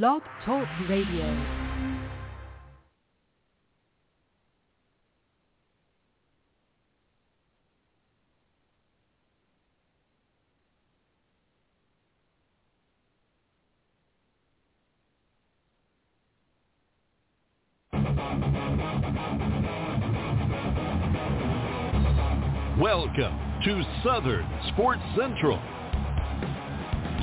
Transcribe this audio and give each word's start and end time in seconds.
Blog 0.00 0.22
Talk 0.46 0.66
Radio. 0.88 1.26
Welcome 22.80 23.38
to 23.64 23.82
Southern 24.02 24.48
Sports 24.72 25.02
Central, 25.18 25.60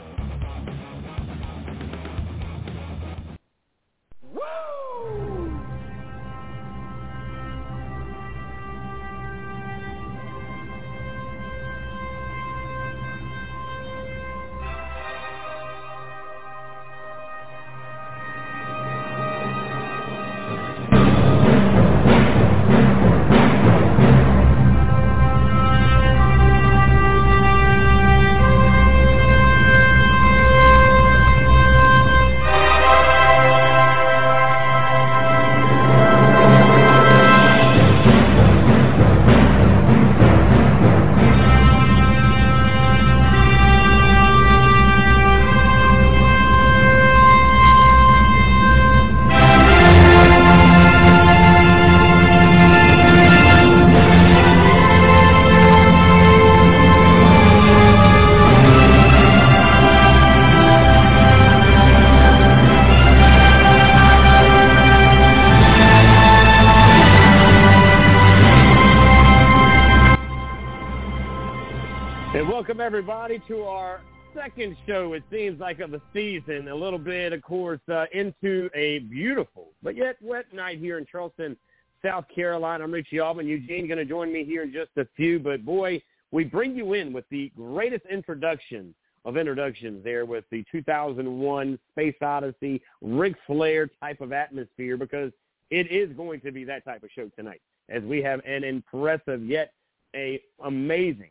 Everybody 73.09 73.41
to 73.47 73.63
our 73.63 74.01
second 74.35 74.75
show, 74.85 75.13
it 75.13 75.23
seems 75.31 75.61
like, 75.61 75.79
of 75.79 75.91
the 75.91 76.01
season. 76.13 76.67
A 76.67 76.75
little 76.75 76.99
bit, 76.99 77.31
of 77.31 77.41
course, 77.41 77.79
uh, 77.89 78.03
into 78.11 78.69
a 78.75 78.99
beautiful 78.99 79.69
but 79.81 79.95
yet 79.95 80.17
wet 80.21 80.53
night 80.53 80.77
here 80.79 80.97
in 80.97 81.05
Charleston, 81.09 81.55
South 82.03 82.25
Carolina. 82.35 82.83
I'm 82.83 82.91
Richie 82.91 83.21
Altman. 83.21 83.47
Eugene 83.47 83.87
going 83.87 83.97
to 83.97 84.03
join 84.03 84.33
me 84.33 84.43
here 84.43 84.63
in 84.63 84.73
just 84.73 84.89
a 84.97 85.07
few. 85.15 85.39
But 85.39 85.63
boy, 85.63 86.01
we 86.31 86.43
bring 86.43 86.75
you 86.75 86.95
in 86.95 87.13
with 87.13 87.23
the 87.31 87.49
greatest 87.55 88.05
introduction 88.07 88.93
of 89.23 89.37
introductions 89.37 90.03
there 90.03 90.25
with 90.25 90.43
the 90.51 90.65
2001 90.69 91.79
Space 91.91 92.15
Odyssey, 92.21 92.81
Ric 93.01 93.35
Flair 93.45 93.89
type 94.01 94.19
of 94.19 94.33
atmosphere 94.33 94.97
because 94.97 95.31
it 95.69 95.89
is 95.89 96.13
going 96.17 96.41
to 96.41 96.51
be 96.51 96.65
that 96.65 96.83
type 96.83 97.03
of 97.03 97.09
show 97.15 97.29
tonight 97.37 97.61
as 97.87 98.03
we 98.03 98.21
have 98.21 98.41
an 98.45 98.65
impressive 98.65 99.45
yet 99.45 99.71
a 100.13 100.41
amazing 100.65 101.29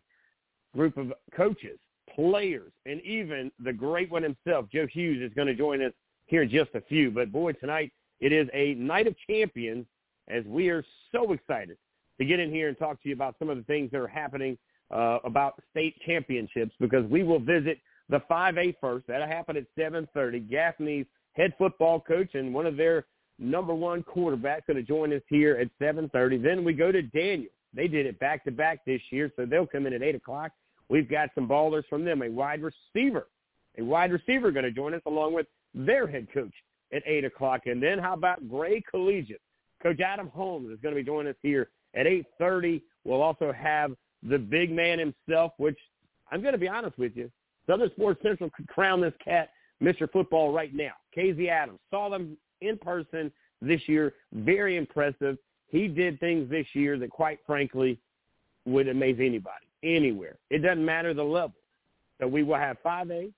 group 0.77 0.97
of 0.97 1.13
coaches, 1.35 1.79
players, 2.15 2.73
and 2.85 3.01
even 3.03 3.51
the 3.65 3.73
great 3.73 4.11
one 4.11 4.23
himself, 4.23 4.67
Joe 4.73 4.87
Hughes, 4.87 5.23
is 5.23 5.35
going 5.35 5.49
to 5.49 5.55
join 5.55 5.83
us 5.83 5.93
here 6.27 6.43
in 6.43 6.51
just 6.51 6.71
a 6.75 6.81
few. 6.83 7.11
But 7.11 7.33
boy, 7.33 7.53
tonight 7.53 7.93
it 8.21 8.33
is 8.33 8.49
a 8.53 8.75
night 8.75 9.07
of 9.07 9.15
champions 9.29 9.87
as 10.29 10.45
we 10.45 10.69
are 10.69 10.85
so 11.13 11.33
excited 11.33 11.77
to 12.19 12.25
get 12.25 12.41
in 12.41 12.51
here 12.51 12.69
and 12.69 12.79
talk 12.79 13.03
to 13.03 13.09
you 13.09 13.15
about 13.15 13.37
some 13.39 13.51
of 13.51 13.57
the 13.57 13.63
things 13.65 13.91
that 13.91 14.01
are 14.01 14.09
happening 14.09 14.57
uh, 14.91 15.19
about 15.25 15.61
state 15.71 15.95
championships 16.05 16.73
because 16.81 17.05
we 17.11 17.23
will 17.23 17.39
visit 17.39 17.79
the 18.09 18.21
5A 18.31 18.77
first. 18.81 19.07
That'll 19.07 19.27
happen 19.27 19.57
at 19.57 19.65
7.30. 19.79 20.49
Gaffney's 20.49 21.07
head 21.35 21.53
football 21.59 22.01
coach 22.01 22.35
and 22.35 22.55
one 22.55 22.67
of 22.67 22.77
their 22.77 23.07
number 23.39 23.75
one 23.75 24.03
quarterbacks 24.03 24.67
going 24.67 24.77
to 24.77 24.83
join 24.83 25.13
us 25.13 25.23
here 25.29 25.57
at 25.57 25.69
7.30. 25.81 26.43
Then 26.43 26.65
we 26.65 26.73
go 26.73 26.91
to 26.91 27.03
Daniel. 27.03 27.51
They 27.75 27.89
did 27.89 28.07
it 28.07 28.19
back-to-back 28.19 28.85
this 28.87 29.03
year, 29.11 29.31
so 29.37 29.45
they'll 29.45 29.67
come 29.67 29.87
in 29.87 29.93
at 29.93 30.03
8 30.03 30.15
o'clock. 30.15 30.53
We've 30.89 31.09
got 31.09 31.31
some 31.35 31.49
ballers 31.49 31.85
from 31.89 32.05
them, 32.05 32.23
a 32.23 32.31
wide 32.31 32.63
receiver, 32.63 33.29
a 33.79 33.83
wide 33.83 34.13
receiver 34.13 34.51
going 34.51 34.65
to 34.65 34.71
join 34.71 34.95
us 34.95 35.03
along 35.07 35.35
with 35.35 35.47
their 35.75 36.07
head 36.07 36.29
coach 36.33 36.55
at 36.93 37.03
8 37.05 37.25
o'clock. 37.25 37.63
And 37.67 37.83
then 37.83 37.99
how 37.99 38.15
about 38.15 38.49
Gray 38.49 38.83
Collegiate? 38.89 39.41
Coach 39.83 40.01
Adam 40.01 40.29
Holmes 40.29 40.71
is 40.71 40.79
going 40.81 40.95
to 40.95 41.01
be 41.01 41.05
joining 41.05 41.31
us 41.31 41.39
here 41.43 41.71
at 41.95 42.07
8.30. 42.07 42.83
We'll 43.05 43.23
also 43.23 43.53
have 43.53 43.93
the 44.23 44.39
big 44.39 44.71
man 44.71 44.99
himself, 44.99 45.53
which 45.59 45.79
I'm 46.31 46.41
going 46.41 46.53
to 46.53 46.59
be 46.59 46.69
honest 46.69 46.99
with 46.99 47.17
you, 47.17 47.31
Southern 47.67 47.91
Sports 47.91 48.23
Central 48.23 48.51
could 48.51 48.69
crown 48.69 49.01
this 49.01 49.15
cat 49.23 49.51
Mr. 49.83 50.11
Football 50.11 50.53
right 50.53 50.75
now. 50.75 50.93
Casey 51.15 51.49
Adams. 51.49 51.81
Saw 51.91 52.09
them 52.09 52.37
in 52.61 52.79
person 52.79 53.31
this 53.61 53.81
year. 53.87 54.15
Very 54.33 54.77
impressive. 54.77 55.37
He 55.69 55.89
did 55.89 56.19
things 56.21 56.49
this 56.49 56.67
year 56.73 56.99
that, 56.99 57.11
quite 57.11 57.41
frankly, 57.47 57.99
would 58.65 58.89
amaze 58.89 59.19
anybody, 59.21 59.66
anywhere. 59.87 60.37
It 60.51 60.59
doesn't 60.59 60.85
matter 60.85 61.15
the 61.15 61.23
level. 61.23 61.55
So 62.21 62.27
we 62.27 62.43
will 62.43 62.57
have 62.57 62.77
5A, 62.85 63.33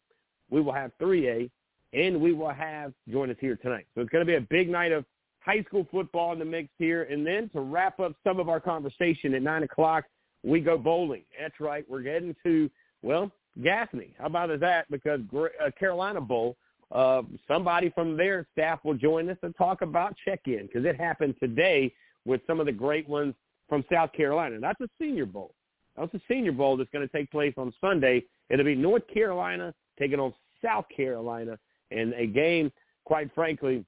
we 0.51 0.61
will 0.61 0.73
have 0.73 0.93
3A, 1.01 1.51
and 1.93 2.21
we 2.21 2.33
will 2.33 2.51
have 2.51 2.93
join 3.11 3.31
us 3.31 3.37
here 3.41 3.57
tonight. 3.57 3.87
So 3.95 4.03
it's 4.03 4.11
going 4.11 4.25
to 4.25 4.27
be 4.27 4.37
a 4.37 4.41
big 4.41 4.69
night 4.69 4.93
of 4.93 5.05
high 5.41 5.63
school 5.65 5.87
football 5.91 6.33
in 6.33 6.39
the 6.39 6.45
mix 6.45 6.69
here. 6.79 7.05
And 7.05 7.27
then 7.27 7.49
to 7.51 7.61
wrap 7.61 8.01
up 8.01 8.13
some 8.25 8.39
of 8.39 8.49
our 8.49 8.61
conversation 8.61 9.35
at 9.35 9.43
9 9.43 9.63
o'clock, 9.65 10.05
we 10.45 10.61
go 10.61 10.79
bowling. 10.79 11.23
That's 11.41 11.59
right. 11.61 11.85
We're 11.89 12.03
getting 12.03 12.35
to, 12.45 12.71
well, 13.03 13.33
Gaffney. 13.63 14.15
How 14.19 14.27
about 14.27 14.61
that? 14.61 14.91
Because 14.91 15.21
uh, 15.35 15.71
Carolina 15.79 16.21
Bowl, 16.21 16.57
uh, 16.93 17.23
somebody 17.47 17.91
from 17.91 18.17
their 18.17 18.47
staff 18.53 18.81
will 18.85 18.95
join 18.95 19.29
us 19.29 19.39
and 19.43 19.55
talk 19.57 19.83
about 19.83 20.15
check-in 20.25 20.67
because 20.67 20.85
it 20.85 20.97
happened 21.01 21.35
today 21.41 21.93
with 22.25 22.41
some 22.47 22.61
of 22.61 22.67
the 22.67 22.73
great 22.73 23.09
ones 23.09 23.35
from 23.69 23.85
South 23.93 24.13
Carolina. 24.13 24.59
That's 24.61 24.81
a 24.81 24.89
Senior 25.01 25.27
Bowl. 25.27 25.55
That's 25.99 26.15
a 26.15 26.21
Senior 26.29 26.53
Bowl 26.53 26.77
that's 26.77 26.91
going 26.91 27.07
to 27.07 27.13
take 27.13 27.31
place 27.31 27.55
on 27.57 27.73
Sunday. 27.81 28.25
It'll 28.51 28.65
be 28.65 28.75
North 28.75 29.07
Carolina 29.13 29.75
taking 29.99 30.21
on 30.21 30.33
South 30.65 30.87
Carolina 30.95 31.59
in 31.91 32.13
a 32.15 32.27
game, 32.27 32.73
quite 33.05 33.35
frankly, 33.35 33.85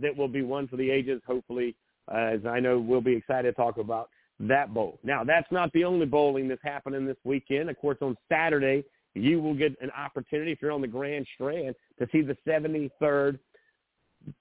that 0.00 0.16
will 0.16 0.28
be 0.28 0.42
one 0.42 0.68
for 0.68 0.76
the 0.76 0.90
ages, 0.90 1.22
hopefully, 1.26 1.74
uh, 2.12 2.16
as 2.16 2.40
I 2.46 2.60
know 2.60 2.78
we'll 2.78 3.00
be 3.00 3.16
excited 3.16 3.50
to 3.50 3.56
talk 3.56 3.78
about 3.78 4.10
that 4.40 4.74
bowl. 4.74 4.98
Now, 5.02 5.24
that's 5.24 5.50
not 5.50 5.72
the 5.72 5.84
only 5.84 6.06
bowling 6.06 6.48
that's 6.48 6.62
happening 6.62 7.06
this 7.06 7.16
weekend. 7.24 7.70
Of 7.70 7.78
course, 7.78 7.98
on 8.02 8.16
Saturday, 8.30 8.84
you 9.14 9.40
will 9.40 9.54
get 9.54 9.80
an 9.80 9.90
opportunity, 9.96 10.52
if 10.52 10.60
you're 10.60 10.72
on 10.72 10.82
the 10.82 10.86
Grand 10.86 11.26
Strand, 11.34 11.74
to 11.98 12.06
see 12.12 12.20
the 12.20 12.36
73rd 12.46 13.38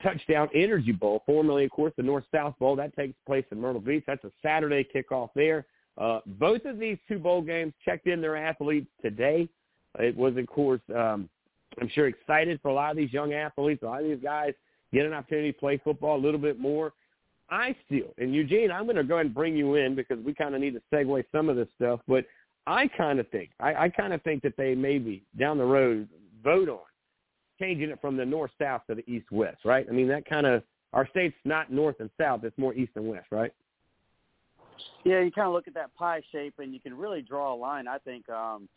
Touchstone 0.01 0.49
Energy 0.53 0.91
Bowl, 0.91 1.23
formerly, 1.25 1.65
of 1.65 1.71
course, 1.71 1.93
the 1.95 2.03
North-South 2.03 2.57
Bowl. 2.59 2.75
That 2.75 2.95
takes 2.95 3.15
place 3.25 3.45
in 3.51 3.61
Myrtle 3.61 3.81
Beach. 3.81 4.03
That's 4.05 4.23
a 4.23 4.31
Saturday 4.41 4.85
kickoff 4.93 5.29
there. 5.35 5.65
Uh, 5.97 6.19
both 6.25 6.65
of 6.65 6.77
these 6.77 6.97
two 7.07 7.19
bowl 7.19 7.41
games 7.41 7.73
checked 7.83 8.07
in 8.07 8.21
their 8.21 8.35
athletes 8.35 8.87
today. 9.01 9.47
It 9.99 10.15
was, 10.15 10.35
of 10.35 10.45
course, 10.47 10.81
um, 10.93 11.29
I'm 11.81 11.89
sure 11.89 12.07
excited 12.07 12.59
for 12.61 12.69
a 12.69 12.73
lot 12.73 12.91
of 12.91 12.97
these 12.97 13.13
young 13.13 13.33
athletes. 13.33 13.83
A 13.83 13.85
lot 13.85 14.01
of 14.01 14.07
these 14.07 14.21
guys 14.21 14.53
get 14.93 15.05
an 15.05 15.13
opportunity 15.13 15.53
to 15.53 15.59
play 15.59 15.79
football 15.83 16.17
a 16.17 16.21
little 16.21 16.39
bit 16.39 16.59
more. 16.59 16.93
I 17.49 17.75
still, 17.85 18.13
and 18.17 18.33
Eugene, 18.33 18.71
I'm 18.71 18.85
going 18.85 18.95
to 18.95 19.03
go 19.03 19.15
ahead 19.15 19.27
and 19.27 19.35
bring 19.35 19.55
you 19.55 19.75
in 19.75 19.95
because 19.95 20.17
we 20.23 20.33
kind 20.33 20.55
of 20.55 20.61
need 20.61 20.73
to 20.73 20.81
segue 20.91 21.23
some 21.31 21.47
of 21.47 21.55
this 21.55 21.67
stuff. 21.75 21.99
But 22.07 22.25
I 22.65 22.87
kind 22.87 23.19
of 23.19 23.29
think, 23.29 23.51
I, 23.59 23.75
I 23.75 23.89
kind 23.89 24.13
of 24.13 24.21
think 24.23 24.41
that 24.43 24.57
they 24.57 24.73
maybe 24.73 25.23
down 25.37 25.57
the 25.57 25.65
road 25.65 26.07
vote 26.43 26.69
on 26.69 26.79
changing 27.59 27.89
it 27.89 27.99
from 28.01 28.17
the 28.17 28.25
north 28.25 28.51
south 28.59 28.81
to 28.89 28.95
the 28.95 29.09
east 29.09 29.31
west, 29.31 29.59
right? 29.63 29.85
I 29.87 29.91
mean, 29.91 30.07
that 30.07 30.27
kind 30.27 30.45
of 30.45 30.63
our 30.93 31.07
state's 31.09 31.35
not 31.45 31.71
north 31.71 31.97
and 31.99 32.09
south; 32.19 32.43
it's 32.43 32.57
more 32.57 32.73
east 32.73 32.93
and 32.95 33.07
west, 33.07 33.27
right? 33.31 33.51
Yeah, 35.03 35.21
you 35.21 35.31
kind 35.31 35.47
of 35.47 35.53
look 35.53 35.67
at 35.67 35.73
that 35.75 35.95
pie 35.95 36.21
shape, 36.31 36.55
and 36.59 36.73
you 36.73 36.79
can 36.79 36.97
really 36.97 37.21
draw 37.21 37.53
a 37.53 37.57
line. 37.57 37.87
I 37.87 37.97
think 37.99 38.27
um, 38.29 38.67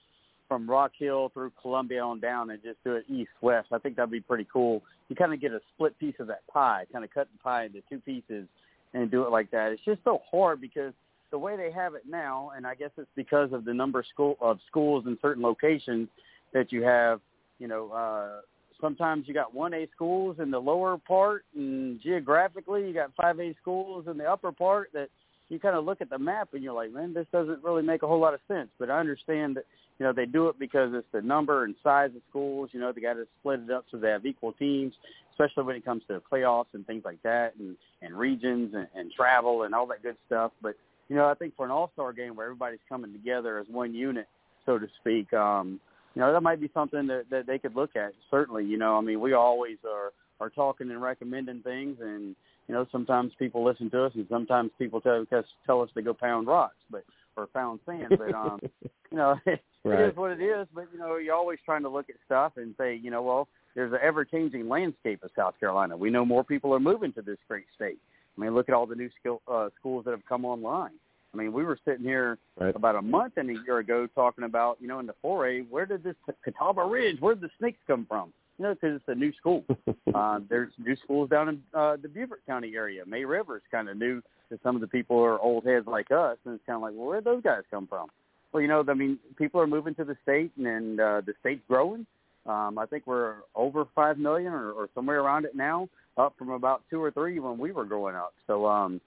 from 0.47 0.69
Rock 0.69 0.93
Hill 0.99 1.31
through 1.33 1.53
Columbia 1.61 2.03
on 2.03 2.21
down, 2.21 2.51
and 2.51 2.63
just 2.63 2.83
do 2.85 2.95
it 2.95 3.05
east-west. 3.09 3.69
I 3.73 3.79
think 3.79 3.97
that'd 3.97 4.11
be 4.11 4.21
pretty 4.21 4.47
cool. 4.53 4.83
You 5.09 5.17
kind 5.17 5.33
of 5.33 5.41
get 5.41 5.53
a 5.53 5.61
split 5.75 5.99
piece 5.99 6.15
of 6.19 6.27
that 6.29 6.47
pie, 6.47 6.87
kind 6.93 7.05
of 7.05 7.11
cut 7.13 7.29
the 7.33 7.39
pie 7.43 7.65
into 7.65 7.81
two 7.89 8.01
pieces, 8.01 8.47
and 8.95 9.11
do 9.11 9.25
it 9.25 9.31
like 9.31 9.51
that. 9.51 9.73
It's 9.73 9.85
just 9.85 10.01
so 10.05 10.21
hard 10.31 10.61
because 10.61 10.93
the 11.31 11.39
way 11.39 11.57
they 11.57 11.71
have 11.71 11.95
it 11.95 12.05
now, 12.09 12.53
and 12.57 12.67
I 12.67 12.75
guess 12.75 12.91
it's 12.97 13.11
because 13.15 13.53
of 13.53 13.65
the 13.65 13.75
number 13.75 14.01
of, 14.01 14.07
school, 14.07 14.37
of 14.41 14.59
schools 14.67 15.05
in 15.07 15.19
certain 15.21 15.43
locations 15.43 16.09
that 16.53 16.73
you 16.73 16.83
have. 16.83 17.21
You 17.59 17.69
know, 17.69 17.91
uh, 17.91 18.41
sometimes 18.81 19.27
you 19.27 19.35
got 19.35 19.55
one 19.55 19.75
A 19.75 19.87
schools 19.95 20.37
in 20.41 20.51
the 20.51 20.59
lower 20.59 20.97
part, 20.97 21.45
and 21.55 22.01
geographically 22.01 22.87
you 22.87 22.95
got 22.95 23.11
five 23.17 23.39
A 23.41 23.55
schools 23.61 24.07
in 24.11 24.17
the 24.17 24.25
upper 24.25 24.53
part 24.53 24.91
that 24.95 25.09
you 25.49 25.59
kind 25.59 25.77
of 25.77 25.85
look 25.85 26.01
at 26.01 26.11
the 26.11 26.19
map 26.19 26.51
and 26.53 26.63
you're 26.63 26.75
like, 26.75 26.93
man, 26.93 27.15
this 27.15 27.27
doesn't 27.33 27.65
really 27.65 27.83
make 27.83 28.03
a 28.03 28.07
whole 28.07 28.21
lot 28.21 28.35
of 28.35 28.41
sense. 28.49 28.69
But 28.79 28.91
I 28.91 28.99
understand 28.99 29.57
that, 29.57 29.65
you 29.99 30.05
know, 30.05 30.13
they 30.13 30.27
do 30.27 30.49
it 30.49 30.59
because 30.59 30.91
it's 30.95 31.07
the 31.13 31.23
number 31.23 31.65
and 31.65 31.75
size 31.83 32.11
of 32.15 32.23
schools. 32.29 32.71
You 32.73 32.81
know, 32.81 32.93
they 32.93 33.01
got 33.01 33.15
to 33.15 33.27
split 33.41 33.61
it 33.61 33.71
up 33.71 33.87
so 33.91 33.97
they 33.97 34.11
have 34.11 34.27
equal 34.27 34.53
teams, 34.53 34.95
especially 35.33 35.65
when 35.65 35.77
it 35.77 35.85
comes 35.85 36.03
to 36.09 36.21
playoffs 36.31 36.67
and 36.75 36.87
things 36.87 37.03
like 37.05 37.23
that, 37.23 37.55
and 37.59 37.77
and 38.03 38.17
regions 38.17 38.75
and, 38.75 38.87
and 38.95 39.11
travel 39.13 39.63
and 39.63 39.75
all 39.75 39.87
that 39.87 40.03
good 40.03 40.17
stuff. 40.27 40.53
But 40.63 40.77
you 41.09 41.17
know, 41.17 41.27
I 41.27 41.35
think 41.35 41.57
for 41.57 41.65
an 41.65 41.71
all-star 41.71 42.13
game 42.13 42.37
where 42.37 42.47
everybody's 42.47 42.81
coming 42.89 43.13
together 43.13 43.59
as 43.59 43.67
one 43.71 43.95
unit, 43.95 44.29
so 44.67 44.79
to 44.79 44.87
speak, 45.01 45.33
um, 45.33 45.81
you 46.15 46.21
know, 46.21 46.33
that 46.33 46.43
might 46.43 46.61
be 46.61 46.71
something 46.75 47.07
that 47.07 47.25
that 47.31 47.47
they 47.47 47.59
could 47.59 47.75
look 47.75 47.97
at. 47.97 48.13
Certainly, 48.31 48.67
you 48.67 48.77
know, 48.77 48.97
I 48.97 49.01
mean, 49.01 49.21
we 49.21 49.33
always 49.33 49.79
are 49.89 50.13
are 50.41 50.51
talking 50.51 50.91
and 50.91 51.03
recommending 51.03 51.63
things 51.63 51.97
and 52.01 52.37
you 52.69 52.75
know, 52.75 52.87
sometimes 52.93 53.33
people 53.39 53.65
listen 53.65 53.91
to 53.91 54.05
us, 54.05 54.13
and 54.15 54.27
sometimes 54.31 54.71
people 54.79 55.01
tell 55.01 55.25
us 55.33 55.45
tell 55.67 55.81
us 55.81 55.91
to 55.95 56.03
go 56.03 56.13
pound 56.13 56.47
rocks, 56.47 56.77
but 56.91 57.03
or 57.37 57.47
pound 57.47 57.81
sand. 57.87 58.09
But 58.11 58.35
um, 58.35 58.61
you 59.11 59.17
know, 59.17 59.37
it, 59.47 59.61
right. 59.85 60.01
it 60.01 60.11
is 60.11 60.17
what 60.17 60.33
it 60.33 60.43
is. 60.43 60.67
But 60.75 60.89
you 60.93 60.99
know, 60.99 61.17
you're 61.17 61.35
always 61.35 61.59
trying 61.65 61.83
to 61.83 61.89
look 61.89 62.11
at 62.11 62.17
stuff 62.27 62.53
and 62.57 62.75
say, 62.79 62.95
you 62.95 63.11
know, 63.11 63.23
well, 63.23 63.49
there's 63.75 63.93
an 63.93 64.01
ever-changing 64.03 64.69
landscape 64.69 65.23
of 65.23 65.31
South 65.35 65.55
Carolina. 65.59 65.97
We 65.97 66.11
know 66.11 66.25
more 66.25 66.45
people 66.45 66.75
are 66.75 66.81
moving 66.81 67.13
to 67.15 67.23
this 67.23 67.39
great 67.49 67.67
state. 67.75 67.99
I 68.37 68.41
mean, 68.41 68.55
look 68.55 68.69
at 68.69 68.75
all 68.75 68.87
the 68.87 68.95
new 68.95 69.11
skill, 69.19 69.41
uh, 69.49 69.71
schools 69.79 70.05
that 70.05 70.13
have 70.13 70.25
come 70.29 70.45
online. 70.45 70.93
I 71.33 71.37
mean, 71.37 71.53
we 71.53 71.65
were 71.65 71.79
sitting 71.85 72.05
here 72.05 72.39
right. 72.59 72.75
about 72.75 72.97
a 72.97 73.03
month 73.03 73.35
and 73.37 73.51
a 73.51 73.55
year 73.67 73.79
ago 73.79 74.09
talking 74.15 74.45
about, 74.45 74.79
you 74.81 74.89
know, 74.89 74.99
in 74.99 75.07
the 75.07 75.15
4A, 75.23 75.69
where 75.69 75.87
did 75.87 76.03
this 76.03 76.15
Catawba 76.43 76.85
Ridge, 76.85 77.21
where 77.21 77.35
did 77.35 77.43
the 77.43 77.51
snakes 77.59 77.79
come 77.87 78.07
from? 78.09 78.33
You 78.59 78.65
know, 78.65 78.75
because 78.75 78.97
it's 78.97 79.09
a 79.09 79.15
new 79.15 79.33
school. 79.35 79.65
uh, 80.15 80.41
there's 80.49 80.73
new 80.79 80.97
schools 80.97 81.31
down 81.31 81.49
in 81.49 81.63
uh, 81.73 81.97
the 82.01 82.09
Beaufort 82.09 82.41
County 82.47 82.73
area. 82.75 83.05
May 83.07 83.25
River 83.25 83.57
is 83.57 83.63
kind 83.71 83.89
of 83.89 83.97
new 83.97 84.21
to 84.51 84.59
some 84.63 84.75
of 84.75 84.81
the 84.81 84.87
people 84.87 85.17
who 85.17 85.25
are 85.25 85.39
old 85.39 85.65
heads 85.65 85.87
like 85.87 86.11
us, 86.11 86.37
and 86.45 86.55
it's 86.55 86.65
kind 86.67 86.77
of 86.77 86.83
like, 86.83 86.93
well, 86.95 87.07
where 87.07 87.21
did 87.21 87.25
those 87.25 87.43
guys 87.43 87.63
come 87.71 87.87
from? 87.87 88.09
Well, 88.53 88.63
you 88.63 88.69
know, 88.69 88.85
I 88.89 88.95
mean, 88.95 89.19
people 89.37 89.61
are 89.61 89.67
moving 89.67 89.95
to 89.97 90.05
the 90.05 90.17
state, 90.23 90.51
and, 90.57 90.67
and 90.67 91.01
uh, 91.01 91.21
the 91.25 91.35
state's 91.41 91.63
growing. 91.69 92.07
Um, 92.47 92.79
I 92.79 92.87
think 92.87 93.07
we're 93.07 93.35
over 93.55 93.87
five 93.95 94.19
million, 94.19 94.53
or, 94.53 94.73
or 94.73 94.89
somewhere 94.95 95.21
around 95.21 95.45
it 95.45 95.55
now, 95.55 95.89
up 96.17 96.35
from 96.39 96.51
about 96.51 96.83
two 96.91 97.03
or 97.03 97.11
three 97.11 97.39
when 97.39 97.59
we 97.59 97.73
were 97.73 97.85
growing 97.85 98.17
up. 98.17 98.33
So, 98.47 98.67
um, 98.67 99.01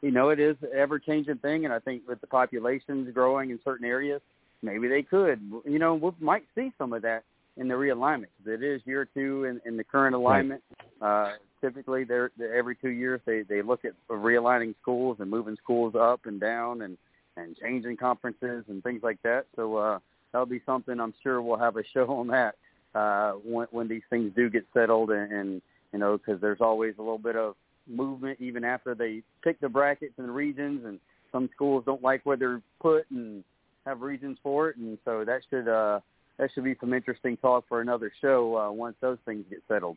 you 0.00 0.12
know, 0.12 0.28
it 0.30 0.38
is 0.38 0.56
an 0.62 0.70
ever-changing 0.74 1.38
thing, 1.38 1.64
and 1.64 1.74
I 1.74 1.80
think 1.80 2.02
with 2.06 2.20
the 2.20 2.26
populations 2.26 3.12
growing 3.12 3.50
in 3.50 3.58
certain 3.64 3.86
areas, 3.86 4.20
maybe 4.62 4.86
they 4.86 5.02
could. 5.02 5.40
You 5.64 5.78
know, 5.78 5.94
we 5.94 6.10
might 6.20 6.44
see 6.54 6.72
some 6.78 6.92
of 6.92 7.02
that 7.02 7.24
in 7.56 7.68
the 7.68 7.74
realignment. 7.74 8.26
It 8.44 8.62
is 8.62 8.80
year 8.84 9.08
two 9.12 9.44
in, 9.44 9.60
in 9.64 9.76
the 9.76 9.84
current 9.84 10.14
alignment. 10.14 10.62
Right. 11.00 11.26
Uh, 11.26 11.32
typically, 11.60 12.04
they're, 12.04 12.30
they're 12.36 12.54
every 12.54 12.76
two 12.76 12.90
years 12.90 13.20
they 13.26 13.42
they 13.42 13.62
look 13.62 13.84
at 13.84 13.92
realigning 14.10 14.74
schools 14.82 15.18
and 15.20 15.30
moving 15.30 15.56
schools 15.62 15.94
up 15.94 16.26
and 16.26 16.40
down 16.40 16.82
and 16.82 16.96
and 17.36 17.56
changing 17.56 17.96
conferences 17.96 18.64
and 18.68 18.82
things 18.82 19.02
like 19.02 19.20
that. 19.22 19.46
So 19.56 19.76
uh, 19.76 19.98
that'll 20.32 20.46
be 20.46 20.60
something 20.66 21.00
I'm 21.00 21.14
sure 21.22 21.42
we'll 21.42 21.58
have 21.58 21.76
a 21.76 21.82
show 21.94 22.10
on 22.10 22.28
that 22.28 22.56
uh, 22.94 23.32
when 23.44 23.66
when 23.70 23.88
these 23.88 24.02
things 24.10 24.32
do 24.34 24.50
get 24.50 24.66
settled 24.72 25.10
and, 25.10 25.32
and 25.32 25.62
you 25.92 25.98
know 25.98 26.18
because 26.18 26.40
there's 26.40 26.60
always 26.60 26.94
a 26.98 27.02
little 27.02 27.18
bit 27.18 27.36
of 27.36 27.54
movement 27.86 28.40
even 28.40 28.64
after 28.64 28.94
they 28.94 29.22
pick 29.42 29.60
the 29.60 29.68
brackets 29.68 30.14
and 30.16 30.34
regions 30.34 30.84
and 30.86 30.98
some 31.30 31.50
schools 31.54 31.82
don't 31.84 32.02
like 32.02 32.24
where 32.24 32.36
they're 32.36 32.62
put 32.80 33.04
and 33.10 33.44
have 33.84 34.00
reasons 34.00 34.38
for 34.42 34.70
it 34.70 34.76
and 34.76 34.96
so 35.04 35.22
that 35.24 35.40
should 35.50 35.68
uh 35.68 36.00
that 36.38 36.50
should 36.54 36.64
be 36.64 36.76
some 36.80 36.92
interesting 36.92 37.36
talk 37.36 37.64
for 37.68 37.80
another 37.80 38.12
show 38.20 38.56
uh, 38.56 38.70
once 38.70 38.96
those 39.00 39.18
things 39.24 39.44
get 39.48 39.60
settled. 39.68 39.96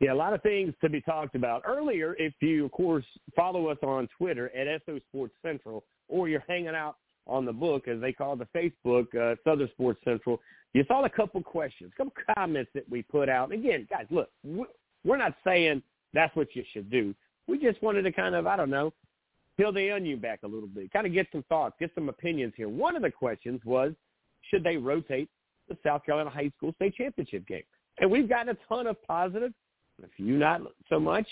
Yeah, 0.00 0.12
a 0.12 0.14
lot 0.14 0.32
of 0.32 0.42
things 0.42 0.72
to 0.82 0.88
be 0.88 1.00
talked 1.00 1.34
about. 1.34 1.62
Earlier, 1.66 2.14
if 2.18 2.32
you, 2.40 2.66
of 2.66 2.72
course, 2.72 3.04
follow 3.34 3.68
us 3.68 3.78
on 3.82 4.08
Twitter 4.16 4.50
at 4.56 4.82
SO 4.86 5.00
Sports 5.10 5.34
Central, 5.42 5.84
or 6.08 6.28
you're 6.28 6.44
hanging 6.46 6.68
out 6.68 6.96
on 7.26 7.44
the 7.44 7.52
book, 7.52 7.88
as 7.88 8.00
they 8.00 8.12
call 8.12 8.36
the 8.36 8.46
Facebook, 8.54 9.14
uh, 9.14 9.36
Southern 9.44 9.68
Sports 9.70 10.00
Central, 10.04 10.40
you 10.74 10.84
saw 10.86 11.04
a 11.04 11.10
couple 11.10 11.42
questions, 11.42 11.92
a 11.94 11.96
couple 11.96 12.12
comments 12.36 12.70
that 12.74 12.88
we 12.90 13.02
put 13.02 13.28
out. 13.28 13.52
Again, 13.52 13.86
guys, 13.90 14.06
look, 14.10 14.28
we're 15.04 15.16
not 15.16 15.34
saying 15.44 15.82
that's 16.12 16.34
what 16.36 16.54
you 16.54 16.64
should 16.72 16.90
do. 16.90 17.14
We 17.46 17.58
just 17.58 17.82
wanted 17.82 18.02
to 18.02 18.12
kind 18.12 18.34
of, 18.34 18.46
I 18.46 18.56
don't 18.56 18.70
know, 18.70 18.92
peel 19.56 19.72
the 19.72 19.90
onion 19.90 20.18
back 20.18 20.40
a 20.42 20.48
little 20.48 20.68
bit, 20.68 20.92
kind 20.92 21.06
of 21.06 21.12
get 21.12 21.28
some 21.30 21.44
thoughts, 21.48 21.76
get 21.78 21.90
some 21.94 22.08
opinions 22.08 22.54
here. 22.56 22.68
One 22.68 22.96
of 22.96 23.02
the 23.02 23.10
questions 23.10 23.60
was, 23.64 23.92
should 24.50 24.64
they 24.64 24.76
rotate 24.76 25.28
the 25.68 25.76
South 25.84 26.04
Carolina 26.04 26.30
High 26.30 26.50
School 26.56 26.72
State 26.76 26.94
Championship 26.94 27.46
game? 27.46 27.62
And 27.98 28.10
we've 28.10 28.28
gotten 28.28 28.50
a 28.50 28.58
ton 28.68 28.86
of 28.86 29.00
positive, 29.06 29.52
a 30.02 30.08
few 30.16 30.36
not 30.36 30.60
so 30.88 30.98
much, 30.98 31.26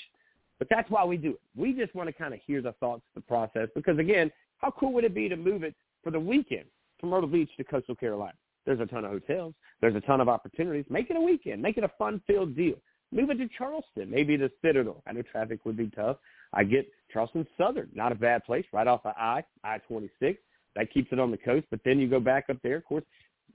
but 0.58 0.68
that's 0.70 0.88
why 0.90 1.04
we 1.04 1.16
do 1.16 1.30
it. 1.30 1.40
We 1.56 1.72
just 1.72 1.94
want 1.94 2.08
to 2.08 2.12
kind 2.12 2.32
of 2.32 2.40
hear 2.46 2.62
the 2.62 2.72
thoughts, 2.72 3.02
the 3.14 3.20
process, 3.20 3.68
because 3.74 3.98
again, 3.98 4.30
how 4.58 4.70
cool 4.70 4.92
would 4.92 5.04
it 5.04 5.14
be 5.14 5.28
to 5.28 5.36
move 5.36 5.64
it 5.64 5.74
for 6.04 6.10
the 6.10 6.20
weekend 6.20 6.66
from 7.00 7.10
Myrtle 7.10 7.28
Beach 7.28 7.50
to 7.56 7.64
Coastal 7.64 7.96
Carolina? 7.96 8.34
There's 8.64 8.80
a 8.80 8.86
ton 8.86 9.04
of 9.04 9.10
hotels. 9.10 9.54
There's 9.80 9.96
a 9.96 10.00
ton 10.00 10.20
of 10.20 10.28
opportunities. 10.28 10.84
Make 10.88 11.10
it 11.10 11.16
a 11.16 11.20
weekend. 11.20 11.60
Make 11.60 11.78
it 11.78 11.84
a 11.84 11.90
fun-filled 11.98 12.54
deal. 12.54 12.76
Move 13.10 13.30
it 13.30 13.38
to 13.38 13.48
Charleston, 13.58 14.08
maybe 14.08 14.38
to 14.38 14.50
Citadel. 14.64 15.02
I 15.06 15.12
know 15.12 15.22
traffic 15.22 15.64
would 15.64 15.76
be 15.76 15.90
tough. 15.90 16.18
I 16.52 16.64
get 16.64 16.86
Charleston 17.12 17.46
Southern, 17.58 17.88
not 17.94 18.12
a 18.12 18.14
bad 18.14 18.44
place, 18.44 18.64
right 18.72 18.86
off 18.86 19.04
of 19.04 19.14
I, 19.18 19.42
I-26. 19.64 20.38
That 20.76 20.92
keeps 20.92 21.12
it 21.12 21.18
on 21.18 21.30
the 21.30 21.36
coast. 21.36 21.66
But 21.70 21.80
then 21.84 21.98
you 21.98 22.08
go 22.08 22.20
back 22.20 22.46
up 22.50 22.56
there. 22.62 22.76
Of 22.76 22.84
course, 22.84 23.04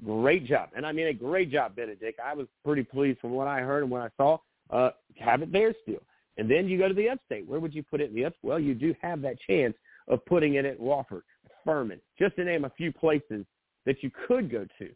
great 0.05 0.45
job. 0.45 0.69
And 0.75 0.85
I 0.85 0.91
mean 0.91 1.07
a 1.07 1.13
great 1.13 1.51
job, 1.51 1.75
Benedict. 1.75 2.19
I 2.23 2.33
was 2.33 2.47
pretty 2.63 2.83
pleased 2.83 3.19
from 3.19 3.31
what 3.31 3.47
I 3.47 3.61
heard 3.61 3.83
and 3.83 3.91
what 3.91 4.01
I 4.01 4.09
saw. 4.17 4.37
Uh, 4.69 4.91
have 5.17 5.41
it 5.41 5.51
there 5.51 5.73
still. 5.83 6.01
And 6.37 6.49
then 6.49 6.67
you 6.67 6.77
go 6.77 6.87
to 6.87 6.93
the 6.93 7.09
upstate. 7.09 7.47
Where 7.47 7.59
would 7.59 7.73
you 7.73 7.83
put 7.83 8.01
it 8.01 8.09
in 8.09 8.15
the 8.15 8.25
upstate? 8.25 8.43
Well, 8.43 8.59
you 8.59 8.75
do 8.75 8.93
have 9.01 9.21
that 9.21 9.37
chance 9.47 9.73
of 10.07 10.23
putting 10.25 10.55
it 10.55 10.65
at 10.65 10.79
Wofford, 10.79 11.23
Furman, 11.65 11.99
just 12.19 12.35
to 12.35 12.43
name 12.43 12.65
a 12.65 12.71
few 12.71 12.91
places 12.91 13.45
that 13.85 14.03
you 14.03 14.11
could 14.27 14.51
go 14.51 14.65
to, 14.77 14.89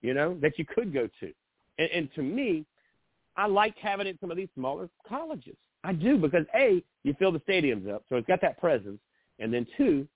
you 0.00 0.14
know, 0.14 0.38
that 0.40 0.58
you 0.58 0.64
could 0.64 0.94
go 0.94 1.08
to. 1.20 1.32
And, 1.78 1.90
and 1.90 2.08
to 2.14 2.22
me, 2.22 2.64
I 3.36 3.46
like 3.46 3.76
having 3.76 4.06
it 4.06 4.10
in 4.10 4.18
some 4.20 4.30
of 4.30 4.36
these 4.36 4.48
smaller 4.54 4.88
colleges. 5.06 5.56
I 5.84 5.92
do 5.92 6.16
because 6.16 6.46
A, 6.54 6.82
you 7.04 7.14
fill 7.18 7.32
the 7.32 7.40
stadiums 7.40 7.92
up, 7.92 8.04
so 8.08 8.16
it's 8.16 8.26
got 8.26 8.40
that 8.40 8.58
presence. 8.58 8.98
And 9.38 9.52
then 9.52 9.66
two, 9.76 10.08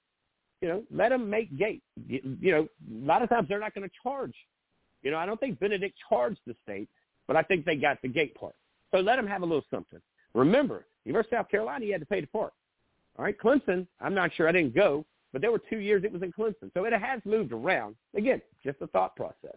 you 0.61 0.69
know, 0.69 0.83
let 0.91 1.11
them 1.11 1.29
make 1.31 1.57
gate. 1.57 1.83
You 2.07 2.53
know, 2.53 2.69
a 3.03 3.07
lot 3.07 3.23
of 3.23 3.29
times 3.29 3.49
they're 3.49 3.61
not 3.61 3.75
going 3.75 3.89
to 3.89 3.95
charge. 4.03 4.35
You 5.03 5.11
know, 5.11 5.17
I 5.17 5.27
don't 5.27 5.41
think 5.41 5.59
Benedict 5.59 5.97
charged 6.09 6.41
the 6.47 6.55
state, 6.63 6.89
but 7.27 7.37
I 7.37 7.43
think 7.43 7.65
they 7.65 7.77
got 7.77 8.03
the 8.03 8.09
gate 8.09 8.35
part. 8.35 8.55
So 8.91 8.99
let 8.99 9.17
them 9.17 9.27
have 9.27 9.43
a 9.43 9.47
little 9.47 9.65
something. 9.71 10.01
Remember, 10.35 10.87
University 11.05 11.37
of 11.37 11.41
South 11.41 11.51
Carolina, 11.51 11.87
you 11.87 11.93
had 11.93 12.01
to 12.01 12.07
pay 12.07 12.21
the 12.21 12.27
park. 12.27 12.53
All 13.19 13.25
right, 13.25 13.37
Clemson, 13.39 13.87
I'm 14.01 14.15
not 14.15 14.31
sure 14.35 14.49
I 14.49 14.53
didn't 14.53 14.75
go, 14.75 15.05
but 15.33 15.41
there 15.41 15.51
were 15.51 15.61
two 15.71 15.79
years 15.79 16.05
it 16.05 16.13
was 16.13 16.23
in 16.23 16.33
Clemson. 16.33 16.73
So 16.75 16.85
it 16.85 16.93
has 16.93 17.21
moved 17.25 17.53
around. 17.53 17.97
Again, 18.15 18.41
just 18.63 18.81
a 18.81 18.87
thought 18.89 19.17
process. 19.17 19.57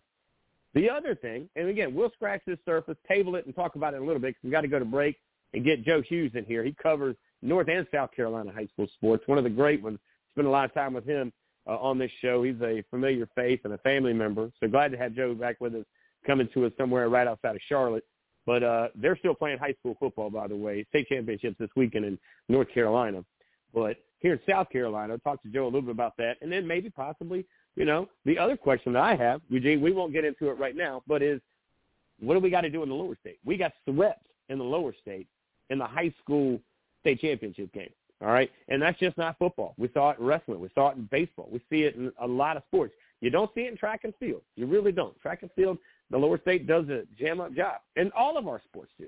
The 0.73 0.89
other 0.89 1.13
thing, 1.13 1.49
and 1.55 1.67
again, 1.67 1.93
we'll 1.93 2.11
scratch 2.11 2.41
this 2.47 2.57
surface, 2.65 2.97
table 3.07 3.35
it, 3.35 3.45
and 3.45 3.55
talk 3.55 3.75
about 3.75 3.93
it 3.93 4.01
a 4.01 4.03
little 4.03 4.19
bit 4.19 4.29
because 4.29 4.43
we've 4.43 4.51
got 4.51 4.61
to 4.61 4.67
go 4.67 4.79
to 4.79 4.85
break 4.85 5.17
and 5.53 5.63
get 5.63 5.83
Joe 5.83 6.01
Hughes 6.01 6.31
in 6.33 6.45
here. 6.45 6.63
He 6.63 6.73
covers 6.81 7.15
North 7.41 7.67
and 7.67 7.85
South 7.93 8.11
Carolina 8.15 8.51
high 8.51 8.67
school 8.67 8.87
sports, 8.95 9.23
one 9.27 9.37
of 9.37 9.43
the 9.43 9.49
great 9.49 9.83
ones 9.83 9.99
spent 10.33 10.47
a 10.47 10.51
lot 10.51 10.65
of 10.65 10.73
time 10.73 10.93
with 10.93 11.05
him 11.05 11.31
uh, 11.67 11.77
on 11.77 11.97
this 11.97 12.11
show. 12.21 12.43
He's 12.43 12.61
a 12.61 12.83
familiar 12.89 13.27
face 13.35 13.59
and 13.63 13.73
a 13.73 13.77
family 13.79 14.13
member. 14.13 14.51
So 14.59 14.67
glad 14.67 14.91
to 14.91 14.97
have 14.97 15.15
Joe 15.15 15.33
back 15.33 15.59
with 15.61 15.75
us, 15.75 15.85
coming 16.25 16.49
to 16.53 16.65
us 16.65 16.71
somewhere 16.77 17.09
right 17.09 17.27
outside 17.27 17.55
of 17.55 17.61
Charlotte. 17.67 18.05
But 18.45 18.63
uh, 18.63 18.87
they're 18.95 19.17
still 19.17 19.33
playing 19.33 19.59
high 19.59 19.73
school 19.79 19.95
football, 19.99 20.29
by 20.29 20.47
the 20.47 20.55
way. 20.55 20.85
State 20.89 21.07
championships 21.07 21.55
this 21.59 21.69
weekend 21.75 22.05
in 22.05 22.19
North 22.49 22.67
Carolina. 22.73 23.23
But 23.73 23.97
here 24.19 24.33
in 24.33 24.39
South 24.49 24.69
Carolina, 24.69 25.17
talk 25.19 25.41
to 25.43 25.49
Joe 25.49 25.63
a 25.63 25.65
little 25.65 25.81
bit 25.81 25.91
about 25.91 26.17
that, 26.17 26.37
and 26.41 26.51
then 26.51 26.67
maybe 26.67 26.89
possibly, 26.89 27.45
you 27.75 27.85
know, 27.85 28.07
the 28.25 28.37
other 28.37 28.55
question 28.55 28.93
that 28.93 29.03
I 29.03 29.15
have, 29.15 29.41
Eugene, 29.49 29.81
we 29.81 29.91
won't 29.91 30.13
get 30.13 30.25
into 30.25 30.49
it 30.49 30.57
right 30.57 30.75
now, 30.75 31.03
but 31.07 31.21
is 31.21 31.41
what 32.19 32.35
do 32.35 32.39
we 32.39 32.49
got 32.49 32.61
to 32.61 32.69
do 32.69 32.83
in 32.83 32.89
the 32.89 32.95
lower 32.95 33.17
state? 33.19 33.39
We 33.43 33.57
got 33.57 33.73
swept 33.89 34.27
in 34.49 34.57
the 34.57 34.63
lower 34.63 34.93
state 35.01 35.27
in 35.69 35.77
the 35.77 35.85
high 35.85 36.13
school 36.21 36.59
state 37.01 37.19
championship 37.19 37.73
game. 37.73 37.89
All 38.23 38.31
right, 38.31 38.49
and 38.69 38.81
that's 38.81 38.97
just 38.99 39.17
not 39.17 39.37
football. 39.37 39.75
We 39.77 39.89
saw 39.93 40.11
it 40.11 40.19
in 40.19 40.25
wrestling. 40.25 40.61
We 40.61 40.69
saw 40.73 40.89
it 40.91 40.97
in 40.97 41.09
baseball. 41.11 41.49
We 41.51 41.59
see 41.69 41.83
it 41.83 41.95
in 41.95 42.11
a 42.21 42.27
lot 42.27 42.55
of 42.55 42.63
sports. 42.67 42.93
You 43.19 43.29
don't 43.29 43.51
see 43.53 43.61
it 43.61 43.71
in 43.71 43.77
track 43.77 44.01
and 44.05 44.13
field. 44.19 44.41
You 44.55 44.65
really 44.65 44.93
don't. 44.93 45.19
Track 45.19 45.41
and 45.41 45.51
field, 45.55 45.77
the 46.09 46.17
lower 46.17 46.39
state 46.39 46.65
does 46.65 46.87
a 46.87 47.03
jam 47.19 47.41
up 47.41 47.53
job, 47.53 47.81
and 47.97 48.13
all 48.13 48.37
of 48.37 48.47
our 48.47 48.61
sports 48.69 48.91
do. 48.97 49.07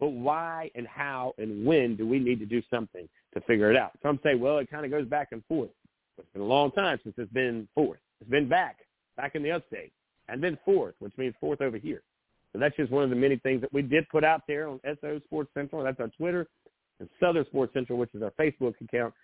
but 0.00 0.08
why 0.08 0.70
and 0.74 0.86
how 0.88 1.34
and 1.38 1.64
when 1.64 1.94
do 1.94 2.06
we 2.06 2.18
need 2.18 2.40
to 2.40 2.46
do 2.46 2.60
something 2.68 3.08
to 3.34 3.40
figure 3.42 3.70
it 3.70 3.76
out? 3.76 3.92
Some 4.02 4.18
say, 4.24 4.34
well, 4.34 4.58
it 4.58 4.70
kind 4.70 4.84
of 4.84 4.90
goes 4.90 5.06
back 5.06 5.28
and 5.30 5.44
forth. 5.46 5.70
It's 6.18 6.28
been 6.32 6.42
a 6.42 6.44
long 6.44 6.72
time 6.72 6.98
since 7.04 7.14
it's 7.16 7.32
been 7.32 7.68
fourth. 7.76 8.00
It's 8.20 8.30
been 8.30 8.48
back, 8.48 8.78
back 9.16 9.36
in 9.36 9.42
the 9.44 9.52
upstate, 9.52 9.92
and 10.28 10.42
then 10.42 10.58
fourth, 10.64 10.94
which 10.98 11.12
means 11.16 11.34
fourth 11.40 11.60
over 11.60 11.76
here. 11.78 12.02
So 12.52 12.58
that's 12.58 12.76
just 12.76 12.90
one 12.90 13.04
of 13.04 13.10
the 13.10 13.16
many 13.16 13.36
things 13.36 13.60
that 13.60 13.72
we 13.72 13.82
did 13.82 14.08
put 14.08 14.24
out 14.24 14.42
there 14.48 14.68
on 14.68 14.80
SO 15.00 15.20
Sports 15.26 15.50
Central. 15.54 15.84
That's 15.84 16.00
our 16.00 16.08
Twitter, 16.08 16.48
and 17.00 17.08
Southern 17.20 17.44
Sports 17.46 17.72
Central, 17.74 17.98
which 17.98 18.10
is 18.14 18.22
our 18.22 18.32
Facebook 18.32 18.74
account. 18.82 19.14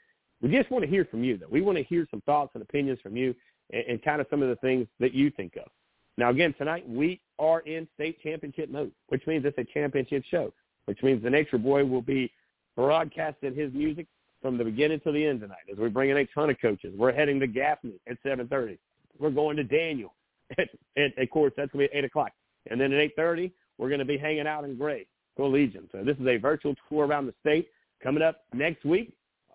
We 0.41 0.51
just 0.51 0.71
want 0.71 0.85
to 0.85 0.91
hear 0.91 1.05
from 1.05 1.25
you, 1.25 1.39
though. 1.39 1.49
We 1.51 1.61
want 1.61 1.79
to 1.79 1.85
hear 1.85 2.07
some 2.11 2.21
thoughts 2.23 2.51
and 2.55 2.63
opinions 2.63 2.99
from 3.03 3.17
you 3.17 3.35
and, 3.73 3.85
and 3.89 4.03
kind 4.03 4.21
of 4.21 4.27
some 4.31 4.43
of 4.43 4.49
the 4.49 4.57
things 4.57 4.87
that 5.01 5.15
you 5.15 5.31
think 5.31 5.57
of. 5.57 5.71
Now, 6.17 6.31
again, 6.31 6.55
tonight 6.57 6.89
we 6.89 7.21
are 7.39 7.61
in 7.61 7.89
state 7.95 8.21
championship 8.23 8.71
mode, 8.71 8.93
which 9.09 9.27
means 9.27 9.45
it's 9.45 9.59
a 9.59 9.65
championship 9.65 10.23
show, 10.31 10.53
which 10.85 11.03
means 11.03 11.23
the 11.23 11.31
Nature 11.31 11.59
Boy 11.59 11.85
will 11.85 12.03
be 12.03 12.31
broadcasting 12.77 13.55
his 13.55 13.73
music 13.73 14.07
from 14.41 14.59
the 14.59 14.65
beginning 14.65 15.01
to 15.01 15.13
the 15.13 15.27
end 15.27 15.41
tonight 15.41 15.65
as 15.73 15.79
we 15.79 15.89
bring 15.89 16.11
in 16.11 16.19
a 16.19 16.27
ton 16.27 16.51
of 16.51 16.61
coaches. 16.61 16.95
We're 16.97 17.13
heading 17.13 17.41
to 17.41 17.47
Gaffney 17.47 17.95
at 18.09 18.23
7.30. 18.23 18.79
We're 19.19 19.31
going 19.31 19.57
to 19.57 19.65
Daniel. 19.65 20.15
At, 20.59 20.69
of 21.17 21.31
course, 21.31 21.53
that's 21.57 21.73
going 21.73 21.87
to 21.87 21.91
be 21.91 21.99
at 21.99 22.05
8 22.05 22.07
o'clock. 22.07 22.33
And 22.71 22.79
then 22.79 22.93
at 22.93 23.17
8.30, 23.17 23.51
we're 23.79 23.89
going 23.89 24.01
to 24.01 24.05
be 24.05 24.19
hanging 24.19 24.47
out 24.47 24.65
in 24.65 24.77
Gray, 24.77 25.07
Collegiate. 25.37 25.89
So 25.93 26.05
this 26.05 26.17
is 26.19 26.27
a 26.27 26.37
virtual 26.37 26.75
tour 26.89 27.07
around 27.07 27.27
the 27.27 27.35
state. 27.41 27.69
Coming 28.03 28.23
up 28.23 28.43
next 28.53 28.85
week, 28.85 29.15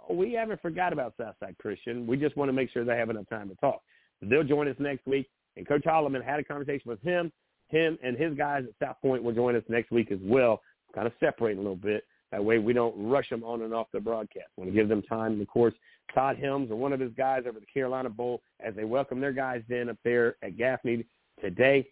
oh, 0.09 0.13
we 0.13 0.33
haven't 0.33 0.61
forgot 0.61 0.93
about 0.93 1.13
Southside 1.17 1.55
Christian. 1.59 2.07
We 2.07 2.17
just 2.17 2.35
want 2.35 2.49
to 2.49 2.53
make 2.53 2.71
sure 2.71 2.83
they 2.83 2.97
have 2.97 3.09
enough 3.09 3.29
time 3.29 3.49
to 3.49 3.55
talk. 3.55 3.81
They'll 4.21 4.43
join 4.43 4.67
us 4.67 4.75
next 4.79 5.05
week. 5.07 5.27
And 5.55 5.67
Coach 5.67 5.83
Holloman 5.83 6.23
had 6.23 6.39
a 6.39 6.43
conversation 6.43 6.89
with 6.89 7.01
him. 7.01 7.31
Him 7.67 7.97
and 8.03 8.17
his 8.17 8.35
guys 8.35 8.65
at 8.67 8.85
South 8.85 8.97
Pointe 9.01 9.23
will 9.23 9.33
join 9.33 9.55
us 9.55 9.63
next 9.67 9.91
week 9.91 10.11
as 10.11 10.19
well, 10.21 10.61
kind 10.95 11.05
of 11.05 11.13
separating 11.19 11.59
a 11.59 11.61
little 11.61 11.75
bit. 11.75 12.03
That 12.31 12.43
way 12.43 12.59
we 12.59 12.73
don't 12.73 12.95
rush 12.97 13.29
them 13.29 13.43
on 13.43 13.61
and 13.61 13.73
off 13.73 13.87
the 13.91 13.99
broadcast. 13.99 14.47
We 14.55 14.63
want 14.63 14.75
to 14.75 14.79
give 14.79 14.89
them 14.89 15.01
time. 15.03 15.33
And, 15.33 15.41
of 15.41 15.47
course, 15.47 15.73
Todd 16.13 16.37
Helms 16.37 16.71
or 16.71 16.75
one 16.75 16.93
of 16.93 16.99
his 16.99 17.11
guys 17.13 17.43
over 17.47 17.59
the 17.59 17.65
Carolina 17.65 18.09
Bowl 18.09 18.41
as 18.59 18.75
they 18.75 18.83
welcome 18.83 19.19
their 19.19 19.31
guys 19.31 19.61
in 19.69 19.89
up 19.89 19.97
there 20.03 20.35
at 20.43 20.57
Gaffney 20.57 21.05
today 21.41 21.87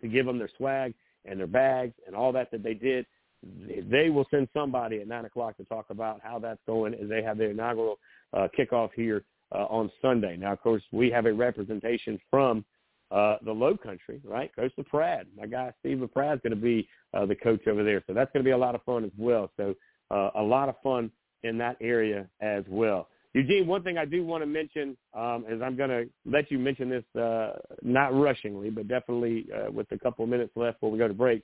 to 0.00 0.08
give 0.08 0.26
them 0.26 0.38
their 0.38 0.50
swag 0.56 0.94
and 1.24 1.38
their 1.38 1.46
bags 1.46 1.94
and 2.06 2.16
all 2.16 2.32
that 2.32 2.50
that 2.50 2.62
they 2.62 2.74
did. 2.74 3.06
They 3.42 4.10
will 4.10 4.26
send 4.30 4.48
somebody 4.54 5.00
at 5.00 5.08
9 5.08 5.24
o'clock 5.24 5.56
to 5.56 5.64
talk 5.64 5.86
about 5.90 6.20
how 6.22 6.38
that's 6.38 6.60
going 6.66 6.94
as 6.94 7.08
they 7.08 7.22
have 7.22 7.38
their 7.38 7.50
inaugural 7.50 7.98
uh, 8.32 8.48
kickoff 8.56 8.90
here 8.94 9.24
uh, 9.54 9.64
on 9.64 9.90
Sunday. 10.00 10.36
Now, 10.36 10.52
of 10.52 10.60
course, 10.60 10.82
we 10.92 11.10
have 11.10 11.26
a 11.26 11.32
representation 11.32 12.20
from 12.30 12.64
uh, 13.10 13.36
the 13.44 13.52
Low 13.52 13.76
Country, 13.76 14.20
right? 14.24 14.54
Coach 14.56 14.72
Pratt. 14.88 15.26
My 15.36 15.46
guy 15.46 15.72
Steve 15.80 16.00
LaPrade 16.00 16.34
is 16.34 16.40
going 16.42 16.54
to 16.54 16.56
be 16.56 16.88
uh, 17.12 17.26
the 17.26 17.34
coach 17.34 17.66
over 17.66 17.84
there, 17.84 18.02
so 18.06 18.14
that's 18.14 18.32
going 18.32 18.42
to 18.42 18.48
be 18.48 18.52
a 18.52 18.58
lot 18.58 18.74
of 18.74 18.82
fun 18.84 19.04
as 19.04 19.10
well. 19.18 19.50
So 19.56 19.74
uh, 20.10 20.30
a 20.36 20.42
lot 20.42 20.68
of 20.68 20.76
fun 20.82 21.10
in 21.42 21.58
that 21.58 21.76
area 21.80 22.26
as 22.40 22.64
well. 22.68 23.08
Eugene, 23.34 23.66
one 23.66 23.82
thing 23.82 23.96
I 23.96 24.04
do 24.04 24.24
want 24.24 24.42
to 24.42 24.46
mention 24.46 24.96
um, 25.14 25.44
is 25.48 25.62
I'm 25.62 25.76
going 25.76 25.90
to 25.90 26.04
let 26.26 26.50
you 26.50 26.58
mention 26.58 26.90
this, 26.90 27.04
uh, 27.20 27.52
not 27.82 28.14
rushingly, 28.14 28.68
but 28.70 28.88
definitely 28.88 29.46
uh, 29.54 29.70
with 29.70 29.90
a 29.90 29.98
couple 29.98 30.24
of 30.24 30.30
minutes 30.30 30.52
left 30.54 30.76
before 30.76 30.90
we 30.90 30.98
go 30.98 31.08
to 31.08 31.14
break. 31.14 31.42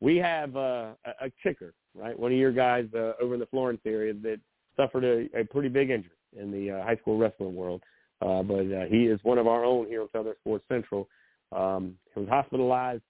We 0.00 0.16
have 0.16 0.56
uh, 0.56 0.92
a, 1.20 1.30
kicker, 1.42 1.72
right? 1.94 2.18
One 2.18 2.32
of 2.32 2.38
your 2.38 2.52
guys 2.52 2.86
uh, 2.94 3.12
over 3.20 3.34
in 3.34 3.40
the 3.40 3.46
Florence 3.46 3.80
area 3.86 4.12
that 4.22 4.38
suffered 4.76 5.04
a, 5.04 5.28
a 5.38 5.44
pretty 5.44 5.68
big 5.68 5.90
injury 5.90 6.12
in 6.38 6.50
the 6.50 6.72
uh, 6.72 6.84
high 6.84 6.96
school 6.96 7.18
wrestling 7.18 7.54
world. 7.54 7.82
Uh, 8.20 8.42
but 8.42 8.60
uh, 8.72 8.84
he 8.90 9.04
is 9.04 9.20
one 9.22 9.38
of 9.38 9.46
our 9.46 9.64
own 9.64 9.86
here 9.86 10.02
on 10.02 10.08
Southern 10.12 10.34
Sports 10.40 10.64
Central. 10.68 11.08
Um, 11.52 11.96
he 12.14 12.20
was 12.20 12.28
hospitalized 12.28 13.02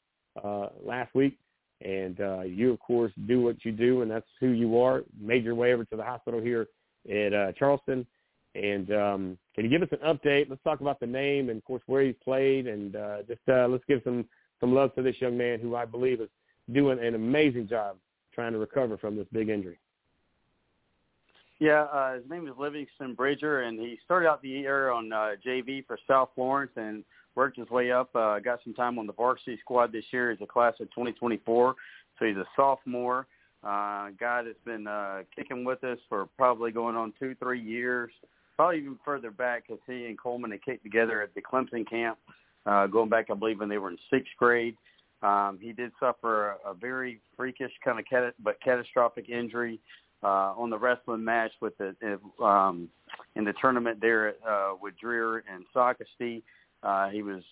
uh, 0.43 0.69
last 0.85 1.15
week, 1.15 1.39
and 1.85 2.21
uh, 2.21 2.43
you, 2.43 2.73
of 2.73 2.81
course, 2.81 3.13
do 3.27 3.43
what 3.43 3.65
you 3.65 3.73
do, 3.73 4.03
and 4.03 4.11
that's 4.11 4.27
who 4.41 4.49
you 4.49 4.81
are. 4.81 5.03
Made 5.21 5.45
your 5.45 5.55
way 5.55 5.73
over 5.73 5.85
to 5.85 5.97
the 5.97 6.03
hospital 6.03 6.41
here 6.41 6.69
at 7.11 7.33
uh, 7.33 7.53
Charleston. 7.59 8.07
And 8.55 8.91
um, 8.93 9.39
can 9.55 9.65
you 9.65 9.71
give 9.71 9.83
us 9.83 9.89
an 9.93 9.99
update? 10.07 10.49
Let's 10.49 10.63
talk 10.63 10.81
about 10.81 10.99
the 10.99 11.07
name 11.07 11.51
and, 11.51 11.59
of 11.59 11.65
course, 11.65 11.83
where 11.87 12.03
he's 12.03 12.15
played, 12.25 12.67
and 12.67 12.97
uh, 12.97 13.17
just 13.29 13.43
uh, 13.49 13.67
let's 13.69 13.85
give 13.87 14.01
some 14.05 14.25
some 14.61 14.75
love 14.75 14.95
to 14.95 15.03
this 15.03 15.17
young 15.21 15.37
man 15.37 15.61
who 15.61 15.77
I 15.77 15.85
believe 15.85 16.23
is 16.23 16.31
doing 16.73 16.99
an 16.99 17.15
amazing 17.15 17.69
job 17.69 17.97
trying 18.35 18.53
to 18.53 18.59
recover 18.59 18.97
from 18.97 19.17
this 19.17 19.27
big 19.33 19.49
injury. 19.49 19.79
Yeah, 21.59 21.85
uh, 21.85 22.17
his 22.17 22.29
name 22.29 22.47
is 22.47 22.55
Livingston 22.59 23.15
Bridger, 23.15 23.63
and 23.63 23.81
he 23.81 23.99
started 24.05 24.29
out 24.29 24.43
the 24.43 24.49
year 24.49 24.91
on 24.91 25.11
uh, 25.11 25.31
JV 25.45 25.87
for 25.87 25.99
South 26.07 26.29
Florence 26.35 26.73
and 26.77 27.03
worked 27.35 27.59
his 27.59 27.71
way 27.71 27.91
up. 27.91 28.15
Uh, 28.15 28.39
got 28.41 28.61
some 28.63 28.75
time 28.75 28.99
on 28.99 29.07
the 29.07 29.15
varsity 29.15 29.59
squad 29.61 29.91
this 29.91 30.05
year. 30.11 30.31
He's 30.31 30.41
a 30.43 30.47
class 30.47 30.75
of 30.81 30.89
2024, 30.91 31.75
so 32.19 32.25
he's 32.25 32.37
a 32.37 32.45
sophomore. 32.55 33.27
Uh, 33.65 34.11
guy 34.21 34.43
that's 34.43 34.59
been 34.67 34.87
uh, 34.87 35.23
kicking 35.35 35.65
with 35.65 35.83
us 35.83 35.99
for 36.11 36.27
probably 36.37 36.71
going 36.71 36.95
on 36.95 37.13
two, 37.19 37.35
three 37.37 37.61
years, 37.61 38.11
probably 38.55 38.79
even 38.79 38.99
further 39.03 39.31
back 39.31 39.65
because 39.67 39.81
he 39.87 40.07
and 40.07 40.19
Coleman 40.19 40.51
had 40.51 40.63
kicked 40.63 40.83
together 40.83 41.23
at 41.23 41.35
the 41.35 41.41
Clemson 41.41 41.89
camp, 41.89 42.19
uh, 42.67 42.87
going 42.87 43.09
back, 43.09 43.27
I 43.31 43.35
believe, 43.35 43.61
when 43.61 43.71
they 43.71 43.79
were 43.79 43.91
in 43.91 43.99
sixth 44.11 44.33
grade. 44.39 44.77
Um, 45.23 45.59
he 45.61 45.73
did 45.73 45.93
suffer 45.99 46.57
a, 46.65 46.71
a 46.71 46.75
very 46.75 47.21
freakish 47.37 47.73
kind 47.85 47.99
of 47.99 48.05
cat- 48.07 48.35
but 48.43 48.61
catastrophic 48.63 49.29
injury 49.29 49.81
uh, 50.23 50.55
on 50.57 50.71
the 50.71 50.79
wrestling 50.79 51.25
match 51.25 51.53
with 51.61 51.75
the 51.79 52.19
um, 52.45 52.89
in 53.35 53.45
the 53.45 53.55
tournament 53.61 54.01
there 54.01 54.35
uh, 54.47 54.73
with 54.81 54.95
Dreher 55.03 55.41
and 55.53 55.65
Socastee. 55.75 56.43
Uh, 56.83 57.09
he 57.09 57.23
was 57.23 57.43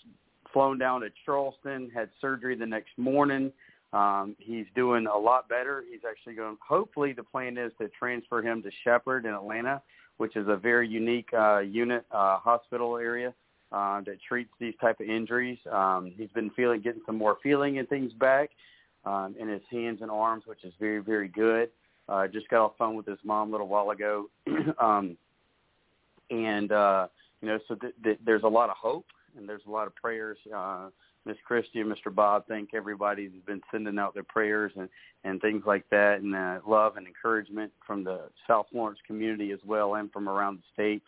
flown 0.52 0.78
down 0.78 1.00
to 1.00 1.09
Charleston, 1.25 1.90
had 1.94 2.11
surgery 2.21 2.56
the 2.56 2.66
next 2.66 2.97
morning. 2.97 3.52
Um, 3.92 4.35
he's 4.38 4.66
doing 4.75 5.06
a 5.06 5.16
lot 5.16 5.49
better. 5.49 5.85
He's 5.90 6.00
actually 6.09 6.35
going. 6.35 6.56
Hopefully, 6.66 7.12
the 7.12 7.23
plan 7.23 7.56
is 7.56 7.73
to 7.80 7.88
transfer 7.88 8.42
him 8.42 8.62
to 8.62 8.71
Shepherd 8.83 9.25
in 9.25 9.33
Atlanta, 9.33 9.80
which 10.16 10.37
is 10.37 10.49
a 10.49 10.56
very 10.56 10.88
unique 10.88 11.28
uh, 11.33 11.61
unit 11.61 12.04
uh, 12.11 12.38
hospital 12.38 12.97
area 12.97 13.33
uh, 13.73 14.00
that 14.02 14.18
treats 14.26 14.50
these 14.61 14.75
type 14.80 15.00
of 15.00 15.09
injuries. 15.09 15.59
Um, 15.71 16.12
he's 16.16 16.30
been 16.30 16.50
feeling 16.50 16.80
getting 16.80 17.02
some 17.06 17.16
more 17.16 17.38
feeling 17.42 17.78
and 17.78 17.88
things 17.88 18.12
back 18.12 18.50
um, 19.04 19.35
in 19.38 19.49
his 19.49 19.62
hands 19.71 19.99
and 20.02 20.11
arms, 20.11 20.44
which 20.47 20.64
is 20.64 20.73
very 20.78 21.00
very 21.00 21.28
good. 21.28 21.71
Uh, 22.09 22.26
just 22.26 22.49
got 22.49 22.64
off 22.64 22.73
phone 22.78 22.94
with 22.94 23.06
his 23.06 23.18
mom 23.25 23.49
a 23.49 23.52
little 23.52 23.68
while 23.68 23.90
ago, 23.90 24.28
um, 24.78 25.16
and 26.30 26.71
uh, 26.73 27.06
you 27.40 27.49
know, 27.49 27.59
so 27.68 27.75
th- 27.75 27.94
th- 28.02 28.18
there's 28.25 28.42
a 28.42 28.49
lot 28.49 28.71
of 28.71 28.76
hope 28.76 29.06
and 29.37 29.49
there's 29.49 29.62
a 29.66 29.71
lot 29.71 29.87
of 29.87 29.94
prayers. 29.94 30.38
Uh, 30.54 30.88
Miss 31.26 31.37
Christie 31.47 31.80
and 31.80 31.90
Mr. 31.90 32.14
Bob, 32.14 32.44
thank 32.47 32.75
everybody 32.75 33.25
who's 33.25 33.42
been 33.47 33.62
sending 33.71 33.99
out 33.99 34.14
their 34.14 34.25
prayers 34.25 34.73
and 34.76 34.88
and 35.25 35.40
things 35.40 35.62
like 35.66 35.88
that, 35.90 36.21
and 36.21 36.35
uh, 36.35 36.59
love 36.66 36.99
and 36.99 37.06
encouragement 37.06 37.73
from 37.87 38.04
the 38.04 38.28
South 38.47 38.66
Florence 38.71 38.99
community 39.06 39.52
as 39.52 39.59
well, 39.64 39.94
and 39.94 40.12
from 40.12 40.28
around 40.28 40.59
the 40.59 40.62
state, 40.75 41.02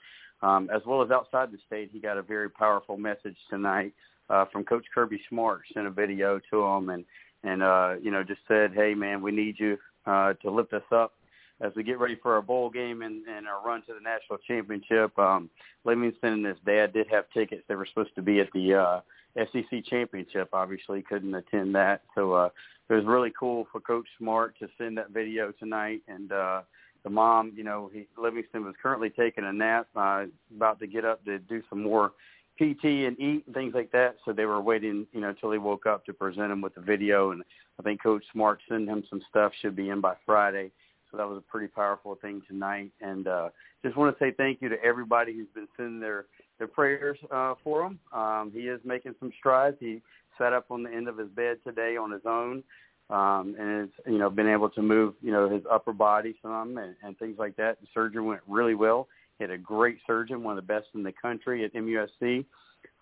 um, 0.46 0.70
as 0.72 0.82
well 0.86 1.02
as 1.02 1.10
outside 1.10 1.50
the 1.50 1.58
state. 1.66 1.90
He 1.92 1.98
got 1.98 2.18
a 2.18 2.22
very 2.22 2.48
powerful 2.48 2.96
message 2.96 3.36
tonight 3.50 3.92
uh, 4.30 4.44
from 4.52 4.64
Coach 4.64 4.84
Kirby 4.94 5.20
Smart. 5.28 5.62
Sent 5.74 5.86
a 5.86 5.90
video 5.90 6.40
to 6.50 6.62
him 6.62 6.90
and 6.90 7.04
and 7.42 7.62
uh, 7.62 7.94
you 8.00 8.10
know 8.10 8.22
just 8.22 8.40
said, 8.48 8.72
hey 8.74 8.94
man, 8.94 9.22
we 9.22 9.32
need 9.32 9.58
you 9.58 9.76
uh, 10.06 10.34
to 10.34 10.50
lift 10.50 10.72
us 10.72 10.82
up 10.92 11.14
as 11.60 11.72
we 11.74 11.82
get 11.82 11.98
ready 11.98 12.16
for 12.22 12.34
our 12.34 12.42
bowl 12.42 12.68
game 12.68 13.02
and, 13.02 13.26
and 13.26 13.46
our 13.48 13.64
run 13.64 13.82
to 13.82 13.94
the 13.94 14.00
national 14.00 14.38
championship. 14.46 15.18
Um, 15.18 15.48
Livingston 15.84 16.34
and 16.34 16.46
his 16.46 16.58
dad 16.66 16.92
did 16.92 17.06
have 17.10 17.24
tickets. 17.32 17.62
They 17.66 17.74
were 17.74 17.86
supposed 17.86 18.14
to 18.16 18.22
be 18.22 18.40
at 18.40 18.52
the 18.52 18.74
uh, 18.74 19.00
SEC 19.36 19.84
championship. 19.86 20.50
Obviously, 20.52 21.02
couldn't 21.02 21.34
attend 21.34 21.74
that. 21.74 22.02
So 22.14 22.34
uh, 22.34 22.50
it 22.90 22.94
was 22.94 23.04
really 23.04 23.32
cool 23.38 23.66
for 23.72 23.80
Coach 23.80 24.06
Smart 24.18 24.58
to 24.58 24.68
send 24.76 24.98
that 24.98 25.10
video 25.10 25.50
tonight. 25.52 26.02
And 26.08 26.30
uh, 26.30 26.62
the 27.06 27.10
mom, 27.10 27.52
you 27.54 27.62
know, 27.62 27.88
he, 27.92 28.08
Livingston 28.20 28.64
was 28.64 28.74
currently 28.82 29.10
taking 29.10 29.44
a 29.44 29.52
nap, 29.52 29.86
uh, 29.94 30.24
about 30.54 30.80
to 30.80 30.88
get 30.88 31.04
up 31.04 31.24
to 31.24 31.38
do 31.38 31.62
some 31.70 31.80
more 31.80 32.10
PT 32.58 32.84
and 33.06 33.16
eat 33.20 33.44
and 33.46 33.54
things 33.54 33.74
like 33.74 33.92
that. 33.92 34.16
So 34.24 34.32
they 34.32 34.44
were 34.44 34.60
waiting, 34.60 35.06
you 35.12 35.20
know, 35.20 35.28
until 35.28 35.52
he 35.52 35.58
woke 35.58 35.86
up 35.86 36.04
to 36.06 36.12
present 36.12 36.50
him 36.50 36.60
with 36.60 36.74
the 36.74 36.80
video. 36.80 37.30
And 37.30 37.44
I 37.78 37.84
think 37.84 38.02
Coach 38.02 38.24
Smart 38.32 38.58
sent 38.68 38.88
him 38.88 39.04
some 39.08 39.22
stuff. 39.30 39.52
Should 39.62 39.76
be 39.76 39.90
in 39.90 40.00
by 40.00 40.14
Friday. 40.26 40.72
So 41.08 41.16
that 41.16 41.28
was 41.28 41.38
a 41.38 41.42
pretty 41.42 41.68
powerful 41.68 42.16
thing 42.20 42.42
tonight. 42.48 42.90
And 43.00 43.28
uh, 43.28 43.50
just 43.84 43.96
want 43.96 44.18
to 44.18 44.24
say 44.24 44.32
thank 44.36 44.60
you 44.60 44.68
to 44.68 44.82
everybody 44.82 45.32
who's 45.32 45.46
been 45.54 45.68
sending 45.76 46.00
their 46.00 46.26
their 46.58 46.66
prayers 46.66 47.18
uh, 47.30 47.54
for 47.62 47.86
him. 47.86 48.00
Um, 48.12 48.50
he 48.52 48.62
is 48.62 48.80
making 48.84 49.14
some 49.20 49.30
strides. 49.38 49.76
He 49.78 50.02
sat 50.38 50.52
up 50.52 50.66
on 50.72 50.82
the 50.82 50.90
end 50.90 51.06
of 51.06 51.18
his 51.18 51.28
bed 51.28 51.58
today 51.64 51.96
on 51.96 52.10
his 52.10 52.22
own. 52.26 52.64
Um, 53.08 53.54
and 53.56 53.80
has 53.82 53.88
you 54.06 54.18
know 54.18 54.30
been 54.30 54.48
able 54.48 54.68
to 54.70 54.82
move 54.82 55.14
you 55.22 55.30
know 55.30 55.48
his 55.48 55.62
upper 55.70 55.92
body 55.92 56.34
some 56.42 56.76
and, 56.76 56.96
and 57.02 57.18
things 57.18 57.36
like 57.38 57.56
that. 57.56 57.80
The 57.80 57.86
surgery 57.94 58.22
went 58.22 58.40
really 58.48 58.74
well. 58.74 59.06
He 59.38 59.44
had 59.44 59.50
a 59.50 59.58
great 59.58 59.98
surgeon, 60.06 60.42
one 60.42 60.56
of 60.56 60.66
the 60.66 60.72
best 60.72 60.86
in 60.94 61.02
the 61.02 61.12
country 61.12 61.64
at 61.64 61.74
MUSC, 61.74 62.44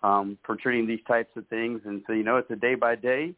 um, 0.03 0.37
for 0.45 0.55
treating 0.55 0.85
these 0.85 0.99
types 1.07 1.35
of 1.35 1.47
things. 1.47 1.81
And 1.85 2.03
so, 2.05 2.13
you 2.13 2.23
know, 2.23 2.37
it's 2.37 2.51
a 2.51 2.55
day 2.55 2.75
by 2.75 2.95
day, 2.95 3.33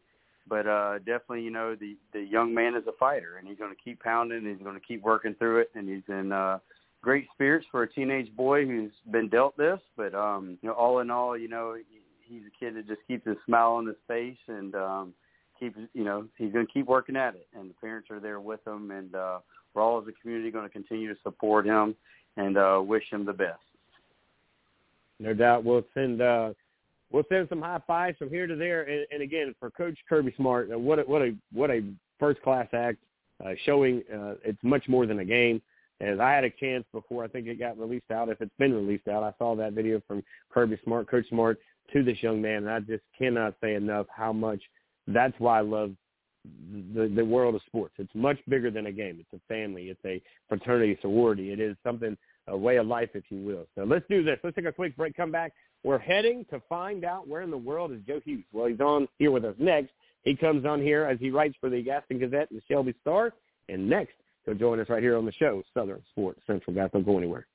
but 0.48 0.66
uh, 0.66 0.98
definitely, 0.98 1.42
you 1.42 1.50
know, 1.50 1.74
the 1.74 1.96
the 2.12 2.20
young 2.20 2.52
man 2.52 2.74
is 2.74 2.86
a 2.86 2.92
fighter, 2.98 3.36
and 3.38 3.46
he's 3.46 3.58
going 3.58 3.74
to 3.74 3.82
keep 3.82 4.02
pounding. 4.02 4.44
He's 4.44 4.62
going 4.62 4.78
to 4.78 4.86
keep 4.86 5.02
working 5.02 5.34
through 5.34 5.60
it, 5.60 5.70
and 5.74 5.88
he's 5.88 6.02
in 6.08 6.32
uh, 6.32 6.58
great 7.02 7.28
spirits 7.34 7.66
for 7.70 7.82
a 7.82 7.92
teenage 7.92 8.34
boy 8.34 8.66
who's 8.66 8.92
been 9.10 9.28
dealt 9.28 9.56
this. 9.56 9.80
But 9.96 10.14
um, 10.14 10.58
you 10.60 10.68
know, 10.68 10.74
all 10.74 10.98
in 10.98 11.10
all, 11.10 11.36
you 11.36 11.48
know, 11.48 11.76
he's 12.22 12.42
a 12.46 12.64
kid 12.64 12.76
that 12.76 12.88
just 12.88 13.00
keeps 13.06 13.26
a 13.26 13.36
smile 13.46 13.72
on 13.72 13.86
his 13.86 13.96
face 14.06 14.38
and 14.48 14.74
um, 14.74 15.14
keep 15.58 15.76
you 15.94 16.04
know 16.04 16.26
he's 16.36 16.52
going 16.52 16.66
to 16.66 16.72
keep 16.72 16.86
working 16.86 17.16
at 17.16 17.34
it, 17.34 17.48
and 17.58 17.70
the 17.70 17.74
parents 17.74 18.10
are 18.10 18.20
there 18.20 18.40
with 18.40 18.66
him, 18.66 18.90
and 18.90 19.14
uh, 19.14 19.38
we're 19.74 19.82
all 19.82 20.00
as 20.00 20.08
a 20.08 20.12
community 20.20 20.50
going 20.50 20.66
to 20.66 20.72
continue 20.72 21.12
to 21.12 21.20
support 21.22 21.66
him 21.66 21.94
and 22.36 22.56
uh, 22.56 22.80
wish 22.84 23.04
him 23.10 23.24
the 23.24 23.32
best. 23.32 23.60
No 25.20 25.34
doubt, 25.34 25.64
we'll 25.64 25.84
send 25.94 26.22
uh, 26.22 26.52
we'll 27.10 27.24
send 27.28 27.48
some 27.48 27.60
high 27.60 27.80
fives 27.86 28.18
from 28.18 28.30
here 28.30 28.46
to 28.46 28.56
there, 28.56 28.82
and, 28.82 29.06
and 29.10 29.22
again 29.22 29.54
for 29.58 29.70
Coach 29.70 29.98
Kirby 30.08 30.32
Smart, 30.36 30.70
uh, 30.72 30.78
what 30.78 30.98
a, 30.98 31.02
what 31.02 31.22
a 31.22 31.34
what 31.52 31.70
a 31.70 31.82
first 32.18 32.40
class 32.42 32.68
act, 32.72 32.98
uh, 33.44 33.50
showing 33.64 34.02
uh, 34.12 34.34
it's 34.44 34.62
much 34.62 34.88
more 34.88 35.06
than 35.06 35.18
a 35.20 35.24
game. 35.24 35.60
As 36.00 36.20
I 36.20 36.30
had 36.30 36.44
a 36.44 36.50
chance 36.50 36.84
before, 36.92 37.24
I 37.24 37.28
think 37.28 37.48
it 37.48 37.58
got 37.58 37.76
released 37.76 38.12
out. 38.12 38.28
If 38.28 38.40
it's 38.40 38.54
been 38.56 38.72
released 38.72 39.08
out, 39.08 39.24
I 39.24 39.32
saw 39.36 39.56
that 39.56 39.72
video 39.72 40.00
from 40.06 40.22
Kirby 40.48 40.78
Smart, 40.84 41.10
Coach 41.10 41.28
Smart, 41.28 41.58
to 41.92 42.04
this 42.04 42.22
young 42.22 42.40
man, 42.40 42.68
and 42.68 42.70
I 42.70 42.78
just 42.78 43.02
cannot 43.18 43.54
say 43.60 43.74
enough 43.74 44.06
how 44.08 44.32
much 44.32 44.60
that's 45.08 45.34
why 45.38 45.58
I 45.58 45.62
love 45.62 45.92
the 46.94 47.12
the 47.14 47.24
world 47.24 47.54
of 47.54 47.62
sports. 47.66 47.94
It's 47.98 48.14
much 48.14 48.38
bigger 48.48 48.70
than 48.70 48.86
a 48.86 48.92
game. 48.92 49.18
It's 49.20 49.32
a 49.42 49.52
family. 49.52 49.90
It's 49.90 50.04
a 50.04 50.22
fraternity, 50.48 50.98
sorority. 51.02 51.52
It 51.52 51.60
is 51.60 51.76
something 51.84 52.16
a 52.46 52.56
way 52.56 52.76
of 52.76 52.86
life, 52.86 53.10
if 53.14 53.24
you 53.28 53.44
will. 53.44 53.66
So 53.74 53.84
let's 53.84 54.06
do 54.08 54.22
this. 54.22 54.38
Let's 54.42 54.56
take 54.56 54.64
a 54.64 54.72
quick 54.72 54.96
break. 54.96 55.16
Come 55.16 55.30
back. 55.30 55.52
We're 55.84 55.98
heading 55.98 56.44
to 56.50 56.60
find 56.68 57.04
out 57.04 57.28
where 57.28 57.42
in 57.42 57.50
the 57.50 57.58
world 57.58 57.92
is 57.92 57.98
Joe 58.06 58.20
Hughes. 58.24 58.44
Well, 58.52 58.66
he's 58.66 58.80
on 58.80 59.06
here 59.18 59.30
with 59.30 59.44
us 59.44 59.54
next. 59.58 59.90
He 60.24 60.34
comes 60.34 60.64
on 60.64 60.80
here 60.82 61.04
as 61.04 61.18
he 61.20 61.30
writes 61.30 61.54
for 61.60 61.70
the 61.70 61.82
Gaston 61.82 62.18
Gazette 62.18 62.50
and 62.50 62.58
the 62.58 62.62
Shelby 62.68 62.94
Star. 63.00 63.32
And 63.68 63.88
next, 63.88 64.14
he'll 64.44 64.54
join 64.54 64.80
us 64.80 64.88
right 64.88 65.02
here 65.02 65.16
on 65.16 65.24
the 65.24 65.32
show, 65.32 65.62
Southern 65.74 66.02
Sports 66.10 66.40
Central. 66.46 66.74
Guys, 66.74 66.90
don't 66.92 67.04
go 67.04 67.18
anywhere. 67.18 67.46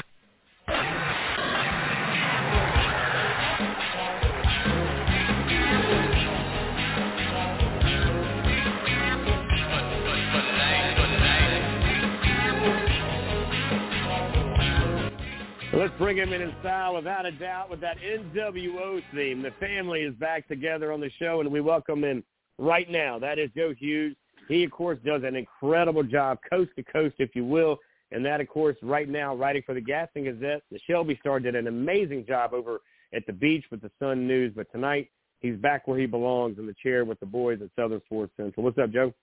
Let's 15.85 15.97
bring 15.99 16.17
him 16.17 16.33
in 16.33 16.41
in 16.41 16.51
style, 16.61 16.95
without 16.95 17.27
a 17.27 17.31
doubt, 17.31 17.69
with 17.69 17.79
that 17.81 17.97
NWO 17.99 19.03
theme. 19.13 19.43
The 19.43 19.51
family 19.59 20.01
is 20.01 20.15
back 20.15 20.47
together 20.47 20.91
on 20.91 20.99
the 20.99 21.11
show, 21.19 21.41
and 21.41 21.51
we 21.51 21.61
welcome 21.61 22.03
him 22.03 22.23
right 22.57 22.89
now. 22.89 23.19
That 23.19 23.37
is 23.37 23.51
Joe 23.55 23.71
Hughes. 23.77 24.15
He, 24.47 24.63
of 24.63 24.71
course, 24.71 24.97
does 25.05 25.21
an 25.23 25.35
incredible 25.35 26.01
job, 26.01 26.39
coast 26.49 26.71
to 26.77 26.83
coast, 26.83 27.13
if 27.19 27.35
you 27.35 27.45
will. 27.45 27.77
And 28.11 28.25
that, 28.25 28.41
of 28.41 28.47
course, 28.47 28.75
right 28.81 29.07
now, 29.07 29.35
writing 29.35 29.61
for 29.63 29.75
the 29.75 29.79
Gaston 29.79 30.23
Gazette. 30.23 30.63
The 30.71 30.79
Shelby 30.87 31.19
Star 31.21 31.39
did 31.39 31.55
an 31.55 31.67
amazing 31.67 32.25
job 32.25 32.55
over 32.55 32.79
at 33.13 33.23
the 33.27 33.33
beach 33.33 33.65
with 33.69 33.83
the 33.83 33.91
Sun 33.99 34.27
News. 34.27 34.53
But 34.55 34.71
tonight, 34.71 35.11
he's 35.39 35.57
back 35.57 35.87
where 35.87 35.99
he 35.99 36.07
belongs 36.07 36.57
in 36.57 36.65
the 36.65 36.75
chair 36.81 37.05
with 37.05 37.19
the 37.19 37.27
boys 37.27 37.59
at 37.61 37.69
Southern 37.79 38.01
Sports 38.05 38.33
Central. 38.37 38.63
What's 38.63 38.79
up, 38.79 38.91
Joe? 38.91 39.13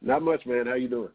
Not 0.00 0.22
much, 0.22 0.46
man. 0.46 0.64
How 0.64 0.76
you 0.76 0.88
doing? 0.88 1.10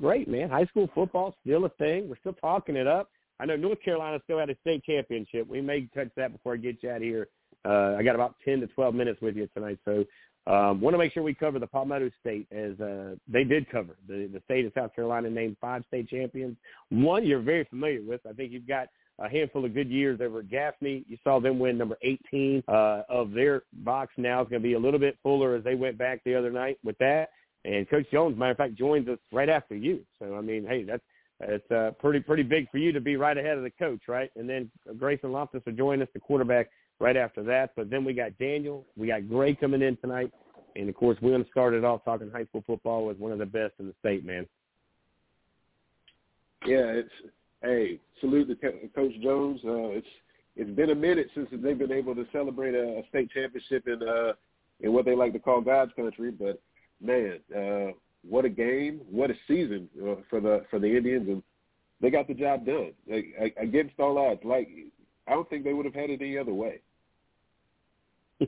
Great, 0.00 0.28
man. 0.28 0.50
High 0.50 0.66
school 0.66 0.88
football 0.94 1.34
still 1.42 1.64
a 1.64 1.70
thing. 1.70 2.08
We're 2.08 2.18
still 2.18 2.34
talking 2.34 2.76
it 2.76 2.86
up. 2.86 3.10
I 3.40 3.46
know 3.46 3.56
North 3.56 3.82
Carolina 3.82 4.20
still 4.24 4.38
had 4.38 4.50
a 4.50 4.56
state 4.60 4.84
championship. 4.84 5.46
We 5.48 5.60
may 5.60 5.88
touch 5.94 6.08
that 6.16 6.32
before 6.32 6.54
I 6.54 6.56
get 6.56 6.82
you 6.82 6.90
out 6.90 6.96
of 6.96 7.02
here. 7.02 7.28
Uh, 7.64 7.96
I 7.98 8.02
got 8.02 8.14
about 8.14 8.34
10 8.44 8.60
to 8.60 8.66
12 8.66 8.94
minutes 8.94 9.20
with 9.20 9.36
you 9.36 9.48
tonight, 9.54 9.78
so 9.84 10.04
um, 10.46 10.80
want 10.80 10.94
to 10.94 10.98
make 10.98 11.12
sure 11.12 11.22
we 11.22 11.34
cover 11.34 11.58
the 11.58 11.66
Palmetto 11.66 12.10
State 12.20 12.46
as 12.50 12.78
uh, 12.80 13.16
they 13.28 13.44
did 13.44 13.68
cover. 13.70 13.96
The, 14.08 14.30
the 14.32 14.40
state 14.44 14.64
of 14.64 14.72
South 14.74 14.94
Carolina 14.94 15.28
named 15.28 15.56
five 15.60 15.84
state 15.88 16.08
champions. 16.08 16.56
One 16.88 17.26
you're 17.26 17.40
very 17.40 17.64
familiar 17.64 18.02
with. 18.02 18.20
I 18.28 18.32
think 18.32 18.52
you've 18.52 18.66
got 18.66 18.88
a 19.18 19.28
handful 19.28 19.64
of 19.64 19.74
good 19.74 19.90
years 19.90 20.20
over 20.22 20.40
at 20.40 20.48
Gaffney. 20.48 21.04
You 21.06 21.18
saw 21.22 21.38
them 21.40 21.58
win 21.58 21.76
number 21.76 21.98
18 22.02 22.62
uh, 22.66 23.02
of 23.08 23.32
their 23.32 23.64
box. 23.72 24.12
Now 24.16 24.42
is 24.42 24.48
going 24.48 24.62
to 24.62 24.68
be 24.68 24.74
a 24.74 24.78
little 24.78 25.00
bit 25.00 25.18
fuller 25.22 25.54
as 25.56 25.64
they 25.64 25.74
went 25.74 25.98
back 25.98 26.22
the 26.24 26.34
other 26.34 26.50
night 26.50 26.78
with 26.82 26.96
that. 26.98 27.30
And 27.64 27.88
Coach 27.88 28.06
Jones, 28.10 28.38
matter 28.38 28.52
of 28.52 28.56
fact, 28.56 28.74
joins 28.74 29.08
us 29.08 29.18
right 29.32 29.48
after 29.48 29.74
you. 29.74 30.00
So 30.18 30.36
I 30.36 30.40
mean, 30.40 30.66
hey, 30.66 30.84
that's 30.84 31.02
it's 31.40 31.70
uh, 31.70 31.92
pretty 32.00 32.20
pretty 32.20 32.42
big 32.42 32.70
for 32.70 32.78
you 32.78 32.92
to 32.92 33.00
be 33.00 33.16
right 33.16 33.36
ahead 33.36 33.56
of 33.56 33.62
the 33.62 33.70
coach, 33.70 34.02
right? 34.08 34.30
And 34.36 34.48
then 34.48 34.70
Grayson 34.96 35.32
Loftus 35.32 35.62
will 35.66 35.72
join 35.72 36.02
us, 36.02 36.08
the 36.12 36.20
quarterback, 36.20 36.70
right 36.98 37.16
after 37.16 37.42
that. 37.44 37.72
But 37.76 37.90
then 37.90 38.04
we 38.04 38.12
got 38.12 38.36
Daniel, 38.38 38.86
we 38.96 39.08
got 39.08 39.28
Gray 39.28 39.54
coming 39.54 39.82
in 39.82 39.96
tonight, 39.98 40.32
and 40.76 40.88
of 40.88 40.94
course 40.94 41.16
we're 41.20 41.30
going 41.30 41.44
to 41.44 41.50
start 41.50 41.74
it 41.74 41.84
off 41.84 42.04
talking 42.04 42.30
high 42.30 42.44
school 42.46 42.64
football 42.66 43.06
with 43.06 43.18
one 43.18 43.32
of 43.32 43.38
the 43.38 43.46
best 43.46 43.74
in 43.78 43.86
the 43.86 43.94
state, 44.00 44.24
man. 44.24 44.46
Yeah, 46.66 46.86
it's 46.86 47.10
hey, 47.62 48.00
salute 48.20 48.48
to 48.48 48.88
Coach 48.94 49.12
Jones. 49.22 49.60
Uh, 49.64 49.90
it's 49.90 50.06
it's 50.56 50.70
been 50.70 50.90
a 50.90 50.94
minute 50.94 51.28
since 51.34 51.48
they've 51.52 51.78
been 51.78 51.92
able 51.92 52.16
to 52.16 52.26
celebrate 52.32 52.74
a, 52.74 52.98
a 52.98 53.02
state 53.08 53.30
championship 53.30 53.86
in 53.86 54.02
uh, 54.02 54.32
in 54.80 54.92
what 54.92 55.04
they 55.04 55.14
like 55.14 55.32
to 55.34 55.38
call 55.38 55.60
God's 55.60 55.92
country, 55.94 56.32
but 56.32 56.60
man, 57.02 57.38
uh, 57.56 57.92
what 58.28 58.44
a 58.44 58.48
game, 58.48 59.00
what 59.10 59.30
a 59.30 59.34
season 59.46 59.88
uh, 60.02 60.16
for 60.28 60.40
the 60.40 60.64
for 60.70 60.78
the 60.78 60.96
Indians, 60.96 61.28
and 61.28 61.42
they 62.00 62.10
got 62.10 62.28
the 62.28 62.34
job 62.34 62.66
done 62.66 62.92
like, 63.10 63.56
against 63.60 63.98
all 63.98 64.18
odds. 64.18 64.40
Like 64.44 64.68
I 65.26 65.32
don't 65.32 65.48
think 65.48 65.64
they 65.64 65.72
would 65.72 65.86
have 65.86 65.94
had 65.94 66.10
it 66.10 66.20
any 66.20 66.38
other 66.38 66.54
way. 66.54 66.80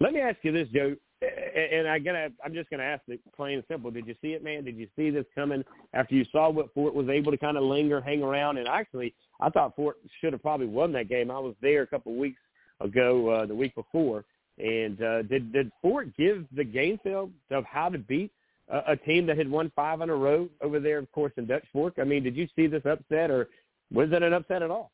Let 0.00 0.12
me 0.12 0.20
ask 0.20 0.38
you 0.42 0.52
this, 0.52 0.68
Joe, 0.68 0.96
and 1.20 1.86
I 1.86 1.98
gotta, 1.98 2.32
I'm 2.44 2.54
just 2.54 2.70
gonna 2.70 2.84
ask 2.84 3.02
it 3.08 3.20
plain 3.36 3.56
and 3.56 3.64
simple. 3.68 3.90
Did 3.90 4.06
you 4.06 4.14
see 4.22 4.28
it, 4.28 4.42
man? 4.42 4.64
Did 4.64 4.76
you 4.76 4.88
see 4.96 5.10
this 5.10 5.26
coming 5.34 5.62
after 5.92 6.14
you 6.14 6.24
saw 6.32 6.50
what 6.50 6.72
Fort 6.74 6.94
was 6.94 7.08
able 7.08 7.30
to 7.32 7.38
kind 7.38 7.56
of 7.56 7.64
linger, 7.64 8.00
hang 8.00 8.22
around, 8.22 8.58
and 8.58 8.68
actually, 8.68 9.14
I 9.40 9.50
thought 9.50 9.76
Fort 9.76 9.98
should 10.20 10.32
have 10.32 10.42
probably 10.42 10.66
won 10.66 10.92
that 10.92 11.08
game. 11.08 11.30
I 11.30 11.38
was 11.38 11.54
there 11.60 11.82
a 11.82 11.86
couple 11.86 12.12
of 12.12 12.18
weeks 12.18 12.40
ago, 12.80 13.28
uh, 13.28 13.46
the 13.46 13.54
week 13.54 13.74
before, 13.74 14.24
and 14.58 15.02
uh, 15.02 15.22
did 15.22 15.52
did 15.52 15.70
Fort 15.82 16.16
give 16.16 16.46
the 16.54 16.64
game 16.64 16.98
film 17.02 17.34
of 17.50 17.64
how 17.64 17.88
to 17.88 17.98
beat 17.98 18.30
a, 18.68 18.92
a 18.92 18.96
team 18.96 19.26
that 19.26 19.36
had 19.36 19.50
won 19.50 19.72
five 19.74 20.00
in 20.00 20.10
a 20.10 20.14
row 20.14 20.48
over 20.60 20.80
there, 20.80 20.98
of 20.98 21.10
course, 21.12 21.32
in 21.36 21.46
Dutch 21.46 21.64
Fork? 21.72 21.94
I 22.00 22.04
mean, 22.04 22.22
did 22.22 22.36
you 22.36 22.48
see 22.54 22.66
this 22.66 22.84
upset, 22.84 23.30
or 23.30 23.48
was 23.92 24.10
it 24.12 24.22
an 24.22 24.32
upset 24.32 24.62
at 24.62 24.70
all? 24.70 24.92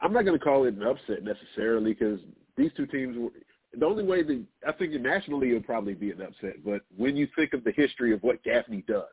I'm 0.00 0.12
not 0.12 0.24
going 0.24 0.38
to 0.38 0.44
call 0.44 0.64
it 0.64 0.74
an 0.74 0.82
upset 0.82 1.22
necessarily 1.22 1.94
because 1.94 2.20
these 2.56 2.70
two 2.76 2.86
teams 2.86 3.16
were 3.16 3.30
the 3.78 3.86
only 3.86 4.04
way 4.04 4.22
that 4.22 4.44
I 4.66 4.72
think 4.72 4.92
nationally 4.92 5.50
it'll 5.50 5.62
probably 5.62 5.94
be 5.94 6.10
an 6.10 6.22
upset. 6.22 6.64
But 6.64 6.82
when 6.96 7.16
you 7.16 7.28
think 7.36 7.52
of 7.52 7.64
the 7.64 7.72
history 7.72 8.12
of 8.12 8.22
what 8.22 8.42
Gaffney 8.42 8.84
does, 8.86 9.04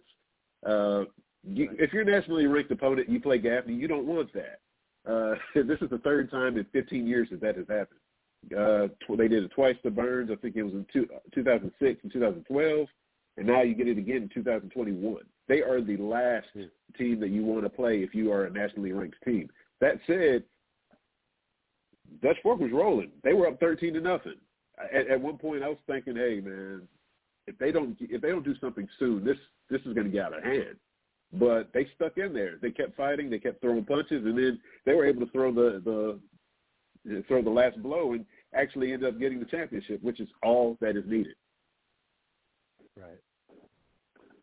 uh, 0.66 1.04
you, 1.44 1.70
if 1.80 1.92
you're 1.92 2.04
a 2.04 2.06
nationally 2.06 2.48
ranked 2.48 2.72
opponent, 2.72 3.10
you 3.10 3.20
play 3.20 3.38
Gaffney, 3.38 3.74
you 3.74 3.88
don't 3.88 4.06
want 4.06 4.30
that. 4.34 4.60
Uh, 5.06 5.36
this 5.56 5.80
is 5.82 5.90
the 5.90 6.00
third 6.00 6.32
time 6.32 6.58
in 6.58 6.66
15 6.72 7.06
years 7.06 7.28
that 7.32 7.42
that 7.42 7.58
has 7.58 7.68
happened. 7.68 8.00
Uh, 8.52 8.88
tw- 9.06 9.18
they 9.18 9.28
did 9.28 9.44
it 9.44 9.52
twice 9.52 9.76
to 9.84 9.92
Byrnes. 9.92 10.30
I 10.32 10.36
think 10.36 10.56
it 10.56 10.64
was 10.64 10.74
in 10.74 10.86
two, 10.92 11.08
2006 11.34 12.00
and 12.04 12.12
2012, 12.12 12.88
and 13.38 13.48
now 13.48 13.62
you 13.62 13.76
get 13.76 13.88
it 13.88 13.98
again 13.98 14.24
in 14.24 14.30
2021. 14.34 15.24
They 15.48 15.62
are 15.62 15.82
the 15.82 15.98
last 15.98 16.48
hmm. 16.54 16.64
team 16.98 17.20
that 17.20 17.30
you 17.30 17.44
want 17.44 17.64
to 17.64 17.70
play 17.70 18.04
if 18.04 18.14
you 18.14 18.32
are 18.32 18.46
a 18.46 18.52
nationally 18.52 18.92
ranked 18.92 19.18
team. 19.24 19.50
That 19.82 20.00
said, 20.08 20.44
Dutch 22.22 22.38
Fork 22.44 22.60
was 22.60 22.72
rolling. 22.72 23.12
They 23.24 23.34
were 23.34 23.48
up 23.48 23.60
13 23.60 23.94
to 23.96 24.02
nothing. 24.02 24.36
At, 24.94 25.08
at 25.08 25.22
one 25.22 25.38
point, 25.38 25.64
I 25.64 25.70
was 25.70 25.78
thinking, 25.88 26.16
hey 26.16 26.42
man, 26.42 26.88
if 27.48 27.58
they 27.58 27.72
don't 27.72 27.96
if 28.00 28.22
they 28.22 28.30
don't 28.30 28.46
do 28.46 28.56
something 28.60 28.88
soon, 29.00 29.24
this 29.24 29.38
this 29.70 29.82
is 29.82 29.94
going 29.94 30.06
to 30.06 30.12
get 30.12 30.26
out 30.26 30.38
of 30.38 30.44
hand. 30.44 30.78
But 31.34 31.70
they 31.74 31.88
stuck 31.96 32.18
in 32.18 32.34
there. 32.34 32.58
They 32.62 32.72
kept 32.72 32.96
fighting. 32.96 33.30
They 33.30 33.40
kept 33.40 33.62
throwing 33.62 33.86
punches, 33.86 34.26
and 34.26 34.38
then 34.38 34.60
they 34.86 34.94
were 34.94 35.06
able 35.06 35.26
to 35.26 35.32
throw 35.32 35.52
the 35.52 35.82
the 35.84 36.20
throw 37.28 37.42
the 37.42 37.50
last 37.50 37.82
blow 37.82 38.13
and 38.13 38.26
actually 38.54 38.94
end 38.94 39.04
up 39.04 39.20
getting 39.20 39.39
the 39.39 39.46
championship, 39.46 40.02
which 40.04 40.20
is 40.20 40.30
all 40.44 40.78
that 40.82 40.96
is 40.96 41.04
needed. 41.08 41.36
Right. 42.98 43.20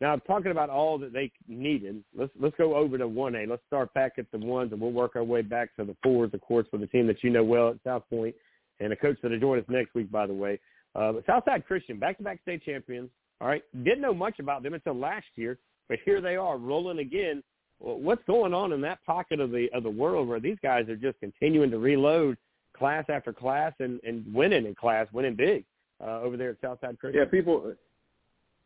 Now, 0.00 0.16
talking 0.16 0.50
about 0.50 0.70
all 0.70 0.98
that 0.98 1.12
they 1.12 1.30
needed, 1.46 2.02
let's 2.16 2.32
let's 2.40 2.56
go 2.56 2.74
over 2.74 2.96
to 2.96 3.06
one 3.06 3.34
A. 3.34 3.46
Let's 3.46 3.62
start 3.66 3.92
back 3.92 4.12
at 4.16 4.30
the 4.32 4.38
ones, 4.38 4.72
and 4.72 4.80
we'll 4.80 4.92
work 4.92 5.14
our 5.14 5.24
way 5.24 5.42
back 5.42 5.76
to 5.76 5.84
the 5.84 5.94
fours, 6.02 6.30
of 6.32 6.40
course, 6.40 6.66
for 6.70 6.78
the 6.78 6.86
team 6.86 7.06
that 7.06 7.22
you 7.22 7.30
know 7.30 7.44
well 7.44 7.68
at 7.68 7.76
South 7.84 8.04
Pointe, 8.08 8.34
and 8.80 8.92
a 8.92 8.96
coach 8.96 9.18
that'll 9.22 9.38
join 9.38 9.58
us 9.58 9.64
next 9.68 9.94
week, 9.94 10.10
by 10.10 10.26
the 10.26 10.32
way. 10.32 10.58
Uh, 10.94 11.12
but 11.12 11.26
Southside 11.26 11.66
Christian, 11.66 11.98
back-to-back 11.98 12.40
state 12.42 12.64
champions. 12.64 13.10
All 13.40 13.48
right, 13.48 13.62
didn't 13.84 14.00
know 14.00 14.14
much 14.14 14.38
about 14.38 14.62
them 14.62 14.74
until 14.74 14.94
last 14.94 15.26
year, 15.36 15.58
but 15.88 15.98
here 16.04 16.20
they 16.20 16.36
are 16.36 16.56
rolling 16.56 16.98
again. 16.98 17.42
What's 17.78 18.24
going 18.26 18.52
on 18.52 18.72
in 18.72 18.80
that 18.82 19.04
pocket 19.04 19.38
of 19.40 19.50
the 19.50 19.68
of 19.74 19.82
the 19.82 19.90
world 19.90 20.28
where 20.28 20.40
these 20.40 20.58
guys 20.62 20.88
are 20.88 20.96
just 20.96 21.20
continuing 21.20 21.70
to 21.70 21.78
reload 21.78 22.36
class 22.80 23.04
after 23.08 23.32
class 23.32 23.72
and 23.78 24.00
and 24.02 24.24
winning 24.34 24.66
in 24.66 24.74
class, 24.74 25.06
winning 25.12 25.36
big 25.36 25.64
uh, 26.02 26.20
over 26.22 26.36
there 26.36 26.50
at 26.50 26.60
Southside 26.60 26.98
Christian? 26.98 27.20
Yeah, 27.22 27.30
people 27.30 27.74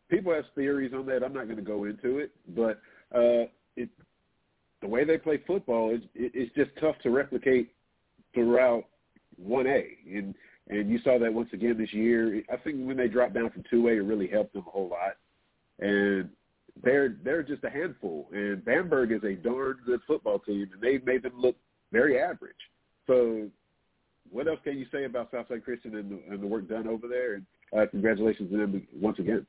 people 0.08 0.32
have 0.32 0.44
theories 0.54 0.92
on 0.94 1.04
that. 1.06 1.22
I'm 1.22 1.34
not 1.34 1.44
going 1.44 1.56
to 1.56 1.62
go 1.62 1.84
into 1.84 2.18
it, 2.18 2.30
but 2.56 2.80
uh, 3.14 3.50
it, 3.76 3.90
the 4.80 4.88
way 4.88 5.04
they 5.04 5.18
play 5.18 5.42
football 5.46 5.94
is 5.94 6.00
it, 6.14 6.32
it's 6.32 6.54
just 6.54 6.70
tough 6.80 6.96
to 7.02 7.10
replicate 7.10 7.72
throughout 8.32 8.84
1A, 9.44 9.84
and 10.06 10.34
and 10.68 10.88
you 10.88 10.98
saw 11.04 11.18
that 11.18 11.32
once 11.32 11.50
again 11.52 11.76
this 11.76 11.92
year. 11.92 12.42
I 12.50 12.56
think 12.56 12.86
when 12.86 12.96
they 12.96 13.08
dropped 13.08 13.34
down 13.34 13.50
from 13.50 13.64
2A, 13.70 13.96
it 13.96 14.02
really 14.02 14.28
helped 14.28 14.54
them 14.54 14.64
a 14.66 14.70
whole 14.70 14.88
lot, 14.88 15.16
and 15.80 16.30
they're 16.82 17.16
they're 17.24 17.42
just 17.42 17.64
a 17.64 17.70
handful. 17.70 18.28
And 18.32 18.64
Bamberg 18.64 19.10
is 19.10 19.24
a 19.24 19.34
darn 19.34 19.78
good 19.84 20.00
football 20.06 20.38
team, 20.38 20.68
and 20.72 20.80
they've 20.80 21.04
made 21.04 21.22
them 21.24 21.34
look 21.36 21.56
very 21.92 22.20
average. 22.20 22.54
So, 23.06 23.48
what 24.34 24.48
else 24.48 24.58
can 24.64 24.76
you 24.76 24.86
say 24.92 25.04
about 25.04 25.30
Southside 25.30 25.64
Christian 25.64 25.94
and 25.94 26.10
the, 26.10 26.20
and 26.28 26.42
the 26.42 26.46
work 26.46 26.68
done 26.68 26.88
over 26.88 27.06
there? 27.06 27.34
And 27.34 27.46
uh, 27.76 27.86
congratulations 27.88 28.50
to 28.50 28.56
them 28.58 28.86
once 29.00 29.18
again. 29.20 29.46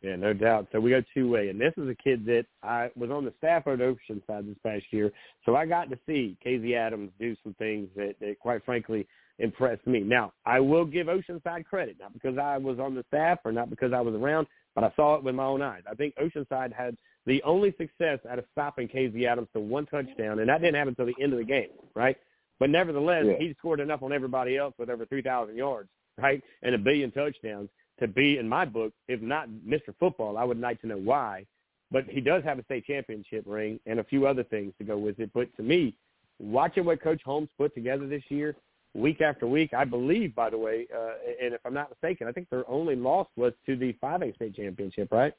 Yeah, 0.00 0.16
no 0.16 0.32
doubt. 0.32 0.68
So 0.72 0.80
we 0.80 0.90
go 0.90 1.02
two 1.12 1.28
way, 1.28 1.50
and 1.50 1.60
this 1.60 1.74
is 1.76 1.88
a 1.88 1.94
kid 1.94 2.24
that 2.26 2.46
I 2.62 2.90
was 2.96 3.10
on 3.10 3.24
the 3.24 3.34
staff 3.38 3.66
at 3.66 3.78
Oceanside 3.78 4.46
this 4.46 4.56
past 4.64 4.84
year, 4.90 5.12
so 5.44 5.54
I 5.54 5.66
got 5.66 5.90
to 5.90 5.98
see 6.06 6.36
Casey 6.42 6.74
Adams 6.74 7.10
do 7.18 7.36
some 7.42 7.54
things 7.54 7.88
that, 7.96 8.14
that, 8.20 8.38
quite 8.40 8.64
frankly, 8.64 9.06
impressed 9.38 9.86
me. 9.86 10.00
Now, 10.00 10.32
I 10.46 10.60
will 10.60 10.84
give 10.86 11.08
Oceanside 11.08 11.66
credit, 11.66 11.96
not 12.00 12.14
because 12.14 12.38
I 12.38 12.56
was 12.56 12.78
on 12.78 12.94
the 12.94 13.04
staff 13.08 13.40
or 13.44 13.52
not 13.52 13.68
because 13.68 13.92
I 13.92 14.00
was 14.00 14.14
around, 14.14 14.46
but 14.74 14.84
I 14.84 14.92
saw 14.96 15.16
it 15.16 15.24
with 15.24 15.34
my 15.34 15.44
own 15.44 15.60
eyes. 15.60 15.82
I 15.90 15.94
think 15.94 16.14
Oceanside 16.16 16.72
had 16.72 16.96
the 17.26 17.42
only 17.42 17.74
success 17.76 18.18
out 18.30 18.38
of 18.38 18.44
stopping 18.52 18.88
Casey 18.88 19.26
Adams 19.26 19.48
to 19.54 19.60
one 19.60 19.86
touchdown, 19.86 20.38
and 20.38 20.48
that 20.48 20.60
didn't 20.60 20.76
happen 20.76 20.94
until 20.98 21.06
the 21.06 21.22
end 21.22 21.32
of 21.32 21.38
the 21.38 21.44
game, 21.44 21.70
right? 21.94 22.16
But 22.58 22.70
nevertheless, 22.70 23.24
yeah. 23.26 23.34
he 23.38 23.54
scored 23.58 23.80
enough 23.80 24.02
on 24.02 24.12
everybody 24.12 24.56
else 24.56 24.74
with 24.78 24.90
over 24.90 25.04
3,000 25.04 25.56
yards, 25.56 25.88
right, 26.18 26.42
and 26.62 26.74
a 26.74 26.78
billion 26.78 27.10
touchdowns 27.10 27.68
to 28.00 28.08
be 28.08 28.38
in 28.38 28.48
my 28.48 28.64
book, 28.64 28.92
if 29.08 29.20
not 29.20 29.48
Mr. 29.66 29.94
Football. 29.98 30.36
I 30.36 30.44
would 30.44 30.60
like 30.60 30.80
to 30.82 30.86
know 30.86 30.98
why. 30.98 31.46
But 31.90 32.04
he 32.08 32.20
does 32.20 32.42
have 32.44 32.58
a 32.58 32.64
state 32.64 32.84
championship 32.84 33.44
ring 33.46 33.78
and 33.86 34.00
a 34.00 34.04
few 34.04 34.26
other 34.26 34.42
things 34.42 34.72
to 34.78 34.84
go 34.84 34.98
with 34.98 35.20
it. 35.20 35.30
But 35.32 35.54
to 35.56 35.62
me, 35.62 35.94
watching 36.40 36.84
what 36.84 37.02
Coach 37.02 37.22
Holmes 37.24 37.48
put 37.56 37.74
together 37.74 38.08
this 38.08 38.24
year, 38.28 38.56
week 38.94 39.20
after 39.20 39.46
week, 39.46 39.72
I 39.72 39.84
believe, 39.84 40.34
by 40.34 40.50
the 40.50 40.58
way, 40.58 40.86
uh, 40.94 41.14
and 41.42 41.54
if 41.54 41.60
I'm 41.64 41.74
not 41.74 41.90
mistaken, 41.90 42.26
I 42.26 42.32
think 42.32 42.48
their 42.50 42.68
only 42.68 42.96
loss 42.96 43.28
was 43.36 43.52
to 43.66 43.76
the 43.76 43.92
5A 44.02 44.34
state 44.34 44.56
championship, 44.56 45.12
right? 45.12 45.32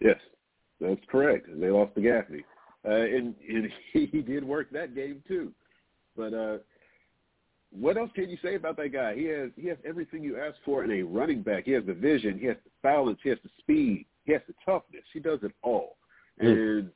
Yes, 0.00 0.18
that's 0.80 1.00
correct. 1.10 1.46
They 1.48 1.70
lost 1.70 1.94
to 1.94 2.00
Gaffney. 2.00 2.44
Uh, 2.84 2.94
and, 2.94 3.34
and 3.48 3.68
he, 3.92 4.06
he 4.12 4.22
did 4.22 4.44
work 4.44 4.70
that 4.72 4.94
game 4.94 5.22
too. 5.28 5.52
But 6.16 6.34
uh, 6.34 6.58
what 7.70 7.96
else 7.96 8.10
can 8.14 8.28
you 8.28 8.36
say 8.42 8.54
about 8.54 8.76
that 8.76 8.92
guy? 8.92 9.14
He 9.14 9.24
has 9.24 9.50
he 9.56 9.66
has 9.68 9.78
everything 9.84 10.22
you 10.22 10.38
ask 10.38 10.56
for 10.64 10.84
in 10.84 10.90
a 10.90 11.02
running 11.02 11.42
back. 11.42 11.64
He 11.64 11.72
has 11.72 11.84
the 11.86 11.94
vision, 11.94 12.38
he 12.38 12.46
has 12.46 12.56
the 12.64 12.70
balance, 12.82 13.18
he 13.22 13.30
has 13.30 13.38
the 13.42 13.50
speed, 13.58 14.06
he 14.24 14.32
has 14.32 14.42
the 14.46 14.54
toughness. 14.64 15.04
He 15.12 15.20
does 15.20 15.40
it 15.42 15.52
all. 15.62 15.96
Mm. 16.42 16.52
And 16.52 16.90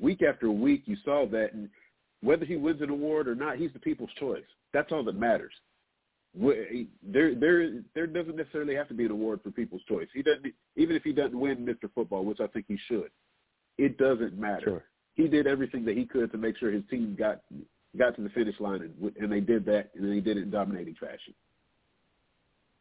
week 0.00 0.22
after 0.22 0.50
week, 0.50 0.82
you 0.86 0.96
saw 1.04 1.26
that. 1.30 1.52
And 1.52 1.68
whether 2.22 2.44
he 2.44 2.56
wins 2.56 2.80
an 2.80 2.90
award 2.90 3.28
or 3.28 3.34
not, 3.34 3.56
he's 3.56 3.72
the 3.72 3.78
people's 3.78 4.10
choice. 4.18 4.44
That's 4.72 4.90
all 4.92 5.04
that 5.04 5.16
matters. 5.16 5.52
There, 6.36 7.34
there, 7.34 7.80
there 7.94 8.06
doesn't 8.08 8.34
necessarily 8.34 8.74
have 8.74 8.88
to 8.88 8.94
be 8.94 9.04
an 9.04 9.12
award 9.12 9.40
for 9.44 9.52
people's 9.52 9.82
choice. 9.88 10.08
He 10.12 10.22
doesn't, 10.22 10.52
even 10.76 10.96
if 10.96 11.04
he 11.04 11.12
doesn't 11.12 11.38
win 11.38 11.58
Mr. 11.64 11.88
Football, 11.94 12.24
which 12.24 12.40
I 12.40 12.48
think 12.48 12.64
he 12.66 12.76
should. 12.88 13.10
It 13.78 13.98
doesn't 13.98 14.36
matter. 14.36 14.64
Sure. 14.64 14.84
He 15.14 15.28
did 15.28 15.46
everything 15.46 15.84
that 15.84 15.96
he 15.96 16.06
could 16.06 16.32
to 16.32 16.38
make 16.38 16.58
sure 16.58 16.72
his 16.72 16.82
team 16.90 17.14
got 17.16 17.42
got 17.98 18.16
to 18.16 18.22
the 18.22 18.28
finish 18.30 18.58
line, 18.60 18.82
and, 18.82 19.16
and 19.16 19.32
they 19.32 19.40
did 19.40 19.64
that, 19.66 19.90
and 19.94 20.10
they 20.10 20.20
did 20.20 20.36
it 20.36 20.44
in 20.44 20.50
dominating 20.50 20.94
fashion. 20.94 21.34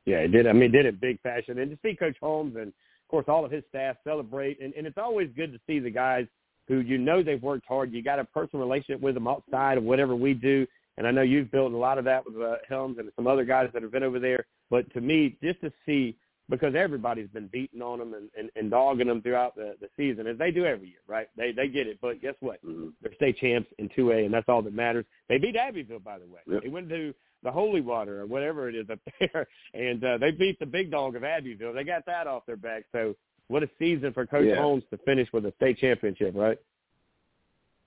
Yeah, 0.05 0.17
it 0.17 0.29
did. 0.29 0.47
I 0.47 0.53
mean, 0.53 0.71
did 0.71 0.85
it 0.85 0.99
big 0.99 1.21
fashion, 1.21 1.59
and 1.59 1.71
to 1.71 1.77
see 1.81 1.95
Coach 1.95 2.17
Holmes 2.21 2.55
and 2.55 2.67
of 2.67 3.07
course 3.09 3.25
all 3.27 3.45
of 3.45 3.51
his 3.51 3.63
staff 3.69 3.95
celebrate, 4.03 4.59
and, 4.61 4.73
and 4.73 4.85
it's 4.85 4.97
always 4.97 5.29
good 5.35 5.53
to 5.53 5.59
see 5.65 5.79
the 5.79 5.89
guys 5.89 6.25
who 6.67 6.79
you 6.79 6.97
know 6.97 7.23
they've 7.23 7.41
worked 7.41 7.65
hard. 7.67 7.91
You 7.91 8.01
got 8.01 8.19
a 8.19 8.25
personal 8.25 8.65
relationship 8.65 9.01
with 9.01 9.13
them 9.15 9.27
outside 9.27 9.77
of 9.77 9.83
whatever 9.83 10.15
we 10.15 10.33
do, 10.33 10.67
and 10.97 11.07
I 11.07 11.11
know 11.11 11.21
you've 11.21 11.51
built 11.51 11.73
a 11.73 11.77
lot 11.77 11.97
of 11.97 12.05
that 12.05 12.25
with 12.25 12.41
uh, 12.41 12.55
Helms 12.67 12.97
and 12.99 13.09
some 13.15 13.27
other 13.27 13.45
guys 13.45 13.69
that 13.73 13.81
have 13.81 13.91
been 13.91 14.03
over 14.03 14.19
there. 14.19 14.45
But 14.69 14.91
to 14.93 15.01
me, 15.01 15.37
just 15.41 15.61
to 15.61 15.71
see 15.85 16.17
because 16.49 16.75
everybody's 16.75 17.29
been 17.29 17.47
beating 17.47 17.81
on 17.81 17.99
them 17.99 18.13
and, 18.13 18.29
and, 18.37 18.49
and 18.55 18.69
dogging 18.69 19.07
them 19.07 19.21
throughout 19.21 19.55
the, 19.55 19.75
the 19.79 19.87
season, 19.95 20.27
as 20.27 20.37
they 20.37 20.51
do 20.51 20.65
every 20.65 20.87
year, 20.87 20.99
right? 21.07 21.27
They 21.37 21.51
they 21.51 21.67
get 21.67 21.87
it. 21.87 21.99
But 22.01 22.21
guess 22.21 22.35
what? 22.41 22.63
Mm-hmm. 22.65 22.89
They're 23.01 23.15
state 23.15 23.37
champs 23.37 23.69
in 23.77 23.89
2A, 23.89 24.25
and 24.25 24.33
that's 24.33 24.49
all 24.49 24.61
that 24.61 24.73
matters. 24.73 25.05
They 25.29 25.37
beat 25.37 25.55
Abbeville, 25.55 25.99
by 25.99 26.19
the 26.19 26.25
way. 26.25 26.41
Yep. 26.47 26.63
They 26.63 26.69
went 26.69 26.89
to 26.89 27.13
the 27.43 27.51
Holy 27.51 27.81
Water 27.81 28.21
or 28.21 28.25
whatever 28.25 28.69
it 28.69 28.75
is 28.75 28.89
up 28.89 28.99
there, 29.19 29.47
and 29.73 30.03
uh, 30.03 30.17
they 30.17 30.31
beat 30.31 30.59
the 30.59 30.65
big 30.65 30.91
dog 30.91 31.15
of 31.15 31.23
Abbeville. 31.23 31.73
They 31.73 31.83
got 31.83 32.05
that 32.07 32.27
off 32.27 32.45
their 32.45 32.57
back. 32.57 32.83
So 32.91 33.15
what 33.47 33.63
a 33.63 33.69
season 33.79 34.13
for 34.13 34.25
Coach 34.25 34.47
yeah. 34.47 34.55
Holmes 34.55 34.83
to 34.91 34.97
finish 34.99 35.27
with 35.33 35.45
a 35.45 35.53
state 35.57 35.79
championship, 35.79 36.33
right? 36.35 36.57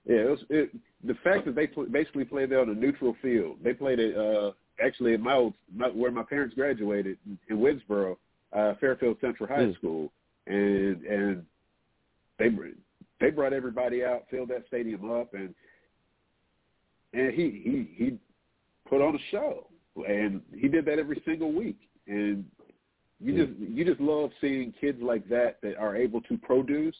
Yeah, 0.05 0.17
it 0.17 0.29
was, 0.29 0.39
it, 0.49 0.69
the 1.03 1.15
fact 1.23 1.45
that 1.45 1.55
they 1.55 1.67
pl- 1.67 1.87
basically 1.91 2.23
played 2.23 2.49
there 2.49 2.61
on 2.61 2.69
a 2.69 2.73
neutral 2.73 3.15
field. 3.21 3.57
They 3.63 3.73
played 3.73 3.99
it 3.99 4.17
uh, 4.17 4.51
actually 4.83 5.13
at 5.13 5.19
my 5.19 5.33
old 5.33 5.53
my, 5.75 5.87
where 5.87 6.11
my 6.11 6.23
parents 6.23 6.55
graduated 6.55 7.17
in 7.49 7.57
Winnsboro 7.57 8.15
uh, 8.53 8.73
Fairfield 8.79 9.17
Central 9.21 9.47
High 9.47 9.65
mm. 9.65 9.75
School, 9.75 10.11
and 10.45 11.03
and 11.03 11.45
they 12.39 12.49
they 13.19 13.29
brought 13.29 13.53
everybody 13.53 14.03
out, 14.03 14.25
filled 14.29 14.49
that 14.49 14.65
stadium 14.67 15.09
up, 15.11 15.33
and 15.33 15.53
and 17.13 17.33
he 17.33 17.61
he 17.63 18.03
he 18.03 18.17
put 18.89 19.01
on 19.01 19.15
a 19.15 19.19
show, 19.31 19.67
and 20.07 20.41
he 20.55 20.67
did 20.67 20.85
that 20.85 20.99
every 20.99 21.21
single 21.25 21.51
week, 21.51 21.79
and 22.07 22.45
you 23.19 23.33
mm. 23.33 23.47
just 23.47 23.59
you 23.59 23.85
just 23.85 24.01
love 24.01 24.31
seeing 24.39 24.73
kids 24.79 24.99
like 25.01 25.27
that 25.29 25.59
that 25.61 25.77
are 25.77 25.95
able 25.95 26.21
to 26.21 26.37
produce 26.37 26.95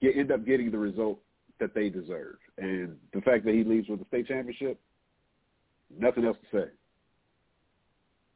get, 0.00 0.16
end 0.16 0.32
up 0.32 0.44
getting 0.44 0.70
the 0.70 0.78
result 0.78 1.18
that 1.60 1.74
they 1.74 1.88
deserve, 1.88 2.36
and 2.58 2.96
the 3.12 3.20
fact 3.22 3.44
that 3.44 3.54
he 3.54 3.64
leaves 3.64 3.88
with 3.88 4.00
a 4.00 4.06
state 4.06 4.26
championship, 4.26 4.78
nothing 5.98 6.24
else 6.24 6.36
to 6.50 6.58
say. 6.58 6.70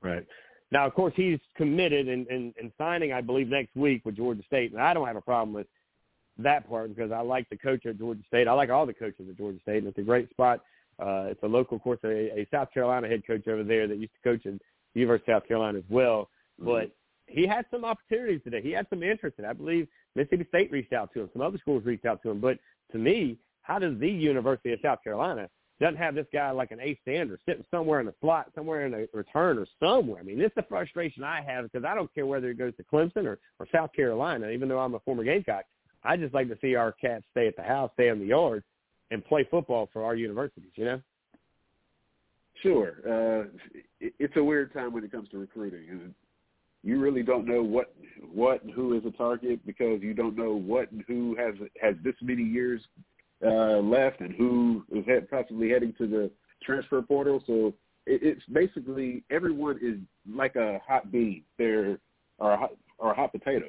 Right. 0.03 0.27
Now, 0.73 0.87
of 0.87 0.95
course, 0.95 1.13
he's 1.17 1.39
committed 1.57 2.09
and 2.09 2.27
in, 2.29 2.55
in 2.61 2.73
signing, 2.79 3.13
I 3.13 3.21
believe, 3.21 3.49
next 3.49 3.75
week 3.75 4.05
with 4.05 4.17
Georgia 4.17 4.43
State, 4.47 4.73
and 4.73 4.81
I 4.81 4.95
don't 4.95 5.07
have 5.07 5.17
a 5.17 5.21
problem 5.21 5.53
with 5.53 5.67
that 6.39 6.69
part 6.69 6.95
because 6.95 7.11
I 7.13 7.21
like 7.21 7.49
the 7.51 7.57
coach 7.57 7.87
at 7.87 7.99
Georgia 7.99 8.23
State. 8.29 8.47
I 8.47 8.53
like 8.53 8.71
all 8.71 8.87
the 8.87 8.95
coaches 8.95 9.27
at 9.29 9.37
Georgia 9.37 9.59
State, 9.63 9.79
and 9.79 9.89
it's 9.89 9.99
a 9.99 10.03
great 10.03 10.31
spot. 10.31 10.61
Uh, 11.01 11.27
it's 11.29 11.43
a 11.43 11.47
local, 11.47 11.77
of 11.77 11.83
course, 11.83 11.99
a, 12.05 12.41
a 12.41 12.47
South 12.51 12.73
Carolina 12.73 13.09
head 13.09 13.27
coach 13.27 13.47
over 13.49 13.65
there 13.65 13.89
that 13.89 13.99
used 13.99 14.13
to 14.23 14.29
coach 14.29 14.47
at 14.47 14.53
the 14.95 15.01
University 15.01 15.33
of 15.33 15.37
South 15.37 15.49
Carolina 15.49 15.79
as 15.79 15.85
well. 15.89 16.29
Mm-hmm. 16.61 16.71
But 16.71 16.91
he 17.27 17.47
had 17.47 17.65
some 17.71 17.85
opportunities 17.85 18.41
today. 18.45 18.61
He 18.63 18.71
had 18.71 18.87
some 18.91 19.03
interest 19.03 19.39
in 19.39 19.45
it. 19.45 19.49
I 19.49 19.53
believe 19.53 19.89
Mississippi 20.15 20.47
State 20.49 20.71
reached 20.71 20.93
out 20.93 21.13
to 21.15 21.21
him. 21.23 21.31
Some 21.33 21.43
other 21.43 21.59
schools 21.59 21.85
reached 21.85 22.05
out 22.05 22.23
to 22.23 22.31
him. 22.31 22.41
But 22.41 22.59
to 22.93 22.99
me, 22.99 23.39
how 23.63 23.79
does 23.79 23.99
the 23.99 24.11
University 24.11 24.73
of 24.73 24.81
South 24.83 25.03
Carolina 25.03 25.49
doesn't 25.81 25.97
have 25.97 26.15
this 26.15 26.27
guy 26.33 26.51
like 26.51 26.73
an 26.73 26.81
Ace 26.81 26.99
Sanders 27.05 27.41
sitting 27.47 27.65
somewhere 27.71 28.01
in 28.01 28.07
the 28.07 28.15
slot, 28.21 28.51
somewhere 28.55 28.87
in 28.87 28.95
a 28.95 29.07
return 29.15 29.59
or 29.59 29.67
somewhere. 29.81 30.21
I 30.21 30.25
mean, 30.25 30.39
this 30.39 30.49
is 30.49 30.53
the 30.57 30.63
frustration 30.69 31.25
I 31.25 31.41
have 31.43 31.65
because 31.65 31.85
I 31.85 31.95
don't 31.95 32.13
care 32.15 32.27
whether 32.27 32.51
it 32.51 32.59
goes 32.59 32.75
to 32.77 32.85
Clemson 32.85 33.25
or, 33.25 33.39
or 33.59 33.67
South 33.73 33.93
Carolina, 33.95 34.51
even 34.51 34.69
though 34.69 34.79
I'm 34.79 34.95
a 34.95 35.01
former 35.01 35.25
Gamecock. 35.25 35.65
I 36.05 36.17
just 36.17 36.35
like 36.35 36.49
to 36.49 36.59
see 36.61 36.75
our 36.75 36.93
cats 36.93 37.25
stay 37.31 37.47
at 37.47 37.57
the 37.57 37.63
house, 37.63 37.91
stay 37.95 38.09
in 38.09 38.19
the 38.19 38.27
yard, 38.27 38.63
and 39.11 39.25
play 39.25 39.47
football 39.51 39.89
for 39.93 40.05
our 40.05 40.15
universities, 40.15 40.71
you 40.75 40.85
know? 40.85 41.01
Sure. 42.63 42.95
Uh, 43.07 43.45
it's 44.01 44.37
a 44.37 44.45
weird 44.45 44.73
time 44.73 44.93
when 44.93 45.03
it 45.03 45.11
comes 45.11 45.29
to 45.31 45.39
recruiting. 45.39 46.13
You 46.83 46.99
really 46.99 47.23
don't 47.23 47.47
know 47.47 47.63
what 47.63 47.95
what 48.33 48.63
and 48.63 48.73
who 48.73 48.97
is 48.97 49.05
a 49.05 49.11
target 49.11 49.65
because 49.67 50.01
you 50.03 50.15
don't 50.15 50.37
know 50.37 50.55
what 50.55 50.91
and 50.93 51.05
who 51.07 51.37
has 51.37 51.55
has 51.81 51.95
this 52.03 52.15
many 52.23 52.43
years 52.43 52.83
uh, 53.45 53.79
left 53.79 54.21
and 54.21 54.35
who 54.35 54.85
is 54.93 55.05
head, 55.07 55.31
possibly 55.31 55.71
heading 55.71 55.95
to 55.99 56.07
the 56.07 56.31
transfer 56.63 57.01
portal. 57.03 57.43
So 57.47 57.75
it, 58.07 58.21
it's 58.23 58.43
basically 58.53 59.25
everyone 59.31 59.79
is 59.83 59.99
like 60.33 60.57
a 60.57 60.81
hot 60.87 61.11
bean. 61.11 61.45
They're 61.59 61.99
or 62.39 62.53
a 62.53 62.57
hot, 62.57 62.71
or 62.99 63.13
a 63.13 63.15
hot 63.15 63.33
potato. 63.33 63.67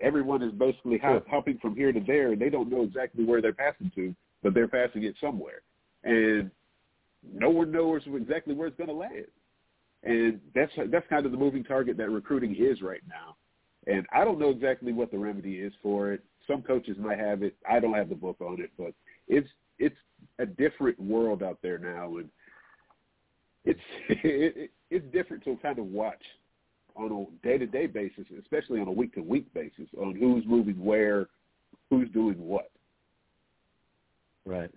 Everyone 0.00 0.42
is 0.42 0.52
basically 0.52 0.98
hop, 0.98 1.26
hopping 1.28 1.58
from 1.60 1.76
here 1.76 1.92
to 1.92 2.00
there, 2.00 2.32
and 2.32 2.40
they 2.40 2.48
don't 2.48 2.70
know 2.70 2.82
exactly 2.82 3.24
where 3.24 3.42
they're 3.42 3.52
passing 3.52 3.90
to, 3.94 4.14
but 4.42 4.54
they're 4.54 4.68
passing 4.68 5.04
it 5.04 5.14
somewhere, 5.20 5.60
and 6.04 6.50
no 7.34 7.50
one 7.50 7.70
knows 7.70 8.02
exactly 8.06 8.54
where 8.54 8.68
it's 8.68 8.76
going 8.76 8.88
to 8.88 8.94
land. 8.94 9.26
And 10.02 10.40
that's 10.54 10.72
that's 10.90 11.06
kind 11.08 11.26
of 11.26 11.32
the 11.32 11.38
moving 11.38 11.64
target 11.64 11.98
that 11.98 12.08
recruiting 12.08 12.56
is 12.58 12.80
right 12.80 13.02
now. 13.06 13.36
And 13.86 14.06
I 14.12 14.24
don't 14.24 14.38
know 14.38 14.50
exactly 14.50 14.92
what 14.92 15.10
the 15.10 15.18
remedy 15.18 15.56
is 15.56 15.72
for 15.82 16.12
it. 16.12 16.22
Some 16.46 16.62
coaches 16.62 16.96
might 16.98 17.18
have 17.18 17.42
it. 17.42 17.56
I 17.68 17.80
don't 17.80 17.94
have 17.94 18.08
the 18.08 18.14
book 18.14 18.36
on 18.40 18.60
it, 18.60 18.70
but 18.78 18.92
it's 19.28 19.48
it's 19.78 19.96
a 20.38 20.46
different 20.46 21.00
world 21.00 21.42
out 21.42 21.58
there 21.62 21.78
now, 21.78 22.16
and 22.16 22.28
it's 23.64 23.80
it, 24.08 24.70
it's 24.90 25.12
different 25.12 25.44
to 25.44 25.56
kind 25.62 25.78
of 25.78 25.86
watch 25.86 26.22
on 26.96 27.12
a 27.12 27.46
day 27.46 27.58
to 27.58 27.66
day 27.66 27.86
basis, 27.86 28.26
especially 28.38 28.80
on 28.80 28.88
a 28.88 28.92
week 28.92 29.14
to 29.14 29.22
week 29.22 29.52
basis, 29.54 29.88
on 29.98 30.14
who's 30.14 30.44
moving 30.46 30.82
where, 30.82 31.28
who's 31.88 32.10
doing 32.10 32.36
what. 32.38 32.70
Right. 34.44 34.70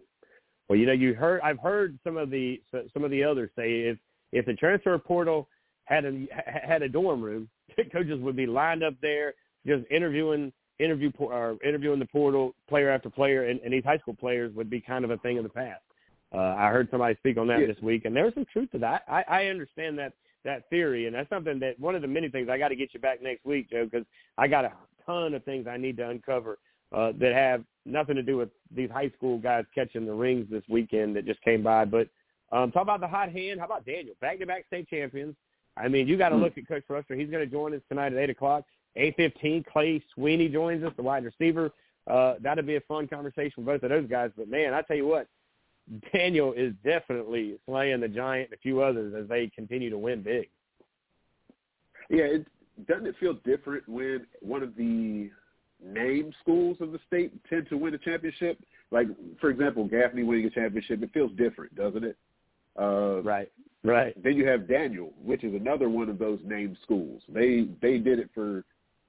Well, 0.67 0.77
you 0.77 0.85
know, 0.85 0.93
you 0.93 1.13
heard 1.13 1.41
I've 1.41 1.59
heard 1.59 1.97
some 2.03 2.17
of 2.17 2.29
the 2.29 2.61
some 2.93 3.03
of 3.03 3.11
the 3.11 3.23
others 3.23 3.49
say 3.55 3.81
if 3.81 3.97
if 4.31 4.45
the 4.45 4.53
transfer 4.53 4.97
portal 4.97 5.47
had 5.85 6.05
a 6.05 6.25
had 6.65 6.81
a 6.81 6.89
dorm 6.89 7.21
room, 7.21 7.49
coaches 7.91 8.19
would 8.21 8.35
be 8.35 8.45
lined 8.45 8.83
up 8.83 8.95
there 9.01 9.33
just 9.65 9.83
interviewing 9.89 10.51
interview 10.79 11.11
or 11.19 11.57
interviewing 11.63 11.99
the 11.99 12.05
portal 12.05 12.53
player 12.67 12.89
after 12.89 13.09
player, 13.09 13.45
and, 13.47 13.59
and 13.61 13.73
these 13.73 13.83
high 13.83 13.97
school 13.97 14.15
players 14.15 14.53
would 14.55 14.69
be 14.69 14.81
kind 14.81 15.05
of 15.05 15.11
a 15.11 15.17
thing 15.17 15.37
of 15.37 15.43
the 15.43 15.49
past. 15.49 15.81
Uh, 16.33 16.55
I 16.57 16.69
heard 16.69 16.87
somebody 16.89 17.15
speak 17.15 17.37
on 17.37 17.47
that 17.47 17.59
yeah. 17.59 17.67
this 17.67 17.81
week, 17.81 18.05
and 18.05 18.15
there's 18.15 18.33
some 18.33 18.45
truth 18.51 18.71
to 18.71 18.79
that. 18.79 19.03
I, 19.07 19.23
I 19.27 19.45
understand 19.45 19.97
that 19.99 20.13
that 20.45 20.69
theory, 20.69 21.07
and 21.07 21.15
that's 21.15 21.29
something 21.29 21.59
that 21.59 21.79
one 21.79 21.95
of 21.95 22.01
the 22.01 22.07
many 22.07 22.27
things 22.27 22.49
I 22.49 22.57
got 22.57 22.69
to 22.69 22.75
get 22.75 22.93
you 22.93 22.99
back 22.99 23.21
next 23.21 23.45
week, 23.45 23.69
Joe, 23.69 23.85
because 23.85 24.05
I 24.37 24.47
got 24.47 24.65
a 24.65 24.73
ton 25.05 25.33
of 25.33 25.43
things 25.45 25.67
I 25.67 25.77
need 25.77 25.95
to 25.97 26.09
uncover 26.09 26.57
uh, 26.93 27.13
that 27.19 27.33
have 27.33 27.63
nothing 27.85 28.15
to 28.15 28.23
do 28.23 28.37
with 28.37 28.49
these 28.75 28.89
high 28.89 29.09
school 29.15 29.37
guys 29.37 29.65
catching 29.73 30.05
the 30.05 30.13
rings 30.13 30.47
this 30.49 30.63
weekend 30.67 31.15
that 31.15 31.25
just 31.25 31.41
came 31.43 31.63
by. 31.63 31.85
But 31.85 32.09
um, 32.51 32.71
talk 32.71 32.83
about 32.83 32.99
the 32.99 33.07
hot 33.07 33.31
hand. 33.31 33.59
How 33.59 33.65
about 33.65 33.85
Daniel? 33.85 34.15
Back-to-back 34.21 34.65
state 34.67 34.89
champions. 34.89 35.35
I 35.75 35.87
mean, 35.87 36.07
you 36.07 36.17
got 36.17 36.29
to 36.29 36.35
mm. 36.35 36.41
look 36.41 36.57
at 36.57 36.67
Coach 36.67 36.83
Rusher. 36.87 37.15
He's 37.15 37.29
going 37.29 37.43
to 37.43 37.51
join 37.51 37.73
us 37.73 37.81
tonight 37.89 38.13
at 38.13 38.19
8 38.19 38.29
o'clock. 38.29 38.65
8.15, 38.97 39.65
Clay 39.65 40.03
Sweeney 40.13 40.49
joins 40.49 40.83
us, 40.83 40.93
the 40.95 41.03
wide 41.03 41.25
receiver. 41.25 41.71
Uh, 42.09 42.35
that'll 42.41 42.63
be 42.63 42.75
a 42.75 42.81
fun 42.81 43.07
conversation 43.07 43.53
with 43.57 43.65
both 43.65 43.83
of 43.83 43.89
those 43.89 44.09
guys. 44.09 44.31
But, 44.35 44.49
man, 44.49 44.73
I 44.73 44.81
tell 44.81 44.97
you 44.97 45.07
what, 45.07 45.27
Daniel 46.13 46.53
is 46.53 46.73
definitely 46.83 47.57
slaying 47.65 48.01
the 48.01 48.07
Giant 48.07 48.49
and 48.51 48.57
a 48.57 48.61
few 48.61 48.81
others 48.81 49.13
as 49.17 49.27
they 49.27 49.47
continue 49.47 49.89
to 49.89 49.97
win 49.97 50.21
big. 50.21 50.49
Yeah, 52.09 52.23
it, 52.25 52.47
doesn't 52.87 53.07
it 53.07 53.15
feel 53.19 53.33
different 53.45 53.87
when 53.87 54.25
one 54.41 54.63
of 54.63 54.75
the 54.75 55.29
name 55.83 56.33
schools 56.41 56.77
of 56.79 56.91
the 56.91 56.99
state 57.07 57.33
tend 57.49 57.67
to 57.69 57.77
win 57.77 57.93
a 57.93 57.97
championship? 57.97 58.59
Like, 58.91 59.07
for 59.39 59.49
example, 59.49 59.85
Gaffney 59.87 60.23
winning 60.23 60.45
a 60.45 60.49
championship, 60.49 61.01
it 61.01 61.11
feels 61.13 61.31
different, 61.31 61.75
doesn't 61.75 62.03
it? 62.03 62.17
Uh, 62.79 63.21
right, 63.21 63.51
right. 63.83 64.21
Then 64.23 64.35
you 64.35 64.47
have 64.47 64.67
Daniel, 64.67 65.13
which 65.23 65.43
is 65.43 65.53
another 65.53 65.89
one 65.89 66.09
of 66.09 66.17
those 66.17 66.39
named 66.43 66.77
schools. 66.83 67.21
They 67.29 67.67
they 67.81 67.99
did 67.99 68.19
it 68.19 68.29
for, 68.33 68.63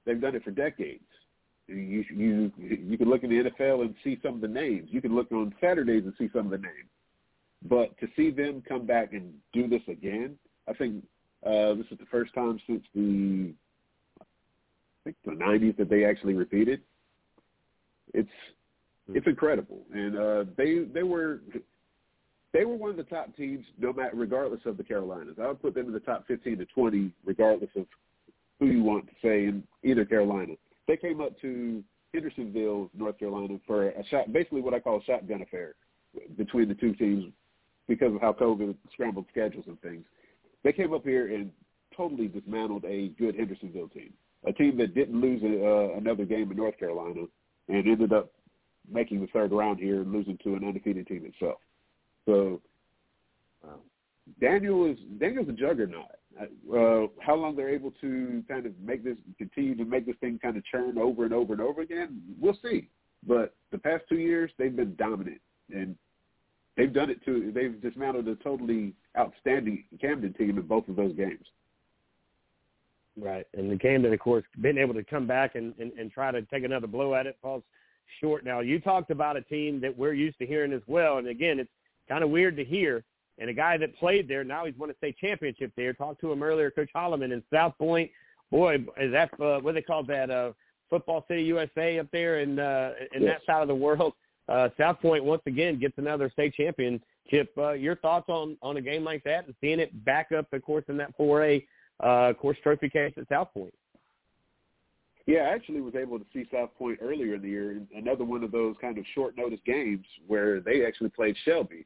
they've 0.05 0.19
done 0.19 0.35
it 0.35 0.43
for 0.43 0.51
decades. 0.51 1.03
You 1.67 2.03
you 2.13 2.51
you 2.57 2.97
can 2.97 3.09
look 3.09 3.23
in 3.23 3.29
the 3.29 3.49
NFL 3.49 3.81
and 3.81 3.95
see 4.03 4.19
some 4.23 4.35
of 4.35 4.41
the 4.41 4.47
names. 4.47 4.89
You 4.91 5.01
can 5.01 5.15
look 5.15 5.31
on 5.31 5.53
Saturdays 5.59 6.03
and 6.03 6.13
see 6.17 6.29
some 6.31 6.45
of 6.45 6.51
the 6.51 6.57
names. 6.57 6.89
But 7.67 7.97
to 7.99 8.07
see 8.15 8.29
them 8.29 8.61
come 8.67 8.85
back 8.85 9.13
and 9.13 9.33
do 9.51 9.67
this 9.67 9.81
again, 9.87 10.37
I 10.67 10.73
think 10.73 11.03
uh, 11.43 11.73
this 11.73 11.85
is 11.89 11.97
the 11.97 12.05
first 12.11 12.33
time 12.35 12.59
since 12.67 12.83
the 12.93 13.53
I 14.21 14.23
think 15.05 15.15
the 15.25 15.31
'90s 15.31 15.77
that 15.77 15.89
they 15.89 16.05
actually 16.05 16.35
repeated. 16.35 16.81
It's 18.13 18.29
hmm. 19.07 19.17
it's 19.17 19.25
incredible, 19.25 19.81
and 19.91 20.17
uh, 20.17 20.43
they 20.55 20.83
they 20.93 21.03
were 21.03 21.39
they 22.53 22.63
were 22.63 22.75
one 22.75 22.91
of 22.91 22.97
the 22.97 23.03
top 23.03 23.35
teams, 23.35 23.65
no 23.77 23.91
matter 23.91 24.15
regardless 24.15 24.61
of 24.65 24.77
the 24.77 24.83
Carolinas. 24.83 25.35
I 25.41 25.47
would 25.47 25.61
put 25.61 25.73
them 25.73 25.87
in 25.87 25.93
the 25.93 25.99
top 25.99 26.25
15 26.25 26.59
to 26.59 26.65
20, 26.65 27.11
regardless 27.25 27.69
of 27.75 27.85
who 28.59 28.67
you 28.67 28.83
want 28.83 29.07
to 29.07 29.13
say 29.21 29.45
in 29.45 29.63
either 29.83 30.05
Carolina 30.05 30.53
they 30.87 30.97
came 30.97 31.21
up 31.21 31.39
to 31.41 31.83
Hendersonville, 32.13 32.89
North 32.93 33.17
Carolina, 33.19 33.59
for 33.65 33.89
a 33.89 34.05
shot, 34.05 34.31
basically 34.31 34.61
what 34.61 34.73
I 34.73 34.79
call 34.79 34.99
a 34.99 35.03
shotgun 35.03 35.41
affair 35.41 35.75
between 36.37 36.69
the 36.69 36.75
two 36.75 36.93
teams 36.93 37.25
because 37.87 38.13
of 38.13 38.21
how 38.21 38.33
COVID 38.33 38.75
scrambled 38.93 39.25
schedules 39.31 39.65
and 39.67 39.79
things. 39.81 40.05
They 40.63 40.71
came 40.71 40.93
up 40.93 41.03
here 41.03 41.33
and 41.33 41.51
totally 41.95 42.27
dismantled 42.27 42.85
a 42.85 43.09
good 43.19 43.35
Hendersonville 43.35 43.89
team, 43.89 44.13
a 44.45 44.53
team 44.53 44.77
that 44.77 44.95
didn't 44.95 45.19
lose 45.19 45.41
a, 45.43 45.65
uh, 45.65 45.97
another 45.97 46.25
game 46.25 46.49
in 46.51 46.57
North 46.57 46.77
Carolina 46.77 47.25
and 47.67 47.87
ended 47.87 48.13
up 48.13 48.31
making 48.89 49.21
the 49.21 49.27
third 49.27 49.51
round 49.51 49.79
here 49.79 50.01
and 50.01 50.11
losing 50.11 50.37
to 50.43 50.55
an 50.55 50.63
undefeated 50.63 51.07
team 51.07 51.25
itself. 51.25 51.59
So 52.25 52.61
um, 53.63 53.79
Daniel 54.39 54.85
is 54.85 54.97
Daniel's 55.19 55.49
a 55.49 55.53
juggernaut 55.53 56.11
uh, 56.39 57.07
how 57.21 57.35
long 57.35 57.55
they're 57.55 57.69
able 57.69 57.91
to 58.01 58.43
kind 58.47 58.65
of 58.65 58.73
make 58.79 59.03
this 59.03 59.17
continue 59.37 59.75
to 59.75 59.85
make 59.85 60.05
this 60.05 60.15
thing 60.19 60.39
kind 60.41 60.57
of 60.57 60.65
churn 60.65 60.97
over 60.97 61.23
and 61.23 61.33
over 61.33 61.53
and 61.53 61.61
over 61.61 61.81
again, 61.81 62.21
we'll 62.39 62.57
see. 62.61 62.89
But 63.27 63.55
the 63.71 63.77
past 63.77 64.03
two 64.09 64.17
years, 64.17 64.51
they've 64.57 64.75
been 64.75 64.95
dominant, 64.95 65.41
and 65.73 65.95
they've 66.77 66.93
done 66.93 67.09
it 67.09 67.23
too. 67.23 67.51
They've 67.53 67.81
dismantled 67.81 68.27
a 68.27 68.35
totally 68.35 68.93
outstanding 69.17 69.85
Camden 69.99 70.33
team 70.33 70.57
in 70.57 70.67
both 70.67 70.87
of 70.89 70.95
those 70.95 71.15
games. 71.15 71.45
Right, 73.17 73.47
and 73.53 73.71
the 73.71 73.77
Camden, 73.77 74.13
of 74.13 74.19
course, 74.19 74.43
been 74.59 74.77
able 74.77 74.93
to 74.93 75.03
come 75.03 75.25
back 75.25 75.55
and, 75.55 75.73
and, 75.79 75.93
and 75.93 76.11
try 76.11 76.31
to 76.31 76.41
take 76.43 76.65
another 76.65 76.87
blow 76.87 77.15
at 77.15 77.25
it 77.25 77.37
falls 77.41 77.63
short. 78.19 78.43
Now, 78.43 78.59
you 78.59 78.79
talked 78.79 79.09
about 79.09 79.37
a 79.37 79.41
team 79.41 79.79
that 79.81 79.97
we're 79.97 80.13
used 80.13 80.37
to 80.39 80.45
hearing 80.45 80.73
as 80.73 80.81
well, 80.85 81.17
and 81.17 81.27
again, 81.29 81.59
it's 81.59 81.69
kind 82.09 82.23
of 82.23 82.29
weird 82.29 82.57
to 82.57 82.65
hear 82.65 83.05
and 83.39 83.49
a 83.49 83.53
guy 83.53 83.77
that 83.77 83.95
played 83.97 84.27
there 84.27 84.43
now 84.43 84.65
he's 84.65 84.77
won 84.77 84.89
a 84.89 84.95
state 84.95 85.17
championship 85.17 85.71
there. 85.75 85.93
Talked 85.93 86.21
to 86.21 86.31
him 86.31 86.43
earlier, 86.43 86.71
Coach 86.71 86.89
Holloman 86.95 87.33
in 87.33 87.43
South 87.53 87.73
Pointe. 87.77 88.11
Boy, 88.51 88.75
is 88.99 89.11
that 89.11 89.29
uh, 89.41 89.59
what 89.59 89.73
they 89.73 89.81
call 89.81 90.03
that 90.03 90.29
uh, 90.29 90.53
Football 90.89 91.25
City 91.27 91.43
USA 91.43 91.99
up 91.99 92.07
there 92.11 92.39
in 92.39 92.59
uh, 92.59 92.91
in 93.13 93.23
yes. 93.23 93.39
that 93.39 93.53
side 93.53 93.61
of 93.61 93.67
the 93.67 93.75
world. 93.75 94.13
Uh, 94.47 94.69
South 94.77 94.97
Pointe 95.01 95.23
once 95.23 95.41
again 95.47 95.79
gets 95.79 95.97
another 95.97 96.29
state 96.29 96.53
championship. 96.53 97.51
Uh, 97.57 97.71
your 97.71 97.95
thoughts 97.95 98.29
on 98.29 98.57
on 98.61 98.77
a 98.77 98.81
game 98.81 99.03
like 99.03 99.23
that 99.23 99.45
and 99.45 99.55
seeing 99.59 99.79
it 99.79 100.05
back 100.05 100.31
up, 100.31 100.51
of 100.53 100.63
course, 100.63 100.85
in 100.87 100.97
that 100.97 101.17
4A 101.17 101.65
uh, 102.01 102.33
course 102.33 102.57
trophy 102.61 102.89
case 102.89 103.13
at 103.17 103.27
South 103.27 103.49
Pointe. 103.53 103.73
Yeah, 105.25 105.39
I 105.39 105.55
actually 105.55 105.81
was 105.81 105.95
able 105.95 106.19
to 106.19 106.25
see 106.31 106.45
South 106.53 106.69
Pointe 106.77 106.99
earlier 107.01 107.33
in 107.33 107.41
the 107.41 107.49
year. 107.49 107.81
Another 107.95 108.23
one 108.23 108.43
of 108.43 108.51
those 108.51 108.75
kind 108.79 108.99
of 108.99 109.05
short 109.15 109.35
notice 109.35 109.59
games 109.65 110.05
where 110.27 110.59
they 110.59 110.85
actually 110.85 111.09
played 111.09 111.35
Shelby 111.43 111.85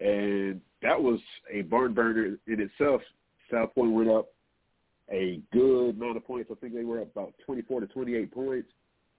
and 0.00 0.60
that 0.82 1.00
was 1.00 1.20
a 1.50 1.62
barn 1.62 1.94
burner 1.94 2.36
in 2.46 2.60
itself. 2.60 3.02
South 3.50 3.74
Pointe 3.74 3.92
went 3.92 4.10
up 4.10 4.28
a 5.10 5.40
good 5.52 5.90
amount 5.90 6.16
of 6.16 6.26
points. 6.26 6.50
I 6.50 6.54
think 6.54 6.74
they 6.74 6.84
were 6.84 7.00
up 7.00 7.10
about 7.12 7.34
24 7.44 7.80
to 7.80 7.86
28 7.88 8.32
points. 8.32 8.68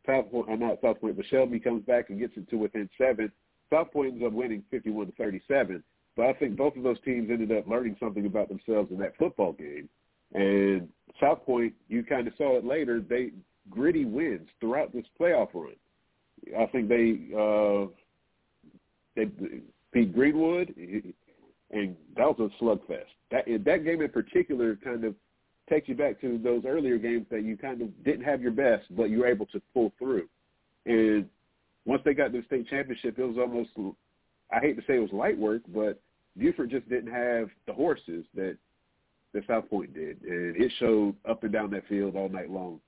South 0.05 0.31
Pointe, 0.31 0.49
uh, 0.49 0.55
not 0.55 0.81
South 0.81 0.99
Pointe, 0.99 1.17
but 1.17 1.25
Shelby 1.27 1.59
comes 1.59 1.83
back 1.85 2.09
and 2.09 2.19
gets 2.19 2.33
it 2.37 2.49
to 2.49 2.55
within 2.55 2.89
seven. 2.97 3.31
South 3.69 3.91
Pointe 3.91 4.13
ends 4.13 4.25
up 4.25 4.33
winning 4.33 4.63
51 4.71 5.07
to 5.07 5.11
37. 5.13 5.83
But 6.15 6.25
I 6.25 6.33
think 6.33 6.57
both 6.57 6.75
of 6.75 6.83
those 6.83 6.99
teams 7.05 7.29
ended 7.29 7.51
up 7.51 7.67
learning 7.67 7.95
something 7.99 8.25
about 8.25 8.49
themselves 8.49 8.91
in 8.91 8.97
that 8.99 9.15
football 9.17 9.53
game. 9.53 9.87
And 10.33 10.89
South 11.19 11.45
Pointe, 11.45 11.73
you 11.87 12.03
kind 12.03 12.27
of 12.27 12.33
saw 12.37 12.57
it 12.57 12.65
later. 12.65 13.01
They 13.01 13.31
gritty 13.69 14.05
wins 14.05 14.47
throughout 14.59 14.93
this 14.93 15.05
playoff 15.19 15.49
run. 15.53 15.75
I 16.57 16.65
think 16.67 16.89
they 16.89 17.19
uh, 17.37 17.87
they 19.15 19.25
Pete 19.93 20.13
Greenwood, 20.13 20.73
and 21.71 21.95
that 22.15 22.37
was 22.37 22.51
a 22.51 22.63
slugfest. 22.63 23.05
That 23.31 23.45
that 23.65 23.83
game 23.83 24.01
in 24.01 24.09
particular 24.09 24.77
kind 24.77 25.03
of 25.03 25.15
takes 25.69 25.87
you 25.87 25.95
back 25.95 26.19
to 26.21 26.37
those 26.37 26.63
earlier 26.65 26.97
games 26.97 27.25
that 27.31 27.43
you 27.43 27.57
kind 27.57 27.81
of 27.81 28.03
didn't 28.03 28.25
have 28.25 28.41
your 28.41 28.51
best, 28.51 28.85
but 28.95 29.09
you 29.09 29.19
were 29.19 29.27
able 29.27 29.45
to 29.47 29.61
pull 29.73 29.93
through. 29.97 30.27
And 30.85 31.27
once 31.85 32.01
they 32.03 32.13
got 32.13 32.31
to 32.31 32.39
the 32.39 32.45
state 32.45 32.67
championship, 32.67 33.17
it 33.17 33.23
was 33.23 33.37
almost 33.37 33.69
I 34.51 34.59
hate 34.59 34.75
to 34.75 34.81
say 34.85 34.95
it 34.95 34.99
was 34.99 35.13
light 35.13 35.37
work, 35.37 35.61
but 35.73 36.01
Beaufort 36.37 36.69
just 36.69 36.87
didn't 36.89 37.11
have 37.11 37.49
the 37.67 37.73
horses 37.73 38.25
that 38.35 38.57
that 39.33 39.47
South 39.47 39.69
Pointe 39.69 39.93
did, 39.93 40.21
and 40.23 40.61
it 40.61 40.71
showed 40.77 41.15
up 41.29 41.43
and 41.43 41.53
down 41.53 41.71
that 41.71 41.87
field 41.87 42.17
all 42.17 42.27
night 42.27 42.49
long. 42.49 42.81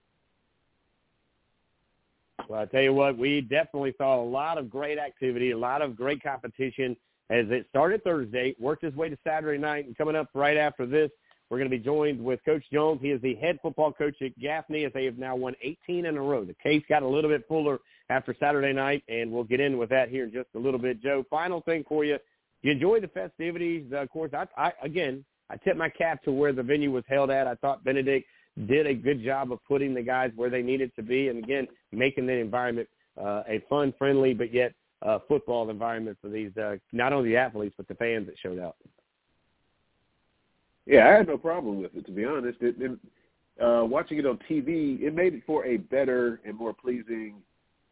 Well, 2.50 2.62
I 2.62 2.66
tell 2.66 2.82
you 2.82 2.94
what, 2.94 3.18
we 3.18 3.42
definitely 3.42 3.94
saw 3.98 4.22
a 4.22 4.24
lot 4.24 4.58
of 4.58 4.70
great 4.70 4.98
activity, 4.98 5.52
a 5.52 5.58
lot 5.58 5.82
of 5.82 5.96
great 5.96 6.22
competition 6.22 6.96
as 7.30 7.46
it 7.50 7.66
started 7.70 8.04
Thursday, 8.04 8.56
worked 8.60 8.84
its 8.84 8.96
way 8.96 9.10
to 9.10 9.18
Saturday 9.24 9.58
night, 9.58 9.86
and 9.86 9.98
coming 9.98 10.16
up 10.16 10.28
right 10.34 10.58
after 10.58 10.86
this, 10.86 11.10
we're 11.50 11.58
going 11.58 11.70
to 11.70 11.78
be 11.78 11.84
joined 11.84 12.24
with 12.24 12.44
Coach 12.46 12.64
Jones. 12.72 13.00
He 13.02 13.12
is 13.12 13.22
the 13.22 13.36
head 13.36 13.60
football 13.62 13.92
coach 13.94 14.16
at 14.22 14.38
Gaffney 14.40 14.86
as 14.86 14.94
they 14.94 15.06
have 15.06 15.18
now 15.18 15.36
won 15.36 15.56
18 15.62 16.06
in 16.06 16.18
a 16.18 16.22
row. 16.22 16.44
The 16.44 16.56
case 16.56 16.84
got 16.90 17.04
a 17.04 17.08
little 17.08 17.30
bit 17.30 17.48
fuller 17.48 17.80
after 18.10 18.36
Saturday 18.40 18.74
night, 18.74 19.04
and 19.08 19.32
we'll 19.32 19.44
get 19.44 19.60
in 19.60 19.78
with 19.78 19.90
that 19.90 20.10
here 20.10 20.26
in 20.26 20.32
just 20.32 20.50
a 20.56 20.60
little 20.60 20.80
bit. 20.80 21.02
Joe, 21.02 21.24
final 21.30 21.62
thing 21.62 21.86
for 21.88 22.04
you. 22.04 22.18
You 22.62 22.72
enjoy 22.72 23.00
the 23.02 23.08
festivities. 23.08 23.92
Of 23.94 24.10
course, 24.10 24.32
I, 24.34 24.48
I 24.58 24.72
again, 24.82 25.24
I 25.50 25.58
tip 25.58 25.78
my 25.78 25.90
cap 25.90 26.24
to 26.24 26.32
where 26.32 26.54
the 26.54 26.64
venue 26.64 26.92
was 26.92 27.04
held 27.08 27.30
at. 27.30 27.46
I 27.46 27.56
thought 27.56 27.84
Benedict 27.84 28.26
did 28.68 28.86
a 28.86 28.94
good 28.94 29.24
job 29.24 29.52
of 29.52 29.60
putting 29.68 29.94
the 29.94 30.02
guys 30.02 30.32
where 30.36 30.50
they 30.50 30.62
needed 30.62 30.92
to 30.96 31.02
be, 31.02 31.30
and 31.30 31.44
again, 31.44 31.68
making 31.92 32.28
the 32.28 32.34
environment 32.34 32.88
uh, 33.20 33.44
a 33.48 33.64
fun, 33.70 33.94
friendly, 33.98 34.34
but 34.34 34.54
yet 34.54 34.74
uh, 35.04 35.20
football 35.28 35.70
environment 35.70 36.18
for 36.22 36.30
these 36.30 36.56
uh, 36.58 36.76
not 36.92 37.14
only 37.14 37.30
the 37.30 37.38
athletes 37.38 37.76
but 37.78 37.88
the 37.88 37.96
fans 37.96 38.26
that 38.26 38.36
showed 38.42 38.60
up. 38.60 38.78
Yeah, 40.86 41.08
I 41.08 41.14
had 41.14 41.28
no 41.28 41.38
problem 41.38 41.82
with 41.82 41.96
it 41.96 42.06
to 42.06 42.12
be 42.12 42.26
honest. 42.26 42.60
It, 42.62 42.76
it, 42.80 42.92
uh, 43.62 43.86
watching 43.86 44.18
it 44.18 44.26
on 44.26 44.40
TV, 44.50 45.02
it 45.02 45.14
made 45.14 45.34
it 45.34 45.44
for 45.46 45.66
a 45.66 45.78
better 45.78 46.42
and 46.46 46.58
more 46.58 46.74
pleasing 46.74 47.36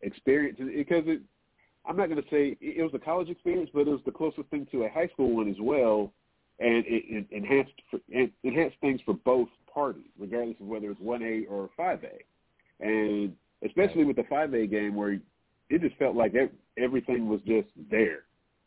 experience 0.01 0.57
because 0.59 1.03
it. 1.07 1.21
I'm 1.83 1.97
not 1.97 2.09
going 2.09 2.21
to 2.21 2.29
say 2.29 2.57
it 2.61 2.83
was 2.83 2.93
a 2.93 3.03
college 3.03 3.29
experience, 3.29 3.71
but 3.73 3.81
it 3.81 3.87
was 3.87 4.01
the 4.05 4.11
closest 4.11 4.47
thing 4.49 4.67
to 4.71 4.83
a 4.83 4.89
high 4.89 5.07
school 5.07 5.35
one 5.35 5.49
as 5.49 5.55
well, 5.59 6.13
and 6.59 6.85
it, 6.85 7.03
it 7.07 7.25
enhanced 7.31 7.73
for, 7.89 7.99
it 8.07 8.31
enhanced 8.43 8.77
things 8.81 9.01
for 9.03 9.15
both 9.15 9.47
parties, 9.73 10.09
regardless 10.19 10.57
of 10.59 10.67
whether 10.67 10.91
it's 10.91 10.99
one 10.99 11.21
A 11.23 11.45
or 11.49 11.69
five 11.75 11.99
A, 12.03 12.85
and 12.85 13.33
especially 13.65 14.03
with 14.03 14.15
the 14.15 14.25
five 14.29 14.53
A 14.53 14.67
game 14.67 14.95
where 14.95 15.19
it 15.69 15.81
just 15.81 15.95
felt 15.97 16.15
like 16.15 16.33
everything 16.77 17.27
was 17.27 17.41
just 17.41 17.69
there. 17.89 18.23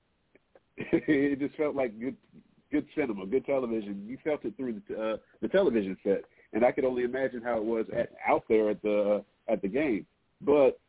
it 0.77 1.38
just 1.38 1.55
felt 1.57 1.75
like 1.75 1.99
good 2.01 2.17
good 2.73 2.87
cinema, 2.97 3.27
good 3.27 3.47
television. 3.47 4.05
You 4.07 4.19
felt 4.25 4.45
it 4.45 4.57
through 4.57 4.81
the 4.88 4.95
uh, 4.95 5.17
the 5.40 5.49
television 5.49 5.97
set, 6.03 6.23
and 6.53 6.64
I 6.64 6.73
could 6.73 6.85
only 6.85 7.05
imagine 7.05 7.43
how 7.43 7.59
it 7.59 7.64
was 7.64 7.87
at, 7.97 8.11
out 8.27 8.45
there 8.49 8.71
at 8.71 8.83
the 8.83 9.25
at 9.49 9.62
the 9.62 9.69
game. 9.69 10.07
But 10.40 10.81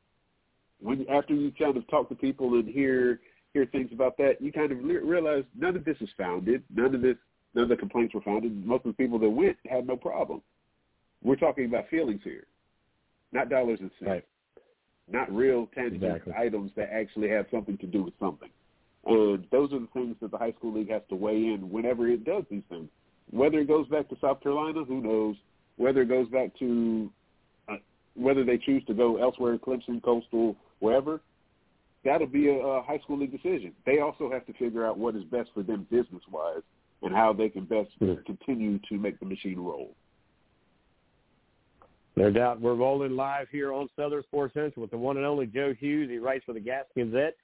when 0.82 1.06
after 1.10 1.34
you 1.34 1.52
kind 1.58 1.78
of 1.78 1.88
talk 1.88 2.10
to 2.10 2.16
people 2.16 2.56
and 2.56 2.68
hear 2.68 3.20
hear 3.54 3.66
things 3.68 3.92
about 3.94 4.18
that, 4.18 4.42
you 4.42 4.52
kind 4.52 4.72
of 4.72 4.84
realize 4.84 5.44
none 5.58 5.76
of 5.76 5.86
this 5.86 5.98
is 6.02 6.10
founded. 6.18 6.64
None 6.74 6.94
of 6.94 7.02
this, 7.02 7.16
none 7.56 7.64
of 7.64 7.70
the 7.70 7.76
complaints 7.76 8.14
were 8.14 8.22
founded. 8.22 8.66
Most 8.66 8.86
of 8.86 8.96
the 8.96 9.04
people 9.04 9.18
that 9.20 9.30
went 9.30 9.58
had 9.68 9.88
no 9.88 9.96
problem. 9.96 10.42
We're 11.24 11.38
talking 11.38 11.66
about 11.66 11.90
feelings 11.90 12.22
here, 12.24 12.46
not 13.32 13.50
dollars 13.50 13.80
and 13.82 13.90
cents, 14.00 14.10
right. 14.10 14.26
not 15.10 15.34
real 15.34 15.68
tangible 15.74 16.08
exactly. 16.08 16.34
items 16.38 16.72
that 16.76 16.90
actually 16.92 17.30
have 17.30 17.46
something 17.50 17.78
to 17.80 17.88
do 17.88 18.04
with 18.04 18.14
something. 18.20 18.50
And 19.06 19.46
those 19.52 19.72
are 19.72 19.80
the 19.80 19.88
things 19.94 20.16
that 20.22 20.32
the 20.32 20.38
high 20.38 20.52
school 20.52 20.74
league 20.74 20.92
has 20.92 21.02
to 21.10 21.16
weigh 21.16 21.46
in 21.46 21.70
whenever 21.72 22.08
it 22.08 22.26
does 22.26 22.44
these 22.50 22.64
things. 22.70 22.90
Whether 23.32 23.60
it 23.60 23.68
goes 23.68 23.88
back 23.88 24.10
to 24.10 24.18
South 24.20 24.42
Carolina, 24.42 24.84
who 24.84 25.02
knows? 25.02 25.36
Whether 25.78 26.02
it 26.02 26.10
goes 26.10 26.28
back 26.30 26.58
to 26.60 27.12
uh, 27.70 27.78
whether 28.16 28.44
they 28.44 28.58
choose 28.58 28.84
to 28.86 28.94
go 28.94 29.18
elsewhere, 29.18 29.58
Clemson, 29.58 30.02
Coastal, 30.04 30.56
wherever, 30.80 31.22
that'll 32.04 32.28
be 32.28 32.50
a, 32.50 32.54
a 32.54 32.82
high 32.84 33.00
school 33.00 33.20
league 33.20 33.32
decision. 33.32 33.74
They 33.86 34.00
also 34.00 34.32
have 34.32 34.46
to 34.46 34.54
figure 34.54 34.86
out 34.86 34.98
what 34.98 35.16
is 35.16 35.24
best 35.24 35.50
for 35.54 35.64
them 35.64 35.88
business 35.90 36.22
wise 36.32 36.62
and 37.02 37.14
how 37.14 37.34
they 37.34 37.50
can 37.50 37.66
best 37.66 37.90
mm-hmm. 38.02 38.22
continue 38.26 38.80
to 38.90 38.98
make 38.98 39.20
the 39.20 39.26
machine 39.26 39.60
roll. 39.60 39.94
No 42.16 42.32
doubt. 42.32 42.62
We're 42.62 42.76
rolling 42.76 43.16
live 43.16 43.48
here 43.52 43.74
on 43.74 43.90
Southern 43.96 44.24
Sports 44.24 44.54
Central 44.54 44.82
with 44.82 44.92
the 44.92 44.98
one 44.98 45.18
and 45.18 45.26
only 45.26 45.48
Joe 45.48 45.74
Hughes. 45.78 46.10
He 46.10 46.18
writes 46.18 46.46
for 46.46 46.54
the 46.54 46.62
Gaston 46.62 47.12
Gazette. 47.12 47.36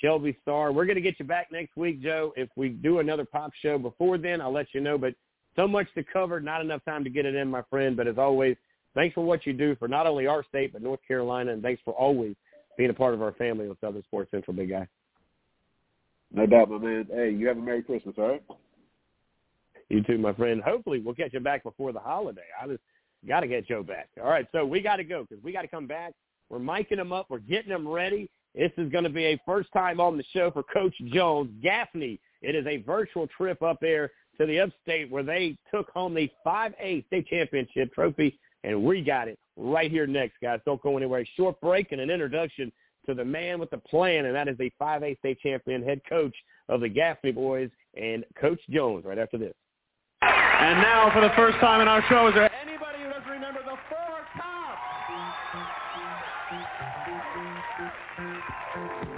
Shelby 0.00 0.36
Star. 0.42 0.72
We're 0.72 0.84
going 0.84 0.96
to 0.96 1.02
get 1.02 1.18
you 1.18 1.24
back 1.24 1.50
next 1.50 1.76
week, 1.76 2.02
Joe. 2.02 2.32
If 2.36 2.48
we 2.56 2.68
do 2.68 3.00
another 3.00 3.24
pop 3.24 3.52
show 3.62 3.78
before 3.78 4.18
then, 4.18 4.40
I'll 4.40 4.52
let 4.52 4.68
you 4.72 4.80
know. 4.80 4.98
But 4.98 5.14
so 5.56 5.66
much 5.66 5.86
to 5.94 6.04
cover, 6.04 6.40
not 6.40 6.60
enough 6.60 6.84
time 6.84 7.04
to 7.04 7.10
get 7.10 7.26
it 7.26 7.34
in, 7.34 7.48
my 7.48 7.62
friend. 7.70 7.96
But 7.96 8.06
as 8.06 8.18
always, 8.18 8.56
thanks 8.94 9.14
for 9.14 9.22
what 9.22 9.46
you 9.46 9.52
do 9.52 9.74
for 9.76 9.88
not 9.88 10.06
only 10.06 10.26
our 10.26 10.44
state, 10.44 10.72
but 10.72 10.82
North 10.82 11.00
Carolina. 11.06 11.52
And 11.52 11.62
thanks 11.62 11.82
for 11.84 11.94
always 11.94 12.36
being 12.76 12.90
a 12.90 12.94
part 12.94 13.14
of 13.14 13.22
our 13.22 13.32
family 13.32 13.68
on 13.68 13.76
Southern 13.80 14.02
Sports 14.04 14.30
Central, 14.30 14.56
big 14.56 14.70
guy. 14.70 14.86
No 16.32 16.46
doubt, 16.46 16.70
my 16.70 16.78
man. 16.78 17.06
Hey, 17.10 17.30
you 17.30 17.48
have 17.48 17.56
a 17.56 17.60
Merry 17.60 17.82
Christmas, 17.82 18.14
all 18.18 18.28
right? 18.28 18.42
You 19.88 20.02
too, 20.02 20.18
my 20.18 20.32
friend. 20.34 20.62
Hopefully 20.62 21.00
we'll 21.00 21.14
get 21.14 21.32
you 21.32 21.40
back 21.40 21.62
before 21.62 21.92
the 21.92 22.00
holiday. 22.00 22.42
I 22.60 22.66
just 22.66 22.82
got 23.26 23.40
to 23.40 23.46
get 23.46 23.66
Joe 23.66 23.82
back. 23.82 24.08
All 24.22 24.28
right, 24.28 24.46
so 24.52 24.64
we 24.64 24.80
got 24.80 24.96
to 24.96 25.04
go 25.04 25.24
because 25.28 25.42
we 25.42 25.52
got 25.52 25.62
to 25.62 25.68
come 25.68 25.86
back. 25.86 26.12
We're 26.50 26.58
miking 26.58 26.96
them 26.96 27.12
up. 27.12 27.26
We're 27.28 27.38
getting 27.38 27.70
them 27.70 27.86
ready. 27.88 28.30
This 28.54 28.72
is 28.76 28.90
going 28.90 29.04
to 29.04 29.10
be 29.10 29.26
a 29.26 29.40
first 29.46 29.72
time 29.72 30.00
on 30.00 30.16
the 30.16 30.24
show 30.32 30.50
for 30.50 30.62
Coach 30.62 30.94
Jones. 31.12 31.50
Gaffney, 31.62 32.18
it 32.42 32.54
is 32.54 32.66
a 32.66 32.78
virtual 32.78 33.26
trip 33.26 33.62
up 33.62 33.78
there 33.80 34.10
to 34.38 34.46
the 34.46 34.60
upstate 34.60 35.10
where 35.10 35.22
they 35.22 35.56
took 35.72 35.90
home 35.90 36.14
the 36.14 36.30
5A 36.46 37.06
state 37.06 37.26
championship 37.26 37.92
trophy, 37.94 38.38
and 38.64 38.82
we 38.82 39.02
got 39.02 39.28
it 39.28 39.38
right 39.56 39.90
here 39.90 40.06
next, 40.06 40.36
guys. 40.42 40.60
Don't 40.64 40.82
go 40.82 40.96
anywhere. 40.96 41.24
Short 41.36 41.60
break 41.60 41.92
and 41.92 42.00
an 42.00 42.10
introduction 42.10 42.72
to 43.06 43.14
the 43.14 43.24
man 43.24 43.58
with 43.58 43.70
the 43.70 43.78
plan, 43.78 44.26
and 44.26 44.34
that 44.34 44.48
is 44.48 44.56
the 44.58 44.72
5A 44.80 45.18
state 45.18 45.40
champion 45.40 45.82
head 45.82 46.00
coach 46.08 46.34
of 46.68 46.80
the 46.80 46.88
Gaffney 46.88 47.32
boys 47.32 47.70
and 48.00 48.24
Coach 48.40 48.60
Jones 48.70 49.04
right 49.04 49.18
after 49.18 49.38
this. 49.38 49.54
And 50.58 50.80
now 50.82 51.10
for 51.14 51.20
the 51.20 51.32
first 51.36 51.58
time 51.58 51.80
in 51.80 51.86
our 51.86 52.02
show, 52.08 52.26
is 52.26 52.34
there 52.34 52.50
anybody 52.60 52.98
Southern 58.78 59.17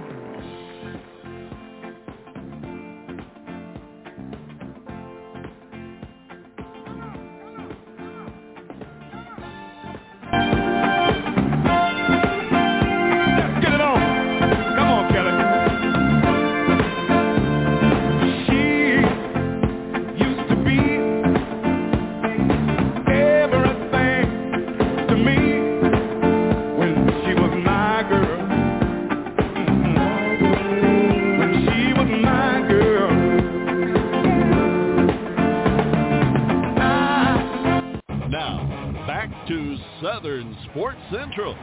Central. 41.31 41.57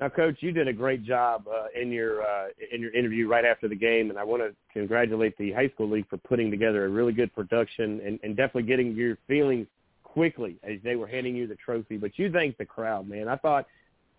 Now, 0.00 0.08
Coach, 0.08 0.36
you 0.40 0.52
did 0.52 0.68
a 0.68 0.72
great 0.72 1.02
job 1.04 1.46
uh, 1.48 1.66
in 1.80 1.90
your 1.90 2.22
uh, 2.22 2.48
in 2.72 2.80
your 2.80 2.94
interview 2.94 3.26
right 3.26 3.44
after 3.44 3.66
the 3.66 3.74
game, 3.74 4.10
and 4.10 4.18
I 4.18 4.22
want 4.22 4.42
to 4.42 4.54
congratulate 4.72 5.36
the 5.38 5.52
high 5.52 5.68
school 5.70 5.90
league 5.90 6.08
for 6.08 6.18
putting 6.18 6.52
together 6.52 6.84
a 6.84 6.88
really 6.88 7.12
good 7.12 7.34
production 7.34 8.00
and, 8.04 8.20
and 8.22 8.36
definitely 8.36 8.62
getting 8.62 8.94
your 8.94 9.18
feelings 9.26 9.66
quickly 10.04 10.56
as 10.62 10.78
they 10.84 10.94
were 10.94 11.08
handing 11.08 11.34
you 11.34 11.48
the 11.48 11.56
trophy. 11.56 11.96
But 11.96 12.16
you 12.16 12.30
thanked 12.30 12.58
the 12.58 12.64
crowd, 12.64 13.08
man. 13.08 13.28
I 13.28 13.36
thought 13.36 13.66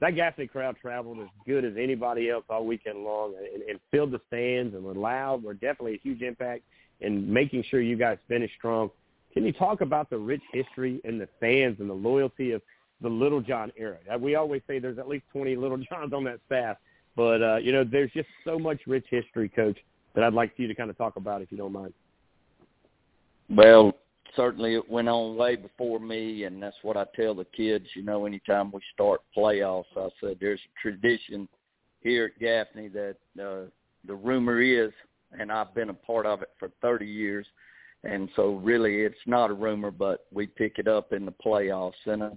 that 0.01 0.15
Gaffney 0.15 0.47
crowd 0.47 0.75
traveled 0.81 1.19
as 1.19 1.27
good 1.45 1.63
as 1.63 1.73
anybody 1.77 2.29
else 2.29 2.43
all 2.49 2.65
weekend 2.65 2.99
long 3.05 3.33
and, 3.53 3.63
and 3.63 3.79
filled 3.89 4.11
the 4.11 4.19
stands 4.27 4.75
and 4.75 4.83
were 4.83 4.93
loud. 4.93 5.43
Were 5.43 5.53
definitely 5.53 5.95
a 5.95 5.99
huge 5.99 6.21
impact 6.21 6.63
in 6.99 7.31
making 7.31 7.63
sure 7.69 7.79
you 7.79 7.95
guys 7.95 8.17
finished 8.27 8.53
strong. 8.57 8.91
Can 9.33 9.45
you 9.45 9.53
talk 9.53 9.79
about 9.79 10.09
the 10.09 10.17
rich 10.17 10.41
history 10.51 10.99
and 11.05 11.21
the 11.21 11.29
fans 11.39 11.77
and 11.79 11.89
the 11.89 11.93
loyalty 11.93 12.51
of 12.51 12.61
the 13.01 13.09
Littlejohn 13.09 13.71
era. 13.77 13.97
We 14.19 14.35
always 14.35 14.61
say 14.67 14.79
there's 14.79 14.99
at 14.99 15.07
least 15.07 15.25
20 15.31 15.55
Little 15.55 15.77
Johns 15.89 16.13
on 16.13 16.23
that 16.25 16.39
staff, 16.45 16.77
but 17.15 17.41
uh, 17.41 17.57
you 17.57 17.71
know 17.71 17.83
there's 17.83 18.11
just 18.11 18.29
so 18.43 18.59
much 18.59 18.79
rich 18.87 19.05
history, 19.09 19.49
Coach, 19.49 19.77
that 20.15 20.23
I'd 20.23 20.33
like 20.33 20.53
you 20.57 20.67
to 20.67 20.75
kind 20.75 20.89
of 20.89 20.97
talk 20.97 21.15
about 21.15 21.41
if 21.41 21.51
you 21.51 21.57
don't 21.57 21.73
mind. 21.73 21.93
Well, 23.49 23.93
certainly 24.35 24.75
it 24.75 24.89
went 24.89 25.09
on 25.09 25.35
way 25.35 25.55
before 25.55 25.99
me, 25.99 26.43
and 26.43 26.61
that's 26.61 26.75
what 26.81 26.97
I 26.97 27.05
tell 27.15 27.33
the 27.33 27.45
kids. 27.45 27.85
You 27.95 28.03
know, 28.03 28.25
anytime 28.25 28.71
we 28.71 28.79
start 28.93 29.21
playoffs, 29.35 29.85
I 29.97 30.09
said 30.21 30.37
there's 30.39 30.59
a 30.59 30.81
tradition 30.81 31.47
here 32.01 32.25
at 32.25 32.39
Gaffney 32.39 32.89
that 32.89 33.15
uh, 33.41 33.69
the 34.05 34.15
rumor 34.15 34.61
is, 34.61 34.91
and 35.37 35.51
I've 35.51 35.73
been 35.73 35.89
a 35.89 35.93
part 35.93 36.25
of 36.25 36.41
it 36.41 36.49
for 36.59 36.71
30 36.81 37.05
years, 37.05 37.45
and 38.03 38.29
so 38.35 38.55
really 38.55 39.01
it's 39.01 39.15
not 39.25 39.49
a 39.49 39.53
rumor, 39.53 39.91
but 39.91 40.25
we 40.31 40.47
pick 40.47 40.77
it 40.77 40.87
up 40.87 41.11
in 41.11 41.25
the 41.25 41.33
playoffs. 41.33 41.93
And 42.05 42.23
uh, 42.23 42.29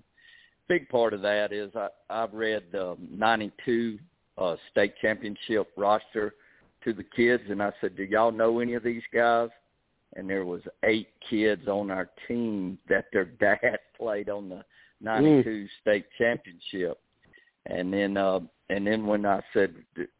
big 0.68 0.88
part 0.88 1.14
of 1.14 1.22
that 1.22 1.52
is 1.52 1.70
I, 1.74 1.88
I've 2.10 2.32
read 2.32 2.64
the 2.72 2.96
92 3.10 3.98
uh, 4.38 4.56
state 4.70 4.94
championship 5.00 5.68
roster 5.76 6.34
to 6.84 6.92
the 6.92 7.04
kids, 7.16 7.42
and 7.48 7.62
I 7.62 7.72
said, 7.80 7.96
do 7.96 8.04
y'all 8.04 8.32
know 8.32 8.58
any 8.60 8.74
of 8.74 8.82
these 8.82 9.02
guys? 9.12 9.50
And 10.14 10.28
there 10.28 10.44
was 10.44 10.62
eight 10.84 11.08
kids 11.28 11.68
on 11.68 11.90
our 11.90 12.10
team 12.28 12.78
that 12.88 13.06
their 13.12 13.24
dad 13.40 13.78
played 13.96 14.28
on 14.28 14.48
the 14.48 14.64
92 15.00 15.48
mm. 15.48 15.68
state 15.80 16.06
championship. 16.18 16.98
And 17.66 17.92
then, 17.92 18.16
uh, 18.16 18.40
and 18.70 18.86
then 18.86 19.06
when 19.06 19.24
I 19.24 19.40
said, 19.52 19.74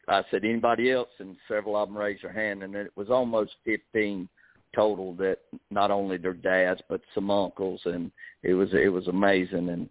I 0.09 0.22
said 0.30 0.45
anybody 0.45 0.93
else, 0.93 1.09
and 1.18 1.36
several 1.49 1.76
of 1.76 1.88
them 1.88 1.99
raised 1.99 2.22
their 2.22 2.32
hand, 2.32 2.62
and 2.62 2.74
it 2.74 2.93
was 2.97 3.11
almost 3.11 3.53
15 3.64 4.28
total 4.74 5.14
that 5.14 5.38
not 5.70 5.90
only 5.90 6.16
their 6.16 6.32
dads 6.32 6.80
but 6.88 7.01
some 7.14 7.30
uncles, 7.30 7.80
and 7.84 8.11
it 8.43 8.55
was 8.55 8.68
it 8.72 8.88
was 8.88 9.09
amazing. 9.09 9.68
And 9.68 9.88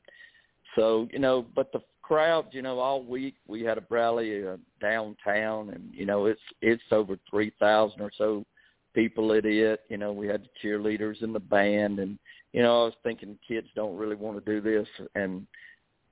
so, 0.76 1.08
you 1.12 1.20
know, 1.20 1.46
but 1.56 1.72
the 1.72 1.82
crowd, 2.02 2.48
you 2.52 2.62
know, 2.62 2.80
all 2.80 3.04
week 3.04 3.36
we 3.48 3.64
had 3.64 3.78
a 3.78 3.84
rally 3.90 4.46
uh, 4.46 4.58
downtown, 4.80 5.70
and 5.70 5.90
you 5.94 6.06
know, 6.06 6.26
it's 6.26 6.42
it's 6.62 6.84
over 6.92 7.18
three 7.30 7.52
thousand 7.60 8.02
or 8.02 8.12
so 8.18 8.46
people 8.94 9.34
at 9.34 9.46
it. 9.46 9.82
You 9.90 9.98
know, 9.98 10.12
we 10.12 10.28
had 10.28 10.44
the 10.44 10.68
cheerleaders 10.68 11.22
and 11.24 11.34
the 11.34 11.40
band, 11.40 12.00
and 12.00 12.18
you 12.54 12.62
know, 12.62 12.82
I 12.82 12.86
was 12.86 12.94
thinking 13.04 13.38
kids 13.48 13.68
don't 13.76 13.98
really 13.98 14.16
want 14.16 14.44
to 14.44 14.52
do 14.52 14.62
this, 14.62 14.88
and 15.16 15.46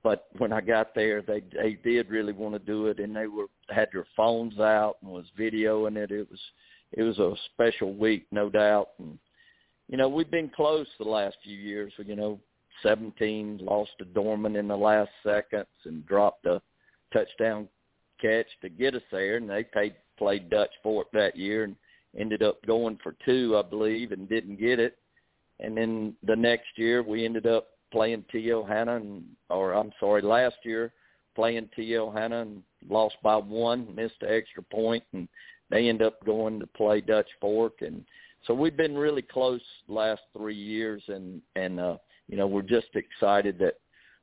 but 0.02 0.28
when 0.38 0.52
I 0.52 0.60
got 0.60 0.94
there, 0.94 1.22
they 1.22 1.42
they 1.52 1.78
did 1.84 2.10
really 2.10 2.32
want 2.32 2.54
to 2.54 2.58
do 2.58 2.86
it, 2.86 2.98
and 2.98 3.14
they 3.14 3.26
were 3.26 3.46
had 3.68 3.88
their 3.92 4.06
phones 4.16 4.58
out 4.58 4.96
and 5.02 5.10
was 5.10 5.26
videoing 5.38 5.96
it. 5.96 6.10
It 6.10 6.28
was 6.30 6.40
it 6.92 7.02
was 7.02 7.18
a 7.18 7.34
special 7.52 7.94
week, 7.94 8.26
no 8.30 8.48
doubt, 8.48 8.90
and 8.98 9.18
you 9.88 9.96
know, 9.96 10.08
we've 10.08 10.30
been 10.30 10.50
close 10.54 10.86
the 10.98 11.04
last 11.04 11.36
few 11.42 11.56
years. 11.56 11.92
You 11.98 12.16
know, 12.16 12.40
17, 12.82 13.60
lost 13.62 13.90
to 13.98 14.04
Dorman 14.04 14.56
in 14.56 14.68
the 14.68 14.76
last 14.76 15.10
seconds 15.22 15.66
and 15.84 16.06
dropped 16.06 16.46
a 16.46 16.60
touchdown 17.12 17.68
catch 18.20 18.46
to 18.62 18.68
get 18.68 18.94
us 18.94 19.02
there. 19.10 19.36
And 19.36 19.48
they 19.48 19.64
played, 19.64 19.94
played 20.18 20.50
Dutch 20.50 20.70
Fork 20.82 21.08
that 21.12 21.36
year 21.36 21.64
and 21.64 21.76
ended 22.18 22.42
up 22.42 22.64
going 22.66 22.98
for 23.02 23.14
two, 23.24 23.56
I 23.56 23.68
believe, 23.68 24.12
and 24.12 24.28
didn't 24.28 24.58
get 24.58 24.78
it. 24.78 24.98
And 25.60 25.76
then 25.76 26.14
the 26.26 26.36
next 26.36 26.68
year 26.76 27.02
we 27.02 27.24
ended 27.24 27.46
up 27.46 27.68
playing 27.92 28.24
T.L. 28.30 28.64
Hanna, 28.64 28.96
and, 28.96 29.24
or 29.48 29.72
I'm 29.72 29.92
sorry, 30.00 30.22
last 30.22 30.56
year 30.64 30.92
playing 31.34 31.68
T.L. 31.76 32.10
Hanna 32.10 32.42
and 32.42 32.62
lost 32.88 33.16
by 33.22 33.36
one, 33.36 33.94
missed 33.94 34.22
an 34.22 34.28
extra 34.30 34.62
point, 34.62 35.04
and 35.12 35.28
they 35.70 35.88
end 35.88 36.02
up 36.02 36.24
going 36.24 36.60
to 36.60 36.66
play 36.66 37.00
Dutch 37.00 37.28
Fork. 37.40 37.82
And 37.82 38.04
so 38.46 38.54
we've 38.54 38.76
been 38.76 38.96
really 38.96 39.22
close 39.22 39.60
last 39.88 40.22
three 40.36 40.56
years, 40.56 41.02
and 41.08 41.40
and 41.56 41.78
uh, 41.78 41.96
you 42.30 42.36
know, 42.36 42.46
we're 42.46 42.62
just 42.62 42.88
excited 42.94 43.58
that 43.58 43.74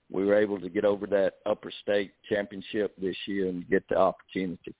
we 0.09 0.25
were 0.25 0.35
able 0.35 0.59
to 0.59 0.69
get 0.69 0.85
over 0.85 1.05
that 1.07 1.33
upper 1.45 1.71
state 1.81 2.13
championship 2.29 2.95
this 2.97 3.15
year 3.25 3.49
and 3.49 3.69
get 3.69 3.83
the 3.89 3.97
opportunity. 3.97 4.73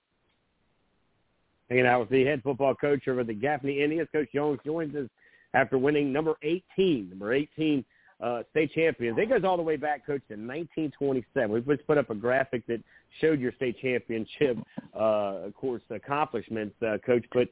Hanging 1.70 1.86
out 1.86 2.00
with 2.00 2.10
the 2.10 2.24
head 2.24 2.42
football 2.42 2.74
coach 2.74 3.08
over 3.10 3.26
the 3.26 3.34
Gaffney 3.34 3.84
Indians, 3.84 4.08
Coach 4.14 4.30
Jones 4.34 4.60
joins 4.66 4.96
us 4.96 5.10
after 5.54 5.78
winning 5.78 6.14
number 6.14 6.36
18, 6.42 7.10
number 7.10 7.34
18 7.34 7.84
uh, 8.24 8.44
state 8.52 8.72
champions. 8.74 9.18
It 9.20 9.30
goes 9.30 9.44
all 9.44 9.58
the 9.58 9.64
way 9.64 9.76
back, 9.76 10.06
Coach, 10.06 10.22
to 10.30 10.36
1927. 10.36 11.52
We 11.52 11.76
just 11.76 11.86
put 11.86 11.98
up 11.98 12.10
a 12.10 12.16
graphic 12.16 12.66
that 12.68 12.82
showed 13.20 13.42
your 13.42 13.52
state 13.54 13.78
championship, 13.82 14.58
uh, 14.96 15.46
of 15.46 15.54
course, 15.56 15.82
accomplishments, 15.90 16.76
uh, 16.82 16.98
Coach. 17.06 17.26
But 17.34 17.50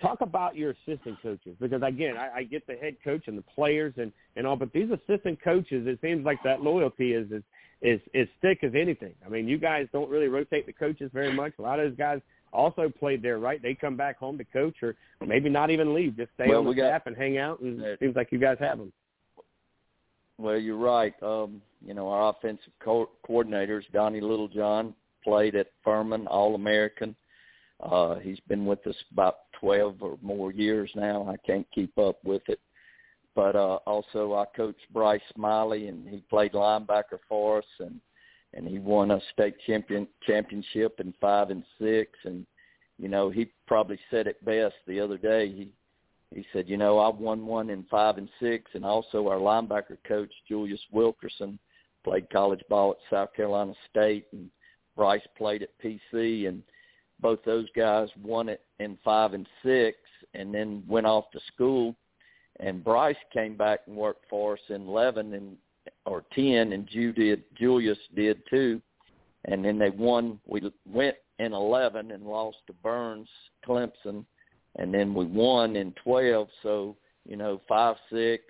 talk 0.00 0.20
about 0.20 0.56
your 0.56 0.70
assistant 0.70 1.20
coaches 1.22 1.56
because 1.60 1.82
again, 1.82 2.16
I, 2.16 2.38
I 2.38 2.42
get 2.44 2.66
the 2.66 2.74
head 2.74 2.96
coach 3.04 3.24
and 3.26 3.38
the 3.38 3.42
players 3.42 3.94
and 3.96 4.12
and 4.36 4.46
all, 4.46 4.56
but 4.56 4.72
these 4.72 4.88
assistant 4.90 5.42
coaches, 5.42 5.86
it 5.86 5.98
seems 6.02 6.24
like 6.24 6.38
that 6.44 6.62
loyalty 6.62 7.12
is 7.12 7.30
is 7.30 7.42
is 7.82 8.00
is 8.14 8.28
thick 8.42 8.64
as 8.64 8.72
anything. 8.74 9.14
I 9.24 9.28
mean, 9.28 9.46
you 9.46 9.58
guys 9.58 9.86
don't 9.92 10.10
really 10.10 10.28
rotate 10.28 10.66
the 10.66 10.72
coaches 10.72 11.10
very 11.12 11.32
much. 11.32 11.52
A 11.58 11.62
lot 11.62 11.78
of 11.78 11.90
those 11.90 11.98
guys 11.98 12.20
also 12.52 12.88
played 12.88 13.22
there, 13.22 13.38
right? 13.38 13.62
They 13.62 13.74
come 13.74 13.96
back 13.96 14.18
home 14.18 14.38
to 14.38 14.44
coach, 14.44 14.76
or 14.82 14.96
maybe 15.24 15.48
not 15.48 15.70
even 15.70 15.94
leave, 15.94 16.16
just 16.16 16.30
stay 16.34 16.48
well, 16.48 16.60
on 16.60 16.66
the 16.66 16.74
got, 16.74 16.88
staff 16.88 17.02
and 17.06 17.16
hang 17.16 17.38
out. 17.38 17.60
And 17.60 17.80
it 17.80 17.98
seems 18.00 18.16
like 18.16 18.32
you 18.32 18.38
guys 18.38 18.56
have 18.60 18.78
them. 18.78 18.92
Well, 20.38 20.56
you're 20.56 20.76
right. 20.76 21.14
Um, 21.22 21.62
you 21.84 21.94
know, 21.94 22.08
our 22.08 22.30
offensive 22.30 22.72
co- 22.82 23.10
coordinators, 23.28 23.82
Donnie 23.92 24.20
Littlejohn, 24.20 24.94
played 25.22 25.54
at 25.54 25.68
Furman, 25.84 26.26
All 26.26 26.54
American. 26.54 27.14
Uh, 27.80 28.16
he's 28.16 28.40
been 28.48 28.64
with 28.64 28.86
us 28.86 28.96
about 29.12 29.45
12 29.60 30.02
or 30.02 30.18
more 30.22 30.52
years 30.52 30.90
now. 30.94 31.28
I 31.28 31.36
can't 31.46 31.66
keep 31.74 31.96
up 31.98 32.18
with 32.24 32.42
it. 32.48 32.60
But 33.34 33.54
uh, 33.54 33.78
also 33.86 34.34
I 34.34 34.44
coached 34.56 34.92
Bryce 34.92 35.20
Smiley, 35.34 35.88
and 35.88 36.08
he 36.08 36.22
played 36.30 36.52
linebacker 36.52 37.18
for 37.28 37.58
us, 37.58 37.64
and 37.80 38.00
and 38.54 38.66
he 38.66 38.78
won 38.78 39.10
a 39.10 39.20
state 39.34 39.56
champion 39.66 40.08
championship 40.26 40.98
in 41.00 41.12
five 41.20 41.50
and 41.50 41.62
six. 41.78 42.12
And 42.24 42.46
you 42.98 43.08
know, 43.08 43.28
he 43.28 43.50
probably 43.66 43.98
said 44.10 44.26
it 44.26 44.42
best 44.44 44.74
the 44.86 44.98
other 44.98 45.18
day. 45.18 45.48
He 45.48 45.70
he 46.34 46.46
said, 46.52 46.68
you 46.68 46.76
know, 46.76 46.98
I 46.98 47.08
won 47.08 47.46
one 47.46 47.70
in 47.70 47.84
five 47.90 48.16
and 48.16 48.28
six, 48.40 48.70
and 48.74 48.84
also 48.84 49.28
our 49.28 49.38
linebacker 49.38 49.98
coach 50.08 50.32
Julius 50.48 50.80
Wilkerson 50.90 51.58
played 52.04 52.30
college 52.30 52.62
ball 52.68 52.92
at 52.92 52.96
South 53.10 53.34
Carolina 53.34 53.74
State, 53.90 54.26
and 54.32 54.50
Bryce 54.96 55.26
played 55.36 55.62
at 55.62 55.78
PC, 55.82 56.48
and 56.48 56.62
both 57.20 57.42
those 57.44 57.66
guys 57.74 58.08
won 58.22 58.48
it 58.48 58.62
in 58.78 58.98
five 59.04 59.32
and 59.34 59.46
six, 59.64 59.98
and 60.34 60.54
then 60.54 60.82
went 60.86 61.06
off 61.06 61.30
to 61.32 61.40
school. 61.52 61.94
And 62.60 62.84
Bryce 62.84 63.16
came 63.32 63.56
back 63.56 63.80
and 63.86 63.96
worked 63.96 64.24
for 64.28 64.54
us 64.54 64.60
in 64.68 64.82
eleven 64.82 65.34
and 65.34 65.56
or 66.04 66.24
ten, 66.34 66.72
and 66.72 66.86
Ju 66.88 67.12
did, 67.12 67.42
Julius 67.56 67.98
did 68.14 68.40
too. 68.48 68.80
And 69.44 69.64
then 69.64 69.78
they 69.78 69.90
won. 69.90 70.40
We 70.46 70.60
went 70.86 71.16
in 71.38 71.52
eleven 71.52 72.10
and 72.10 72.24
lost 72.24 72.58
to 72.66 72.72
Byrnes, 72.72 73.28
Clemson, 73.66 74.24
and 74.76 74.92
then 74.92 75.14
we 75.14 75.24
won 75.24 75.76
in 75.76 75.92
twelve. 76.02 76.48
So 76.62 76.96
you 77.26 77.36
know, 77.36 77.60
five 77.68 77.96
six, 78.10 78.44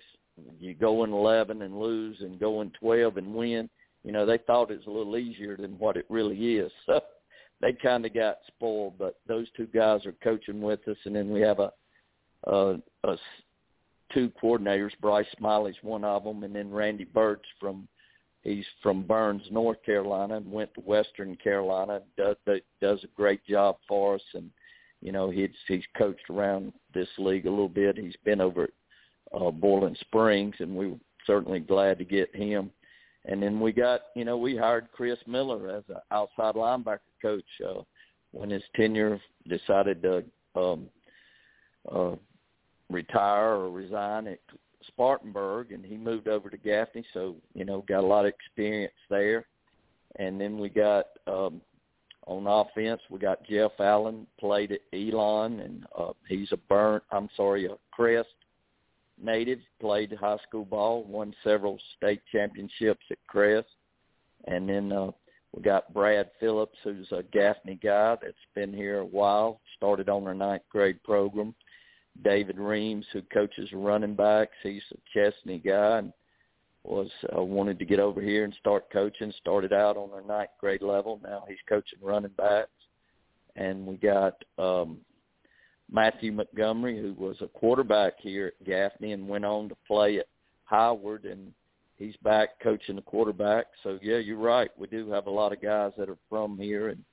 you 0.59 0.73
go 0.73 1.03
in 1.03 1.11
eleven 1.11 1.61
and 1.63 1.79
lose, 1.79 2.17
and 2.21 2.39
go 2.39 2.61
in 2.61 2.71
twelve 2.79 3.17
and 3.17 3.33
win. 3.33 3.69
You 4.03 4.11
know, 4.11 4.25
they 4.25 4.37
thought 4.37 4.71
it 4.71 4.77
was 4.77 4.87
a 4.87 4.91
little 4.91 5.17
easier 5.17 5.57
than 5.57 5.77
what 5.79 5.97
it 5.97 6.05
really 6.09 6.57
is. 6.57 6.71
So 6.85 7.01
they 7.61 7.73
kind 7.73 8.05
of 8.05 8.13
got 8.13 8.37
spoiled. 8.47 8.97
But 8.97 9.19
those 9.27 9.47
two 9.55 9.67
guys 9.67 10.05
are 10.05 10.15
coaching 10.23 10.61
with 10.61 10.87
us, 10.87 10.97
and 11.05 11.15
then 11.15 11.31
we 11.31 11.41
have 11.41 11.59
a, 11.59 11.71
a, 12.45 12.75
a 13.03 13.17
two 14.13 14.31
coordinators. 14.41 14.91
Bryce 15.01 15.27
Smiley's 15.37 15.75
one 15.81 16.03
of 16.03 16.23
them, 16.23 16.43
and 16.43 16.55
then 16.55 16.71
Randy 16.71 17.05
Birch 17.05 17.43
from 17.59 17.87
he's 18.43 18.65
from 18.81 19.03
Burns, 19.03 19.43
North 19.51 19.83
Carolina, 19.83 20.37
and 20.37 20.51
went 20.51 20.73
to 20.75 20.81
Western 20.81 21.35
Carolina. 21.35 22.01
Does 22.17 22.35
does 22.81 23.03
a 23.03 23.07
great 23.15 23.45
job 23.45 23.77
for 23.87 24.15
us, 24.15 24.21
and 24.33 24.49
you 25.01 25.11
know 25.11 25.29
he's 25.29 25.49
he's 25.67 25.83
coached 25.97 26.29
around 26.29 26.73
this 26.93 27.09
league 27.17 27.45
a 27.45 27.49
little 27.49 27.69
bit. 27.69 27.97
He's 27.97 28.15
been 28.23 28.41
over 28.41 28.63
at 28.63 28.69
uh, 29.41 29.51
Boiling 29.51 29.97
Springs, 30.01 30.55
and 30.59 30.75
we 30.75 30.91
are 30.91 30.99
certainly 31.25 31.59
glad 31.59 31.97
to 31.99 32.05
get 32.05 32.33
him. 32.35 32.71
And 33.27 33.43
then 33.43 33.59
we 33.59 33.73
got, 33.73 34.01
you 34.15 34.23
know, 34.23 34.37
we 34.37 34.55
hired 34.55 34.87
Chris 34.93 35.19
Miller 35.27 35.69
as 35.69 35.83
an 35.89 36.01
outside 36.11 36.55
linebacker 36.55 36.99
coach 37.21 37.43
uh, 37.67 37.81
when 38.31 38.49
his 38.49 38.63
tenure 38.75 39.19
decided 39.47 40.01
to 40.01 40.23
um, 40.55 40.87
uh, 41.93 42.15
retire 42.89 43.49
or 43.49 43.69
resign 43.69 44.27
at 44.27 44.39
Spartanburg, 44.87 45.73
and 45.73 45.85
he 45.85 45.97
moved 45.97 46.29
over 46.29 46.49
to 46.49 46.57
Gaffney. 46.57 47.05
So, 47.13 47.35
you 47.53 47.65
know, 47.65 47.83
got 47.87 48.03
a 48.03 48.07
lot 48.07 48.25
of 48.25 48.33
experience 48.33 48.93
there. 49.09 49.45
and 50.17 50.39
then 50.39 50.57
we 50.57 50.69
got 50.69 51.07
um, 51.27 51.61
on 52.27 52.45
offense 52.47 53.01
we 53.09 53.19
got 53.19 53.43
Jeff 53.45 53.71
Allen 53.79 54.27
played 54.39 54.71
at 54.71 54.81
Elon, 54.93 55.59
and 55.59 55.85
uh, 55.97 56.13
he's 56.27 56.51
a 56.51 56.57
burnt. 56.57 57.03
I'm 57.11 57.29
sorry, 57.35 57.65
a 57.65 57.75
Crest 57.91 58.29
native. 59.21 59.59
Played 59.79 60.13
high 60.19 60.37
school 60.47 60.65
ball, 60.65 61.03
won 61.03 61.33
several 61.43 61.77
state 61.97 62.21
championships 62.31 63.05
at 63.11 63.17
Crest, 63.27 63.67
and 64.47 64.67
then 64.69 64.91
uh, 64.91 65.11
we 65.55 65.61
got 65.61 65.93
Brad 65.93 66.29
Phillips, 66.39 66.77
who's 66.83 67.11
a 67.11 67.23
Gaffney 67.31 67.79
guy 67.81 68.17
that's 68.21 68.35
been 68.55 68.73
here 68.73 68.99
a 68.99 69.05
while. 69.05 69.59
Started 69.75 70.09
on 70.09 70.27
our 70.27 70.33
ninth 70.33 70.63
grade 70.69 71.01
program. 71.03 71.55
David 72.23 72.57
Reams, 72.57 73.05
who 73.13 73.21
coaches 73.33 73.69
running 73.73 74.15
backs. 74.15 74.55
He's 74.63 74.81
a 74.91 74.97
Chesnee 75.13 75.59
guy 75.59 75.99
and 75.99 76.13
was 76.83 77.09
uh, 77.35 77.43
wanted 77.43 77.79
to 77.79 77.85
get 77.85 77.99
over 77.99 78.21
here 78.21 78.43
and 78.43 78.53
start 78.59 78.91
coaching. 78.91 79.33
Started 79.39 79.73
out 79.73 79.97
on 79.97 80.09
our 80.11 80.21
ninth 80.21 80.51
grade 80.59 80.81
level. 80.81 81.19
Now 81.23 81.43
he's 81.47 81.57
coaching 81.67 81.99
running 82.01 82.31
backs. 82.37 82.69
And 83.55 83.85
we 83.85 83.97
got 83.97 84.35
um, 84.57 84.99
Matthew 85.91 86.31
Montgomery, 86.31 86.99
who 86.99 87.13
was 87.13 87.37
a 87.41 87.47
quarterback 87.47 88.13
here 88.19 88.47
at 88.47 88.65
Gaffney 88.65 89.13
and 89.13 89.27
went 89.27 89.45
on 89.45 89.69
to 89.69 89.75
play 89.87 90.19
at 90.19 90.27
Howard, 90.65 91.25
and 91.25 91.53
he's 91.97 92.15
back 92.23 92.59
coaching 92.61 92.97
the 92.97 93.01
quarterback. 93.01 93.67
So 93.83 93.97
yeah, 94.01 94.17
you're 94.17 94.37
right. 94.37 94.69
We 94.77 94.87
do 94.87 95.09
have 95.11 95.27
a 95.27 95.31
lot 95.31 95.53
of 95.53 95.61
guys 95.61 95.93
that 95.97 96.09
are 96.09 96.17
from 96.29 96.57
here, 96.57 96.89
and 96.89 97.03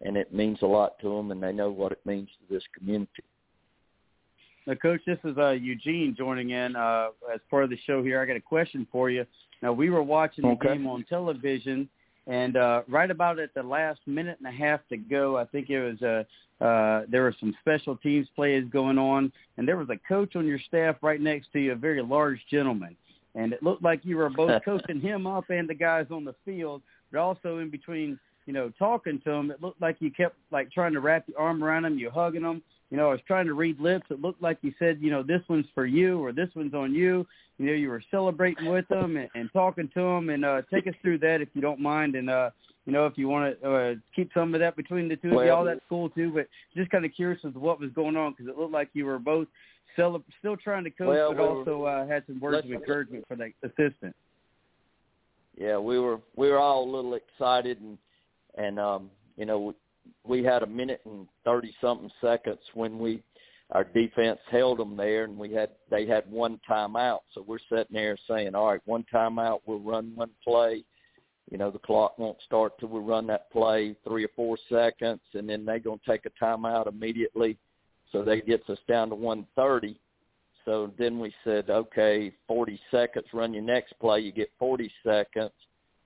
and 0.00 0.16
it 0.16 0.34
means 0.34 0.58
a 0.62 0.66
lot 0.66 0.98
to 1.00 1.08
them, 1.08 1.30
and 1.30 1.42
they 1.42 1.52
know 1.52 1.70
what 1.70 1.92
it 1.92 2.00
means 2.04 2.28
to 2.28 2.54
this 2.54 2.64
community. 2.76 3.22
Now, 4.66 4.74
Coach, 4.74 5.00
this 5.06 5.18
is 5.24 5.36
uh, 5.38 5.50
Eugene 5.50 6.14
joining 6.16 6.50
in 6.50 6.76
uh, 6.76 7.08
as 7.32 7.40
part 7.50 7.64
of 7.64 7.70
the 7.70 7.78
show 7.86 8.02
here. 8.02 8.20
I 8.20 8.26
got 8.26 8.36
a 8.36 8.40
question 8.40 8.86
for 8.92 9.10
you. 9.10 9.26
Now, 9.60 9.72
we 9.72 9.90
were 9.90 10.02
watching 10.02 10.42
the 10.42 10.50
okay. 10.50 10.68
game 10.68 10.86
on 10.86 11.04
television, 11.08 11.88
and 12.26 12.56
uh, 12.56 12.82
right 12.88 13.10
about 13.10 13.38
at 13.38 13.52
the 13.54 13.62
last 13.62 14.00
minute 14.06 14.38
and 14.38 14.46
a 14.46 14.56
half 14.56 14.80
to 14.88 14.96
go, 14.96 15.36
I 15.36 15.44
think 15.44 15.70
it 15.70 15.80
was 15.80 16.02
uh, 16.02 16.64
uh, 16.64 17.02
there 17.08 17.22
were 17.22 17.34
some 17.40 17.54
special 17.60 17.96
teams 17.96 18.28
plays 18.36 18.64
going 18.72 18.98
on, 18.98 19.32
and 19.56 19.66
there 19.66 19.76
was 19.76 19.88
a 19.90 19.96
coach 20.08 20.36
on 20.36 20.46
your 20.46 20.60
staff 20.60 20.96
right 21.02 21.20
next 21.20 21.52
to 21.52 21.60
you, 21.60 21.72
a 21.72 21.76
very 21.76 22.02
large 22.02 22.40
gentleman, 22.50 22.96
and 23.34 23.52
it 23.52 23.62
looked 23.62 23.82
like 23.82 24.00
you 24.04 24.16
were 24.16 24.30
both 24.30 24.62
coaching 24.64 25.00
him 25.00 25.26
up 25.26 25.50
and 25.50 25.68
the 25.68 25.74
guys 25.74 26.06
on 26.10 26.24
the 26.24 26.34
field, 26.44 26.82
but 27.10 27.18
also 27.18 27.58
in 27.58 27.70
between, 27.70 28.18
you 28.46 28.52
know, 28.52 28.72
talking 28.78 29.20
to 29.24 29.30
him, 29.30 29.50
it 29.50 29.60
looked 29.60 29.80
like 29.80 29.96
you 29.98 30.10
kept 30.10 30.36
like 30.52 30.70
trying 30.70 30.92
to 30.92 31.00
wrap 31.00 31.24
your 31.26 31.40
arm 31.40 31.64
around 31.64 31.84
him, 31.84 31.98
you 31.98 32.10
hugging 32.10 32.42
him, 32.42 32.62
you 32.92 32.98
know, 32.98 33.08
I 33.08 33.12
was 33.12 33.20
trying 33.26 33.46
to 33.46 33.54
read 33.54 33.80
lips. 33.80 34.04
It 34.10 34.20
looked 34.20 34.42
like 34.42 34.58
you 34.60 34.74
said, 34.78 34.98
you 35.00 35.10
know, 35.10 35.22
this 35.22 35.40
one's 35.48 35.64
for 35.74 35.86
you 35.86 36.22
or 36.22 36.30
this 36.30 36.50
one's 36.54 36.74
on 36.74 36.92
you. 36.94 37.26
You 37.56 37.66
know, 37.66 37.72
you 37.72 37.88
were 37.88 38.02
celebrating 38.10 38.70
with 38.70 38.86
them 38.88 39.16
and, 39.16 39.30
and 39.34 39.48
talking 39.54 39.88
to 39.94 40.00
them. 40.00 40.28
And 40.28 40.44
uh, 40.44 40.60
take 40.70 40.86
us 40.86 40.92
through 41.00 41.18
that 41.20 41.40
if 41.40 41.48
you 41.54 41.62
don't 41.62 41.80
mind. 41.80 42.16
And 42.16 42.28
uh, 42.28 42.50
you 42.84 42.92
know, 42.92 43.06
if 43.06 43.16
you 43.16 43.28
want 43.28 43.58
to 43.62 43.72
uh, 43.74 43.94
keep 44.14 44.30
some 44.34 44.52
of 44.52 44.60
that 44.60 44.76
between 44.76 45.08
the 45.08 45.16
two 45.16 45.28
of 45.28 45.34
Well- 45.36 45.46
y'all, 45.46 45.64
that's 45.64 45.80
cool 45.88 46.10
too. 46.10 46.32
But 46.34 46.48
just 46.76 46.90
kind 46.90 47.06
of 47.06 47.12
curious 47.16 47.40
as 47.46 47.54
to 47.54 47.58
what 47.58 47.80
was 47.80 47.90
going 47.94 48.14
on 48.14 48.32
because 48.32 48.46
it 48.46 48.58
looked 48.58 48.72
like 48.74 48.90
you 48.92 49.06
were 49.06 49.18
both 49.18 49.48
cele- 49.96 50.22
still 50.40 50.58
trying 50.58 50.84
to 50.84 50.90
coach, 50.90 51.08
Well, 51.08 51.32
but 51.32 51.38
we 51.38 51.48
were- 51.48 51.58
also 51.60 51.84
uh, 51.84 52.06
had 52.06 52.24
some 52.26 52.40
words 52.40 52.66
of 52.66 52.72
encouragement 52.72 53.24
for 53.26 53.36
the 53.36 53.52
assistant. 53.62 54.14
yeah, 55.56 55.78
we 55.78 55.98
were 55.98 56.20
we 56.36 56.50
were 56.50 56.58
all 56.58 56.84
a 56.84 56.90
little 56.94 57.14
excited 57.14 57.80
and 57.80 57.96
and 58.58 58.78
um 58.78 59.10
you 59.38 59.46
know 59.46 59.74
we, 60.24 60.42
had 60.42 60.62
a 60.62 60.66
minute 60.66 61.00
and 61.04 61.28
thirty 61.44 61.74
something 61.80 62.10
seconds 62.20 62.60
when 62.74 62.98
we 62.98 63.22
our 63.70 63.84
defense 63.84 64.38
held 64.50 64.78
them 64.78 64.96
there 64.96 65.24
and 65.24 65.36
we 65.36 65.52
had 65.52 65.70
they 65.90 66.06
had 66.06 66.30
one 66.30 66.60
timeout. 66.68 67.20
So 67.34 67.44
we're 67.46 67.58
sitting 67.70 67.94
there 67.94 68.16
saying 68.28 68.54
all 68.54 68.70
right 68.72 68.80
one 68.84 69.04
timeout 69.12 69.60
we'll 69.66 69.80
run 69.80 70.12
one 70.14 70.30
play. 70.44 70.84
You 71.50 71.58
know 71.58 71.70
the 71.70 71.78
clock 71.78 72.18
won't 72.18 72.38
start 72.44 72.78
till 72.78 72.88
we 72.88 73.00
run 73.00 73.26
that 73.28 73.50
play 73.50 73.96
three 74.06 74.24
or 74.24 74.30
four 74.36 74.56
seconds 74.68 75.20
and 75.34 75.48
then 75.48 75.64
they're 75.64 75.78
to 75.78 75.98
take 76.06 76.26
a 76.26 76.44
timeout 76.44 76.86
immediately. 76.86 77.56
So 78.10 78.22
that 78.24 78.46
gets 78.46 78.68
us 78.68 78.78
down 78.88 79.08
to 79.08 79.14
one 79.14 79.46
thirty. 79.56 79.98
So 80.64 80.92
then 80.98 81.18
we 81.18 81.34
said, 81.42 81.70
okay, 81.70 82.32
40 82.46 82.78
seconds, 82.90 83.26
run 83.32 83.52
your 83.52 83.64
next 83.64 83.98
play, 83.98 84.20
you 84.20 84.30
get 84.30 84.48
40 84.60 84.92
seconds. 85.04 85.50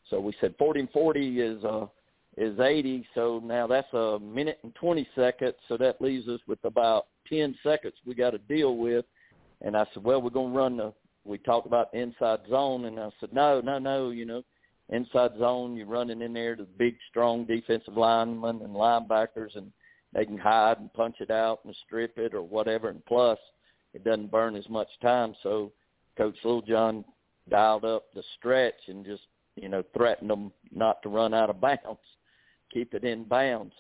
So 0.08 0.18
we 0.18 0.34
said 0.40 0.54
40 0.58 0.80
and 0.80 0.90
40 0.90 1.40
is 1.40 1.64
uh 1.64 1.86
is 2.36 2.58
80. 2.58 3.06
So 3.14 3.40
now 3.44 3.66
that's 3.66 3.92
a 3.92 4.18
minute 4.20 4.58
and 4.62 4.74
20 4.74 5.08
seconds. 5.14 5.54
So 5.68 5.76
that 5.78 6.00
leaves 6.00 6.28
us 6.28 6.40
with 6.46 6.62
about 6.64 7.06
10 7.28 7.56
seconds 7.62 7.94
we 8.06 8.14
got 8.14 8.30
to 8.30 8.38
deal 8.38 8.76
with. 8.76 9.04
And 9.62 9.76
I 9.76 9.86
said, 9.92 10.04
well, 10.04 10.20
we're 10.20 10.30
going 10.30 10.52
to 10.52 10.58
run 10.58 10.76
the. 10.76 10.92
We 11.24 11.38
talked 11.38 11.66
about 11.66 11.92
inside 11.92 12.40
zone, 12.48 12.84
and 12.84 13.00
I 13.00 13.08
said, 13.18 13.32
no, 13.32 13.60
no, 13.60 13.78
no. 13.78 14.10
You 14.10 14.26
know, 14.26 14.42
inside 14.90 15.32
zone, 15.38 15.74
you're 15.74 15.86
running 15.86 16.22
in 16.22 16.32
there 16.32 16.54
to 16.54 16.62
the 16.62 16.68
big, 16.78 16.96
strong 17.10 17.44
defensive 17.44 17.96
linemen 17.96 18.60
and 18.62 18.74
linebackers, 18.74 19.56
and 19.56 19.72
they 20.12 20.24
can 20.24 20.38
hide 20.38 20.78
and 20.78 20.92
punch 20.92 21.16
it 21.20 21.30
out 21.30 21.60
and 21.64 21.74
strip 21.84 22.16
it 22.16 22.32
or 22.32 22.42
whatever. 22.42 22.90
And 22.90 23.04
plus, 23.06 23.38
it 23.92 24.04
doesn't 24.04 24.30
burn 24.30 24.54
as 24.54 24.68
much 24.68 24.88
time. 25.02 25.34
So 25.42 25.72
Coach 26.16 26.36
Littlejohn 26.44 27.04
dialed 27.48 27.84
up 27.84 28.04
the 28.14 28.22
stretch 28.38 28.88
and 28.88 29.04
just, 29.04 29.22
you 29.56 29.68
know, 29.68 29.82
threatened 29.96 30.30
them 30.30 30.52
not 30.72 31.02
to 31.02 31.08
run 31.08 31.34
out 31.34 31.50
of 31.50 31.60
bounds, 31.60 31.98
keep 32.76 32.92
it 32.92 33.04
in 33.04 33.24
bounds. 33.24 33.72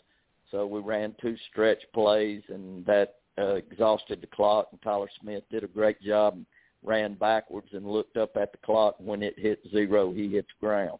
So 0.50 0.66
we 0.66 0.80
ran 0.80 1.14
two 1.20 1.36
stretch 1.50 1.82
plays, 1.92 2.42
and 2.48 2.86
that 2.86 3.16
uh, 3.38 3.56
exhausted 3.56 4.22
the 4.22 4.26
clock. 4.28 4.68
And 4.70 4.80
Tyler 4.80 5.08
Smith 5.20 5.44
did 5.50 5.64
a 5.64 5.68
great 5.68 6.00
job 6.00 6.34
and 6.34 6.46
ran 6.82 7.14
backwards 7.14 7.68
and 7.72 7.86
looked 7.86 8.16
up 8.16 8.36
at 8.36 8.52
the 8.52 8.58
clock. 8.64 8.94
When 8.98 9.22
it 9.22 9.38
hit 9.38 9.60
zero, 9.70 10.12
he 10.14 10.28
hit 10.30 10.46
the 10.46 10.66
ground. 10.66 10.98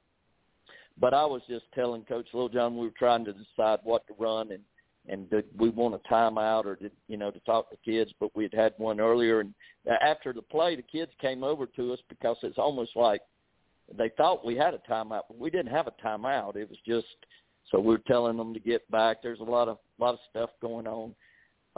But 1.00 1.14
I 1.14 1.24
was 1.24 1.42
just 1.48 1.64
telling 1.74 2.02
Coach 2.02 2.28
Littlejohn 2.34 2.76
we 2.76 2.86
were 2.86 2.94
trying 2.98 3.24
to 3.24 3.32
decide 3.32 3.78
what 3.84 4.06
to 4.08 4.14
run 4.18 4.52
and 4.52 4.62
and 5.08 5.30
did 5.30 5.44
we 5.56 5.68
want 5.68 5.94
a 5.94 6.12
timeout 6.12 6.64
or 6.64 6.74
did 6.74 6.90
you 7.06 7.16
know 7.16 7.30
to 7.30 7.38
talk 7.40 7.70
to 7.70 7.76
kids 7.84 8.12
but 8.18 8.34
we'd 8.34 8.52
had 8.52 8.74
one 8.76 8.98
earlier 8.98 9.38
and 9.38 9.54
after 10.02 10.32
the 10.32 10.42
play 10.42 10.74
the 10.74 10.82
kids 10.82 11.12
came 11.20 11.44
over 11.44 11.64
to 11.64 11.92
us 11.92 12.00
because 12.08 12.36
it's 12.42 12.58
almost 12.58 12.96
like 12.96 13.20
they 13.96 14.08
thought 14.16 14.44
we 14.44 14.56
had 14.56 14.74
a 14.74 14.80
timeout 14.90 15.22
but 15.28 15.38
we 15.38 15.48
didn't 15.48 15.70
have 15.70 15.86
a 15.86 15.92
timeout 16.04 16.56
it 16.56 16.68
was 16.68 16.78
just 16.84 17.06
so 17.70 17.80
we're 17.80 17.98
telling 17.98 18.36
them 18.36 18.54
to 18.54 18.60
get 18.60 18.88
back 18.90 19.22
there's 19.22 19.40
a 19.40 19.44
lot 19.44 19.68
of 19.68 19.78
lot 19.98 20.14
of 20.14 20.20
stuff 20.30 20.50
going 20.60 20.86
on 20.86 21.14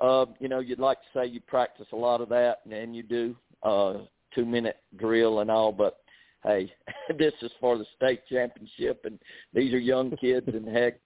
uh 0.02 0.26
you 0.40 0.48
know 0.48 0.60
you'd 0.60 0.78
like 0.78 0.98
to 0.98 1.18
say 1.18 1.26
you 1.26 1.40
practice 1.40 1.86
a 1.92 1.96
lot 1.96 2.20
of 2.20 2.28
that 2.28 2.58
and, 2.64 2.72
and 2.72 2.94
you 2.94 3.02
do 3.02 3.34
uh 3.62 3.94
two 4.34 4.44
minute 4.44 4.76
drill 4.98 5.40
and 5.40 5.50
all 5.50 5.72
but 5.72 5.98
hey 6.44 6.72
this 7.18 7.34
is 7.42 7.50
for 7.60 7.78
the 7.78 7.86
state 7.96 8.20
championship 8.28 9.00
and 9.04 9.18
these 9.52 9.72
are 9.72 9.78
young 9.78 10.10
kids 10.20 10.46
and 10.48 10.68
heck 10.68 10.98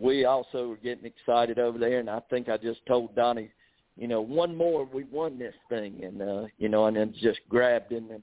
we 0.00 0.24
also 0.24 0.68
were 0.68 0.76
getting 0.76 1.04
excited 1.04 1.58
over 1.58 1.78
there, 1.78 2.00
and 2.00 2.08
I 2.08 2.20
think 2.30 2.48
I 2.48 2.56
just 2.56 2.84
told 2.86 3.14
Donnie, 3.14 3.50
you 3.96 4.08
know, 4.08 4.22
one 4.22 4.56
more, 4.56 4.84
we 4.84 5.04
won 5.04 5.38
this 5.38 5.54
thing, 5.68 6.02
and 6.02 6.22
uh, 6.22 6.46
you 6.58 6.68
know, 6.68 6.86
and 6.86 6.96
then 6.96 7.14
just 7.20 7.40
grabbed 7.48 7.92
him, 7.92 8.10
and 8.10 8.22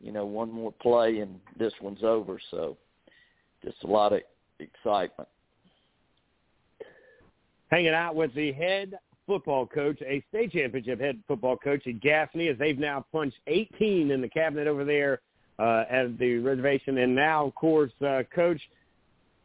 you 0.00 0.12
know, 0.12 0.24
one 0.24 0.50
more 0.50 0.72
play, 0.80 1.18
and 1.18 1.38
this 1.58 1.74
one's 1.82 2.02
over. 2.02 2.40
So, 2.50 2.76
just 3.62 3.76
a 3.84 3.86
lot 3.86 4.14
of 4.14 4.20
excitement. 4.58 5.28
Hanging 7.70 7.94
out 7.94 8.14
with 8.14 8.34
the 8.34 8.52
head 8.52 8.98
football 9.26 9.66
coach, 9.66 10.00
a 10.02 10.22
state 10.28 10.52
championship 10.52 11.00
head 11.00 11.22
football 11.28 11.56
coach 11.56 11.86
at 11.86 12.00
Gaffney, 12.00 12.48
as 12.48 12.58
they've 12.58 12.78
now 12.78 13.04
punched 13.12 13.36
18 13.46 14.10
in 14.10 14.20
the 14.20 14.28
cabinet 14.28 14.66
over 14.66 14.84
there 14.84 15.20
uh, 15.58 15.84
at 15.88 16.18
the 16.18 16.38
reservation. 16.38 16.98
And 16.98 17.14
now, 17.14 17.46
of 17.46 17.54
course, 17.54 17.92
uh, 18.04 18.22
Coach 18.34 18.60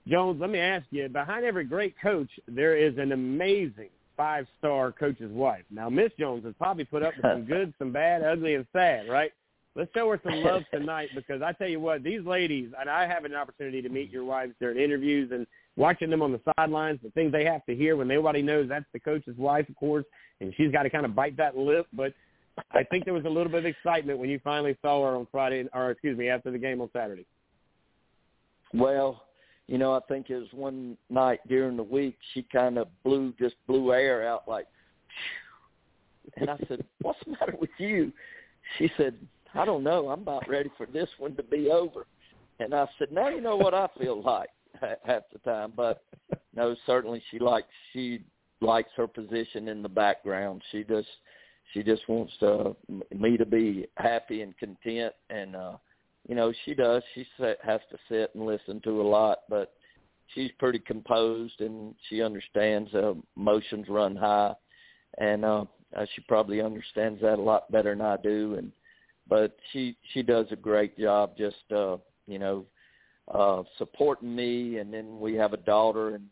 Jones, 0.08 0.40
let 0.40 0.50
me 0.50 0.60
ask 0.60 0.86
you, 0.92 1.08
behind 1.10 1.46
every 1.46 1.66
great 1.66 1.96
coach, 2.02 2.30
there 2.48 2.76
is 2.76 2.98
an 2.98 3.12
amazing 3.12 3.90
five-star 4.18 4.92
coach's 4.94 5.32
wife. 5.32 5.64
Now, 5.70 5.90
Miss 5.90 6.12
Jones 6.18 6.46
has 6.46 6.54
probably 6.58 6.86
put 6.86 7.04
up 7.04 7.14
with 7.16 7.26
some 7.32 7.46
good, 7.48 7.74
some 7.78 7.92
bad, 7.92 8.24
ugly, 8.24 8.56
and 8.56 8.66
sad, 8.72 9.10
right? 9.10 9.32
Let's 9.76 9.92
show 9.94 10.10
her 10.10 10.20
some 10.24 10.42
love 10.42 10.64
tonight 10.74 11.10
because 11.16 11.42
I 11.42 11.52
tell 11.52 11.68
you 11.68 11.80
what, 11.80 12.02
these 12.02 12.26
ladies, 12.26 12.72
and 12.80 12.90
I 12.90 13.06
have 13.08 13.26
an 13.26 13.36
opportunity 13.36 13.82
to 13.82 13.90
meet 13.90 14.10
your 14.10 14.24
wives 14.24 14.54
during 14.60 14.78
interviews 14.78 15.32
and 15.34 15.46
watching 15.78 16.10
them 16.10 16.22
on 16.22 16.32
the 16.32 16.42
sidelines, 16.58 17.00
the 17.04 17.10
things 17.12 17.32
they 17.32 17.46
have 17.46 17.66
to 17.66 17.76
hear 17.76 17.96
when 17.96 18.08
nobody 18.08 18.42
knows 18.42 18.70
that's 18.70 18.86
the 18.94 19.00
coach's 19.00 19.38
wife, 19.38 19.68
of 19.70 19.76
course, 19.76 20.06
and 20.40 20.54
she's 20.56 20.72
got 20.72 20.84
to 20.84 20.90
kind 20.90 21.06
of 21.06 21.16
bite 21.16 21.38
that 21.38 21.58
lip. 21.58 21.88
But 21.94 22.14
I 22.72 22.84
think 22.84 23.06
there 23.06 23.14
was 23.14 23.26
a 23.26 23.30
little 23.30 23.52
bit 23.52 23.60
of 23.60 23.66
excitement 23.66 24.20
when 24.20 24.30
you 24.30 24.40
finally 24.44 24.78
saw 24.82 25.04
her 25.06 25.16
on 25.16 25.28
Friday, 25.32 25.66
or 25.74 25.92
excuse 25.92 26.18
me, 26.18 26.30
after 26.30 26.52
the 26.52 26.58
game 26.58 26.82
on 26.82 26.90
Saturday. 26.94 27.26
Well, 28.74 29.24
you 29.68 29.78
know, 29.78 29.94
I 29.94 30.00
think 30.08 30.30
it 30.30 30.38
was 30.38 30.48
one 30.52 30.98
night 31.10 31.40
during 31.48 31.76
the 31.76 31.84
week 31.84 32.18
she 32.34 32.44
kind 32.44 32.78
of 32.78 32.88
blew 33.04 33.34
just 33.40 33.56
blew 33.68 33.94
air 33.94 34.28
out 34.28 34.48
like, 34.48 34.68
and 36.38 36.50
I 36.50 36.58
said, 36.68 36.84
"What's 37.02 37.20
the 37.26 37.32
matter 37.32 37.56
with 37.60 37.70
you?" 37.78 38.12
She 38.78 38.90
said, 38.98 39.16
"I 39.54 39.66
don't 39.66 39.84
know. 39.84 40.10
I'm 40.10 40.22
about 40.22 40.48
ready 40.48 40.70
for 40.78 40.86
this 40.86 41.10
one 41.18 41.36
to 41.36 41.44
be 41.44 41.70
over." 41.72 42.06
And 42.60 42.74
I 42.74 42.88
said, 43.00 43.12
"Now 43.12 43.30
you 43.30 43.42
know 43.42 43.58
what 43.58 43.74
I 43.74 43.88
feel 44.00 44.22
like 44.22 44.50
half 45.06 45.24
the 45.32 45.40
time." 45.40 45.74
But 45.76 46.04
no, 46.56 46.76
certainly 46.86 47.22
she 47.32 47.40
likes 47.40 47.68
she 47.94 48.22
likes 48.62 48.90
her 48.96 49.08
position 49.08 49.68
in 49.68 49.82
the 49.82 49.90
background. 49.90 50.62
She 50.72 50.84
just 50.84 51.08
she 51.74 51.84
just 51.84 52.08
wants 52.08 52.34
uh, 52.42 52.74
me 53.16 53.38
to 53.38 53.46
be 53.46 53.88
happy 53.98 54.42
and 54.42 54.58
content 54.58 55.14
and. 55.30 55.56
uh 55.56 55.78
you 56.28 56.34
know 56.34 56.52
she 56.66 56.74
does 56.74 57.04
she 57.14 57.24
has 57.38 57.80
to 57.92 57.98
sit 58.10 58.32
and 58.34 58.48
listen 58.48 58.82
to 58.82 59.00
a 59.00 59.08
lot 59.08 59.42
but 59.48 59.76
she's 60.34 60.52
pretty 60.58 60.80
composed 60.80 61.62
and 61.62 61.94
she 62.10 62.22
understands 62.22 62.94
uh, 62.94 63.14
emotions 63.38 63.86
run 63.90 64.16
high, 64.16 64.54
and 65.20 65.46
uh, 65.46 65.66
uh, 65.96 66.06
she 66.14 66.22
probably 66.28 66.62
understands 66.62 67.22
that 67.22 67.40
a 67.40 67.42
lot 67.42 67.72
better 67.72 67.92
than 67.92 68.02
I 68.02 68.18
do. 68.18 68.56
And 68.58 68.72
but 69.28 69.58
she 69.72 69.98
she 70.14 70.24
does 70.24 70.48
a 70.52 70.56
great 70.56 70.98
job, 70.98 71.38
just 71.38 71.72
uh, 71.72 71.98
you 72.28 72.40
know, 72.40 72.66
uh, 73.34 73.64
supporting 73.78 74.36
me. 74.36 74.78
And 74.78 74.94
then 74.94 75.20
we 75.20 75.36
have 75.36 75.54
a 75.54 75.58
daughter, 75.58 76.16
and 76.16 76.26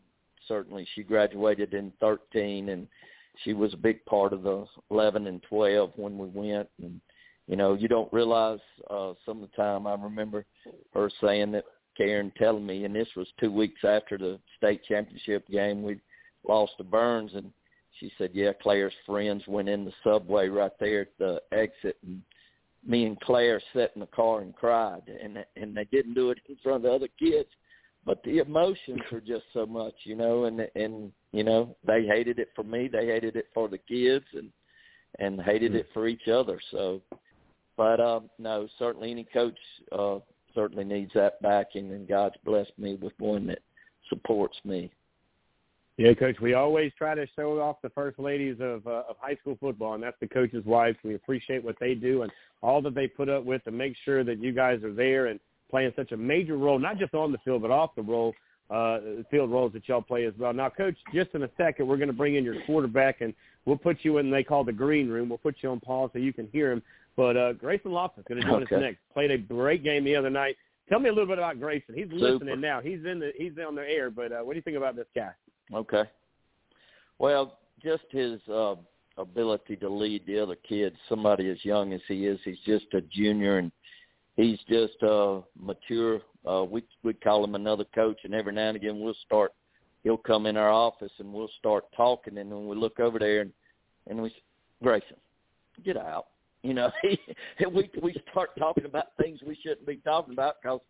certainly 0.46 0.86
she 0.94 1.02
graduated 1.02 1.74
in 1.74 1.92
13, 2.00 2.70
and 2.70 2.86
she 3.42 3.52
was 3.52 3.74
a 3.74 3.78
big 3.78 4.04
part 4.04 4.32
of 4.32 4.42
the 4.42 4.66
11 4.90 5.26
and 5.26 5.42
12 5.48 5.92
when 5.96 6.18
we 6.18 6.28
went. 6.28 6.68
And 6.80 7.00
you 7.46 7.56
know, 7.56 7.74
you 7.74 7.88
don't 7.88 8.12
realize 8.12 8.60
uh, 8.90 9.12
some 9.26 9.42
of 9.42 9.50
the 9.50 9.56
time. 9.56 9.86
I 9.86 9.94
remember 9.94 10.46
her 10.94 11.10
saying 11.20 11.52
that 11.52 11.64
Karen 11.96 12.32
telling 12.38 12.66
me, 12.66 12.84
and 12.84 12.94
this 12.94 13.08
was 13.16 13.28
two 13.38 13.52
weeks 13.52 13.80
after 13.84 14.16
the 14.16 14.38
state 14.56 14.82
championship 14.84 15.46
game. 15.48 15.82
We 15.82 16.00
lost 16.46 16.72
to 16.78 16.84
Byrnes, 16.84 17.32
and 17.34 17.50
she 18.00 18.10
said, 18.16 18.30
"Yeah, 18.32 18.52
Claire's 18.62 18.94
friends 19.06 19.42
went 19.46 19.68
in 19.68 19.84
the 19.84 19.92
subway 20.02 20.48
right 20.48 20.72
there 20.80 21.02
at 21.02 21.18
the 21.18 21.42
exit, 21.52 21.96
and 22.06 22.22
me 22.86 23.06
and 23.06 23.20
Claire 23.20 23.60
sat 23.72 23.92
in 23.94 24.00
the 24.00 24.06
car 24.06 24.40
and 24.40 24.54
cried, 24.54 25.02
and 25.22 25.44
and 25.56 25.76
they 25.76 25.84
didn't 25.84 26.14
do 26.14 26.30
it 26.30 26.38
in 26.48 26.56
front 26.62 26.76
of 26.76 26.82
the 26.82 26.92
other 26.92 27.08
kids, 27.18 27.48
but 28.04 28.22
the 28.24 28.38
emotions 28.38 29.00
were 29.10 29.20
just 29.20 29.44
so 29.52 29.66
much, 29.66 29.94
you 30.04 30.16
know, 30.16 30.44
and 30.44 30.60
and 30.74 31.12
you 31.32 31.44
know 31.44 31.76
they 31.86 32.04
hated 32.06 32.38
it 32.38 32.50
for 32.54 32.64
me, 32.64 32.88
they 32.88 33.06
hated 33.06 33.36
it 33.36 33.46
for 33.54 33.68
the 33.68 33.78
kids, 33.78 34.26
and 34.34 34.50
and 35.18 35.40
hated 35.40 35.72
mm-hmm. 35.72 35.80
it 35.80 35.88
for 35.94 36.06
each 36.06 36.28
other. 36.28 36.60
So, 36.70 37.00
but 37.76 38.00
um, 38.00 38.30
no, 38.38 38.68
certainly 38.78 39.10
any 39.10 39.24
coach 39.24 39.58
uh, 39.92 40.18
certainly 40.54 40.84
needs 40.84 41.12
that 41.14 41.40
backing, 41.42 41.92
and 41.92 42.08
God's 42.08 42.36
blessed 42.44 42.72
me 42.78 42.96
with 42.96 43.12
one 43.18 43.46
that 43.48 43.60
supports 44.08 44.56
me. 44.64 44.92
Yeah, 45.96 46.12
coach. 46.14 46.36
We 46.40 46.54
always 46.54 46.92
try 46.98 47.14
to 47.14 47.26
show 47.36 47.60
off 47.60 47.76
the 47.82 47.90
first 47.90 48.18
ladies 48.18 48.56
of 48.60 48.84
uh, 48.86 49.04
of 49.08 49.16
high 49.20 49.36
school 49.36 49.56
football, 49.60 49.94
and 49.94 50.02
that's 50.02 50.16
the 50.20 50.26
coaches' 50.26 50.64
wives. 50.64 50.98
We 51.04 51.14
appreciate 51.14 51.62
what 51.62 51.76
they 51.78 51.94
do 51.94 52.22
and 52.22 52.32
all 52.62 52.82
that 52.82 52.94
they 52.94 53.06
put 53.06 53.28
up 53.28 53.44
with 53.44 53.62
to 53.64 53.70
make 53.70 53.94
sure 54.04 54.24
that 54.24 54.40
you 54.40 54.52
guys 54.52 54.82
are 54.82 54.92
there 54.92 55.26
and 55.26 55.38
playing 55.70 55.92
such 55.94 56.12
a 56.12 56.16
major 56.16 56.56
role, 56.56 56.78
not 56.78 56.98
just 56.98 57.14
on 57.14 57.30
the 57.30 57.38
field 57.38 57.62
but 57.62 57.70
off 57.70 57.94
the 57.94 58.02
role, 58.02 58.34
uh, 58.70 58.98
field 59.30 59.50
roles 59.50 59.72
that 59.72 59.88
y'all 59.88 60.02
play 60.02 60.24
as 60.24 60.34
well. 60.38 60.52
Now, 60.52 60.68
coach, 60.68 60.96
just 61.12 61.30
in 61.34 61.44
a 61.44 61.50
second, 61.56 61.86
we're 61.86 61.96
going 61.96 62.08
to 62.08 62.14
bring 62.14 62.34
in 62.34 62.44
your 62.44 62.60
quarterback, 62.66 63.20
and 63.20 63.32
we'll 63.64 63.76
put 63.76 63.98
you 64.02 64.18
in. 64.18 64.30
They 64.30 64.42
call 64.42 64.64
the 64.64 64.72
green 64.72 65.08
room. 65.08 65.28
We'll 65.28 65.38
put 65.38 65.56
you 65.60 65.70
on 65.70 65.80
pause 65.80 66.10
so 66.12 66.18
you 66.18 66.32
can 66.32 66.48
hear 66.52 66.72
him. 66.72 66.82
But 67.16 67.36
uh, 67.36 67.52
Grayson 67.52 67.92
Loftis 67.92 68.18
is 68.18 68.24
going 68.28 68.40
to 68.40 68.46
join 68.46 68.62
okay. 68.64 68.74
us 68.74 68.80
next. 68.80 68.98
Played 69.12 69.30
a 69.30 69.38
great 69.38 69.84
game 69.84 70.04
the 70.04 70.16
other 70.16 70.30
night. 70.30 70.56
Tell 70.88 70.98
me 70.98 71.08
a 71.08 71.12
little 71.12 71.28
bit 71.28 71.38
about 71.38 71.60
Grayson. 71.60 71.94
He's 71.94 72.04
Super. 72.10 72.16
listening 72.16 72.60
now. 72.60 72.80
He's 72.80 73.04
in 73.04 73.20
the 73.20 73.32
he's 73.36 73.52
on 73.66 73.74
the 73.74 73.88
air. 73.88 74.10
But 74.10 74.32
uh, 74.32 74.40
what 74.40 74.52
do 74.52 74.56
you 74.56 74.62
think 74.62 74.76
about 74.76 74.96
this 74.96 75.06
guy? 75.14 75.30
Okay. 75.72 76.04
Well, 77.18 77.58
just 77.82 78.04
his 78.10 78.40
uh, 78.48 78.74
ability 79.18 79.76
to 79.76 79.88
lead 79.88 80.26
the 80.26 80.38
other 80.38 80.56
kids. 80.56 80.96
Somebody 81.08 81.48
as 81.50 81.64
young 81.64 81.92
as 81.92 82.00
he 82.08 82.26
is, 82.26 82.38
he's 82.44 82.58
just 82.66 82.86
a 82.94 83.00
junior, 83.00 83.58
and 83.58 83.70
he's 84.36 84.58
just 84.68 85.02
uh, 85.02 85.40
mature. 85.58 86.20
Uh, 86.46 86.64
we 86.64 86.82
we 87.02 87.14
call 87.14 87.44
him 87.44 87.54
another 87.54 87.84
coach, 87.94 88.18
and 88.24 88.34
every 88.34 88.52
now 88.52 88.68
and 88.68 88.76
again 88.76 89.00
we'll 89.00 89.14
start. 89.26 89.52
He'll 90.02 90.18
come 90.18 90.46
in 90.46 90.56
our 90.56 90.70
office 90.70 91.12
and 91.18 91.32
we'll 91.32 91.50
start 91.58 91.84
talking, 91.96 92.38
and 92.38 92.50
when 92.50 92.66
we 92.66 92.76
look 92.76 93.00
over 93.00 93.18
there 93.18 93.40
and 93.40 93.52
and 94.06 94.20
we, 94.20 94.34
Grayson, 94.82 95.16
get 95.84 95.96
out. 95.96 96.26
You 96.62 96.74
know, 96.74 96.90
he, 97.02 97.18
we 97.72 97.90
we 98.02 98.14
start 98.30 98.50
talking 98.58 98.84
about 98.84 99.16
things 99.20 99.40
we 99.46 99.58
shouldn't 99.62 99.86
be 99.86 99.96
talking 99.96 100.34
about 100.34 100.56
because 100.62 100.80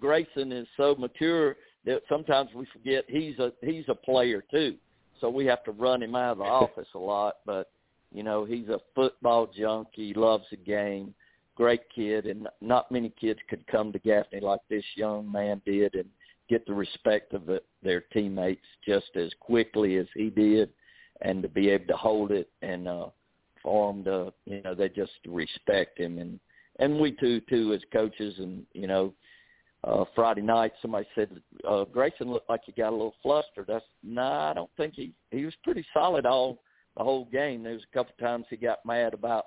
Grayson 0.00 0.52
is 0.52 0.66
so 0.76 0.94
mature 0.98 1.56
that 1.84 2.02
sometimes 2.08 2.50
we 2.54 2.66
forget 2.72 3.04
he's 3.08 3.38
a 3.38 3.52
he's 3.62 3.84
a 3.88 3.94
player 3.94 4.42
too 4.50 4.76
so 5.22 5.30
we 5.30 5.46
have 5.46 5.62
to 5.64 5.70
run 5.70 6.02
him 6.02 6.14
out 6.14 6.32
of 6.32 6.38
the 6.38 6.44
office 6.44 6.88
a 6.94 6.98
lot. 6.98 7.36
But 7.46 7.70
you 8.12 8.22
know, 8.22 8.44
he's 8.44 8.68
a 8.68 8.80
football 8.94 9.46
junkie, 9.46 10.12
loves 10.12 10.44
the 10.50 10.58
game, 10.58 11.14
great 11.56 11.82
kid, 11.94 12.26
and 12.26 12.46
not 12.60 12.92
many 12.92 13.10
kids 13.18 13.38
could 13.48 13.66
come 13.68 13.90
to 13.92 13.98
Gaffney 14.00 14.40
like 14.40 14.60
this 14.68 14.84
young 14.96 15.30
man 15.32 15.62
did 15.64 15.94
and 15.94 16.08
get 16.50 16.66
the 16.66 16.74
respect 16.74 17.32
of 17.32 17.46
the, 17.46 17.62
their 17.82 18.02
teammates 18.12 18.66
just 18.86 19.16
as 19.16 19.30
quickly 19.40 19.96
as 19.96 20.06
he 20.14 20.28
did, 20.28 20.68
and 21.22 21.40
to 21.40 21.48
be 21.48 21.70
able 21.70 21.86
to 21.86 21.96
hold 21.96 22.32
it 22.32 22.50
and 22.60 22.86
uh, 22.86 23.06
for 23.62 23.92
them 23.92 24.04
to, 24.04 24.32
you 24.44 24.60
know, 24.62 24.74
they 24.74 24.90
just 24.90 25.12
respect 25.26 25.98
him 25.98 26.18
and 26.18 26.38
and 26.78 26.98
we 26.98 27.12
too 27.12 27.40
too 27.50 27.74
as 27.74 27.82
coaches 27.92 28.34
and 28.38 28.64
you 28.72 28.86
know 28.86 29.12
uh, 29.84 30.04
Friday 30.14 30.42
night, 30.42 30.72
somebody 30.80 31.06
said 31.14 31.28
uh, 31.68 31.84
Grayson 31.84 32.30
looked 32.30 32.48
like 32.48 32.62
he 32.64 32.72
got 32.72 32.90
a 32.90 32.96
little 32.96 33.14
flustered. 33.22 33.66
Said, 33.66 33.82
"No, 34.02 34.22
nah, 34.22 34.50
I 34.50 34.54
don't 34.54 34.70
think 34.76 34.94
he 34.94 35.12
he 35.30 35.44
was 35.44 35.54
pretty 35.64 35.84
solid 35.92 36.24
all 36.24 36.58
the 36.96 37.02
whole 37.02 37.24
game. 37.26 37.62
There 37.62 37.72
was 37.72 37.82
a 37.90 37.96
couple 37.96 38.14
times 38.20 38.46
he 38.48 38.56
got 38.56 38.84
mad 38.86 39.14
about 39.14 39.46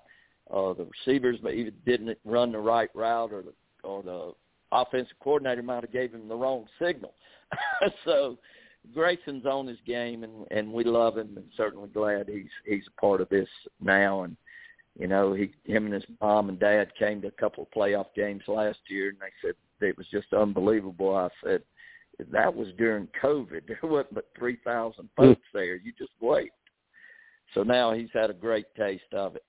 uh, 0.53 0.73
the 0.73 0.87
receivers, 1.05 1.37
but 1.41 1.53
he 1.53 1.71
didn't 1.85 2.17
run 2.25 2.51
the 2.51 2.59
right 2.59 2.89
route, 2.93 3.31
or 3.31 3.43
the 3.43 3.53
or 3.87 4.03
the 4.03 4.33
offensive 4.71 5.15
coordinator 5.21 5.63
might 5.63 5.83
have 5.83 5.93
gave 5.93 6.13
him 6.13 6.27
the 6.27 6.35
wrong 6.35 6.65
signal. 6.79 7.13
so 8.05 8.37
Grayson's 8.93 9.45
on 9.45 9.67
his 9.67 9.79
game, 9.85 10.23
and 10.23 10.45
and 10.51 10.71
we 10.71 10.83
love 10.83 11.17
him, 11.17 11.37
and 11.37 11.45
certainly 11.55 11.89
glad 11.89 12.27
he's 12.27 12.51
he's 12.65 12.87
a 12.87 13.01
part 13.01 13.21
of 13.21 13.29
this 13.29 13.49
now. 13.81 14.23
And 14.23 14.35
you 14.99 15.07
know, 15.07 15.33
he 15.33 15.53
him 15.63 15.85
and 15.85 15.93
his 15.93 16.05
mom 16.21 16.49
and 16.49 16.59
dad 16.59 16.91
came 16.97 17.21
to 17.21 17.27
a 17.27 17.31
couple 17.31 17.63
of 17.63 17.71
playoff 17.71 18.07
games 18.15 18.43
last 18.47 18.79
year, 18.89 19.09
and 19.09 19.19
they 19.19 19.31
said 19.41 19.55
it 19.81 19.97
was 19.97 20.07
just 20.11 20.33
unbelievable. 20.33 21.15
I 21.15 21.29
said, 21.43 21.61
that 22.31 22.53
was 22.53 22.67
during 22.77 23.07
COVID. 23.21 23.61
There 23.67 23.79
wasn't 23.83 24.15
but 24.15 24.29
3,000 24.37 24.95
hmm. 25.03 25.07
folks 25.21 25.41
there. 25.53 25.75
You 25.75 25.91
just 25.97 26.11
wait. 26.21 26.51
So 27.53 27.63
now 27.63 27.93
he's 27.93 28.09
had 28.13 28.29
a 28.29 28.33
great 28.33 28.65
taste 28.75 29.13
of 29.13 29.35
it. 29.35 29.43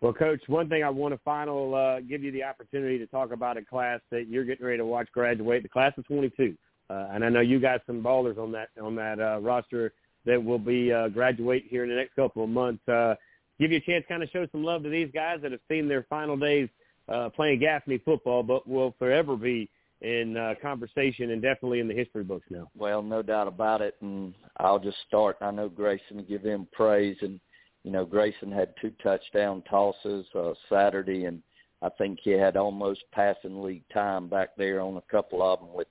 Well, 0.00 0.12
Coach, 0.12 0.42
one 0.46 0.68
thing 0.68 0.84
I 0.84 0.90
want 0.90 1.14
to 1.14 1.20
final 1.24 1.74
uh, 1.74 2.00
give 2.00 2.22
you 2.22 2.30
the 2.30 2.44
opportunity 2.44 2.98
to 2.98 3.06
talk 3.06 3.32
about 3.32 3.56
a 3.56 3.64
class 3.64 4.00
that 4.10 4.28
you're 4.28 4.44
getting 4.44 4.66
ready 4.66 4.78
to 4.78 4.84
watch 4.84 5.08
graduate, 5.12 5.62
the 5.62 5.68
class 5.68 5.92
of 5.96 6.06
22. 6.06 6.54
Uh, 6.88 7.08
and 7.12 7.24
I 7.24 7.28
know 7.30 7.40
you 7.40 7.58
got 7.58 7.80
some 7.86 8.02
ballers 8.02 8.38
on 8.38 8.52
that 8.52 8.68
on 8.80 8.94
that 8.96 9.18
uh, 9.18 9.40
roster 9.40 9.92
that 10.24 10.42
will 10.42 10.58
be 10.58 10.92
uh, 10.92 11.08
graduate 11.08 11.64
here 11.68 11.82
in 11.82 11.90
the 11.90 11.96
next 11.96 12.14
couple 12.14 12.44
of 12.44 12.50
months. 12.50 12.86
Uh, 12.86 13.14
give 13.58 13.72
you 13.72 13.78
a 13.78 13.80
chance, 13.80 14.04
kind 14.06 14.22
of 14.22 14.28
show 14.30 14.46
some 14.52 14.62
love 14.62 14.82
to 14.82 14.90
these 14.90 15.10
guys 15.12 15.38
that 15.42 15.50
have 15.50 15.60
seen 15.68 15.88
their 15.88 16.04
final 16.08 16.36
days 16.36 16.68
uh, 17.08 17.28
playing 17.30 17.60
Gaffney 17.60 17.98
football, 17.98 18.42
but 18.42 18.66
will 18.68 18.94
forever 18.98 19.36
be 19.36 19.68
in 20.02 20.36
uh, 20.36 20.54
conversation 20.60 21.30
and 21.30 21.40
definitely 21.40 21.80
in 21.80 21.88
the 21.88 21.94
history 21.94 22.22
books 22.22 22.46
now. 22.50 22.68
Well, 22.76 23.02
no 23.02 23.22
doubt 23.22 23.48
about 23.48 23.80
it. 23.80 23.94
And 24.00 24.34
I'll 24.58 24.78
just 24.78 24.98
start. 25.08 25.36
I 25.40 25.50
know 25.50 25.68
Grayson 25.68 26.26
give 26.28 26.42
him 26.42 26.68
praise. 26.72 27.16
And, 27.22 27.40
you 27.82 27.90
know, 27.90 28.04
Grayson 28.04 28.52
had 28.52 28.74
two 28.80 28.92
touchdown 29.02 29.62
tosses 29.68 30.26
uh, 30.34 30.52
Saturday, 30.68 31.24
and 31.24 31.42
I 31.82 31.88
think 31.90 32.18
he 32.22 32.32
had 32.32 32.56
almost 32.56 33.00
passing 33.12 33.62
league 33.62 33.84
time 33.92 34.28
back 34.28 34.50
there 34.56 34.80
on 34.80 34.96
a 34.96 35.12
couple 35.12 35.42
of 35.42 35.60
them 35.60 35.72
with 35.72 35.88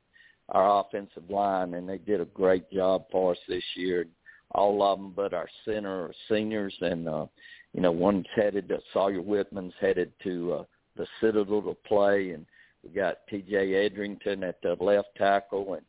our 0.49 0.82
offensive 0.82 1.28
line, 1.30 1.74
and 1.74 1.89
they 1.89 1.97
did 1.97 2.22
a 2.22 2.26
great 2.26 2.70
job 2.72 3.05
for 3.11 3.32
us 3.32 3.38
this 3.47 3.63
year. 3.76 4.05
All 4.51 4.84
of 4.84 4.99
them 4.99 5.13
but 5.16 5.34
our 5.34 5.47
center 5.63 6.03
are 6.03 6.13
seniors, 6.30 6.76
and, 6.82 7.09
uh, 7.09 7.26
you 7.74 7.82
know, 7.82 7.91
one's 7.91 8.28
headed 8.36 8.70
to 8.70 8.80
Sawyer 8.93 9.22
Whitman's 9.22 9.74
headed 9.82 10.11
to 10.24 10.53
uh, 10.53 10.63
the 10.95 11.07
Citadel 11.19 11.61
to 11.61 11.75
play, 11.87 12.31
and 12.31 12.45
we 12.83 12.89
got 12.89 13.27
T.J. 13.29 13.73
Edrington 13.73 14.43
at 14.43 14.61
the 14.61 14.75
left 14.79 15.09
tackle, 15.17 15.73
and 15.73 15.85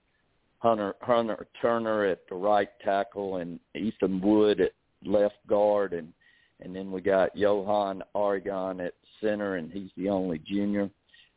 Hunter 0.58 0.94
Hunter 1.00 1.46
Turner 1.60 2.06
at 2.06 2.20
the 2.28 2.34
right 2.34 2.68
tackle, 2.84 3.36
and 3.36 3.60
Ethan 3.74 4.20
Wood 4.20 4.60
at 4.60 4.72
left 5.04 5.36
guard, 5.48 5.92
and 5.92 6.12
and 6.60 6.74
then 6.74 6.90
we 6.90 7.00
got 7.00 7.36
Johan 7.36 8.02
Oregon 8.14 8.80
at 8.80 8.94
center, 9.20 9.56
and 9.56 9.70
he's 9.70 9.90
the 9.96 10.08
only 10.08 10.38
junior. 10.46 10.90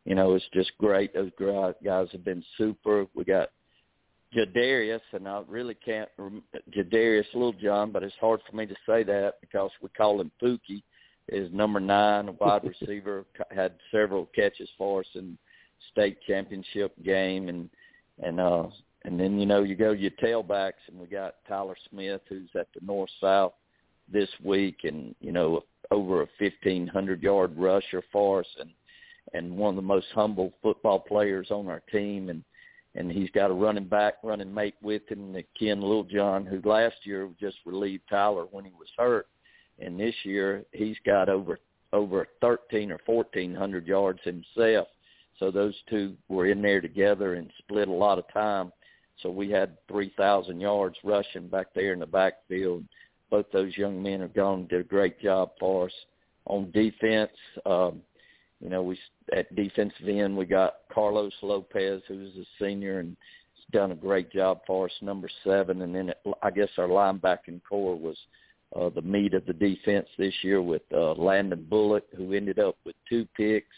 You 0.06 0.16
know, 0.16 0.34
it's 0.34 0.46
just 0.54 0.72
great. 0.78 1.14
Those 1.14 1.32
guys 1.38 2.08
have 2.12 2.24
been 2.24 2.44
super. 2.58 3.06
We 3.14 3.26
got 3.26 3.50
Jadarius, 4.36 5.02
and 5.12 5.28
I 5.28 5.44
really 5.48 5.76
can't 5.76 6.10
Jadarius 6.72 7.26
Littlejohn, 7.34 7.92
but 7.92 8.04
it's 8.04 8.16
hard 8.22 8.40
for 8.50 8.56
me 8.56 8.66
to 8.66 8.76
say 8.86 9.04
that 9.04 9.36
because 9.42 9.72
we 9.82 9.90
call 9.90 10.22
him 10.22 10.32
Pookie 10.42 10.84
is 11.32 11.52
number 11.54 11.80
nine, 11.80 12.30
a 12.30 12.32
wide 12.34 12.64
receiver, 12.64 13.26
had 13.52 13.74
several 13.92 14.26
catches 14.36 14.70
for 14.78 15.02
us 15.02 15.08
in 15.16 15.38
state 15.92 16.18
championship 16.28 16.94
game, 17.04 17.50
and 17.50 17.70
and 18.22 18.40
uh 18.40 18.68
and 19.06 19.20
then 19.20 19.40
you 19.40 19.46
know 19.46 19.64
you 19.64 19.76
go 19.76 19.92
your 19.92 20.12
tailbacks, 20.12 20.82
and 20.88 21.00
we 21.00 21.08
got 21.08 21.36
Tyler 21.48 21.76
Smith, 21.90 22.22
who's 22.28 22.50
at 22.56 22.68
the 22.74 22.86
north 22.86 23.10
south 23.22 23.54
this 24.12 24.30
week, 24.44 24.82
and 24.84 25.16
you 25.20 25.32
know 25.32 25.64
over 25.92 26.22
a 26.24 26.28
fifteen 26.38 26.88
hundred 26.88 27.22
yard 27.22 27.54
rusher 27.58 28.04
for 28.12 28.42
us, 28.42 28.48
and 28.60 28.70
and 29.34 29.56
one 29.56 29.70
of 29.70 29.76
the 29.76 29.82
most 29.82 30.08
humble 30.14 30.54
football 30.62 31.00
players 31.00 31.52
on 31.52 31.68
our 31.68 31.82
team, 31.92 32.30
and 32.30 32.44
and 32.96 33.12
he's 33.12 33.30
got 33.32 33.52
a 33.52 33.54
running 33.54 33.88
back, 33.88 34.16
running 34.24 34.54
mate 34.54 34.76
with 34.82 35.08
him, 35.10 35.36
Ken 35.58 35.80
Littlejohn, 35.80 36.46
who 36.46 36.60
last 36.68 36.96
year 37.04 37.30
just 37.40 37.58
relieved 37.66 38.04
Tyler 38.10 38.46
when 38.52 38.66
he 38.66 38.72
was 38.72 38.88
hurt 38.98 39.28
and 39.82 40.00
this 40.00 40.16
year 40.24 40.64
he's 40.72 40.98
got 41.06 41.30
over 41.30 41.60
over 41.92 42.28
13 42.42 42.92
or 42.92 43.00
1400 43.06 43.88
yards 43.88 44.20
himself. 44.24 44.88
So 45.40 45.50
those 45.50 45.74
two 45.90 46.16
were 46.28 46.48
in 46.48 46.62
there 46.62 46.82
together 46.82 47.36
and 47.36 47.50
split 47.60 47.88
a 47.88 47.94
lot 47.94 48.20
of 48.20 48.32
time. 48.32 48.72
So 49.24 49.32
we 49.32 49.50
had 49.50 49.78
3,000 49.88 50.60
yards 50.60 50.96
rushing 51.04 51.48
back 51.48 51.68
there 51.74 51.94
in 51.94 52.00
the 52.00 52.06
backfield. 52.06 52.84
Both 53.32 53.48
those 53.52 53.76
young 53.76 54.02
men 54.02 54.22
have 54.22 54.34
gone 54.34 54.68
did 54.68 54.82
a 54.82 54.84
great 54.84 55.20
job 55.20 55.52
for 55.60 55.88
us 55.88 55.94
on 56.46 56.72
defense. 56.72 57.32
Um, 57.66 58.02
you 58.60 58.70
know, 58.70 58.84
we 58.84 59.00
at 59.36 59.56
defensive 59.56 60.08
end 60.08 60.36
we 60.36 60.46
got 60.46 60.76
Carlos 60.94 61.34
Lopez, 61.42 62.02
who's 62.08 62.36
a 62.36 62.46
senior 62.64 63.00
and 63.00 63.16
done 63.72 63.92
a 63.92 63.96
great 63.96 64.32
job 64.32 64.62
for 64.66 64.86
us, 64.86 64.92
number 65.02 65.30
seven. 65.44 65.82
And 65.82 65.94
then 65.94 66.10
it, 66.10 66.18
I 66.42 66.50
guess 66.50 66.70
our 66.78 66.88
linebacking 66.88 67.62
core 67.68 67.96
was 67.96 68.18
uh, 68.76 68.90
the 68.90 69.02
meat 69.02 69.34
of 69.34 69.46
the 69.46 69.54
defense 69.54 70.08
this 70.18 70.34
year 70.42 70.62
with 70.62 70.84
uh, 70.94 71.14
Landon 71.14 71.66
Bullock, 71.70 72.06
who 72.16 72.34
ended 72.34 72.60
up 72.60 72.78
with 72.86 72.96
two 73.08 73.28
picks 73.36 73.76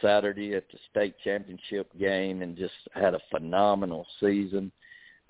Saturday 0.00 0.54
at 0.54 0.64
the 0.70 0.78
state 0.90 1.14
championship 1.24 1.90
game 1.98 2.42
and 2.42 2.56
just 2.56 2.74
had 2.94 3.14
a 3.14 3.20
phenomenal 3.30 4.06
season. 4.20 4.70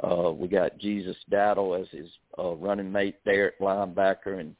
Uh, 0.02 0.32
we 0.32 0.48
got 0.48 0.78
Jesus 0.78 1.16
Dowdle 1.30 1.80
as 1.80 1.88
his 1.90 2.08
uh, 2.38 2.54
running 2.54 2.90
mate 2.90 3.16
there 3.24 3.48
at 3.48 3.60
linebacker, 3.60 4.40
and 4.40 4.54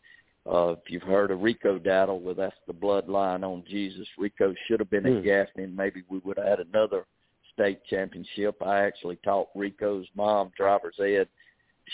uh, 0.51 0.69
if 0.73 0.79
you've 0.89 1.03
heard 1.03 1.31
of 1.31 1.41
Rico 1.41 1.79
Dowdle, 1.79 2.21
well, 2.21 2.35
that's 2.35 2.55
the 2.67 2.73
bloodline 2.73 3.43
on 3.43 3.65
Jesus. 3.69 4.07
Rico 4.17 4.55
should 4.67 4.79
have 4.79 4.91
been 4.91 5.05
mm. 5.05 5.17
at 5.17 5.23
hmm. 5.23 5.27
Gaffney, 5.27 5.65
and 5.65 5.77
maybe 5.77 6.03
we 6.09 6.19
would 6.19 6.37
have 6.37 6.47
had 6.47 6.61
another 6.61 7.07
state 7.53 7.81
championship. 7.87 8.63
I 8.63 8.81
actually 8.85 9.17
taught 9.25 9.49
Rico's 9.55 10.07
mom 10.15 10.53
driver's 10.57 10.99
ed. 11.01 11.29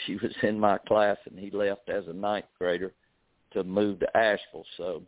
She 0.07 0.15
was 0.17 0.33
in 0.43 0.59
my 0.59 0.79
class, 0.79 1.17
and 1.29 1.39
he 1.39 1.51
left 1.51 1.89
as 1.89 2.05
a 2.07 2.13
ninth 2.13 2.47
grader 2.59 2.93
to 3.53 3.65
move 3.65 4.01
to 4.01 4.17
Asheville. 4.17 4.65
So, 4.77 5.03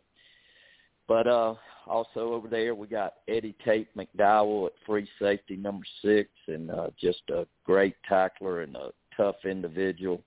but 1.07 1.27
uh, 1.27 1.55
also 1.87 2.33
over 2.33 2.47
there 2.47 2.75
we 2.75 2.87
got 2.87 3.15
Eddie 3.27 3.55
Tate 3.63 3.89
McDowell 3.95 4.67
at 4.67 4.73
free 4.85 5.07
safety 5.19 5.55
number 5.55 5.85
six, 6.01 6.29
and 6.47 6.69
uh, 6.71 6.89
just 6.99 7.21
a 7.29 7.45
great 7.65 7.95
tackler 8.07 8.61
and 8.61 8.75
a 8.75 8.89
tough 9.15 9.35
individual. 9.45 10.21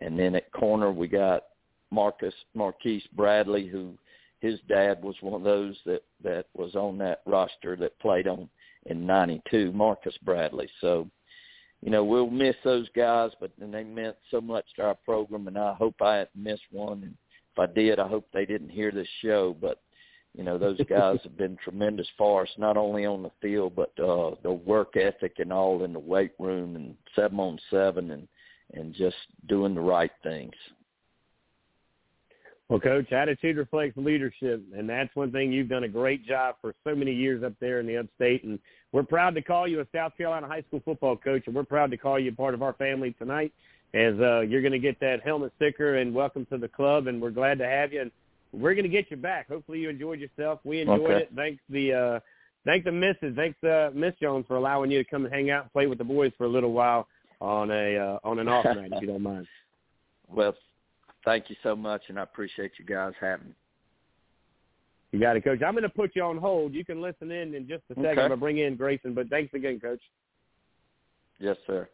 And 0.00 0.18
then 0.18 0.34
at 0.34 0.50
corner 0.52 0.90
we 0.90 1.08
got 1.08 1.44
Marcus 1.90 2.34
Marquise 2.54 3.06
Bradley, 3.14 3.68
who 3.68 3.94
his 4.40 4.58
dad 4.68 5.02
was 5.02 5.14
one 5.20 5.34
of 5.34 5.42
those 5.42 5.76
that 5.86 6.02
that 6.24 6.46
was 6.54 6.74
on 6.74 6.98
that 6.98 7.20
roster 7.26 7.76
that 7.76 7.98
played 8.00 8.26
on 8.26 8.48
in 8.86 9.06
'92, 9.06 9.72
Marcus 9.72 10.14
Bradley. 10.24 10.68
So, 10.80 11.08
you 11.82 11.90
know, 11.90 12.04
we'll 12.04 12.30
miss 12.30 12.54
those 12.64 12.88
guys, 12.94 13.32
but 13.40 13.50
they 13.58 13.84
meant 13.84 14.16
so 14.30 14.40
much 14.40 14.64
to 14.76 14.82
our 14.82 14.94
program, 14.94 15.48
and 15.48 15.58
I 15.58 15.74
hope 15.74 16.00
I 16.00 16.16
hadn't 16.18 16.36
missed 16.36 16.62
one. 16.70 17.02
And 17.02 17.14
if 17.52 17.58
I 17.58 17.66
did, 17.72 17.98
I 17.98 18.06
hope 18.06 18.26
they 18.32 18.46
didn't 18.46 18.70
hear 18.70 18.92
this 18.92 19.08
show. 19.20 19.56
But 19.60 19.82
you 20.32 20.44
know, 20.44 20.58
those 20.58 20.80
guys 20.88 21.18
have 21.24 21.36
been 21.36 21.58
tremendous 21.62 22.06
for 22.16 22.42
us, 22.42 22.48
not 22.56 22.76
only 22.76 23.04
on 23.04 23.24
the 23.24 23.32
field, 23.40 23.74
but 23.74 23.90
uh, 24.02 24.36
the 24.44 24.52
work 24.52 24.96
ethic 24.96 25.34
and 25.38 25.52
all 25.52 25.82
in 25.82 25.92
the 25.92 25.98
weight 25.98 26.32
room 26.38 26.76
and 26.76 26.94
seven 27.16 27.40
on 27.40 27.58
seven 27.68 28.12
and 28.12 28.28
and 28.74 28.94
just 28.94 29.16
doing 29.48 29.74
the 29.74 29.80
right 29.80 30.12
things. 30.22 30.54
Well, 32.68 32.80
Coach, 32.80 33.12
attitude 33.12 33.58
reflects 33.58 33.98
leadership, 33.98 34.62
and 34.74 34.88
that's 34.88 35.14
one 35.14 35.30
thing 35.30 35.52
you've 35.52 35.68
done 35.68 35.84
a 35.84 35.88
great 35.88 36.24
job 36.24 36.54
for 36.62 36.74
so 36.84 36.94
many 36.94 37.12
years 37.12 37.42
up 37.42 37.52
there 37.60 37.80
in 37.80 37.86
the 37.86 37.98
upstate. 37.98 38.44
And 38.44 38.58
we're 38.92 39.02
proud 39.02 39.34
to 39.34 39.42
call 39.42 39.66
you 39.66 39.80
a 39.80 39.86
South 39.94 40.16
Carolina 40.16 40.46
high 40.46 40.62
school 40.68 40.82
football 40.84 41.16
coach, 41.16 41.42
and 41.46 41.54
we're 41.54 41.64
proud 41.64 41.90
to 41.90 41.96
call 41.96 42.18
you 42.18 42.30
part 42.32 42.54
of 42.54 42.62
our 42.62 42.74
family 42.74 43.14
tonight 43.18 43.52
as 43.94 44.14
uh, 44.20 44.40
you're 44.40 44.62
going 44.62 44.72
to 44.72 44.78
get 44.78 45.00
that 45.00 45.22
helmet 45.22 45.52
sticker 45.56 45.96
and 45.96 46.14
welcome 46.14 46.46
to 46.46 46.58
the 46.58 46.68
club, 46.68 47.06
and 47.06 47.20
we're 47.20 47.30
glad 47.30 47.58
to 47.58 47.66
have 47.66 47.92
you. 47.92 48.02
And 48.02 48.10
we're 48.52 48.74
going 48.74 48.84
to 48.84 48.90
get 48.90 49.10
you 49.10 49.16
back. 49.16 49.48
Hopefully, 49.48 49.80
you 49.80 49.88
enjoyed 49.88 50.20
yourself. 50.20 50.60
We 50.64 50.80
enjoyed 50.80 51.00
okay. 51.00 51.22
it. 51.22 51.30
Thanks 51.34 51.62
the 51.68 51.92
uh, 51.92 52.20
thank 52.64 52.84
the 52.84 52.92
missus, 52.92 53.34
thanks 53.34 53.62
uh, 53.64 53.90
Miss 53.94 54.14
Jones 54.20 54.44
for 54.46 54.56
allowing 54.56 54.90
you 54.90 55.02
to 55.02 55.08
come 55.08 55.24
and 55.24 55.32
hang 55.32 55.50
out 55.50 55.64
and 55.64 55.72
play 55.72 55.86
with 55.86 55.98
the 55.98 56.04
boys 56.04 56.32
for 56.36 56.44
a 56.44 56.48
little 56.48 56.72
while 56.72 57.08
on 57.40 57.70
a 57.70 57.96
uh, 57.96 58.18
on 58.24 58.38
an 58.38 58.48
off 58.48 58.64
night, 58.64 58.92
if 58.92 59.00
you 59.00 59.08
don't 59.08 59.22
mind. 59.22 59.46
Well, 60.34 60.54
thank 61.26 61.50
you 61.50 61.56
so 61.62 61.76
much, 61.76 62.04
and 62.08 62.18
I 62.18 62.22
appreciate 62.22 62.72
you 62.78 62.86
guys 62.86 63.12
having 63.20 63.48
me. 63.48 63.54
You 65.12 65.20
got 65.20 65.36
it, 65.36 65.44
Coach. 65.44 65.60
I'm 65.64 65.74
going 65.74 65.82
to 65.82 65.90
put 65.90 66.16
you 66.16 66.22
on 66.22 66.38
hold. 66.38 66.72
You 66.72 66.84
can 66.84 67.00
listen 67.00 67.30
in 67.30 67.54
in 67.54 67.68
just 67.68 67.82
a 67.90 67.94
second. 67.94 68.06
Okay. 68.06 68.10
I'm 68.10 68.16
going 68.16 68.30
to 68.30 68.36
bring 68.38 68.58
in 68.58 68.76
Grayson, 68.76 69.14
but 69.14 69.28
thanks 69.28 69.52
again, 69.52 69.78
Coach. 69.78 70.00
Yes, 71.38 71.56
sir. 71.66 71.88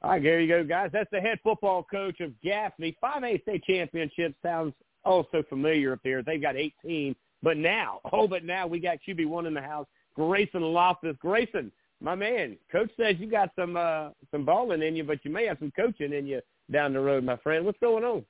All 0.00 0.10
right, 0.10 0.22
there 0.22 0.40
you 0.40 0.48
go, 0.48 0.64
guys. 0.64 0.90
That's 0.92 1.10
the 1.10 1.20
head 1.20 1.38
football 1.42 1.82
coach 1.82 2.20
of 2.20 2.32
Gaffney. 2.40 2.96
5A 3.02 3.42
state 3.42 3.64
championship 3.64 4.34
sounds 4.42 4.72
oh 5.04 5.26
so 5.32 5.42
familiar 5.48 5.92
up 5.92 6.00
there. 6.04 6.22
They've 6.22 6.40
got 6.40 6.56
18, 6.56 7.14
but 7.42 7.56
now, 7.56 8.00
oh, 8.12 8.28
but 8.28 8.44
now 8.44 8.66
we 8.66 8.78
got 8.78 8.98
QB1 9.06 9.46
in 9.46 9.54
the 9.54 9.60
house, 9.60 9.86
Grayson 10.14 10.60
Loftis. 10.60 11.18
Grayson, 11.18 11.72
my 12.00 12.14
man, 12.14 12.56
coach 12.70 12.90
says 12.96 13.16
you 13.18 13.28
got 13.28 13.50
some 13.58 13.76
uh, 13.76 14.10
some 14.30 14.44
balling 14.44 14.82
in 14.82 14.94
you, 14.94 15.02
but 15.02 15.18
you 15.24 15.32
may 15.32 15.46
have 15.46 15.58
some 15.58 15.72
coaching 15.72 16.12
in 16.12 16.26
you 16.26 16.40
down 16.70 16.92
the 16.92 17.00
road, 17.00 17.24
my 17.24 17.36
friend. 17.38 17.64
What's 17.64 17.80
going 17.80 18.04
on? 18.04 18.24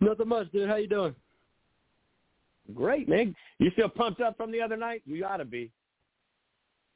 Nothing 0.00 0.28
much, 0.28 0.50
dude. 0.50 0.68
How 0.68 0.76
you 0.76 0.88
doing? 0.88 1.14
Great, 2.74 3.08
man. 3.08 3.34
You 3.58 3.70
still 3.72 3.88
pumped 3.88 4.20
up 4.20 4.36
from 4.36 4.52
the 4.52 4.60
other 4.60 4.76
night? 4.76 5.02
You 5.04 5.24
ought 5.24 5.38
to 5.38 5.44
be. 5.44 5.70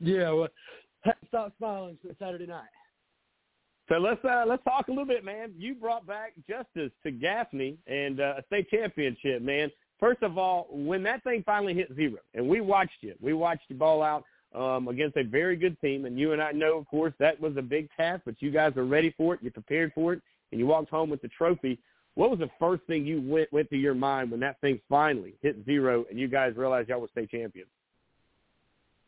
Yeah, 0.01 0.31
well, 0.33 0.49
stop 1.29 1.53
smiling 1.59 1.97
since 2.03 2.17
Saturday 2.19 2.47
night. 2.47 2.69
So 3.89 3.97
let's 3.99 4.23
uh, 4.25 4.45
let's 4.47 4.65
talk 4.65 4.89
a 4.89 4.91
little 4.91 5.07
bit, 5.07 5.25
man. 5.25 5.53
You 5.57 5.75
brought 5.75 6.07
back 6.07 6.33
justice 6.49 6.91
to 7.05 7.11
Gaffney 7.11 7.79
and 7.87 8.21
uh, 8.21 8.35
a 8.39 8.43
state 8.47 8.69
championship, 8.69 9.43
man. 9.43 9.71
First 10.01 10.23
of 10.23 10.37
all, 10.37 10.69
when 10.71 11.03
that 11.05 11.23
thing 11.23 11.43
finally 11.47 11.73
hit 11.73 11.95
zero, 11.95 12.17
and 12.35 12.49
we 12.49 12.61
watched 12.61 12.99
you, 13.01 13.15
we 13.21 13.33
watched 13.33 13.63
you 13.69 13.77
ball 13.77 14.03
out 14.03 14.25
um, 14.55 14.89
against 14.89 15.17
a 15.17 15.23
very 15.23 15.57
good 15.57 15.81
team. 15.81 16.05
And 16.05 16.19
you 16.19 16.33
and 16.33 16.43
I 16.43 16.53
know, 16.53 16.77
of 16.79 16.87
course, 16.89 17.15
that 17.19 17.41
was 17.41 17.57
a 17.57 17.63
big 17.63 17.89
task, 17.97 18.23
but 18.25 18.35
you 18.41 18.51
guys 18.51 18.75
were 18.75 18.87
ready 18.87 19.15
for 19.17 19.35
it. 19.35 19.41
You 19.43 19.51
prepared 19.51 19.93
for 19.95 20.13
it, 20.15 20.23
and 20.51 20.61
you 20.61 20.67
walked 20.67 20.91
home 20.91 21.09
with 21.09 21.23
the 21.23 21.29
trophy. 21.29 21.79
What 22.17 22.31
was 22.31 22.39
the 22.39 22.51
first 22.59 22.83
thing 22.85 23.05
you 23.07 23.21
went 23.21 23.53
went 23.53 23.69
through 23.69 23.79
your 23.79 23.95
mind 23.95 24.31
when 24.31 24.41
that 24.41 24.59
thing 24.63 24.81
finally 24.89 25.35
hit 25.43 25.65
zero 25.67 26.07
and 26.11 26.19
you 26.19 26.29
guys 26.29 26.57
realized 26.57 26.89
y'all 26.89 27.01
were 27.01 27.09
state 27.09 27.31
champions? 27.31 27.69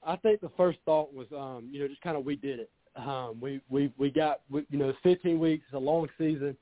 I 0.07 0.17
think 0.17 0.41
the 0.43 0.51
first 0.57 0.79
thought 0.85 1.13
was, 1.13 1.27
um, 1.37 1.69
you 1.73 1.81
know, 1.81 1.89
just 1.89 2.03
kind 2.03 2.17
of 2.17 2.25
we 2.25 2.37
did 2.37 2.61
it. 2.61 2.71
Um, 2.97 3.39
we 3.41 3.61
we 3.71 3.91
we 3.99 4.11
got 4.11 4.43
we, 4.51 4.67
you 4.71 4.79
know, 4.79 4.93
15 5.03 5.41
weeks, 5.41 5.65
it's 5.69 5.75
a 5.75 5.79
long 5.79 6.07
season, 6.19 6.55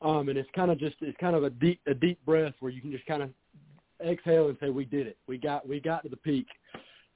um, 0.00 0.30
and 0.30 0.38
it's 0.38 0.48
kind 0.56 0.70
of 0.70 0.78
just 0.78 0.96
it's 1.02 1.16
kind 1.18 1.36
of 1.36 1.44
a 1.44 1.50
deep 1.50 1.80
a 1.86 1.92
deep 1.92 2.24
breath 2.24 2.54
where 2.60 2.72
you 2.72 2.80
can 2.80 2.90
just 2.90 3.04
kind 3.06 3.22
of 3.22 3.30
exhale 4.04 4.48
and 4.48 4.56
say 4.60 4.70
we 4.70 4.86
did 4.86 5.06
it. 5.06 5.18
We 5.26 5.36
got 5.36 5.68
we 5.68 5.78
got 5.78 6.04
to 6.04 6.08
the 6.08 6.16
peak. 6.16 6.46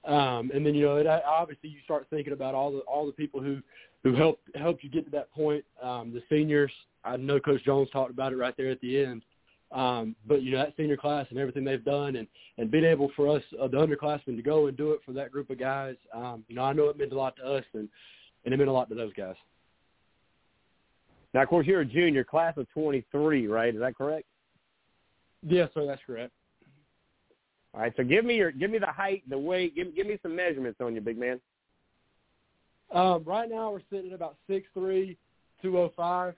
Um, 0.07 0.50
and 0.54 0.64
then 0.64 0.74
you 0.74 0.86
know, 0.86 0.96
it, 0.96 1.07
obviously, 1.07 1.68
you 1.70 1.78
start 1.84 2.07
thinking 2.11 2.32
about 2.32 2.54
all 2.54 2.70
the 2.70 2.78
all 2.80 3.07
the 3.07 3.12
people 3.12 3.40
who 3.40 3.61
who 4.02 4.14
helped 4.14 4.48
helped 4.57 4.84
you 4.84 4.90
get 4.90 5.04
to 5.04 5.11
that 5.11 5.30
point. 5.32 5.64
Um, 5.82 6.12
the 6.12 6.22
seniors, 6.28 6.72
I 7.04 7.16
know 7.16 7.40
Coach 7.40 7.64
Jones 7.64 7.90
talked 7.90 8.11
about 8.11 8.32
it 8.32 8.36
right 8.36 8.54
there 8.57 8.70
at 8.70 8.80
the 8.80 9.04
end. 9.04 9.22
Um, 9.72 10.14
but 10.28 10.42
you 10.42 10.52
know 10.52 10.59
that 10.59 10.74
senior 10.76 10.96
class 10.96 11.26
and 11.30 11.38
everything 11.38 11.64
they've 11.64 11.84
done, 11.84 12.16
and 12.16 12.28
and 12.57 12.70
being 12.70 12.84
able 12.84 13.11
for 13.16 13.28
us, 13.28 13.42
uh, 13.61 13.66
the 13.66 13.76
underclassmen, 13.76 14.36
to 14.36 14.42
go 14.42 14.68
and 14.68 14.76
do 14.76 14.92
it 14.92 15.00
for 15.04 15.12
that 15.12 15.32
group 15.32 15.50
of 15.50 15.59
guys. 15.59 15.96
Um, 16.14 16.44
you 16.46 16.54
know, 16.54 16.62
I 16.62 16.72
know 16.72 16.88
it 16.88 16.96
meant 16.96 17.12
a 17.12 17.18
lot 17.18 17.34
to 17.36 17.42
us, 17.44 17.64
and 17.74 17.88
and 18.44 18.54
it 18.54 18.57
meant 18.57 18.70
a 18.70 18.72
lot 18.72 18.88
to 18.90 18.94
those 18.94 19.12
guys. 19.14 19.34
Now, 21.34 21.42
of 21.42 21.48
course, 21.48 21.66
you're 21.66 21.80
a 21.80 21.84
junior, 21.84 22.24
class 22.24 22.57
of 22.57 22.66
23, 22.72 23.46
right? 23.48 23.74
Is 23.74 23.80
that 23.80 23.98
correct? 23.98 24.24
Yes, 25.42 25.68
sir. 25.74 25.84
That's 25.84 26.00
correct. 26.07 26.32
All 27.77 27.83
right, 27.83 27.93
so 27.95 28.03
give 28.03 28.24
me 28.24 28.37
your 28.37 28.53
give 28.53 28.70
me 28.70 28.79
the 28.79 28.87
height, 28.87 29.22
the 29.29 29.39
weight, 29.39 29.77
give 29.77 29.95
give 29.95 30.07
me 30.07 30.18
some 30.22 30.35
measurements 30.35 30.81
on 30.81 30.95
you, 30.95 31.03
big 31.03 31.18
man. 31.18 31.39
Um, 32.91 33.22
right 33.24 33.51
now 33.51 33.70
we're 33.70 33.83
sitting 33.91 34.12
at 34.12 34.14
about 34.14 34.37
six 34.49 34.66
three, 34.72 35.18
two 35.61 35.79
oh 35.79 35.93
five. 35.95 36.35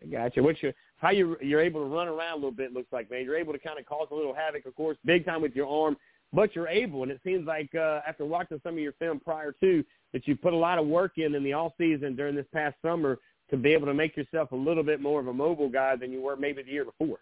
I 0.00 0.06
got 0.06 0.36
you. 0.36 0.44
What's 0.44 0.62
your 0.62 0.72
how 0.98 1.10
you 1.10 1.36
you're 1.42 1.60
able 1.60 1.80
to 1.80 1.92
run 1.92 2.06
around 2.06 2.34
a 2.34 2.36
little 2.36 2.52
bit? 2.52 2.72
Looks 2.72 2.92
like 2.92 3.10
man, 3.10 3.24
you're 3.24 3.36
able 3.36 3.52
to 3.52 3.58
kind 3.58 3.80
of 3.80 3.86
cause 3.86 4.06
a 4.12 4.14
little 4.14 4.34
havoc, 4.34 4.66
of 4.66 4.76
course, 4.76 4.96
big 5.04 5.26
time 5.26 5.42
with 5.42 5.56
your 5.56 5.66
arm, 5.66 5.96
but 6.32 6.54
you're 6.54 6.68
able, 6.68 7.02
and 7.02 7.10
it 7.10 7.20
seems 7.24 7.48
like 7.48 7.74
uh, 7.74 8.02
after 8.06 8.24
watching 8.24 8.60
some 8.62 8.74
of 8.74 8.78
your 8.78 8.92
film 8.92 9.18
prior 9.18 9.52
to 9.62 9.84
that 10.12 10.28
you 10.28 10.36
put 10.36 10.52
a 10.52 10.56
lot 10.56 10.78
of 10.78 10.86
work 10.86 11.14
in 11.16 11.34
in 11.34 11.42
the 11.42 11.52
off 11.52 11.72
season 11.76 12.14
during 12.14 12.36
this 12.36 12.46
past 12.54 12.76
summer 12.82 13.18
to 13.50 13.56
be 13.56 13.72
able 13.72 13.86
to 13.86 13.94
make 13.94 14.16
yourself 14.16 14.52
a 14.52 14.56
little 14.56 14.84
bit 14.84 15.00
more 15.00 15.18
of 15.18 15.26
a 15.26 15.32
mobile 15.32 15.68
guy 15.68 15.96
than 15.96 16.12
you 16.12 16.20
were 16.20 16.36
maybe 16.36 16.62
the 16.62 16.70
year 16.70 16.84
before. 16.84 17.18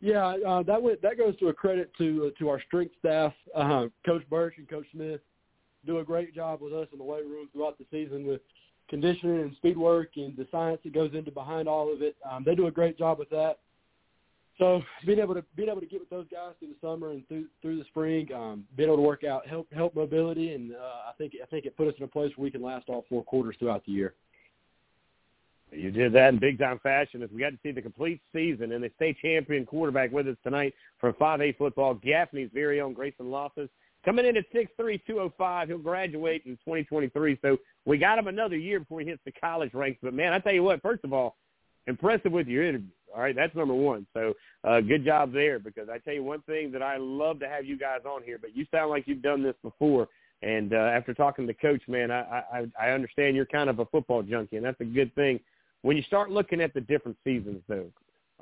Yeah, 0.00 0.36
uh, 0.46 0.62
that 0.64 0.82
went, 0.82 1.00
that 1.02 1.16
goes 1.16 1.36
to 1.38 1.48
a 1.48 1.54
credit 1.54 1.90
to 1.98 2.26
uh, 2.26 2.38
to 2.38 2.48
our 2.48 2.60
strength 2.66 2.94
staff, 2.98 3.32
uh, 3.54 3.86
Coach 4.04 4.22
Birch 4.28 4.54
and 4.58 4.68
Coach 4.68 4.86
Smith, 4.92 5.20
do 5.86 5.98
a 5.98 6.04
great 6.04 6.34
job 6.34 6.60
with 6.60 6.74
us 6.74 6.88
in 6.92 6.98
the 6.98 7.04
weight 7.04 7.24
room 7.24 7.48
throughout 7.52 7.78
the 7.78 7.86
season 7.90 8.26
with 8.26 8.40
conditioning 8.88 9.40
and 9.40 9.56
speed 9.56 9.76
work 9.76 10.10
and 10.16 10.36
the 10.36 10.46
science 10.50 10.80
that 10.84 10.92
goes 10.92 11.12
into 11.14 11.30
behind 11.30 11.66
all 11.66 11.92
of 11.92 12.02
it. 12.02 12.16
Um, 12.30 12.44
they 12.44 12.54
do 12.54 12.66
a 12.66 12.70
great 12.70 12.98
job 12.98 13.18
with 13.18 13.30
that. 13.30 13.58
So 14.58 14.82
being 15.04 15.18
able 15.18 15.34
to 15.34 15.44
being 15.54 15.68
able 15.68 15.80
to 15.80 15.86
get 15.86 16.00
with 16.00 16.10
those 16.10 16.26
guys 16.30 16.52
through 16.58 16.68
the 16.68 16.86
summer 16.86 17.10
and 17.10 17.26
through 17.28 17.46
through 17.60 17.78
the 17.78 17.84
spring, 17.84 18.28
um, 18.34 18.64
being 18.76 18.88
able 18.88 18.96
to 18.96 19.02
work 19.02 19.22
out 19.24 19.46
help 19.46 19.70
help 19.72 19.94
mobility, 19.94 20.54
and 20.54 20.72
uh, 20.72 21.08
I 21.08 21.12
think 21.18 21.34
I 21.42 21.46
think 21.46 21.66
it 21.66 21.76
put 21.76 21.88
us 21.88 21.94
in 21.98 22.04
a 22.04 22.08
place 22.08 22.32
where 22.36 22.44
we 22.44 22.50
can 22.50 22.62
last 22.62 22.88
all 22.88 23.04
four 23.08 23.22
quarters 23.22 23.56
throughout 23.58 23.84
the 23.84 23.92
year. 23.92 24.14
You 25.72 25.90
did 25.90 26.12
that 26.12 26.32
in 26.32 26.38
big 26.38 26.58
time 26.58 26.78
fashion 26.78 27.22
as 27.22 27.30
we 27.30 27.40
got 27.40 27.50
to 27.50 27.58
see 27.62 27.72
the 27.72 27.82
complete 27.82 28.20
season 28.32 28.72
and 28.72 28.82
the 28.84 28.90
state 28.96 29.16
champion 29.20 29.66
quarterback 29.66 30.12
with 30.12 30.28
us 30.28 30.36
tonight 30.44 30.74
from 30.98 31.12
5A 31.14 31.56
football, 31.58 31.94
Gaffney's 31.94 32.50
very 32.54 32.80
own 32.80 32.92
Grayson 32.92 33.26
Loftis. 33.26 33.68
Coming 34.04 34.26
in 34.26 34.36
at 34.36 34.44
6'3", 34.52 35.00
205. 35.04 35.68
He'll 35.68 35.78
graduate 35.78 36.42
in 36.46 36.52
2023. 36.52 37.38
So 37.42 37.56
we 37.84 37.98
got 37.98 38.18
him 38.18 38.28
another 38.28 38.56
year 38.56 38.78
before 38.78 39.00
he 39.00 39.06
hits 39.06 39.20
the 39.24 39.32
college 39.32 39.74
ranks. 39.74 39.98
But, 40.00 40.14
man, 40.14 40.32
I 40.32 40.38
tell 40.38 40.52
you 40.52 40.62
what, 40.62 40.80
first 40.80 41.02
of 41.02 41.12
all, 41.12 41.36
impressive 41.88 42.30
with 42.30 42.46
your 42.46 42.62
interview. 42.62 42.88
All 43.14 43.22
right, 43.22 43.34
that's 43.34 43.54
number 43.56 43.74
one. 43.74 44.06
So 44.14 44.34
uh, 44.62 44.80
good 44.80 45.04
job 45.04 45.32
there 45.32 45.58
because 45.58 45.88
I 45.88 45.98
tell 45.98 46.14
you 46.14 46.22
one 46.22 46.42
thing 46.42 46.70
that 46.72 46.82
I 46.82 46.98
love 46.98 47.40
to 47.40 47.48
have 47.48 47.64
you 47.64 47.78
guys 47.78 48.00
on 48.08 48.22
here, 48.22 48.38
but 48.38 48.54
you 48.54 48.66
sound 48.70 48.90
like 48.90 49.04
you've 49.06 49.22
done 49.22 49.42
this 49.42 49.54
before. 49.62 50.08
And 50.42 50.74
uh, 50.74 50.76
after 50.76 51.14
talking 51.14 51.46
to 51.46 51.54
Coach, 51.54 51.82
man, 51.88 52.10
I, 52.10 52.42
I 52.52 52.66
I 52.78 52.90
understand 52.90 53.36
you're 53.36 53.46
kind 53.46 53.70
of 53.70 53.78
a 53.78 53.86
football 53.86 54.22
junkie, 54.22 54.56
and 54.56 54.66
that's 54.66 54.80
a 54.80 54.84
good 54.84 55.14
thing. 55.14 55.40
When 55.86 55.96
you 55.96 56.02
start 56.02 56.32
looking 56.32 56.60
at 56.60 56.74
the 56.74 56.80
different 56.80 57.16
seasons, 57.22 57.62
though, 57.68 57.86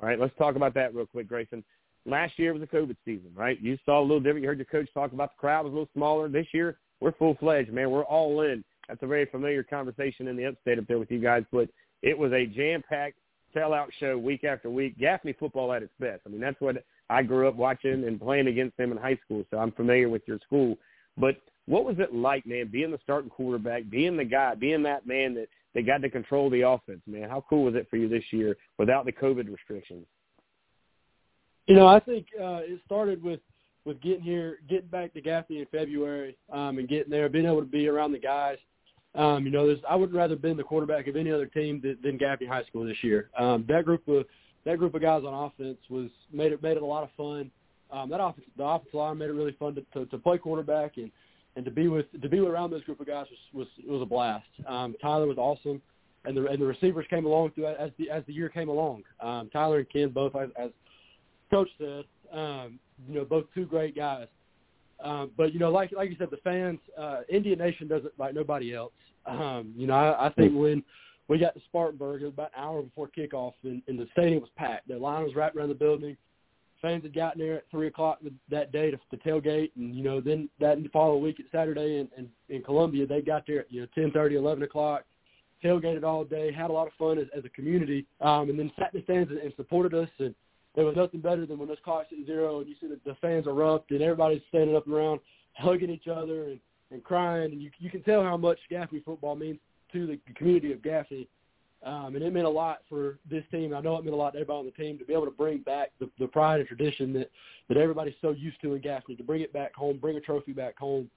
all 0.01 0.09
right, 0.09 0.19
let's 0.19 0.35
talk 0.35 0.55
about 0.55 0.73
that 0.73 0.95
real 0.95 1.05
quick, 1.05 1.27
Grayson. 1.27 1.63
Last 2.07 2.39
year 2.39 2.51
was 2.53 2.63
a 2.63 2.65
COVID 2.65 2.95
season, 3.05 3.29
right? 3.35 3.61
You 3.61 3.77
saw 3.85 3.99
a 3.99 4.01
little 4.01 4.19
different. 4.19 4.41
You 4.41 4.47
heard 4.47 4.57
your 4.57 4.65
coach 4.65 4.91
talk 4.95 5.11
about 5.11 5.35
the 5.35 5.39
crowd 5.39 5.63
was 5.63 5.71
a 5.71 5.75
little 5.75 5.89
smaller. 5.93 6.27
This 6.27 6.47
year, 6.53 6.79
we're 7.01 7.11
full 7.11 7.35
fledged, 7.35 7.71
man. 7.71 7.91
We're 7.91 8.03
all 8.03 8.41
in. 8.41 8.63
That's 8.87 9.03
a 9.03 9.05
very 9.05 9.27
familiar 9.27 9.61
conversation 9.61 10.27
in 10.27 10.35
the 10.35 10.47
upstate 10.47 10.79
up 10.79 10.87
there 10.87 10.97
with 10.97 11.11
you 11.11 11.19
guys, 11.19 11.43
but 11.51 11.69
it 12.01 12.17
was 12.17 12.33
a 12.33 12.47
jam 12.47 12.83
packed 12.89 13.19
sellout 13.55 13.89
show 13.99 14.17
week 14.17 14.43
after 14.43 14.71
week. 14.71 14.97
Gaffney 14.97 15.33
football 15.33 15.71
at 15.71 15.83
its 15.83 15.93
best. 15.99 16.21
I 16.25 16.29
mean, 16.29 16.41
that's 16.41 16.59
what 16.59 16.83
I 17.11 17.21
grew 17.21 17.47
up 17.47 17.55
watching 17.57 18.05
and 18.05 18.19
playing 18.19 18.47
against 18.47 18.75
them 18.77 18.91
in 18.91 18.97
high 18.97 19.19
school, 19.23 19.45
so 19.51 19.59
I'm 19.59 19.71
familiar 19.71 20.09
with 20.09 20.23
your 20.27 20.39
school. 20.39 20.79
But 21.15 21.35
what 21.67 21.85
was 21.85 21.99
it 21.99 22.11
like, 22.11 22.47
man, 22.47 22.69
being 22.71 22.89
the 22.89 22.99
starting 23.03 23.29
quarterback, 23.29 23.87
being 23.87 24.17
the 24.17 24.25
guy, 24.25 24.55
being 24.55 24.81
that 24.81 25.05
man 25.05 25.35
that 25.35 25.47
they 25.75 25.83
got 25.83 26.01
to 26.01 26.09
control 26.09 26.49
the 26.49 26.61
offense, 26.61 27.01
man? 27.05 27.29
How 27.29 27.45
cool 27.47 27.65
was 27.65 27.75
it 27.75 27.87
for 27.89 27.97
you 27.97 28.09
this 28.09 28.23
year 28.31 28.57
without 28.79 29.05
the 29.05 29.11
COVID 29.11 29.51
restrictions? 29.51 30.05
You 31.67 31.75
know, 31.75 31.85
I 31.85 31.99
think 31.99 32.27
uh, 32.39 32.61
it 32.63 32.79
started 32.85 33.21
with 33.21 33.41
with 33.83 34.01
getting 34.01 34.21
here, 34.21 34.57
getting 34.67 34.87
back 34.87 35.13
to 35.13 35.21
Gaffney 35.21 35.59
in 35.59 35.67
February, 35.67 36.35
um, 36.51 36.79
and 36.79 36.89
getting 36.89 37.11
there, 37.11 37.29
being 37.29 37.45
able 37.45 37.59
to 37.59 37.67
be 37.67 37.87
around 37.87 38.13
the 38.13 38.19
guys. 38.19 38.57
Um, 39.13 39.45
you 39.45 39.51
know, 39.51 39.67
there's, 39.67 39.79
I 39.87 39.95
would 39.95 40.11
rather 40.11 40.35
been 40.35 40.57
the 40.57 40.63
quarterback 40.63 41.07
of 41.07 41.15
any 41.15 41.31
other 41.31 41.45
team 41.45 41.81
than, 41.81 41.97
than 42.03 42.17
Gaffney 42.17 42.47
High 42.47 42.63
School 42.63 42.85
this 42.85 43.03
year. 43.03 43.29
Um, 43.37 43.63
that 43.67 43.85
group 43.85 44.07
of 44.07 44.25
that 44.65 44.79
group 44.79 44.95
of 44.95 45.01
guys 45.01 45.23
on 45.23 45.33
offense 45.33 45.77
was 45.89 46.09
made 46.31 46.51
it 46.51 46.63
made 46.63 46.77
it 46.77 46.83
a 46.83 46.85
lot 46.85 47.03
of 47.03 47.09
fun. 47.15 47.51
Um, 47.91 48.09
that 48.09 48.19
offense, 48.19 48.47
the 48.57 48.63
offensive 48.63 48.95
line 48.95 49.19
made 49.19 49.29
it 49.29 49.33
really 49.33 49.55
fun 49.59 49.75
to, 49.75 49.81
to, 49.93 50.05
to 50.07 50.17
play 50.17 50.39
quarterback 50.39 50.97
and 50.97 51.11
and 51.55 51.65
to 51.65 51.71
be 51.71 51.87
with 51.87 52.05
to 52.21 52.29
be 52.29 52.39
around 52.39 52.71
this 52.71 52.81
group 52.83 52.99
of 52.99 53.07
guys 53.07 53.25
was 53.53 53.67
was, 53.67 53.85
was 53.87 54.01
a 54.01 54.05
blast. 54.05 54.45
Um, 54.67 54.95
Tyler 55.01 55.27
was 55.27 55.37
awesome, 55.37 55.81
and 56.25 56.35
the 56.35 56.47
and 56.47 56.61
the 56.61 56.65
receivers 56.65 57.05
came 57.09 57.25
along 57.25 57.51
through 57.51 57.67
as 57.67 57.91
the 57.97 58.09
as 58.09 58.23
the 58.27 58.33
year 58.33 58.49
came 58.49 58.69
along. 58.69 59.03
Um, 59.21 59.49
Tyler 59.51 59.79
and 59.79 59.89
Ken 59.89 60.09
both, 60.09 60.35
as, 60.35 60.49
as 60.57 60.71
Coach 61.51 61.69
said, 61.77 62.03
um, 62.31 62.79
you 63.07 63.15
know, 63.15 63.25
both 63.25 63.45
two 63.53 63.65
great 63.65 63.95
guys. 63.95 64.27
Um, 65.03 65.31
but 65.35 65.53
you 65.53 65.59
know, 65.59 65.71
like 65.71 65.91
like 65.91 66.09
you 66.09 66.15
said, 66.17 66.29
the 66.31 66.37
fans, 66.37 66.79
uh, 66.97 67.21
Indian 67.29 67.59
Nation 67.59 67.87
does 67.87 68.05
it 68.05 68.13
like 68.17 68.33
nobody 68.33 68.73
else. 68.73 68.93
Um, 69.25 69.73
you 69.75 69.87
know, 69.87 69.93
I, 69.93 70.27
I 70.27 70.29
think 70.33 70.53
when 70.53 70.83
we 71.27 71.39
got 71.39 71.55
to 71.55 71.61
Spartanburg, 71.65 72.21
it 72.21 72.25
was 72.25 72.33
about 72.33 72.51
an 72.55 72.63
hour 72.63 72.81
before 72.81 73.09
kickoff, 73.17 73.53
and, 73.63 73.81
and 73.87 73.99
the 73.99 74.07
stadium 74.11 74.41
was 74.41 74.49
packed. 74.55 74.87
The 74.87 74.97
line 74.97 75.23
was 75.23 75.35
wrapped 75.35 75.55
around 75.55 75.69
the 75.69 75.75
building. 75.75 76.15
Fans 76.85 77.01
had 77.01 77.15
gotten 77.15 77.41
there 77.41 77.55
at 77.55 77.63
three 77.71 77.87
o'clock 77.87 78.19
that 78.51 78.71
day 78.71 78.91
to, 78.91 78.97
to 79.09 79.17
tailgate, 79.17 79.71
and 79.75 79.95
you 79.95 80.03
know, 80.03 80.21
then 80.21 80.47
that 80.59 80.77
following 80.93 81.23
week 81.23 81.39
at 81.39 81.47
Saturday 81.51 81.97
in, 81.97 82.07
in, 82.15 82.29
in 82.55 82.61
Columbia, 82.61 83.07
they 83.07 83.21
got 83.21 83.47
there 83.47 83.61
at 83.61 83.71
you 83.71 83.81
know 83.81 83.87
ten 83.95 84.11
thirty, 84.11 84.35
eleven 84.35 84.61
o'clock, 84.61 85.03
tailgated 85.63 86.03
all 86.03 86.23
day, 86.23 86.51
had 86.51 86.69
a 86.69 86.73
lot 86.73 86.85
of 86.85 86.93
fun 86.93 87.17
as, 87.17 87.25
as 87.35 87.43
a 87.43 87.49
community, 87.49 88.05
um, 88.21 88.51
and 88.51 88.59
then 88.59 88.71
sat 88.77 88.93
in 88.93 88.99
the 88.99 89.03
stands 89.03 89.31
and, 89.31 89.39
and 89.39 89.51
supported 89.55 89.95
us. 89.95 90.09
And 90.19 90.35
there 90.75 90.85
was 90.85 90.95
nothing 90.95 91.21
better 91.21 91.47
than 91.47 91.57
when 91.57 91.69
those 91.69 91.77
clocks 91.83 92.09
at 92.11 92.23
zero, 92.27 92.59
and 92.59 92.69
you 92.69 92.75
see 92.79 92.87
that 92.87 93.03
the 93.03 93.15
fans 93.19 93.47
erupt, 93.47 93.89
and 93.89 94.03
everybody's 94.03 94.43
standing 94.49 94.75
up 94.75 94.85
and 94.85 94.93
around, 94.93 95.21
hugging 95.53 95.89
each 95.89 96.07
other, 96.07 96.43
and 96.43 96.59
and 96.91 97.03
crying, 97.03 97.51
and 97.51 97.63
you 97.63 97.71
you 97.79 97.89
can 97.89 98.03
tell 98.03 98.21
how 98.21 98.37
much 98.37 98.59
Gaffney 98.69 99.01
football 99.03 99.35
means 99.35 99.57
to 99.91 100.05
the 100.05 100.19
community 100.35 100.71
of 100.71 100.83
Gaffney. 100.83 101.27
Um, 101.85 102.15
and 102.15 102.23
it 102.23 102.33
meant 102.33 102.47
a 102.47 102.49
lot 102.49 102.79
for 102.89 103.19
this 103.29 103.43
team. 103.51 103.73
I 103.73 103.79
know 103.79 103.95
it 103.97 104.03
meant 104.03 104.15
a 104.15 104.17
lot 104.17 104.31
to 104.31 104.39
everybody 104.39 104.59
on 104.59 104.65
the 104.65 104.71
team 104.71 104.97
to 104.97 105.05
be 105.05 105.13
able 105.13 105.25
to 105.25 105.31
bring 105.31 105.59
back 105.59 105.91
the, 105.99 106.09
the 106.19 106.27
pride 106.27 106.59
and 106.59 106.67
tradition 106.67 107.13
that, 107.13 107.29
that 107.67 107.77
everybody's 107.77 108.15
so 108.21 108.31
used 108.31 108.59
to 108.61 108.73
in 108.73 108.81
Gaffney, 108.81 109.15
to 109.15 109.23
bring 109.23 109.41
it 109.41 109.53
back 109.53 109.75
home, 109.75 109.97
bring 109.97 110.17
a 110.17 110.19
trophy 110.19 110.51
back 110.51 110.77
home, 110.79 111.07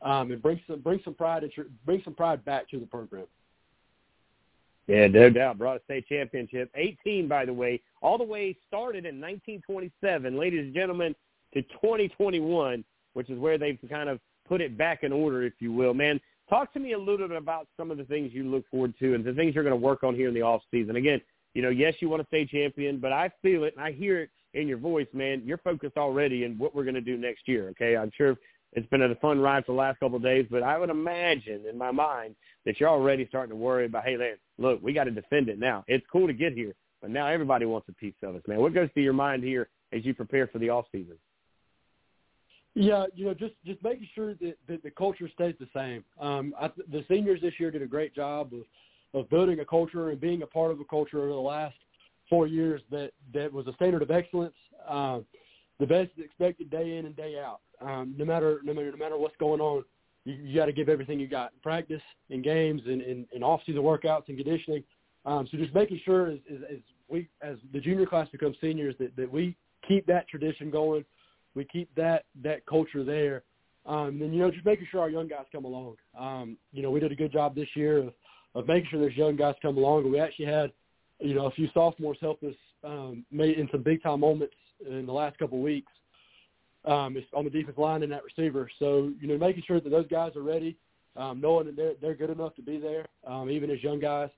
um, 0.00 0.32
and 0.32 0.40
bring 0.40 0.60
some 0.66 0.80
bring 0.80 1.00
some 1.04 1.14
pride 1.14 1.42
and 1.42 1.52
bring 1.84 2.00
some 2.04 2.14
pride 2.14 2.42
back 2.44 2.68
to 2.70 2.78
the 2.78 2.86
program. 2.86 3.26
Yeah, 4.86 5.06
no 5.06 5.30
doubt. 5.30 5.58
Brought 5.58 5.78
a 5.78 5.84
state 5.84 6.06
championship. 6.08 6.70
18, 6.74 7.26
by 7.28 7.44
the 7.44 7.52
way, 7.52 7.80
all 8.02 8.18
the 8.18 8.24
way 8.24 8.56
started 8.68 9.06
in 9.06 9.20
1927, 9.20 10.38
ladies 10.38 10.60
and 10.60 10.74
gentlemen, 10.74 11.14
to 11.54 11.62
2021, 11.62 12.84
which 13.14 13.30
is 13.30 13.38
where 13.38 13.56
they've 13.56 13.78
kind 13.88 14.08
of 14.08 14.20
put 14.46 14.60
it 14.60 14.76
back 14.76 15.02
in 15.02 15.12
order, 15.12 15.42
if 15.42 15.54
you 15.58 15.72
will. 15.72 15.94
Man, 15.94 16.20
talk 16.48 16.72
to 16.72 16.80
me 16.80 16.92
a 16.92 16.98
little 16.98 17.28
bit 17.28 17.36
about 17.36 17.66
some 17.76 17.90
of 17.90 17.98
the 17.98 18.04
things 18.04 18.32
you 18.32 18.44
look 18.44 18.64
forward 18.70 18.94
to 19.00 19.14
and 19.14 19.24
the 19.24 19.32
things 19.32 19.54
you're 19.54 19.64
going 19.64 19.78
to 19.78 19.86
work 19.86 20.02
on 20.02 20.14
here 20.14 20.28
in 20.28 20.34
the 20.34 20.42
off 20.42 20.62
season. 20.70 20.96
Again, 20.96 21.20
you 21.54 21.62
know, 21.62 21.70
yes, 21.70 21.94
you 22.00 22.08
want 22.08 22.22
to 22.22 22.26
stay 22.28 22.46
champion, 22.46 22.98
but 22.98 23.12
I 23.12 23.30
feel 23.42 23.64
it 23.64 23.74
and 23.76 23.84
I 23.84 23.92
hear 23.92 24.22
it 24.22 24.30
in 24.54 24.68
your 24.68 24.78
voice, 24.78 25.06
man. 25.12 25.42
You're 25.44 25.58
focused 25.58 25.96
already 25.96 26.44
in 26.44 26.58
what 26.58 26.74
we're 26.74 26.84
going 26.84 26.94
to 26.94 27.00
do 27.00 27.16
next 27.16 27.46
year. 27.46 27.68
Okay, 27.70 27.96
I'm 27.96 28.10
sure 28.16 28.36
it's 28.72 28.88
been 28.88 29.02
a 29.02 29.14
fun 29.16 29.38
ride 29.40 29.64
for 29.64 29.72
the 29.72 29.78
last 29.78 30.00
couple 30.00 30.16
of 30.16 30.22
days, 30.22 30.46
but 30.50 30.62
I 30.62 30.78
would 30.78 30.90
imagine 30.90 31.64
in 31.70 31.78
my 31.78 31.92
mind 31.92 32.34
that 32.64 32.80
you're 32.80 32.88
already 32.88 33.26
starting 33.28 33.50
to 33.50 33.56
worry 33.56 33.86
about, 33.86 34.04
hey, 34.04 34.16
man, 34.16 34.34
look, 34.58 34.80
we 34.82 34.92
got 34.92 35.04
to 35.04 35.10
defend 35.12 35.48
it 35.48 35.58
now. 35.58 35.84
It's 35.86 36.04
cool 36.10 36.26
to 36.26 36.32
get 36.32 36.54
here, 36.54 36.74
but 37.00 37.10
now 37.10 37.28
everybody 37.28 37.66
wants 37.66 37.88
a 37.88 37.92
piece 37.92 38.14
of 38.22 38.34
us, 38.34 38.42
man. 38.48 38.58
What 38.60 38.74
goes 38.74 38.88
through 38.92 39.04
your 39.04 39.12
mind 39.12 39.44
here 39.44 39.68
as 39.92 40.04
you 40.04 40.12
prepare 40.12 40.48
for 40.48 40.58
the 40.58 40.70
off 40.70 40.86
season? 40.90 41.16
Yeah, 42.74 43.06
you 43.14 43.24
know, 43.24 43.34
just 43.34 43.54
just 43.64 43.82
making 43.84 44.08
sure 44.14 44.34
that, 44.34 44.56
that 44.66 44.82
the 44.82 44.90
culture 44.90 45.28
stays 45.32 45.54
the 45.60 45.68
same. 45.74 46.04
Um, 46.20 46.54
I, 46.60 46.70
the 46.90 47.04
seniors 47.08 47.40
this 47.40 47.54
year 47.58 47.70
did 47.70 47.82
a 47.82 47.86
great 47.86 48.14
job 48.14 48.50
of 48.52 48.64
of 49.18 49.30
building 49.30 49.60
a 49.60 49.64
culture 49.64 50.10
and 50.10 50.20
being 50.20 50.42
a 50.42 50.46
part 50.46 50.72
of 50.72 50.80
a 50.80 50.84
culture 50.84 51.18
over 51.18 51.28
the 51.28 51.34
last 51.34 51.76
four 52.28 52.48
years 52.48 52.82
that 52.90 53.12
that 53.32 53.52
was 53.52 53.68
a 53.68 53.72
standard 53.74 54.02
of 54.02 54.10
excellence. 54.10 54.56
Um, 54.88 55.24
the 55.78 55.86
best 55.86 56.10
is 56.16 56.24
expected 56.24 56.68
day 56.68 56.96
in 56.96 57.06
and 57.06 57.16
day 57.16 57.38
out. 57.38 57.60
Um, 57.80 58.14
no 58.18 58.24
matter 58.24 58.60
no 58.64 58.74
matter 58.74 58.90
no 58.90 58.96
matter 58.96 59.16
what's 59.16 59.36
going 59.36 59.60
on, 59.60 59.84
you, 60.24 60.34
you 60.34 60.56
got 60.56 60.66
to 60.66 60.72
give 60.72 60.88
everything 60.88 61.20
you 61.20 61.28
got 61.28 61.52
in 61.52 61.60
practice, 61.62 62.02
in 62.30 62.42
games, 62.42 62.82
and 62.86 63.02
in, 63.02 63.24
in 63.32 63.44
off 63.44 63.60
season 63.66 63.82
workouts 63.82 64.28
and 64.28 64.36
conditioning. 64.36 64.82
Um, 65.24 65.46
so 65.50 65.56
just 65.56 65.74
making 65.74 66.00
sure 66.04 66.26
as, 66.26 66.38
as, 66.52 66.58
as 66.72 66.78
we 67.08 67.28
as 67.40 67.56
the 67.72 67.78
junior 67.78 68.06
class 68.06 68.28
becomes 68.30 68.56
seniors 68.60 68.96
that, 68.98 69.14
that 69.16 69.30
we 69.30 69.56
keep 69.86 70.06
that 70.06 70.26
tradition 70.28 70.70
going 70.70 71.04
we 71.54 71.64
keep 71.64 71.94
that 71.94 72.24
that 72.42 72.64
culture 72.66 73.04
there. 73.04 73.42
Um, 73.86 74.22
and 74.22 74.32
you 74.32 74.40
know, 74.40 74.50
just 74.50 74.64
making 74.64 74.86
sure 74.90 75.00
our 75.00 75.10
young 75.10 75.28
guys 75.28 75.44
come 75.52 75.64
along. 75.64 75.96
Um, 76.18 76.56
you 76.72 76.82
know, 76.82 76.90
we 76.90 77.00
did 77.00 77.12
a 77.12 77.16
good 77.16 77.32
job 77.32 77.54
this 77.54 77.68
year 77.74 77.98
of, 77.98 78.12
of 78.54 78.66
making 78.66 78.88
sure 78.90 79.00
there's 79.00 79.16
young 79.16 79.36
guys 79.36 79.54
come 79.60 79.76
along. 79.76 80.10
We 80.10 80.18
actually 80.18 80.46
had, 80.46 80.72
you 81.20 81.34
know, 81.34 81.46
a 81.46 81.50
few 81.50 81.68
sophomores 81.74 82.16
help 82.20 82.42
us 82.42 82.54
um, 82.82 83.24
made 83.30 83.58
in 83.58 83.68
some 83.70 83.82
big 83.82 84.02
time 84.02 84.20
moments 84.20 84.54
in 84.88 85.04
the 85.06 85.12
last 85.12 85.38
couple 85.38 85.58
of 85.58 85.64
weeks. 85.64 85.92
Um, 86.86 87.16
on 87.32 87.44
the 87.44 87.50
defensive 87.50 87.78
line 87.78 88.02
and 88.02 88.12
that 88.12 88.20
receiver. 88.24 88.68
So 88.78 89.10
you 89.18 89.26
know, 89.26 89.38
making 89.38 89.62
sure 89.66 89.80
that 89.80 89.88
those 89.88 90.06
guys 90.08 90.36
are 90.36 90.42
ready, 90.42 90.76
um, 91.16 91.40
knowing 91.40 91.64
that 91.64 91.76
they're 91.76 91.94
they're 92.00 92.14
good 92.14 92.28
enough 92.28 92.54
to 92.56 92.62
be 92.62 92.76
there, 92.76 93.06
um, 93.26 93.48
even 93.50 93.70
as 93.70 93.82
young 93.82 94.00
guys. 94.00 94.28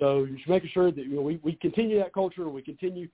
So 0.00 0.26
just 0.26 0.48
making 0.48 0.70
sure 0.72 0.90
that 0.90 1.04
you 1.04 1.14
know 1.14 1.22
we 1.22 1.38
we 1.44 1.52
continue 1.52 1.98
that 1.98 2.12
culture, 2.12 2.48
we 2.48 2.62
continue 2.62 3.08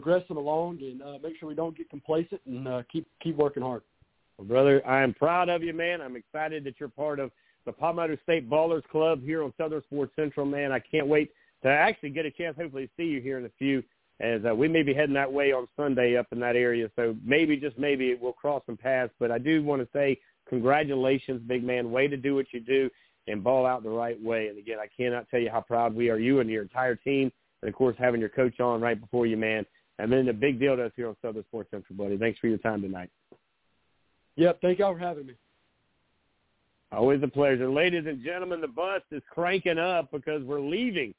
progressing 0.00 0.36
along 0.36 0.78
and 0.82 1.00
uh, 1.00 1.18
make 1.22 1.38
sure 1.38 1.48
we 1.48 1.54
don't 1.54 1.74
get 1.74 1.88
complacent 1.88 2.38
and 2.44 2.68
uh, 2.68 2.82
keep 2.92 3.06
keep 3.22 3.34
working 3.36 3.62
hard. 3.62 3.80
Well, 4.36 4.46
brother, 4.46 4.86
I 4.86 5.02
am 5.02 5.14
proud 5.14 5.48
of 5.48 5.62
you, 5.62 5.72
man. 5.72 6.02
I'm 6.02 6.16
excited 6.16 6.64
that 6.64 6.74
you're 6.78 6.90
part 6.90 7.18
of 7.18 7.30
the 7.64 7.72
Palmetto 7.72 8.18
State 8.22 8.50
Ballers 8.50 8.84
Club 8.92 9.22
here 9.22 9.42
on 9.42 9.54
Southern 9.56 9.80
Sports 9.84 10.12
Central, 10.14 10.44
man. 10.44 10.70
I 10.70 10.80
can't 10.80 11.06
wait 11.06 11.30
to 11.62 11.70
actually 11.70 12.10
get 12.10 12.26
a 12.26 12.30
chance, 12.30 12.56
hopefully, 12.60 12.88
to 12.88 12.92
see 12.98 13.04
you 13.04 13.22
here 13.22 13.38
in 13.38 13.46
a 13.46 13.50
few. 13.58 13.82
As 14.20 14.42
uh, 14.46 14.54
we 14.54 14.68
may 14.68 14.82
be 14.82 14.92
heading 14.92 15.14
that 15.14 15.32
way 15.32 15.52
on 15.52 15.66
Sunday 15.78 16.18
up 16.18 16.26
in 16.30 16.40
that 16.40 16.56
area, 16.56 16.90
so 16.94 17.16
maybe 17.24 17.56
just 17.56 17.78
maybe 17.78 18.14
we'll 18.20 18.32
cross 18.34 18.62
some 18.66 18.76
paths. 18.76 19.14
But 19.18 19.30
I 19.30 19.38
do 19.38 19.62
want 19.62 19.80
to 19.80 19.88
say 19.94 20.20
congratulations, 20.46 21.40
big 21.46 21.64
man. 21.64 21.90
Way 21.90 22.06
to 22.08 22.18
do 22.18 22.34
what 22.34 22.46
you 22.52 22.60
do 22.60 22.90
and 23.28 23.42
ball 23.42 23.64
out 23.64 23.82
the 23.82 23.88
right 23.88 24.22
way. 24.22 24.48
And 24.48 24.58
again, 24.58 24.78
I 24.78 24.88
cannot 24.94 25.28
tell 25.30 25.40
you 25.40 25.50
how 25.50 25.62
proud 25.62 25.94
we 25.94 26.10
are, 26.10 26.18
you 26.18 26.40
and 26.40 26.50
your 26.50 26.62
entire 26.62 26.96
team, 26.96 27.32
and 27.62 27.68
of 27.68 27.74
course 27.74 27.96
having 27.98 28.20
your 28.20 28.28
coach 28.28 28.60
on 28.60 28.80
right 28.82 29.00
before 29.00 29.26
you, 29.26 29.38
man. 29.38 29.64
And 29.98 30.12
then 30.12 30.28
a 30.28 30.32
big 30.32 30.60
deal 30.60 30.76
to 30.76 30.86
us 30.86 30.92
here 30.96 31.08
on 31.08 31.16
Southern 31.22 31.44
Sports 31.44 31.70
Central, 31.70 31.96
buddy. 31.96 32.18
Thanks 32.18 32.38
for 32.38 32.48
your 32.48 32.58
time 32.58 32.82
tonight. 32.82 33.10
Yep, 34.36 34.60
thank 34.60 34.78
y'all 34.78 34.92
for 34.92 34.98
having 34.98 35.26
me. 35.26 35.34
Always 36.92 37.22
a 37.22 37.28
pleasure. 37.28 37.68
Ladies 37.68 38.04
and 38.06 38.22
gentlemen, 38.22 38.60
the 38.60 38.68
bus 38.68 39.02
is 39.10 39.22
cranking 39.30 39.78
up 39.78 40.10
because 40.12 40.42
we're 40.42 40.60
leaving 40.60 41.14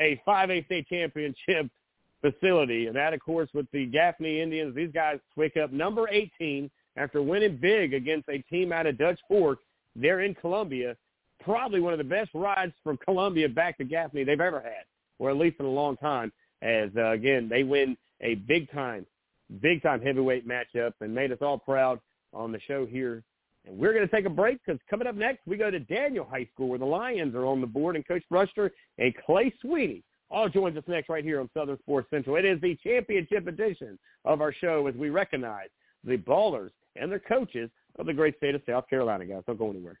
a 0.00 0.20
5A 0.26 0.64
state 0.66 0.88
championship 0.88 1.70
facility. 2.22 2.86
And 2.86 2.96
that, 2.96 3.12
of 3.12 3.20
course, 3.20 3.50
with 3.52 3.66
the 3.72 3.86
Gaffney 3.86 4.40
Indians, 4.40 4.74
these 4.74 4.90
guys 4.92 5.18
pick 5.38 5.56
up 5.56 5.72
number 5.72 6.08
18 6.08 6.70
after 6.96 7.22
winning 7.22 7.58
big 7.58 7.94
against 7.94 8.28
a 8.28 8.38
team 8.38 8.72
out 8.72 8.86
of 8.86 8.98
Dutch 8.98 9.20
Fork. 9.28 9.58
They're 9.94 10.20
in 10.20 10.34
Columbia. 10.34 10.96
Probably 11.44 11.80
one 11.80 11.92
of 11.92 11.98
the 11.98 12.04
best 12.04 12.30
rides 12.34 12.72
from 12.82 12.96
Columbia 12.98 13.48
back 13.48 13.76
to 13.78 13.84
Gaffney 13.84 14.24
they've 14.24 14.40
ever 14.40 14.60
had 14.60 14.84
or 15.22 15.30
at 15.30 15.36
least 15.36 15.56
in 15.60 15.66
a 15.66 15.70
long 15.70 15.96
time. 15.96 16.32
As 16.62 16.90
uh, 16.96 17.10
again, 17.10 17.48
they 17.48 17.62
win 17.62 17.96
a 18.22 18.34
big 18.34 18.70
time, 18.70 19.06
big 19.60 19.82
time 19.82 20.00
heavyweight 20.00 20.46
matchup 20.46 20.92
and 21.00 21.14
made 21.14 21.32
us 21.32 21.38
all 21.40 21.58
proud 21.58 22.00
on 22.32 22.52
the 22.52 22.60
show 22.66 22.86
here. 22.86 23.22
And 23.66 23.78
we're 23.78 23.92
going 23.92 24.06
to 24.06 24.14
take 24.14 24.26
a 24.26 24.30
break 24.30 24.58
because 24.64 24.80
coming 24.90 25.06
up 25.06 25.14
next, 25.14 25.46
we 25.46 25.56
go 25.56 25.70
to 25.70 25.78
Daniel 25.78 26.26
High 26.28 26.48
School 26.52 26.68
where 26.68 26.78
the 26.78 26.84
Lions 26.84 27.34
are 27.34 27.46
on 27.46 27.60
the 27.60 27.66
board 27.66 27.96
and 27.96 28.06
Coach 28.06 28.24
Bruster 28.30 28.70
and 28.98 29.14
Clay 29.26 29.52
Sweeney 29.60 30.02
all 30.30 30.48
joins 30.48 30.76
us 30.76 30.84
next 30.86 31.08
right 31.08 31.24
here 31.24 31.40
on 31.40 31.50
Southern 31.54 31.78
Sports 31.80 32.08
Central. 32.10 32.36
It 32.36 32.44
is 32.44 32.60
the 32.60 32.76
championship 32.82 33.46
edition 33.46 33.98
of 34.24 34.40
our 34.40 34.52
show 34.52 34.86
as 34.86 34.94
we 34.94 35.10
recognize 35.10 35.68
the 36.04 36.16
ballers 36.16 36.70
and 36.96 37.10
their 37.10 37.20
coaches 37.20 37.70
of 37.98 38.06
the 38.06 38.14
great 38.14 38.36
state 38.38 38.54
of 38.54 38.62
South 38.66 38.88
Carolina, 38.88 39.26
guys. 39.26 39.42
Don't 39.46 39.58
go 39.58 39.70
anywhere. 39.70 40.00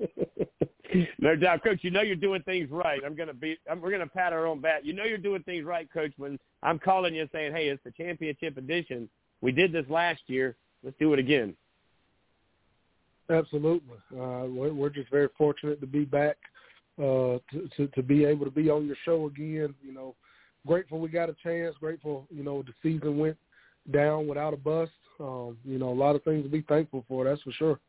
no 1.18 1.36
doubt, 1.36 1.62
Coach. 1.64 1.80
You 1.82 1.90
know 1.90 2.02
you're 2.02 2.16
doing 2.16 2.42
things 2.42 2.70
right. 2.70 3.00
I'm 3.04 3.14
gonna 3.14 3.34
be. 3.34 3.58
I'm, 3.70 3.80
we're 3.80 3.90
gonna 3.90 4.06
pat 4.06 4.32
our 4.32 4.46
own 4.46 4.60
back. 4.60 4.82
You 4.84 4.92
know 4.92 5.04
you're 5.04 5.18
doing 5.18 5.42
things 5.42 5.64
right, 5.64 5.90
Coach. 5.92 6.12
When 6.16 6.38
I'm 6.62 6.78
calling 6.78 7.14
you 7.14 7.28
saying, 7.32 7.52
"Hey, 7.52 7.68
it's 7.68 7.82
the 7.84 7.90
championship 7.92 8.56
edition. 8.56 9.08
We 9.40 9.52
did 9.52 9.72
this 9.72 9.86
last 9.88 10.22
year. 10.26 10.56
Let's 10.82 10.96
do 10.98 11.12
it 11.12 11.18
again." 11.18 11.54
Absolutely. 13.28 13.96
Uh, 14.12 14.46
we're, 14.46 14.72
we're 14.72 14.90
just 14.90 15.10
very 15.10 15.28
fortunate 15.36 15.80
to 15.80 15.86
be 15.86 16.04
back, 16.04 16.36
uh, 16.98 17.38
to, 17.50 17.68
to 17.76 17.88
to 17.88 18.02
be 18.02 18.24
able 18.24 18.44
to 18.44 18.52
be 18.52 18.70
on 18.70 18.86
your 18.86 18.96
show 19.04 19.26
again. 19.26 19.74
You 19.82 19.92
know, 19.92 20.14
grateful 20.66 21.00
we 21.00 21.08
got 21.08 21.28
a 21.28 21.36
chance. 21.42 21.74
Grateful, 21.80 22.26
you 22.30 22.44
know, 22.44 22.62
the 22.62 22.72
season 22.82 23.18
went 23.18 23.36
down 23.92 24.26
without 24.26 24.54
a 24.54 24.56
bust. 24.56 24.92
Um, 25.18 25.56
you 25.64 25.78
know, 25.78 25.88
a 25.88 25.94
lot 25.94 26.14
of 26.14 26.22
things 26.24 26.44
to 26.44 26.50
be 26.50 26.62
thankful 26.62 27.04
for. 27.08 27.24
That's 27.24 27.42
for 27.42 27.52
sure. 27.52 27.80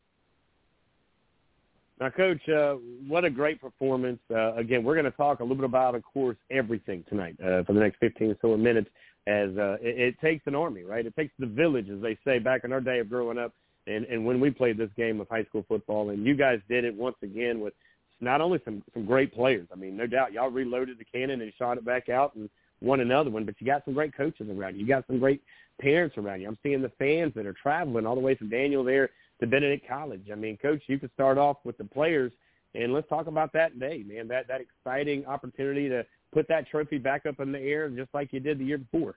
Now, 2.00 2.12
Coach, 2.12 2.48
uh, 2.50 2.76
what 3.08 3.26
a 3.26 3.30
great 3.30 3.60
performance. 3.60 4.20
Uh, 4.30 4.54
again, 4.54 4.84
we're 4.84 4.94
going 4.94 5.06
to 5.06 5.18
talk 5.18 5.40
a 5.40 5.44
little 5.44 5.56
bit 5.56 5.66
about, 5.66 5.96
of 5.96 6.04
course, 6.04 6.38
everything 6.52 7.04
tonight 7.10 7.36
uh, 7.42 7.64
for 7.64 7.74
the 7.74 7.80
next 7.80 7.98
15 8.00 8.32
or 8.32 8.38
so 8.42 8.56
minutes 8.56 8.90
as 9.26 9.50
uh, 9.58 9.78
it, 9.82 10.00
it 10.00 10.20
takes 10.22 10.46
an 10.46 10.54
army, 10.54 10.84
right? 10.84 11.06
It 11.06 11.16
takes 11.16 11.34
the 11.40 11.48
village, 11.48 11.90
as 11.90 12.02
they 12.02 12.18
say, 12.24 12.38
back 12.40 12.64
in 12.64 12.72
our 12.72 12.82
day 12.82 13.00
of 13.00 13.10
growing 13.10 13.40
up 13.40 13.52
and, 13.88 14.06
and 14.06 14.24
when 14.26 14.40
we 14.40 14.52
played 14.52 14.78
this 14.78 14.92
game 14.96 15.20
of 15.20 15.28
high 15.28 15.44
school 15.46 15.66
football. 15.68 16.12
And 16.12 16.26
you 16.26 16.36
guys 16.36 16.60
did 16.70 16.86
it 16.86 16.94
once 16.94 17.18
again 17.24 17.60
with 17.60 17.74
not 18.22 18.42
only 18.42 18.60
some, 18.64 18.84
some 18.94 19.06
great 19.06 19.34
players. 19.34 19.68
I 19.72 19.76
mean, 19.76 19.98
no 19.98 20.06
doubt 20.06 20.34
y'all 20.34 20.52
reloaded 20.52 21.00
the 21.00 21.06
cannon 21.06 21.42
and 21.42 21.52
shot 21.58 21.78
it 21.78 21.86
back 21.86 22.10
out 22.10 22.36
and 22.36 22.48
won 22.80 23.00
another 23.00 23.32
one, 23.32 23.44
but 23.44 23.56
you 23.60 23.66
got 23.66 23.84
some 23.86 23.96
great 23.96 24.16
coaches 24.16 24.48
around 24.50 24.76
you. 24.76 24.82
You 24.82 24.88
got 24.88 25.08
some 25.08 25.18
great 25.18 25.42
parents 25.82 26.16
around 26.18 26.42
you. 26.42 26.48
I'm 26.48 26.58
seeing 26.62 26.82
the 26.82 26.92
fans 27.00 27.34
that 27.36 27.48
are 27.48 27.54
traveling 27.54 28.06
all 28.06 28.16
the 28.16 28.22
way 28.22 28.36
from 28.36 28.50
Daniel 28.50 28.84
there 28.84 29.10
to 29.40 29.48
Benedict 29.48 29.88
College. 29.88 30.28
I 30.32 30.36
mean, 30.36 30.58
Coach, 30.58 30.82
you 30.88 30.98
could 30.98 31.12
start 31.14 31.38
off 31.38 31.58
with 31.64 31.78
the 31.78 31.84
players, 31.84 32.32
and 32.74 32.94
let's 32.94 33.08
talk 33.10 33.28
about 33.28 33.54
that 33.54 33.74
today, 33.74 34.04
man. 34.06 34.28
That 34.28 34.48
that 34.48 34.62
exciting 34.62 35.26
opportunity 35.26 35.90
to 35.90 36.06
put 36.34 36.48
that 36.50 36.68
trophy 36.70 36.98
back 36.98 37.26
up 37.26 37.40
in 37.40 37.52
the 37.52 37.60
air, 37.60 37.90
just 37.90 38.14
like 38.14 38.34
you 38.34 38.40
did 38.40 38.60
the 38.60 38.66
year 38.66 38.78
before. 38.78 39.16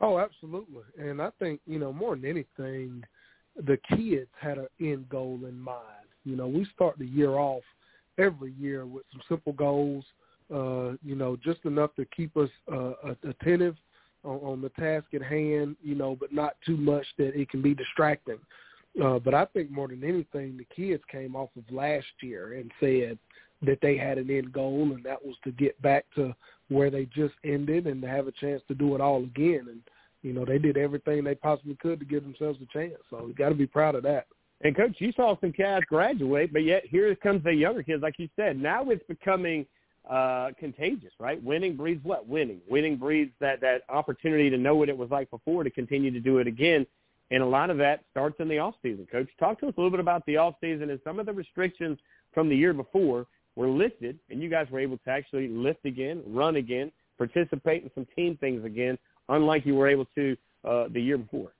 Oh, 0.00 0.18
absolutely. 0.18 0.82
And 0.98 1.22
I 1.22 1.30
think 1.38 1.60
you 1.66 1.78
know 1.78 1.92
more 1.92 2.16
than 2.16 2.24
anything, 2.24 3.04
the 3.56 3.78
kids 3.88 4.28
had 4.40 4.58
an 4.58 4.68
end 4.80 5.08
goal 5.08 5.40
in 5.48 5.58
mind. 5.58 5.78
You 6.24 6.36
know, 6.36 6.46
we 6.46 6.66
start 6.74 6.98
the 6.98 7.06
year 7.06 7.32
off 7.32 7.62
every 8.18 8.52
year 8.52 8.86
with 8.86 9.04
some 9.12 9.22
simple 9.28 9.52
goals. 9.52 10.04
Uh, 10.52 10.96
you 11.02 11.14
know, 11.14 11.36
just 11.42 11.64
enough 11.64 11.94
to 11.96 12.04
keep 12.14 12.36
us 12.36 12.50
uh, 12.70 12.92
attentive 13.26 13.76
on, 14.24 14.38
on 14.38 14.60
the 14.60 14.68
task 14.70 15.06
at 15.14 15.22
hand, 15.22 15.76
you 15.82 15.94
know, 15.94 16.16
but 16.18 16.32
not 16.32 16.56
too 16.64 16.76
much 16.76 17.06
that 17.18 17.38
it 17.38 17.50
can 17.50 17.62
be 17.62 17.74
distracting. 17.74 18.38
Uh, 19.02 19.18
but 19.18 19.34
I 19.34 19.46
think 19.46 19.70
more 19.70 19.88
than 19.88 20.04
anything, 20.04 20.56
the 20.58 20.66
kids 20.74 21.02
came 21.10 21.34
off 21.34 21.50
of 21.56 21.64
last 21.74 22.06
year 22.20 22.58
and 22.58 22.70
said 22.78 23.18
that 23.62 23.78
they 23.80 23.96
had 23.96 24.18
an 24.18 24.30
end 24.30 24.52
goal, 24.52 24.92
and 24.94 25.04
that 25.04 25.24
was 25.24 25.36
to 25.44 25.52
get 25.52 25.80
back 25.80 26.04
to 26.16 26.34
where 26.68 26.90
they 26.90 27.06
just 27.06 27.34
ended 27.44 27.86
and 27.86 28.02
to 28.02 28.08
have 28.08 28.26
a 28.26 28.32
chance 28.32 28.62
to 28.68 28.74
do 28.74 28.94
it 28.94 29.00
all 29.00 29.22
again. 29.22 29.66
And 29.68 29.80
you 30.22 30.32
know, 30.32 30.44
they 30.44 30.58
did 30.58 30.76
everything 30.76 31.24
they 31.24 31.34
possibly 31.34 31.76
could 31.76 31.98
to 32.00 32.04
give 32.04 32.22
themselves 32.22 32.58
a 32.62 32.72
chance. 32.72 33.00
So 33.10 33.26
you 33.26 33.34
got 33.34 33.48
to 33.48 33.54
be 33.54 33.66
proud 33.66 33.94
of 33.94 34.02
that. 34.04 34.26
And 34.64 34.76
coach, 34.76 34.94
you 34.98 35.12
saw 35.12 35.36
some 35.40 35.52
cats 35.52 35.84
graduate, 35.88 36.52
but 36.52 36.62
yet 36.62 36.84
here 36.86 37.12
comes 37.16 37.42
the 37.42 37.52
younger 37.52 37.82
kids, 37.82 38.02
like 38.02 38.18
you 38.18 38.28
said. 38.36 38.56
Now 38.60 38.88
it's 38.90 39.02
becoming 39.08 39.66
uh, 40.08 40.50
contagious, 40.58 41.12
right? 41.18 41.42
Winning 41.42 41.76
breeds 41.76 42.04
what? 42.04 42.26
Winning. 42.26 42.60
Winning 42.68 42.96
breeds 42.96 43.32
that 43.40 43.60
that 43.60 43.82
opportunity 43.88 44.50
to 44.50 44.58
know 44.58 44.74
what 44.74 44.88
it 44.88 44.96
was 44.96 45.10
like 45.10 45.30
before 45.30 45.64
to 45.64 45.70
continue 45.70 46.10
to 46.10 46.20
do 46.20 46.38
it 46.38 46.46
again. 46.46 46.86
And 47.30 47.42
a 47.42 47.46
lot 47.46 47.70
of 47.70 47.78
that 47.78 48.04
starts 48.10 48.36
in 48.40 48.48
the 48.48 48.58
off 48.58 48.74
season. 48.82 49.06
Coach, 49.10 49.28
talk 49.38 49.58
to 49.60 49.68
us 49.68 49.74
a 49.76 49.80
little 49.80 49.90
bit 49.90 50.00
about 50.00 50.24
the 50.26 50.36
off 50.36 50.54
season 50.60 50.90
and 50.90 51.00
some 51.04 51.18
of 51.18 51.26
the 51.26 51.32
restrictions 51.32 51.98
from 52.34 52.48
the 52.48 52.56
year 52.56 52.72
before 52.74 53.26
were 53.56 53.68
lifted, 53.68 54.18
and 54.30 54.42
you 54.42 54.48
guys 54.48 54.66
were 54.70 54.80
able 54.80 54.98
to 54.98 55.10
actually 55.10 55.48
lift 55.48 55.84
again, 55.84 56.22
run 56.26 56.56
again, 56.56 56.90
participate 57.18 57.82
in 57.84 57.90
some 57.94 58.06
team 58.16 58.36
things 58.38 58.64
again, 58.64 58.98
unlike 59.28 59.64
you 59.64 59.74
were 59.74 59.88
able 59.88 60.06
to 60.14 60.36
uh, 60.64 60.88
the 60.92 61.00
year 61.00 61.18
before. 61.18 61.52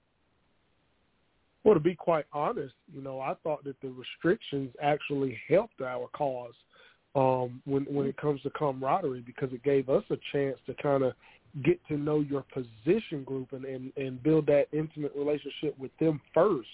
Well, 1.65 1.75
to 1.75 1.81
be 1.81 1.95
quite 1.95 2.25
honest, 2.33 2.75
you 2.93 3.03
know, 3.03 3.21
I 3.21 3.35
thought 3.43 3.63
that 3.65 3.81
the 3.81 3.91
restrictions 3.91 4.75
actually 4.83 5.39
helped 5.49 5.81
our 5.81 6.09
cause 6.09 6.55
um, 7.15 7.61
when 7.65 7.85
when 7.85 8.07
it 8.07 8.17
comes 8.17 8.41
to 8.43 8.51
camaraderie 8.51 9.21
because 9.21 9.53
it 9.53 9.63
gave 9.63 9.89
us 9.89 10.05
a 10.11 10.17
chance 10.33 10.57
to 10.67 10.75
kind 10.75 11.03
of 11.03 11.13
get 11.65 11.79
to 11.87 11.99
know 11.99 12.21
your 12.21 12.45
position 12.55 13.25
group 13.25 13.53
and, 13.53 13.65
and, 13.67 13.93
and 13.97 14.23
build 14.23 14.47
that 14.47 14.67
intimate 14.73 15.13
relationship 15.15 15.79
with 15.79 15.91
them 16.01 16.19
first 16.33 16.69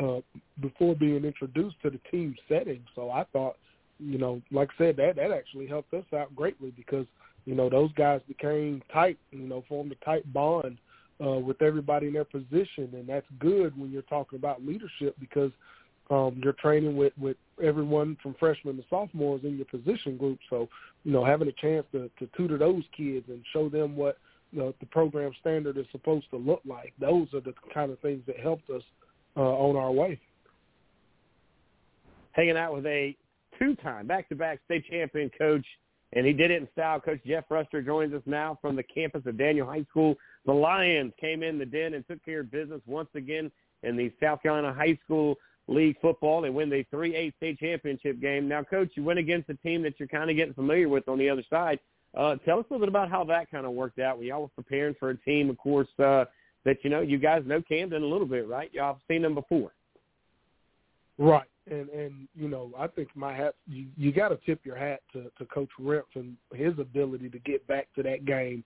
uh, 0.00 0.18
before 0.60 0.96
being 0.96 1.24
introduced 1.24 1.76
to 1.82 1.90
the 1.90 2.00
team 2.10 2.34
setting. 2.48 2.82
So 2.96 3.10
I 3.10 3.24
thought, 3.32 3.56
you 4.00 4.18
know, 4.18 4.42
like 4.50 4.70
I 4.74 4.84
said, 4.84 4.96
that 4.96 5.16
that 5.16 5.30
actually 5.30 5.68
helped 5.68 5.94
us 5.94 6.04
out 6.14 6.34
greatly 6.34 6.72
because 6.76 7.06
you 7.44 7.54
know 7.54 7.70
those 7.70 7.92
guys 7.92 8.20
became 8.26 8.82
tight, 8.92 9.18
you 9.30 9.46
know, 9.46 9.64
formed 9.68 9.92
a 9.92 10.04
tight 10.04 10.30
bond 10.32 10.78
uh, 11.24 11.38
with 11.38 11.62
everybody 11.62 12.08
in 12.08 12.12
their 12.12 12.24
position, 12.24 12.90
and 12.92 13.08
that's 13.08 13.26
good 13.38 13.78
when 13.78 13.90
you're 13.90 14.02
talking 14.02 14.38
about 14.38 14.66
leadership 14.66 15.14
because 15.20 15.52
um, 16.10 16.40
you're 16.42 16.52
training 16.54 16.96
with 16.96 17.12
with 17.18 17.36
everyone 17.62 18.16
from 18.22 18.34
freshmen 18.38 18.76
to 18.76 18.84
sophomores 18.88 19.42
in 19.44 19.56
your 19.56 19.66
position 19.66 20.16
group. 20.16 20.38
So 20.50 20.68
you 21.04 21.12
know, 21.12 21.24
having 21.24 21.48
a 21.48 21.52
chance 21.52 21.86
to, 21.92 22.10
to 22.18 22.28
tutor 22.36 22.58
those 22.58 22.82
kids 22.96 23.26
and 23.28 23.42
show 23.52 23.68
them 23.68 23.96
what 23.96 24.18
the 24.52 24.86
program 24.90 25.32
standard 25.40 25.76
is 25.76 25.86
supposed 25.92 26.28
to 26.30 26.36
look 26.36 26.62
like, 26.66 26.92
those 26.98 27.28
are 27.34 27.40
the 27.40 27.54
kind 27.72 27.92
of 27.92 27.98
things 28.00 28.22
that 28.26 28.38
helped 28.40 28.70
us 28.70 28.82
uh, 29.36 29.40
on 29.40 29.76
our 29.76 29.92
way. 29.92 30.18
Hanging 32.32 32.56
out 32.56 32.74
with 32.74 32.86
a 32.86 33.16
two-time 33.58 34.06
back-to-back 34.06 34.60
state 34.64 34.84
champion 34.90 35.30
coach, 35.38 35.64
and 36.12 36.26
he 36.26 36.32
did 36.32 36.50
it 36.50 36.62
in 36.62 36.68
style. 36.72 37.00
Coach 37.00 37.20
Jeff 37.26 37.48
Bruster 37.48 37.84
joins 37.84 38.14
us 38.14 38.22
now 38.26 38.58
from 38.60 38.76
the 38.76 38.82
campus 38.82 39.22
of 39.26 39.36
Daniel 39.38 39.66
High 39.66 39.84
School. 39.90 40.16
The 40.44 40.52
Lions 40.52 41.12
came 41.20 41.42
in 41.42 41.58
the 41.58 41.66
den 41.66 41.94
and 41.94 42.06
took 42.06 42.24
care 42.24 42.40
of 42.40 42.50
business 42.50 42.80
once 42.86 43.08
again 43.14 43.50
in 43.82 43.96
the 43.96 44.12
South 44.22 44.42
Carolina 44.42 44.72
High 44.72 44.98
School 45.04 45.36
League 45.68 45.96
football. 46.00 46.40
They 46.40 46.50
win 46.50 46.70
the 46.70 46.84
3-8 46.92 47.34
state 47.36 47.58
championship 47.58 48.20
game. 48.20 48.48
Now, 48.48 48.62
Coach, 48.62 48.90
you 48.94 49.02
went 49.02 49.18
against 49.18 49.50
a 49.50 49.54
team 49.54 49.82
that 49.82 49.94
you're 49.98 50.08
kind 50.08 50.30
of 50.30 50.36
getting 50.36 50.54
familiar 50.54 50.88
with 50.88 51.08
on 51.08 51.18
the 51.18 51.28
other 51.28 51.44
side. 51.50 51.80
Uh, 52.16 52.36
tell 52.44 52.58
us 52.58 52.64
a 52.70 52.72
little 52.72 52.86
bit 52.86 52.88
about 52.88 53.10
how 53.10 53.24
that 53.24 53.50
kind 53.50 53.66
of 53.66 53.72
worked 53.72 53.98
out. 53.98 54.18
We 54.18 54.30
all 54.30 54.42
were 54.42 54.48
preparing 54.48 54.94
for 54.98 55.10
a 55.10 55.16
team, 55.18 55.50
of 55.50 55.58
course, 55.58 55.88
uh, 55.98 56.24
that 56.64 56.78
you 56.82 56.90
know 56.90 57.00
you 57.00 57.18
guys 57.18 57.42
know 57.46 57.60
Camden 57.60 58.02
a 58.02 58.06
little 58.06 58.26
bit, 58.26 58.48
right? 58.48 58.72
Y'all 58.72 58.94
have 58.94 59.02
seen 59.08 59.22
them 59.22 59.34
before, 59.34 59.72
right? 61.18 61.48
And 61.70 61.88
and 61.90 62.26
you 62.34 62.48
know, 62.48 62.72
I 62.78 62.86
think 62.86 63.08
my 63.14 63.34
hat 63.34 63.54
you, 63.68 63.86
you 63.96 64.12
got 64.12 64.28
to 64.28 64.38
tip 64.46 64.60
your 64.64 64.76
hat 64.76 65.00
to, 65.12 65.30
to 65.38 65.44
Coach 65.46 65.68
Remph 65.78 66.02
and 66.14 66.36
his 66.54 66.72
ability 66.78 67.28
to 67.30 67.38
get 67.40 67.66
back 67.66 67.88
to 67.96 68.02
that 68.04 68.24
game 68.24 68.64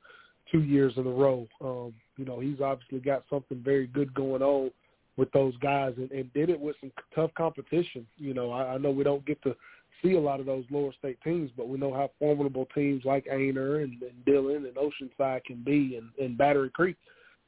two 0.52 0.62
years 0.62 0.92
in 0.96 1.06
a 1.06 1.10
row. 1.10 1.48
Um, 1.60 1.92
you 2.16 2.24
know, 2.24 2.38
he's 2.38 2.60
obviously 2.60 3.00
got 3.00 3.24
something 3.28 3.60
very 3.64 3.86
good 3.86 4.14
going 4.14 4.42
on 4.42 4.70
with 5.16 5.30
those 5.32 5.56
guys, 5.58 5.94
and, 5.96 6.10
and 6.12 6.32
did 6.32 6.50
it 6.50 6.60
with 6.60 6.76
some 6.80 6.92
tough 7.14 7.30
competition. 7.36 8.06
You 8.16 8.34
know, 8.34 8.50
I, 8.50 8.74
I 8.74 8.78
know 8.78 8.90
we 8.90 9.04
don't 9.04 9.26
get 9.26 9.42
to 9.42 9.54
see 10.02 10.14
a 10.14 10.20
lot 10.20 10.40
of 10.40 10.46
those 10.46 10.64
lower 10.70 10.92
state 10.98 11.18
teams, 11.22 11.50
but 11.56 11.68
we 11.68 11.78
know 11.78 11.92
how 11.92 12.10
formidable 12.18 12.66
teams 12.74 13.04
like 13.04 13.26
Aynor 13.26 13.82
and, 13.82 14.00
and 14.02 14.24
Dillon 14.24 14.66
and 14.66 14.76
Oceanside 14.76 15.44
can 15.44 15.62
be, 15.64 15.96
and, 15.96 16.10
and 16.24 16.38
Battery 16.38 16.70
Creek, 16.70 16.96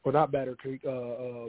or 0.05 0.13
not 0.13 0.33
Battery 0.33 0.57
Creek. 0.59 0.81
Uh, 0.87 0.91
uh, 0.91 1.49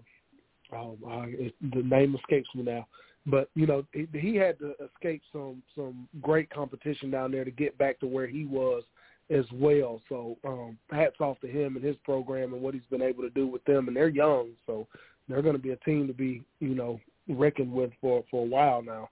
um, 0.72 0.98
uh, 1.06 1.26
it, 1.28 1.54
the 1.74 1.84
name 1.84 2.16
escapes 2.16 2.50
me 2.56 2.64
now, 2.64 2.88
but 3.28 3.50
you 3.54 3.68
know 3.68 3.86
he, 3.92 4.08
he 4.14 4.36
had 4.36 4.58
to 4.60 4.74
escape 4.84 5.22
some 5.32 5.62
some 5.76 6.08
great 6.22 6.50
competition 6.50 7.12
down 7.12 7.32
there 7.32 7.46
to 7.46 7.52
get 7.52 7.78
back 7.78 8.00
to 8.00 8.08
where 8.08 8.26
he 8.26 8.46
was 8.46 8.84
as 9.30 9.46
well. 9.54 10.02
So 10.10 10.38
um, 10.46 10.78
hats 10.92 11.18
off 11.20 11.40
to 11.42 11.48
him 11.48 11.76
and 11.76 11.86
his 11.86 11.96
program 12.04 12.54
and 12.54 12.62
what 12.62 12.74
he's 12.74 12.84
been 12.90 13.02
able 13.02 13.24
to 13.24 13.30
do 13.30 13.48
with 13.48 13.64
them. 13.66 13.88
And 13.88 13.96
they're 13.96 14.10
young, 14.10 14.50
so 14.66 14.88
they're 15.28 15.42
going 15.42 15.56
to 15.56 15.62
be 15.62 15.72
a 15.72 15.78
team 15.78 16.08
to 16.08 16.14
be 16.14 16.44
you 16.60 16.76
know 16.76 17.00
reckoned 17.28 17.72
with 17.72 17.92
for 18.02 18.24
for 18.30 18.44
a 18.44 18.48
while 18.48 18.82
now. 18.82 19.10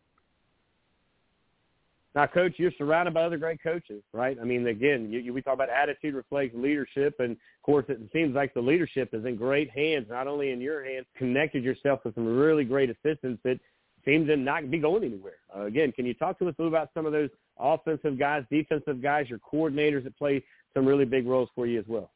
Now, 2.13 2.27
coach, 2.27 2.55
you're 2.57 2.73
surrounded 2.77 3.13
by 3.13 3.23
other 3.23 3.37
great 3.37 3.63
coaches, 3.63 4.03
right? 4.11 4.37
I 4.39 4.43
mean, 4.43 4.67
again, 4.67 5.09
you, 5.09 5.19
you, 5.19 5.33
we 5.33 5.41
talk 5.41 5.53
about 5.53 5.69
attitude 5.69 6.13
reflects 6.13 6.53
leadership, 6.53 7.15
and 7.19 7.31
of 7.31 7.63
course, 7.63 7.85
it 7.87 7.99
seems 8.11 8.35
like 8.35 8.53
the 8.53 8.59
leadership 8.59 9.13
is 9.13 9.25
in 9.25 9.37
great 9.37 9.71
hands. 9.71 10.07
Not 10.09 10.27
only 10.27 10.51
in 10.51 10.59
your 10.59 10.83
hands, 10.83 11.05
connected 11.17 11.63
yourself 11.63 12.01
with 12.03 12.15
some 12.15 12.25
really 12.25 12.65
great 12.65 12.89
assistants 12.89 13.39
that 13.45 13.59
seem 14.03 14.27
to 14.27 14.35
not 14.35 14.69
be 14.69 14.77
going 14.77 15.05
anywhere. 15.05 15.37
Uh, 15.55 15.61
again, 15.61 15.93
can 15.93 16.05
you 16.05 16.13
talk 16.13 16.37
to 16.39 16.49
us 16.49 16.55
a 16.59 16.61
little 16.61 16.75
about 16.75 16.89
some 16.93 17.05
of 17.05 17.13
those 17.13 17.29
offensive 17.57 18.19
guys, 18.19 18.43
defensive 18.51 19.01
guys, 19.01 19.29
your 19.29 19.39
coordinators 19.39 20.03
that 20.03 20.17
play 20.17 20.43
some 20.73 20.85
really 20.85 21.05
big 21.05 21.25
roles 21.25 21.49
for 21.55 21.65
you 21.65 21.79
as 21.79 21.85
well? 21.87 22.11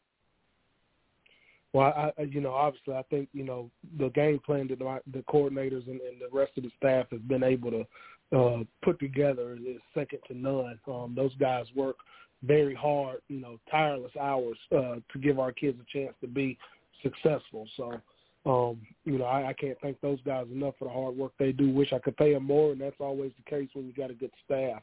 Well, 1.75 2.13
I, 2.17 2.21
you 2.21 2.39
know, 2.39 2.53
obviously, 2.53 2.93
I 2.93 3.01
think 3.09 3.27
you 3.33 3.43
know 3.43 3.69
the 3.99 4.07
game 4.11 4.39
plan 4.45 4.69
that 4.69 4.79
the 4.79 5.19
coordinators 5.29 5.85
and, 5.89 5.99
and 5.99 6.21
the 6.21 6.29
rest 6.31 6.53
of 6.55 6.63
the 6.63 6.71
staff 6.77 7.07
has 7.11 7.19
been 7.19 7.43
able 7.43 7.69
to 7.69 8.37
uh, 8.37 8.63
put 8.81 8.97
together 8.97 9.55
is 9.55 9.81
second 9.93 10.19
to 10.29 10.37
none. 10.37 10.79
Um, 10.87 11.11
those 11.17 11.35
guys 11.35 11.65
work 11.75 11.97
very 12.43 12.73
hard, 12.73 13.17
you 13.27 13.41
know, 13.41 13.59
tireless 13.69 14.13
hours 14.17 14.57
uh, 14.71 14.95
to 15.11 15.19
give 15.21 15.37
our 15.37 15.51
kids 15.51 15.77
a 15.81 15.97
chance 15.97 16.13
to 16.21 16.27
be 16.27 16.57
successful. 17.03 17.67
So, 17.75 17.99
um, 18.45 18.79
you 19.03 19.17
know, 19.17 19.25
I, 19.25 19.49
I 19.49 19.53
can't 19.53 19.77
thank 19.81 19.99
those 19.99 20.21
guys 20.25 20.47
enough 20.49 20.75
for 20.79 20.85
the 20.85 20.93
hard 20.93 21.17
work 21.17 21.33
they 21.37 21.51
do. 21.51 21.69
Wish 21.69 21.91
I 21.91 21.99
could 21.99 22.15
pay 22.15 22.33
them 22.33 22.45
more, 22.45 22.71
and 22.71 22.79
that's 22.79 22.95
always 23.01 23.33
the 23.35 23.49
case 23.49 23.67
when 23.73 23.85
you 23.85 23.91
got 23.91 24.11
a 24.11 24.13
good 24.13 24.31
staff. 24.45 24.81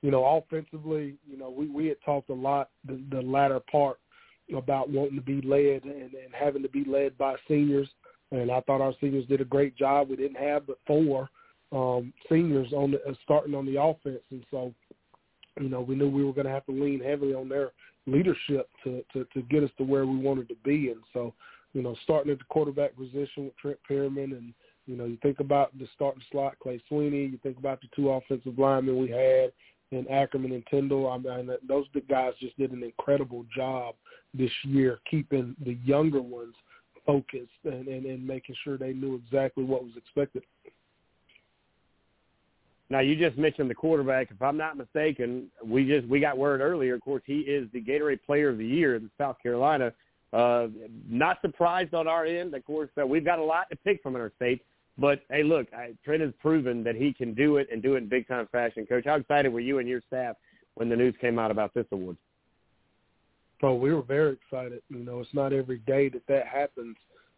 You 0.00 0.10
know, 0.10 0.24
offensively, 0.24 1.14
you 1.24 1.38
know, 1.38 1.50
we 1.50 1.68
we 1.68 1.86
had 1.86 1.98
talked 2.04 2.30
a 2.30 2.34
lot 2.34 2.70
the, 2.84 3.00
the 3.12 3.22
latter 3.22 3.60
part 3.70 3.98
about 4.56 4.90
wanting 4.90 5.16
to 5.16 5.22
be 5.22 5.40
led 5.40 5.84
and, 5.84 6.14
and 6.14 6.34
having 6.38 6.62
to 6.62 6.68
be 6.68 6.84
led 6.84 7.16
by 7.18 7.36
seniors, 7.48 7.88
and 8.30 8.50
I 8.50 8.60
thought 8.62 8.80
our 8.80 8.94
seniors 9.00 9.26
did 9.26 9.40
a 9.40 9.46
great 9.46 9.76
job. 9.76 10.08
We 10.08 10.16
didn't 10.16 10.42
have 10.42 10.66
but 10.66 10.78
four 10.86 11.28
um, 11.72 12.12
seniors 12.28 12.72
on 12.72 12.92
the, 12.92 12.98
uh, 13.04 13.14
starting 13.24 13.54
on 13.54 13.66
the 13.66 13.80
offense, 13.80 14.22
and 14.30 14.44
so 14.50 14.74
you 15.60 15.68
know 15.68 15.80
we 15.80 15.94
knew 15.94 16.08
we 16.08 16.24
were 16.24 16.32
going 16.32 16.46
to 16.46 16.52
have 16.52 16.66
to 16.66 16.72
lean 16.72 17.00
heavily 17.00 17.34
on 17.34 17.48
their 17.48 17.72
leadership 18.06 18.68
to, 18.84 19.02
to 19.12 19.24
to 19.32 19.42
get 19.42 19.64
us 19.64 19.70
to 19.78 19.84
where 19.84 20.06
we 20.06 20.16
wanted 20.16 20.48
to 20.48 20.56
be, 20.64 20.90
and 20.90 21.00
so 21.12 21.32
you 21.72 21.82
know 21.82 21.96
starting 22.04 22.32
at 22.32 22.38
the 22.38 22.44
quarterback 22.48 22.96
position 22.96 23.44
with 23.44 23.56
Trent 23.56 23.78
Pearman, 23.86 24.32
and 24.32 24.52
you 24.86 24.96
know 24.96 25.04
you 25.06 25.16
think 25.22 25.40
about 25.40 25.76
the 25.78 25.86
starting 25.94 26.22
slot 26.30 26.58
Clay 26.62 26.82
Sweeney, 26.88 27.24
you 27.26 27.38
think 27.42 27.58
about 27.58 27.80
the 27.80 27.88
two 27.94 28.10
offensive 28.10 28.58
linemen 28.58 28.98
we 28.98 29.08
had. 29.08 29.52
And 29.92 30.10
Ackerman 30.10 30.52
and 30.52 30.66
Tyndall, 30.70 31.08
I 31.08 31.18
mean, 31.18 31.50
those 31.68 31.84
guys 32.08 32.32
just 32.40 32.56
did 32.56 32.72
an 32.72 32.82
incredible 32.82 33.44
job 33.54 33.94
this 34.34 34.50
year, 34.64 34.98
keeping 35.08 35.54
the 35.64 35.76
younger 35.84 36.22
ones 36.22 36.54
focused 37.06 37.50
and, 37.64 37.86
and, 37.88 38.06
and 38.06 38.26
making 38.26 38.56
sure 38.64 38.78
they 38.78 38.92
knew 38.92 39.14
exactly 39.14 39.64
what 39.64 39.84
was 39.84 39.92
expected. 39.96 40.42
Now 42.88 43.00
you 43.00 43.16
just 43.16 43.38
mentioned 43.38 43.70
the 43.70 43.74
quarterback. 43.74 44.30
If 44.30 44.42
I'm 44.42 44.56
not 44.56 44.76
mistaken, 44.76 45.46
we 45.64 45.86
just 45.86 46.06
we 46.08 46.20
got 46.20 46.36
word 46.36 46.60
earlier. 46.60 46.94
Of 46.94 47.00
course, 47.00 47.22
he 47.24 47.40
is 47.40 47.66
the 47.72 47.80
Gatorade 47.80 48.20
Player 48.26 48.50
of 48.50 48.58
the 48.58 48.66
Year 48.66 48.96
in 48.96 49.10
South 49.16 49.36
Carolina. 49.42 49.92
Uh, 50.32 50.68
not 51.08 51.38
surprised 51.40 51.94
on 51.94 52.06
our 52.06 52.26
end. 52.26 52.54
Of 52.54 52.64
course, 52.64 52.90
uh, 53.00 53.06
we've 53.06 53.24
got 53.24 53.38
a 53.38 53.44
lot 53.44 53.68
to 53.70 53.76
pick 53.76 54.02
from 54.02 54.14
in 54.14 54.20
our 54.20 54.32
state. 54.36 54.62
But 54.98 55.22
hey, 55.30 55.42
look, 55.42 55.68
I, 55.72 55.94
Trent 56.04 56.22
has 56.22 56.32
proven 56.40 56.84
that 56.84 56.94
he 56.94 57.12
can 57.12 57.34
do 57.34 57.56
it 57.56 57.68
and 57.72 57.82
do 57.82 57.94
it 57.94 57.98
in 57.98 58.08
big 58.08 58.28
time 58.28 58.46
fashion. 58.52 58.86
Coach, 58.86 59.04
how 59.06 59.14
excited 59.14 59.52
were 59.52 59.60
you 59.60 59.78
and 59.78 59.88
your 59.88 60.02
staff 60.06 60.36
when 60.74 60.88
the 60.88 60.96
news 60.96 61.14
came 61.20 61.38
out 61.38 61.50
about 61.50 61.72
this 61.74 61.86
award? 61.92 62.16
Oh, 63.62 63.74
we 63.74 63.94
were 63.94 64.02
very 64.02 64.32
excited. 64.32 64.82
You 64.88 65.04
know, 65.04 65.20
it's 65.20 65.32
not 65.32 65.52
every 65.52 65.78
day 65.78 66.08
that 66.08 66.26
that 66.26 66.46
happens 66.46 66.96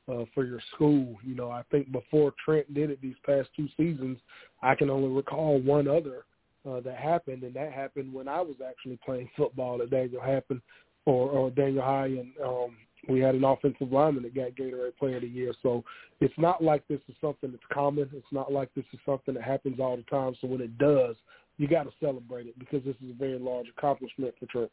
uh, 0.08 0.24
for 0.34 0.44
your 0.44 0.60
school. 0.74 1.16
You 1.22 1.34
know, 1.34 1.50
I 1.50 1.62
think 1.70 1.92
before 1.92 2.32
Trent 2.44 2.72
did 2.72 2.90
it 2.90 3.00
these 3.00 3.14
past 3.24 3.50
two 3.54 3.68
seasons, 3.76 4.18
I 4.62 4.74
can 4.74 4.90
only 4.90 5.10
recall 5.10 5.60
one 5.60 5.86
other 5.86 6.24
uh, 6.68 6.80
that 6.80 6.96
happened, 6.96 7.42
and 7.42 7.54
that 7.54 7.72
happened 7.72 8.12
when 8.12 8.26
I 8.26 8.40
was 8.40 8.56
actually 8.66 8.98
playing 9.04 9.28
football 9.36 9.82
at 9.82 9.90
Daniel 9.90 10.22
happened 10.22 10.62
or, 11.04 11.28
or 11.28 11.50
Daniel 11.50 11.84
High, 11.84 12.06
and 12.06 12.32
um, 12.42 12.76
we 13.08 13.20
had 13.20 13.34
an 13.34 13.44
offensive 13.44 13.92
lineman 13.92 14.22
that 14.24 14.34
got 14.34 14.52
Gatorade 14.52 14.96
Player 14.98 15.16
of 15.16 15.22
the 15.22 15.28
Year. 15.28 15.52
So 15.62 15.84
it's 16.20 16.34
not 16.38 16.62
like 16.62 16.86
this 16.88 17.00
is 17.08 17.14
something 17.20 17.50
that's 17.50 17.62
common. 17.72 18.08
It's 18.12 18.32
not 18.32 18.52
like 18.52 18.72
this 18.74 18.84
is 18.92 19.00
something 19.06 19.34
that 19.34 19.42
happens 19.42 19.80
all 19.80 19.96
the 19.96 20.02
time. 20.04 20.34
So 20.40 20.46
when 20.46 20.60
it 20.60 20.76
does, 20.78 21.16
you 21.58 21.68
got 21.68 21.84
to 21.84 21.92
celebrate 22.00 22.46
it 22.46 22.58
because 22.58 22.82
this 22.84 22.96
is 23.04 23.10
a 23.10 23.18
very 23.18 23.38
large 23.38 23.66
accomplishment 23.76 24.34
for 24.38 24.46
Trent. 24.46 24.70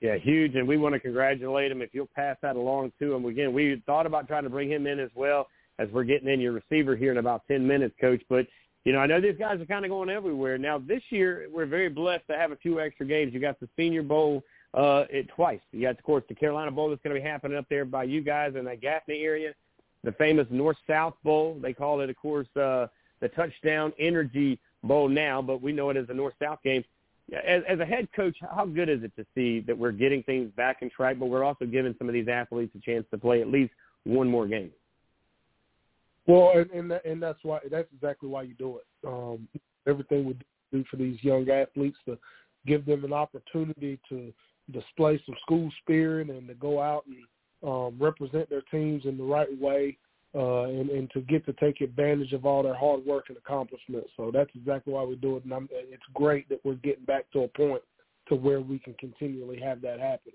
Yeah, 0.00 0.16
huge, 0.16 0.54
and 0.54 0.66
we 0.66 0.76
want 0.76 0.94
to 0.94 1.00
congratulate 1.00 1.70
him. 1.70 1.80
If 1.80 1.90
you'll 1.92 2.08
pass 2.14 2.36
that 2.42 2.56
along 2.56 2.92
to 2.98 3.14
him, 3.14 3.24
again, 3.24 3.52
we 3.52 3.82
thought 3.86 4.06
about 4.06 4.26
trying 4.26 4.42
to 4.44 4.50
bring 4.50 4.70
him 4.70 4.86
in 4.86 4.98
as 4.98 5.10
well 5.14 5.48
as 5.78 5.88
we're 5.92 6.04
getting 6.04 6.28
in 6.28 6.40
your 6.40 6.52
receiver 6.52 6.94
here 6.94 7.10
in 7.10 7.18
about 7.18 7.42
ten 7.48 7.66
minutes, 7.66 7.94
Coach. 8.00 8.22
But 8.28 8.46
you 8.84 8.92
know, 8.92 8.98
I 8.98 9.06
know 9.06 9.20
these 9.20 9.38
guys 9.38 9.60
are 9.60 9.66
kind 9.66 9.84
of 9.84 9.90
going 9.90 10.10
everywhere 10.10 10.58
now. 10.58 10.78
This 10.78 11.02
year, 11.08 11.46
we're 11.52 11.66
very 11.66 11.88
blessed 11.88 12.26
to 12.28 12.36
have 12.36 12.52
a 12.52 12.56
few 12.56 12.80
extra 12.80 13.06
games. 13.06 13.32
You 13.32 13.40
got 13.40 13.58
the 13.60 13.68
Senior 13.76 14.02
Bowl 14.02 14.42
uh, 14.76 15.04
it 15.10 15.28
twice. 15.28 15.60
You 15.72 15.82
got, 15.82 15.98
of 15.98 16.02
course, 16.02 16.24
the 16.28 16.34
Carolina 16.34 16.70
Bowl 16.70 16.90
that's 16.90 17.02
going 17.02 17.14
to 17.14 17.20
be 17.20 17.26
happening 17.26 17.56
up 17.56 17.66
there 17.70 17.84
by 17.84 18.04
you 18.04 18.20
guys 18.20 18.54
in 18.56 18.64
that 18.64 18.80
Gaffney 18.80 19.22
area. 19.22 19.54
The 20.02 20.12
famous 20.12 20.46
North 20.50 20.76
South 20.86 21.14
Bowl. 21.22 21.58
They 21.62 21.72
call 21.72 22.00
it, 22.00 22.10
of 22.10 22.16
course, 22.16 22.48
uh, 22.56 22.88
the 23.20 23.28
Touchstone 23.28 23.92
Energy 23.98 24.58
Bowl 24.82 25.08
now, 25.08 25.40
but 25.40 25.62
we 25.62 25.72
know 25.72 25.90
it 25.90 25.96
as 25.96 26.08
the 26.08 26.14
North 26.14 26.34
South 26.42 26.58
game. 26.62 26.84
as, 27.32 27.62
as 27.68 27.80
a 27.80 27.84
head 27.84 28.08
coach, 28.14 28.36
how 28.54 28.66
good 28.66 28.88
is 28.88 29.02
it 29.02 29.14
to 29.16 29.24
see 29.34 29.60
that 29.60 29.76
we're 29.76 29.92
getting 29.92 30.22
things 30.24 30.50
back 30.56 30.82
in 30.82 30.90
track, 30.90 31.18
but 31.18 31.26
we're 31.26 31.44
also 31.44 31.64
giving 31.64 31.94
some 31.98 32.08
of 32.08 32.12
these 32.12 32.28
athletes 32.28 32.74
a 32.76 32.80
chance 32.80 33.06
to 33.10 33.18
play 33.18 33.40
at 33.40 33.48
least 33.48 33.72
one 34.04 34.28
more 34.28 34.46
game? 34.46 34.70
Well, 36.26 36.52
and 36.56 36.70
and, 36.70 36.90
that, 36.90 37.04
and 37.04 37.22
that's 37.22 37.38
why 37.42 37.60
that's 37.70 37.88
exactly 37.94 38.28
why 38.28 38.42
you 38.42 38.54
do 38.54 38.78
it. 38.78 39.06
Um, 39.06 39.46
everything 39.86 40.24
we 40.24 40.36
do 40.72 40.84
for 40.90 40.96
these 40.96 41.22
young 41.22 41.48
athletes 41.50 41.98
to 42.06 42.18
give 42.66 42.86
them 42.86 43.04
an 43.04 43.12
opportunity 43.12 43.98
to 44.08 44.32
display 44.72 45.20
some 45.26 45.34
school 45.42 45.70
spirit 45.82 46.30
and 46.30 46.48
to 46.48 46.54
go 46.54 46.80
out 46.80 47.04
and 47.06 47.24
um, 47.68 47.96
represent 47.98 48.48
their 48.50 48.62
teams 48.70 49.04
in 49.04 49.16
the 49.16 49.24
right 49.24 49.48
way 49.60 49.96
uh, 50.34 50.64
and, 50.64 50.90
and 50.90 51.10
to 51.12 51.20
get 51.22 51.44
to 51.46 51.52
take 51.54 51.80
advantage 51.80 52.32
of 52.32 52.44
all 52.44 52.62
their 52.62 52.74
hard 52.74 53.04
work 53.06 53.26
and 53.28 53.36
accomplishments. 53.36 54.10
So 54.16 54.30
that's 54.32 54.50
exactly 54.54 54.92
why 54.92 55.04
we 55.04 55.16
do 55.16 55.36
it, 55.36 55.44
and 55.44 55.52
I'm, 55.52 55.68
it's 55.70 56.02
great 56.12 56.48
that 56.48 56.60
we're 56.64 56.74
getting 56.74 57.04
back 57.04 57.30
to 57.32 57.40
a 57.40 57.48
point 57.48 57.82
to 58.28 58.34
where 58.34 58.60
we 58.60 58.78
can 58.78 58.94
continually 58.94 59.60
have 59.60 59.80
that 59.82 60.00
happen. 60.00 60.32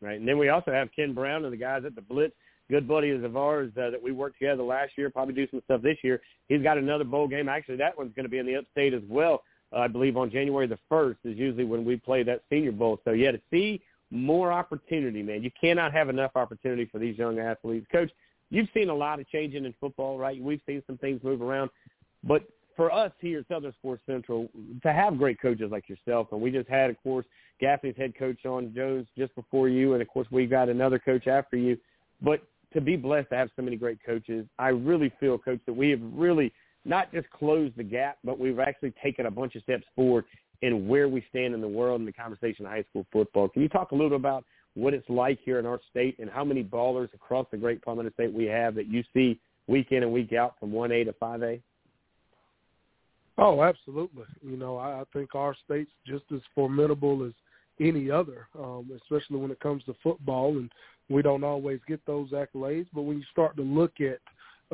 Right, 0.00 0.18
and 0.18 0.26
then 0.26 0.38
we 0.38 0.48
also 0.48 0.72
have 0.72 0.88
Ken 0.96 1.14
Brown 1.14 1.44
and 1.44 1.52
the 1.52 1.58
guys 1.58 1.82
at 1.84 1.94
the 1.94 2.00
Blitz, 2.00 2.34
good 2.70 2.88
buddies 2.88 3.22
of 3.22 3.36
ours 3.36 3.70
uh, 3.76 3.90
that 3.90 4.02
we 4.02 4.12
worked 4.12 4.38
together 4.38 4.62
last 4.62 4.92
year. 4.96 5.10
Probably 5.10 5.34
do 5.34 5.46
some 5.50 5.60
stuff 5.64 5.82
this 5.82 5.98
year. 6.02 6.20
He's 6.48 6.62
got 6.62 6.78
another 6.78 7.04
bowl 7.04 7.28
game. 7.28 7.48
Actually, 7.48 7.76
that 7.76 7.96
one's 7.96 8.14
going 8.14 8.24
to 8.24 8.30
be 8.30 8.38
in 8.38 8.46
the 8.46 8.56
Upstate 8.56 8.94
as 8.94 9.02
well. 9.08 9.42
I 9.74 9.88
believe 9.88 10.16
on 10.16 10.30
January 10.30 10.66
the 10.66 10.78
first 10.88 11.18
is 11.24 11.36
usually 11.36 11.64
when 11.64 11.84
we 11.84 11.96
play 11.96 12.22
that 12.24 12.42
Senior 12.50 12.72
Bowl. 12.72 13.00
So 13.04 13.12
yeah, 13.12 13.32
to 13.32 13.40
see 13.50 13.80
more 14.10 14.52
opportunity, 14.52 15.22
man. 15.22 15.42
You 15.42 15.50
cannot 15.58 15.92
have 15.92 16.08
enough 16.08 16.32
opportunity 16.34 16.84
for 16.84 16.98
these 16.98 17.16
young 17.16 17.38
athletes. 17.38 17.86
Coach, 17.90 18.10
you've 18.50 18.68
seen 18.74 18.90
a 18.90 18.94
lot 18.94 19.18
of 19.18 19.28
changing 19.28 19.64
in 19.64 19.74
football, 19.80 20.18
right? 20.18 20.40
We've 20.40 20.60
seen 20.66 20.82
some 20.86 20.98
things 20.98 21.22
move 21.24 21.40
around. 21.40 21.70
But 22.22 22.42
for 22.76 22.92
us 22.92 23.10
here 23.20 23.40
at 23.40 23.48
Southern 23.48 23.72
Sports 23.72 24.02
Central, 24.06 24.48
to 24.82 24.92
have 24.92 25.18
great 25.18 25.40
coaches 25.40 25.70
like 25.70 25.88
yourself, 25.88 26.28
and 26.32 26.40
we 26.40 26.50
just 26.50 26.68
had, 26.68 26.90
of 26.90 27.02
course, 27.02 27.24
Gaffney's 27.60 27.96
head 27.96 28.12
coach 28.18 28.44
on 28.44 28.74
Jones 28.74 29.06
just 29.16 29.34
before 29.34 29.68
you, 29.68 29.94
and 29.94 30.02
of 30.02 30.08
course 30.08 30.28
we 30.30 30.46
got 30.46 30.68
another 30.68 30.98
coach 30.98 31.26
after 31.26 31.56
you. 31.56 31.78
But 32.20 32.42
to 32.74 32.80
be 32.80 32.96
blessed 32.96 33.30
to 33.30 33.36
have 33.36 33.50
so 33.56 33.62
many 33.62 33.76
great 33.76 33.98
coaches, 34.04 34.46
I 34.58 34.68
really 34.68 35.12
feel, 35.20 35.38
Coach, 35.38 35.60
that 35.66 35.72
we 35.72 35.90
have 35.90 36.00
really 36.02 36.52
not 36.84 37.12
just 37.12 37.30
closed 37.30 37.76
the 37.76 37.82
gap, 37.82 38.18
but 38.24 38.38
we've 38.38 38.58
actually 38.58 38.92
taken 39.02 39.26
a 39.26 39.30
bunch 39.30 39.54
of 39.54 39.62
steps 39.62 39.84
forward 39.94 40.24
in 40.62 40.88
where 40.88 41.08
we 41.08 41.24
stand 41.28 41.54
in 41.54 41.60
the 41.60 41.68
world 41.68 42.00
in 42.00 42.06
the 42.06 42.12
conversation 42.12 42.64
of 42.64 42.72
high 42.72 42.84
school 42.90 43.06
football. 43.12 43.48
Can 43.48 43.62
you 43.62 43.68
talk 43.68 43.90
a 43.90 43.94
little 43.94 44.10
bit 44.10 44.20
about 44.20 44.44
what 44.74 44.94
it's 44.94 45.08
like 45.08 45.38
here 45.44 45.58
in 45.58 45.66
our 45.66 45.80
state 45.90 46.16
and 46.18 46.30
how 46.30 46.44
many 46.44 46.64
ballers 46.64 47.12
across 47.14 47.46
the 47.50 47.56
great 47.56 47.82
Palmetto 47.82 48.10
State 48.10 48.32
we 48.32 48.44
have 48.46 48.74
that 48.76 48.86
you 48.86 49.02
see 49.12 49.38
week 49.66 49.88
in 49.90 50.02
and 50.02 50.12
week 50.12 50.32
out 50.32 50.54
from 50.58 50.72
1A 50.72 51.04
to 51.04 51.12
5A? 51.12 51.60
Oh, 53.38 53.62
absolutely. 53.62 54.24
You 54.42 54.56
know, 54.56 54.78
I, 54.78 55.02
think 55.12 55.34
our 55.34 55.56
state's 55.64 55.90
just 56.06 56.24
as 56.34 56.40
formidable 56.54 57.24
as 57.24 57.32
any 57.80 58.10
other, 58.10 58.46
um, 58.58 58.90
especially 58.94 59.38
when 59.38 59.50
it 59.50 59.60
comes 59.60 59.82
to 59.84 59.94
football. 60.02 60.58
And 60.58 60.70
we 61.08 61.22
don't 61.22 61.44
always 61.44 61.80
get 61.88 62.04
those 62.06 62.30
accolades, 62.30 62.86
but 62.94 63.02
when 63.02 63.18
you 63.18 63.24
start 63.32 63.56
to 63.56 63.62
look 63.62 63.92
at 64.00 64.20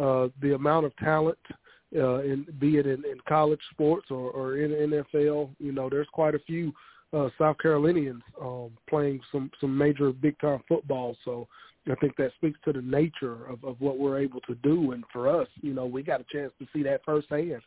uh, 0.03 0.29
the 0.43 0.55
amount 0.55 0.87
of 0.87 0.97
talent– 0.97 1.39
uh, 1.97 2.20
in 2.23 2.47
be 2.59 2.77
it 2.77 2.86
in, 2.86 3.05
in 3.05 3.19
college 3.28 3.60
sports 3.70 4.06
or, 4.10 4.31
or 4.31 4.59
in 4.59 4.70
NFL. 4.70 5.51
You 5.59 5.73
know, 5.73 5.89
there's 5.89 6.09
quite 6.12 6.35
a 6.35 6.40
few 6.40 6.73
uh, 7.12 7.28
South 7.39 7.56
Carolinians 7.60 8.23
um, 8.40 8.70
playing 8.89 9.20
some 9.32 9.51
some 9.60 9.77
major 9.77 10.12
big 10.12 10.39
time 10.39 10.62
football. 10.69 11.16
So 11.24 11.48
I 11.90 11.94
think 11.97 12.16
that 12.16 12.32
speaks 12.36 12.59
to 12.65 12.73
the 12.73 12.82
nature 12.82 13.47
of, 13.47 13.65
of 13.65 13.81
what 13.81 13.98
we're 13.98 14.19
able 14.19 14.40
to 14.43 14.55
do. 14.56 14.93
And 14.93 15.05
for 15.12 15.28
us, 15.28 15.48
you 15.62 15.73
know, 15.73 15.86
we 15.86 16.02
got 16.02 16.20
a 16.20 16.27
chance 16.31 16.52
to 16.59 16.66
see 16.73 16.82
that 16.85 17.05
firsthand. 17.05 17.62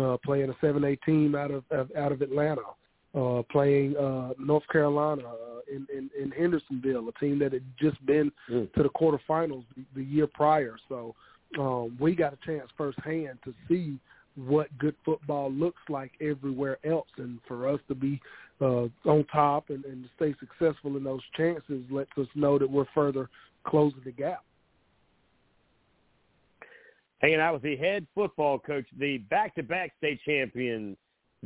Uh, 0.00 0.16
playing 0.24 0.48
a 0.48 0.64
7A 0.64 0.96
team 1.02 1.34
out 1.34 1.50
of, 1.50 1.64
of 1.70 1.90
out 1.98 2.12
of 2.12 2.22
Atlanta, 2.22 2.62
uh, 3.14 3.42
playing 3.50 3.94
uh, 3.96 4.30
North 4.38 4.62
Carolina 4.70 5.24
uh, 5.26 5.60
in, 5.70 5.86
in 5.94 6.08
in 6.18 6.30
Hendersonville, 6.30 7.08
a 7.08 7.12
team 7.20 7.38
that 7.40 7.52
had 7.52 7.64
just 7.78 8.04
been 8.06 8.32
mm. 8.50 8.72
to 8.72 8.82
the 8.82 8.88
quarterfinals 8.88 9.64
the, 9.76 9.84
the 9.94 10.02
year 10.02 10.26
prior. 10.26 10.76
So 10.88 11.14
um, 11.58 11.96
we 12.00 12.14
got 12.14 12.32
a 12.32 12.38
chance 12.44 12.68
firsthand 12.76 13.38
to 13.44 13.54
see 13.68 13.98
what 14.36 14.66
good 14.78 14.94
football 15.04 15.52
looks 15.52 15.82
like 15.88 16.12
everywhere 16.20 16.78
else, 16.84 17.08
and 17.18 17.38
for 17.46 17.68
us 17.68 17.80
to 17.88 17.94
be 17.94 18.20
uh, 18.60 18.86
on 19.04 19.24
top 19.32 19.70
and, 19.70 19.84
and 19.84 20.04
to 20.04 20.10
stay 20.16 20.34
successful 20.40 20.96
in 20.96 21.04
those 21.04 21.20
chances 21.36 21.82
lets 21.90 22.10
us 22.18 22.26
know 22.34 22.58
that 22.58 22.70
we're 22.70 22.86
further 22.94 23.28
closing 23.64 24.00
the 24.04 24.12
gap. 24.12 24.42
Hanging 27.18 27.40
out 27.40 27.54
with 27.54 27.62
the 27.62 27.76
head 27.76 28.06
football 28.14 28.58
coach, 28.58 28.86
the 28.98 29.18
back-to-back 29.18 29.92
state 29.98 30.20
champion 30.24 30.96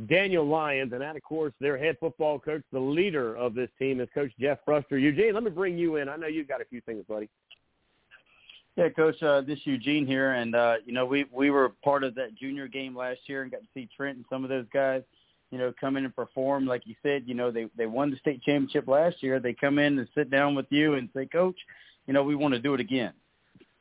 Daniel 0.05 0.45
Lions, 0.45 0.93
and 0.93 1.01
that, 1.01 1.15
of 1.15 1.23
course, 1.23 1.53
their 1.59 1.77
head 1.77 1.97
football 1.99 2.39
coach, 2.39 2.61
the 2.71 2.79
leader 2.79 3.35
of 3.35 3.55
this 3.55 3.69
team, 3.79 3.99
is 3.99 4.07
Coach 4.13 4.31
Jeff 4.39 4.59
Bruster. 4.67 5.01
Eugene, 5.01 5.33
let 5.33 5.43
me 5.43 5.49
bring 5.49 5.77
you 5.77 5.95
in. 5.95 6.07
I 6.07 6.15
know 6.15 6.27
you've 6.27 6.47
got 6.47 6.61
a 6.61 6.65
few 6.65 6.81
things, 6.81 7.03
buddy. 7.09 7.27
Yeah, 8.77 8.89
Coach, 8.89 9.23
uh, 9.23 9.41
this 9.41 9.57
is 9.57 9.65
Eugene 9.65 10.05
here, 10.05 10.33
and 10.33 10.53
uh, 10.53 10.75
you 10.85 10.93
know 10.93 11.03
we 11.03 11.25
we 11.33 11.49
were 11.49 11.69
part 11.83 12.03
of 12.03 12.13
that 12.13 12.35
junior 12.35 12.67
game 12.67 12.95
last 12.95 13.21
year 13.25 13.41
and 13.41 13.49
got 13.49 13.61
to 13.61 13.67
see 13.73 13.89
Trent 13.97 14.17
and 14.17 14.25
some 14.29 14.43
of 14.43 14.51
those 14.51 14.67
guys, 14.71 15.01
you 15.49 15.57
know, 15.57 15.73
come 15.81 15.97
in 15.97 16.05
and 16.05 16.15
perform. 16.15 16.67
Like 16.67 16.83
you 16.85 16.93
said, 17.01 17.23
you 17.25 17.33
know 17.33 17.49
they 17.49 17.65
they 17.75 17.87
won 17.87 18.11
the 18.11 18.17
state 18.17 18.43
championship 18.43 18.87
last 18.87 19.23
year. 19.23 19.39
They 19.39 19.53
come 19.53 19.79
in 19.79 19.97
and 19.97 20.07
sit 20.13 20.29
down 20.29 20.53
with 20.53 20.67
you 20.69 20.93
and 20.93 21.09
say, 21.15 21.25
Coach, 21.25 21.55
you 22.05 22.13
know 22.13 22.21
we 22.21 22.35
want 22.35 22.53
to 22.53 22.59
do 22.59 22.75
it 22.75 22.79
again. 22.79 23.13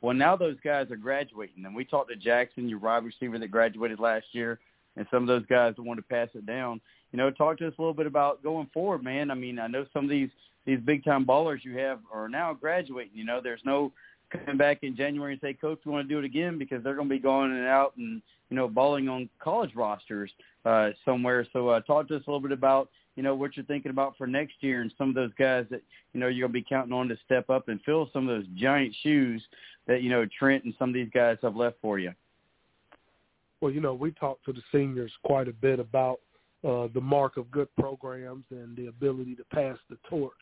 Well, 0.01 0.15
now 0.15 0.35
those 0.35 0.57
guys 0.65 0.91
are 0.91 0.97
graduating, 0.97 1.67
and 1.67 1.77
we 1.77 1.85
talked 1.85 2.09
to 2.09 2.17
Jackson, 2.17 2.67
your 2.67 2.79
wide 2.79 3.05
receiver 3.05 3.39
that 3.39 3.49
graduated 3.49 4.01
last 4.01 4.25
year, 4.33 4.61
and 4.97 5.07
some 5.11 5.23
of 5.23 5.27
those 5.27 5.45
guys 5.45 5.75
want 5.77 5.99
to 5.99 6.05
pass 6.05 6.29
it 6.33 6.47
down. 6.47 6.81
You 7.13 7.19
know, 7.19 7.31
talk 7.31 7.59
to 7.59 7.67
us 7.67 7.75
a 7.79 7.83
little 7.83 7.93
bit 7.93 8.07
about 8.07 8.43
going 8.43 8.71
forward, 8.73 9.05
man. 9.05 9.31
I 9.31 9.35
mean, 9.35 9.59
I 9.59 9.67
know 9.67 9.85
some 9.93 10.05
of 10.05 10.11
these 10.11 10.31
these 10.65 10.81
big 10.81 11.05
time 11.05 11.27
ballers 11.27 11.65
you 11.65 11.77
have 11.77 11.99
are 12.11 12.31
now 12.31 12.55
graduating. 12.55 13.13
You 13.15 13.25
know, 13.25 13.43
there's 13.43 13.61
no 13.63 13.93
come 14.31 14.57
back 14.57 14.79
in 14.83 14.97
January 14.97 15.33
and 15.33 15.41
say, 15.41 15.55
Coach, 15.55 15.81
we 15.85 15.93
want 15.93 16.09
to 16.09 16.15
do 16.15 16.19
it 16.19 16.25
again 16.25 16.59
because 16.59 16.83
they're 16.83 16.95
going 16.95 17.09
to 17.09 17.15
be 17.15 17.21
going 17.21 17.53
and 17.53 17.67
out 17.67 17.95
and 17.97 18.23
you 18.51 18.57
know 18.57 18.69
balling 18.69 19.09
on 19.09 19.29
college 19.41 19.75
rosters 19.75 20.31
uh, 20.65 20.91
somewhere. 21.05 21.47
So 21.53 21.69
uh, 21.69 21.81
talk 21.81 22.09
to 22.09 22.17
us 22.17 22.23
a 22.27 22.31
little 22.31 22.41
bit 22.41 22.53
about 22.53 22.91
you 23.17 23.23
know 23.23 23.35
what 23.35 23.57
you're 23.57 23.67
thinking 23.67 23.91
about 23.91 24.17
for 24.17 24.27
next 24.27 24.55
year 24.61 24.83
and 24.83 24.93
some 24.99 25.09
of 25.09 25.15
those 25.15 25.33
guys 25.39 25.67
that 25.71 25.83
you 26.13 26.21
know 26.21 26.29
you're 26.29 26.49
going 26.49 26.61
to 26.61 26.65
be 26.65 26.67
counting 26.69 26.93
on 26.93 27.09
to 27.09 27.17
step 27.25 27.51
up 27.51 27.69
and 27.69 27.81
fill 27.83 28.11
some 28.13 28.29
of 28.29 28.37
those 28.37 28.47
giant 28.57 28.95
shoes 29.03 29.43
that 29.87 30.03
you 30.03 30.11
know 30.11 30.27
Trent 30.39 30.65
and 30.65 30.75
some 30.79 30.91
of 30.91 30.95
these 30.95 31.11
guys 31.13 31.39
have 31.43 31.57
left 31.57 31.77
for 31.81 31.99
you. 31.99 32.13
Well, 33.61 33.73
you 33.73 33.81
know, 33.81 33.95
we 33.95 34.13
talked 34.13 34.45
to 34.47 34.53
the 34.53 34.63
seniors 34.71 35.13
quite 35.25 35.49
a 35.49 35.53
bit 35.53 35.81
about 35.81 36.21
uh, 36.67 36.89
the 36.93 37.01
mark 37.01 37.37
of 37.37 37.51
good 37.51 37.69
programs 37.77 38.45
and 38.51 38.77
the 38.77 38.87
ability 38.87 39.35
to 39.37 39.45
pass 39.45 39.79
the 39.89 39.97
torch 40.11 40.33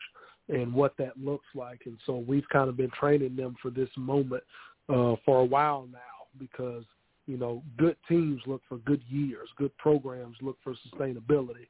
and 0.49 0.73
what 0.73 0.93
that 0.97 1.17
looks 1.17 1.47
like. 1.55 1.81
And 1.85 1.97
so 2.05 2.23
we've 2.27 2.47
kind 2.49 2.69
of 2.69 2.77
been 2.77 2.91
training 2.91 3.35
them 3.35 3.55
for 3.61 3.71
this 3.71 3.89
moment 3.97 4.43
uh, 4.89 5.15
for 5.25 5.39
a 5.39 5.45
while 5.45 5.87
now 5.91 5.99
because, 6.39 6.83
you 7.25 7.37
know, 7.37 7.63
good 7.77 7.97
teams 8.07 8.41
look 8.45 8.61
for 8.69 8.77
good 8.79 9.01
years, 9.09 9.49
good 9.57 9.75
programs 9.77 10.37
look 10.41 10.57
for 10.63 10.75
sustainability. 10.87 11.67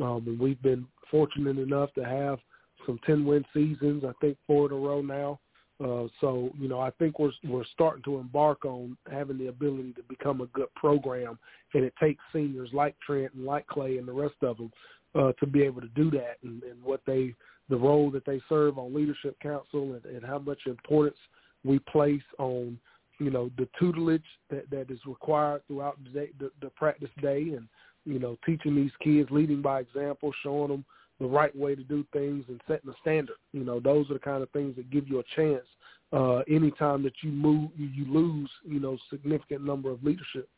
Um, 0.00 0.24
and 0.26 0.38
we've 0.38 0.60
been 0.62 0.86
fortunate 1.10 1.58
enough 1.58 1.92
to 1.94 2.04
have 2.04 2.38
some 2.86 2.98
10-win 3.06 3.44
seasons, 3.52 4.04
I 4.04 4.12
think, 4.20 4.36
four 4.46 4.66
in 4.66 4.72
a 4.72 4.78
row 4.78 5.00
now. 5.02 5.40
Uh, 5.82 6.06
so, 6.20 6.50
you 6.58 6.68
know, 6.68 6.80
I 6.80 6.90
think 6.90 7.18
we're 7.18 7.32
we're 7.48 7.64
starting 7.72 8.04
to 8.04 8.18
embark 8.18 8.64
on 8.64 8.96
having 9.10 9.38
the 9.38 9.48
ability 9.48 9.92
to 9.94 10.02
become 10.08 10.40
a 10.40 10.46
good 10.46 10.72
program, 10.76 11.36
and 11.74 11.84
it 11.84 11.92
takes 12.00 12.22
seniors 12.32 12.70
like 12.72 12.94
Trent 13.04 13.34
and 13.34 13.44
like 13.44 13.66
Clay 13.66 13.98
and 13.98 14.06
the 14.06 14.12
rest 14.12 14.36
of 14.42 14.56
them 14.56 14.70
uh, 15.14 15.32
to 15.40 15.46
be 15.46 15.62
able 15.62 15.80
to 15.80 15.88
do 15.88 16.10
that. 16.12 16.36
And, 16.42 16.62
and 16.62 16.82
what 16.82 17.00
they 17.06 17.34
the 17.70 17.76
role 17.76 18.10
that 18.10 18.26
they 18.26 18.40
serve 18.48 18.78
on 18.78 18.94
leadership 18.94 19.38
council 19.40 19.94
and, 19.94 20.04
and 20.04 20.24
how 20.24 20.38
much 20.38 20.60
importance 20.66 21.16
we 21.64 21.78
place 21.78 22.22
on 22.38 22.78
you 23.18 23.30
know 23.30 23.50
the 23.56 23.68
tutelage 23.78 24.24
that 24.50 24.68
that 24.70 24.90
is 24.90 24.98
required 25.06 25.62
throughout 25.66 25.96
the, 26.04 26.10
day, 26.10 26.30
the 26.38 26.50
the 26.60 26.70
practice 26.70 27.10
day 27.22 27.40
and 27.56 27.66
you 28.04 28.18
know 28.18 28.36
teaching 28.44 28.74
these 28.74 28.90
kids 29.02 29.28
leading 29.30 29.62
by 29.62 29.80
example 29.80 30.32
showing 30.42 30.68
them 30.68 30.84
the 31.20 31.26
right 31.26 31.54
way 31.56 31.74
to 31.74 31.84
do 31.84 32.04
things 32.12 32.44
and 32.48 32.60
setting 32.68 32.90
a 32.90 32.94
standard 33.00 33.36
you 33.52 33.64
know 33.64 33.80
those 33.80 34.10
are 34.10 34.14
the 34.14 34.20
kind 34.20 34.42
of 34.42 34.50
things 34.50 34.74
that 34.76 34.90
give 34.90 35.08
you 35.08 35.20
a 35.20 35.24
chance 35.36 35.64
uh 36.12 36.38
anytime 36.50 37.02
that 37.02 37.14
you 37.22 37.30
move 37.30 37.70
you, 37.76 38.04
lose 38.12 38.50
you 38.64 38.80
know 38.80 38.98
significant 39.10 39.64
number 39.64 39.90
of 39.90 40.02
leadership 40.02 40.48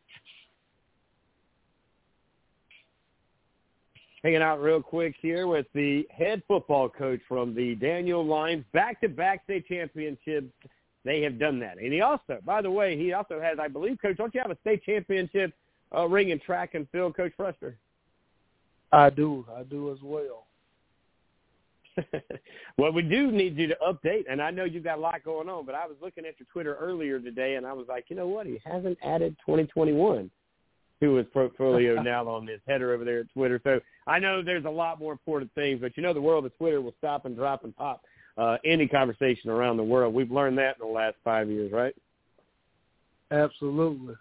hanging 4.22 4.42
out 4.42 4.60
real 4.60 4.82
quick 4.82 5.14
here 5.20 5.46
with 5.46 5.66
the 5.74 6.06
head 6.10 6.42
football 6.48 6.88
coach 6.88 7.20
from 7.28 7.54
the 7.54 7.74
Daniel 7.76 8.24
Lions 8.24 8.64
back-to-back 8.72 9.44
state 9.44 9.66
championships. 9.66 10.48
They 11.04 11.22
have 11.22 11.38
done 11.38 11.60
that. 11.60 11.78
And 11.78 11.92
he 11.92 12.00
also, 12.00 12.38
by 12.44 12.62
the 12.62 12.70
way, 12.70 12.96
he 12.96 13.12
also 13.12 13.40
has, 13.40 13.58
I 13.60 13.68
believe, 13.68 13.98
Coach, 14.02 14.16
don't 14.16 14.34
you 14.34 14.40
have 14.40 14.50
a 14.50 14.58
state 14.62 14.82
championship 14.84 15.52
uh, 15.94 16.06
ring 16.08 16.30
in 16.30 16.40
track 16.40 16.74
and 16.74 16.88
field, 16.90 17.16
Coach 17.16 17.32
Bruster? 17.38 17.74
I 18.92 19.10
do. 19.10 19.46
I 19.56 19.62
do 19.62 19.92
as 19.92 19.98
well. 20.02 20.46
well, 22.78 22.92
we 22.92 23.02
do 23.02 23.30
need 23.30 23.56
you 23.56 23.68
to 23.68 23.76
update, 23.86 24.24
and 24.28 24.42
I 24.42 24.50
know 24.50 24.64
you've 24.64 24.84
got 24.84 24.98
a 24.98 25.00
lot 25.00 25.24
going 25.24 25.48
on, 25.48 25.64
but 25.64 25.74
I 25.74 25.86
was 25.86 25.96
looking 26.02 26.26
at 26.26 26.38
your 26.38 26.46
Twitter 26.52 26.76
earlier 26.76 27.18
today, 27.18 27.54
and 27.54 27.66
I 27.66 27.72
was 27.72 27.86
like, 27.88 28.06
you 28.08 28.16
know 28.16 28.26
what? 28.26 28.46
He 28.46 28.60
hasn't 28.64 28.98
added 29.02 29.36
2021 29.46 30.30
to 31.00 31.14
his 31.14 31.26
portfolio 31.32 32.00
now 32.02 32.26
on 32.28 32.46
his 32.46 32.60
header 32.66 32.94
over 32.94 33.04
there 33.04 33.20
at 33.20 33.32
Twitter. 33.32 33.60
So 33.64 33.80
I 34.06 34.18
know 34.18 34.42
there's 34.42 34.64
a 34.64 34.70
lot 34.70 34.98
more 34.98 35.12
important 35.12 35.52
things, 35.54 35.80
but 35.80 35.96
you 35.96 36.02
know 36.02 36.14
the 36.14 36.20
world 36.20 36.46
of 36.46 36.56
Twitter 36.56 36.80
will 36.80 36.94
stop 36.98 37.24
and 37.26 37.36
drop 37.36 37.64
and 37.64 37.76
pop 37.76 38.02
uh, 38.38 38.56
any 38.64 38.86
conversation 38.86 39.50
around 39.50 39.76
the 39.76 39.84
world. 39.84 40.14
We've 40.14 40.30
learned 40.30 40.58
that 40.58 40.76
in 40.80 40.86
the 40.86 40.92
last 40.92 41.16
five 41.24 41.48
years, 41.48 41.72
right? 41.72 41.94
Absolutely. 43.30 44.14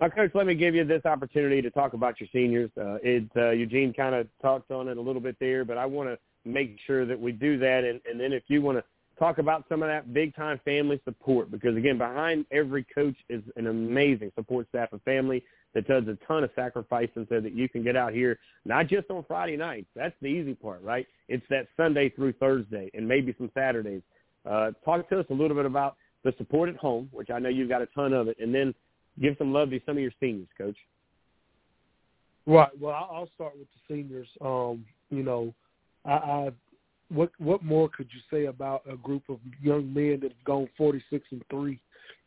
Now, 0.00 0.08
Coach, 0.08 0.32
let 0.34 0.46
me 0.46 0.54
give 0.54 0.74
you 0.74 0.84
this 0.84 1.04
opportunity 1.04 1.62
to 1.62 1.70
talk 1.70 1.92
about 1.92 2.20
your 2.20 2.28
seniors. 2.32 2.70
Uh, 2.76 2.96
it, 3.02 3.24
uh, 3.36 3.50
Eugene 3.50 3.92
kind 3.92 4.14
of 4.14 4.26
talked 4.42 4.70
on 4.70 4.88
it 4.88 4.96
a 4.96 5.00
little 5.00 5.20
bit 5.20 5.36
there, 5.38 5.64
but 5.64 5.78
I 5.78 5.86
want 5.86 6.08
to 6.08 6.18
make 6.44 6.78
sure 6.86 7.06
that 7.06 7.18
we 7.18 7.32
do 7.32 7.58
that. 7.58 7.84
And, 7.84 8.00
and 8.10 8.20
then 8.20 8.32
if 8.32 8.42
you 8.48 8.60
want 8.60 8.78
to 8.78 8.84
talk 9.18 9.38
about 9.38 9.64
some 9.68 9.82
of 9.82 9.88
that 9.88 10.12
big-time 10.12 10.60
family 10.64 11.00
support, 11.04 11.50
because, 11.50 11.76
again, 11.76 11.98
behind 11.98 12.46
every 12.50 12.84
coach 12.94 13.16
is 13.28 13.42
an 13.56 13.66
amazing 13.66 14.32
support 14.34 14.68
staff 14.68 14.90
and 14.92 15.02
family 15.02 15.42
that 15.74 15.86
does 15.88 16.04
a 16.08 16.16
ton 16.26 16.44
of 16.44 16.50
sacrificing 16.54 17.26
so 17.28 17.40
that 17.40 17.52
you 17.52 17.68
can 17.68 17.82
get 17.82 17.96
out 17.96 18.12
here, 18.12 18.38
not 18.64 18.86
just 18.86 19.10
on 19.10 19.24
Friday 19.26 19.56
nights. 19.56 19.86
That's 19.94 20.14
the 20.20 20.28
easy 20.28 20.54
part, 20.54 20.82
right? 20.82 21.06
It's 21.28 21.44
that 21.50 21.68
Sunday 21.76 22.08
through 22.10 22.34
Thursday 22.34 22.90
and 22.94 23.06
maybe 23.06 23.34
some 23.38 23.50
Saturdays. 23.54 24.02
Uh, 24.48 24.70
talk 24.84 25.08
to 25.08 25.20
us 25.20 25.26
a 25.30 25.34
little 25.34 25.56
bit 25.56 25.66
about 25.66 25.96
the 26.22 26.32
support 26.38 26.68
at 26.68 26.76
home, 26.76 27.08
which 27.12 27.30
I 27.30 27.38
know 27.38 27.48
you've 27.48 27.68
got 27.68 27.82
a 27.82 27.86
ton 27.86 28.12
of 28.12 28.28
it, 28.28 28.36
and 28.40 28.54
then– 28.54 28.74
give 29.20 29.36
some 29.38 29.52
love 29.52 29.70
to 29.70 29.80
some 29.86 29.96
of 29.96 30.02
your 30.02 30.10
seniors, 30.18 30.48
Coach. 30.58 30.76
Right. 32.46 32.68
Well, 32.80 32.94
I'll 32.94 33.28
start 33.36 33.52
with 33.56 33.68
the 33.68 33.94
seniors. 33.94 34.26
Um, 34.40 34.84
you 35.08 35.22
know, 35.22 35.54
I, 36.04 36.10
I 36.10 36.50
what 37.08 37.30
what 37.38 37.62
more 37.62 37.88
could 37.88 38.08
you 38.12 38.20
say 38.30 38.46
about 38.46 38.82
a 38.90 38.96
group 38.96 39.22
of 39.28 39.38
young 39.60 39.92
men 39.92 40.20
that 40.22 40.32
have 40.32 40.44
gone 40.44 40.68
46 40.76 41.24
and 41.30 41.42
three 41.50 41.80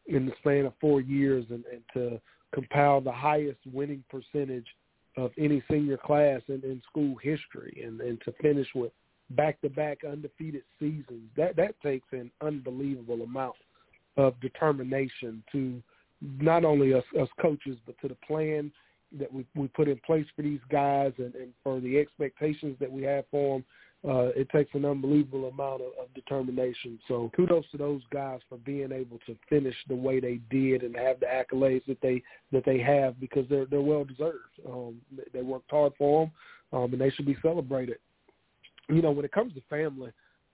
in 0.07 0.25
the 0.25 0.31
span 0.39 0.65
of 0.65 0.73
four 0.79 1.01
years, 1.01 1.45
and, 1.49 1.63
and 1.71 1.81
to 1.93 2.21
compile 2.53 3.01
the 3.01 3.11
highest 3.11 3.59
winning 3.71 4.03
percentage 4.09 4.67
of 5.17 5.31
any 5.37 5.61
senior 5.69 5.97
class 5.97 6.41
in, 6.47 6.61
in 6.63 6.81
school 6.89 7.15
history, 7.21 7.81
and, 7.85 7.99
and 8.01 8.21
to 8.21 8.31
finish 8.41 8.67
with 8.75 8.91
back-to-back 9.31 9.99
undefeated 10.09 10.63
seasons. 10.79 11.29
That 11.35 11.55
that 11.57 11.79
takes 11.81 12.07
an 12.11 12.31
unbelievable 12.41 13.21
amount 13.23 13.55
of 14.15 14.39
determination 14.39 15.43
to 15.51 15.81
not 16.21 16.65
only 16.65 16.93
us, 16.93 17.03
us 17.19 17.29
coaches, 17.41 17.77
but 17.85 17.99
to 18.01 18.07
the 18.07 18.17
plan 18.27 18.71
that 19.17 19.31
we 19.31 19.45
we 19.55 19.67
put 19.69 19.87
in 19.87 19.99
place 20.05 20.25
for 20.35 20.41
these 20.41 20.59
guys 20.69 21.13
and, 21.17 21.33
and 21.35 21.53
for 21.63 21.79
the 21.79 21.97
expectations 21.97 22.77
that 22.79 22.91
we 22.91 23.03
have 23.03 23.25
for 23.31 23.57
them. 23.57 23.65
Uh, 24.07 24.29
it 24.35 24.47
takes 24.49 24.73
an 24.75 24.85
unbelievable 24.85 25.47
amount 25.47 25.81
of, 25.81 25.87
of 25.99 26.13
determination. 26.13 26.99
So 27.07 27.31
kudos 27.35 27.65
to 27.71 27.77
those 27.77 28.01
guys 28.11 28.39
for 28.47 28.57
being 28.59 28.91
able 28.91 29.19
to 29.25 29.35
finish 29.49 29.75
the 29.87 29.95
way 29.95 30.19
they 30.19 30.39
did 30.51 30.83
and 30.83 30.95
have 30.95 31.19
the 31.19 31.25
accolades 31.25 31.85
that 31.87 31.99
they 32.01 32.21
that 32.51 32.63
they 32.63 32.79
have 32.79 33.19
because 33.19 33.45
they're 33.49 33.65
they're 33.65 33.81
well 33.81 34.05
deserved. 34.05 34.59
Um, 34.67 35.01
they 35.33 35.41
worked 35.41 35.71
hard 35.71 35.93
for 35.97 36.25
them, 36.71 36.79
um, 36.79 36.93
and 36.93 37.01
they 37.01 37.09
should 37.09 37.25
be 37.25 37.37
celebrated. 37.41 37.97
You 38.87 39.01
know, 39.01 39.11
when 39.11 39.25
it 39.25 39.31
comes 39.31 39.53
to 39.55 39.61
family, 39.69 40.11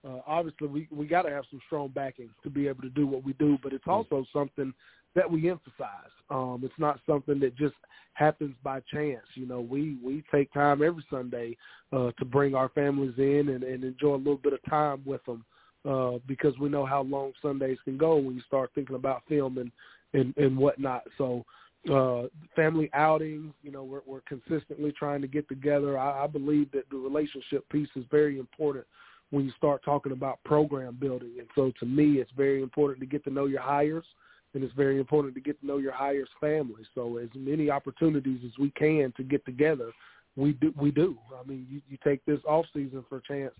uh, 0.08 0.20
obviously 0.26 0.68
we 0.68 0.88
we 0.90 1.06
got 1.06 1.24
to 1.24 1.30
have 1.30 1.44
some 1.52 1.60
strong 1.66 1.90
backing 1.90 2.30
to 2.44 2.50
be 2.50 2.68
able 2.68 2.82
to 2.82 2.90
do 2.90 3.06
what 3.06 3.26
we 3.26 3.34
do, 3.34 3.58
but 3.62 3.74
it's 3.74 3.88
also 3.88 4.26
something 4.32 4.74
that 5.16 5.30
we 5.30 5.50
emphasize. 5.50 6.12
Um, 6.30 6.62
it's 6.64 6.74
not 6.80 7.00
something 7.08 7.40
that 7.40 7.56
just 7.56 7.76
happens 8.14 8.56
by 8.64 8.82
chance. 8.92 9.26
You 9.36 9.46
know, 9.46 9.62
we 9.62 9.98
we 10.04 10.24
take 10.34 10.52
time 10.54 10.82
every 10.82 11.06
Sunday 11.10 11.58
uh, 11.92 12.12
to 12.18 12.26
bring 12.26 12.56
our 12.56 12.70
families 12.70 13.16
in 13.18 13.50
and, 13.50 13.64
and 13.64 13.84
enjoy 13.84 14.16
a 14.16 14.18
little 14.18 14.38
bit 14.38 14.54
of 14.54 14.60
time 14.70 15.02
with 15.06 15.24
them 15.26 15.44
uh, 15.90 16.20
because 16.28 16.58
we 16.60 16.70
know 16.70 16.86
how 16.86 17.04
long 17.04 17.34
Sundays 17.42 17.78
can 17.84 17.98
go 17.98 18.16
when 18.16 18.36
you 18.36 18.42
start 18.42 18.72
thinking 18.76 18.96
about 18.96 19.24
film 19.28 19.58
and 19.58 19.72
and, 20.14 20.36
and 20.38 20.58
whatnot. 20.58 21.04
So 21.18 21.46
uh 21.92 22.24
family 22.56 22.90
outings 22.94 23.54
you 23.62 23.70
know 23.70 23.84
we're 23.84 24.00
we're 24.06 24.22
consistently 24.22 24.94
trying 24.98 25.22
to 25.22 25.28
get 25.28 25.46
together 25.50 26.00
I, 26.00 26.24
I 26.24 26.28
believe 26.28 26.72
that 26.72 26.90
the 26.90 26.96
relationship 26.96 27.68
piece 27.70 27.90
is 27.98 28.06
very 28.10 28.40
important 28.40 28.86
when 29.32 29.44
you 29.44 29.52
start 29.58 29.84
talking 29.84 30.14
about 30.14 30.42
program 30.46 30.98
building 30.98 31.34
and 31.40 31.48
so 31.56 31.74
to 31.82 31.86
me 31.86 32.22
it's 32.22 32.32
very 32.38 32.62
important 32.62 33.02
to 33.02 33.06
get 33.06 33.26
to 33.26 33.32
know 33.32 33.48
your 33.48 33.62
hires 33.62 34.06
and 34.54 34.64
it's 34.64 34.74
very 34.74 35.00
important 35.00 35.34
to 35.36 35.42
get 35.42 35.60
to 35.62 35.66
know 35.66 35.78
your 35.78 35.92
hires 35.92 36.30
family. 36.40 36.84
So 36.94 37.18
as 37.18 37.30
many 37.36 37.70
opportunities 37.70 38.42
as 38.46 38.52
we 38.60 38.72
can 38.72 39.14
to 39.18 39.24
get 39.24 39.44
together, 39.46 39.92
we 40.36 40.54
do. 40.54 40.74
We 40.80 40.92
do. 40.92 41.18
I 41.40 41.48
mean, 41.48 41.68
you, 41.70 41.82
you 41.90 41.98
take 42.04 42.26
this 42.26 42.40
off 42.48 42.66
season 42.74 43.04
for 43.10 43.18
a 43.18 43.22
chance. 43.22 43.54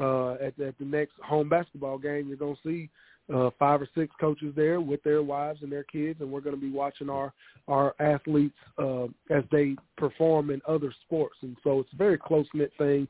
Uh, 0.00 0.32
at, 0.34 0.58
at 0.58 0.76
the 0.78 0.84
next 0.84 1.12
home 1.22 1.48
basketball 1.48 1.98
game, 1.98 2.26
you're 2.26 2.36
going 2.36 2.56
to 2.56 2.68
see 2.68 2.90
uh, 3.32 3.50
five 3.58 3.80
or 3.80 3.88
six 3.94 4.12
coaches 4.20 4.52
there 4.56 4.80
with 4.80 5.02
their 5.02 5.22
wives 5.22 5.60
and 5.62 5.70
their 5.70 5.84
kids, 5.84 6.20
and 6.20 6.30
we're 6.30 6.40
going 6.40 6.54
to 6.54 6.60
be 6.60 6.70
watching 6.70 7.08
our 7.08 7.32
our 7.68 7.94
athletes 8.00 8.56
uh, 8.78 9.04
as 9.30 9.44
they 9.50 9.76
perform 9.96 10.50
in 10.50 10.60
other 10.68 10.92
sports. 11.04 11.36
And 11.42 11.56
so 11.64 11.80
it's 11.80 11.92
a 11.92 11.96
very 11.96 12.18
close 12.18 12.46
knit 12.54 12.72
thing 12.76 13.08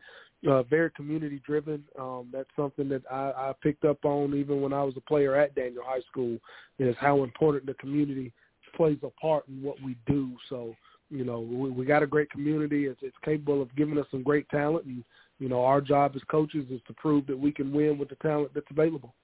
uh, 0.48 0.62
very 0.64 0.90
community 0.90 1.40
driven. 1.46 1.84
Um, 1.98 2.28
that's 2.32 2.48
something 2.56 2.88
that 2.90 3.02
I, 3.10 3.32
I 3.36 3.52
picked 3.62 3.84
up 3.84 4.04
on 4.04 4.34
even 4.34 4.60
when 4.60 4.72
I 4.72 4.82
was 4.82 4.94
a 4.96 5.00
player 5.00 5.34
at 5.36 5.54
Daniel 5.54 5.82
High 5.84 6.02
School 6.10 6.38
is 6.78 6.94
how 6.98 7.22
important 7.22 7.66
the 7.66 7.74
community 7.74 8.32
plays 8.76 8.98
a 9.02 9.10
part 9.20 9.46
in 9.48 9.62
what 9.62 9.80
we 9.82 9.96
do. 10.06 10.32
So, 10.48 10.74
you 11.10 11.24
know, 11.24 11.40
we, 11.40 11.70
we 11.70 11.84
got 11.84 12.02
a 12.02 12.06
great 12.06 12.30
community. 12.30 12.86
It's, 12.86 13.00
it's 13.02 13.16
capable 13.24 13.62
of 13.62 13.74
giving 13.76 13.98
us 13.98 14.06
some 14.10 14.22
great 14.22 14.48
talent, 14.48 14.86
and 14.86 15.04
you 15.38 15.48
know, 15.48 15.64
our 15.64 15.80
job 15.80 16.12
as 16.14 16.22
coaches 16.30 16.66
is 16.70 16.80
to 16.86 16.92
prove 16.94 17.26
that 17.26 17.38
we 17.38 17.52
can 17.52 17.72
win 17.72 17.98
with 17.98 18.08
the 18.08 18.16
talent 18.16 18.52
that's 18.54 18.66
available. 18.70 19.14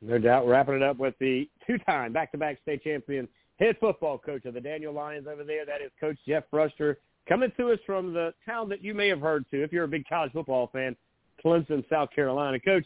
No 0.00 0.18
doubt. 0.18 0.46
Wrapping 0.46 0.76
it 0.76 0.82
up 0.82 0.98
with 0.98 1.14
the 1.18 1.48
two-time 1.66 2.12
back-to-back 2.12 2.58
state 2.62 2.84
champion 2.84 3.26
head 3.58 3.76
football 3.80 4.18
coach 4.18 4.44
of 4.44 4.54
the 4.54 4.60
Daniel 4.60 4.92
Lions 4.92 5.26
over 5.26 5.44
there. 5.44 5.66
That 5.66 5.82
is 5.82 5.90
Coach 6.00 6.16
Jeff 6.26 6.44
Bruster 6.52 6.96
coming 7.28 7.52
to 7.58 7.72
us 7.72 7.78
from 7.86 8.12
the 8.12 8.32
town 8.46 8.68
that 8.70 8.82
you 8.82 8.94
may 8.94 9.08
have 9.08 9.20
heard 9.20 9.44
to 9.50 9.62
if 9.62 9.72
you're 9.72 9.84
a 9.84 9.88
big 9.88 10.08
college 10.08 10.32
football 10.32 10.68
fan, 10.72 10.96
Clemson, 11.44 11.88
South 11.88 12.10
Carolina. 12.14 12.58
Coach, 12.58 12.84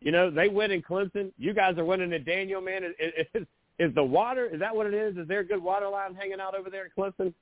you 0.00 0.10
know, 0.10 0.30
they 0.30 0.48
win 0.48 0.70
in 0.70 0.82
Clemson. 0.82 1.32
You 1.38 1.54
guys 1.54 1.78
are 1.78 1.84
winning 1.84 2.12
at 2.12 2.24
Daniel, 2.24 2.60
man. 2.60 2.84
Is, 2.84 3.26
is, 3.34 3.46
is 3.78 3.94
the 3.94 4.02
water, 4.02 4.46
is 4.46 4.60
that 4.60 4.74
what 4.74 4.86
it 4.86 4.94
is? 4.94 5.16
Is 5.16 5.28
there 5.28 5.40
a 5.40 5.46
good 5.46 5.62
water 5.62 5.88
line 5.88 6.14
hanging 6.14 6.40
out 6.40 6.54
over 6.54 6.70
there 6.70 6.86
in 6.86 6.90
Clemson? 6.96 7.32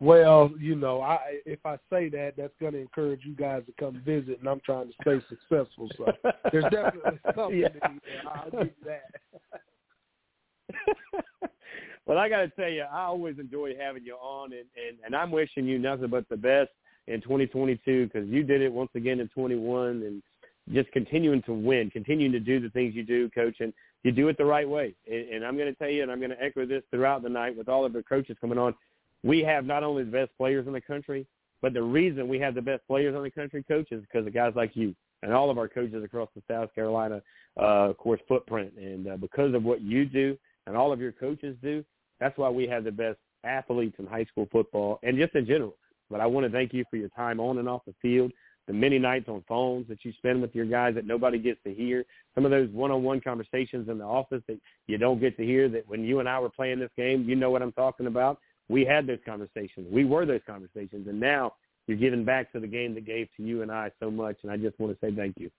Well, 0.00 0.52
you 0.60 0.76
know, 0.76 1.00
I 1.02 1.18
if 1.44 1.58
I 1.64 1.76
say 1.90 2.08
that, 2.10 2.34
that's 2.36 2.52
going 2.60 2.74
to 2.74 2.78
encourage 2.78 3.24
you 3.24 3.34
guys 3.34 3.64
to 3.66 3.72
come 3.80 4.00
visit, 4.06 4.38
and 4.38 4.48
I'm 4.48 4.60
trying 4.64 4.86
to 4.86 4.94
stay 5.02 5.20
successful. 5.28 5.90
So 5.96 6.12
there's 6.52 6.64
definitely 6.70 7.18
something. 7.34 7.58
yeah. 7.58 7.68
I'll 8.28 8.50
give 8.50 8.70
that. 8.86 9.10
Well, 12.08 12.16
I 12.16 12.30
got 12.30 12.38
to 12.38 12.48
tell 12.48 12.70
you, 12.70 12.84
I 12.90 13.02
always 13.02 13.38
enjoy 13.38 13.74
having 13.78 14.02
you 14.02 14.14
on, 14.14 14.52
and, 14.54 14.64
and, 14.76 14.96
and 15.04 15.14
I'm 15.14 15.30
wishing 15.30 15.66
you 15.66 15.78
nothing 15.78 16.08
but 16.08 16.26
the 16.30 16.38
best 16.38 16.70
in 17.06 17.20
2022 17.20 18.06
because 18.06 18.26
you 18.30 18.42
did 18.42 18.62
it 18.62 18.72
once 18.72 18.88
again 18.94 19.20
in 19.20 19.28
21 19.28 19.88
and 19.88 20.22
just 20.72 20.90
continuing 20.92 21.42
to 21.42 21.52
win, 21.52 21.90
continuing 21.90 22.32
to 22.32 22.40
do 22.40 22.60
the 22.60 22.70
things 22.70 22.94
you 22.94 23.02
do, 23.02 23.28
coach, 23.28 23.56
and 23.60 23.74
you 24.04 24.12
do 24.12 24.28
it 24.28 24.38
the 24.38 24.44
right 24.44 24.66
way. 24.66 24.94
And, 25.06 25.28
and 25.28 25.44
I'm 25.44 25.58
going 25.58 25.70
to 25.70 25.78
tell 25.78 25.90
you, 25.90 26.02
and 26.02 26.10
I'm 26.10 26.18
going 26.18 26.30
to 26.30 26.42
echo 26.42 26.64
this 26.64 26.82
throughout 26.90 27.22
the 27.22 27.28
night 27.28 27.54
with 27.54 27.68
all 27.68 27.84
of 27.84 27.92
the 27.92 28.02
coaches 28.02 28.38
coming 28.40 28.56
on. 28.56 28.74
We 29.22 29.40
have 29.40 29.66
not 29.66 29.84
only 29.84 30.04
the 30.04 30.10
best 30.10 30.30
players 30.38 30.66
in 30.66 30.72
the 30.72 30.80
country, 30.80 31.26
but 31.60 31.74
the 31.74 31.82
reason 31.82 32.26
we 32.26 32.38
have 32.38 32.54
the 32.54 32.62
best 32.62 32.86
players 32.86 33.14
in 33.14 33.22
the 33.22 33.30
country, 33.30 33.62
coach, 33.68 33.88
is 33.90 34.00
because 34.00 34.26
of 34.26 34.32
guys 34.32 34.54
like 34.56 34.74
you 34.74 34.94
and 35.22 35.34
all 35.34 35.50
of 35.50 35.58
our 35.58 35.68
coaches 35.68 36.02
across 36.02 36.30
the 36.34 36.42
South 36.50 36.74
Carolina, 36.74 37.20
uh, 37.60 37.90
of 37.90 37.98
course, 37.98 38.20
footprint. 38.26 38.72
And 38.78 39.08
uh, 39.08 39.16
because 39.18 39.52
of 39.52 39.62
what 39.62 39.82
you 39.82 40.06
do 40.06 40.38
and 40.66 40.74
all 40.74 40.90
of 40.90 41.00
your 41.00 41.12
coaches 41.12 41.54
do, 41.62 41.84
that's 42.20 42.36
why 42.38 42.48
we 42.48 42.66
have 42.66 42.84
the 42.84 42.92
best 42.92 43.18
athletes 43.44 43.96
in 43.98 44.06
high 44.06 44.24
school 44.24 44.48
football 44.50 44.98
and 45.02 45.16
just 45.16 45.34
in 45.34 45.46
general. 45.46 45.76
But 46.10 46.20
I 46.20 46.26
want 46.26 46.46
to 46.46 46.52
thank 46.52 46.72
you 46.72 46.84
for 46.90 46.96
your 46.96 47.10
time 47.10 47.38
on 47.40 47.58
and 47.58 47.68
off 47.68 47.82
the 47.86 47.94
field, 48.00 48.32
the 48.66 48.72
many 48.72 48.98
nights 48.98 49.28
on 49.28 49.44
phones 49.46 49.88
that 49.88 50.04
you 50.04 50.12
spend 50.18 50.42
with 50.42 50.54
your 50.54 50.66
guys 50.66 50.94
that 50.94 51.06
nobody 51.06 51.38
gets 51.38 51.62
to 51.64 51.72
hear, 51.72 52.04
some 52.34 52.44
of 52.44 52.50
those 52.50 52.70
one-on-one 52.70 53.20
conversations 53.20 53.88
in 53.88 53.98
the 53.98 54.04
office 54.04 54.42
that 54.48 54.58
you 54.86 54.98
don't 54.98 55.20
get 55.20 55.36
to 55.36 55.44
hear 55.44 55.68
that 55.68 55.88
when 55.88 56.04
you 56.04 56.20
and 56.20 56.28
I 56.28 56.38
were 56.38 56.50
playing 56.50 56.78
this 56.78 56.90
game, 56.96 57.24
you 57.28 57.36
know 57.36 57.50
what 57.50 57.62
I'm 57.62 57.72
talking 57.72 58.06
about. 58.06 58.38
We 58.68 58.84
had 58.84 59.06
those 59.06 59.18
conversations. 59.24 59.86
We 59.90 60.04
were 60.04 60.26
those 60.26 60.42
conversations. 60.46 61.08
And 61.08 61.18
now 61.18 61.54
you're 61.86 61.96
giving 61.96 62.24
back 62.24 62.52
to 62.52 62.60
the 62.60 62.66
game 62.66 62.94
that 62.94 63.06
gave 63.06 63.28
to 63.36 63.42
you 63.42 63.62
and 63.62 63.72
I 63.72 63.90
so 64.00 64.10
much. 64.10 64.36
And 64.42 64.52
I 64.52 64.56
just 64.58 64.78
want 64.78 64.98
to 64.98 65.06
say 65.06 65.14
thank 65.14 65.36
you. 65.38 65.50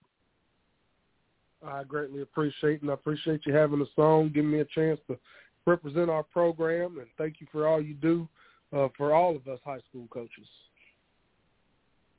I 1.65 1.83
greatly 1.83 2.21
appreciate 2.21 2.81
and 2.81 2.91
I 2.91 2.93
appreciate 2.93 3.41
you 3.45 3.53
having 3.53 3.81
us 3.81 3.87
on, 3.97 4.31
giving 4.31 4.51
me 4.51 4.59
a 4.59 4.65
chance 4.65 4.99
to 5.07 5.17
represent 5.69 6.09
our 6.09 6.23
program, 6.23 6.97
and 6.97 7.07
thank 7.17 7.39
you 7.39 7.47
for 7.51 7.67
all 7.67 7.81
you 7.81 7.93
do 7.93 8.27
uh, 8.75 8.87
for 8.97 9.13
all 9.13 9.35
of 9.35 9.47
us 9.47 9.59
high 9.63 9.79
school 9.89 10.07
coaches. 10.09 10.47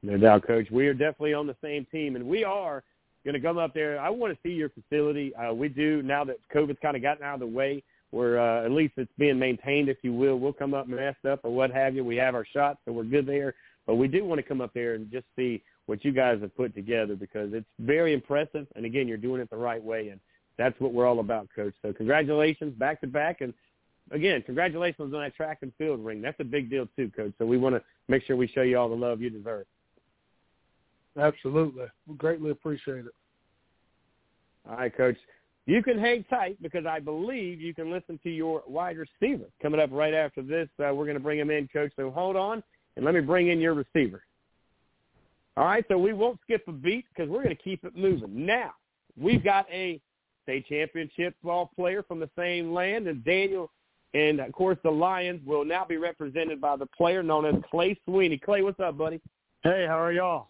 No 0.03 0.17
doubt, 0.17 0.47
Coach. 0.47 0.71
We 0.71 0.87
are 0.87 0.95
definitely 0.95 1.35
on 1.35 1.47
the 1.47 1.57
same 1.63 1.87
team, 1.93 2.17
and 2.17 2.25
we 2.25 2.45
are 2.45 2.83
going 3.25 3.35
to 3.35 3.41
come 3.41 3.59
up 3.59 3.75
there. 3.75 4.01
I 4.01 4.09
want 4.09 4.33
to 4.33 4.39
see 4.43 4.55
your 4.55 4.71
facility. 4.71 5.35
Uh, 5.35 5.53
we 5.53 5.69
do 5.69 6.03
now 6.03 6.25
that 6.25 6.37
COVID's 6.55 6.79
kind 6.81 6.97
of 6.97 7.03
gotten 7.03 7.23
out 7.23 7.35
of 7.35 7.41
the 7.41 7.47
way, 7.47 7.83
where 8.11 8.41
uh, 8.41 8.65
at 8.65 8.71
least 8.71 8.95
it's 8.97 9.13
being 9.19 9.39
maintained, 9.39 9.89
if 9.89 9.99
you 10.03 10.15
will. 10.15 10.39
We'll 10.39 10.55
come 10.55 10.73
up 10.73 10.89
messed 10.89 11.27
up 11.31 11.41
or 11.45 11.55
what 11.55 11.71
have 11.71 11.95
you. 11.95 12.05
We 12.05 12.17
have 12.17 12.35
our 12.35 12.47
shots, 12.47 12.79
so 12.85 12.93
we're 12.93 13.05
good 13.05 13.27
there. 13.27 13.55
But 13.87 13.97
we 13.97 14.09
do 14.09 14.25
want 14.25 14.39
to 14.39 14.43
come 14.43 14.61
up 14.61 14.73
there 14.73 14.95
and 14.95 15.11
just 15.11 15.27
see 15.37 15.63
what 15.87 16.05
you 16.05 16.13
guys 16.13 16.41
have 16.41 16.57
put 16.57 16.75
together 16.75 17.15
because 17.15 17.53
it's 17.53 17.67
very 17.81 18.15
impressive. 18.15 18.67
And 18.77 18.87
again, 18.87 19.07
you're 19.07 19.17
doing 19.17 19.41
it 19.41 19.51
the 19.51 19.57
right 19.57 19.83
way. 19.83 20.09
And 20.09 20.21
that's 20.61 20.79
what 20.79 20.93
we're 20.93 21.07
all 21.07 21.21
about, 21.21 21.49
Coach. 21.57 21.73
So 21.81 21.91
congratulations 21.91 22.75
back 22.79 23.01
to 23.01 23.07
back, 23.07 23.41
and 23.41 23.55
again, 24.11 24.43
congratulations 24.43 25.15
on 25.15 25.21
that 25.23 25.35
track 25.35 25.61
and 25.63 25.73
field 25.79 26.05
ring. 26.05 26.21
That's 26.21 26.39
a 26.39 26.45
big 26.45 26.69
deal 26.69 26.87
too, 26.97 27.11
Coach. 27.17 27.33
So 27.39 27.47
we 27.47 27.57
want 27.57 27.77
to 27.77 27.83
make 28.09 28.25
sure 28.25 28.37
we 28.37 28.47
show 28.47 28.61
you 28.61 28.79
all 28.79 28.91
the 28.91 28.95
love 28.95 29.23
you 29.23 29.31
deserve. 29.31 29.65
Absolutely, 31.19 31.87
we 32.07 32.15
greatly 32.17 32.51
appreciate 32.51 33.07
it. 33.07 33.15
All 34.69 34.77
right, 34.77 34.95
Coach. 34.95 35.17
You 35.65 35.83
can 35.83 35.99
hang 35.99 36.25
tight 36.25 36.61
because 36.61 36.85
I 36.85 37.01
believe 37.01 37.61
you 37.61 37.73
can 37.73 37.91
listen 37.91 38.19
to 38.23 38.31
your 38.31 38.63
wide 38.67 38.97
receiver 38.99 39.45
coming 39.63 39.81
up 39.81 39.91
right 39.93 40.13
after 40.13 40.43
this. 40.43 40.69
Uh, 40.79 40.93
we're 40.95 41.05
going 41.05 41.15
to 41.15 41.23
bring 41.23 41.39
him 41.39 41.51
in, 41.51 41.69
Coach. 41.69 41.93
So 41.97 42.11
hold 42.11 42.37
on, 42.37 42.63
and 42.97 43.05
let 43.05 43.15
me 43.15 43.21
bring 43.21 43.49
in 43.49 43.61
your 43.61 43.73
receiver. 43.73 44.23
All 45.57 45.65
right, 45.65 45.85
so 45.89 45.97
we 45.97 46.13
won't 46.13 46.39
skip 46.43 46.65
a 46.69 46.73
beat 46.73 47.07
because 47.15 47.31
we're 47.31 47.43
going 47.43 47.57
to 47.57 47.63
keep 47.63 47.85
it 47.85 47.97
moving. 47.97 48.45
Now, 48.45 48.73
we've 49.19 49.43
got 49.43 49.67
a 49.71 50.01
state 50.43 50.67
championship 50.69 51.35
ball 51.43 51.71
player 51.77 52.03
from 52.03 52.21
the 52.21 52.31
same 52.37 52.73
land, 52.73 53.07
and 53.07 53.25
Daniel, 53.25 53.71
and 54.15 54.41
of 54.41 54.53
course 54.53 54.79
the 54.83 54.91
Lions 54.91 55.41
will 55.47 55.65
now 55.65 55.85
be 55.85 55.97
represented 55.97 56.61
by 56.61 56.77
the 56.77 56.87
player 56.87 57.23
known 57.23 57.47
as 57.47 57.55
Clay 57.71 57.99
Sweeney. 58.05 58.39
Clay, 58.39 58.63
what's 58.63 58.81
up, 58.81 58.99
buddy? 58.99 59.21
Hey, 59.63 59.87
how 59.87 59.99
are 59.99 60.13
y'all? 60.13 60.49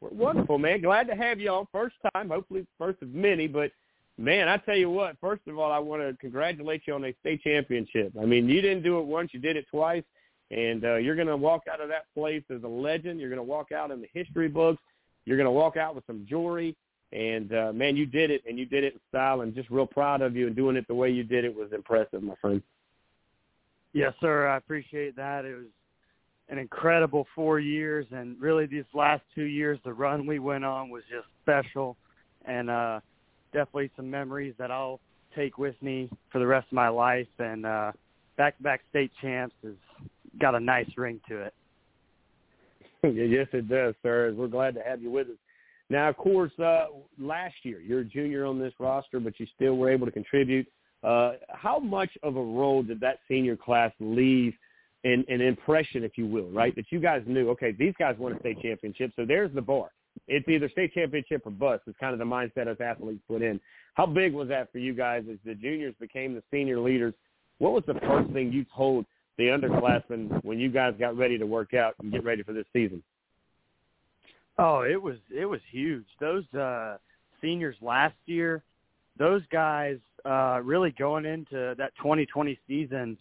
We're 0.00 0.10
wonderful, 0.10 0.58
man. 0.58 0.80
Glad 0.80 1.06
to 1.08 1.14
have 1.14 1.38
y'all. 1.38 1.68
First 1.70 1.94
time, 2.12 2.28
hopefully 2.28 2.66
first 2.76 3.00
of 3.02 3.14
many, 3.14 3.46
but 3.46 3.70
man, 4.18 4.48
I 4.48 4.56
tell 4.56 4.76
you 4.76 4.90
what, 4.90 5.16
first 5.20 5.42
of 5.46 5.58
all, 5.58 5.70
I 5.70 5.78
want 5.78 6.02
to 6.02 6.16
congratulate 6.20 6.82
you 6.86 6.94
on 6.94 7.04
a 7.04 7.14
state 7.20 7.42
championship. 7.42 8.12
I 8.20 8.24
mean, 8.24 8.48
you 8.48 8.60
didn't 8.60 8.82
do 8.82 8.98
it 8.98 9.06
once, 9.06 9.30
you 9.32 9.40
did 9.40 9.56
it 9.56 9.66
twice, 9.70 10.02
and 10.50 10.84
uh, 10.84 10.96
you're 10.96 11.16
going 11.16 11.28
to 11.28 11.36
walk 11.36 11.62
out 11.72 11.80
of 11.80 11.88
that 11.88 12.06
place 12.14 12.42
as 12.50 12.62
a 12.62 12.68
legend. 12.68 13.20
You're 13.20 13.30
going 13.30 13.38
to 13.38 13.42
walk 13.42 13.72
out 13.72 13.90
in 13.90 14.00
the 14.00 14.08
history 14.12 14.48
books. 14.48 14.82
You're 15.24 15.36
going 15.36 15.46
to 15.46 15.52
walk 15.52 15.76
out 15.76 15.94
with 15.94 16.04
some 16.06 16.26
jewelry. 16.28 16.76
And 17.12 17.52
uh, 17.54 17.72
man, 17.72 17.96
you 17.96 18.06
did 18.06 18.30
it, 18.30 18.42
and 18.48 18.58
you 18.58 18.64
did 18.64 18.84
it 18.84 18.94
in 18.94 19.00
style, 19.10 19.42
and 19.42 19.54
just 19.54 19.70
real 19.70 19.86
proud 19.86 20.22
of 20.22 20.34
you. 20.34 20.46
And 20.46 20.56
doing 20.56 20.76
it 20.76 20.88
the 20.88 20.94
way 20.94 21.10
you 21.10 21.24
did 21.24 21.44
it 21.44 21.54
was 21.54 21.72
impressive, 21.72 22.22
my 22.22 22.34
friend. 22.40 22.62
Yes, 23.92 24.14
sir. 24.20 24.48
I 24.48 24.56
appreciate 24.56 25.16
that. 25.16 25.44
It 25.44 25.54
was 25.54 25.66
an 26.48 26.58
incredible 26.58 27.26
four 27.34 27.60
years, 27.60 28.06
and 28.10 28.40
really 28.40 28.66
these 28.66 28.84
last 28.94 29.22
two 29.34 29.44
years, 29.44 29.78
the 29.84 29.92
run 29.92 30.26
we 30.26 30.38
went 30.38 30.64
on 30.64 30.88
was 30.88 31.02
just 31.10 31.26
special, 31.42 31.96
and 32.46 32.70
uh, 32.70 33.00
definitely 33.52 33.90
some 33.96 34.10
memories 34.10 34.54
that 34.58 34.70
I'll 34.70 35.00
take 35.36 35.58
with 35.58 35.74
me 35.82 36.08
for 36.30 36.38
the 36.38 36.46
rest 36.46 36.66
of 36.68 36.72
my 36.72 36.88
life. 36.88 37.28
And 37.38 37.66
uh, 37.66 37.92
back-to-back 38.36 38.80
state 38.90 39.12
champs 39.20 39.54
has 39.62 39.74
got 40.40 40.54
a 40.54 40.60
nice 40.60 40.90
ring 40.96 41.20
to 41.28 41.42
it. 41.42 41.54
yes, 43.02 43.48
it 43.52 43.68
does, 43.68 43.94
sir. 44.02 44.32
We're 44.34 44.48
glad 44.48 44.74
to 44.74 44.82
have 44.82 45.02
you 45.02 45.10
with 45.10 45.28
us. 45.28 45.36
Now, 45.92 46.08
of 46.08 46.16
course, 46.16 46.58
uh, 46.58 46.86
last 47.20 47.54
year 47.64 47.78
you're 47.78 48.00
a 48.00 48.04
junior 48.04 48.46
on 48.46 48.58
this 48.58 48.72
roster, 48.78 49.20
but 49.20 49.38
you 49.38 49.46
still 49.54 49.76
were 49.76 49.90
able 49.90 50.06
to 50.06 50.12
contribute. 50.12 50.66
Uh, 51.02 51.32
how 51.50 51.78
much 51.78 52.08
of 52.22 52.36
a 52.36 52.42
role 52.42 52.82
did 52.82 52.98
that 53.00 53.18
senior 53.28 53.58
class 53.58 53.92
leave 54.00 54.54
in 55.04 55.22
an 55.28 55.42
impression, 55.42 56.02
if 56.02 56.16
you 56.16 56.26
will, 56.26 56.48
right? 56.48 56.74
That 56.76 56.86
you 56.88 56.98
guys 56.98 57.22
knew, 57.26 57.50
okay, 57.50 57.72
these 57.72 57.92
guys 57.98 58.16
won 58.18 58.32
a 58.32 58.38
state 58.38 58.62
championship, 58.62 59.12
so 59.16 59.26
there's 59.26 59.52
the 59.54 59.60
bar. 59.60 59.90
It's 60.28 60.48
either 60.48 60.70
state 60.70 60.94
championship 60.94 61.42
or 61.44 61.50
bust. 61.50 61.82
It's 61.86 61.98
kind 61.98 62.14
of 62.14 62.18
the 62.18 62.24
mindset 62.24 62.68
us 62.68 62.80
athletes 62.80 63.20
put 63.28 63.42
in. 63.42 63.60
How 63.92 64.06
big 64.06 64.32
was 64.32 64.48
that 64.48 64.72
for 64.72 64.78
you 64.78 64.94
guys 64.94 65.24
as 65.30 65.36
the 65.44 65.54
juniors 65.54 65.94
became 66.00 66.32
the 66.32 66.42
senior 66.50 66.80
leaders? 66.80 67.12
What 67.58 67.72
was 67.72 67.84
the 67.86 68.00
first 68.06 68.32
thing 68.32 68.50
you 68.50 68.64
told 68.74 69.04
the 69.36 69.44
underclassmen 69.44 70.42
when 70.42 70.58
you 70.58 70.70
guys 70.70 70.94
got 70.98 71.18
ready 71.18 71.36
to 71.36 71.44
work 71.44 71.74
out 71.74 71.96
and 72.00 72.10
get 72.10 72.24
ready 72.24 72.42
for 72.42 72.54
this 72.54 72.66
season? 72.72 73.02
Oh, 74.58 74.82
it 74.82 75.00
was 75.00 75.16
it 75.34 75.46
was 75.46 75.60
huge. 75.70 76.04
Those 76.20 76.44
uh 76.54 76.98
seniors 77.40 77.76
last 77.80 78.14
year, 78.26 78.62
those 79.18 79.42
guys 79.50 79.98
uh 80.24 80.60
really 80.62 80.90
going 80.92 81.24
into 81.24 81.74
that 81.78 81.92
2020 81.96 82.58
season, 82.66 83.16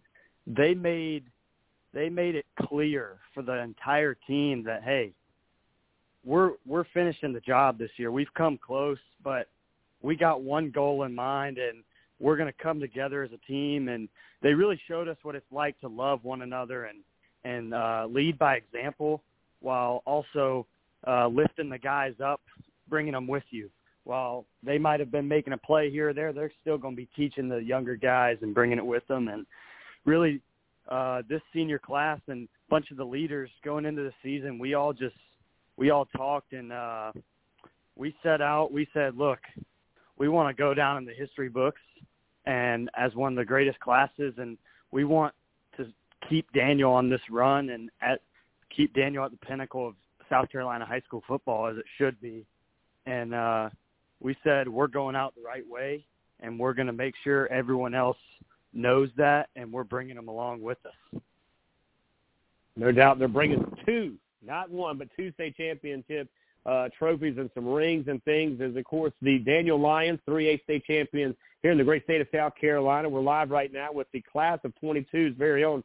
they 0.45 0.73
made 0.73 1.23
they 1.93 2.09
made 2.09 2.35
it 2.35 2.45
clear 2.61 3.17
for 3.33 3.43
the 3.43 3.57
entire 3.59 4.15
team 4.27 4.63
that 4.63 4.83
hey, 4.83 5.13
we're 6.25 6.51
we're 6.65 6.85
finishing 6.93 7.33
the 7.33 7.39
job 7.41 7.77
this 7.77 7.91
year. 7.97 8.11
We've 8.11 8.33
come 8.35 8.57
close, 8.57 8.99
but 9.23 9.47
we 10.01 10.15
got 10.15 10.41
one 10.41 10.69
goal 10.71 11.03
in 11.03 11.15
mind 11.15 11.57
and 11.57 11.83
we're 12.19 12.37
going 12.37 12.51
to 12.51 12.63
come 12.63 12.79
together 12.79 13.23
as 13.23 13.31
a 13.31 13.47
team 13.47 13.87
and 13.87 14.07
they 14.41 14.53
really 14.53 14.79
showed 14.87 15.07
us 15.07 15.17
what 15.23 15.35
it's 15.35 15.51
like 15.51 15.79
to 15.81 15.87
love 15.87 16.23
one 16.23 16.41
another 16.41 16.85
and 16.85 16.99
and 17.43 17.73
uh 17.73 18.05
lead 18.09 18.37
by 18.37 18.55
example 18.55 19.23
while 19.61 20.03
also 20.05 20.65
uh, 21.07 21.27
lifting 21.27 21.69
the 21.69 21.77
guys 21.77 22.13
up, 22.23 22.41
bringing 22.89 23.13
them 23.13 23.27
with 23.27 23.43
you. 23.49 23.69
While 24.03 24.45
they 24.63 24.77
might 24.77 24.99
have 24.99 25.11
been 25.11 25.27
making 25.27 25.53
a 25.53 25.57
play 25.57 25.91
here 25.91 26.09
or 26.09 26.13
there, 26.13 26.33
they're 26.33 26.51
still 26.61 26.77
going 26.77 26.95
to 26.95 27.01
be 27.01 27.09
teaching 27.15 27.47
the 27.47 27.57
younger 27.57 27.95
guys 27.95 28.37
and 28.41 28.53
bringing 28.53 28.79
it 28.79 28.85
with 28.85 29.07
them. 29.07 29.27
And 29.27 29.45
really, 30.05 30.41
uh, 30.89 31.21
this 31.29 31.41
senior 31.53 31.77
class 31.77 32.19
and 32.27 32.45
a 32.45 32.69
bunch 32.69 32.89
of 32.89 32.97
the 32.97 33.05
leaders 33.05 33.49
going 33.63 33.85
into 33.85 34.01
the 34.01 34.13
season, 34.23 34.57
we 34.57 34.73
all 34.73 34.91
just 34.91 35.15
we 35.77 35.91
all 35.91 36.05
talked 36.05 36.53
and 36.53 36.73
uh, 36.73 37.11
we 37.95 38.15
set 38.23 38.41
out. 38.41 38.71
We 38.71 38.87
said, 38.93 39.17
look, 39.17 39.39
we 40.17 40.29
want 40.29 40.55
to 40.55 40.59
go 40.59 40.73
down 40.73 40.97
in 40.97 41.05
the 41.05 41.13
history 41.13 41.49
books 41.49 41.81
and 42.45 42.89
as 42.95 43.13
one 43.15 43.33
of 43.33 43.37
the 43.37 43.45
greatest 43.45 43.79
classes, 43.79 44.33
and 44.37 44.57
we 44.91 45.03
want 45.03 45.33
to 45.77 45.85
keep 46.27 46.51
Daniel 46.53 46.91
on 46.91 47.09
this 47.09 47.21
run 47.29 47.69
and 47.69 47.89
at 48.01 48.21
keep 48.75 48.93
Daniel 48.93 49.25
at 49.25 49.31
the 49.31 49.37
pinnacle 49.37 49.87
of 49.87 49.95
South 50.31 50.49
Carolina 50.49 50.85
high 50.85 51.01
school 51.01 51.21
football 51.27 51.67
as 51.67 51.77
it 51.77 51.85
should 51.97 52.19
be. 52.21 52.45
And 53.05 53.35
uh, 53.35 53.69
we 54.19 54.35
said 54.43 54.67
we're 54.67 54.87
going 54.87 55.15
out 55.15 55.35
the 55.35 55.41
right 55.41 55.67
way, 55.69 56.05
and 56.39 56.59
we're 56.59 56.73
going 56.73 56.87
to 56.87 56.93
make 56.93 57.13
sure 57.23 57.47
everyone 57.47 57.93
else 57.93 58.17
knows 58.73 59.09
that, 59.17 59.49
and 59.55 59.71
we're 59.71 59.83
bringing 59.83 60.15
them 60.15 60.27
along 60.27 60.61
with 60.61 60.77
us. 60.85 61.21
No 62.77 62.91
doubt 62.91 63.19
they're 63.19 63.27
bringing 63.27 63.65
two, 63.85 64.15
not 64.45 64.71
one, 64.71 64.97
but 64.97 65.09
two 65.17 65.31
state 65.33 65.57
championship 65.57 66.29
uh, 66.65 66.89
trophies 66.97 67.35
and 67.37 67.49
some 67.53 67.67
rings 67.67 68.07
and 68.07 68.23
things. 68.23 68.61
As 68.61 68.75
of 68.75 68.83
course 68.85 69.13
the 69.21 69.39
Daniel 69.39 69.79
Lions, 69.79 70.19
3A 70.27 70.63
state 70.63 70.85
champions 70.85 71.35
here 71.61 71.71
in 71.71 71.77
the 71.77 71.83
great 71.83 72.03
state 72.03 72.21
of 72.21 72.27
South 72.33 72.53
Carolina. 72.59 73.09
We're 73.09 73.21
live 73.21 73.49
right 73.49 73.73
now 73.73 73.89
with 73.91 74.07
the 74.13 74.23
class 74.31 74.59
of 74.63 74.73
22's 74.81 75.37
very 75.37 75.63
own 75.63 75.83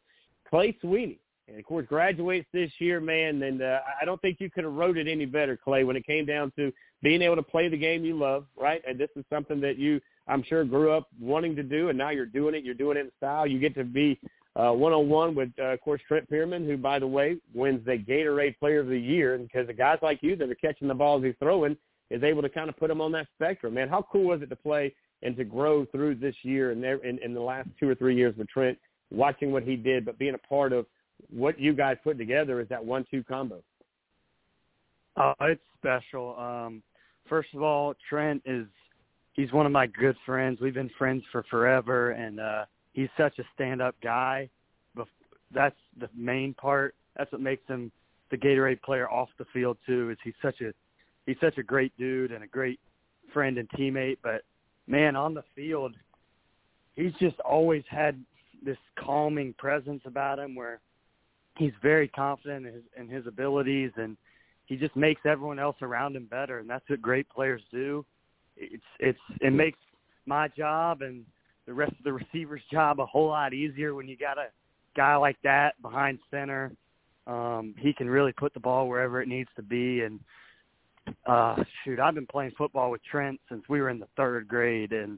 Clay 0.49 0.77
Sweeney 0.81 1.19
and 1.47 1.57
of 1.57 1.65
course 1.65 1.85
graduates 1.87 2.47
this 2.53 2.71
year, 2.79 2.99
man. 2.99 3.41
And 3.43 3.61
uh, 3.61 3.79
I 4.01 4.05
don't 4.05 4.21
think 4.21 4.37
you 4.39 4.49
could 4.49 4.63
have 4.63 4.73
wrote 4.73 4.97
it 4.97 5.07
any 5.07 5.25
better, 5.25 5.57
Clay, 5.57 5.83
when 5.83 5.95
it 5.95 6.05
came 6.05 6.25
down 6.25 6.51
to 6.57 6.71
being 7.01 7.21
able 7.21 7.35
to 7.35 7.43
play 7.43 7.69
the 7.69 7.77
game 7.77 8.03
you 8.03 8.17
love, 8.17 8.45
right? 8.57 8.81
And 8.87 8.99
this 8.99 9.09
is 9.15 9.23
something 9.31 9.61
that 9.61 9.77
you, 9.77 10.01
I'm 10.27 10.43
sure, 10.43 10.65
grew 10.65 10.91
up 10.91 11.07
wanting 11.19 11.55
to 11.55 11.63
do, 11.63 11.89
and 11.89 11.97
now 11.97 12.09
you're 12.09 12.25
doing 12.25 12.55
it. 12.55 12.63
You're 12.63 12.73
doing 12.73 12.97
it 12.97 13.01
in 13.01 13.11
style. 13.17 13.47
You 13.47 13.59
get 13.59 13.75
to 13.75 13.83
be 13.83 14.19
uh, 14.55 14.71
one-on-one 14.71 15.35
with, 15.35 15.49
uh, 15.59 15.65
of 15.65 15.81
course, 15.81 16.01
Trent 16.07 16.27
Pearman, 16.29 16.65
who, 16.65 16.77
by 16.77 16.99
the 16.99 17.07
way, 17.07 17.37
wins 17.53 17.85
the 17.85 17.97
Gatorade 17.97 18.57
Player 18.57 18.79
of 18.79 18.87
the 18.87 18.99
Year, 18.99 19.37
because 19.37 19.67
the 19.67 19.73
guys 19.73 19.99
like 20.01 20.19
you 20.23 20.35
that 20.35 20.49
are 20.49 20.55
catching 20.55 20.87
the 20.87 20.95
balls 20.95 21.23
he's 21.23 21.35
throwing 21.39 21.77
is 22.09 22.23
able 22.23 22.41
to 22.41 22.49
kind 22.49 22.67
of 22.67 22.77
put 22.77 22.89
him 22.89 22.99
on 22.99 23.11
that 23.11 23.27
spectrum. 23.35 23.75
Man, 23.75 23.87
how 23.87 24.05
cool 24.11 24.23
was 24.23 24.41
it 24.41 24.49
to 24.49 24.55
play 24.55 24.93
and 25.21 25.35
to 25.37 25.43
grow 25.43 25.85
through 25.85 26.15
this 26.15 26.35
year 26.43 26.71
and 26.71 26.83
in, 26.83 27.19
in 27.23 27.33
the 27.33 27.39
last 27.39 27.69
two 27.79 27.87
or 27.87 27.95
three 27.95 28.15
years 28.15 28.35
with 28.37 28.47
Trent, 28.49 28.77
watching 29.11 29.51
what 29.51 29.63
he 29.63 29.75
did, 29.75 30.05
but 30.05 30.17
being 30.17 30.35
a 30.35 30.47
part 30.47 30.73
of 30.73 30.85
what 31.29 31.59
you 31.59 31.73
guys 31.73 31.97
put 32.03 32.17
together 32.17 32.61
is 32.61 32.69
that 32.69 32.83
one-two 32.83 33.23
combo. 33.23 33.61
Oh, 35.15 35.33
it's 35.41 35.61
special. 35.77 36.37
Um, 36.37 36.83
first 37.27 37.49
of 37.53 37.63
all, 37.63 37.93
Trent 38.09 38.41
is 38.45 38.67
he's 39.33 39.51
one 39.51 39.65
of 39.65 39.71
my 39.71 39.87
good 39.87 40.15
friends. 40.25 40.59
We've 40.61 40.73
been 40.73 40.91
friends 40.97 41.23
for 41.31 41.43
forever, 41.49 42.11
and 42.11 42.39
uh, 42.39 42.65
he's 42.93 43.09
such 43.17 43.39
a 43.39 43.43
stand-up 43.55 43.95
guy. 44.01 44.49
That's 45.53 45.75
the 45.97 46.09
main 46.13 46.53
part. 46.53 46.93
That's 47.15 47.31
what 47.31 47.39
makes 47.39 47.65
him 47.67 47.89
the 48.31 48.37
Gatorade 48.37 48.81
player 48.81 49.09
off 49.09 49.29
the 49.37 49.45
field 49.53 49.77
too. 49.85 50.09
Is 50.09 50.17
he's 50.21 50.33
such 50.41 50.59
a 50.59 50.73
he's 51.25 51.37
such 51.39 51.57
a 51.57 51.63
great 51.63 51.93
dude 51.97 52.33
and 52.33 52.43
a 52.43 52.47
great 52.47 52.81
friend 53.33 53.57
and 53.57 53.69
teammate. 53.69 54.17
But 54.21 54.41
man, 54.87 55.15
on 55.15 55.33
the 55.33 55.43
field, 55.55 55.95
he's 56.97 57.13
just 57.13 57.39
always 57.39 57.83
had 57.89 58.21
this 58.61 58.77
calming 58.99 59.53
presence 59.57 60.01
about 60.05 60.37
him 60.37 60.53
where 60.53 60.81
he's 61.57 61.73
very 61.81 62.07
confident 62.07 62.65
in 62.65 62.73
his, 62.73 62.83
in 62.97 63.09
his 63.09 63.27
abilities 63.27 63.91
and 63.97 64.17
he 64.65 64.75
just 64.75 64.95
makes 64.95 65.21
everyone 65.25 65.59
else 65.59 65.77
around 65.81 66.15
him 66.15 66.25
better 66.25 66.59
and 66.59 66.69
that's 66.69 66.87
what 66.89 67.01
great 67.01 67.27
players 67.29 67.61
do. 67.71 68.05
It's 68.55 68.83
it's 68.99 69.19
it 69.41 69.53
makes 69.53 69.79
my 70.25 70.47
job 70.49 71.01
and 71.01 71.23
the 71.65 71.73
rest 71.73 71.93
of 71.97 72.03
the 72.03 72.13
receivers 72.13 72.61
job 72.71 72.99
a 72.99 73.05
whole 73.05 73.27
lot 73.27 73.53
easier 73.53 73.95
when 73.95 74.07
you 74.07 74.17
got 74.17 74.37
a 74.37 74.47
guy 74.95 75.15
like 75.15 75.37
that 75.43 75.81
behind 75.81 76.19
center. 76.31 76.71
Um 77.25 77.75
he 77.77 77.93
can 77.93 78.09
really 78.09 78.33
put 78.33 78.53
the 78.53 78.59
ball 78.59 78.87
wherever 78.87 79.21
it 79.21 79.27
needs 79.27 79.49
to 79.55 79.63
be 79.63 80.01
and 80.01 80.19
uh 81.25 81.55
shoot 81.83 81.99
I've 81.99 82.15
been 82.15 82.27
playing 82.27 82.51
football 82.57 82.91
with 82.91 83.01
Trent 83.09 83.39
since 83.49 83.63
we 83.69 83.81
were 83.81 83.89
in 83.89 83.99
the 83.99 84.07
3rd 84.17 84.47
grade 84.47 84.91
and 84.91 85.17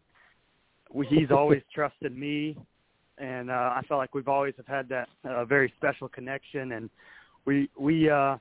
he's 1.09 1.31
always 1.31 1.61
trusted 1.73 2.15
me 2.15 2.57
and 3.19 3.51
uh, 3.51 3.73
I 3.75 3.81
felt 3.87 3.97
like 3.99 4.15
we've 4.15 4.27
always 4.27 4.53
have 4.57 4.67
had 4.67 4.89
that 4.89 5.09
uh, 5.23 5.45
very 5.45 5.73
special 5.77 6.07
connection, 6.07 6.71
and 6.73 6.89
we 7.45 7.69
we 7.77 8.09
uh, 8.09 8.37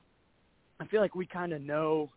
I 0.79 0.87
feel 0.89 1.01
like 1.01 1.15
we 1.15 1.25
kind 1.25 1.53
of 1.53 1.61
know 1.61 2.09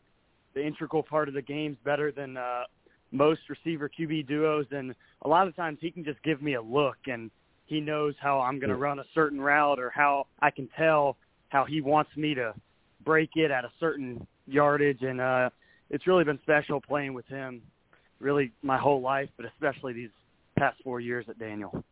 the 0.54 0.64
integral 0.64 1.02
part 1.02 1.28
of 1.28 1.34
the 1.34 1.42
games 1.42 1.76
better 1.84 2.12
than 2.12 2.36
uh, 2.36 2.62
most 3.10 3.40
receiver 3.48 3.90
QB 3.90 4.28
duos, 4.28 4.66
and 4.70 4.94
a 5.22 5.28
lot 5.28 5.48
of 5.48 5.56
times 5.56 5.78
he 5.80 5.90
can 5.90 6.04
just 6.04 6.22
give 6.22 6.42
me 6.42 6.54
a 6.54 6.62
look, 6.62 6.96
and 7.06 7.30
he 7.66 7.80
knows 7.80 8.14
how 8.20 8.40
I'm 8.40 8.58
going 8.58 8.70
to 8.70 8.76
run 8.76 8.98
a 8.98 9.04
certain 9.14 9.40
route 9.40 9.78
or 9.78 9.90
how 9.90 10.26
I 10.40 10.50
can 10.50 10.68
tell 10.76 11.16
how 11.48 11.64
he 11.64 11.80
wants 11.80 12.10
me 12.16 12.34
to 12.34 12.54
break 13.04 13.30
it 13.34 13.50
at 13.50 13.64
a 13.64 13.70
certain 13.80 14.26
yardage, 14.46 15.02
and 15.02 15.20
uh, 15.20 15.50
it's 15.90 16.06
really 16.06 16.24
been 16.24 16.38
special 16.42 16.80
playing 16.80 17.14
with 17.14 17.26
him, 17.26 17.62
really 18.20 18.52
my 18.62 18.78
whole 18.78 19.00
life, 19.00 19.28
but 19.36 19.46
especially 19.46 19.92
these 19.92 20.10
past 20.58 20.76
four 20.84 21.00
years 21.00 21.26
at 21.28 21.38
Daniel. 21.38 21.84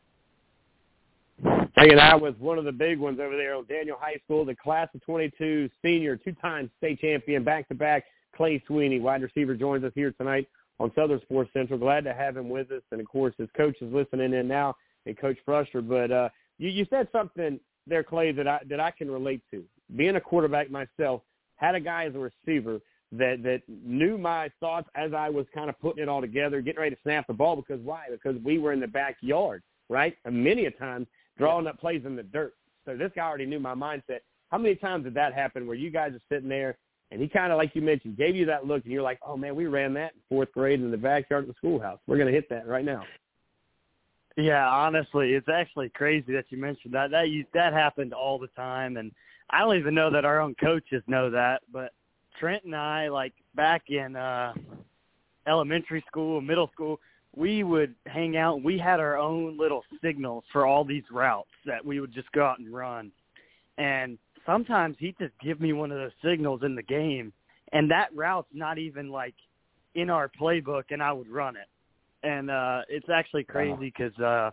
Hanging 1.77 1.99
out 1.99 2.21
with 2.21 2.37
one 2.39 2.59
of 2.59 2.65
the 2.65 2.73
big 2.73 2.99
ones 2.99 3.21
over 3.21 3.37
there 3.37 3.61
Daniel 3.63 3.97
High 4.01 4.21
School, 4.25 4.45
the 4.45 4.57
class 4.57 4.89
of 4.95 5.05
22 5.05 5.71
senior, 5.83 6.17
two-time 6.17 6.71
state 6.79 7.01
champion, 7.01 7.45
back-to-back, 7.45 8.05
Clay 8.37 8.63
Sweeney, 8.67 8.99
wide 8.99 9.23
receiver, 9.23 9.55
joins 9.55 9.85
us 9.85 9.93
here 9.95 10.13
tonight 10.13 10.49
on 10.79 10.91
Southern 10.95 11.21
Sports 11.21 11.51
Central. 11.53 11.79
Glad 11.79 12.05
to 12.05 12.15
have 12.15 12.37
him 12.37 12.49
with 12.49 12.71
us, 12.71 12.83
and 12.91 13.01
of 13.01 13.07
course 13.07 13.35
his 13.39 13.49
coach 13.57 13.77
is 13.81 13.93
listening 13.93 14.33
in 14.33 14.49
now, 14.49 14.75
and 15.07 15.17
Coach 15.19 15.37
Bruster. 15.47 15.87
But 15.87 16.11
uh, 16.11 16.29
you, 16.59 16.71
you 16.71 16.87
said 16.91 17.09
something 17.13 17.61
there, 17.87 18.03
Clay, 18.03 18.33
that 18.33 18.49
I 18.49 18.61
that 18.69 18.81
I 18.81 18.91
can 18.91 19.11
relate 19.11 19.43
to. 19.51 19.63
Being 19.97 20.17
a 20.17 20.21
quarterback 20.21 20.71
myself, 20.71 21.23
had 21.57 21.75
a 21.75 21.81
guy 21.81 22.07
as 22.07 22.15
a 22.15 22.19
receiver 22.19 22.81
that 23.13 23.43
that 23.43 23.63
knew 23.69 24.17
my 24.17 24.51
thoughts 24.61 24.89
as 24.95 25.13
I 25.13 25.29
was 25.29 25.47
kind 25.55 25.69
of 25.69 25.79
putting 25.81 26.03
it 26.03 26.09
all 26.09 26.21
together, 26.21 26.61
getting 26.61 26.81
ready 26.81 26.95
to 26.97 27.03
snap 27.03 27.27
the 27.27 27.35
ball. 27.35 27.57
Because 27.57 27.81
why? 27.83 28.07
Because 28.11 28.41
we 28.43 28.59
were 28.59 28.73
in 28.73 28.81
the 28.81 28.89
backyard, 28.89 29.63
right? 29.89 30.17
And 30.25 30.43
many 30.43 30.67
a 30.67 30.71
times 30.71 31.07
drawing 31.41 31.67
up 31.67 31.81
plays 31.81 32.03
in 32.05 32.15
the 32.15 32.23
dirt. 32.23 32.55
So 32.85 32.97
this 32.97 33.11
guy 33.17 33.27
already 33.27 33.47
knew 33.47 33.59
my 33.59 33.75
mindset. 33.75 34.21
How 34.51 34.59
many 34.59 34.75
times 34.75 35.05
did 35.05 35.15
that 35.15 35.35
happen 35.35 35.67
where 35.67 35.77
you 35.77 35.91
guys 35.91 36.13
are 36.13 36.21
sitting 36.29 36.49
there 36.49 36.77
and 37.11 37.21
he 37.21 37.29
kind 37.29 37.51
of, 37.51 37.59
like 37.59 37.75
you 37.75 37.83
mentioned, 37.83 38.17
gave 38.17 38.37
you 38.37 38.47
that 38.47 38.67
look 38.67 38.85
and 38.85 38.93
you're 38.93 39.03
like, 39.03 39.19
oh, 39.27 39.37
man, 39.37 39.57
we 39.57 39.67
ran 39.67 39.95
that 39.95 40.13
in 40.15 40.21
fourth 40.29 40.53
grade 40.53 40.81
in 40.81 40.91
the 40.91 40.97
backyard 40.97 41.45
of 41.45 41.49
the 41.49 41.55
schoolhouse. 41.55 41.99
We're 42.07 42.17
going 42.17 42.29
to 42.29 42.33
hit 42.33 42.49
that 42.51 42.69
right 42.69 42.85
now. 42.85 43.05
Yeah, 44.37 44.69
honestly, 44.69 45.33
it's 45.33 45.49
actually 45.49 45.89
crazy 45.91 46.33
that 46.33 46.45
you 46.51 46.59
mentioned 46.59 46.95
that. 46.95 47.11
That 47.11 47.29
you, 47.31 47.45
that 47.53 47.73
happened 47.73 48.15
all 48.15 48.39
the 48.39 48.47
time, 48.49 48.97
and 48.97 49.11
I 49.51 49.61
don't 49.61 49.77
even 49.77 49.95
know 49.95 50.11
that 50.11 50.25
our 50.25 50.41
own 50.41 50.55
coaches 50.55 51.03
know 51.09 51.31
that. 51.31 51.63
But 51.73 51.93
Trent 52.39 52.65
and 52.65 52.77
I, 52.77 53.09
like 53.09 53.35
back 53.57 53.83
in 53.89 54.15
uh 54.15 54.55
elementary 55.47 56.05
school, 56.07 56.41
middle 56.41 56.71
school, 56.73 57.01
we 57.37 57.63
would 57.63 57.95
hang 58.07 58.37
out. 58.37 58.63
We 58.63 58.79
had 58.79 59.01
our 59.01 59.17
own 59.17 59.57
little 59.57 59.83
signals 60.03 60.45
for 60.53 60.67
all 60.67 60.85
these 60.85 61.05
routes 61.11 61.51
that 61.67 61.85
we 61.85 62.01
would 62.01 62.13
just 62.13 62.31
go 62.33 62.45
out 62.45 62.59
and 62.59 62.73
run. 62.73 63.13
And 63.79 64.19
sometimes 64.45 64.97
he'd 64.99 65.17
just 65.19 65.35
give 65.43 65.61
me 65.61 65.73
one 65.73 65.93
of 65.93 65.99
those 65.99 66.11
signals 66.25 66.63
in 66.65 66.75
the 66.75 66.83
game, 66.83 67.33
and 67.73 67.91
that 67.91 68.09
route's 68.15 68.49
not 68.53 68.79
even 68.79 69.11
like 69.11 69.35
in 69.95 70.11
our 70.11 70.29
playbook, 70.29 70.85
and 70.91 71.03
I 71.03 71.13
would 71.13 71.29
run 71.29 71.57
it. 71.57 71.69
And 72.23 72.51
uh 72.51 72.83
it's 72.89 73.09
actually 73.09 73.45
crazy 73.45 73.93
because 73.97 74.19
uh, 74.19 74.51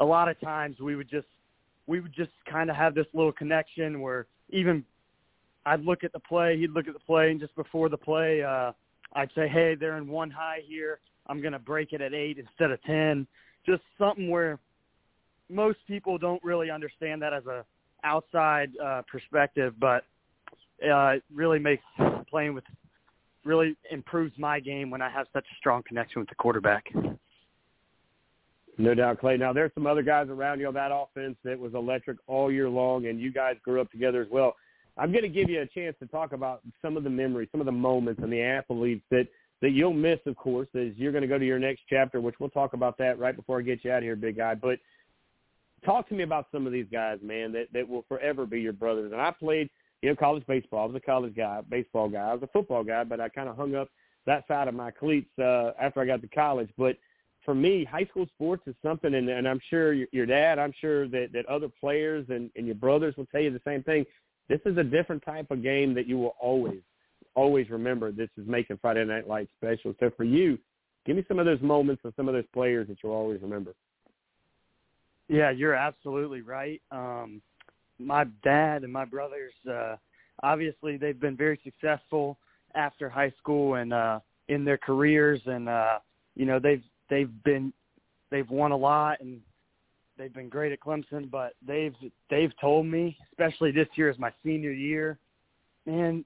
a 0.00 0.04
lot 0.04 0.28
of 0.28 0.40
times 0.40 0.80
we 0.80 0.96
would 0.96 1.08
just 1.08 1.28
we 1.86 2.00
would 2.00 2.12
just 2.14 2.32
kind 2.50 2.70
of 2.70 2.76
have 2.76 2.94
this 2.94 3.06
little 3.12 3.32
connection 3.32 4.00
where 4.00 4.26
even 4.50 4.84
I'd 5.64 5.84
look 5.84 6.02
at 6.02 6.12
the 6.12 6.18
play, 6.18 6.58
he'd 6.58 6.72
look 6.72 6.88
at 6.88 6.94
the 6.94 7.00
play, 7.00 7.30
and 7.30 7.38
just 7.38 7.54
before 7.54 7.88
the 7.88 7.96
play, 7.96 8.42
uh, 8.42 8.72
I'd 9.12 9.30
say, 9.34 9.46
"Hey, 9.46 9.76
they're 9.78 9.96
in 9.96 10.08
one 10.08 10.30
high 10.30 10.60
here. 10.66 10.98
I'm 11.26 11.40
going 11.40 11.52
to 11.52 11.58
break 11.58 11.92
it 11.92 12.00
at 12.00 12.14
eight 12.14 12.38
instead 12.38 12.70
of 12.70 12.82
ten. 12.82 13.26
Just 13.64 13.82
something 13.98 14.28
where 14.30 14.58
most 15.48 15.78
people 15.86 16.18
don't 16.18 16.42
really 16.42 16.70
understand 16.70 17.22
that 17.22 17.32
as 17.32 17.46
a 17.46 17.64
outside 18.04 18.70
uh, 18.82 19.02
perspective, 19.10 19.74
but 19.78 20.04
uh, 20.84 21.14
it 21.14 21.24
really 21.32 21.58
makes 21.58 21.84
playing 22.28 22.54
with 22.54 22.64
really 23.44 23.76
improves 23.90 24.32
my 24.38 24.60
game 24.60 24.90
when 24.90 25.02
I 25.02 25.10
have 25.10 25.26
such 25.32 25.44
a 25.52 25.56
strong 25.58 25.82
connection 25.86 26.20
with 26.20 26.28
the 26.28 26.34
quarterback. 26.36 26.84
No 28.78 28.94
doubt, 28.94 29.18
Clay. 29.20 29.36
Now, 29.36 29.52
there's 29.52 29.72
some 29.74 29.86
other 29.86 30.02
guys 30.02 30.28
around 30.28 30.60
you 30.60 30.68
on 30.68 30.74
that 30.74 30.90
offense 30.92 31.36
that 31.44 31.58
was 31.58 31.74
electric 31.74 32.18
all 32.26 32.50
year 32.50 32.68
long, 32.68 33.06
and 33.06 33.20
you 33.20 33.32
guys 33.32 33.56
grew 33.62 33.80
up 33.80 33.90
together 33.90 34.22
as 34.22 34.28
well. 34.30 34.56
I'm 34.96 35.10
going 35.10 35.22
to 35.22 35.28
give 35.28 35.50
you 35.50 35.60
a 35.60 35.66
chance 35.66 35.96
to 36.00 36.06
talk 36.06 36.32
about 36.32 36.62
some 36.80 36.96
of 36.96 37.04
the 37.04 37.10
memories, 37.10 37.48
some 37.50 37.60
of 37.60 37.66
the 37.66 37.72
moments, 37.72 38.22
and 38.22 38.32
the 38.32 38.42
athletes 38.42 39.04
that 39.10 39.26
that 39.62 39.70
you'll 39.70 39.94
miss, 39.94 40.18
of 40.26 40.36
course, 40.36 40.68
as 40.74 40.88
you're 40.96 41.12
going 41.12 41.22
to 41.22 41.28
go 41.28 41.38
to 41.38 41.46
your 41.46 41.58
next 41.58 41.82
chapter, 41.88 42.20
which 42.20 42.34
we'll 42.38 42.50
talk 42.50 42.74
about 42.74 42.98
that 42.98 43.18
right 43.18 43.34
before 43.34 43.60
I 43.60 43.62
get 43.62 43.84
you 43.84 43.92
out 43.92 43.98
of 43.98 44.02
here, 44.02 44.16
big 44.16 44.36
guy. 44.36 44.54
But 44.54 44.78
talk 45.84 46.08
to 46.08 46.14
me 46.14 46.24
about 46.24 46.48
some 46.52 46.66
of 46.66 46.72
these 46.72 46.86
guys, 46.92 47.18
man, 47.22 47.52
that 47.52 47.68
that 47.72 47.88
will 47.88 48.04
forever 48.08 48.44
be 48.44 48.60
your 48.60 48.72
brothers. 48.72 49.12
And 49.12 49.20
I 49.20 49.30
played, 49.30 49.70
you 50.02 50.10
know, 50.10 50.16
college 50.16 50.44
baseball. 50.46 50.82
I 50.82 50.86
was 50.86 50.96
a 50.96 51.00
college 51.00 51.34
guy, 51.34 51.62
baseball 51.70 52.08
guy. 52.08 52.28
I 52.28 52.34
was 52.34 52.42
a 52.42 52.48
football 52.48 52.84
guy, 52.84 53.04
but 53.04 53.20
I 53.20 53.28
kind 53.28 53.48
of 53.48 53.56
hung 53.56 53.74
up 53.74 53.88
that 54.26 54.46
side 54.48 54.68
of 54.68 54.74
my 54.74 54.90
cleats 54.90 55.30
uh, 55.38 55.70
after 55.80 56.00
I 56.00 56.06
got 56.06 56.20
to 56.22 56.28
college. 56.28 56.70
But 56.76 56.96
for 57.44 57.54
me, 57.54 57.84
high 57.84 58.04
school 58.04 58.26
sports 58.34 58.62
is 58.66 58.74
something, 58.82 59.14
and, 59.14 59.28
and 59.28 59.48
I'm 59.48 59.60
sure 59.70 59.92
your, 59.92 60.08
your 60.12 60.26
dad, 60.26 60.58
I'm 60.58 60.72
sure 60.80 61.08
that 61.08 61.32
that 61.32 61.46
other 61.46 61.68
players 61.68 62.26
and, 62.28 62.50
and 62.56 62.66
your 62.66 62.76
brothers 62.76 63.16
will 63.16 63.26
tell 63.26 63.40
you 63.40 63.50
the 63.50 63.60
same 63.64 63.82
thing. 63.82 64.04
This 64.48 64.60
is 64.66 64.76
a 64.76 64.84
different 64.84 65.24
type 65.24 65.50
of 65.50 65.62
game 65.62 65.94
that 65.94 66.06
you 66.06 66.18
will 66.18 66.34
always, 66.40 66.80
always 67.34 67.70
remember. 67.70 68.12
This 68.12 68.30
is 68.36 68.46
making 68.46 68.78
Friday 68.80 69.04
Night 69.04 69.28
Lights 69.28 69.50
special. 69.56 69.94
So 70.00 70.10
for 70.16 70.24
you, 70.24 70.58
give 71.06 71.16
me 71.16 71.24
some 71.28 71.38
of 71.38 71.46
those 71.46 71.60
moments 71.60 72.02
and 72.04 72.12
some 72.16 72.28
of 72.28 72.34
those 72.34 72.46
players 72.52 72.88
that 72.88 72.98
you'll 73.02 73.12
always 73.12 73.40
remember. 73.42 73.74
Yeah, 75.28 75.50
you're 75.50 75.74
absolutely 75.74 76.42
right. 76.42 76.82
Um, 76.90 77.40
my 77.98 78.24
dad 78.42 78.82
and 78.82 78.92
my 78.92 79.04
brothers, 79.04 79.52
uh, 79.70 79.96
obviously, 80.42 80.96
they've 80.96 81.18
been 81.18 81.36
very 81.36 81.58
successful 81.64 82.38
after 82.74 83.08
high 83.08 83.32
school 83.38 83.74
and 83.74 83.92
uh, 83.92 84.20
in 84.48 84.64
their 84.64 84.78
careers, 84.78 85.40
and 85.46 85.68
uh, 85.68 85.98
you 86.34 86.44
know 86.44 86.58
they've 86.58 86.82
they've 87.08 87.30
been 87.44 87.72
they've 88.30 88.48
won 88.50 88.72
a 88.72 88.76
lot 88.76 89.20
and 89.20 89.40
they've 90.18 90.32
been 90.32 90.48
great 90.48 90.72
at 90.72 90.80
Clemson. 90.80 91.30
But 91.30 91.54
they've 91.66 91.94
they've 92.30 92.52
told 92.60 92.86
me, 92.86 93.16
especially 93.30 93.70
this 93.70 93.88
year 93.94 94.10
is 94.10 94.18
my 94.18 94.32
senior 94.44 94.72
year, 94.72 95.18
man. 95.86 96.24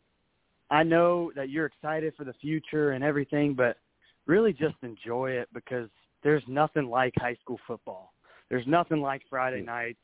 I 0.70 0.82
know 0.82 1.30
that 1.36 1.50
you're 1.50 1.66
excited 1.66 2.14
for 2.16 2.24
the 2.24 2.32
future 2.34 2.92
and 2.92 3.04
everything, 3.04 3.54
but 3.54 3.76
really 4.26 4.52
just 4.52 4.74
enjoy 4.82 5.30
it 5.30 5.48
because 5.54 5.88
there's 6.22 6.42
nothing 6.48 6.88
like 6.88 7.14
high 7.16 7.36
school 7.40 7.58
football. 7.66 8.12
There's 8.50 8.66
nothing 8.66 9.00
like 9.00 9.22
Friday 9.30 9.62
night 9.62 9.96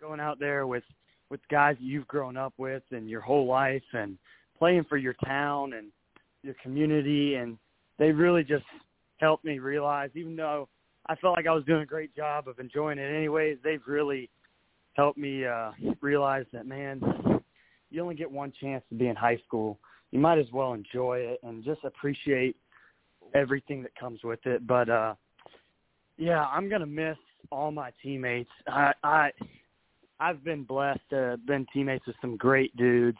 going 0.00 0.20
out 0.20 0.38
there 0.38 0.66
with 0.66 0.84
with 1.30 1.40
guys 1.50 1.76
you've 1.80 2.06
grown 2.08 2.36
up 2.36 2.52
with 2.58 2.82
and 2.90 3.08
your 3.08 3.22
whole 3.22 3.46
life 3.46 3.82
and 3.94 4.18
playing 4.58 4.84
for 4.84 4.98
your 4.98 5.14
town 5.24 5.72
and 5.72 5.86
your 6.42 6.54
community 6.62 7.36
and 7.36 7.56
they 7.98 8.10
really 8.10 8.44
just 8.44 8.64
helped 9.16 9.44
me 9.44 9.58
realize 9.58 10.10
even 10.14 10.36
though 10.36 10.68
I 11.06 11.14
felt 11.16 11.36
like 11.36 11.46
I 11.46 11.52
was 11.52 11.64
doing 11.64 11.82
a 11.82 11.86
great 11.86 12.14
job 12.14 12.48
of 12.48 12.58
enjoying 12.58 12.98
it 12.98 13.14
anyways, 13.14 13.58
they've 13.64 13.82
really 13.86 14.28
helped 14.94 15.16
me 15.16 15.46
uh 15.46 15.70
realize 16.00 16.44
that 16.52 16.66
man, 16.66 17.00
you 17.92 18.02
only 18.02 18.14
get 18.14 18.30
one 18.30 18.52
chance 18.60 18.82
to 18.88 18.94
be 18.94 19.08
in 19.08 19.16
high 19.16 19.38
school. 19.46 19.78
You 20.10 20.18
might 20.18 20.38
as 20.38 20.50
well 20.52 20.72
enjoy 20.74 21.18
it 21.18 21.40
and 21.42 21.64
just 21.64 21.84
appreciate 21.84 22.56
everything 23.34 23.82
that 23.82 23.94
comes 23.94 24.22
with 24.24 24.44
it. 24.46 24.66
But 24.66 24.88
uh 24.88 25.14
yeah, 26.18 26.44
I'm 26.44 26.68
gonna 26.68 26.86
miss 26.86 27.16
all 27.50 27.70
my 27.70 27.92
teammates. 28.02 28.50
I 28.66 28.92
I 29.02 29.30
I've 30.22 30.44
been 30.44 30.62
blessed 30.62 31.00
to 31.10 31.16
have 31.16 31.46
been 31.46 31.66
teammates 31.72 32.06
with 32.06 32.16
some 32.20 32.36
great 32.36 32.76
dudes, 32.76 33.18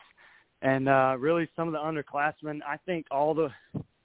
and 0.62 0.88
uh, 0.88 1.16
really 1.18 1.48
some 1.56 1.66
of 1.66 1.72
the 1.72 1.78
underclassmen. 1.80 2.60
I 2.66 2.76
think 2.86 3.06
all 3.10 3.34
the 3.34 3.48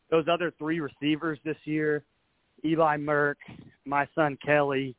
those 0.10 0.26
other 0.31 0.52
three 0.57 0.80
receivers 0.80 1.38
this 1.45 1.57
year, 1.65 2.03
Eli 2.65 2.98
Merck, 2.98 3.35
Mason 3.85 4.35
Kelly, 4.44 4.95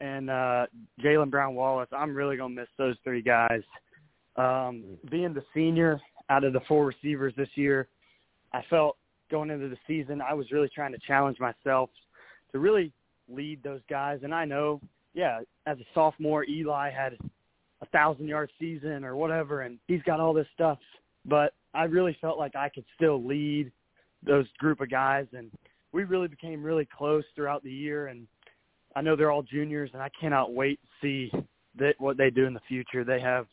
and 0.00 0.30
uh, 0.30 0.66
Jalen 1.02 1.30
Brown 1.30 1.54
Wallace. 1.54 1.88
I'm 1.92 2.14
really 2.14 2.38
gonna 2.38 2.54
miss 2.54 2.68
those 2.78 2.96
three 3.04 3.22
guys. 3.22 3.60
Um, 4.36 4.84
being 5.10 5.32
the 5.32 5.44
senior 5.54 6.00
out 6.28 6.44
of 6.44 6.52
the 6.52 6.60
four 6.66 6.86
receivers 6.86 7.34
this 7.36 7.48
year, 7.54 7.88
I 8.52 8.62
felt 8.68 8.96
going 9.30 9.50
into 9.50 9.68
the 9.68 9.78
season 9.86 10.20
I 10.20 10.34
was 10.34 10.50
really 10.50 10.70
trying 10.74 10.92
to 10.92 10.98
challenge 11.06 11.38
myself 11.38 11.90
to 12.52 12.58
really 12.58 12.92
lead 13.28 13.62
those 13.62 13.80
guys. 13.88 14.20
And 14.22 14.34
I 14.34 14.44
know, 14.44 14.80
yeah, 15.14 15.40
as 15.66 15.78
a 15.78 15.84
sophomore, 15.94 16.44
Eli 16.44 16.90
had 16.90 17.16
a 17.82 17.86
thousand 17.86 18.28
yard 18.28 18.50
season 18.58 19.04
or 19.04 19.16
whatever, 19.16 19.62
and 19.62 19.78
he's 19.86 20.02
got 20.02 20.20
all 20.20 20.32
this 20.32 20.46
stuff. 20.54 20.78
But 21.24 21.54
I 21.74 21.84
really 21.84 22.16
felt 22.20 22.38
like 22.38 22.56
I 22.56 22.68
could 22.68 22.84
still 22.94 23.24
lead 23.24 23.70
those 24.24 24.46
group 24.58 24.80
of 24.80 24.90
guys, 24.90 25.26
and 25.32 25.50
we 25.92 26.04
really 26.04 26.28
became 26.28 26.62
really 26.62 26.88
close 26.96 27.24
throughout 27.34 27.62
the 27.62 27.72
year. 27.72 28.08
And 28.08 28.26
I 28.96 29.00
know 29.00 29.16
they're 29.16 29.30
all 29.30 29.42
juniors, 29.42 29.90
and 29.92 30.02
I 30.02 30.10
cannot 30.20 30.52
wait 30.52 30.80
to 30.82 30.88
see 31.00 31.32
that 31.78 31.94
what 31.98 32.16
they 32.16 32.30
do 32.30 32.46
in 32.46 32.54
the 32.54 32.60
future. 32.68 33.04
They 33.04 33.20
have 33.20 33.46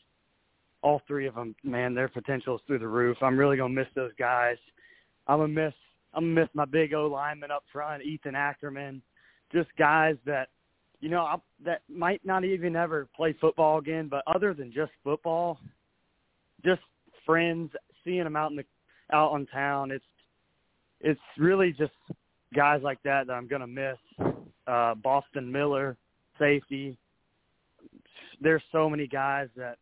all 0.81 1.01
three 1.07 1.27
of 1.27 1.35
them. 1.35 1.55
Man, 1.63 1.93
their 1.93 2.09
potential 2.09 2.55
is 2.55 2.61
through 2.67 2.79
the 2.79 2.87
roof. 2.87 3.17
I'm 3.21 3.37
really 3.37 3.57
gonna 3.57 3.73
miss 3.73 3.87
those 3.95 4.13
guys. 4.17 4.57
I'm 5.27 5.39
gonna 5.39 5.47
miss. 5.49 5.73
I'm 6.13 6.33
gonna 6.33 6.41
miss 6.41 6.49
my 6.53 6.65
big 6.65 6.93
O 6.93 7.07
lineman 7.07 7.51
up 7.51 7.63
front, 7.71 8.03
Ethan 8.03 8.35
Ackerman 8.35 9.01
just 9.51 9.69
guys 9.77 10.15
that 10.25 10.49
you 10.99 11.09
know 11.09 11.41
that 11.65 11.81
might 11.89 12.23
not 12.25 12.43
even 12.43 12.75
ever 12.75 13.07
play 13.15 13.35
football 13.39 13.79
again, 13.79 14.07
but 14.07 14.23
other 14.27 14.53
than 14.53 14.71
just 14.71 14.91
football, 15.03 15.59
just 16.63 16.81
friends, 17.25 17.71
seeing 18.03 18.23
them 18.23 18.35
out 18.35 18.51
in 18.51 18.57
the 18.57 18.65
out 19.11 19.31
on 19.31 19.45
town, 19.47 19.91
it's 19.91 20.05
it's 20.99 21.19
really 21.37 21.71
just 21.71 21.93
guys 22.55 22.81
like 22.83 23.01
that 23.03 23.27
that 23.27 23.33
I'm 23.33 23.47
gonna 23.47 23.67
miss. 23.67 23.97
Uh, 24.67 24.95
Boston 24.95 25.51
Miller, 25.51 25.97
safety. 26.39 26.97
There's 28.39 28.63
so 28.71 28.89
many 28.89 29.07
guys 29.07 29.49
that 29.55 29.77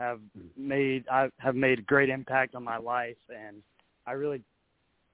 have 0.00 0.18
made 0.56 1.04
I 1.08 1.28
have 1.38 1.54
made 1.54 1.78
a 1.78 1.82
great 1.82 2.08
impact 2.08 2.54
on 2.54 2.64
my 2.64 2.78
life, 2.78 3.16
and 3.28 3.62
I 4.06 4.12
really 4.12 4.42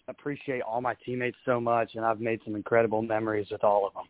appreciate 0.09 0.63
all 0.63 0.81
my 0.81 0.95
teammates 1.05 1.37
so 1.45 1.61
much, 1.61 1.97
and 1.97 2.05
I've 2.05 2.21
made 2.21 2.41
some 2.45 2.55
incredible 2.55 3.03
memories 3.03 3.49
with 3.51 3.65
all 3.65 3.87
of 3.87 3.93
them. 3.95 4.05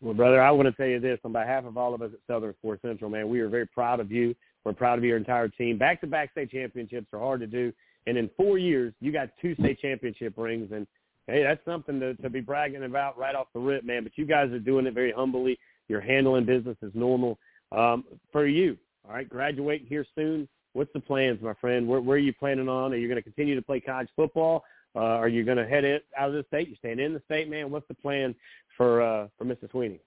Well, 0.00 0.14
brother, 0.14 0.40
I 0.40 0.50
want 0.50 0.68
to 0.68 0.72
tell 0.72 0.86
you 0.86 1.00
this 1.00 1.18
on 1.24 1.32
behalf 1.32 1.64
of 1.64 1.76
all 1.76 1.94
of 1.94 2.02
us 2.02 2.10
at 2.12 2.20
Southern 2.32 2.54
Sports 2.60 2.82
Central, 2.82 3.10
man. 3.10 3.28
We 3.28 3.40
are 3.40 3.48
very 3.48 3.66
proud 3.66 3.98
of 3.98 4.12
you. 4.12 4.34
We're 4.64 4.74
proud 4.74 4.98
of 4.98 5.04
your 5.04 5.16
entire 5.16 5.48
team. 5.48 5.78
Back-to-back 5.78 6.32
state 6.32 6.50
championships 6.50 7.08
are 7.12 7.18
hard 7.18 7.40
to 7.40 7.46
do, 7.46 7.72
and 8.06 8.16
in 8.18 8.30
four 8.36 8.58
years, 8.58 8.92
you 9.00 9.10
got 9.10 9.30
two 9.40 9.54
state 9.54 9.80
championship 9.80 10.34
rings, 10.36 10.70
and 10.72 10.86
hey, 11.26 11.42
that's 11.42 11.64
something 11.64 11.98
to, 12.00 12.14
to 12.14 12.30
be 12.30 12.40
bragging 12.40 12.84
about 12.84 13.18
right 13.18 13.34
off 13.34 13.48
the 13.54 13.60
rip, 13.60 13.84
man. 13.84 14.02
But 14.02 14.12
you 14.16 14.26
guys 14.26 14.50
are 14.52 14.58
doing 14.58 14.86
it 14.86 14.94
very 14.94 15.12
humbly. 15.12 15.58
You're 15.88 16.00
handling 16.00 16.44
business 16.44 16.76
as 16.84 16.90
normal. 16.94 17.38
Um, 17.72 18.04
for 18.30 18.46
you, 18.46 18.76
all 19.06 19.14
right, 19.14 19.28
graduating 19.28 19.86
here 19.86 20.06
soon. 20.14 20.48
What's 20.72 20.92
the 20.92 21.00
plans, 21.00 21.40
my 21.42 21.54
friend? 21.54 21.88
Where, 21.88 22.00
where 22.00 22.16
are 22.16 22.20
you 22.20 22.32
planning 22.32 22.68
on? 22.68 22.92
Are 22.92 22.96
you 22.96 23.08
going 23.08 23.16
to 23.16 23.22
continue 23.22 23.54
to 23.54 23.62
play 23.62 23.80
college 23.80 24.08
football? 24.14 24.64
Uh, 24.94 25.00
are 25.00 25.28
you 25.28 25.44
going 25.44 25.58
to 25.58 25.66
head 25.66 25.84
it 25.84 26.04
out 26.16 26.28
of 26.28 26.34
the 26.34 26.44
state? 26.48 26.68
You 26.68 26.76
staying 26.76 26.98
in 26.98 27.14
the 27.14 27.22
state, 27.26 27.48
man? 27.48 27.70
What's 27.70 27.88
the 27.88 27.94
plan 27.94 28.34
for 28.76 29.02
uh, 29.02 29.28
for 29.36 29.44
Mr. 29.44 29.70
Sweeney? 29.70 30.00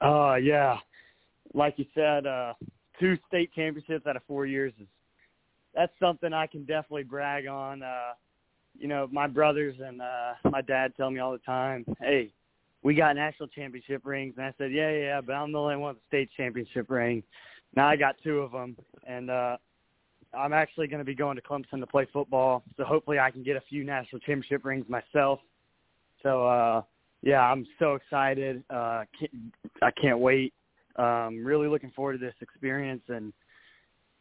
Uh, 0.00 0.36
yeah, 0.36 0.78
like 1.54 1.74
you 1.78 1.84
said, 1.94 2.26
uh, 2.26 2.54
two 2.98 3.18
state 3.28 3.50
championships 3.54 4.06
out 4.06 4.16
of 4.16 4.22
four 4.26 4.46
years 4.46 4.72
is 4.80 4.86
that's 5.74 5.92
something 6.00 6.32
I 6.32 6.46
can 6.46 6.64
definitely 6.64 7.04
brag 7.04 7.46
on. 7.46 7.82
Uh, 7.82 8.12
you 8.78 8.88
know, 8.88 9.08
my 9.10 9.26
brothers 9.26 9.76
and 9.84 10.00
uh, 10.00 10.34
my 10.50 10.62
dad 10.62 10.92
tell 10.96 11.10
me 11.10 11.18
all 11.18 11.32
the 11.32 11.38
time, 11.38 11.84
"Hey, 12.00 12.32
we 12.82 12.94
got 12.94 13.14
national 13.16 13.48
championship 13.48 14.02
rings," 14.04 14.34
and 14.36 14.46
I 14.46 14.54
said, 14.58 14.72
"Yeah, 14.72 14.90
yeah, 14.90 15.20
but 15.20 15.32
I'm 15.32 15.52
the 15.52 15.58
only 15.58 15.76
one 15.76 15.94
with 15.94 16.02
a 16.02 16.06
state 16.08 16.30
championship 16.36 16.90
ring." 16.90 17.22
Now 17.76 17.88
I 17.88 17.96
got 17.96 18.16
two 18.22 18.40
of 18.40 18.52
them, 18.52 18.76
and 19.06 19.30
uh, 19.30 19.56
I'm 20.34 20.52
actually 20.52 20.86
going 20.86 20.98
to 20.98 21.04
be 21.04 21.14
going 21.14 21.36
to 21.36 21.42
Clemson 21.42 21.80
to 21.80 21.86
play 21.86 22.06
football. 22.12 22.62
So 22.76 22.84
hopefully 22.84 23.18
I 23.18 23.30
can 23.30 23.42
get 23.42 23.56
a 23.56 23.62
few 23.68 23.84
national 23.84 24.20
championship 24.20 24.64
rings 24.64 24.86
myself. 24.88 25.40
So 26.22 26.46
uh, 26.46 26.82
yeah, 27.22 27.40
I'm 27.40 27.66
so 27.78 27.94
excited. 27.94 28.62
Uh, 28.70 29.04
can't, 29.18 29.32
I 29.82 29.90
can't 30.00 30.18
wait. 30.18 30.52
Um, 30.96 31.44
really 31.44 31.68
looking 31.68 31.92
forward 31.92 32.14
to 32.14 32.18
this 32.18 32.34
experience 32.40 33.02
and 33.08 33.32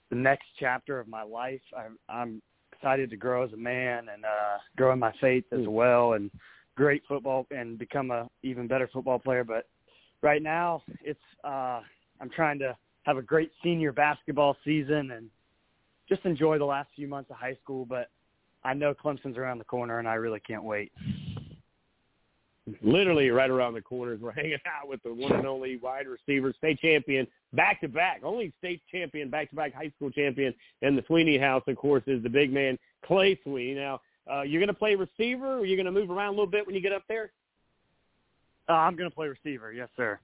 the 0.10 0.15
next 0.15 0.45
chapter 0.60 0.99
of 0.99 1.07
my 1.07 1.23
life. 1.23 1.61
I, 1.76 1.88
I'm 2.11 2.41
excited 2.73 3.10
to 3.10 3.18
grow 3.18 3.44
as 3.44 3.53
a 3.53 3.57
man 3.57 4.07
and 4.14 4.26
uh, 4.26 4.57
grow 4.77 4.94
in 4.94 4.99
my 4.99 5.14
faith 5.19 5.45
as 5.52 5.68
well, 5.68 6.14
and 6.14 6.31
great 6.80 7.03
football 7.10 7.45
and 7.51 7.77
become 7.77 8.10
a 8.10 8.30
even 8.41 8.65
better 8.65 8.89
football 8.91 9.19
player. 9.19 9.43
But 9.43 9.68
right 10.22 10.41
now, 10.41 10.81
it's 11.03 11.19
uh, 11.43 11.81
I'm 12.22 12.30
trying 12.34 12.57
to 12.60 12.76
have 13.03 13.18
a 13.18 13.22
great 13.22 13.51
senior 13.61 13.91
basketball 13.91 14.56
season 14.64 15.11
and 15.11 15.30
just 16.07 16.23
enjoy 16.23 16.57
the 16.57 16.65
last 16.65 16.88
few 16.95 17.07
months 17.07 17.30
of 17.30 17.35
high 17.35 17.57
school. 17.61 17.85
But 17.85 18.10
I 18.64 18.73
know 18.73 18.93
Clemson's 18.93 19.38
around 19.38 19.57
the 19.57 19.65
corner, 19.65 19.99
and 19.99 20.07
I 20.07 20.14
really 20.14 20.39
can't 20.39 20.64
wait. 20.64 20.93
Literally 22.81 23.30
right 23.30 23.49
around 23.49 23.73
the 23.73 23.81
corners. 23.81 24.22
We're 24.22 24.31
hanging 24.31 24.60
out 24.65 24.88
with 24.88 25.03
the 25.03 25.14
one 25.14 25.34
and 25.34 25.45
only 25.45 25.76
wide 25.77 26.06
receiver, 26.07 26.53
state 26.57 26.80
champion, 26.80 27.27
back 27.51 27.81
to 27.81 27.89
back, 27.89 28.22
only 28.23 28.53
state 28.57 28.81
champion, 28.89 29.30
back 29.30 29.49
to 29.49 29.56
back 29.57 29.73
high 29.73 29.91
school 29.97 30.11
champion 30.11 30.53
in 30.81 30.95
the 30.95 31.03
Sweeney 31.07 31.38
house, 31.38 31.64
of 31.68 31.76
course, 31.76 32.03
is 32.07 32.23
the 32.23 32.30
big 32.30 32.53
man, 32.53 32.77
Clay 33.06 33.38
Sweeney. 33.43 33.73
Now, 33.73 33.99
uh, 34.31 34.41
you're 34.41 34.60
going 34.60 34.68
to 34.68 34.73
play 34.73 34.95
receiver, 34.95 35.60
or 35.60 35.65
you're 35.65 35.77
going 35.77 35.85
to 35.85 35.91
move 35.91 36.10
around 36.10 36.30
a 36.30 36.31
little 36.31 36.47
bit 36.47 36.65
when 36.65 36.76
you 36.76 36.81
get 36.81 36.91
up 36.91 37.03
there? 37.07 37.31
Uh, 38.68 38.73
I'm 38.73 38.95
going 38.95 39.10
to 39.10 39.15
play 39.15 39.27
receiver, 39.27 39.72
yes, 39.72 39.89
sir. 39.97 40.19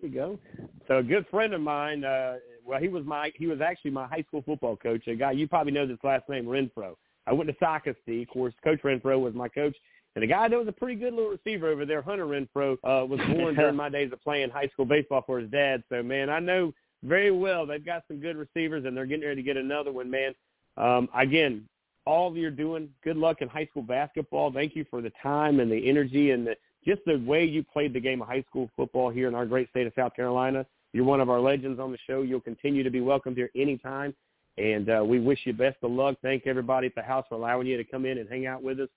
There 0.00 0.10
you 0.10 0.14
go. 0.14 0.38
So 0.86 0.98
a 0.98 1.02
good 1.02 1.26
friend 1.30 1.54
of 1.54 1.60
mine, 1.60 2.04
uh, 2.04 2.36
well, 2.66 2.80
he 2.80 2.88
was 2.88 3.04
my 3.04 3.32
he 3.36 3.46
was 3.46 3.60
actually 3.60 3.90
my 3.90 4.06
high 4.06 4.24
school 4.28 4.42
football 4.42 4.76
coach. 4.76 5.06
A 5.06 5.14
guy 5.14 5.32
you 5.32 5.48
probably 5.48 5.72
know 5.72 5.86
this 5.86 5.98
last 6.02 6.28
name, 6.28 6.44
Renfro. 6.44 6.94
I 7.26 7.32
went 7.32 7.48
to 7.48 7.56
Socastee. 7.56 8.22
Of 8.22 8.28
course, 8.28 8.54
Coach 8.62 8.82
Renfro 8.82 9.18
was 9.20 9.34
my 9.34 9.48
coach. 9.48 9.76
And 10.14 10.22
a 10.22 10.26
guy 10.26 10.48
that 10.48 10.56
was 10.56 10.68
a 10.68 10.72
pretty 10.72 10.94
good 10.94 11.12
little 11.12 11.30
receiver 11.30 11.68
over 11.68 11.84
there, 11.84 12.00
Hunter 12.00 12.26
Renfro, 12.26 12.74
uh, 12.84 13.04
was 13.04 13.18
born 13.32 13.54
during 13.56 13.74
my 13.74 13.88
days 13.88 14.12
of 14.12 14.22
playing 14.22 14.50
high 14.50 14.68
school 14.68 14.84
baseball 14.84 15.24
for 15.26 15.40
his 15.40 15.50
dad. 15.50 15.82
So, 15.88 16.02
man, 16.02 16.30
I 16.30 16.38
know 16.38 16.72
very 17.02 17.32
well 17.32 17.66
they've 17.66 17.84
got 17.84 18.04
some 18.06 18.20
good 18.20 18.36
receivers, 18.36 18.84
and 18.84 18.96
they're 18.96 19.06
getting 19.06 19.26
ready 19.26 19.42
to 19.42 19.42
get 19.42 19.56
another 19.56 19.90
one, 19.90 20.10
man. 20.10 20.34
Um, 20.76 21.08
again, 21.14 21.68
all 22.06 22.36
you're 22.36 22.50
doing, 22.50 22.88
good 23.02 23.16
luck 23.16 23.40
in 23.40 23.48
high 23.48 23.66
school 23.66 23.82
basketball. 23.82 24.52
Thank 24.52 24.76
you 24.76 24.84
for 24.90 25.00
the 25.00 25.12
time 25.22 25.60
and 25.60 25.70
the 25.70 25.88
energy 25.88 26.32
and 26.32 26.46
the, 26.46 26.56
just 26.86 27.00
the 27.06 27.16
way 27.26 27.44
you 27.44 27.62
played 27.62 27.92
the 27.92 28.00
game 28.00 28.20
of 28.20 28.28
high 28.28 28.44
school 28.48 28.70
football 28.76 29.10
here 29.10 29.28
in 29.28 29.34
our 29.34 29.46
great 29.46 29.70
state 29.70 29.86
of 29.86 29.92
South 29.96 30.14
Carolina. 30.14 30.66
You're 30.92 31.04
one 31.04 31.20
of 31.20 31.30
our 31.30 31.40
legends 31.40 31.80
on 31.80 31.90
the 31.90 31.98
show. 32.06 32.22
You'll 32.22 32.40
continue 32.40 32.82
to 32.82 32.90
be 32.90 33.00
welcomed 33.00 33.36
here 33.36 33.50
anytime. 33.56 34.14
And 34.58 34.88
uh, 34.88 35.02
we 35.04 35.18
wish 35.18 35.40
you 35.44 35.52
best 35.52 35.78
of 35.82 35.90
luck. 35.90 36.16
Thank 36.22 36.46
everybody 36.46 36.86
at 36.86 36.94
the 36.94 37.02
house 37.02 37.24
for 37.28 37.34
allowing 37.34 37.66
you 37.66 37.76
to 37.76 37.84
come 37.84 38.06
in 38.06 38.18
and 38.18 38.28
hang 38.28 38.46
out 38.46 38.62
with 38.62 38.78
us. 38.78 38.88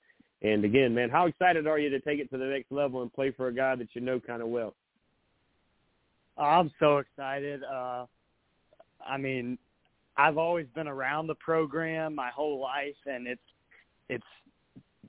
And 0.43 0.63
again, 0.63 0.93
man, 0.93 1.09
how 1.09 1.25
excited 1.25 1.65
are 1.65 1.79
you 1.79 1.89
to 1.89 1.99
take 1.99 2.19
it 2.19 2.29
to 2.29 2.37
the 2.37 2.45
next 2.45 2.71
level 2.71 3.01
and 3.01 3.11
play 3.11 3.31
for 3.31 3.47
a 3.47 3.53
guy 3.53 3.75
that 3.75 3.87
you 3.93 4.01
know 4.01 4.19
kind 4.19 4.41
of 4.41 4.49
well? 4.49 4.75
I'm 6.37 6.71
so 6.79 6.97
excited. 6.97 7.63
Uh, 7.63 8.05
I 9.05 9.17
mean, 9.17 9.57
I've 10.17 10.37
always 10.37 10.65
been 10.73 10.87
around 10.87 11.27
the 11.27 11.35
program 11.35 12.15
my 12.15 12.29
whole 12.29 12.59
life, 12.59 12.95
and 13.05 13.27
it's 13.27 13.41
it's 14.09 14.25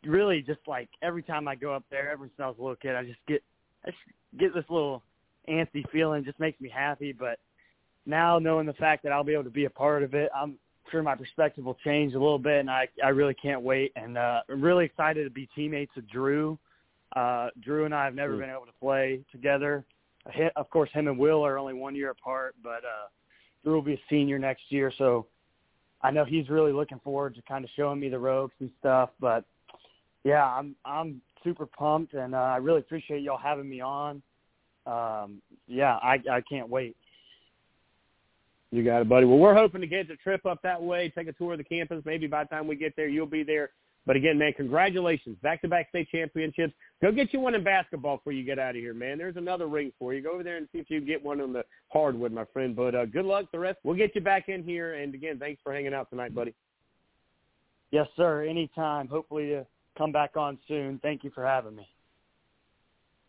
really 0.04 0.42
just 0.42 0.60
like 0.66 0.88
every 1.02 1.22
time 1.22 1.48
I 1.48 1.54
go 1.54 1.72
up 1.72 1.84
there, 1.90 2.10
ever 2.10 2.24
since 2.24 2.38
I 2.38 2.46
was 2.46 2.56
a 2.58 2.62
little 2.62 2.76
kid, 2.76 2.94
I 2.94 3.04
just 3.04 3.18
get 3.26 3.42
I 3.84 3.90
just 3.90 4.02
get 4.38 4.54
this 4.54 4.64
little 4.68 5.02
antsy 5.48 5.88
feeling. 5.90 6.24
Just 6.24 6.38
makes 6.38 6.60
me 6.60 6.68
happy. 6.68 7.12
But 7.12 7.38
now 8.06 8.38
knowing 8.38 8.66
the 8.66 8.74
fact 8.74 9.02
that 9.04 9.12
I'll 9.12 9.24
be 9.24 9.32
able 9.32 9.44
to 9.44 9.50
be 9.50 9.64
a 9.64 9.70
part 9.70 10.02
of 10.02 10.14
it, 10.14 10.30
I'm 10.36 10.58
sure 10.90 11.02
my 11.02 11.14
perspective 11.14 11.64
will 11.64 11.78
change 11.84 12.14
a 12.14 12.18
little 12.18 12.38
bit, 12.38 12.60
and 12.60 12.70
I 12.70 12.88
I 13.02 13.08
really 13.08 13.34
can't 13.34 13.62
wait. 13.62 13.92
And 13.96 14.18
uh, 14.18 14.42
I'm 14.48 14.60
really 14.60 14.84
excited 14.84 15.24
to 15.24 15.30
be 15.30 15.48
teammates 15.54 15.94
with 15.96 16.08
Drew. 16.10 16.58
Uh, 17.16 17.48
Drew 17.62 17.86
and 17.86 17.94
I 17.94 18.04
have 18.04 18.14
never 18.14 18.36
been 18.36 18.50
able 18.50 18.66
to 18.66 18.78
play 18.78 19.20
together. 19.32 19.84
Of 20.56 20.68
course, 20.68 20.90
him 20.92 21.08
and 21.08 21.18
Will 21.18 21.44
are 21.46 21.56
only 21.56 21.72
one 21.72 21.96
year 21.96 22.10
apart, 22.10 22.54
but 22.62 22.84
uh, 22.84 23.08
Drew 23.64 23.74
will 23.74 23.82
be 23.82 23.94
a 23.94 24.00
senior 24.08 24.38
next 24.38 24.62
year, 24.70 24.92
so 24.96 25.26
I 26.02 26.10
know 26.10 26.24
he's 26.24 26.48
really 26.48 26.72
looking 26.72 27.00
forward 27.00 27.34
to 27.34 27.42
kind 27.42 27.64
of 27.64 27.70
showing 27.76 28.00
me 28.00 28.08
the 28.08 28.18
ropes 28.18 28.54
and 28.60 28.70
stuff. 28.78 29.10
But 29.20 29.44
yeah, 30.24 30.44
I'm 30.44 30.74
I'm 30.84 31.20
super 31.44 31.66
pumped, 31.66 32.14
and 32.14 32.34
uh, 32.34 32.38
I 32.38 32.56
really 32.56 32.80
appreciate 32.80 33.22
y'all 33.22 33.38
having 33.38 33.68
me 33.68 33.80
on. 33.80 34.22
Um, 34.86 35.42
yeah, 35.66 35.96
I 35.96 36.20
I 36.30 36.40
can't 36.48 36.68
wait. 36.68 36.96
You 38.70 38.84
got 38.84 39.00
it, 39.00 39.08
buddy. 39.08 39.24
Well, 39.24 39.38
we're 39.38 39.54
hoping 39.54 39.80
to 39.80 39.86
get 39.86 40.08
the 40.08 40.16
trip 40.16 40.44
up 40.44 40.60
that 40.62 40.80
way, 40.80 41.10
take 41.14 41.28
a 41.28 41.32
tour 41.32 41.52
of 41.52 41.58
the 41.58 41.64
campus. 41.64 42.02
Maybe 42.04 42.26
by 42.26 42.44
the 42.44 42.50
time 42.50 42.66
we 42.66 42.76
get 42.76 42.94
there, 42.96 43.08
you'll 43.08 43.26
be 43.26 43.42
there. 43.42 43.70
But 44.08 44.16
again, 44.16 44.38
man, 44.38 44.54
congratulations. 44.56 45.36
Back-to-back 45.42 45.90
state 45.90 46.08
championships. 46.10 46.72
Go 47.02 47.12
get 47.12 47.30
you 47.34 47.40
one 47.40 47.54
in 47.54 47.62
basketball 47.62 48.16
before 48.16 48.32
you 48.32 48.42
get 48.42 48.58
out 48.58 48.70
of 48.70 48.76
here, 48.76 48.94
man. 48.94 49.18
There's 49.18 49.36
another 49.36 49.66
ring 49.66 49.92
for 49.98 50.14
you. 50.14 50.22
Go 50.22 50.32
over 50.32 50.42
there 50.42 50.56
and 50.56 50.66
see 50.72 50.78
if 50.78 50.88
you 50.88 51.00
can 51.00 51.06
get 51.06 51.22
one 51.22 51.42
on 51.42 51.52
the 51.52 51.62
hardwood, 51.92 52.32
my 52.32 52.46
friend. 52.46 52.74
But 52.74 52.94
uh, 52.94 53.04
good 53.04 53.26
luck. 53.26 53.44
The 53.52 53.58
rest, 53.58 53.80
we'll 53.84 53.96
get 53.96 54.14
you 54.14 54.22
back 54.22 54.48
in 54.48 54.62
here. 54.62 54.94
And 54.94 55.14
again, 55.14 55.38
thanks 55.38 55.60
for 55.62 55.74
hanging 55.74 55.92
out 55.92 56.08
tonight, 56.08 56.34
buddy. 56.34 56.54
Yes, 57.90 58.08
sir. 58.16 58.44
Anytime. 58.44 59.08
Hopefully 59.08 59.48
to 59.48 59.66
come 59.98 60.10
back 60.10 60.38
on 60.38 60.56
soon. 60.66 60.98
Thank 61.02 61.22
you 61.22 61.30
for 61.34 61.44
having 61.44 61.76
me. 61.76 61.86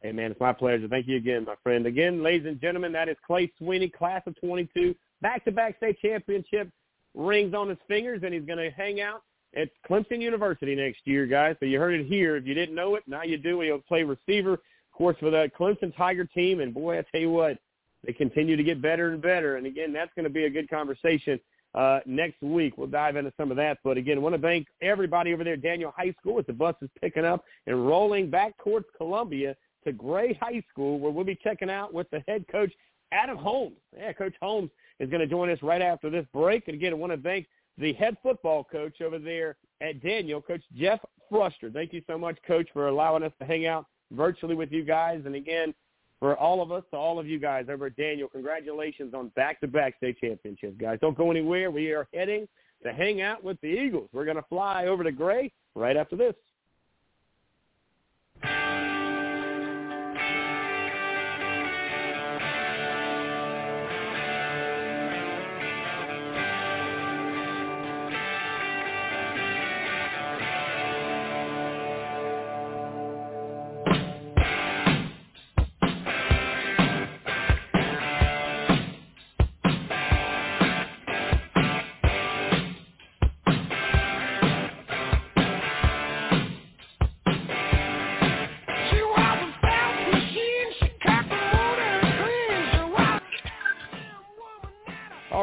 Hey, 0.01 0.13
man, 0.13 0.31
it's 0.31 0.39
my 0.39 0.53
pleasure. 0.53 0.87
Thank 0.87 1.09
you 1.09 1.17
again, 1.17 1.43
my 1.43 1.55
friend. 1.61 1.87
Again, 1.87 2.23
ladies 2.23 2.47
and 2.47 2.61
gentlemen, 2.61 2.93
that 2.93 3.09
is 3.09 3.17
Clay 3.27 3.51
Sweeney, 3.57 3.89
class 3.89 4.21
of 4.27 4.39
22, 4.39 4.95
back-to-back 5.21 5.75
state 5.75 5.99
championship 6.01 6.69
rings 7.15 7.53
on 7.53 7.67
his 7.67 7.77
fingers, 7.89 8.21
and 8.23 8.33
he's 8.33 8.45
going 8.45 8.59
to 8.59 8.69
hang 8.69 9.01
out 9.01 9.23
at 9.55 9.69
Clemson 9.89 10.21
University 10.21 10.75
next 10.75 11.01
year, 11.05 11.25
guys. 11.25 11.55
So 11.59 11.65
you 11.65 11.79
heard 11.79 11.99
it 11.99 12.05
here. 12.05 12.35
If 12.35 12.45
you 12.45 12.53
didn't 12.53 12.75
know 12.75 12.95
it, 12.95 13.03
now 13.07 13.23
you 13.23 13.37
do. 13.37 13.61
He'll 13.61 13.79
play 13.79 14.03
receiver, 14.03 14.53
of 14.53 14.59
course, 14.93 15.17
for 15.19 15.29
the 15.29 15.49
Clemson 15.59 15.95
Tiger 15.95 16.25
team. 16.25 16.59
And, 16.59 16.73
boy, 16.73 16.99
I 16.99 17.05
tell 17.11 17.21
you 17.21 17.31
what, 17.31 17.57
they 18.05 18.13
continue 18.13 18.55
to 18.55 18.63
get 18.63 18.81
better 18.81 19.11
and 19.11 19.21
better. 19.21 19.57
And, 19.57 19.65
again, 19.65 19.91
that's 19.91 20.11
going 20.15 20.25
to 20.25 20.29
be 20.29 20.45
a 20.45 20.49
good 20.49 20.69
conversation 20.69 21.39
uh, 21.75 21.99
next 22.05 22.41
week. 22.41 22.77
We'll 22.77 22.87
dive 22.87 23.15
into 23.15 23.33
some 23.37 23.51
of 23.51 23.57
that. 23.57 23.79
But, 23.83 23.97
again, 23.97 24.21
want 24.21 24.35
to 24.35 24.41
thank 24.41 24.67
everybody 24.81 25.33
over 25.33 25.43
there 25.43 25.53
at 25.53 25.61
Daniel 25.61 25.93
High 25.95 26.13
School 26.19 26.39
as 26.39 26.45
the 26.45 26.53
bus 26.53 26.75
is 26.81 26.89
picking 27.01 27.25
up 27.25 27.43
and 27.65 27.87
rolling 27.87 28.29
back 28.29 28.53
towards 28.63 28.85
Columbia 28.97 29.55
to 29.85 29.91
Gray 29.91 30.33
High 30.33 30.63
School, 30.71 30.99
where 30.99 31.11
we'll 31.11 31.23
be 31.25 31.39
checking 31.41 31.69
out 31.69 31.93
with 31.93 32.09
the 32.11 32.23
head 32.27 32.45
coach, 32.51 32.71
Adam 33.11 33.37
Holmes. 33.37 33.77
Yeah, 33.97 34.13
Coach 34.13 34.35
Holmes 34.41 34.69
is 34.99 35.09
going 35.09 35.21
to 35.21 35.27
join 35.27 35.49
us 35.49 35.59
right 35.63 35.81
after 35.81 36.09
this 36.09 36.25
break. 36.33 36.67
And 36.67 36.75
again, 36.75 36.93
I 36.93 36.95
want 36.95 37.13
to 37.13 37.17
thank 37.17 37.47
the 37.79 37.93
head 37.93 38.17
football 38.21 38.63
coach 38.63 39.01
over 39.01 39.17
there 39.17 39.55
at 39.81 40.03
Daniel, 40.03 40.41
Coach 40.41 40.61
Jeff 40.75 40.99
Bruster. 41.31 41.71
Thank 41.71 41.93
you 41.93 42.01
so 42.07 42.17
much, 42.17 42.37
Coach, 42.45 42.67
for 42.73 42.87
allowing 42.87 43.23
us 43.23 43.31
to 43.39 43.45
hang 43.45 43.65
out 43.65 43.85
virtually 44.11 44.55
with 44.55 44.71
you 44.71 44.83
guys. 44.83 45.21
And 45.25 45.35
again, 45.35 45.73
for 46.19 46.35
all 46.35 46.61
of 46.61 46.71
us, 46.71 46.83
to 46.91 46.97
all 46.97 47.17
of 47.17 47.27
you 47.27 47.39
guys 47.39 47.67
over 47.69 47.85
at 47.85 47.95
Daniel, 47.95 48.27
congratulations 48.27 49.13
on 49.13 49.29
back-to-back 49.35 49.95
state 49.97 50.19
championships, 50.19 50.75
guys. 50.79 50.97
Don't 50.99 51.17
go 51.17 51.31
anywhere. 51.31 51.71
We 51.71 51.91
are 51.91 52.07
heading 52.13 52.47
to 52.83 52.91
hang 52.91 53.21
out 53.21 53.43
with 53.43 53.59
the 53.61 53.67
Eagles. 53.67 54.09
We're 54.11 54.25
going 54.25 54.37
to 54.37 54.45
fly 54.49 54.87
over 54.87 55.03
to 55.03 55.11
Gray 55.11 55.51
right 55.75 55.95
after 55.95 56.17
this. 56.17 56.33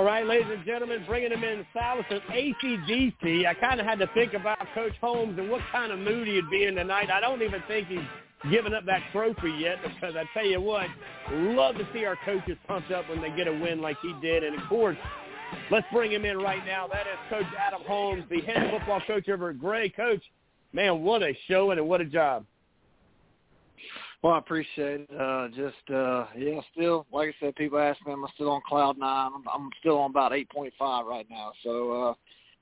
Right, 0.07 0.24
ladies 0.24 0.47
and 0.53 0.65
gentlemen, 0.65 1.03
bringing 1.09 1.33
him 1.33 1.43
in 1.43 1.66
Silas 1.73 2.07
of 2.11 2.23
ACDC. 2.23 3.45
I 3.45 3.55
kind 3.55 3.81
of 3.81 3.87
had 3.87 3.99
to 3.99 4.07
think 4.15 4.35
about 4.35 4.59
Coach 4.73 4.93
Holmes 5.01 5.37
and 5.37 5.51
what 5.51 5.61
kind 5.73 5.91
of 5.91 5.99
mood 5.99 6.28
he'd 6.28 6.49
be 6.49 6.65
in 6.65 6.77
tonight. 6.77 7.11
I 7.11 7.19
don't 7.20 7.43
even 7.43 7.61
think 7.66 7.89
he's 7.89 7.99
given 8.49 8.73
up 8.73 8.87
that 8.87 9.03
trophy 9.11 9.51
yet 9.59 9.78
because 9.83 10.15
I 10.15 10.23
tell 10.33 10.47
you 10.47 10.61
what, 10.61 10.87
love 11.33 11.74
to 11.74 11.89
see 11.93 12.05
our 12.05 12.16
coaches 12.24 12.57
pumped 12.69 12.93
up 12.93 13.09
when 13.09 13.20
they 13.20 13.31
get 13.31 13.49
a 13.49 13.53
win 13.53 13.81
like 13.81 13.97
he 14.01 14.15
did. 14.23 14.45
And, 14.45 14.55
of 14.55 14.69
course, 14.69 14.97
let's 15.73 15.87
bring 15.93 16.12
him 16.12 16.24
in 16.24 16.39
right 16.39 16.65
now. 16.65 16.87
That 16.87 17.09
is 17.09 17.19
Coach 17.28 17.53
Adam 17.59 17.83
Holmes, 17.85 18.23
the 18.31 18.41
head 18.43 18.70
football 18.70 19.03
coach 19.09 19.28
over 19.28 19.51
at 19.51 19.59
Gray. 19.59 19.89
Coach, 19.89 20.23
man, 20.73 21.03
what 21.03 21.24
a 21.24 21.37
show 21.49 21.73
and 21.73 21.89
what 21.89 22.01
a 22.01 22.05
job. 22.05 22.47
Well, 24.22 24.34
I 24.34 24.38
appreciate 24.38 25.06
it. 25.09 25.10
Uh, 25.20 25.48
just 25.48 25.90
uh, 25.94 26.26
yeah, 26.36 26.60
still 26.72 27.06
like 27.12 27.28
I 27.28 27.47
said, 27.47 27.56
people 27.56 27.78
ask 27.78 28.05
me, 28.06 28.12
I'm 28.12 28.24
still 28.34 28.51
on 28.51 28.60
cloud 28.66 28.98
nine? 28.98 29.30
I'm, 29.34 29.44
I'm 29.52 29.70
still 29.80 29.98
on 29.98 30.10
about 30.10 30.32
eight 30.32 30.51
point 30.51 30.72
five 30.78 31.06
right 31.06 31.26
now. 31.30 31.52
So 31.62 32.09
uh, 32.09 32.14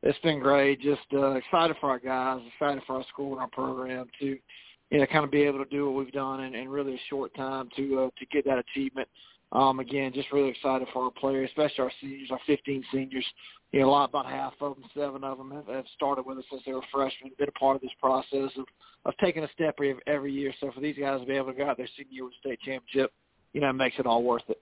it's 0.03 0.19
been 0.21 0.41
great. 0.41 0.81
Just 0.81 1.07
uh, 1.13 1.33
excited 1.33 1.77
for 1.81 1.91
our 1.91 1.99
guys, 1.99 2.41
excited 2.55 2.83
for 2.87 2.97
our 2.97 3.05
school 3.13 3.33
and 3.33 3.41
our 3.41 3.49
program 3.49 4.07
to 4.21 4.37
you 4.91 4.99
know 4.99 5.07
kind 5.07 5.25
of 5.25 5.31
be 5.31 5.43
able 5.43 5.65
to 5.65 5.71
do 5.71 5.87
what 5.87 6.05
we've 6.05 6.13
done 6.13 6.45
in, 6.45 6.55
in 6.55 6.69
really 6.69 6.95
a 6.95 7.01
short 7.09 7.35
time 7.35 7.69
to 7.77 8.01
uh, 8.01 8.11
to 8.19 8.27
get 8.27 8.45
that 8.45 8.59
achievement. 8.59 9.09
Um, 9.55 9.79
again, 9.79 10.13
just 10.13 10.33
really 10.33 10.51
excited 10.51 10.89
for 10.93 11.05
our 11.05 11.11
players, 11.13 11.49
especially 11.51 11.85
our 11.85 11.93
seniors, 12.01 12.31
our 12.33 12.41
15 12.47 12.85
seniors. 12.93 13.25
You 13.71 13.81
know, 13.81 13.89
a 13.89 13.91
lot, 13.91 14.09
about 14.09 14.27
half 14.27 14.53
of 14.61 14.75
them, 14.75 14.85
seven 14.95 15.23
of 15.23 15.39
them 15.39 15.51
have, 15.53 15.67
have 15.69 15.85
started 15.95 16.27
with 16.27 16.39
us 16.39 16.45
since 16.51 16.63
they 16.67 16.73
were 16.73 16.83
freshmen, 16.93 17.31
been 17.39 17.49
a 17.49 17.53
part 17.59 17.77
of 17.77 17.83
this 17.83 17.91
process 18.01 18.51
of, 18.57 18.65
of 19.05 19.15
taking 19.23 19.45
a 19.45 19.49
step 19.53 19.77
every, 20.07 20.33
year. 20.33 20.53
So 20.61 20.73
for 20.73 20.81
these 20.81 20.97
guys 20.99 21.21
to 21.21 21.27
be 21.27 21.35
able 21.35 21.53
to 21.53 21.59
go 21.59 21.69
out 21.69 21.77
their 21.77 21.89
senior 21.97 22.13
year 22.13 22.25
with 22.25 22.35
state 22.41 22.59
championship, 22.61 23.13
you 23.53 23.61
know, 23.61 23.71
it 23.71 23.75
makes 23.75 23.97
it 23.99 24.07
all 24.07 24.23
worth 24.23 24.43
it. 24.49 24.61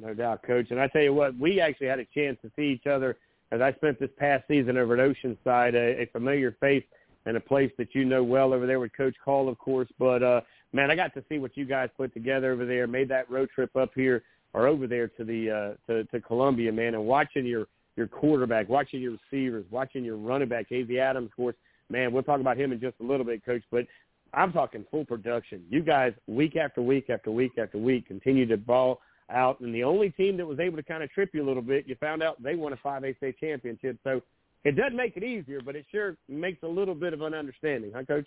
No 0.00 0.14
doubt, 0.14 0.42
Coach. 0.42 0.66
And 0.70 0.78
I 0.78 0.88
tell 0.88 1.02
you 1.02 1.14
what, 1.14 1.38
we 1.38 1.60
actually 1.60 1.88
had 1.88 1.98
a 1.98 2.06
chance 2.14 2.38
to 2.42 2.50
see 2.56 2.74
each 2.74 2.86
other 2.86 3.16
as 3.50 3.60
I 3.62 3.72
spent 3.74 3.98
this 3.98 4.10
past 4.18 4.44
season 4.48 4.76
over 4.76 5.00
at 5.00 5.16
Oceanside, 5.16 5.74
a, 5.74 6.02
a 6.02 6.06
familiar 6.12 6.56
face 6.60 6.84
and 7.28 7.36
a 7.36 7.40
place 7.40 7.70
that 7.76 7.94
you 7.94 8.06
know 8.06 8.24
well 8.24 8.54
over 8.54 8.66
there 8.66 8.80
with 8.80 8.96
Coach 8.96 9.14
Call, 9.22 9.50
of 9.50 9.58
course. 9.58 9.88
But 9.98 10.22
uh, 10.22 10.40
man, 10.72 10.90
I 10.90 10.96
got 10.96 11.12
to 11.12 11.22
see 11.28 11.38
what 11.38 11.58
you 11.58 11.66
guys 11.66 11.90
put 11.94 12.14
together 12.14 12.52
over 12.52 12.64
there. 12.64 12.86
Made 12.86 13.10
that 13.10 13.30
road 13.30 13.50
trip 13.54 13.76
up 13.76 13.90
here 13.94 14.22
or 14.54 14.66
over 14.66 14.86
there 14.86 15.08
to 15.08 15.24
the 15.24 15.50
uh, 15.50 15.92
to, 15.92 16.04
to 16.04 16.20
Columbia, 16.22 16.72
man, 16.72 16.94
and 16.94 17.04
watching 17.04 17.44
your 17.44 17.66
your 17.96 18.06
quarterback, 18.06 18.70
watching 18.70 19.02
your 19.02 19.18
receivers, 19.30 19.66
watching 19.70 20.04
your 20.04 20.16
running 20.16 20.48
back, 20.48 20.70
KZ 20.70 20.98
Adams, 20.98 21.26
of 21.26 21.36
course. 21.36 21.56
Man, 21.90 22.12
we'll 22.12 22.22
talk 22.22 22.40
about 22.40 22.58
him 22.58 22.72
in 22.72 22.80
just 22.80 22.96
a 23.00 23.04
little 23.04 23.26
bit, 23.26 23.44
Coach. 23.44 23.62
But 23.70 23.84
I'm 24.32 24.52
talking 24.52 24.86
full 24.90 25.04
production. 25.04 25.62
You 25.68 25.82
guys, 25.82 26.14
week 26.26 26.56
after 26.56 26.80
week 26.80 27.10
after 27.10 27.30
week 27.30 27.52
after 27.58 27.76
week, 27.76 28.08
continue 28.08 28.46
to 28.46 28.56
ball 28.56 29.00
out. 29.30 29.60
And 29.60 29.74
the 29.74 29.84
only 29.84 30.10
team 30.10 30.38
that 30.38 30.46
was 30.46 30.60
able 30.60 30.78
to 30.78 30.82
kind 30.82 31.02
of 31.02 31.10
trip 31.10 31.30
you 31.34 31.44
a 31.44 31.46
little 31.46 31.62
bit, 31.62 31.86
you 31.86 31.94
found 31.96 32.22
out 32.22 32.42
they 32.42 32.54
won 32.54 32.72
a 32.72 32.76
5A 32.76 33.16
state 33.18 33.38
championship. 33.38 33.98
So 34.02 34.22
it 34.64 34.76
doesn't 34.76 34.96
make 34.96 35.16
it 35.16 35.24
easier, 35.24 35.60
but 35.64 35.76
it 35.76 35.86
sure 35.90 36.16
makes 36.28 36.62
a 36.62 36.68
little 36.68 36.94
bit 36.94 37.12
of 37.12 37.22
an 37.22 37.34
understanding, 37.34 37.92
huh, 37.94 38.02
Coach? 38.04 38.26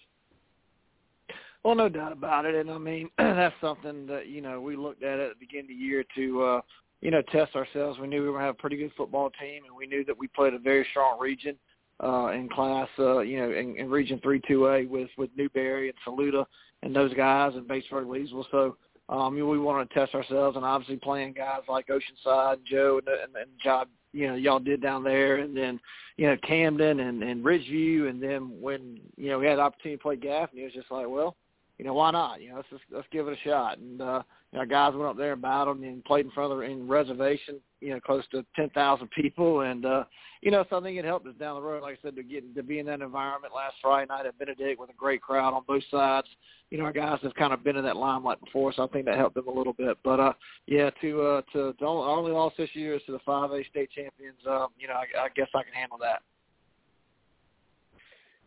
Well, 1.64 1.76
no 1.76 1.90
doubt 1.90 2.12
about 2.12 2.46
it, 2.46 2.56
and 2.56 2.72
I 2.72 2.78
mean 2.78 3.10
that's 3.18 3.56
something 3.62 4.08
that 4.08 4.28
you 4.28 4.42
know 4.42 4.60
we 4.60 4.76
looked 4.76 5.04
at 5.04 5.20
at 5.20 5.30
the 5.30 5.46
beginning 5.46 5.66
of 5.66 5.70
the 5.70 5.74
year 5.76 6.04
to 6.16 6.44
uh, 6.44 6.62
you 7.02 7.12
know 7.12 7.22
test 7.32 7.56
ourselves. 7.56 8.00
We 8.00 8.08
knew 8.08 8.22
we 8.22 8.30
were 8.30 8.34
going 8.34 8.42
to 8.42 8.48
have 8.48 8.56
a 8.56 8.62
pretty 8.62 8.78
good 8.78 8.92
football 8.98 9.30
team, 9.40 9.64
and 9.66 9.76
we 9.76 9.86
knew 9.86 10.04
that 10.06 10.18
we 10.18 10.28
played 10.28 10.54
a 10.54 10.60
very 10.60 10.88
strong 10.90 11.20
region 11.20 11.56
uh, 12.04 12.32
in 12.34 12.50
class, 12.50 12.90
uh, 12.98 13.20
you 13.20 13.40
know, 13.40 13.52
in, 13.52 13.76
in 13.78 13.90
Region 13.90 14.20
Three 14.24 14.42
Two 14.48 14.68
A 14.68 14.86
with 14.86 15.10
with 15.18 15.30
Newberry 15.38 15.90
and 15.90 15.98
Saluda 16.04 16.46
and 16.84 16.96
those 16.96 17.14
guys 17.14 17.54
and 17.56 17.68
Batesburg 17.68 18.06
Leesville. 18.06 18.46
So 18.50 18.78
um, 19.12 19.36
we 19.36 19.60
wanted 19.60 19.90
to 19.90 19.94
test 19.94 20.16
ourselves, 20.16 20.56
and 20.56 20.66
obviously 20.66 20.96
playing 20.96 21.34
guys 21.34 21.62
like 21.68 21.88
Oceanside, 21.88 22.64
Joe, 22.64 23.02
and, 23.06 23.08
and, 23.08 23.36
and 23.36 23.52
Job, 23.62 23.90
you 24.14 24.28
know, 24.28 24.36
y'all 24.36 24.60
did 24.60 24.82
down 24.82 25.04
there, 25.04 25.38
and 25.38 25.56
then 25.56 25.80
you 26.16 26.28
know 26.28 26.38
Camden 26.48 27.02
and, 27.02 27.22
and 27.22 27.44
Ridgeview, 27.44 28.10
and 28.10 28.24
then 28.24 28.60
when 28.62 29.02
you 29.18 29.30
know 29.30 29.40
we 29.40 29.48
had 29.48 29.58
the 29.58 29.64
opportunity 29.64 29.98
to 29.98 30.02
play 30.02 30.16
Gaffney, 30.16 30.62
it 30.62 30.66
was 30.66 30.74
just 30.74 30.92
like, 30.92 31.08
well, 31.10 31.36
you 31.82 31.88
know, 31.88 31.96
why 31.96 32.12
not? 32.12 32.44
You 32.44 32.50
know, 32.50 32.58
let's 32.58 32.70
just 32.70 32.84
let's 32.92 33.08
give 33.12 33.28
it 33.28 33.34
a 33.34 33.50
shot. 33.50 33.80
And 33.80 34.00
uh, 34.04 34.22
you 34.52 34.60
know, 34.60 34.66
guys 34.68 34.94
went 34.94 35.08
up 35.08 35.18
there 35.18 35.34
and 35.34 35.42
battled 35.42 35.80
and 35.80 36.06
played 36.06 36.26
in 36.26 36.32
front 36.32 36.52
of 36.52 36.60
the 36.60 36.64
in 36.64 36.88
reservation, 36.88 37.60
you 37.80 37.90
know, 37.90 38.00
close 38.00 38.24
to 38.34 38.46
ten 38.56 38.70
thousand 38.70 39.10
people, 39.10 39.62
and 39.62 39.84
uh, 39.84 40.04
you 40.44 40.52
know, 40.52 40.64
so 40.70 40.78
I 40.78 40.84
think 40.84 41.00
it 41.00 41.06
helped 41.06 41.26
us 41.26 41.34
down 41.40 41.56
the 41.56 41.68
road. 41.68 41.82
Like 41.82 41.98
I 41.98 42.02
said, 42.04 42.16
to 42.18 42.22
get 42.22 42.54
to 42.54 42.62
be 42.62 42.78
in 42.78 42.86
that 42.86 43.02
environment 43.02 43.56
last 43.56 43.78
Friday 43.82 44.06
night 44.10 44.28
at 44.28 44.38
Benedict 44.38 44.80
with 44.80 44.92
a 44.92 44.94
great 44.94 45.24
crowd 45.24 45.56
on 45.56 45.64
both 45.68 45.82
sides. 45.90 46.28
You 46.70 46.78
know, 46.78 46.84
our 46.84 46.94
guys 46.94 47.18
have 47.24 47.34
kind 47.34 47.52
of 47.52 47.64
been 47.64 47.78
in 47.78 47.84
that 47.86 47.98
limelight 47.98 48.40
before, 48.42 48.72
so 48.74 48.84
I 48.84 48.88
think 48.90 49.06
that 49.08 49.18
helped 49.18 49.34
them 49.34 49.48
a 49.48 49.52
little 49.52 49.74
bit. 49.74 49.98
But 50.04 50.20
uh, 50.20 50.34
yeah, 50.68 50.92
to 51.02 51.22
uh, 51.24 51.42
to, 51.54 51.74
to 51.74 51.84
only, 51.84 52.12
only 52.12 52.32
loss 52.32 52.54
this 52.60 52.70
year 52.76 52.94
is 52.94 53.02
to 53.08 53.14
the 53.14 53.20
five 53.26 53.50
A 53.50 53.64
state 53.72 53.90
champions. 53.90 54.38
Um, 54.48 54.68
you 54.78 54.88
know, 54.88 54.94
I, 54.94 55.20
I 55.20 55.30
guess 55.36 55.50
I 55.56 55.64
can 55.64 55.74
handle 55.74 55.98
that 55.98 56.22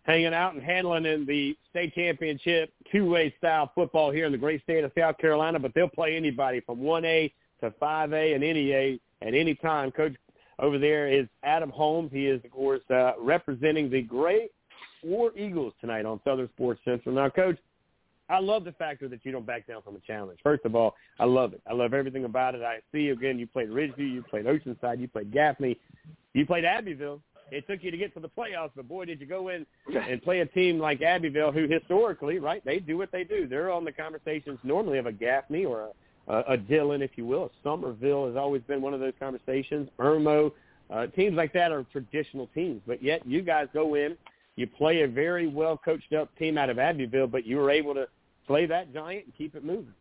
hanging 0.04 0.34
out 0.34 0.54
and 0.54 0.62
handling 0.62 1.06
in 1.06 1.26
the 1.26 1.56
state 1.70 1.94
championship 1.94 2.72
two-way 2.92 3.34
style 3.38 3.70
football 3.74 4.10
here 4.10 4.26
in 4.26 4.32
the 4.32 4.38
great 4.38 4.62
state 4.62 4.84
of 4.84 4.92
South 4.96 5.18
Carolina, 5.18 5.58
but 5.58 5.72
they'll 5.74 5.88
play 5.88 6.16
anybody 6.16 6.60
from 6.60 6.78
1A 6.78 7.32
to 7.60 7.70
5A 7.70 8.34
and 8.34 8.44
any 8.44 8.72
A 8.72 9.00
at 9.22 9.34
any 9.34 9.54
time. 9.54 9.90
Coach 9.90 10.14
over 10.58 10.78
there 10.78 11.08
is 11.08 11.26
Adam 11.42 11.70
Holmes. 11.70 12.10
He 12.12 12.26
is, 12.26 12.44
of 12.44 12.50
course, 12.50 12.82
uh, 12.90 13.12
representing 13.18 13.90
the 13.90 14.02
Gray 14.02 14.48
War 15.02 15.32
Eagles 15.36 15.72
tonight 15.80 16.04
on 16.04 16.20
Southern 16.24 16.48
Sports 16.50 16.80
Central. 16.84 17.14
Now, 17.14 17.30
Coach, 17.30 17.58
I 18.28 18.38
love 18.38 18.64
the 18.64 18.72
factor 18.72 19.08
that 19.08 19.20
you 19.24 19.32
don't 19.32 19.46
back 19.46 19.66
down 19.66 19.82
from 19.82 19.96
a 19.96 20.00
challenge. 20.00 20.38
First 20.42 20.64
of 20.64 20.74
all, 20.74 20.94
I 21.18 21.24
love 21.24 21.52
it. 21.52 21.60
I 21.68 21.74
love 21.74 21.92
everything 21.92 22.24
about 22.24 22.54
it. 22.54 22.62
I 22.62 22.78
see, 22.92 23.08
again, 23.08 23.38
you 23.38 23.46
played 23.46 23.68
Ridgeview, 23.68 24.10
you 24.10 24.24
played 24.28 24.46
Oceanside, 24.46 25.00
you 25.00 25.08
played 25.08 25.32
Gaffney, 25.32 25.78
you 26.32 26.46
played 26.46 26.64
Abbeville 26.64 27.20
it 27.54 27.66
took 27.68 27.82
you 27.82 27.90
to 27.90 27.96
get 27.96 28.12
to 28.14 28.20
the 28.20 28.28
playoffs, 28.28 28.70
but 28.74 28.88
boy, 28.88 29.04
did 29.04 29.20
you 29.20 29.26
go 29.26 29.48
in 29.48 29.64
and 29.94 30.22
play 30.22 30.40
a 30.40 30.46
team 30.46 30.78
like 30.78 31.02
Abbeville, 31.02 31.52
who 31.52 31.68
historically, 31.68 32.38
right, 32.38 32.64
they 32.64 32.78
do 32.78 32.98
what 32.98 33.12
they 33.12 33.24
do. 33.24 33.46
They're 33.46 33.70
on 33.70 33.84
the 33.84 33.92
conversations 33.92 34.58
normally 34.64 34.98
of 34.98 35.06
a 35.06 35.12
Gaffney 35.12 35.64
or 35.64 35.90
a, 36.28 36.32
a, 36.32 36.54
a 36.54 36.56
Dillon, 36.56 37.02
if 37.02 37.12
you 37.16 37.26
will. 37.26 37.44
A 37.44 37.50
Summerville 37.62 38.26
has 38.26 38.36
always 38.36 38.62
been 38.62 38.82
one 38.82 38.94
of 38.94 39.00
those 39.00 39.12
conversations. 39.20 39.88
Irmo, 39.98 40.52
uh, 40.90 41.06
teams 41.08 41.36
like 41.36 41.52
that 41.52 41.72
are 41.72 41.84
traditional 41.92 42.48
teams, 42.54 42.82
but 42.86 43.02
yet 43.02 43.26
you 43.26 43.42
guys 43.42 43.68
go 43.72 43.94
in, 43.94 44.16
you 44.56 44.66
play 44.66 45.02
a 45.02 45.08
very 45.08 45.46
well 45.46 45.76
coached 45.76 46.12
up 46.12 46.36
team 46.38 46.58
out 46.58 46.70
of 46.70 46.78
Abbeville, 46.78 47.26
but 47.26 47.46
you 47.46 47.56
were 47.56 47.70
able 47.70 47.94
to 47.94 48.06
play 48.46 48.66
that 48.66 48.92
giant 48.92 49.26
and 49.26 49.36
keep 49.36 49.54
it 49.54 49.64
moving. 49.64 49.94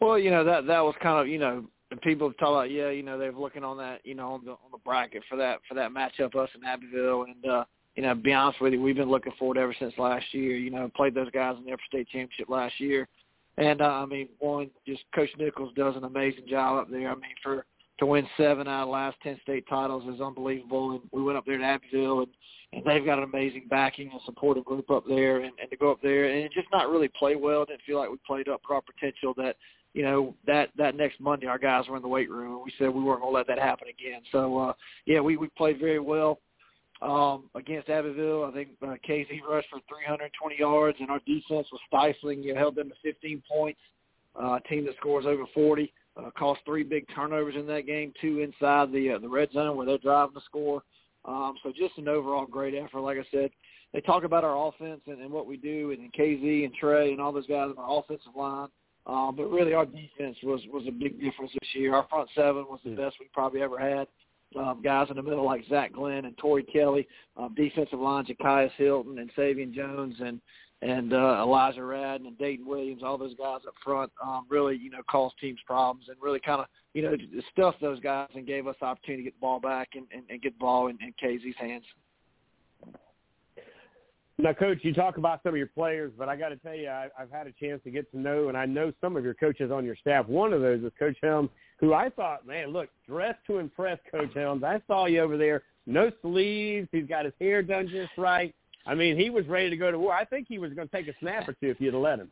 Well, 0.00 0.18
you 0.18 0.30
know 0.30 0.44
that 0.44 0.66
that 0.66 0.80
was 0.80 0.94
kind 1.00 1.20
of 1.20 1.28
you 1.28 1.38
know 1.38 1.64
and 1.90 2.00
people 2.00 2.28
have 2.28 2.36
talked 2.38 2.50
about, 2.50 2.70
yeah, 2.70 2.90
you 2.90 3.02
know, 3.02 3.18
they're 3.18 3.32
looking 3.32 3.64
on 3.64 3.76
that, 3.78 4.00
you 4.04 4.14
know, 4.14 4.32
on 4.32 4.44
the 4.44 4.52
on 4.52 4.70
the 4.72 4.78
bracket 4.84 5.22
for 5.28 5.36
that 5.36 5.60
for 5.68 5.74
that 5.74 5.90
matchup, 5.90 6.34
us 6.36 6.50
and 6.54 6.64
Abbeville, 6.64 7.24
and 7.24 7.50
uh, 7.50 7.64
you 7.94 8.02
know, 8.02 8.14
be 8.14 8.32
honest 8.32 8.60
with 8.60 8.72
you, 8.72 8.82
we've 8.82 8.96
been 8.96 9.10
looking 9.10 9.32
forward 9.38 9.58
ever 9.58 9.74
since 9.78 9.94
last 9.98 10.26
year. 10.32 10.56
You 10.56 10.70
know, 10.70 10.90
played 10.96 11.14
those 11.14 11.30
guys 11.30 11.56
in 11.58 11.64
the 11.64 11.72
upper 11.72 11.82
state 11.88 12.08
championship 12.08 12.48
last 12.48 12.78
year, 12.80 13.08
and 13.56 13.80
uh, 13.80 13.84
I 13.84 14.06
mean, 14.06 14.28
one, 14.38 14.70
just 14.86 15.02
Coach 15.14 15.30
Nichols 15.38 15.72
does 15.76 15.96
an 15.96 16.04
amazing 16.04 16.46
job 16.48 16.78
up 16.78 16.90
there. 16.90 17.08
I 17.10 17.14
mean, 17.14 17.34
for 17.42 17.64
to 17.98 18.06
win 18.06 18.28
seven 18.36 18.68
out 18.68 18.82
of 18.82 18.88
the 18.88 18.92
last 18.92 19.16
ten 19.22 19.38
state 19.42 19.64
titles 19.68 20.12
is 20.12 20.20
unbelievable. 20.20 20.92
And 20.92 21.00
we 21.12 21.22
went 21.22 21.38
up 21.38 21.46
there 21.46 21.58
to 21.58 21.64
Abbeville, 21.64 22.20
and 22.20 22.28
and 22.72 22.84
they've 22.84 23.04
got 23.04 23.18
an 23.18 23.24
amazing 23.24 23.68
backing 23.70 24.10
and 24.10 24.20
supportive 24.26 24.64
group 24.64 24.90
up 24.90 25.04
there, 25.08 25.36
and, 25.36 25.52
and 25.60 25.70
to 25.70 25.76
go 25.76 25.92
up 25.92 26.02
there 26.02 26.26
and 26.26 26.50
just 26.52 26.68
not 26.72 26.90
really 26.90 27.08
play 27.08 27.36
well. 27.36 27.64
Didn't 27.64 27.82
feel 27.86 27.98
like 27.98 28.10
we 28.10 28.16
played 28.26 28.48
up 28.48 28.60
our 28.68 28.82
potential 28.82 29.32
that 29.36 29.56
you 29.96 30.02
know 30.02 30.34
that 30.46 30.68
that 30.76 30.94
next 30.94 31.18
Monday 31.20 31.46
our 31.46 31.58
guys 31.58 31.88
were 31.88 31.96
in 31.96 32.02
the 32.02 32.08
weight 32.08 32.30
room 32.30 32.52
and 32.52 32.62
we 32.62 32.70
said 32.78 32.90
we 32.90 33.02
weren't 33.02 33.22
to 33.22 33.28
let 33.28 33.46
that 33.46 33.58
happen 33.58 33.88
again. 33.88 34.20
So 34.30 34.58
uh, 34.58 34.72
yeah, 35.06 35.20
we 35.20 35.38
we 35.38 35.48
played 35.56 35.80
very 35.80 35.98
well 35.98 36.38
um, 37.00 37.44
against 37.54 37.88
Abbeville. 37.88 38.44
I 38.44 38.52
think 38.52 38.68
uh, 38.82 38.96
KZ 39.08 39.40
rushed 39.48 39.70
for 39.70 39.80
320 39.88 40.56
yards 40.58 40.98
and 41.00 41.10
our 41.10 41.20
defense 41.20 41.66
was 41.72 41.80
stifling. 41.88 42.42
You 42.42 42.52
know, 42.52 42.60
held 42.60 42.76
them 42.76 42.90
to 42.90 42.94
15 43.02 43.42
points. 43.50 43.80
Uh, 44.38 44.58
team 44.68 44.84
that 44.84 44.94
scores 44.98 45.24
over 45.24 45.44
40 45.54 45.90
uh, 46.18 46.30
caused 46.38 46.60
three 46.66 46.82
big 46.82 47.06
turnovers 47.14 47.54
in 47.56 47.66
that 47.66 47.86
game, 47.86 48.12
two 48.20 48.40
inside 48.40 48.92
the 48.92 49.12
uh, 49.12 49.18
the 49.18 49.28
red 49.28 49.50
zone 49.52 49.78
where 49.78 49.86
they're 49.86 49.96
driving 49.96 50.34
to 50.34 50.42
score. 50.44 50.82
Um, 51.24 51.54
so 51.62 51.72
just 51.74 51.96
an 51.96 52.06
overall 52.06 52.44
great 52.44 52.74
effort. 52.74 53.00
Like 53.00 53.16
I 53.16 53.24
said, 53.30 53.50
they 53.94 54.02
talk 54.02 54.24
about 54.24 54.44
our 54.44 54.68
offense 54.68 55.00
and, 55.06 55.22
and 55.22 55.32
what 55.32 55.46
we 55.46 55.56
do, 55.56 55.92
and, 55.92 56.00
and 56.00 56.12
KZ 56.12 56.66
and 56.66 56.74
Trey 56.74 57.12
and 57.12 57.20
all 57.20 57.32
those 57.32 57.46
guys 57.46 57.70
on 57.70 57.78
our 57.78 57.98
offensive 57.98 58.36
line. 58.36 58.68
Um, 59.06 59.34
but 59.36 59.50
really, 59.50 59.72
our 59.72 59.86
defense 59.86 60.36
was 60.42 60.60
was 60.72 60.84
a 60.88 60.90
big 60.90 61.20
difference 61.20 61.52
this 61.52 61.74
year. 61.74 61.94
Our 61.94 62.06
front 62.08 62.28
seven 62.34 62.66
was 62.68 62.80
the 62.84 62.90
best 62.90 63.16
we 63.20 63.26
probably 63.32 63.62
ever 63.62 63.78
had. 63.78 64.08
Um, 64.56 64.80
guys 64.82 65.08
in 65.10 65.16
the 65.16 65.22
middle 65.22 65.44
like 65.44 65.64
Zach 65.68 65.92
Glenn 65.92 66.24
and 66.24 66.36
Torrey 66.38 66.62
Kelly, 66.62 67.06
um, 67.36 67.54
defensive 67.54 67.98
line 67.98 68.24
Jakias 68.24 68.70
Hilton 68.76 69.18
and 69.18 69.30
Savion 69.34 69.72
Jones 69.72 70.16
and 70.20 70.40
and 70.82 71.12
uh, 71.12 71.40
Elijah 71.40 71.80
Radden 71.80 72.26
and 72.26 72.38
Dayton 72.38 72.66
Williams, 72.66 73.02
all 73.02 73.16
those 73.16 73.34
guys 73.34 73.60
up 73.66 73.74
front, 73.82 74.12
um, 74.24 74.46
really 74.48 74.76
you 74.76 74.90
know 74.90 75.02
caused 75.10 75.38
teams 75.40 75.58
problems 75.66 76.08
and 76.08 76.16
really 76.20 76.40
kind 76.40 76.60
of 76.60 76.66
you 76.94 77.02
know 77.02 77.16
stuffed 77.52 77.80
those 77.80 78.00
guys 78.00 78.28
and 78.34 78.46
gave 78.46 78.66
us 78.66 78.76
the 78.80 78.86
opportunity 78.86 79.22
to 79.22 79.30
get 79.30 79.34
the 79.34 79.40
ball 79.40 79.60
back 79.60 79.90
and, 79.94 80.06
and, 80.12 80.22
and 80.30 80.42
get 80.42 80.52
the 80.54 80.58
ball 80.58 80.88
in, 80.88 80.98
in 81.00 81.12
KZ's 81.22 81.56
hands. 81.58 81.84
Now, 84.38 84.52
Coach, 84.52 84.78
you 84.82 84.92
talk 84.92 85.16
about 85.16 85.42
some 85.42 85.54
of 85.54 85.56
your 85.56 85.66
players, 85.68 86.12
but 86.18 86.28
I 86.28 86.36
got 86.36 86.50
to 86.50 86.56
tell 86.56 86.74
you, 86.74 86.88
I, 86.88 87.08
I've 87.18 87.30
had 87.30 87.46
a 87.46 87.52
chance 87.52 87.80
to 87.84 87.90
get 87.90 88.10
to 88.10 88.18
know, 88.18 88.48
and 88.48 88.56
I 88.56 88.66
know 88.66 88.92
some 89.00 89.16
of 89.16 89.24
your 89.24 89.32
coaches 89.32 89.70
on 89.70 89.84
your 89.84 89.96
staff. 89.96 90.26
One 90.28 90.52
of 90.52 90.60
those 90.60 90.82
is 90.82 90.92
Coach 90.98 91.16
Helms, 91.22 91.48
who 91.78 91.94
I 91.94 92.10
thought, 92.10 92.46
man, 92.46 92.68
look, 92.68 92.90
dressed 93.08 93.38
to 93.46 93.58
impress, 93.58 93.98
Coach 94.10 94.34
Helms. 94.34 94.62
I 94.62 94.82
saw 94.86 95.06
you 95.06 95.20
over 95.20 95.38
there, 95.38 95.62
no 95.86 96.10
sleeves. 96.20 96.86
He's 96.92 97.06
got 97.06 97.24
his 97.24 97.32
hair 97.40 97.62
done 97.62 97.88
just 97.88 98.12
right. 98.18 98.54
I 98.86 98.94
mean, 98.94 99.16
he 99.18 99.30
was 99.30 99.46
ready 99.46 99.70
to 99.70 99.76
go 99.76 99.90
to 99.90 99.98
war. 99.98 100.12
I 100.12 100.26
think 100.26 100.46
he 100.48 100.58
was 100.58 100.72
going 100.74 100.86
to 100.86 100.94
take 100.94 101.08
a 101.08 101.18
snap 101.18 101.48
or 101.48 101.54
two 101.54 101.70
if 101.70 101.80
you'd 101.80 101.94
have 101.94 102.02
let 102.02 102.18
him. 102.18 102.30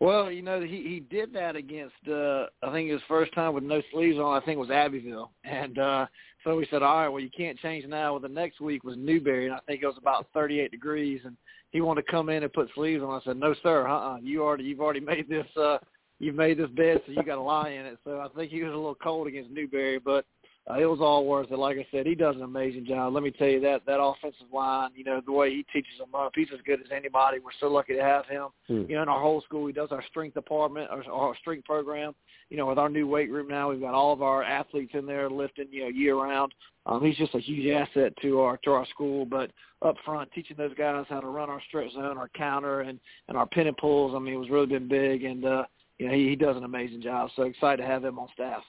Well, 0.00 0.30
you 0.30 0.42
know, 0.42 0.60
he 0.60 0.82
he 0.82 1.00
did 1.00 1.34
that 1.34 1.54
against 1.54 1.96
uh 2.10 2.46
I 2.62 2.72
think 2.72 2.90
his 2.90 3.02
first 3.06 3.34
time 3.34 3.52
with 3.52 3.64
no 3.64 3.82
sleeves 3.92 4.18
on, 4.18 4.40
I 4.40 4.44
think 4.44 4.58
was 4.58 4.70
Abbeville. 4.70 5.30
And 5.44 5.78
uh 5.78 6.06
so 6.46 6.54
we 6.54 6.66
said, 6.70 6.82
All 6.82 6.98
right, 6.98 7.08
well 7.08 7.22
you 7.22 7.30
can't 7.36 7.58
change 7.58 7.84
now. 7.86 8.12
Well 8.12 8.20
the 8.20 8.28
next 8.28 8.60
week 8.60 8.84
was 8.84 8.94
Newberry 8.96 9.46
and 9.46 9.54
I 9.54 9.58
think 9.66 9.82
it 9.82 9.86
was 9.86 9.98
about 9.98 10.28
thirty 10.32 10.60
eight 10.60 10.70
degrees 10.70 11.20
and 11.24 11.36
he 11.72 11.80
wanted 11.80 12.06
to 12.06 12.10
come 12.10 12.28
in 12.28 12.44
and 12.44 12.52
put 12.52 12.70
sleeves 12.74 13.02
on. 13.02 13.20
I 13.20 13.24
said, 13.24 13.36
No 13.36 13.52
sir, 13.64 13.88
uh 13.88 14.14
uh 14.14 14.18
you 14.22 14.42
already 14.44 14.64
you've 14.64 14.80
already 14.80 15.00
made 15.12 15.28
this 15.28 15.46
uh 15.56 15.78
you've 16.20 16.36
made 16.36 16.58
this 16.58 16.70
bed 16.70 17.02
so 17.04 17.12
you 17.12 17.22
gotta 17.24 17.40
lie 17.40 17.70
in 17.70 17.84
it. 17.84 17.98
So 18.04 18.20
I 18.20 18.28
think 18.36 18.52
he 18.52 18.62
was 18.62 18.72
a 18.72 18.76
little 18.76 18.94
cold 18.94 19.26
against 19.26 19.50
Newberry, 19.50 19.98
but 19.98 20.24
uh, 20.68 20.74
it 20.74 20.86
was 20.86 20.98
all 21.00 21.24
worth 21.24 21.50
it. 21.52 21.58
Like 21.58 21.76
I 21.76 21.86
said, 21.92 22.06
he 22.06 22.16
does 22.16 22.34
an 22.34 22.42
amazing 22.42 22.86
job. 22.86 23.12
Let 23.14 23.22
me 23.22 23.30
tell 23.30 23.46
you 23.46 23.60
that 23.60 23.86
that 23.86 24.00
offensive 24.00 24.46
line, 24.52 24.90
you 24.96 25.04
know, 25.04 25.20
the 25.24 25.32
way 25.32 25.50
he 25.50 25.64
teaches 25.72 25.98
them 25.98 26.14
up, 26.14 26.32
he's 26.34 26.48
as 26.52 26.60
good 26.66 26.80
as 26.80 26.88
anybody. 26.90 27.38
We're 27.38 27.50
so 27.60 27.68
lucky 27.68 27.94
to 27.94 28.02
have 28.02 28.26
him. 28.26 28.48
Hmm. 28.66 28.82
You 28.88 28.96
know, 28.96 29.02
in 29.02 29.08
our 29.08 29.22
whole 29.22 29.40
school, 29.42 29.66
he 29.66 29.72
does 29.72 29.90
our 29.92 30.02
strength 30.10 30.34
department, 30.34 30.90
our, 30.90 31.04
our 31.10 31.36
strength 31.36 31.64
program. 31.66 32.14
You 32.50 32.56
know, 32.56 32.66
with 32.66 32.78
our 32.78 32.88
new 32.88 33.06
weight 33.06 33.30
room 33.30 33.48
now, 33.48 33.70
we've 33.70 33.80
got 33.80 33.94
all 33.94 34.12
of 34.12 34.22
our 34.22 34.42
athletes 34.42 34.92
in 34.94 35.06
there 35.06 35.30
lifting, 35.30 35.66
you 35.70 35.84
know, 35.84 35.88
year 35.88 36.16
round. 36.16 36.52
Um, 36.86 37.04
he's 37.04 37.16
just 37.16 37.34
a 37.34 37.40
huge 37.40 37.70
asset 37.70 38.12
to 38.22 38.40
our 38.40 38.56
to 38.58 38.72
our 38.72 38.86
school. 38.86 39.24
But 39.24 39.52
up 39.82 39.96
front, 40.04 40.32
teaching 40.32 40.56
those 40.56 40.74
guys 40.74 41.06
how 41.08 41.20
to 41.20 41.28
run 41.28 41.48
our 41.48 41.62
stretch 41.68 41.92
zone, 41.92 42.18
our 42.18 42.30
counter, 42.36 42.80
and 42.80 42.98
and 43.28 43.36
our 43.36 43.46
pin 43.46 43.68
and 43.68 43.76
pulls. 43.76 44.16
I 44.16 44.18
mean, 44.18 44.34
it 44.34 44.38
was 44.38 44.50
really 44.50 44.66
been 44.66 44.88
big, 44.88 45.22
and 45.22 45.44
uh, 45.44 45.64
you 45.98 46.08
know, 46.08 46.14
he, 46.14 46.28
he 46.30 46.36
does 46.36 46.56
an 46.56 46.64
amazing 46.64 47.02
job. 47.02 47.30
So 47.36 47.42
excited 47.42 47.82
to 47.82 47.88
have 47.88 48.04
him 48.04 48.18
on 48.18 48.28
staff. 48.34 48.62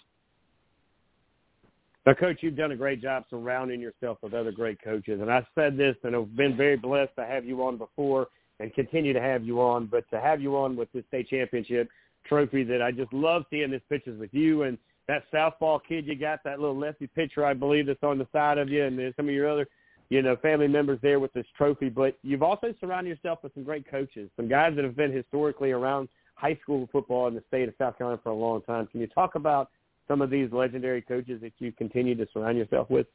Now, 2.08 2.14
Coach, 2.14 2.38
you've 2.40 2.56
done 2.56 2.72
a 2.72 2.76
great 2.78 3.02
job 3.02 3.26
surrounding 3.30 3.82
yourself 3.82 4.20
with 4.22 4.34
other 4.34 4.54
great 4.54 4.82
coaches. 4.82 5.20
And 5.20 5.30
I 5.30 5.46
said 5.56 5.76
this, 5.76 5.98
and 6.04 6.16
I've 6.16 6.34
been 6.38 6.56
very 6.56 6.78
blessed 6.78 7.12
to 7.18 7.26
have 7.26 7.44
you 7.44 7.62
on 7.66 7.78
before 7.78 8.30
and 8.62 8.74
continue 8.74 9.12
to 9.12 9.20
have 9.20 9.44
you 9.44 9.60
on. 9.60 9.88
But 9.88 10.10
to 10.12 10.22
have 10.22 10.42
you 10.42 10.56
on 10.56 10.78
with 10.78 10.90
this 10.94 11.04
state 11.10 11.28
championship 11.28 11.90
trophy 12.26 12.64
that 12.64 12.82
I 12.82 12.94
just 12.94 13.12
love 13.12 13.44
seeing 13.50 13.72
this 13.72 13.82
pictures 13.90 14.18
with 14.18 14.34
you 14.34 14.64
and 14.64 14.78
that 15.10 15.24
southpaw 15.34 15.80
kid 15.80 16.08
you 16.08 16.16
got, 16.16 16.46
that 16.46 16.62
little 16.62 16.78
lefty 16.78 17.08
pitcher, 17.08 17.44
I 17.44 17.54
believe, 17.54 17.88
that's 17.88 18.02
on 18.02 18.20
the 18.20 18.28
side 18.32 18.58
of 18.58 18.70
you, 18.70 18.86
and 18.86 19.14
some 19.18 19.28
of 19.28 19.36
your 19.36 19.50
other, 19.50 19.68
you 20.08 20.22
know, 20.22 20.38
family 20.38 20.70
members 20.70 21.00
there 21.02 21.20
with 21.20 21.34
this 21.34 21.46
trophy. 21.58 21.90
But 21.90 22.18
you've 22.24 22.42
also 22.42 22.74
surrounded 22.80 23.10
yourself 23.10 23.40
with 23.44 23.54
some 23.54 23.66
great 23.66 23.86
coaches, 23.86 24.30
some 24.38 24.48
guys 24.48 24.78
that 24.78 24.86
have 24.86 24.96
been 24.96 25.12
historically 25.12 25.72
around 25.72 26.08
high 26.36 26.58
school 26.64 26.88
football 26.90 27.28
in 27.28 27.34
the 27.34 27.44
state 27.50 27.68
of 27.68 27.74
South 27.78 27.98
Carolina 27.98 28.22
for 28.24 28.30
a 28.30 28.34
long 28.34 28.62
time. 28.62 28.88
Can 28.88 29.02
you 29.02 29.08
talk 29.08 29.36
about 29.36 29.72
some 30.08 30.22
of 30.22 30.30
these 30.30 30.52
legendary 30.52 31.02
coaches 31.02 31.42
that 31.42 31.54
you 31.60 31.72
continue 31.72 32.16
to 32.16 32.28
surround 32.34 32.58
yourself 32.58 32.90
with? 32.90 33.08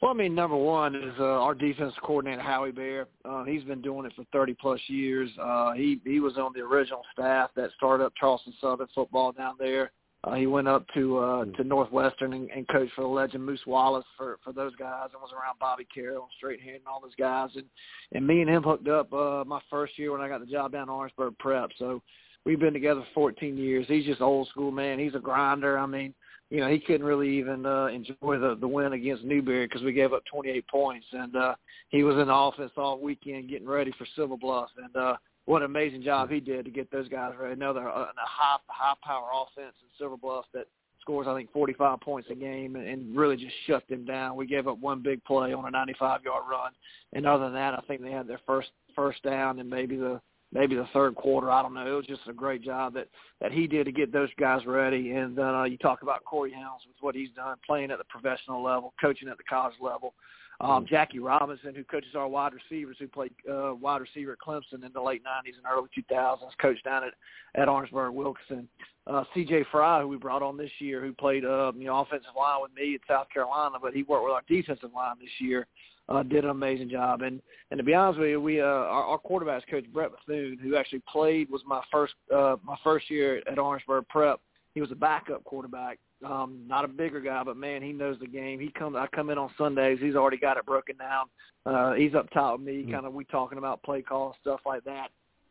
Well, 0.00 0.12
I 0.12 0.14
mean, 0.14 0.34
number 0.34 0.56
one 0.56 0.94
is 0.94 1.14
uh, 1.18 1.24
our 1.24 1.54
defense 1.54 1.92
coordinator 2.04 2.40
Howie 2.40 2.70
Bear. 2.70 3.08
Uh, 3.24 3.42
he's 3.42 3.64
been 3.64 3.82
doing 3.82 4.06
it 4.06 4.12
for 4.14 4.24
30 4.32 4.54
plus 4.60 4.80
years. 4.86 5.28
Uh, 5.42 5.72
he 5.72 6.00
he 6.04 6.20
was 6.20 6.38
on 6.38 6.52
the 6.54 6.60
original 6.60 7.02
staff 7.12 7.50
that 7.56 7.70
started 7.76 8.04
up 8.04 8.12
Charleston 8.18 8.54
Southern 8.60 8.86
football 8.94 9.32
down 9.32 9.56
there. 9.58 9.90
Uh, 10.22 10.34
he 10.34 10.46
went 10.46 10.68
up 10.68 10.84
to 10.94 11.18
uh, 11.18 11.44
to 11.56 11.64
Northwestern 11.64 12.32
and, 12.32 12.48
and 12.50 12.66
coached 12.68 12.92
for 12.94 13.02
the 13.02 13.08
legend 13.08 13.44
Moose 13.44 13.66
Wallace 13.66 14.04
for 14.16 14.38
for 14.44 14.52
those 14.52 14.74
guys, 14.76 15.08
and 15.12 15.20
was 15.20 15.32
around 15.32 15.58
Bobby 15.58 15.86
Carroll 15.92 16.22
and 16.22 16.32
Straight 16.36 16.60
Hand 16.60 16.76
and 16.76 16.86
all 16.86 17.00
those 17.00 17.14
guys. 17.16 17.50
And 17.56 17.66
and 18.12 18.24
me 18.24 18.40
and 18.40 18.50
him 18.50 18.62
hooked 18.62 18.88
up 18.88 19.12
uh, 19.12 19.42
my 19.46 19.60
first 19.68 19.98
year 19.98 20.12
when 20.12 20.20
I 20.20 20.28
got 20.28 20.40
the 20.40 20.46
job 20.46 20.72
down 20.72 20.84
in 20.84 20.88
Orangeburg 20.90 21.34
Prep. 21.38 21.70
So 21.76 22.02
we've 22.48 22.58
been 22.58 22.72
together 22.72 23.02
for 23.12 23.32
14 23.32 23.58
years. 23.58 23.84
He's 23.88 24.06
just 24.06 24.22
old 24.22 24.48
school 24.48 24.70
man. 24.70 24.98
He's 24.98 25.14
a 25.14 25.18
grinder. 25.18 25.78
I 25.78 25.84
mean, 25.84 26.14
you 26.48 26.60
know, 26.60 26.68
he 26.68 26.80
couldn't 26.80 27.06
really 27.06 27.28
even 27.36 27.66
uh, 27.66 27.86
enjoy 27.86 28.38
the 28.38 28.56
the 28.58 28.66
win 28.66 28.94
against 28.94 29.22
Newberry 29.22 29.66
because 29.66 29.82
we 29.82 29.92
gave 29.92 30.14
up 30.14 30.22
28 30.24 30.66
points, 30.66 31.06
and 31.12 31.36
uh, 31.36 31.54
he 31.90 32.02
was 32.02 32.16
in 32.16 32.28
the 32.28 32.32
office 32.32 32.70
all 32.78 32.98
weekend 32.98 33.50
getting 33.50 33.68
ready 33.68 33.92
for 33.98 34.06
Silver 34.16 34.38
Bluff, 34.38 34.70
and 34.82 34.96
uh, 34.96 35.16
what 35.44 35.60
an 35.60 35.66
amazing 35.66 36.02
job 36.02 36.30
he 36.30 36.40
did 36.40 36.64
to 36.64 36.70
get 36.70 36.90
those 36.90 37.06
guys 37.08 37.34
ready. 37.38 37.52
Another 37.52 37.86
uh, 37.86 38.04
a 38.04 38.12
high 38.16 38.56
high 38.68 38.94
power 39.04 39.28
offense 39.34 39.74
in 39.82 39.88
Silver 39.98 40.16
Bluff 40.16 40.46
that 40.54 40.64
scores 41.02 41.26
I 41.28 41.34
think 41.34 41.52
45 41.52 42.00
points 42.00 42.30
a 42.30 42.34
game 42.34 42.76
and, 42.76 42.88
and 42.88 43.14
really 43.14 43.36
just 43.36 43.54
shut 43.66 43.86
them 43.88 44.06
down. 44.06 44.36
We 44.36 44.46
gave 44.46 44.66
up 44.66 44.78
one 44.78 45.02
big 45.02 45.22
play 45.24 45.52
on 45.52 45.66
a 45.66 45.70
95 45.70 46.24
yard 46.24 46.44
run, 46.50 46.72
and 47.12 47.26
other 47.26 47.44
than 47.44 47.54
that, 47.54 47.74
I 47.74 47.82
think 47.86 48.00
they 48.00 48.10
had 48.10 48.26
their 48.26 48.40
first 48.46 48.70
first 48.96 49.22
down 49.22 49.58
and 49.58 49.68
maybe 49.68 49.96
the 49.96 50.18
maybe 50.52 50.74
the 50.74 50.88
third 50.92 51.14
quarter. 51.14 51.50
I 51.50 51.62
don't 51.62 51.74
know. 51.74 51.86
It 51.86 51.96
was 51.96 52.06
just 52.06 52.28
a 52.28 52.32
great 52.32 52.62
job 52.62 52.94
that 52.94 53.08
that 53.40 53.52
he 53.52 53.66
did 53.66 53.84
to 53.84 53.92
get 53.92 54.12
those 54.12 54.30
guys 54.38 54.64
ready. 54.66 55.12
And 55.12 55.36
then 55.36 55.54
uh, 55.54 55.64
you 55.64 55.78
talk 55.78 56.02
about 56.02 56.24
Corey 56.24 56.52
Helms 56.52 56.82
with 56.86 56.96
what 57.00 57.14
he's 57.14 57.30
done, 57.30 57.56
playing 57.66 57.90
at 57.90 57.98
the 57.98 58.04
professional 58.04 58.62
level, 58.62 58.94
coaching 59.00 59.28
at 59.28 59.36
the 59.36 59.44
college 59.44 59.76
level. 59.80 60.14
Um, 60.60 60.86
Jackie 60.88 61.20
Robinson, 61.20 61.72
who 61.72 61.84
coaches 61.84 62.16
our 62.16 62.26
wide 62.26 62.52
receivers, 62.52 62.96
who 62.98 63.06
played 63.06 63.30
uh, 63.48 63.74
wide 63.80 64.00
receiver 64.00 64.32
at 64.32 64.38
Clemson 64.38 64.84
in 64.84 64.92
the 64.92 65.00
late 65.00 65.22
'90s 65.22 65.56
and 65.56 65.66
early 65.70 65.88
2000s, 65.96 66.38
coached 66.60 66.84
down 66.84 67.04
at 67.04 67.12
at 67.54 67.68
Orangeburg 67.68 68.12
Wilkinson. 68.12 68.68
Uh, 69.06 69.24
C.J. 69.32 69.64
Fry, 69.70 70.02
who 70.02 70.08
we 70.08 70.16
brought 70.16 70.42
on 70.42 70.56
this 70.56 70.70
year, 70.80 71.00
who 71.00 71.12
played 71.12 71.44
uh, 71.44 71.70
you 71.76 71.84
know 71.84 72.00
offensive 72.00 72.30
line 72.36 72.60
with 72.60 72.74
me 72.74 72.96
at 72.96 73.00
South 73.06 73.28
Carolina, 73.32 73.76
but 73.80 73.94
he 73.94 74.02
worked 74.02 74.24
with 74.24 74.32
our 74.32 74.42
defensive 74.48 74.90
line 74.92 75.14
this 75.20 75.30
year 75.38 75.68
uh, 76.08 76.22
did 76.22 76.44
an 76.44 76.50
amazing 76.50 76.90
job. 76.90 77.22
And 77.22 77.40
and 77.70 77.78
to 77.78 77.84
be 77.84 77.94
honest 77.94 78.18
with 78.18 78.30
you, 78.30 78.40
we 78.40 78.60
uh, 78.60 78.64
our, 78.64 79.04
our 79.04 79.18
quarterbacks 79.18 79.68
coach 79.70 79.84
Brett 79.92 80.10
Bethune, 80.10 80.58
who 80.62 80.76
actually 80.76 81.02
played, 81.10 81.50
was 81.50 81.62
my 81.66 81.82
first 81.90 82.14
uh, 82.34 82.56
my 82.64 82.76
first 82.82 83.10
year 83.10 83.42
at 83.50 83.58
Orangeburg 83.58 84.06
Prep. 84.08 84.40
He 84.74 84.80
was 84.80 84.92
a 84.92 84.96
backup 84.96 85.42
quarterback, 85.44 85.98
um, 86.24 86.60
not 86.66 86.84
a 86.84 86.88
bigger 86.88 87.20
guy, 87.20 87.42
but 87.42 87.56
man, 87.56 87.82
he 87.82 87.92
knows 87.92 88.16
the 88.20 88.26
game. 88.26 88.60
He 88.60 88.70
comes, 88.70 88.96
I 88.96 89.06
come 89.08 89.30
in 89.30 89.38
on 89.38 89.50
Sundays. 89.58 89.98
He's 90.00 90.14
already 90.14 90.36
got 90.36 90.56
it 90.56 90.66
broken 90.66 90.96
down. 90.98 91.26
Uh, 91.66 91.94
he's 91.94 92.14
up 92.14 92.30
top 92.30 92.58
with 92.58 92.66
me, 92.66 92.86
kind 92.90 93.04
of 93.04 93.12
we 93.12 93.24
talking 93.24 93.58
about 93.58 93.82
play 93.82 94.02
call 94.02 94.36
stuff 94.40 94.60
like 94.64 94.84
that. 94.84 95.08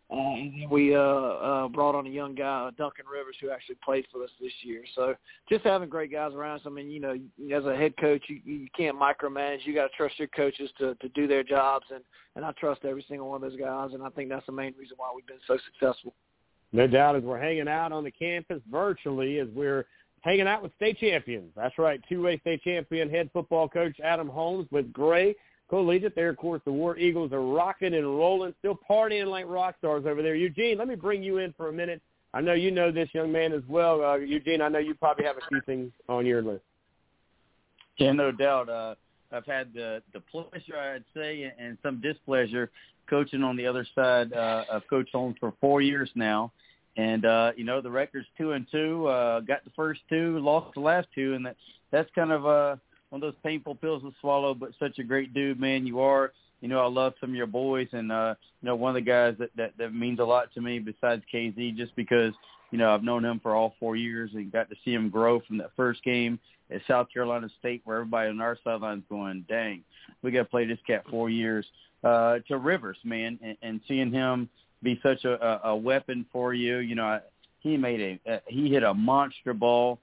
Uh, 0.10 0.16
and 0.16 0.72
we 0.72 0.96
uh, 0.96 1.00
uh, 1.00 1.68
brought 1.68 1.94
on 1.94 2.08
a 2.08 2.10
young 2.10 2.34
guy, 2.34 2.70
Duncan 2.78 3.06
Rivers, 3.12 3.36
who 3.42 3.50
actually 3.52 3.76
played 3.84 4.06
for 4.10 4.24
us 4.24 4.30
this 4.40 4.54
year. 4.62 4.84
So 4.96 5.16
just 5.50 5.66
having 5.66 5.90
great 5.90 6.14
guys 6.14 6.34
around 6.34 6.60
us. 6.60 6.62
I 6.66 6.70
mean, 6.70 6.90
you 6.90 7.02
know, 7.02 7.18
as 7.54 7.66
a 7.66 7.76
head 7.76 7.94
coach, 7.98 8.24
you, 8.30 8.40
you 8.46 8.68
can't 8.76 8.98
micromanage. 8.98 9.66
You 9.66 9.74
got 9.74 9.88
to 9.88 9.98
trust 9.98 10.18
your 10.18 10.30
coaches 10.30 10.70
to, 10.80 10.96
to 10.96 11.10
do 11.10 11.28
their 11.28 11.44
jobs, 11.44 11.88
and 11.94 12.04
and 12.36 12.46
I 12.46 12.52
trust 12.54 12.86
every 12.86 13.06
single 13.10 13.28
one 13.30 13.44
of 13.44 13.50
those 13.50 13.60
guys. 13.60 13.90
And 13.94 14.02
I 14.02 14.10
think 14.10 14.30
that's 14.30 14.46
the 14.46 14.52
main 14.54 14.74
reason 14.80 14.96
why 14.98 15.12
we've 15.14 15.28
been 15.28 15.38
so 15.46 15.58
successful. 15.66 16.14
No 16.72 16.88
doubt, 16.88 17.16
as 17.18 17.24
we're 17.24 17.40
hanging 17.40 17.68
out 17.68 17.92
on 17.92 18.04
the 18.04 18.12
campus 18.12 18.62
virtually, 18.72 19.40
as 19.40 19.48
we're 19.54 19.86
hanging 20.22 20.48
out 20.48 20.64
with 20.64 20.74
state 20.76 21.00
champions. 21.00 21.52
That's 21.56 21.78
right, 21.78 22.02
two-way 22.08 22.40
state 22.40 22.62
champion 22.64 23.10
head 23.10 23.30
football 23.34 23.68
coach 23.68 23.98
Adam 24.04 24.28
Holmes 24.28 24.68
with 24.72 24.92
Gray 24.94 25.36
Collegiate. 25.70 26.16
There, 26.16 26.30
of 26.30 26.38
course, 26.38 26.62
the 26.66 26.72
War 26.72 26.98
Eagles 26.98 27.34
are 27.34 27.42
rocking 27.42 27.94
and 27.94 28.06
rolling, 28.06 28.54
still 28.60 28.80
partying 28.90 29.28
like 29.28 29.46
rock 29.48 29.76
stars 29.80 30.06
over 30.06 30.22
there. 30.22 30.36
Eugene, 30.36 30.78
let 30.78 30.88
me 30.88 30.96
bring 30.96 31.22
you 31.22 31.38
in 31.38 31.54
for 31.54 31.70
a 31.70 31.74
minute. 31.74 32.02
I 32.34 32.42
know 32.42 32.54
you 32.54 32.72
know 32.72 32.92
this 32.92 33.10
young 33.14 33.32
man 33.32 33.54
as 33.54 33.64
well. 33.68 34.04
Uh, 34.04 34.16
Eugene, 34.16 34.62
I 34.62 34.68
know 34.68 34.80
you 34.80 34.94
probably 34.94 35.26
have 35.26 35.38
a 35.38 35.48
few 35.50 35.62
things 35.62 35.92
on 36.08 36.26
your 36.26 36.42
list. 36.42 36.64
Yeah, 37.98 38.12
no 38.12 38.32
doubt. 38.32 38.70
Uh, 38.70 38.96
I've 39.32 39.46
had 39.46 39.74
the 39.74 40.02
the 40.14 40.20
pleasure, 40.20 40.78
I'd 40.78 41.04
say, 41.14 41.52
and 41.58 41.78
some 41.84 42.00
displeasure 42.00 42.70
coaching 43.10 43.44
on 43.44 43.58
the 43.58 43.66
other 43.66 43.86
side 43.96 44.34
uh, 44.34 44.66
of 44.70 44.84
Coach 44.90 45.10
Holmes 45.12 45.36
for 45.40 45.54
four 45.60 45.82
years 45.82 46.10
now. 46.16 46.52
And 46.96 47.26
uh, 47.26 47.52
you 47.56 47.64
know 47.64 47.82
the 47.82 47.92
record's 47.92 48.28
two 48.38 48.54
and 48.54 48.66
two. 48.72 49.08
Uh, 49.08 49.40
got 49.42 49.64
the 49.64 49.72
first 49.76 50.02
two, 50.10 50.40
lost 50.40 50.74
the 50.74 50.80
last 50.80 51.08
two, 51.14 51.34
and 51.34 51.46
that 51.46 51.56
that's 51.92 52.10
kind 52.16 52.32
of 52.32 52.46
uh, 52.46 52.76
one 53.10 53.22
of 53.24 53.34
those 53.34 53.42
painful 53.44 53.76
pills 53.76 54.02
to 54.04 54.14
swallow. 54.22 54.54
But 54.54 54.72
such 54.80 55.00
a 55.00 55.04
great 55.04 55.34
dude, 55.34 55.60
man, 55.60 55.86
you 55.86 56.00
are. 56.00 56.32
You 56.62 56.68
know, 56.68 56.80
I 56.80 56.88
love 56.88 57.14
some 57.22 57.30
of 57.30 57.36
your 57.36 57.48
boys, 57.48 57.88
and 57.92 58.12
uh, 58.12 58.36
you 58.62 58.68
know, 58.68 58.76
one 58.76 58.90
of 58.90 58.96
the 58.96 59.10
guys 59.10 59.36
that, 59.40 59.52
that 59.58 59.74
that 59.78 59.94
means 59.94 60.20
a 60.20 60.24
lot 60.24 60.54
to 60.56 60.62
me 60.62 60.80
besides 60.80 61.24
KZ, 61.32 61.76
just 61.78 61.96
because 61.96 62.34
you 62.72 62.78
know, 62.78 62.94
I've 62.94 63.04
known 63.04 63.24
him 63.24 63.40
for 63.42 63.56
all 63.56 63.76
four 63.80 63.96
years 63.96 64.32
and 64.34 64.52
got 64.52 64.70
to 64.70 64.76
see 64.84 64.94
him 64.94 65.10
grow 65.10 65.40
from 65.42 65.58
that 65.60 65.72
first 65.76 66.04
game 66.04 66.40
at 66.70 66.82
South 66.88 67.08
Carolina 67.14 67.48
State, 67.60 67.82
where 67.86 67.98
everybody 67.98 68.30
on 68.30 68.42
our 68.42 68.58
sidelines 68.64 69.04
going, 69.10 69.46
"Dang, 69.48 69.84
we 70.22 70.32
got 70.32 70.40
to 70.40 70.46
play 70.46 70.66
this 70.66 70.80
cat 70.86 71.04
four 71.10 71.30
years." 71.30 71.66
Uh, 72.04 72.38
to 72.48 72.58
Rivers, 72.58 72.98
man, 73.04 73.40
and, 73.42 73.58
and 73.64 73.82
seeing 73.88 74.12
him 74.12 74.48
be 74.84 75.00
such 75.02 75.26
a, 75.26 75.68
a, 75.68 75.76
weapon 75.76 76.26
for 76.32 76.54
you. 76.54 76.78
You 76.78 76.94
know, 76.94 77.06
I, 77.06 77.20
he 77.60 77.76
made 77.76 78.20
a, 78.26 78.34
a 78.34 78.42
he 78.48 78.70
hit 78.70 78.84
a 78.84 78.94
monster 78.94 79.54
ball 79.54 80.00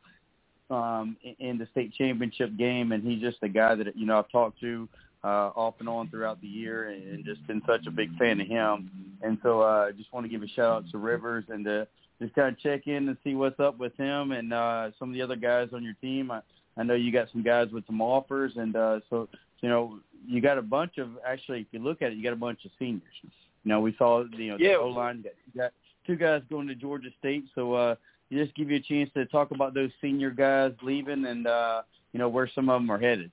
um, 0.75 1.17
in, 1.39 1.59
the 1.59 1.67
state 1.71 1.95
championship 1.95 2.57
game, 2.57 2.93
and 2.93 3.03
he's 3.03 3.21
just 3.21 3.39
a 3.43 3.49
guy 3.49 3.75
that 3.75 3.97
you 3.97 4.07
know 4.07 4.19
I've 4.19 4.31
talked 4.31 4.61
to 4.61 4.89
uh, 5.23 5.51
off 5.55 5.75
and 5.81 5.89
on 5.89 6.11
throughout 6.11 6.41
the 6.41 6.49
year, 6.49 6.89
and 6.89 7.25
just 7.25 7.47
been 7.47 7.63
such 7.67 7.87
a 7.87 7.91
big 7.91 8.17
fan 8.19 8.41
of 8.41 8.47
him. 8.47 8.91
And 9.23 9.39
so 9.43 9.63
I 9.63 9.89
uh, 9.89 9.93
just 9.93 10.13
want 10.13 10.25
to 10.25 10.31
give 10.31 10.43
a 10.43 10.49
shout 10.49 10.85
out 10.85 10.91
to 10.91 10.99
Rivers 10.99 11.45
and 11.49 11.65
to 11.65 11.87
just 12.21 12.35
kind 12.35 12.49
of 12.49 12.61
check 12.61 12.87
in 12.87 13.09
and 13.09 13.17
see 13.25 13.35
what's 13.35 13.59
up 13.61 13.79
with 13.79 13.97
him 13.97 14.33
and 14.33 14.53
uh, 14.53 14.91
some 14.99 15.11
of 15.11 15.15
the 15.15 15.23
other 15.23 15.37
guys 15.37 15.69
on 15.73 15.83
your 15.83 15.95
team. 15.95 16.31
I, 16.31 16.41
I 16.77 16.83
know 16.83 16.95
you 16.95 17.13
got 17.13 17.29
some 17.33 17.43
guys 17.43 17.71
with 17.71 17.87
some 17.87 18.01
offers, 18.01 18.53
and 18.57 18.75
uh, 18.75 19.01
so 19.09 19.29
you 19.61 19.69
know 19.69 20.01
you 20.27 20.41
got 20.41 20.59
a 20.59 20.63
bunch 20.63 20.99
of 20.99 21.11
actually, 21.27 21.61
if 21.61 21.67
you 21.71 21.79
look 21.79 22.03
at 22.03 22.13
it, 22.13 22.17
you 22.17 22.23
got 22.25 22.33
a 22.33 22.37
bunch 22.37 22.65
of 22.65 22.71
seniors. 22.79 23.03
You 23.23 23.71
know, 23.71 23.81
we 23.81 23.95
saw 23.97 24.25
you 24.25 24.51
know 24.51 24.57
yeah. 24.59 24.73
the 24.73 24.79
O 24.79 24.89
line 24.89 25.23
got, 25.23 25.33
got 25.57 25.73
two 26.07 26.17
guys 26.17 26.43
going 26.51 26.67
to 26.69 26.75
Georgia 26.75 27.11
State, 27.19 27.45
so 27.55 27.75
uh, 27.75 27.95
just 28.33 28.55
give 28.55 28.71
you 28.71 28.77
a 28.77 28.81
chance 28.81 29.11
to 29.15 29.27
talk 29.27 29.51
about 29.51 29.75
those 29.75 29.91
senior 30.01 30.31
guys 30.31 30.73
leaving 30.83 31.27
and 31.27 31.47
uh, 31.47 31.83
you 32.13 32.19
know 32.19 32.29
where 32.29 32.51
some 32.55 32.69
of 32.69 32.81
them 32.81 32.91
are 32.91 32.99
headed. 32.99 33.31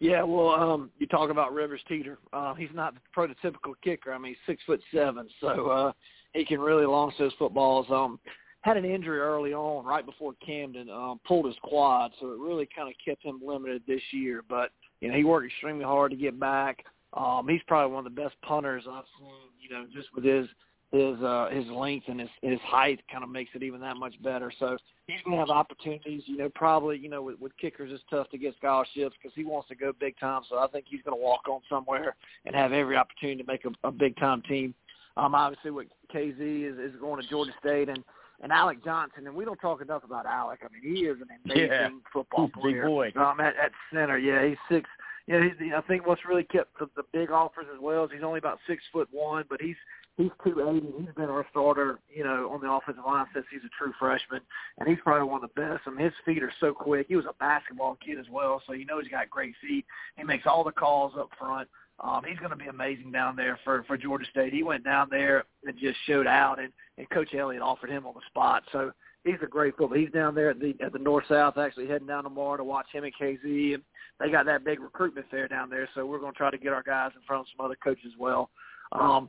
Yeah, 0.00 0.22
well, 0.22 0.50
um, 0.50 0.90
you 0.98 1.06
talk 1.06 1.30
about 1.30 1.54
Rivers 1.54 1.80
Teeter. 1.88 2.18
Uh, 2.32 2.54
he's 2.54 2.68
not 2.74 2.94
the 2.94 3.00
prototypical 3.16 3.74
kicker. 3.82 4.12
I 4.12 4.18
mean, 4.18 4.34
he's 4.34 4.54
six 4.54 4.62
foot 4.66 4.80
seven, 4.92 5.28
so 5.40 5.68
uh, 5.68 5.92
he 6.34 6.44
can 6.44 6.60
really 6.60 6.84
launch 6.84 7.14
those 7.18 7.32
footballs. 7.38 7.86
Um, 7.90 8.18
had 8.62 8.76
an 8.76 8.84
injury 8.84 9.20
early 9.20 9.52
on, 9.52 9.84
right 9.84 10.04
before 10.04 10.32
Camden, 10.44 10.90
um, 10.90 11.20
pulled 11.26 11.46
his 11.46 11.56
quad, 11.62 12.12
so 12.18 12.32
it 12.32 12.38
really 12.38 12.68
kind 12.74 12.88
of 12.88 12.94
kept 13.04 13.22
him 13.22 13.40
limited 13.44 13.82
this 13.86 14.02
year. 14.10 14.42
But 14.48 14.70
you 15.00 15.08
know, 15.08 15.16
he 15.16 15.24
worked 15.24 15.46
extremely 15.46 15.84
hard 15.84 16.10
to 16.10 16.16
get 16.16 16.40
back. 16.40 16.84
Um, 17.12 17.46
he's 17.48 17.62
probably 17.66 17.94
one 17.94 18.06
of 18.06 18.14
the 18.14 18.22
best 18.22 18.34
punters 18.42 18.84
I've 18.90 19.04
seen. 19.18 19.28
You 19.60 19.70
know, 19.70 19.86
just 19.94 20.08
with 20.14 20.24
his 20.24 20.48
his 20.94 21.20
uh, 21.22 21.48
his 21.50 21.66
length 21.66 22.06
and 22.08 22.20
his 22.20 22.28
his 22.42 22.60
height 22.60 23.00
kind 23.10 23.24
of 23.24 23.30
makes 23.30 23.50
it 23.54 23.62
even 23.62 23.80
that 23.80 23.96
much 23.96 24.14
better. 24.22 24.52
So 24.58 24.76
he's 25.06 25.20
going 25.24 25.36
to 25.36 25.40
have 25.40 25.50
opportunities. 25.50 26.22
You 26.26 26.36
know, 26.36 26.48
probably 26.54 26.98
you 26.98 27.08
know 27.08 27.22
with, 27.22 27.40
with 27.40 27.56
kickers 27.58 27.90
it's 27.92 28.02
tough 28.08 28.30
to 28.30 28.38
get 28.38 28.54
scholarships 28.56 29.16
because 29.20 29.34
he 29.34 29.44
wants 29.44 29.68
to 29.68 29.74
go 29.74 29.92
big 29.98 30.18
time. 30.18 30.42
So 30.48 30.58
I 30.58 30.68
think 30.68 30.86
he's 30.88 31.02
going 31.02 31.16
to 31.16 31.22
walk 31.22 31.48
on 31.48 31.60
somewhere 31.68 32.14
and 32.46 32.54
have 32.54 32.72
every 32.72 32.96
opportunity 32.96 33.42
to 33.42 33.46
make 33.46 33.64
a, 33.64 33.88
a 33.88 33.90
big 33.90 34.16
time 34.16 34.42
team. 34.42 34.74
Um, 35.16 35.34
obviously 35.34 35.70
with 35.70 35.88
KZ 36.12 36.38
is, 36.40 36.78
is 36.78 37.00
going 37.00 37.22
to 37.22 37.28
Georgia 37.28 37.52
State 37.60 37.88
and 37.88 38.02
and 38.42 38.52
Alec 38.52 38.84
Johnson, 38.84 39.26
and 39.26 39.34
we 39.34 39.44
don't 39.44 39.58
talk 39.58 39.80
enough 39.80 40.04
about 40.04 40.26
Alec. 40.26 40.60
I 40.62 40.68
mean, 40.72 40.94
he 40.94 41.04
is 41.04 41.16
an 41.20 41.28
amazing 41.44 41.68
yeah. 41.70 41.88
football 42.12 42.48
player. 42.48 42.82
Big 42.82 42.88
boy. 42.88 43.12
Um, 43.16 43.40
at, 43.40 43.54
at 43.56 43.70
center, 43.92 44.18
yeah, 44.18 44.46
he's 44.46 44.58
six. 44.68 44.88
Yeah, 45.26 45.42
he's, 45.42 45.72
I 45.74 45.80
think 45.82 46.06
what's 46.06 46.26
really 46.26 46.44
kept 46.44 46.78
the, 46.78 46.86
the 46.96 47.04
big 47.12 47.30
offers 47.30 47.66
as 47.72 47.80
well 47.80 48.04
is 48.04 48.10
he's 48.12 48.22
only 48.22 48.38
about 48.38 48.58
six 48.66 48.82
foot 48.92 49.08
one, 49.12 49.44
but 49.48 49.62
he's 49.62 49.76
he's 50.16 50.30
two 50.44 50.68
eighty. 50.68 50.86
He's 50.98 51.14
been 51.16 51.30
our 51.30 51.46
starter, 51.50 51.98
you 52.14 52.24
know, 52.24 52.50
on 52.52 52.60
the 52.60 52.70
offensive 52.70 53.04
line 53.06 53.26
since 53.32 53.46
he's 53.50 53.60
a 53.64 53.72
true 53.78 53.92
freshman, 53.98 54.40
and 54.78 54.88
he's 54.88 54.98
probably 55.02 55.28
one 55.28 55.42
of 55.42 55.50
the 55.54 55.60
best. 55.60 55.82
I 55.86 55.90
mean, 55.90 56.04
his 56.04 56.14
feet 56.24 56.42
are 56.42 56.52
so 56.60 56.72
quick. 56.72 57.06
He 57.08 57.16
was 57.16 57.26
a 57.26 57.34
basketball 57.34 57.98
kid 58.04 58.18
as 58.18 58.26
well, 58.30 58.62
so 58.66 58.72
you 58.72 58.86
know 58.86 59.00
he's 59.00 59.10
got 59.10 59.30
great 59.30 59.54
feet. 59.60 59.84
He 60.16 60.24
makes 60.24 60.44
all 60.46 60.64
the 60.64 60.72
calls 60.72 61.12
up 61.18 61.30
front. 61.38 61.68
Um, 62.00 62.22
he's 62.26 62.38
going 62.38 62.50
to 62.50 62.56
be 62.56 62.66
amazing 62.66 63.12
down 63.12 63.36
there 63.36 63.58
for 63.64 63.84
for 63.84 63.96
Georgia 63.96 64.26
State. 64.30 64.52
He 64.52 64.62
went 64.62 64.84
down 64.84 65.08
there 65.10 65.44
and 65.64 65.78
just 65.78 65.98
showed 66.06 66.26
out, 66.26 66.58
and 66.58 66.72
and 66.98 67.08
Coach 67.10 67.34
Elliott 67.34 67.62
offered 67.62 67.90
him 67.90 68.06
on 68.06 68.14
the 68.14 68.20
spot. 68.28 68.64
So 68.72 68.92
he's 69.24 69.34
a 69.42 69.46
great 69.46 69.76
football. 69.76 69.98
He's 69.98 70.10
down 70.10 70.34
there 70.34 70.50
at 70.50 70.60
the 70.60 70.74
at 70.84 70.92
the 70.92 70.98
north 70.98 71.24
south, 71.28 71.58
actually 71.58 71.86
heading 71.86 72.06
down 72.06 72.24
tomorrow 72.24 72.56
to 72.56 72.64
watch 72.64 72.86
him 72.92 73.04
and 73.04 73.12
KZ. 73.20 73.74
And 73.74 73.82
they 74.20 74.30
got 74.30 74.46
that 74.46 74.64
big 74.64 74.80
recruitment 74.80 75.26
fair 75.30 75.48
down 75.48 75.70
there, 75.70 75.88
so 75.94 76.06
we're 76.06 76.20
going 76.20 76.32
to 76.32 76.38
try 76.38 76.50
to 76.50 76.58
get 76.58 76.72
our 76.72 76.82
guys 76.82 77.12
in 77.14 77.22
front 77.26 77.42
of 77.42 77.46
some 77.56 77.64
other 77.64 77.76
coaches 77.82 78.06
as 78.06 78.18
well. 78.18 78.50
Um, 78.92 79.28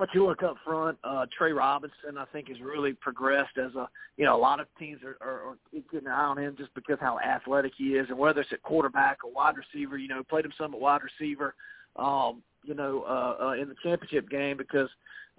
but 0.00 0.08
you 0.14 0.26
look 0.26 0.42
up 0.42 0.56
front, 0.64 0.96
uh, 1.04 1.26
Trey 1.36 1.52
Robinson, 1.52 2.16
I 2.18 2.24
think, 2.32 2.48
has 2.48 2.58
really 2.60 2.94
progressed 2.94 3.58
as 3.58 3.74
a, 3.74 3.86
you 4.16 4.24
know, 4.24 4.34
a 4.34 4.40
lot 4.40 4.58
of 4.58 4.66
teams 4.78 5.02
are, 5.04 5.18
are, 5.20 5.50
are 5.50 5.56
getting 5.92 6.06
an 6.08 6.12
eye 6.12 6.24
on 6.24 6.38
him 6.38 6.56
just 6.58 6.74
because 6.74 6.96
how 6.98 7.20
athletic 7.20 7.72
he 7.76 7.90
is, 7.90 8.08
and 8.08 8.18
whether 8.18 8.40
it's 8.40 8.52
at 8.52 8.62
quarterback 8.62 9.18
or 9.22 9.30
wide 9.30 9.54
receiver, 9.56 9.98
you 9.98 10.08
know, 10.08 10.24
played 10.24 10.46
him 10.46 10.52
some 10.56 10.74
at 10.74 10.80
wide 10.80 11.02
receiver, 11.02 11.54
um, 11.96 12.42
you 12.64 12.74
know, 12.74 13.04
uh, 13.06 13.44
uh, 13.44 13.52
in 13.52 13.68
the 13.68 13.74
championship 13.82 14.28
game 14.30 14.56
because 14.56 14.88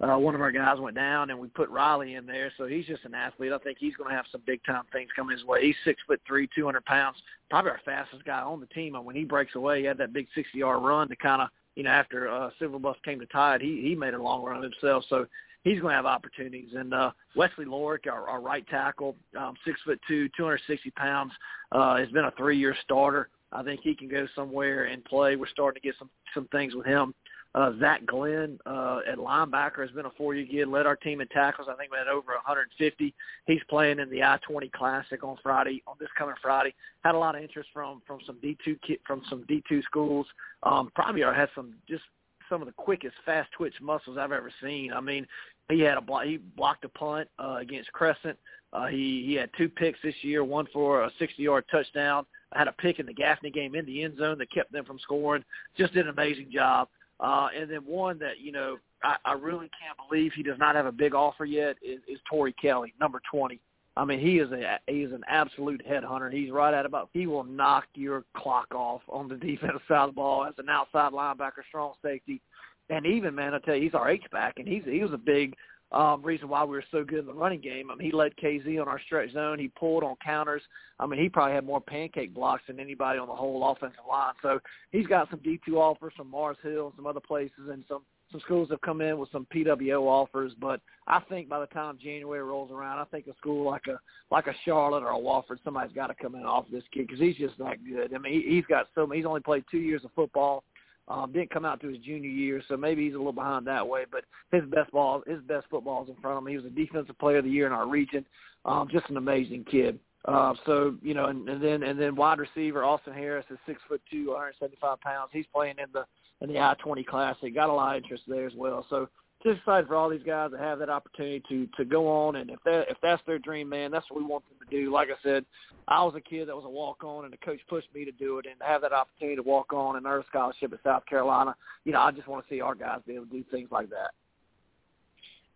uh, 0.00 0.16
one 0.16 0.34
of 0.36 0.40
our 0.40 0.52
guys 0.52 0.78
went 0.78 0.94
down 0.96 1.30
and 1.30 1.38
we 1.38 1.48
put 1.48 1.68
Riley 1.68 2.14
in 2.14 2.24
there. 2.24 2.52
So 2.56 2.66
he's 2.66 2.86
just 2.86 3.04
an 3.04 3.14
athlete. 3.14 3.52
I 3.52 3.58
think 3.58 3.78
he's 3.80 3.96
going 3.96 4.10
to 4.10 4.16
have 4.16 4.26
some 4.30 4.42
big 4.46 4.60
time 4.64 4.84
things 4.92 5.10
coming 5.16 5.36
his 5.36 5.44
way. 5.44 5.66
He's 5.66 5.76
six 5.84 6.00
foot 6.06 6.20
three, 6.26 6.48
two 6.54 6.64
hundred 6.64 6.84
pounds, 6.84 7.16
probably 7.50 7.72
our 7.72 7.80
fastest 7.84 8.24
guy 8.24 8.40
on 8.40 8.60
the 8.60 8.66
team. 8.66 8.94
And 8.94 9.04
when 9.04 9.16
he 9.16 9.24
breaks 9.24 9.56
away, 9.56 9.80
he 9.80 9.86
had 9.86 9.98
that 9.98 10.12
big 10.12 10.28
sixty 10.36 10.58
yard 10.58 10.82
run 10.82 11.08
to 11.08 11.16
kind 11.16 11.42
of, 11.42 11.48
you 11.76 11.82
know, 11.82 11.90
after 11.90 12.30
uh, 12.30 12.50
Silver 12.58 12.78
Bluff 12.78 12.96
came 13.04 13.20
to 13.20 13.26
Tide, 13.26 13.60
he 13.60 13.80
he 13.82 13.94
made 13.94 14.14
a 14.14 14.22
long 14.22 14.44
run 14.44 14.62
himself. 14.62 15.04
So 15.08 15.26
he's 15.64 15.80
going 15.80 15.92
to 15.92 15.96
have 15.96 16.06
opportunities. 16.06 16.70
And 16.74 16.92
uh, 16.92 17.12
Wesley 17.36 17.64
Lorick, 17.64 18.06
our, 18.06 18.28
our 18.28 18.40
right 18.40 18.66
tackle, 18.68 19.16
um, 19.38 19.54
six 19.64 19.80
foot 19.82 20.00
two, 20.06 20.28
two 20.36 20.44
hundred 20.44 20.60
sixty 20.66 20.90
pounds, 20.90 21.32
uh, 21.72 21.96
has 21.96 22.08
been 22.10 22.24
a 22.24 22.32
three 22.32 22.58
year 22.58 22.76
starter. 22.82 23.28
I 23.52 23.62
think 23.62 23.80
he 23.82 23.94
can 23.94 24.08
go 24.08 24.26
somewhere 24.34 24.84
and 24.84 25.04
play. 25.04 25.36
We're 25.36 25.46
starting 25.46 25.80
to 25.80 25.86
get 25.86 25.94
some 25.98 26.10
some 26.34 26.48
things 26.48 26.74
with 26.74 26.86
him. 26.86 27.14
Uh, 27.54 27.72
Zach 27.78 28.06
Glenn 28.06 28.58
uh, 28.64 29.00
at 29.10 29.18
linebacker 29.18 29.82
has 29.82 29.90
been 29.90 30.06
a 30.06 30.10
four-year 30.16 30.46
kid. 30.46 30.68
Led 30.68 30.86
our 30.86 30.96
team 30.96 31.20
in 31.20 31.28
tackles. 31.28 31.68
I 31.70 31.74
think 31.76 31.92
we 31.92 31.98
had 31.98 32.08
over 32.08 32.32
150. 32.32 33.14
He's 33.46 33.60
playing 33.68 33.98
in 33.98 34.08
the 34.08 34.22
I-20 34.22 34.72
Classic 34.72 35.22
on 35.22 35.36
Friday, 35.42 35.82
on 35.86 35.96
this 36.00 36.08
coming 36.16 36.34
Friday. 36.40 36.74
Had 37.04 37.14
a 37.14 37.18
lot 37.18 37.36
of 37.36 37.42
interest 37.42 37.68
from 37.72 38.00
from 38.06 38.20
some 38.26 38.36
D2 38.36 38.80
kid, 38.86 39.00
from 39.06 39.22
some 39.28 39.44
D2 39.50 39.82
schools. 39.84 40.26
Um, 40.62 40.90
probably 40.94 41.20
had 41.22 41.50
some 41.54 41.74
just 41.88 42.04
some 42.48 42.62
of 42.62 42.66
the 42.66 42.72
quickest 42.72 43.14
fast 43.26 43.50
twitch 43.52 43.74
muscles 43.82 44.16
I've 44.18 44.32
ever 44.32 44.52
seen. 44.62 44.92
I 44.92 45.00
mean, 45.00 45.26
he 45.70 45.80
had 45.80 45.98
a 45.98 46.00
block, 46.00 46.24
he 46.24 46.38
blocked 46.38 46.84
a 46.84 46.88
punt 46.88 47.28
uh, 47.38 47.56
against 47.60 47.92
Crescent. 47.92 48.38
Uh, 48.72 48.86
he 48.86 49.24
he 49.26 49.34
had 49.34 49.50
two 49.58 49.68
picks 49.68 49.98
this 50.02 50.14
year, 50.22 50.42
one 50.42 50.66
for 50.72 51.04
a 51.04 51.10
60-yard 51.20 51.64
touchdown. 51.70 52.24
Had 52.54 52.68
a 52.68 52.72
pick 52.72 52.98
in 52.98 53.06
the 53.06 53.14
Gaffney 53.14 53.50
game 53.50 53.74
in 53.74 53.86
the 53.86 54.02
end 54.02 54.18
zone 54.18 54.38
that 54.38 54.52
kept 54.52 54.72
them 54.72 54.84
from 54.84 54.98
scoring. 54.98 55.44
Just 55.76 55.92
did 55.94 56.06
an 56.06 56.12
amazing 56.12 56.50
job. 56.52 56.88
Uh, 57.22 57.48
and 57.56 57.70
then 57.70 57.78
one 57.86 58.18
that 58.18 58.40
you 58.40 58.52
know 58.52 58.76
I, 59.04 59.16
I 59.24 59.32
really 59.34 59.70
can't 59.80 59.96
believe 60.08 60.32
he 60.34 60.42
does 60.42 60.58
not 60.58 60.74
have 60.74 60.86
a 60.86 60.92
big 60.92 61.14
offer 61.14 61.44
yet 61.44 61.76
is, 61.82 62.00
is 62.08 62.18
Torrey 62.28 62.54
Kelly, 62.60 62.92
number 63.00 63.20
20. 63.30 63.60
I 63.96 64.04
mean, 64.04 64.20
he 64.20 64.38
is 64.38 64.50
a 64.50 64.78
he 64.86 65.02
is 65.02 65.12
an 65.12 65.22
absolute 65.28 65.82
headhunter. 65.88 66.32
He's 66.32 66.50
right 66.50 66.74
at 66.74 66.86
about 66.86 67.10
he 67.12 67.26
will 67.26 67.44
knock 67.44 67.84
your 67.94 68.24
clock 68.36 68.74
off 68.74 69.02
on 69.08 69.28
the 69.28 69.36
defensive 69.46 69.82
side 69.86 70.08
of 70.08 70.10
the 70.10 70.14
ball 70.14 70.46
as 70.46 70.54
an 70.58 70.68
outside 70.68 71.12
linebacker, 71.12 71.62
strong 71.68 71.92
safety, 72.02 72.40
and 72.88 73.06
even 73.06 73.34
man, 73.34 73.54
I 73.54 73.58
tell 73.58 73.76
you, 73.76 73.82
he's 73.82 73.94
our 73.94 74.10
H 74.10 74.24
back, 74.32 74.54
and 74.56 74.66
he's 74.66 74.84
he 74.84 75.02
was 75.02 75.12
a 75.12 75.18
big 75.18 75.54
um, 75.92 76.22
reason 76.22 76.48
why 76.48 76.64
we 76.64 76.76
were 76.76 76.84
so 76.90 77.04
good 77.04 77.20
in 77.20 77.26
the 77.26 77.34
running 77.34 77.60
game. 77.60 77.90
I 77.90 77.94
mean, 77.94 78.10
he 78.10 78.16
led 78.16 78.36
KZ 78.36 78.80
on 78.80 78.88
our 78.88 79.00
stretch 79.00 79.32
zone. 79.32 79.58
He 79.58 79.68
pulled 79.68 80.02
on 80.02 80.16
counters. 80.24 80.62
I 80.98 81.06
mean, 81.06 81.20
he 81.20 81.28
probably 81.28 81.54
had 81.54 81.66
more 81.66 81.80
pancake 81.80 82.34
blocks 82.34 82.62
than 82.66 82.80
anybody 82.80 83.18
on 83.18 83.28
the 83.28 83.34
whole 83.34 83.70
offensive 83.70 84.00
line. 84.08 84.32
So 84.40 84.58
he's 84.90 85.06
got 85.06 85.28
some 85.30 85.40
D2 85.40 85.74
offers 85.74 86.14
from 86.16 86.30
Mars 86.30 86.56
Hill 86.62 86.86
and 86.86 86.94
some 86.96 87.06
other 87.06 87.20
places, 87.20 87.68
and 87.70 87.84
some 87.88 88.02
some 88.30 88.40
schools 88.40 88.70
have 88.70 88.80
come 88.80 89.02
in 89.02 89.18
with 89.18 89.30
some 89.30 89.46
PWO 89.54 90.00
offers. 90.04 90.52
But 90.58 90.80
I 91.06 91.20
think 91.28 91.50
by 91.50 91.60
the 91.60 91.66
time 91.66 91.98
January 92.02 92.42
rolls 92.42 92.70
around, 92.70 92.98
I 92.98 93.04
think 93.04 93.26
a 93.26 93.36
school 93.36 93.70
like 93.70 93.86
a 93.88 94.00
like 94.30 94.46
a 94.46 94.54
Charlotte 94.64 95.02
or 95.02 95.10
a 95.10 95.18
Wofford, 95.18 95.58
somebody's 95.62 95.94
got 95.94 96.06
to 96.06 96.14
come 96.14 96.34
in 96.34 96.44
off 96.44 96.64
this 96.72 96.84
kid 96.94 97.06
because 97.06 97.20
he's 97.20 97.36
just 97.36 97.58
that 97.58 97.84
good. 97.84 98.14
I 98.14 98.18
mean, 98.18 98.32
he, 98.32 98.54
he's 98.56 98.64
got 98.64 98.86
so 98.94 99.06
he's 99.10 99.26
only 99.26 99.42
played 99.42 99.64
two 99.70 99.78
years 99.78 100.04
of 100.04 100.10
football 100.16 100.64
um, 101.08 101.32
didn't 101.32 101.50
come 101.50 101.64
out 101.64 101.80
to 101.80 101.88
his 101.88 101.98
junior 101.98 102.30
year, 102.30 102.62
so 102.68 102.76
maybe 102.76 103.04
he's 103.04 103.14
a 103.14 103.18
little 103.18 103.32
behind 103.32 103.66
that 103.66 103.86
way. 103.86 104.04
But 104.10 104.24
his 104.50 104.68
best 104.70 104.90
ball, 104.92 105.22
his 105.26 105.40
best 105.42 105.66
football 105.70 106.04
is 106.04 106.08
in 106.08 106.16
front 106.16 106.38
of 106.38 106.42
him. 106.42 106.50
He 106.50 106.56
was 106.56 106.66
a 106.66 106.70
defensive 106.70 107.18
player 107.18 107.38
of 107.38 107.44
the 107.44 107.50
year 107.50 107.66
in 107.66 107.72
our 107.72 107.88
region. 107.88 108.24
Um, 108.64 108.88
just 108.90 109.10
an 109.10 109.16
amazing 109.16 109.64
kid. 109.64 109.98
Uh, 110.24 110.54
so 110.64 110.94
you 111.02 111.14
know, 111.14 111.26
and, 111.26 111.48
and 111.48 111.62
then 111.62 111.82
and 111.82 112.00
then 112.00 112.14
wide 112.14 112.38
receiver 112.38 112.84
Austin 112.84 113.12
Harris 113.12 113.44
is 113.50 113.58
six 113.66 113.80
foot 113.88 114.00
two, 114.10 114.28
175 114.28 115.00
pounds. 115.00 115.30
He's 115.32 115.46
playing 115.52 115.74
in 115.78 115.86
the 115.92 116.04
in 116.40 116.52
the 116.52 116.60
I 116.60 116.74
twenty 116.78 117.02
classic. 117.02 117.54
Got 117.54 117.70
a 117.70 117.72
lot 117.72 117.96
of 117.96 118.02
interest 118.02 118.22
there 118.28 118.46
as 118.46 118.54
well. 118.54 118.86
So 118.88 119.08
just 119.42 119.58
excited 119.58 119.88
for 119.88 119.96
all 119.96 120.08
these 120.08 120.22
guys 120.24 120.50
to 120.52 120.58
have 120.58 120.78
that 120.78 120.88
opportunity 120.88 121.42
to 121.48 121.66
to 121.76 121.84
go 121.84 122.08
on 122.08 122.36
and 122.36 122.50
if 122.50 122.58
that 122.64 122.86
if 122.88 122.96
that's 123.02 123.22
their 123.26 123.38
dream, 123.38 123.68
man, 123.68 123.90
that's 123.90 124.08
what 124.10 124.20
we 124.20 124.26
want 124.26 124.44
them 124.48 124.58
to 124.66 124.76
do. 124.76 124.92
Like 124.92 125.08
I 125.08 125.20
said, 125.22 125.44
I 125.88 126.02
was 126.04 126.14
a 126.16 126.20
kid 126.20 126.48
that 126.48 126.56
was 126.56 126.64
a 126.64 126.70
walk 126.70 127.02
on 127.04 127.24
and 127.24 127.32
the 127.32 127.38
coach 127.38 127.60
pushed 127.68 127.88
me 127.94 128.04
to 128.04 128.12
do 128.12 128.38
it 128.38 128.46
and 128.46 128.58
to 128.60 128.66
have 128.66 128.82
that 128.82 128.92
opportunity 128.92 129.36
to 129.36 129.42
walk 129.42 129.72
on 129.72 129.96
and 129.96 130.06
earn 130.06 130.22
a 130.22 130.26
scholarship 130.26 130.72
at 130.72 130.82
South 130.84 131.04
Carolina, 131.06 131.54
you 131.84 131.92
know, 131.92 132.00
I 132.00 132.10
just 132.12 132.28
want 132.28 132.46
to 132.46 132.54
see 132.54 132.60
our 132.60 132.74
guys 132.74 133.00
be 133.06 133.14
able 133.14 133.26
to 133.26 133.32
do 133.32 133.44
things 133.50 133.68
like 133.70 133.90
that. 133.90 134.12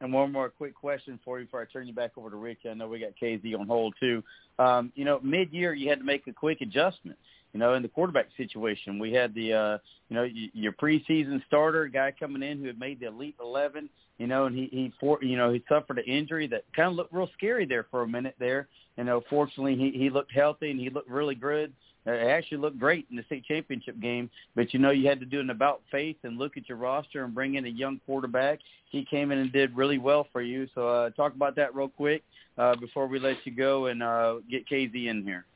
And 0.00 0.12
one 0.12 0.30
more 0.30 0.50
quick 0.50 0.74
question 0.74 1.18
for 1.24 1.38
you 1.38 1.46
before 1.46 1.62
I 1.62 1.72
turn 1.72 1.86
you 1.86 1.94
back 1.94 2.12
over 2.18 2.28
to 2.28 2.36
Rich. 2.36 2.60
I 2.68 2.74
know 2.74 2.86
we 2.86 2.98
got 2.98 3.12
KZ 3.20 3.58
on 3.58 3.66
hold 3.66 3.94
too. 3.98 4.22
Um, 4.58 4.92
you 4.94 5.04
know, 5.04 5.20
mid-year 5.22 5.72
you 5.74 5.88
had 5.88 6.00
to 6.00 6.04
make 6.04 6.26
a 6.26 6.32
quick 6.32 6.60
adjustment. 6.60 7.18
You 7.56 7.60
know, 7.60 7.72
in 7.72 7.82
the 7.82 7.88
quarterback 7.88 8.26
situation. 8.36 8.98
We 8.98 9.14
had 9.14 9.34
the, 9.34 9.54
uh, 9.54 9.78
you 10.10 10.16
know, 10.16 10.28
your 10.52 10.72
preseason 10.72 11.42
starter 11.46 11.88
guy 11.88 12.12
coming 12.12 12.42
in 12.42 12.58
who 12.60 12.66
had 12.66 12.78
made 12.78 13.00
the 13.00 13.06
Elite 13.06 13.36
11, 13.40 13.88
you 14.18 14.26
know, 14.26 14.44
and 14.44 14.54
he, 14.54 14.68
he, 14.70 14.92
for, 15.00 15.18
you 15.24 15.38
know, 15.38 15.50
he 15.50 15.64
suffered 15.66 15.98
an 15.98 16.04
injury 16.04 16.46
that 16.48 16.64
kind 16.76 16.90
of 16.90 16.96
looked 16.96 17.14
real 17.14 17.30
scary 17.32 17.64
there 17.64 17.86
for 17.90 18.02
a 18.02 18.06
minute 18.06 18.34
there. 18.38 18.68
You 18.98 19.04
know, 19.04 19.22
fortunately 19.30 19.74
he, 19.74 19.98
he 19.98 20.10
looked 20.10 20.32
healthy 20.32 20.70
and 20.70 20.78
he 20.78 20.90
looked 20.90 21.08
really 21.08 21.34
good. 21.34 21.72
Uh, 22.06 22.10
It 22.12 22.26
actually 22.26 22.58
looked 22.58 22.78
great 22.78 23.06
in 23.10 23.16
the 23.16 23.22
state 23.22 23.46
championship 23.46 23.98
game, 24.00 24.28
but 24.54 24.74
you 24.74 24.78
know 24.78 24.90
you 24.90 25.08
had 25.08 25.20
to 25.20 25.26
do 25.26 25.40
an 25.40 25.48
about 25.48 25.80
face 25.90 26.16
and 26.24 26.36
look 26.36 26.58
at 26.58 26.68
your 26.68 26.76
roster 26.76 27.24
and 27.24 27.34
bring 27.34 27.54
in 27.54 27.64
a 27.64 27.70
young 27.70 28.02
quarterback. 28.04 28.58
He 28.90 29.02
came 29.02 29.32
in 29.32 29.38
and 29.38 29.50
did 29.50 29.74
really 29.74 29.96
well 29.96 30.28
for 30.30 30.42
you. 30.42 30.68
So 30.74 30.86
uh, 30.88 31.10
talk 31.10 31.34
about 31.34 31.56
that 31.56 31.74
real 31.74 31.88
quick 31.88 32.22
uh, 32.58 32.76
before 32.76 33.06
we 33.06 33.18
let 33.18 33.38
you 33.44 33.52
go 33.52 33.86
and 33.86 34.02
uh, 34.02 34.40
get 34.50 34.68
KZ 34.68 35.06
in 35.06 35.24
here. 35.24 35.46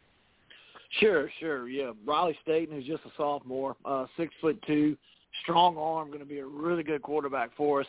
Sure, 0.99 1.31
sure. 1.39 1.69
Yeah, 1.69 1.93
Riley 2.05 2.37
Staten, 2.43 2.75
who's 2.75 2.87
just 2.87 3.05
a 3.05 3.11
sophomore, 3.17 3.77
uh, 3.85 4.07
six 4.17 4.35
foot 4.41 4.61
two, 4.67 4.97
strong 5.43 5.77
arm, 5.77 6.09
going 6.09 6.21
to 6.21 6.27
be 6.27 6.39
a 6.39 6.47
really 6.47 6.83
good 6.83 7.03
quarterback 7.03 7.51
for 7.57 7.81
us. 7.81 7.87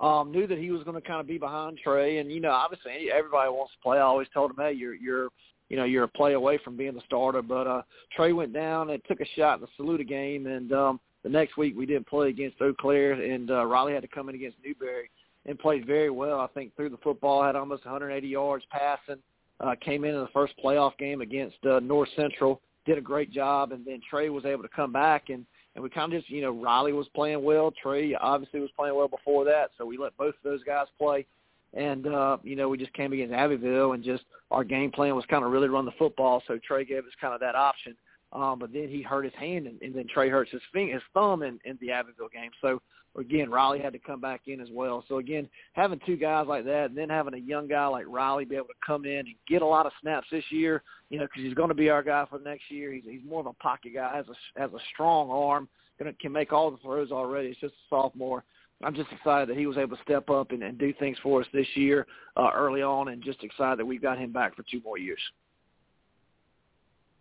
Um, 0.00 0.32
knew 0.32 0.46
that 0.46 0.58
he 0.58 0.70
was 0.70 0.82
going 0.82 1.00
to 1.00 1.06
kind 1.06 1.20
of 1.20 1.26
be 1.26 1.38
behind 1.38 1.78
Trey, 1.82 2.18
and 2.18 2.30
you 2.30 2.40
know, 2.40 2.50
obviously 2.50 3.10
everybody 3.12 3.48
wants 3.50 3.72
to 3.72 3.82
play. 3.82 3.98
I 3.98 4.02
always 4.02 4.28
told 4.34 4.50
him, 4.50 4.56
hey, 4.58 4.72
you're 4.72 4.94
you're 4.94 5.28
you 5.68 5.76
know 5.76 5.84
you're 5.84 6.04
a 6.04 6.08
play 6.08 6.34
away 6.34 6.58
from 6.62 6.76
being 6.76 6.94
the 6.94 7.02
starter. 7.06 7.40
But 7.40 7.66
uh, 7.66 7.82
Trey 8.14 8.32
went 8.32 8.52
down 8.52 8.90
and 8.90 9.02
took 9.06 9.20
a 9.20 9.26
shot 9.36 9.58
in 9.58 9.62
the 9.62 9.68
Saluda 9.76 10.04
game, 10.04 10.46
and 10.46 10.72
um, 10.72 11.00
the 11.22 11.28
next 11.28 11.56
week 11.56 11.74
we 11.76 11.86
didn't 11.86 12.06
play 12.06 12.28
against 12.28 12.60
Eau 12.60 12.74
Claire, 12.78 13.12
and 13.12 13.50
uh, 13.50 13.64
Riley 13.64 13.94
had 13.94 14.02
to 14.02 14.08
come 14.08 14.28
in 14.28 14.34
against 14.34 14.58
Newberry 14.64 15.08
and 15.46 15.58
played 15.58 15.86
very 15.86 16.10
well. 16.10 16.40
I 16.40 16.48
think 16.48 16.74
through 16.76 16.90
the 16.90 16.98
football, 16.98 17.42
had 17.42 17.56
almost 17.56 17.84
180 17.84 18.26
yards 18.26 18.64
passing. 18.70 19.22
Uh, 19.62 19.74
came 19.80 20.04
in 20.04 20.14
in 20.14 20.20
the 20.20 20.28
first 20.32 20.54
playoff 20.62 20.96
game 20.98 21.20
against 21.20 21.56
uh, 21.64 21.78
North 21.80 22.08
Central, 22.16 22.60
did 22.84 22.98
a 22.98 23.00
great 23.00 23.30
job, 23.30 23.70
and 23.70 23.86
then 23.86 24.00
Trey 24.10 24.28
was 24.28 24.44
able 24.44 24.62
to 24.62 24.68
come 24.68 24.92
back 24.92 25.28
and 25.28 25.46
and 25.74 25.82
we 25.82 25.88
kind 25.88 26.12
of 26.12 26.20
just 26.20 26.30
you 26.30 26.42
know 26.42 26.50
Riley 26.50 26.92
was 26.92 27.08
playing 27.14 27.42
well, 27.42 27.72
Trey 27.82 28.14
obviously 28.14 28.60
was 28.60 28.70
playing 28.76 28.94
well 28.94 29.08
before 29.08 29.44
that, 29.46 29.70
so 29.78 29.86
we 29.86 29.96
let 29.96 30.16
both 30.16 30.34
of 30.34 30.42
those 30.44 30.62
guys 30.64 30.86
play. 30.98 31.26
And 31.74 32.06
uh, 32.06 32.36
you 32.42 32.56
know, 32.56 32.68
we 32.68 32.76
just 32.76 32.92
came 32.92 33.12
against 33.12 33.32
Abbeville, 33.32 33.92
and 33.92 34.04
just 34.04 34.24
our 34.50 34.64
game 34.64 34.90
plan 34.90 35.16
was 35.16 35.24
kind 35.30 35.44
of 35.44 35.50
really 35.50 35.68
run 35.68 35.86
the 35.86 35.92
football. 35.98 36.42
So 36.46 36.58
Trey 36.66 36.84
gave 36.84 37.04
us 37.04 37.12
kind 37.20 37.32
of 37.32 37.40
that 37.40 37.54
option. 37.54 37.96
Um, 38.32 38.58
but 38.58 38.72
then 38.72 38.88
he 38.88 39.02
hurt 39.02 39.24
his 39.24 39.34
hand, 39.34 39.66
and, 39.66 39.80
and 39.82 39.94
then 39.94 40.06
Trey 40.12 40.28
hurts 40.30 40.50
his 40.50 40.62
finger, 40.72 40.94
his 40.94 41.02
thumb 41.12 41.42
in, 41.42 41.58
in 41.64 41.78
the 41.80 41.90
Abbeville 41.90 42.30
game. 42.32 42.50
So 42.62 42.80
again, 43.18 43.50
Riley 43.50 43.80
had 43.80 43.92
to 43.92 43.98
come 43.98 44.20
back 44.20 44.42
in 44.46 44.60
as 44.60 44.68
well. 44.72 45.04
So 45.08 45.18
again, 45.18 45.48
having 45.74 46.00
two 46.06 46.16
guys 46.16 46.46
like 46.48 46.64
that, 46.64 46.86
and 46.86 46.96
then 46.96 47.08
having 47.08 47.34
a 47.34 47.38
young 47.38 47.68
guy 47.68 47.86
like 47.86 48.06
Riley 48.08 48.44
be 48.44 48.56
able 48.56 48.66
to 48.66 48.86
come 48.86 49.04
in 49.04 49.18
and 49.18 49.34
get 49.48 49.62
a 49.62 49.66
lot 49.66 49.86
of 49.86 49.92
snaps 50.00 50.28
this 50.30 50.44
year, 50.50 50.82
you 51.10 51.18
know, 51.18 51.26
because 51.26 51.42
he's 51.42 51.54
going 51.54 51.68
to 51.68 51.74
be 51.74 51.90
our 51.90 52.02
guy 52.02 52.24
for 52.28 52.38
next 52.38 52.70
year. 52.70 52.92
He's 52.92 53.04
he's 53.04 53.24
more 53.28 53.40
of 53.40 53.46
a 53.46 53.52
pocket 53.54 53.92
guy, 53.94 54.14
has 54.16 54.26
a 54.28 54.60
has 54.60 54.72
a 54.72 54.82
strong 54.92 55.30
arm, 55.30 55.68
gonna 55.98 56.12
can 56.14 56.32
make 56.32 56.52
all 56.52 56.70
the 56.70 56.78
throws 56.78 57.10
already. 57.10 57.48
It's 57.48 57.60
just 57.60 57.74
a 57.74 57.88
sophomore. 57.90 58.44
I'm 58.84 58.94
just 58.94 59.12
excited 59.12 59.48
that 59.48 59.56
he 59.56 59.66
was 59.66 59.76
able 59.76 59.96
to 59.96 60.02
step 60.02 60.28
up 60.28 60.50
and, 60.50 60.62
and 60.62 60.76
do 60.76 60.92
things 60.94 61.16
for 61.22 61.40
us 61.40 61.46
this 61.52 61.68
year 61.74 62.06
uh, 62.36 62.50
early 62.54 62.82
on, 62.82 63.08
and 63.08 63.22
just 63.22 63.44
excited 63.44 63.78
that 63.78 63.86
we've 63.86 64.02
got 64.02 64.18
him 64.18 64.32
back 64.32 64.56
for 64.56 64.64
two 64.68 64.80
more 64.84 64.98
years. 64.98 65.20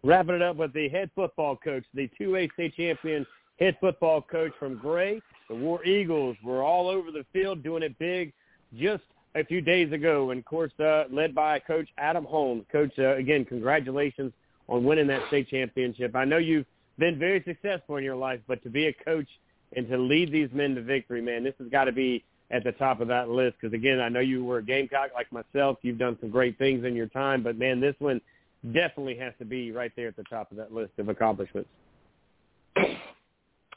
Wrapping 0.03 0.35
it 0.35 0.41
up 0.41 0.55
with 0.55 0.73
the 0.73 0.89
head 0.89 1.11
football 1.13 1.55
coach, 1.55 1.84
the 1.93 2.09
2A 2.19 2.51
state 2.53 2.76
champion 2.76 3.27
head 3.61 3.77
football 3.79 4.21
coach 4.21 4.51
from 4.57 4.77
Gray. 4.77 5.21
The 5.47 5.55
War 5.55 5.85
Eagles 5.85 6.35
were 6.43 6.63
all 6.63 6.89
over 6.89 7.11
the 7.11 7.25
field 7.31 7.63
doing 7.63 7.83
it 7.83 7.97
big 7.99 8.33
just 8.77 9.03
a 9.35 9.45
few 9.45 9.61
days 9.61 9.93
ago, 9.93 10.31
and 10.31 10.39
of 10.39 10.45
course, 10.45 10.71
uh, 10.79 11.03
led 11.11 11.35
by 11.35 11.59
Coach 11.59 11.88
Adam 11.97 12.25
Holmes. 12.25 12.65
Coach, 12.71 12.91
uh, 12.97 13.15
again, 13.15 13.45
congratulations 13.45 14.33
on 14.67 14.83
winning 14.83 15.07
that 15.07 15.21
state 15.27 15.47
championship. 15.49 16.15
I 16.15 16.25
know 16.25 16.38
you've 16.38 16.65
been 16.97 17.19
very 17.19 17.43
successful 17.45 17.97
in 17.97 18.03
your 18.03 18.15
life, 18.15 18.39
but 18.47 18.61
to 18.63 18.69
be 18.69 18.88
a 18.88 18.93
coach 18.93 19.27
and 19.75 19.88
to 19.89 19.97
lead 19.97 20.31
these 20.31 20.49
men 20.51 20.75
to 20.75 20.81
victory, 20.81 21.21
man, 21.21 21.43
this 21.43 21.53
has 21.59 21.69
got 21.69 21.85
to 21.85 21.91
be 21.91 22.23
at 22.49 22.63
the 22.63 22.73
top 22.73 22.99
of 22.99 23.07
that 23.07 23.29
list. 23.29 23.57
Because 23.61 23.73
again, 23.73 24.01
I 24.01 24.09
know 24.09 24.19
you 24.19 24.43
were 24.43 24.57
a 24.57 24.63
Gamecock 24.63 25.11
like 25.13 25.31
myself. 25.31 25.77
You've 25.81 25.99
done 25.99 26.17
some 26.19 26.29
great 26.29 26.57
things 26.57 26.83
in 26.83 26.95
your 26.95 27.07
time, 27.07 27.43
but 27.43 27.57
man, 27.57 27.79
this 27.79 27.95
one 27.99 28.19
definitely 28.73 29.17
has 29.17 29.33
to 29.39 29.45
be 29.45 29.71
right 29.71 29.91
there 29.95 30.07
at 30.07 30.17
the 30.17 30.23
top 30.23 30.51
of 30.51 30.57
that 30.57 30.73
list 30.73 30.91
of 30.97 31.09
accomplishments. 31.09 31.69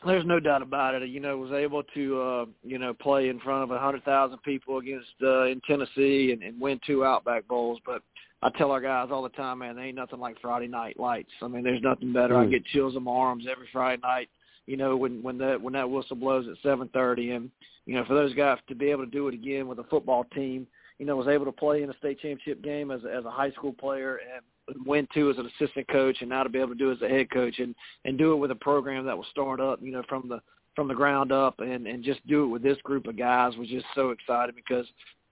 There's 0.06 0.26
no 0.26 0.40
doubt 0.40 0.62
about 0.62 0.94
it. 0.94 1.08
You 1.08 1.20
know, 1.20 1.38
was 1.38 1.52
able 1.52 1.82
to 1.94 2.20
uh, 2.20 2.44
you 2.62 2.78
know 2.78 2.94
play 2.94 3.28
in 3.28 3.40
front 3.40 3.64
of 3.64 3.70
a 3.70 3.78
hundred 3.78 4.04
thousand 4.04 4.42
people 4.42 4.78
against 4.78 5.08
uh, 5.22 5.44
in 5.44 5.60
Tennessee 5.66 6.32
and, 6.32 6.42
and 6.42 6.60
win 6.60 6.80
two 6.86 7.04
Outback 7.04 7.46
Bowls. 7.48 7.78
But 7.86 8.02
I 8.42 8.50
tell 8.58 8.70
our 8.70 8.80
guys 8.80 9.08
all 9.10 9.22
the 9.22 9.30
time, 9.30 9.58
man, 9.60 9.76
there 9.76 9.84
ain't 9.84 9.96
nothing 9.96 10.20
like 10.20 10.36
Friday 10.40 10.66
night 10.66 10.98
lights. 10.98 11.30
I 11.42 11.48
mean, 11.48 11.62
there's 11.64 11.82
nothing 11.82 12.12
better. 12.12 12.36
I 12.36 12.44
Mm. 12.44 12.50
get 12.50 12.66
chills 12.66 12.96
in 12.96 13.02
my 13.04 13.12
arms 13.12 13.46
every 13.50 13.68
Friday 13.72 14.00
night. 14.02 14.28
You 14.66 14.76
know, 14.76 14.96
when 14.96 15.22
when 15.22 15.38
that 15.38 15.60
when 15.60 15.72
that 15.74 15.88
whistle 15.88 16.16
blows 16.16 16.46
at 16.48 16.56
7:30, 16.62 17.36
and 17.36 17.50
you 17.86 17.94
know, 17.94 18.04
for 18.04 18.14
those 18.14 18.34
guys 18.34 18.58
to 18.68 18.74
be 18.74 18.90
able 18.90 19.04
to 19.04 19.10
do 19.10 19.28
it 19.28 19.34
again 19.34 19.66
with 19.68 19.78
a 19.78 19.84
football 19.84 20.24
team, 20.34 20.66
you 20.98 21.06
know, 21.06 21.16
was 21.16 21.28
able 21.28 21.44
to 21.44 21.52
play 21.52 21.82
in 21.82 21.90
a 21.90 21.96
state 21.98 22.20
championship 22.20 22.62
game 22.62 22.90
as 22.90 23.00
as 23.04 23.24
a 23.24 23.30
high 23.30 23.50
school 23.52 23.72
player 23.72 24.20
and 24.34 24.86
win 24.86 25.06
two 25.12 25.30
as 25.30 25.36
an 25.38 25.50
assistant 25.58 25.86
coach, 25.88 26.18
and 26.20 26.30
now 26.30 26.42
to 26.42 26.48
be 26.48 26.58
able 26.58 26.70
to 26.70 26.74
do 26.74 26.92
as 26.92 27.02
a 27.02 27.08
head 27.08 27.30
coach 27.30 27.58
and 27.58 27.74
and 28.04 28.18
do 28.18 28.32
it 28.32 28.36
with 28.36 28.50
a 28.50 28.56
program 28.56 29.04
that 29.06 29.16
was 29.16 29.26
started 29.30 29.62
up, 29.62 29.80
you 29.82 29.92
know, 29.92 30.02
from 30.08 30.28
the 30.28 30.40
from 30.76 30.88
the 30.88 30.94
ground 30.94 31.32
up, 31.32 31.60
and 31.60 31.86
and 31.86 32.04
just 32.04 32.26
do 32.26 32.44
it 32.44 32.48
with 32.48 32.62
this 32.62 32.78
group 32.82 33.06
of 33.06 33.16
guys 33.16 33.56
was 33.56 33.68
just 33.68 33.86
so 33.94 34.10
exciting 34.10 34.54
because 34.54 34.86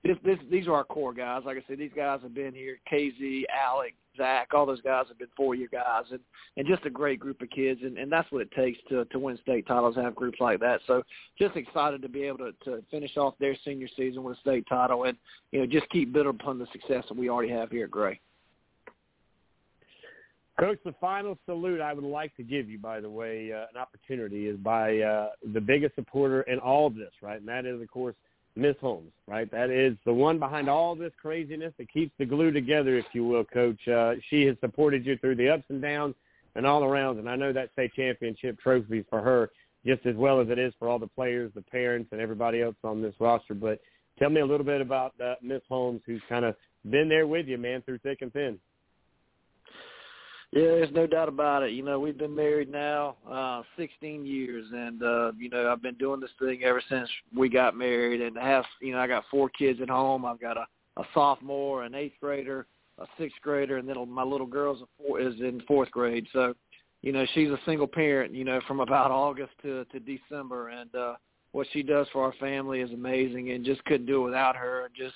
this, 0.04 0.16
this, 0.24 0.38
these 0.50 0.66
are 0.66 0.74
our 0.74 0.84
core 0.84 1.14
guys. 1.14 1.42
Like 1.44 1.58
I 1.58 1.64
said, 1.68 1.78
these 1.78 1.92
guys 1.94 2.20
have 2.22 2.34
been 2.34 2.54
here. 2.54 2.78
KZ, 2.92 3.44
Alec, 3.48 3.94
Zach, 4.16 4.48
all 4.54 4.66
those 4.66 4.80
guys 4.80 5.06
have 5.08 5.18
been 5.18 5.28
four-year 5.36 5.68
guys, 5.70 6.04
and 6.10 6.20
and 6.56 6.66
just 6.66 6.84
a 6.84 6.90
great 6.90 7.18
group 7.18 7.40
of 7.40 7.50
kids. 7.50 7.80
And 7.82 7.98
and 7.98 8.10
that's 8.10 8.30
what 8.30 8.42
it 8.42 8.50
takes 8.52 8.78
to 8.88 9.04
to 9.06 9.18
win 9.18 9.38
state 9.42 9.66
titles. 9.66 9.96
Have 9.96 10.14
groups 10.14 10.38
like 10.40 10.60
that. 10.60 10.80
So 10.86 11.02
just 11.38 11.56
excited 11.56 12.02
to 12.02 12.08
be 12.08 12.24
able 12.24 12.38
to 12.38 12.52
to 12.64 12.82
finish 12.90 13.16
off 13.16 13.34
their 13.38 13.56
senior 13.64 13.88
season 13.96 14.22
with 14.22 14.36
a 14.36 14.40
state 14.40 14.66
title, 14.68 15.04
and 15.04 15.16
you 15.50 15.60
know 15.60 15.66
just 15.66 15.88
keep 15.90 16.12
building 16.12 16.30
upon 16.30 16.58
the 16.58 16.66
success 16.72 17.04
that 17.08 17.16
we 17.16 17.28
already 17.28 17.52
have 17.52 17.70
here 17.70 17.84
at 17.84 17.90
Gray. 17.90 18.20
Coach, 20.60 20.78
the 20.84 20.94
final 21.00 21.38
salute 21.46 21.80
I 21.80 21.94
would 21.94 22.04
like 22.04 22.36
to 22.36 22.42
give 22.42 22.68
you, 22.68 22.78
by 22.78 23.00
the 23.00 23.08
way, 23.08 23.52
uh, 23.52 23.66
an 23.74 23.80
opportunity 23.80 24.48
is 24.48 24.56
by 24.58 24.98
uh, 24.98 25.30
the 25.54 25.60
biggest 25.60 25.94
supporter 25.94 26.42
in 26.42 26.58
all 26.58 26.86
of 26.86 26.94
this, 26.94 27.10
right? 27.22 27.38
And 27.40 27.48
that 27.48 27.64
is, 27.64 27.80
of 27.80 27.90
course, 27.90 28.14
Miss 28.54 28.76
Holmes, 28.80 29.12
right? 29.26 29.50
That 29.50 29.70
is 29.70 29.96
the 30.04 30.12
one 30.12 30.38
behind 30.38 30.68
all 30.68 30.94
this 30.94 31.12
craziness 31.20 31.72
that 31.78 31.90
keeps 31.90 32.12
the 32.18 32.26
glue 32.26 32.50
together, 32.50 32.98
if 32.98 33.06
you 33.12 33.24
will, 33.24 33.44
Coach. 33.44 33.88
Uh, 33.88 34.14
she 34.28 34.44
has 34.46 34.56
supported 34.60 35.06
you 35.06 35.16
through 35.16 35.36
the 35.36 35.48
ups 35.48 35.64
and 35.68 35.80
downs 35.80 36.14
and 36.54 36.66
all 36.66 36.84
around, 36.84 37.18
and 37.18 37.30
I 37.30 37.36
know 37.36 37.52
that 37.52 37.72
state 37.72 37.94
championship 37.94 38.60
trophy 38.60 39.04
for 39.08 39.22
her 39.22 39.50
just 39.84 40.06
as 40.06 40.14
well 40.16 40.40
as 40.40 40.48
it 40.48 40.58
is 40.58 40.72
for 40.78 40.88
all 40.88 40.98
the 40.98 41.08
players, 41.08 41.50
the 41.54 41.62
parents, 41.62 42.10
and 42.12 42.20
everybody 42.20 42.62
else 42.62 42.76
on 42.84 43.02
this 43.02 43.14
roster. 43.18 43.54
But 43.54 43.80
tell 44.18 44.30
me 44.30 44.40
a 44.40 44.46
little 44.46 44.66
bit 44.66 44.80
about 44.80 45.12
uh, 45.20 45.34
Miss 45.42 45.62
Holmes, 45.68 46.02
who's 46.06 46.22
kind 46.28 46.44
of 46.44 46.54
been 46.88 47.08
there 47.08 47.26
with 47.26 47.48
you, 47.48 47.58
man, 47.58 47.82
through 47.82 47.98
thick 47.98 48.18
and 48.22 48.32
thin. 48.32 48.58
Yeah, 50.52 50.64
there's 50.64 50.92
no 50.92 51.06
doubt 51.06 51.28
about 51.30 51.62
it. 51.62 51.72
You 51.72 51.82
know, 51.82 51.98
we've 51.98 52.18
been 52.18 52.34
married 52.34 52.70
now 52.70 53.16
uh 53.30 53.62
16 53.78 54.26
years 54.26 54.66
and 54.72 55.02
uh 55.02 55.32
you 55.38 55.48
know, 55.48 55.72
I've 55.72 55.82
been 55.82 55.94
doing 55.94 56.20
this 56.20 56.30
thing 56.38 56.62
ever 56.62 56.82
since 56.90 57.08
we 57.34 57.48
got 57.48 57.74
married 57.74 58.20
and 58.20 58.36
have, 58.36 58.64
you 58.80 58.92
know, 58.92 58.98
I 58.98 59.06
got 59.06 59.24
four 59.30 59.48
kids 59.48 59.80
at 59.80 59.88
home. 59.88 60.24
I've 60.26 60.40
got 60.40 60.58
a 60.58 60.66
a 60.98 61.04
sophomore, 61.14 61.84
an 61.84 61.92
8th 61.92 62.12
grader, 62.20 62.66
a 62.98 63.06
6th 63.18 63.30
grader 63.42 63.78
and 63.78 63.88
then 63.88 63.96
my 64.10 64.22
little 64.22 64.46
girl's 64.46 64.82
a 64.82 65.02
four, 65.02 65.20
is 65.20 65.34
in 65.40 65.62
4th 65.68 65.90
grade. 65.90 66.26
So, 66.34 66.52
you 67.00 67.12
know, 67.12 67.24
she's 67.32 67.48
a 67.48 67.58
single 67.64 67.86
parent, 67.86 68.34
you 68.34 68.44
know, 68.44 68.60
from 68.68 68.80
about 68.80 69.10
August 69.24 69.52
to 69.62 69.86
to 69.86 70.00
December 70.00 70.68
and 70.68 70.94
uh 70.94 71.14
what 71.52 71.66
she 71.72 71.82
does 71.82 72.06
for 72.12 72.24
our 72.24 72.32
family 72.34 72.80
is 72.80 72.90
amazing 72.92 73.52
and 73.52 73.64
just 73.64 73.84
couldn't 73.84 74.06
do 74.06 74.22
it 74.22 74.26
without 74.26 74.56
her. 74.56 74.90
Just 74.94 75.14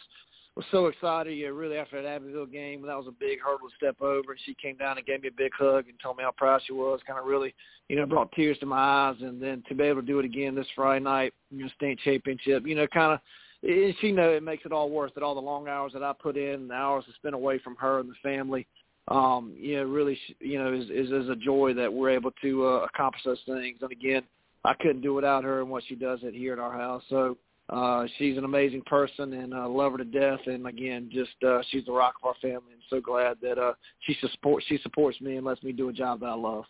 was 0.57 0.65
so 0.71 0.87
excited. 0.87 1.37
Yeah, 1.37 1.49
really 1.49 1.77
after 1.77 2.01
that 2.01 2.09
Abbeville 2.09 2.47
game, 2.47 2.83
that 2.83 2.97
was 2.97 3.07
a 3.07 3.13
big 3.13 3.41
hurdle 3.41 3.69
to 3.69 3.77
step 3.77 4.01
over. 4.01 4.33
And 4.33 4.41
she 4.45 4.55
came 4.55 4.77
down 4.77 4.97
and 4.97 5.07
gave 5.07 5.23
me 5.23 5.29
a 5.29 5.33
big 5.33 5.53
hug 5.57 5.87
and 5.89 6.01
told 6.03 6.17
me 6.17 6.25
how 6.25 6.33
proud 6.33 6.63
she 6.67 6.73
was. 6.73 7.01
Kind 7.07 7.19
of 7.19 7.27
really, 7.27 7.55
you 7.89 7.97
know, 7.97 8.07
brought 8.07 8.33
tears 8.33 8.59
to 8.59 8.67
my 8.67 8.79
eyes. 8.79 9.17
And 9.21 9.41
then 9.41 9.63
to 9.69 9.75
be 9.75 9.85
able 9.85 10.01
to 10.01 10.07
do 10.07 10.19
it 10.19 10.25
again 10.25 10.55
this 10.55 10.67
Friday 10.75 11.05
night, 11.05 11.35
you 11.51 11.63
know, 11.63 11.71
state 11.77 11.99
championship, 12.03 12.67
you 12.67 12.75
know, 12.75 12.87
kind 12.87 13.13
of. 13.13 13.21
And 13.63 13.95
she 14.01 14.13
know 14.13 14.31
it 14.31 14.43
makes 14.43 14.65
it 14.65 14.73
all 14.73 14.91
worth 14.91 15.13
it. 15.17 15.23
All 15.23 15.35
the 15.35 15.41
long 15.41 15.69
hours 15.69 15.93
that 15.93 16.03
I 16.03 16.13
put 16.13 16.37
in, 16.37 16.69
the 16.69 16.75
hours 16.75 17.05
to 17.05 17.13
spend 17.15 17.35
away 17.35 17.59
from 17.59 17.77
her 17.77 18.01
and 18.01 18.09
the 18.09 18.15
family. 18.23 18.67
Um, 19.09 19.55
you 19.57 19.77
know, 19.77 19.85
really, 19.85 20.19
you 20.41 20.59
know, 20.59 20.73
is 20.73 20.85
is, 20.91 21.11
is 21.11 21.29
a 21.29 21.37
joy 21.37 21.75
that 21.75 21.93
we're 21.93 22.11
able 22.11 22.33
to 22.43 22.67
uh, 22.67 22.87
accomplish 22.93 23.23
those 23.25 23.41
things. 23.47 23.79
And 23.83 23.93
again, 23.93 24.23
I 24.65 24.75
couldn't 24.75 25.03
do 25.03 25.15
without 25.15 25.45
her 25.45 25.61
and 25.61 25.71
what 25.71 25.85
she 25.87 25.95
does 25.95 26.21
it 26.23 26.35
here 26.35 26.55
at 26.55 26.59
our 26.59 26.73
house. 26.73 27.03
So 27.09 27.37
uh, 27.69 28.07
she's 28.17 28.37
an 28.39 28.45
amazing 28.45 28.83
person 28.83 29.33
and 29.33 29.53
uh, 29.53 29.69
love 29.69 29.93
her 29.93 29.99
to 29.99 30.05
death. 30.05 30.41
And 30.47 30.67
again, 30.67 31.11
just 31.13 31.33
uh, 31.47 31.61
she's 31.71 31.85
the 31.85 31.93
rock 31.93 32.15
of 32.23 32.29
our 32.29 32.35
family. 32.41 32.73
And 32.73 32.83
so 32.89 33.01
glad 33.01 33.39
that 33.43 33.59
uh, 33.59 33.73
she 34.01 34.17
support 34.21 34.63
she 34.69 34.79
supports 34.83 35.21
me 35.21 35.37
and 35.37 35.47
lets 35.47 35.63
me 35.63 35.73
do 35.73 35.89
a 35.89 35.93
job 35.93 36.21
that 36.21 36.27
I 36.27 36.35
love. 36.35 36.65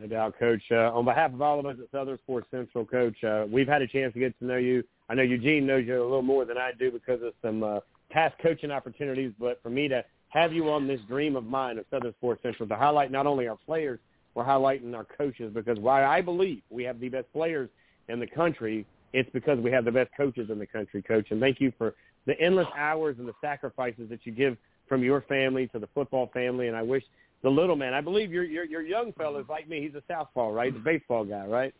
No 0.00 0.06
doubt, 0.06 0.38
Coach. 0.38 0.62
Uh, 0.70 0.90
on 0.92 1.04
behalf 1.04 1.32
of 1.32 1.42
all 1.42 1.60
of 1.60 1.66
us 1.66 1.76
at 1.80 1.90
Southern 1.90 2.18
Sports 2.18 2.46
Central, 2.50 2.84
Coach, 2.84 3.22
uh, 3.24 3.44
we've 3.50 3.68
had 3.68 3.82
a 3.82 3.86
chance 3.86 4.12
to 4.14 4.18
get 4.18 4.36
to 4.38 4.44
know 4.44 4.56
you. 4.56 4.82
I 5.08 5.14
know 5.14 5.22
Eugene 5.22 5.66
knows 5.66 5.86
you 5.86 6.00
a 6.00 6.02
little 6.02 6.22
more 6.22 6.44
than 6.44 6.56
I 6.56 6.70
do 6.78 6.90
because 6.90 7.20
of 7.22 7.34
some 7.42 7.62
uh, 7.62 7.80
past 8.10 8.34
coaching 8.42 8.70
opportunities, 8.70 9.32
but 9.38 9.60
for 9.62 9.70
me 9.70 9.88
to 9.88 10.02
have 10.28 10.52
you 10.52 10.70
on 10.70 10.86
this 10.86 11.00
dream 11.08 11.36
of 11.36 11.44
mine 11.44 11.78
of 11.78 11.84
Southern 11.90 12.12
Sports 12.14 12.42
Central 12.42 12.66
to 12.68 12.76
highlight 12.76 13.12
not 13.12 13.26
only 13.26 13.48
our 13.48 13.58
players, 13.66 14.00
we're 14.34 14.44
highlighting 14.44 14.96
our 14.96 15.04
coaches 15.04 15.52
because 15.52 15.78
why 15.78 16.04
I 16.04 16.22
believe 16.22 16.62
we 16.70 16.84
have 16.84 16.98
the 16.98 17.10
best 17.10 17.30
players 17.34 17.68
in 18.08 18.18
the 18.18 18.26
country, 18.26 18.86
it's 19.12 19.28
because 19.32 19.58
we 19.58 19.70
have 19.70 19.84
the 19.84 19.92
best 19.92 20.10
coaches 20.16 20.50
in 20.50 20.58
the 20.58 20.66
country, 20.66 21.02
Coach. 21.02 21.26
And 21.30 21.40
thank 21.40 21.60
you 21.60 21.72
for 21.76 21.94
the 22.26 22.38
endless 22.40 22.68
hours 22.76 23.16
and 23.18 23.28
the 23.28 23.34
sacrifices 23.40 24.08
that 24.10 24.20
you 24.24 24.32
give 24.32 24.56
from 24.88 25.02
your 25.02 25.22
family 25.22 25.66
to 25.68 25.78
the 25.78 25.88
football 25.94 26.30
family. 26.32 26.68
And 26.68 26.76
I 26.76 26.82
wish 26.82 27.02
the 27.42 27.50
little 27.50 27.76
man, 27.76 27.94
I 27.94 28.00
believe 28.00 28.32
you're 28.32 28.44
you're, 28.44 28.64
you're 28.64 28.82
young 28.82 29.12
fellas 29.12 29.46
like 29.48 29.68
me. 29.68 29.80
He's 29.80 29.94
a 29.94 30.02
southpaw, 30.08 30.48
right? 30.50 30.72
The 30.72 30.80
baseball 30.80 31.24
guy, 31.24 31.46
right? 31.46 31.74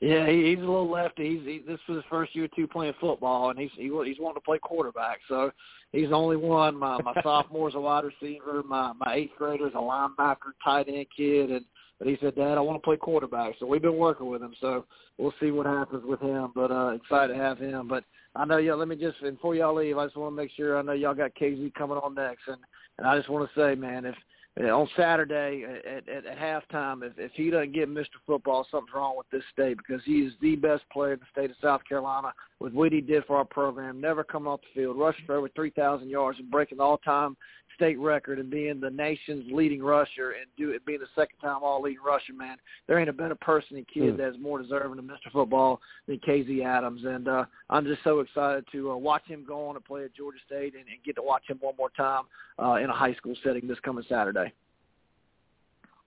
Yeah, 0.00 0.28
he, 0.28 0.50
he's 0.50 0.58
a 0.58 0.60
little 0.60 0.88
lefty. 0.88 1.38
He's 1.38 1.46
he, 1.46 1.58
this 1.66 1.80
was 1.88 1.96
his 1.96 2.04
first 2.08 2.34
year 2.34 2.44
or 2.44 2.48
two 2.54 2.68
playing 2.68 2.94
football, 3.00 3.50
and 3.50 3.58
he's 3.58 3.70
he, 3.74 3.90
he's 4.04 4.20
wanting 4.20 4.34
to 4.34 4.44
play 4.44 4.58
quarterback. 4.58 5.18
So 5.28 5.50
he's 5.92 6.10
the 6.10 6.14
only 6.14 6.36
one. 6.36 6.76
My 6.76 7.00
my 7.02 7.14
sophomore's 7.24 7.74
a 7.74 7.80
wide 7.80 8.04
receiver. 8.04 8.62
My 8.64 8.92
my 8.92 9.14
eighth 9.14 9.32
grader's 9.36 9.72
a 9.74 9.78
linebacker, 9.78 10.52
tight 10.64 10.88
end 10.88 11.06
kid, 11.16 11.50
and 11.50 11.64
but 11.98 12.08
he 12.08 12.16
said, 12.20 12.36
Dad, 12.36 12.58
I 12.58 12.60
want 12.60 12.76
to 12.80 12.84
play 12.84 12.96
quarterback. 12.96 13.54
So 13.58 13.66
we've 13.66 13.82
been 13.82 13.96
working 13.96 14.28
with 14.28 14.42
him. 14.42 14.54
So 14.60 14.84
we'll 15.18 15.34
see 15.40 15.50
what 15.50 15.66
happens 15.66 16.04
with 16.04 16.20
him. 16.20 16.52
But 16.54 16.70
uh 16.70 16.90
excited 16.90 17.34
to 17.34 17.38
have 17.38 17.58
him. 17.58 17.88
But 17.88 18.04
I 18.36 18.44
know 18.44 18.58
y'all. 18.58 18.76
Let 18.76 18.88
me 18.88 18.96
just 18.96 19.20
before 19.20 19.54
y'all 19.54 19.74
leave, 19.74 19.98
I 19.98 20.06
just 20.06 20.16
want 20.16 20.32
to 20.32 20.36
make 20.36 20.50
sure 20.56 20.78
I 20.78 20.82
know 20.82 20.92
y'all 20.92 21.14
got 21.14 21.34
KZ 21.34 21.74
coming 21.74 21.98
on 21.98 22.14
next, 22.14 22.42
and 22.46 22.58
and 22.98 23.06
I 23.06 23.16
just 23.16 23.28
want 23.28 23.48
to 23.48 23.60
say, 23.60 23.74
man, 23.74 24.04
if 24.04 24.14
on 24.66 24.88
Saturday 24.96 25.64
at, 25.64 26.08
at, 26.08 26.26
at 26.26 26.38
halftime, 26.38 27.04
if, 27.04 27.12
if 27.16 27.30
he 27.34 27.50
doesn't 27.50 27.72
get 27.72 27.88
Mr. 27.88 28.06
Football, 28.26 28.66
something's 28.70 28.94
wrong 28.94 29.16
with 29.16 29.28
this 29.30 29.42
state 29.52 29.76
because 29.76 30.02
he 30.04 30.20
is 30.20 30.32
the 30.40 30.56
best 30.56 30.82
player 30.92 31.12
in 31.12 31.20
the 31.20 31.26
state 31.30 31.50
of 31.50 31.56
South 31.62 31.80
Carolina 31.88 32.32
with 32.58 32.72
what 32.72 32.92
he 32.92 33.00
did 33.00 33.24
for 33.26 33.36
our 33.36 33.44
program, 33.44 34.00
never 34.00 34.24
coming 34.24 34.48
off 34.48 34.60
the 34.60 34.80
field, 34.80 34.98
rushing 34.98 35.24
for 35.26 35.36
over 35.36 35.48
3,000 35.54 36.08
yards 36.08 36.40
and 36.40 36.50
breaking 36.50 36.80
all-time 36.80 37.36
state 37.78 37.98
record 37.98 38.40
and 38.40 38.50
being 38.50 38.80
the 38.80 38.90
nation's 38.90 39.44
leading 39.52 39.80
rusher 39.82 40.32
and 40.32 40.46
do 40.56 40.70
it 40.70 40.84
being 40.84 40.98
the 40.98 41.06
second 41.14 41.38
time 41.38 41.62
all 41.62 41.80
leading 41.80 42.02
rusher, 42.04 42.32
man. 42.32 42.56
There 42.86 42.98
ain't 42.98 43.08
a 43.08 43.12
better 43.12 43.36
person 43.36 43.76
and 43.76 43.86
kid 43.86 44.14
mm. 44.14 44.16
that's 44.18 44.36
more 44.40 44.60
deserving 44.60 44.98
of 44.98 45.04
Mr. 45.04 45.30
Football 45.32 45.80
than 46.06 46.18
KZ 46.18 46.64
Adams. 46.64 47.02
And 47.04 47.28
uh, 47.28 47.44
I'm 47.70 47.84
just 47.84 48.02
so 48.02 48.20
excited 48.20 48.64
to 48.72 48.90
uh, 48.90 48.96
watch 48.96 49.22
him 49.26 49.44
go 49.46 49.68
on 49.68 49.76
and 49.76 49.84
play 49.84 50.04
at 50.04 50.14
Georgia 50.14 50.38
State 50.44 50.74
and, 50.74 50.84
and 50.88 51.02
get 51.04 51.14
to 51.16 51.22
watch 51.22 51.44
him 51.48 51.58
one 51.60 51.74
more 51.78 51.90
time 51.90 52.24
uh, 52.58 52.74
in 52.74 52.90
a 52.90 52.94
high 52.94 53.14
school 53.14 53.34
setting 53.44 53.68
this 53.68 53.78
coming 53.84 54.04
Saturday. 54.08 54.52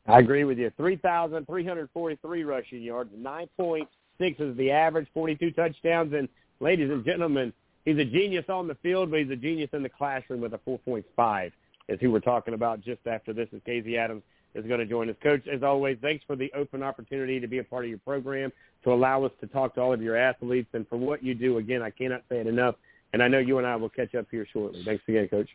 I 0.07 0.19
agree 0.19 0.43
with 0.43 0.57
you. 0.57 0.71
3,343 0.77 2.43
rushing 2.43 2.81
yards, 2.81 3.11
9.6 3.17 3.85
is 4.19 4.57
the 4.57 4.71
average, 4.71 5.07
42 5.13 5.51
touchdowns. 5.51 6.13
And 6.13 6.27
ladies 6.59 6.89
and 6.89 7.05
gentlemen, 7.05 7.53
he's 7.85 7.97
a 7.97 8.05
genius 8.05 8.45
on 8.49 8.67
the 8.67 8.75
field, 8.75 9.11
but 9.11 9.19
he's 9.19 9.29
a 9.29 9.35
genius 9.35 9.69
in 9.73 9.83
the 9.83 9.89
classroom 9.89 10.41
with 10.41 10.53
a 10.53 10.59
4.5, 10.59 11.51
as 11.91 11.99
we're 12.01 12.19
talking 12.19 12.53
about 12.53 12.81
just 12.81 13.05
after 13.05 13.33
this, 13.33 13.47
is 13.51 13.61
KZ 13.67 13.97
Adams 13.97 14.23
is 14.53 14.65
going 14.65 14.79
to 14.79 14.85
join 14.85 15.09
us. 15.09 15.15
Coach, 15.23 15.47
as 15.47 15.63
always, 15.63 15.97
thanks 16.01 16.23
for 16.25 16.35
the 16.35 16.51
open 16.55 16.83
opportunity 16.83 17.39
to 17.39 17.47
be 17.47 17.59
a 17.59 17.63
part 17.63 17.85
of 17.85 17.89
your 17.89 17.99
program, 17.99 18.51
to 18.83 18.93
allow 18.93 19.23
us 19.23 19.31
to 19.39 19.47
talk 19.47 19.75
to 19.75 19.81
all 19.81 19.93
of 19.93 20.01
your 20.01 20.17
athletes, 20.17 20.69
and 20.73 20.87
for 20.87 20.97
what 20.97 21.23
you 21.23 21.33
do. 21.33 21.57
Again, 21.57 21.81
I 21.81 21.89
cannot 21.89 22.23
say 22.29 22.39
it 22.39 22.47
enough, 22.47 22.75
and 23.13 23.23
I 23.23 23.27
know 23.27 23.39
you 23.39 23.57
and 23.57 23.67
I 23.67 23.75
will 23.75 23.89
catch 23.89 24.15
up 24.15 24.27
here 24.31 24.45
shortly. 24.51 24.83
Thanks 24.83 25.03
again, 25.07 25.27
Coach. 25.27 25.49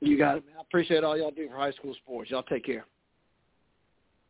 You 0.00 0.18
got 0.18 0.38
it, 0.38 0.46
man. 0.46 0.56
I 0.58 0.60
appreciate 0.62 1.04
all 1.04 1.16
y'all 1.16 1.30
do 1.30 1.48
for 1.48 1.56
high 1.56 1.72
school 1.72 1.94
sports. 1.94 2.30
Y'all 2.30 2.42
take 2.42 2.64
care. 2.64 2.84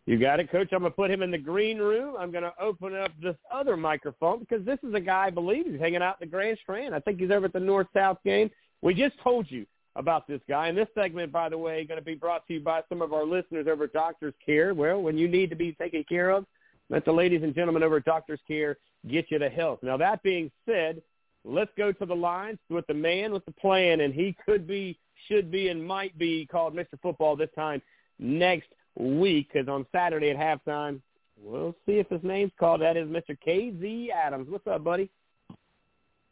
You 0.07 0.19
got 0.19 0.39
it, 0.39 0.51
Coach. 0.53 0.69
I'm 0.73 0.81
going 0.81 0.93
to 0.93 0.97
put 0.97 1.11
him 1.11 1.23
in 1.23 1.33
the 1.33 1.39
green 1.39 1.79
room. 1.79 2.15
I'm 2.17 2.31
going 2.31 2.45
to 2.45 2.55
open 2.61 2.95
up 2.95 3.11
this 3.21 3.35
other 3.53 3.77
microphone 3.77 4.39
because 4.39 4.65
this 4.65 4.79
is 4.87 4.95
a 4.95 5.01
guy 5.01 5.27
I 5.27 5.31
believe 5.31 5.67
he's 5.67 5.81
hanging 5.81 6.03
out 6.03 6.17
in 6.21 6.29
the 6.29 6.31
Grand 6.31 6.59
Strand. 6.63 6.95
I 6.95 7.01
think 7.01 7.19
he's 7.19 7.33
over 7.33 7.47
at 7.47 7.53
the 7.53 7.59
North-South 7.59 8.19
game. 8.25 8.49
We 8.83 8.95
just 8.95 9.19
told 9.21 9.51
you 9.51 9.67
about 9.97 10.29
this 10.29 10.41
guy. 10.49 10.69
And 10.69 10.77
this 10.77 10.89
segment, 10.95 11.33
by 11.33 11.49
the 11.49 11.59
way, 11.59 11.85
going 11.85 11.99
to 11.99 12.05
be 12.05 12.15
brought 12.15 12.47
to 12.47 12.55
you 12.55 12.61
by 12.61 12.83
some 12.89 13.03
of 13.03 13.13
our 13.13 13.25
listeners 13.25 13.67
over 13.69 13.85
at 13.85 13.93
Doctor's 13.93 14.35
Care. 14.45 14.75
Well, 14.75 15.03
when 15.03 15.19
you 15.19 15.27
need 15.27 15.51
to 15.51 15.57
be 15.57 15.73
taken 15.73 16.05
care 16.05 16.31
of, 16.31 16.45
let 16.91 17.05
the 17.05 17.13
ladies 17.13 17.43
and 17.43 17.55
gentlemen 17.55 17.83
over 17.83 17.97
at 17.97 18.05
Doctor's 18.05 18.41
Care 18.47 18.77
get 19.09 19.31
you 19.31 19.39
to 19.39 19.49
health. 19.49 19.81
Now, 19.83 19.97
that 19.97 20.23
being 20.23 20.51
said, 20.67 21.03
let's 21.45 21.71
go 21.77 21.93
to 21.93 22.07
the 22.07 22.15
lines 22.15 22.59
with 22.69 22.87
the 22.87 22.95
man 22.95 23.33
with 23.33 23.45
the 23.47 23.53
plan, 23.53 24.01
and 24.01 24.15
he 24.15 24.37
could 24.45 24.67
be, 24.67 24.99
should 25.29 25.51
be, 25.51 25.69
and 25.69 25.85
might 25.85 26.17
be 26.19 26.47
called 26.47 26.75
Mr. 26.75 27.01
Football 27.03 27.37
this 27.37 27.51
time 27.57 27.81
next 28.19 28.69
week 28.99 29.49
because 29.53 29.69
on 29.69 29.87
Saturday 29.93 30.31
at 30.31 30.37
halftime, 30.37 31.01
we'll 31.41 31.75
see 31.87 31.93
if 31.93 32.09
his 32.09 32.23
name's 32.23 32.53
called. 32.59 32.83
That 32.83 32.97
is 32.97 33.09
Mr. 33.09 33.37
KZ 33.47 34.11
Adams. 34.11 34.49
What's 34.51 34.67
up, 34.67 34.85
buddy? 34.85 35.11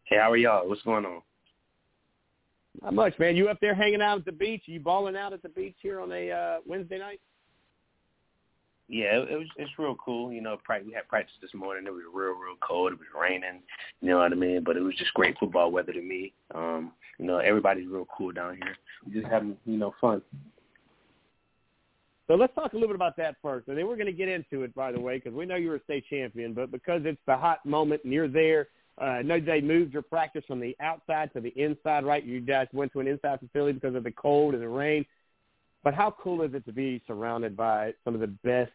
Hey, 0.04 0.16
how 0.16 0.32
are 0.32 0.36
y'all? 0.36 0.68
What's 0.68 0.82
going 0.82 1.06
on? 1.06 1.22
Not 2.82 2.94
much, 2.94 3.18
man. 3.18 3.36
You 3.36 3.48
up 3.48 3.58
there 3.60 3.74
hanging 3.74 4.02
out 4.02 4.18
at 4.18 4.24
the 4.24 4.32
beach? 4.32 4.62
You 4.66 4.80
balling 4.80 5.16
out 5.16 5.32
at 5.32 5.42
the 5.42 5.48
beach 5.48 5.76
here 5.80 6.00
on 6.00 6.12
a 6.12 6.30
uh, 6.30 6.56
Wednesday 6.66 6.98
night? 6.98 7.20
Yeah, 8.88 9.22
it, 9.22 9.30
it 9.30 9.36
was. 9.38 9.46
It's 9.56 9.70
real 9.78 9.96
cool. 9.96 10.32
You 10.32 10.42
know, 10.42 10.58
we 10.84 10.92
had 10.92 11.08
practice 11.08 11.34
this 11.40 11.54
morning. 11.54 11.86
It 11.86 11.92
was 11.92 12.02
real, 12.12 12.32
real 12.32 12.56
cold. 12.60 12.92
It 12.92 12.98
was 12.98 13.08
raining. 13.18 13.62
You 14.00 14.10
know 14.10 14.18
what 14.18 14.32
I 14.32 14.34
mean? 14.34 14.62
But 14.62 14.76
it 14.76 14.82
was 14.82 14.94
just 14.96 15.14
great 15.14 15.36
football 15.38 15.70
weather 15.70 15.92
to 15.92 16.02
me. 16.02 16.32
Um, 16.54 16.92
you 17.18 17.24
know, 17.26 17.38
everybody's 17.38 17.88
real 17.88 18.06
cool 18.16 18.32
down 18.32 18.56
here. 18.56 18.76
We 19.06 19.12
just 19.12 19.26
having 19.32 19.56
you 19.64 19.78
know 19.78 19.94
fun. 20.00 20.20
So 22.26 22.34
let's 22.34 22.54
talk 22.54 22.72
a 22.72 22.76
little 22.76 22.88
bit 22.88 22.96
about 22.96 23.16
that 23.18 23.36
first, 23.42 23.68
and 23.68 23.76
then 23.76 23.86
we're 23.86 23.96
going 23.96 24.06
to 24.06 24.12
get 24.12 24.28
into 24.28 24.62
it, 24.62 24.74
by 24.74 24.92
the 24.92 25.00
way, 25.00 25.16
because 25.18 25.34
we 25.34 25.44
know 25.44 25.56
you're 25.56 25.76
a 25.76 25.82
state 25.82 26.04
champion. 26.08 26.54
But 26.54 26.70
because 26.70 27.02
it's 27.04 27.20
the 27.26 27.36
hot 27.36 27.64
moment 27.66 28.02
and 28.04 28.12
you're 28.12 28.28
there, 28.28 28.68
uh, 28.98 29.22
know 29.22 29.40
they 29.40 29.60
moved 29.60 29.92
your 29.92 30.02
practice 30.02 30.44
from 30.46 30.60
the 30.60 30.76
outside 30.80 31.32
to 31.32 31.40
the 31.40 31.52
inside, 31.56 32.04
right? 32.04 32.24
You 32.24 32.40
guys 32.40 32.68
went 32.72 32.92
to 32.92 33.00
an 33.00 33.08
inside 33.08 33.40
facility 33.40 33.72
because 33.72 33.96
of 33.96 34.04
the 34.04 34.12
cold 34.12 34.54
and 34.54 34.62
the 34.62 34.68
rain. 34.68 35.04
But 35.82 35.94
how 35.94 36.14
cool 36.22 36.42
is 36.42 36.54
it 36.54 36.64
to 36.66 36.72
be 36.72 37.02
surrounded 37.06 37.56
by 37.56 37.94
some 38.04 38.14
of 38.14 38.20
the 38.20 38.28
best 38.28 38.72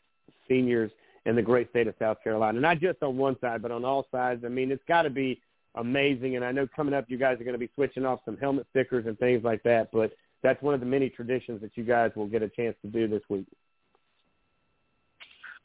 seniors 0.47 0.91
in 1.25 1.35
the 1.35 1.41
great 1.41 1.69
state 1.69 1.87
of 1.87 1.95
South 1.97 2.17
Carolina? 2.23 2.59
Not 2.59 2.79
just 2.79 3.01
on 3.01 3.17
one 3.17 3.37
side, 3.39 3.61
but 3.61 3.71
on 3.71 3.85
all 3.85 4.07
sides. 4.11 4.43
I 4.45 4.49
mean, 4.49 4.71
it's 4.71 4.83
got 4.87 5.03
to 5.03 5.09
be 5.09 5.41
amazing. 5.75 6.35
And 6.35 6.45
I 6.45 6.51
know 6.51 6.67
coming 6.75 6.93
up, 6.93 7.05
you 7.07 7.17
guys 7.17 7.39
are 7.39 7.43
going 7.43 7.53
to 7.53 7.59
be 7.59 7.69
switching 7.75 8.05
off 8.05 8.19
some 8.25 8.37
helmet 8.37 8.67
stickers 8.71 9.05
and 9.07 9.17
things 9.17 9.43
like 9.43 9.63
that. 9.63 9.89
But 9.91 10.11
that's 10.43 10.61
one 10.61 10.73
of 10.73 10.81
the 10.81 10.85
many 10.85 11.09
traditions 11.09 11.61
that 11.61 11.71
you 11.75 11.83
guys 11.83 12.11
will 12.15 12.27
get 12.27 12.43
a 12.43 12.49
chance 12.49 12.75
to 12.83 12.89
do 12.89 13.07
this 13.07 13.23
week. 13.29 13.47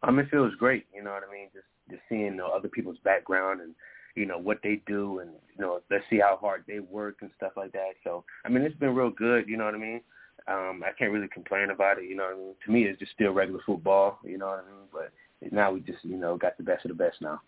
Um, 0.02 0.18
it 0.18 0.28
feels 0.31 0.55
great. 0.56 0.86
You 0.94 1.02
know 1.02 1.10
what 1.10 1.22
I 1.28 1.32
mean? 1.32 1.48
Just 1.52 1.66
just 1.90 2.02
seeing 2.09 2.24
you 2.24 2.36
know, 2.36 2.48
other 2.48 2.68
people's 2.68 2.98
background 3.05 3.60
and 3.60 3.74
you 4.14 4.26
know 4.26 4.38
what 4.38 4.60
they 4.62 4.80
do, 4.86 5.20
and 5.20 5.30
you 5.56 5.62
know 5.64 5.80
let's 5.90 6.04
see 6.10 6.18
how 6.18 6.38
hard 6.40 6.64
they 6.66 6.80
work 6.80 7.16
and 7.20 7.30
stuff 7.36 7.52
like 7.56 7.72
that. 7.72 7.94
So 8.02 8.24
I 8.44 8.48
mean, 8.48 8.62
it's 8.62 8.76
been 8.76 8.94
real 8.94 9.10
good. 9.10 9.48
You 9.48 9.56
know 9.56 9.64
what 9.64 9.74
I 9.74 9.78
mean? 9.78 10.00
Um, 10.46 10.82
I 10.84 10.90
can't 10.98 11.12
really 11.12 11.28
complain 11.28 11.70
about 11.70 11.98
it. 11.98 12.04
You 12.04 12.16
know 12.16 12.24
what 12.24 12.34
I 12.34 12.38
mean? 12.38 12.54
To 12.64 12.70
me, 12.72 12.84
it's 12.84 12.98
just 12.98 13.12
still 13.12 13.32
regular 13.32 13.60
football. 13.64 14.18
You 14.24 14.38
know 14.38 14.46
what 14.46 14.64
I 14.66 14.70
mean? 14.70 14.88
But 14.92 15.52
now 15.52 15.72
we 15.72 15.80
just 15.80 16.04
you 16.04 16.16
know 16.16 16.36
got 16.36 16.56
the 16.56 16.62
best 16.62 16.84
of 16.84 16.90
the 16.90 17.02
best 17.02 17.20
now. 17.20 17.40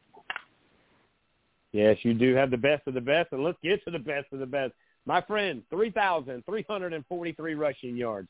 Yes, 1.73 1.99
you 2.03 2.15
do 2.15 2.35
have 2.35 2.51
the 2.51 2.57
best 2.57 2.87
of 2.87 2.95
the 2.95 3.01
best, 3.01 3.33
and 3.33 3.45
let's 3.45 3.59
get 3.63 3.85
to 3.85 3.91
the 3.91 3.99
best 3.99 4.27
of 4.33 4.39
the 4.39 4.47
best. 4.47 4.73
My 5.05 5.21
friend, 5.21 5.63
3,343 5.71 7.55
rushing 7.55 7.97
yards, 7.97 8.29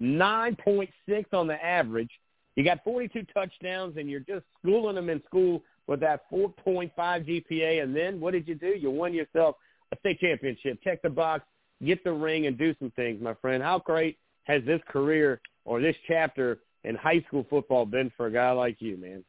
9.6 0.00 0.88
on 1.32 1.46
the 1.46 1.64
average. 1.64 2.10
You 2.54 2.64
got 2.64 2.84
42 2.84 3.24
touchdowns, 3.32 3.96
and 3.96 4.10
you're 4.10 4.20
just 4.20 4.44
schooling 4.60 4.96
them 4.96 5.08
in 5.08 5.22
school 5.26 5.62
with 5.86 6.00
that 6.00 6.30
4.5 6.30 6.92
GPA. 6.96 7.82
And 7.82 7.94
then 7.94 8.20
what 8.20 8.32
did 8.32 8.46
you 8.46 8.54
do? 8.54 8.68
You 8.68 8.90
won 8.90 9.12
yourself 9.12 9.56
a 9.92 9.96
state 9.98 10.20
championship. 10.20 10.78
Check 10.82 11.02
the 11.02 11.10
box, 11.10 11.44
get 11.84 12.02
the 12.04 12.12
ring, 12.12 12.46
and 12.46 12.56
do 12.56 12.74
some 12.78 12.90
things, 12.92 13.22
my 13.22 13.34
friend. 13.34 13.62
How 13.62 13.78
great 13.78 14.18
has 14.44 14.62
this 14.64 14.80
career 14.88 15.40
or 15.64 15.80
this 15.80 15.96
chapter 16.06 16.60
in 16.84 16.94
high 16.96 17.22
school 17.28 17.46
football 17.48 17.86
been 17.86 18.10
for 18.16 18.26
a 18.26 18.32
guy 18.32 18.50
like 18.52 18.76
you, 18.80 18.96
man? 18.96 19.24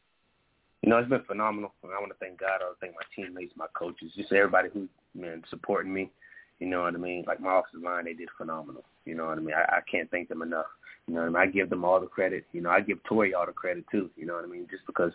You 0.82 0.90
know, 0.90 0.98
it's 0.98 1.10
been 1.10 1.24
phenomenal. 1.24 1.74
I 1.84 2.00
want 2.00 2.12
to 2.12 2.18
thank 2.20 2.40
God. 2.40 2.60
I 2.62 2.66
want 2.66 2.80
to 2.80 2.86
thank 2.86 2.94
my 2.94 3.06
teammates, 3.16 3.54
my 3.56 3.68
coaches, 3.74 4.12
just 4.18 4.34
everybody 4.34 4.70
who's 4.74 4.90
been 5.16 5.42
supporting 5.50 5.94
me. 5.94 6.12
You 6.60 6.68
know 6.68 6.82
what 6.82 6.94
I 6.94 6.98
mean? 6.98 7.24
Like 7.26 7.40
my 7.40 7.60
offensive 7.60 7.84
line, 7.84 8.06
they 8.06 8.14
did 8.14 8.30
phenomenal. 8.38 8.84
You 9.06 9.16
know 9.16 9.28
what 9.28 9.38
I 9.38 9.42
mean? 9.42 9.56
I, 9.56 9.78
I 9.78 9.80
can't 9.90 10.10
thank 10.12 10.30
them 10.30 10.42
enough. 10.42 10.66
You 11.08 11.14
know 11.14 11.22
what 11.22 11.40
I 11.40 11.46
mean? 11.46 11.50
I 11.50 11.52
give 11.52 11.70
them 11.70 11.84
all 11.86 12.00
the 12.00 12.08
credit. 12.08 12.46
You 12.52 12.62
know, 12.62 12.70
I 12.70 12.82
give 12.82 13.04
Torrey 13.04 13.34
all 13.34 13.46
the 13.46 13.54
credit 13.54 13.86
too. 13.92 14.10
You 14.16 14.26
know 14.26 14.36
what 14.36 14.44
I 14.44 14.48
mean? 14.48 14.68
Just 14.70 14.86
because, 14.86 15.12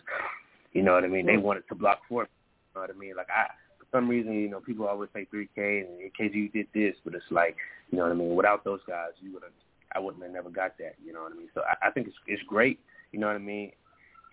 you 0.73 0.83
know 0.83 0.93
what 0.93 1.03
I 1.03 1.07
mean? 1.07 1.25
They 1.25 1.37
wanted 1.37 1.63
to 1.69 1.75
block 1.75 2.01
for 2.07 2.23
me. 2.23 2.29
You 2.29 2.75
know 2.75 2.81
what 2.81 2.95
I 2.95 2.99
mean? 2.99 3.15
Like 3.15 3.29
I, 3.29 3.47
for 3.79 3.85
some 3.91 4.07
reason, 4.07 4.33
you 4.33 4.49
know, 4.49 4.59
people 4.59 4.87
always 4.87 5.09
say 5.13 5.27
3K 5.33 5.85
and 5.85 6.01
in 6.01 6.11
case 6.17 6.31
you 6.33 6.49
did 6.49 6.67
this, 6.73 6.95
but 7.03 7.15
it's 7.15 7.25
like, 7.31 7.57
you 7.91 7.97
know 7.97 8.03
what 8.03 8.11
I 8.11 8.15
mean? 8.15 8.35
Without 8.35 8.63
those 8.63 8.81
guys, 8.87 9.11
you 9.19 9.33
would 9.33 9.43
have, 9.43 9.51
I 9.95 9.99
wouldn't 9.99 10.23
have 10.23 10.31
never 10.31 10.49
got 10.49 10.77
that. 10.77 10.95
You 11.03 11.13
know 11.13 11.23
what 11.23 11.31
I 11.31 11.35
mean? 11.35 11.49
So 11.53 11.61
I, 11.61 11.87
I 11.87 11.91
think 11.91 12.07
it's 12.07 12.17
it's 12.27 12.43
great. 12.43 12.79
You 13.11 13.19
know 13.19 13.27
what 13.27 13.35
I 13.35 13.39
mean? 13.39 13.71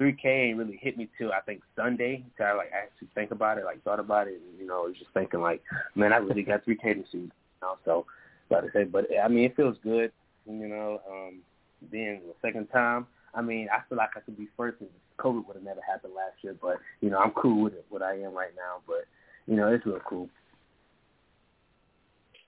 3K 0.01 0.27
ain't 0.27 0.59
really 0.59 0.79
hit 0.81 0.99
me 0.99 1.09
till 1.17 1.33
I 1.33 1.41
think 1.41 1.63
Sunday. 1.75 2.25
Till 2.37 2.47
I 2.47 2.53
like 2.53 2.71
actually 2.73 3.09
think 3.15 3.31
about 3.31 3.57
it, 3.59 3.65
like 3.65 3.83
thought 3.83 4.01
about 4.01 4.29
it, 4.29 4.35
and 4.35 4.61
you 4.61 4.67
know, 4.67 4.83
I 4.83 4.87
was 4.89 4.97
just 4.99 5.13
thinking 5.15 5.41
like, 5.41 5.63
man, 5.95 6.13
I 6.13 6.19
really 6.19 6.43
got 6.43 6.67
3K 6.67 6.97
this 6.97 7.07
season. 7.07 7.33
You 7.33 7.63
know, 7.63 7.79
so 7.85 8.07
like 8.51 8.65
I 8.65 8.73
say, 8.73 8.85
but 8.85 9.07
I 9.23 9.29
mean, 9.29 9.45
it 9.45 9.57
feels 9.57 9.77
good. 9.83 10.13
You 10.47 10.69
know, 10.69 11.01
um, 11.11 11.41
being 11.91 12.21
the 12.27 12.35
second 12.47 12.67
time. 12.67 13.07
I 13.37 13.43
mean, 13.43 13.69
I 13.71 13.81
feel 13.89 13.99
like 13.99 14.11
I 14.17 14.21
could 14.21 14.37
be 14.37 14.49
first 14.57 14.79
if 14.81 14.89
COVID 15.19 15.47
would 15.47 15.57
have 15.57 15.63
never 15.63 15.81
happened 15.87 16.15
last 16.15 16.43
year. 16.43 16.57
But 16.61 16.79
you 17.01 17.11
know, 17.11 17.19
I'm 17.19 17.33
cool 17.33 17.63
with 17.63 17.75
it, 17.75 17.85
what 17.91 18.03
I 18.03 18.15
am 18.15 18.35
right 18.35 18.55
now. 18.57 18.81
But 18.87 19.05
you 19.47 19.57
know, 19.57 19.69
it's 19.69 19.85
real 19.87 20.01
cool. 20.09 20.29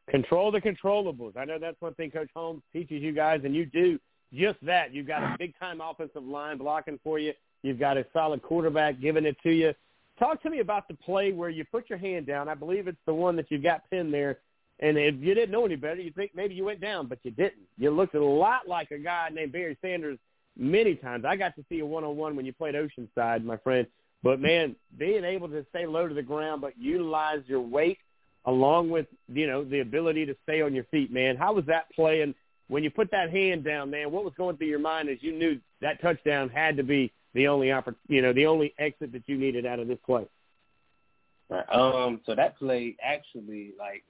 Control 0.09 0.51
the 0.51 0.61
controllables. 0.61 1.37
I 1.37 1.45
know 1.45 1.59
that's 1.59 1.81
one 1.81 1.95
thing 1.95 2.11
Coach 2.11 2.31
Holmes 2.35 2.63
teaches 2.73 3.03
you 3.03 3.13
guys, 3.13 3.43
and 3.45 3.55
you 3.55 3.67
do 3.67 3.99
just 4.33 4.59
that. 4.63 4.95
You've 4.95 5.07
got 5.07 5.23
a 5.23 5.37
big-time 5.39 5.83
offensive 5.83 6.25
line 6.25 6.57
blocking 6.57 6.99
for 7.05 7.19
you. 7.19 7.35
You've 7.63 7.79
got 7.79 7.99
a 7.99 8.07
solid 8.15 8.43
quarterback 8.43 9.01
giving 9.01 9.27
it 9.27 9.37
to 9.43 9.51
you. 9.51 9.75
Talk 10.19 10.43
to 10.43 10.51
me 10.51 10.61
about 10.61 10.89
the 10.89 10.95
play 10.95 11.33
where 11.33 11.51
you 11.51 11.65
put 11.71 11.91
your 11.91 11.99
hand 11.99 12.27
down. 12.27 12.49
I 12.49 12.55
believe 12.55 12.89
it's 12.89 12.99
the 13.05 13.15
one 13.15 13.37
that 13.37 13.51
you 13.51 13.59
got 13.59 13.89
pinned 13.91 14.13
there. 14.13 14.39
And 14.81 14.97
if 14.97 15.17
you 15.17 15.35
didn't 15.35 15.51
know 15.51 15.67
any 15.67 15.77
better, 15.77 16.01
you 16.01 16.13
think 16.13 16.33
maybe 16.35 16.55
you 16.55 16.65
went 16.65 16.81
down, 16.81 17.07
but 17.07 17.19
you 17.23 17.31
didn't. 17.31 17.67
You 17.77 17.91
looked 17.91 18.15
a 18.15 18.25
lot 18.25 18.67
like 18.67 18.91
a 18.93 18.99
guy 18.99 19.29
named 19.33 19.53
Barry 19.53 19.77
Sanders 19.83 20.19
many 20.59 20.97
times. 20.97 21.25
I 21.25 21.37
got 21.37 21.55
to 21.57 21.65
see 21.69 21.79
a 21.79 21.87
one-on-one 21.87 22.37
when 22.37 22.45
you 22.45 22.53
played 22.53 22.75
Oceanside, 22.75 23.45
my 23.45 23.57
friend. 23.59 23.87
But 24.23 24.41
man, 24.41 24.75
being 24.99 25.25
able 25.25 25.49
to 25.49 25.65
stay 25.71 25.87
low 25.87 26.09
to 26.09 26.15
the 26.15 26.23
ground 26.23 26.61
but 26.61 26.73
utilize 26.77 27.43
your 27.47 27.61
weight 27.61 27.99
along 28.45 28.91
with 28.91 29.07
you 29.29 29.47
know 29.47 29.63
the 29.65 29.81
ability 29.81 30.27
to 30.27 30.37
stay 30.43 30.61
on 30.61 30.75
your 30.75 30.85
feet, 30.85 31.13
man. 31.13 31.37
How 31.37 31.53
was 31.53 31.65
that 31.67 31.91
play? 31.95 32.23
And 32.23 32.35
when 32.69 32.83
you 32.83 32.91
put 32.91 33.11
that 33.13 33.31
hand 33.31 33.65
down, 33.65 33.91
man, 33.91 34.11
what 34.11 34.25
was 34.25 34.35
going 34.37 34.57
through 34.57 34.67
your 34.67 34.79
mind 34.81 35.09
as 35.09 35.19
you 35.21 35.33
knew 35.33 35.61
that 35.81 36.03
touchdown 36.03 36.49
had 36.49 36.77
to 36.77 36.83
be 36.83 37.13
the 37.35 37.47
only 37.47 37.69
oppor- 37.69 37.95
you 38.09 38.23
know 38.23 38.33
the 38.33 38.47
only 38.47 38.75
exit 38.79 39.13
that 39.13 39.23
you 39.27 39.39
needed 39.39 39.67
out 39.67 39.79
of 39.79 39.87
this 39.87 39.99
play? 40.05 40.27
Right. 41.49 41.65
Um. 41.73 42.21
So 42.27 42.35
that 42.35 42.59
play 42.59 42.97
actually, 43.03 43.73
like, 43.79 44.05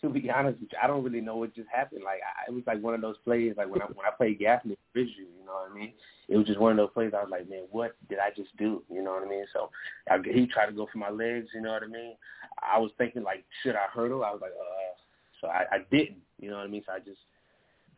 to 0.00 0.08
be 0.08 0.30
honest 0.30 0.60
with 0.60 0.70
you, 0.72 0.78
I 0.82 0.86
don't 0.86 1.02
really 1.02 1.20
know 1.20 1.36
what 1.36 1.54
just 1.54 1.68
happened. 1.68 2.02
Like, 2.04 2.20
I, 2.22 2.50
it 2.50 2.54
was 2.54 2.62
like 2.66 2.80
one 2.80 2.94
of 2.94 3.00
those 3.00 3.16
plays. 3.24 3.54
Like 3.56 3.68
when 3.68 3.82
I 3.82 3.86
when 3.86 4.06
I 4.06 4.10
played 4.16 4.38
Gaffney 4.38 4.76
visual, 4.94 5.28
you 5.38 5.44
know 5.44 5.52
what 5.52 5.70
I 5.70 5.74
mean? 5.74 5.92
It 6.28 6.36
was 6.36 6.46
just 6.46 6.60
one 6.60 6.72
of 6.72 6.76
those 6.76 6.92
plays. 6.92 7.12
I 7.16 7.22
was 7.22 7.30
like, 7.30 7.48
man, 7.48 7.64
what 7.70 7.96
did 8.08 8.18
I 8.18 8.30
just 8.36 8.56
do? 8.56 8.82
You 8.90 9.02
know 9.02 9.12
what 9.12 9.24
I 9.24 9.28
mean? 9.28 9.44
So 9.52 9.70
I, 10.10 10.18
he 10.24 10.46
tried 10.46 10.66
to 10.66 10.72
go 10.72 10.88
for 10.92 10.98
my 10.98 11.10
legs. 11.10 11.48
You 11.54 11.62
know 11.62 11.72
what 11.72 11.82
I 11.82 11.86
mean? 11.86 12.14
I 12.62 12.78
was 12.78 12.90
thinking 12.98 13.22
like, 13.22 13.44
should 13.62 13.74
I 13.74 13.86
hurdle? 13.92 14.24
I 14.24 14.30
was 14.30 14.40
like, 14.40 14.52
uh. 14.52 14.96
So 15.40 15.48
I, 15.48 15.64
I 15.70 15.78
didn't. 15.90 16.18
You 16.40 16.50
know 16.50 16.56
what 16.56 16.64
I 16.64 16.68
mean? 16.68 16.82
So 16.86 16.92
I 16.92 16.98
just 16.98 17.20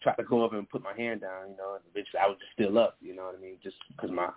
tried 0.03 0.17
to 0.17 0.25
go 0.25 0.45
up 0.45 0.53
and 0.53 0.69
put 0.69 0.83
my 0.83 0.95
hand 0.97 1.23
down. 1.23 1.51
You 1.51 1.57
know, 1.57 1.75
and 1.75 1.85
eventually 1.91 2.21
I 2.23 2.27
was 2.27 2.37
just 2.39 2.53
still 2.53 2.79
up. 2.79 2.97
You 3.01 3.15
know 3.15 3.25
what 3.25 3.37
I 3.39 3.43
mean? 3.43 3.57
Just 3.63 3.77
because 3.91 4.11
my 4.11 4.29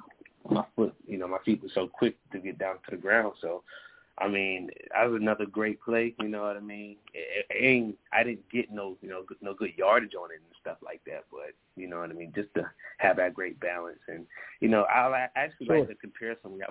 my 0.50 0.66
foot, 0.76 0.94
you 1.08 1.18
know, 1.18 1.28
my 1.28 1.38
feet 1.46 1.62
were 1.62 1.70
so 1.74 1.88
quick 1.88 2.18
to 2.32 2.40
get 2.40 2.58
down 2.60 2.76
to 2.76 2.92
the 2.92 2.98
ground. 2.98 3.34
So 3.42 3.64
I 4.20 4.28
mean, 4.28 4.70
that 4.94 5.10
was 5.10 5.20
another 5.20 5.46
great 5.46 5.82
play. 5.82 6.14
You 6.20 6.28
know 6.28 6.44
what 6.44 6.56
I 6.56 6.60
mean? 6.60 6.98
It, 7.14 7.46
it 7.50 7.64
ain't 7.64 7.98
I 8.12 8.24
didn't 8.24 8.48
get 8.52 8.72
no 8.72 8.98
you 9.02 9.10
know 9.10 9.24
no 9.42 9.54
good 9.54 9.72
yardage 9.76 10.14
on 10.16 10.30
it 10.32 10.36
and 10.36 10.56
stuff 10.62 10.78
like 10.84 11.02
that, 11.06 11.26
but 11.32 11.54
you 11.76 11.88
know 11.88 12.00
what 12.00 12.12
I 12.12 12.14
mean. 12.14 12.32
Just 12.36 12.54
to 12.56 12.70
have 12.98 13.18
that 13.18 13.34
great 13.34 13.60
balance, 13.60 14.00
and 14.08 14.26
you 14.60 14.70
know, 14.70 14.84
I 14.84 15.28
actually 15.36 15.68
sure. 15.68 15.80
like 15.80 15.88
the 15.88 15.96
comparison 15.96 16.54
we 16.54 16.60
have. 16.60 16.70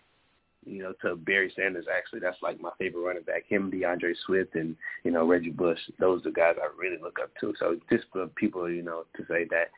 You 0.64 0.80
know, 0.80 0.92
to 1.02 1.16
Barry 1.16 1.52
Sanders. 1.56 1.86
Actually, 1.92 2.20
that's 2.20 2.40
like 2.40 2.60
my 2.60 2.70
favorite 2.78 3.02
running 3.02 3.24
back. 3.24 3.42
Him, 3.48 3.68
DeAndre 3.68 4.14
Swift, 4.24 4.54
and 4.54 4.76
you 5.02 5.10
know 5.10 5.26
Reggie 5.26 5.50
Bush. 5.50 5.80
Those 5.98 6.20
are 6.20 6.30
the 6.30 6.30
guys 6.30 6.54
I 6.62 6.68
really 6.80 7.02
look 7.02 7.18
up 7.20 7.30
to. 7.40 7.52
So 7.58 7.78
just 7.90 8.04
for 8.12 8.28
people, 8.28 8.70
you 8.70 8.82
know, 8.82 9.02
to 9.16 9.24
say 9.26 9.44
that 9.50 9.72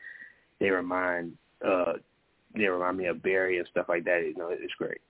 they 0.59 0.69
remind 0.69 1.33
uh 1.67 1.93
they 2.55 2.67
remind 2.67 2.97
me 2.97 3.07
of 3.07 3.23
Barry 3.23 3.57
and 3.57 3.67
stuff 3.71 3.87
like 3.89 4.05
that. 4.05 4.21
You 4.25 4.35
know, 4.37 4.49
it's 4.51 4.75
great. 4.75 5.01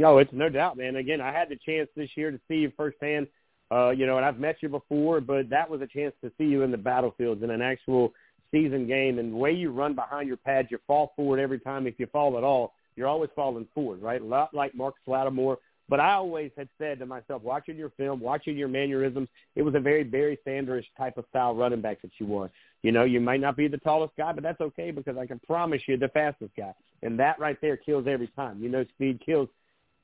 No, 0.00 0.16
it's 0.16 0.32
no 0.32 0.48
doubt, 0.48 0.78
man. 0.78 0.96
Again, 0.96 1.20
I 1.20 1.30
had 1.30 1.50
the 1.50 1.56
chance 1.56 1.90
this 1.94 2.08
year 2.16 2.30
to 2.30 2.40
see 2.48 2.54
you 2.54 2.72
firsthand. 2.74 3.26
Uh, 3.70 3.90
you 3.90 4.06
know, 4.06 4.16
and 4.16 4.24
I've 4.24 4.40
met 4.40 4.56
you 4.62 4.70
before, 4.70 5.20
but 5.20 5.50
that 5.50 5.68
was 5.68 5.82
a 5.82 5.86
chance 5.86 6.14
to 6.24 6.32
see 6.38 6.44
you 6.44 6.62
in 6.62 6.70
the 6.70 6.78
battlefields 6.78 7.42
in 7.42 7.50
an 7.50 7.60
actual 7.60 8.14
season 8.50 8.86
game. 8.86 9.18
And 9.18 9.34
the 9.34 9.36
way 9.36 9.52
you 9.52 9.70
run 9.70 9.94
behind 9.94 10.26
your 10.26 10.38
pads, 10.38 10.68
you 10.70 10.78
fall 10.86 11.12
forward 11.16 11.38
every 11.38 11.60
time. 11.60 11.86
If 11.86 12.00
you 12.00 12.06
fall 12.06 12.38
at 12.38 12.44
all, 12.44 12.72
you're 12.96 13.08
always 13.08 13.28
falling 13.36 13.68
forward, 13.74 14.00
right? 14.00 14.22
A 14.22 14.24
lot 14.24 14.54
like 14.54 14.74
Marcus 14.74 15.02
Lattimore. 15.06 15.58
But 15.90 16.00
I 16.00 16.14
always 16.14 16.50
had 16.56 16.70
said 16.78 16.98
to 17.00 17.06
myself, 17.06 17.42
watching 17.42 17.76
your 17.76 17.90
film, 17.90 18.20
watching 18.20 18.56
your 18.56 18.68
mannerisms, 18.68 19.28
it 19.54 19.62
was 19.62 19.74
a 19.74 19.80
very 19.80 20.02
Barry 20.02 20.38
Sanders 20.46 20.86
type 20.96 21.18
of 21.18 21.26
style 21.28 21.54
running 21.54 21.82
back 21.82 22.00
that 22.00 22.12
you 22.18 22.24
were. 22.24 22.50
You 22.82 22.92
know, 22.92 23.04
you 23.04 23.20
might 23.20 23.40
not 23.40 23.54
be 23.54 23.68
the 23.68 23.76
tallest 23.76 24.16
guy, 24.16 24.32
but 24.32 24.42
that's 24.42 24.62
okay 24.62 24.92
because 24.92 25.18
I 25.18 25.26
can 25.26 25.40
promise 25.40 25.82
you 25.86 25.98
the 25.98 26.08
fastest 26.08 26.52
guy. 26.56 26.72
And 27.02 27.18
that 27.18 27.38
right 27.38 27.58
there 27.60 27.76
kills 27.76 28.06
every 28.08 28.28
time. 28.28 28.62
You 28.62 28.70
know, 28.70 28.84
speed 28.94 29.20
kills. 29.24 29.48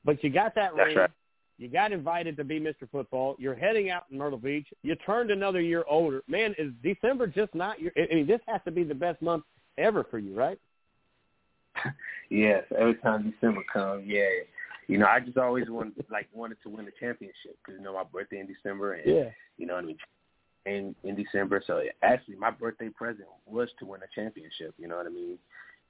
But 0.05 0.23
you 0.23 0.29
got 0.29 0.55
that 0.55 0.71
That's 0.75 0.87
ring. 0.87 0.97
Right. 0.97 1.09
You 1.57 1.67
got 1.67 1.91
invited 1.91 2.37
to 2.37 2.43
be 2.43 2.59
Mr. 2.59 2.89
Football. 2.91 3.35
You're 3.39 3.55
heading 3.55 3.89
out 3.89 4.03
in 4.11 4.17
Myrtle 4.17 4.37
Beach. 4.37 4.67
You 4.83 4.95
turned 4.95 5.31
another 5.31 5.59
year 5.59 5.83
older. 5.89 6.21
Man, 6.27 6.53
is 6.59 6.71
December 6.83 7.25
just 7.25 7.53
not 7.55 7.81
your? 7.81 7.91
I 7.97 8.13
mean, 8.13 8.27
this 8.27 8.41
has 8.47 8.61
to 8.65 8.71
be 8.71 8.83
the 8.83 8.93
best 8.93 9.21
month 9.21 9.43
ever 9.77 10.03
for 10.03 10.19
you, 10.19 10.35
right? 10.35 10.59
yes. 12.29 12.63
Every 12.77 12.95
time 12.95 13.31
December 13.31 13.63
comes, 13.73 14.03
yeah. 14.05 14.27
You 14.87 14.97
know, 14.97 15.07
I 15.07 15.19
just 15.19 15.37
always 15.37 15.65
wanted 15.67 16.05
like 16.09 16.29
wanted 16.31 16.57
to 16.63 16.69
win 16.69 16.85
the 16.85 16.91
championship 16.99 17.57
because 17.65 17.79
you 17.79 17.83
know 17.83 17.93
my 17.93 18.03
birthday 18.03 18.39
in 18.39 18.47
December, 18.47 18.93
and 18.93 19.15
yeah. 19.15 19.29
you 19.57 19.65
know 19.65 19.75
what 19.75 19.83
I 19.83 19.87
mean. 19.87 19.97
In 20.65 20.95
in 21.03 21.15
December, 21.15 21.63
so 21.65 21.81
actually 22.03 22.35
my 22.35 22.51
birthday 22.51 22.89
present 22.89 23.27
was 23.45 23.69
to 23.79 23.85
win 23.85 24.01
a 24.01 24.19
championship. 24.19 24.75
You 24.77 24.87
know 24.87 24.97
what 24.97 25.05
I 25.05 25.09
mean? 25.09 25.37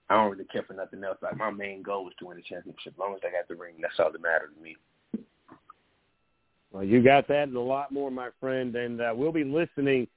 I 0.09 0.15
don't 0.15 0.31
really 0.31 0.45
care 0.45 0.63
for 0.63 0.73
nothing 0.73 1.03
else. 1.03 1.17
Like 1.21 1.37
my 1.37 1.51
main 1.51 1.81
goal 1.83 2.05
was 2.05 2.13
to 2.19 2.27
win 2.27 2.37
a 2.37 2.41
championship. 2.41 2.93
As 2.93 2.99
long 2.99 3.13
as 3.13 3.21
I 3.27 3.31
got 3.31 3.47
the 3.47 3.55
ring, 3.55 3.75
that's 3.81 3.93
all 3.99 4.11
that 4.11 4.21
mattered 4.21 4.51
to 4.55 4.61
me. 4.61 4.77
Well, 6.71 6.83
you 6.83 7.03
got 7.03 7.27
that 7.27 7.43
and 7.47 7.55
a 7.55 7.61
lot 7.61 7.91
more, 7.91 8.11
my 8.11 8.29
friend. 8.39 8.75
And 8.75 9.01
uh, 9.01 9.13
we'll 9.15 9.31
be 9.31 9.43
listening 9.43 10.07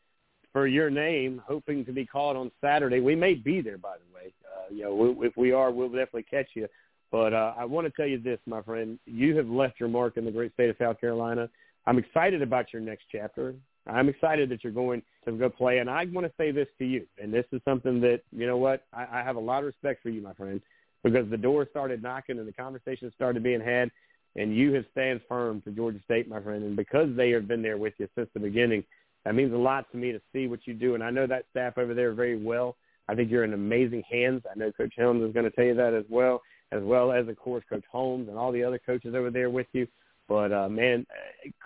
for 0.53 0.67
your 0.67 0.91
name, 0.91 1.43
hoping 1.47 1.85
to 1.85 1.93
be 1.93 2.05
called 2.05 2.37
on 2.37 2.51
Saturday. 2.61 3.01
We 3.01 3.15
may 3.15 3.35
be 3.35 3.61
there, 3.61 3.79
by 3.79 3.97
the 3.97 4.15
way. 4.15 4.33
Uh, 4.45 4.73
you 4.73 4.83
know, 4.83 4.95
we, 4.95 5.27
if 5.27 5.37
we 5.37 5.53
are, 5.53 5.71
we'll 5.71 5.89
definitely 5.89 6.25
catch 6.25 6.49
you. 6.55 6.69
But 7.11 7.33
uh, 7.33 7.55
I 7.59 7.65
want 7.65 7.87
to 7.87 7.93
tell 7.93 8.07
you 8.07 8.21
this, 8.21 8.39
my 8.47 8.63
friend. 8.63 8.99
You 9.07 9.37
have 9.37 9.49
left 9.49 9.81
your 9.81 9.89
mark 9.89 10.17
in 10.17 10.25
the 10.25 10.31
great 10.31 10.53
state 10.55 10.71
of 10.71 10.77
South 10.79 11.01
Carolina. 11.01 11.49
I'm 11.87 11.99
excited 11.99 12.43
about 12.43 12.73
your 12.73 12.83
next 12.83 13.05
chapter. 13.11 13.55
I'm 13.87 14.09
excited 14.09 14.49
that 14.51 14.63
you're 14.63 14.73
going 14.73 15.03
to 15.25 15.33
go 15.33 15.49
play. 15.49 15.79
And 15.79 15.89
I 15.89 16.05
want 16.13 16.27
to 16.27 16.33
say 16.37 16.51
this 16.51 16.69
to 16.79 16.85
you, 16.85 17.07
and 17.21 17.33
this 17.33 17.47
is 17.53 17.61
something 17.65 18.01
that, 18.03 18.21
you 18.31 18.47
know 18.47 18.57
what, 18.57 18.85
I, 18.93 19.07
I 19.21 19.23
have 19.23 19.37
a 19.37 19.41
lot 19.41 19.61
of 19.61 19.67
respect 19.67 20.03
for 20.03 20.11
you, 20.11 20.21
my 20.21 20.35
friend, 20.35 20.61
because 21.03 21.29
the 21.31 21.37
door 21.37 21.67
started 21.71 22.03
knocking 22.03 22.39
and 22.39 22.47
the 22.47 22.53
conversation 22.53 23.11
started 23.15 23.43
being 23.43 23.61
had, 23.61 23.91
and 24.37 24.55
you 24.55 24.73
have 24.75 24.85
stand 24.93 25.21
firm 25.29 25.61
for 25.63 25.71
Georgia 25.71 26.01
State, 26.05 26.29
my 26.29 26.41
friend. 26.41 26.63
And 26.63 26.77
because 26.77 27.09
they 27.17 27.31
have 27.31 27.49
been 27.49 27.63
there 27.63 27.79
with 27.79 27.95
you 27.99 28.09
since 28.15 28.29
the 28.35 28.41
beginning, 28.41 28.85
that 29.25 29.35
means 29.35 29.53
a 29.53 29.57
lot 29.57 29.91
to 29.93 29.99
me 29.99 30.13
to 30.13 30.21
see 30.33 30.47
what 30.47 30.61
you 30.67 30.75
do. 30.75 30.95
And 30.95 31.03
I 31.03 31.11
know 31.11 31.27
that 31.27 31.47
staff 31.51 31.79
over 31.79 31.95
there 31.95 32.13
very 32.13 32.43
well. 32.43 32.77
I 33.09 33.15
think 33.15 33.31
you're 33.31 33.45
in 33.45 33.55
amazing 33.55 34.05
hands. 34.09 34.43
I 34.51 34.57
know 34.57 34.71
Coach 34.73 34.95
Helms 34.97 35.25
is 35.25 35.35
going 35.35 35.45
to 35.45 35.51
tell 35.51 35.65
you 35.65 35.75
that 35.75 35.95
as 35.95 36.05
well, 36.09 36.43
as 36.71 36.83
well 36.83 37.11
as, 37.11 37.27
of 37.27 37.37
course, 37.37 37.65
Coach 37.69 37.85
Holmes 37.91 38.29
and 38.29 38.39
all 38.39 38.53
the 38.53 38.63
other 38.63 38.79
coaches 38.79 39.15
over 39.17 39.31
there 39.31 39.51
with 39.51 39.67
you. 39.73 39.87
But 40.31 40.53
uh, 40.53 40.69
man, 40.69 41.05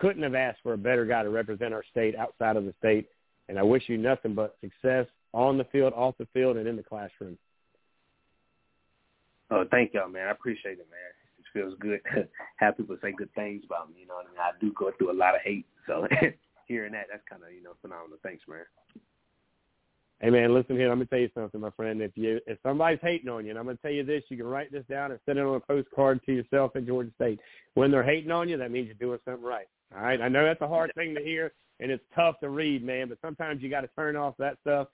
couldn't 0.01 0.23
have 0.23 0.35
asked 0.35 0.61
for 0.63 0.73
a 0.73 0.79
better 0.79 1.05
guy 1.05 1.23
to 1.23 1.29
represent 1.29 1.75
our 1.75 1.85
state 1.91 2.17
outside 2.17 2.57
of 2.57 2.65
the 2.65 2.73
state. 2.79 3.07
And 3.51 3.59
I 3.59 3.63
wish 3.63 3.83
you 3.89 3.99
nothing 3.99 4.35
but 4.35 4.57
success 4.63 5.05
on 5.35 5.59
the 5.59 5.65
field, 5.65 5.93
off 5.95 6.15
the 6.19 6.27
field, 6.33 6.57
and 6.57 6.67
in 6.67 6.75
the 6.75 6.83
classroom. 6.83 7.37
Oh, 9.51 9.65
thank 9.71 9.93
y'all, 9.93 10.09
man. 10.09 10.29
I 10.29 10.31
appreciate 10.31 10.79
it, 10.79 10.89
man. 10.91 11.13
It 11.39 11.45
feels 11.53 11.75
good 11.79 12.01
to 12.15 12.27
have 12.57 12.79
people 12.79 12.97
say 13.03 13.13
good 13.13 13.33
things 13.35 13.63
about 13.67 13.91
me. 13.91 14.01
You 14.01 14.07
know 14.07 14.15
I 14.15 14.31
mean? 14.31 14.41
I 14.41 14.59
do 14.59 14.73
go 14.73 14.91
through 14.97 15.13
a 15.13 15.13
lot 15.13 15.35
of 15.35 15.43
hate, 15.43 15.67
so 15.87 16.09
hearing 16.67 16.93
that, 16.93 17.09
that's 17.11 17.23
kind 17.29 17.43
of 17.43 17.53
you 17.53 17.63
know 17.63 17.75
phenomenal. 17.83 18.17
Thanks, 18.23 18.45
man. 18.49 18.65
Hey 20.25 20.31
man, 20.31 20.55
listen 20.55 20.77
here. 20.77 20.91
I'm 20.91 20.97
gonna 20.97 21.05
tell 21.05 21.19
you 21.19 21.29
something, 21.35 21.61
my 21.61 21.69
friend. 21.73 22.01
If 22.01 22.13
you 22.15 22.41
if 22.47 22.57
somebody's 22.63 22.99
hating 23.03 23.29
on 23.29 23.45
you, 23.45 23.51
and 23.51 23.59
I'm 23.59 23.67
gonna 23.67 23.77
tell 23.83 23.91
you 23.91 24.05
this, 24.05 24.23
you 24.31 24.39
can 24.39 24.47
write 24.47 24.73
this 24.73 24.87
down 24.89 25.11
and 25.11 25.21
send 25.27 25.39
it 25.39 25.45
on 25.45 25.57
a 25.57 25.61
postcard 25.61 26.25
to 26.25 26.33
yourself 26.33 26.75
at 26.77 26.87
Georgia 26.87 27.11
State. 27.17 27.41
When 27.75 27.91
they're 27.91 28.03
hating 28.03 28.31
on 28.31 28.49
you, 28.49 28.57
that 28.57 28.71
means 28.71 28.87
you're 28.87 28.95
doing 28.95 29.19
something 29.27 29.45
right. 29.45 29.67
All 29.95 30.03
right. 30.03 30.23
I 30.23 30.29
know 30.29 30.43
that's 30.43 30.63
a 30.63 30.67
hard 30.67 30.93
thing 30.95 31.15
to 31.15 31.21
hear, 31.23 31.53
and 31.79 31.91
it's 31.91 32.03
tough 32.15 32.41
to 32.41 32.49
read, 32.49 32.83
man. 32.83 33.11
But 33.11 33.19
sometimes 33.21 33.63
you 33.63 33.69
got 33.69 33.83
to 33.83 33.91
turn 33.99 34.17
off 34.17 34.35
that 34.39 34.57
stuff 34.63 34.89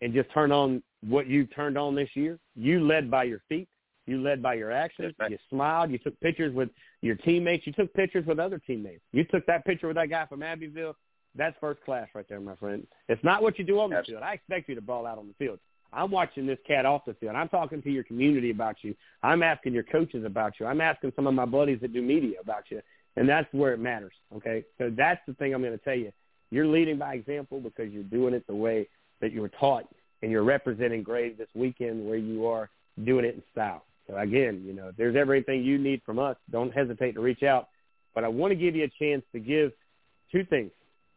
and 0.00 0.14
just 0.14 0.32
turn 0.32 0.50
on 0.50 0.82
what 1.06 1.26
you 1.26 1.44
turned 1.44 1.76
on 1.76 1.94
this 1.94 2.08
year. 2.14 2.38
You 2.56 2.82
led 2.82 3.10
by 3.10 3.24
your 3.24 3.42
feet. 3.50 3.68
You 4.06 4.22
led 4.22 4.42
by 4.42 4.54
your 4.54 4.72
actions. 4.72 5.12
You 5.28 5.36
smiled. 5.50 5.90
You 5.90 5.98
took 5.98 6.18
pictures 6.20 6.54
with 6.54 6.70
your 7.02 7.16
teammates. 7.16 7.66
You 7.66 7.74
took 7.74 7.92
pictures 7.92 8.24
with 8.24 8.38
other 8.38 8.58
teammates. 8.58 9.02
You 9.12 9.24
took 9.24 9.44
that 9.44 9.66
picture 9.66 9.88
with 9.88 9.96
that 9.96 10.08
guy 10.08 10.24
from 10.24 10.42
Abbeville. 10.42 10.96
That's 11.36 11.56
first 11.60 11.82
class 11.84 12.08
right 12.14 12.26
there, 12.28 12.40
my 12.40 12.56
friend. 12.56 12.86
It's 13.08 13.22
not 13.22 13.42
what 13.42 13.58
you 13.58 13.64
do 13.64 13.80
on 13.80 13.90
the 13.90 14.02
field. 14.06 14.22
I 14.22 14.34
expect 14.34 14.68
you 14.68 14.74
to 14.74 14.80
ball 14.80 15.06
out 15.06 15.18
on 15.18 15.28
the 15.28 15.34
field. 15.34 15.58
I'm 15.92 16.10
watching 16.10 16.46
this 16.46 16.58
cat 16.66 16.86
off 16.86 17.04
the 17.04 17.14
field. 17.14 17.34
I'm 17.34 17.48
talking 17.48 17.82
to 17.82 17.90
your 17.90 18.04
community 18.04 18.50
about 18.50 18.76
you. 18.82 18.94
I'm 19.22 19.42
asking 19.42 19.72
your 19.74 19.82
coaches 19.82 20.24
about 20.24 20.54
you. 20.60 20.66
I'm 20.66 20.80
asking 20.80 21.12
some 21.16 21.26
of 21.26 21.34
my 21.34 21.44
buddies 21.44 21.80
that 21.82 21.92
do 21.92 22.02
media 22.02 22.38
about 22.40 22.64
you. 22.70 22.80
And 23.16 23.28
that's 23.28 23.52
where 23.52 23.72
it 23.72 23.80
matters. 23.80 24.12
Okay. 24.36 24.64
So 24.78 24.92
that's 24.96 25.20
the 25.26 25.34
thing 25.34 25.52
I'm 25.52 25.62
going 25.62 25.76
to 25.76 25.84
tell 25.84 25.96
you. 25.96 26.12
You're 26.50 26.66
leading 26.66 26.98
by 26.98 27.14
example 27.14 27.60
because 27.60 27.92
you're 27.92 28.02
doing 28.04 28.34
it 28.34 28.46
the 28.46 28.54
way 28.54 28.88
that 29.20 29.32
you 29.32 29.40
were 29.40 29.48
taught 29.48 29.84
and 30.22 30.30
you're 30.30 30.44
representing 30.44 31.02
Gray 31.02 31.32
this 31.32 31.48
weekend 31.54 32.06
where 32.06 32.18
you 32.18 32.46
are 32.46 32.70
doing 33.04 33.24
it 33.24 33.34
in 33.34 33.42
style. 33.52 33.84
So 34.08 34.16
again, 34.16 34.62
you 34.64 34.72
know, 34.72 34.88
if 34.88 34.96
there's 34.96 35.16
everything 35.16 35.62
you 35.64 35.78
need 35.78 36.02
from 36.04 36.18
us, 36.18 36.36
don't 36.50 36.72
hesitate 36.72 37.12
to 37.12 37.20
reach 37.20 37.42
out. 37.42 37.68
But 38.14 38.24
I 38.24 38.28
want 38.28 38.50
to 38.50 38.56
give 38.56 38.74
you 38.74 38.84
a 38.84 39.04
chance 39.04 39.22
to 39.32 39.40
give 39.40 39.72
two 40.32 40.44
things. 40.44 40.70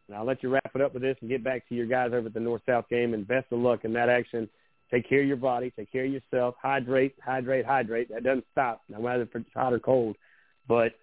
And 0.07 0.17
I'll 0.17 0.25
let 0.25 0.43
you 0.43 0.49
wrap 0.49 0.71
it 0.73 0.81
up 0.81 0.93
with 0.93 1.01
this 1.01 1.17
and 1.21 1.29
get 1.29 1.43
back 1.43 1.67
to 1.69 1.75
your 1.75 1.85
guys 1.85 2.11
over 2.13 2.27
at 2.27 2.33
the 2.33 2.39
North-South 2.39 2.89
game. 2.89 3.13
And 3.13 3.27
best 3.27 3.47
of 3.51 3.59
luck 3.59 3.85
in 3.85 3.93
that 3.93 4.09
action. 4.09 4.49
Take 4.91 5.07
care 5.07 5.21
of 5.21 5.27
your 5.27 5.37
body. 5.37 5.71
Take 5.75 5.91
care 5.91 6.05
of 6.05 6.11
yourself. 6.11 6.55
Hydrate, 6.61 7.15
hydrate, 7.23 7.65
hydrate. 7.65 8.09
That 8.09 8.23
doesn't 8.23 8.45
stop, 8.51 8.81
no 8.89 9.01
matter 9.01 9.23
if 9.23 9.35
it's 9.35 9.49
hot 9.55 9.73
or 9.73 9.79
cold. 9.79 10.15
But 10.67 10.93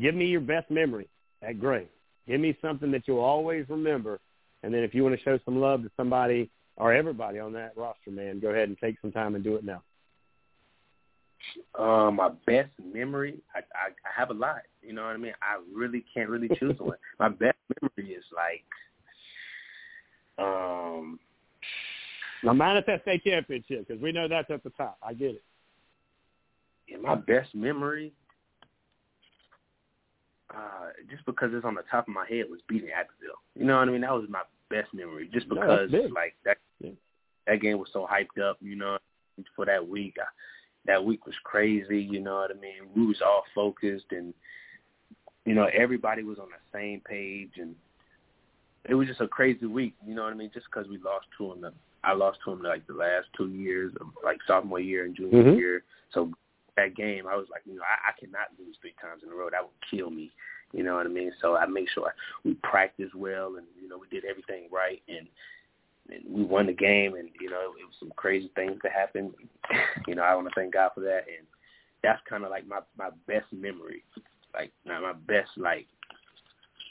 give 0.00 0.14
me 0.14 0.26
your 0.26 0.40
best 0.40 0.70
memory 0.70 1.08
at 1.42 1.60
Gray. 1.60 1.88
Give 2.26 2.40
me 2.40 2.56
something 2.60 2.90
that 2.90 3.06
you'll 3.06 3.20
always 3.20 3.66
remember. 3.68 4.20
And 4.62 4.74
then 4.74 4.82
if 4.82 4.94
you 4.94 5.02
want 5.02 5.16
to 5.16 5.22
show 5.22 5.38
some 5.44 5.60
love 5.60 5.82
to 5.82 5.90
somebody 5.96 6.50
or 6.76 6.92
everybody 6.92 7.38
on 7.38 7.52
that 7.52 7.76
roster, 7.76 8.10
man, 8.10 8.40
go 8.40 8.48
ahead 8.48 8.68
and 8.68 8.78
take 8.78 8.96
some 9.00 9.12
time 9.12 9.34
and 9.34 9.44
do 9.44 9.56
it 9.56 9.64
now. 9.64 9.82
Uh, 11.78 12.10
my 12.10 12.30
best 12.46 12.70
memory, 12.84 13.38
I, 13.54 13.58
I 13.58 13.88
I 13.88 14.10
have 14.20 14.30
a 14.30 14.34
lot. 14.34 14.62
You 14.82 14.92
know 14.92 15.02
what 15.02 15.14
I 15.14 15.16
mean? 15.16 15.32
I 15.42 15.58
really 15.72 16.04
can't 16.12 16.28
really 16.28 16.48
choose 16.58 16.78
one. 16.78 16.96
My 17.18 17.28
best 17.28 17.56
memory 17.80 18.12
is 18.12 18.24
like, 18.34 18.64
um, 20.38 21.18
now 22.42 22.74
that 22.74 23.02
state 23.02 23.24
championship 23.24 23.86
because 23.86 24.02
we 24.02 24.12
know 24.12 24.28
that's 24.28 24.50
at 24.50 24.62
the 24.62 24.70
top. 24.70 24.98
I 25.02 25.14
get 25.14 25.30
it. 25.30 25.44
Yeah, 26.86 26.98
my 26.98 27.14
best 27.14 27.54
memory, 27.54 28.12
uh, 30.54 30.90
just 31.10 31.24
because 31.24 31.50
it's 31.54 31.64
on 31.64 31.74
the 31.74 31.84
top 31.90 32.06
of 32.06 32.14
my 32.14 32.26
head, 32.28 32.44
was 32.50 32.60
beating 32.68 32.90
Abbeville. 32.90 33.40
You 33.54 33.64
know 33.64 33.78
what 33.78 33.88
I 33.88 33.92
mean? 33.92 34.02
That 34.02 34.12
was 34.12 34.26
my 34.28 34.42
best 34.68 34.92
memory, 34.92 35.30
just 35.32 35.48
because 35.48 35.90
no, 35.90 36.00
like 36.14 36.34
that 36.44 36.58
yeah. 36.80 36.90
that 37.46 37.62
game 37.62 37.78
was 37.78 37.88
so 37.92 38.06
hyped 38.06 38.42
up. 38.42 38.58
You 38.60 38.76
know, 38.76 38.98
for 39.56 39.64
that 39.66 39.86
week. 39.86 40.16
I, 40.20 40.26
that 40.86 41.04
week 41.04 41.26
was 41.26 41.34
crazy. 41.44 42.00
You 42.00 42.20
know 42.20 42.36
what 42.36 42.50
I 42.50 42.54
mean? 42.54 42.88
We 42.94 43.06
was 43.06 43.22
all 43.24 43.44
focused, 43.54 44.06
and 44.10 44.34
you 45.44 45.54
know 45.54 45.68
everybody 45.72 46.22
was 46.22 46.38
on 46.38 46.48
the 46.48 46.78
same 46.78 47.00
page, 47.00 47.52
and 47.56 47.74
it 48.88 48.94
was 48.94 49.08
just 49.08 49.20
a 49.20 49.28
crazy 49.28 49.66
week. 49.66 49.94
You 50.06 50.14
know 50.14 50.24
what 50.24 50.32
I 50.32 50.36
mean? 50.36 50.50
Just 50.52 50.66
because 50.66 50.88
we 50.88 50.98
lost 50.98 51.26
to 51.38 51.52
him, 51.52 51.72
I 52.02 52.12
lost 52.12 52.38
to 52.44 52.52
him 52.52 52.62
like 52.62 52.86
the 52.86 52.94
last 52.94 53.26
two 53.36 53.48
years, 53.48 53.92
of 54.00 54.08
like 54.22 54.38
sophomore 54.46 54.80
year 54.80 55.04
and 55.04 55.16
junior 55.16 55.42
mm-hmm. 55.42 55.58
year. 55.58 55.84
So 56.12 56.30
that 56.76 56.96
game, 56.96 57.26
I 57.26 57.36
was 57.36 57.46
like, 57.50 57.62
you 57.64 57.76
know, 57.76 57.82
I, 57.82 58.10
I 58.10 58.12
cannot 58.18 58.48
lose 58.58 58.76
three 58.80 58.94
times 59.00 59.22
in 59.24 59.32
a 59.32 59.34
row. 59.34 59.48
That 59.50 59.62
would 59.62 59.90
kill 59.90 60.10
me. 60.10 60.32
You 60.72 60.82
know 60.82 60.96
what 60.96 61.06
I 61.06 61.08
mean? 61.08 61.32
So 61.40 61.56
I 61.56 61.66
make 61.66 61.88
sure 61.88 62.12
we 62.44 62.54
practice 62.54 63.10
well, 63.14 63.56
and 63.56 63.66
you 63.80 63.88
know 63.88 63.98
we 63.98 64.08
did 64.08 64.24
everything 64.24 64.68
right, 64.72 65.00
and 65.08 65.28
we 66.08 66.44
won 66.44 66.66
the 66.66 66.72
game, 66.72 67.14
and 67.14 67.30
you 67.40 67.50
know 67.50 67.60
it 67.78 67.84
was 67.86 67.94
some 67.98 68.12
crazy 68.16 68.50
things 68.54 68.78
that 68.82 68.92
happened. 68.92 69.32
you 70.06 70.14
know, 70.14 70.22
I 70.22 70.34
want 70.34 70.48
to 70.48 70.54
thank 70.54 70.74
God 70.74 70.90
for 70.94 71.00
that, 71.00 71.24
and 71.26 71.46
that's 72.02 72.20
kind 72.28 72.44
of 72.44 72.50
like 72.50 72.66
my 72.66 72.80
my 72.96 73.10
best 73.26 73.46
memory, 73.52 74.04
like 74.52 74.72
not 74.84 75.02
my 75.02 75.12
best 75.12 75.50
like 75.56 75.86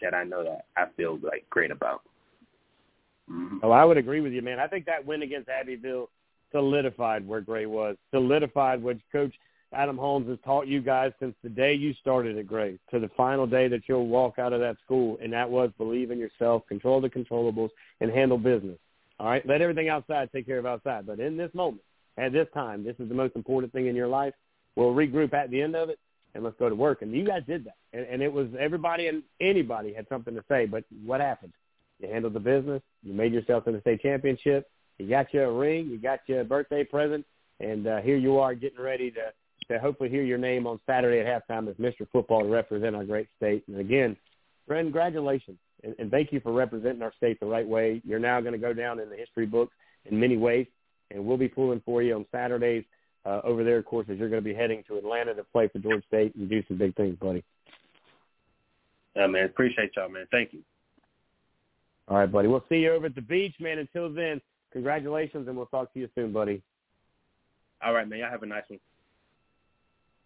that 0.01 0.13
I 0.13 0.23
know 0.23 0.43
that 0.43 0.65
I 0.77 0.85
feel 0.97 1.17
like 1.21 1.45
great 1.49 1.71
about. 1.71 2.01
Mm-hmm. 3.31 3.59
Oh, 3.63 3.71
I 3.71 3.85
would 3.85 3.97
agree 3.97 4.19
with 4.21 4.33
you, 4.33 4.41
man. 4.41 4.59
I 4.59 4.67
think 4.67 4.85
that 4.85 5.05
win 5.05 5.21
against 5.21 5.49
Abbeville 5.49 6.09
solidified 6.51 7.27
where 7.27 7.41
Gray 7.41 7.65
was, 7.65 7.95
solidified 8.11 8.83
what 8.83 8.97
Coach 9.11 9.33
Adam 9.73 9.97
Holmes 9.97 10.27
has 10.29 10.37
taught 10.45 10.67
you 10.67 10.81
guys 10.81 11.11
since 11.19 11.33
the 11.41 11.49
day 11.49 11.73
you 11.73 11.93
started 11.95 12.37
at 12.37 12.47
Gray 12.47 12.77
to 12.91 12.99
the 12.99 13.09
final 13.17 13.47
day 13.47 13.67
that 13.67 13.81
you'll 13.87 14.07
walk 14.07 14.37
out 14.39 14.53
of 14.53 14.59
that 14.59 14.77
school, 14.83 15.17
and 15.21 15.33
that 15.33 15.49
was 15.49 15.71
believe 15.77 16.11
in 16.11 16.19
yourself, 16.19 16.67
control 16.67 17.01
the 17.01 17.09
controllables, 17.09 17.69
and 18.01 18.11
handle 18.11 18.37
business. 18.37 18.77
All 19.23 19.29
right, 19.29 19.47
let 19.47 19.61
everything 19.61 19.87
outside 19.87 20.29
take 20.33 20.45
care 20.45 20.59
of 20.59 20.65
outside. 20.65 21.07
But 21.07 21.21
in 21.21 21.37
this 21.37 21.49
moment, 21.53 21.81
at 22.17 22.33
this 22.33 22.47
time, 22.53 22.83
this 22.83 22.97
is 22.99 23.07
the 23.07 23.15
most 23.15 23.37
important 23.37 23.71
thing 23.71 23.87
in 23.87 23.95
your 23.95 24.09
life. 24.09 24.33
We'll 24.75 24.93
regroup 24.93 25.33
at 25.33 25.49
the 25.49 25.61
end 25.61 25.77
of 25.77 25.87
it, 25.87 25.97
and 26.35 26.43
let's 26.43 26.57
go 26.59 26.67
to 26.67 26.75
work. 26.75 27.03
And 27.03 27.13
you 27.13 27.25
guys 27.25 27.43
did 27.47 27.63
that, 27.63 27.77
and, 27.93 28.05
and 28.05 28.21
it 28.21 28.27
was 28.27 28.47
everybody 28.59 29.07
and 29.07 29.23
anybody 29.39 29.93
had 29.93 30.09
something 30.09 30.35
to 30.35 30.43
say. 30.49 30.65
But 30.65 30.83
what 31.05 31.21
happened? 31.21 31.53
You 32.01 32.09
handled 32.09 32.33
the 32.33 32.41
business. 32.41 32.81
You 33.01 33.13
made 33.13 33.31
yourself 33.31 33.63
to 33.63 33.71
the 33.71 33.79
state 33.79 34.01
championship. 34.01 34.69
You 34.99 35.07
got 35.07 35.33
you 35.33 35.43
a 35.43 35.51
ring. 35.53 35.87
You 35.87 35.99
got 35.99 36.19
you 36.27 36.41
a 36.41 36.43
birthday 36.43 36.83
present, 36.83 37.25
and 37.61 37.87
uh, 37.87 38.01
here 38.01 38.17
you 38.17 38.39
are 38.39 38.53
getting 38.53 38.81
ready 38.81 39.09
to 39.11 39.31
to 39.69 39.79
hopefully 39.79 40.09
hear 40.09 40.23
your 40.23 40.37
name 40.37 40.67
on 40.67 40.81
Saturday 40.85 41.21
at 41.21 41.47
halftime 41.47 41.69
as 41.69 41.75
Mr. 41.77 42.05
Football 42.11 42.41
to 42.41 42.49
represent 42.49 42.93
our 42.93 43.05
great 43.05 43.29
state. 43.37 43.63
And 43.69 43.79
again, 43.79 44.17
congratulations 44.67 45.57
and, 45.83 45.95
and 45.99 46.11
thank 46.11 46.31
you 46.31 46.39
for 46.39 46.51
representing 46.51 47.01
our 47.01 47.13
state 47.17 47.39
the 47.39 47.45
right 47.45 47.67
way. 47.67 48.01
You're 48.05 48.19
now 48.19 48.39
going 48.41 48.53
to 48.53 48.59
go 48.59 48.73
down 48.73 48.99
in 48.99 49.09
the 49.09 49.15
history 49.15 49.45
books 49.45 49.73
in 50.05 50.19
many 50.19 50.37
ways, 50.37 50.67
and 51.11 51.25
we'll 51.25 51.37
be 51.37 51.47
pulling 51.47 51.81
for 51.85 52.01
you 52.01 52.15
on 52.15 52.25
Saturdays 52.31 52.83
uh, 53.25 53.41
over 53.43 53.63
there, 53.63 53.77
of 53.77 53.85
course, 53.85 54.07
as 54.09 54.17
you're 54.17 54.29
going 54.29 54.43
to 54.43 54.47
be 54.47 54.53
heading 54.53 54.83
to 54.87 54.97
Atlanta 54.97 55.33
to 55.33 55.43
play 55.43 55.67
for 55.67 55.79
Georgia 55.79 56.03
State 56.07 56.35
and 56.35 56.49
do 56.49 56.61
some 56.67 56.77
big 56.77 56.95
things, 56.95 57.17
buddy. 57.19 57.43
Yeah, 59.15 59.27
man. 59.27 59.45
Appreciate 59.45 59.91
y'all, 59.95 60.09
man. 60.09 60.25
Thank 60.31 60.53
you. 60.53 60.61
All 62.07 62.17
right, 62.17 62.31
buddy. 62.31 62.47
We'll 62.47 62.65
see 62.67 62.77
you 62.77 62.93
over 62.93 63.05
at 63.05 63.15
the 63.15 63.21
beach, 63.21 63.55
man. 63.59 63.77
Until 63.77 64.11
then, 64.11 64.41
congratulations, 64.71 65.47
and 65.47 65.55
we'll 65.55 65.67
talk 65.67 65.93
to 65.93 65.99
you 65.99 66.09
soon, 66.15 66.33
buddy. 66.33 66.61
All 67.83 67.93
right, 67.93 68.07
man. 68.07 68.19
Y'all 68.19 68.31
have 68.31 68.43
a 68.43 68.47
nice 68.47 68.63
one. 68.67 68.79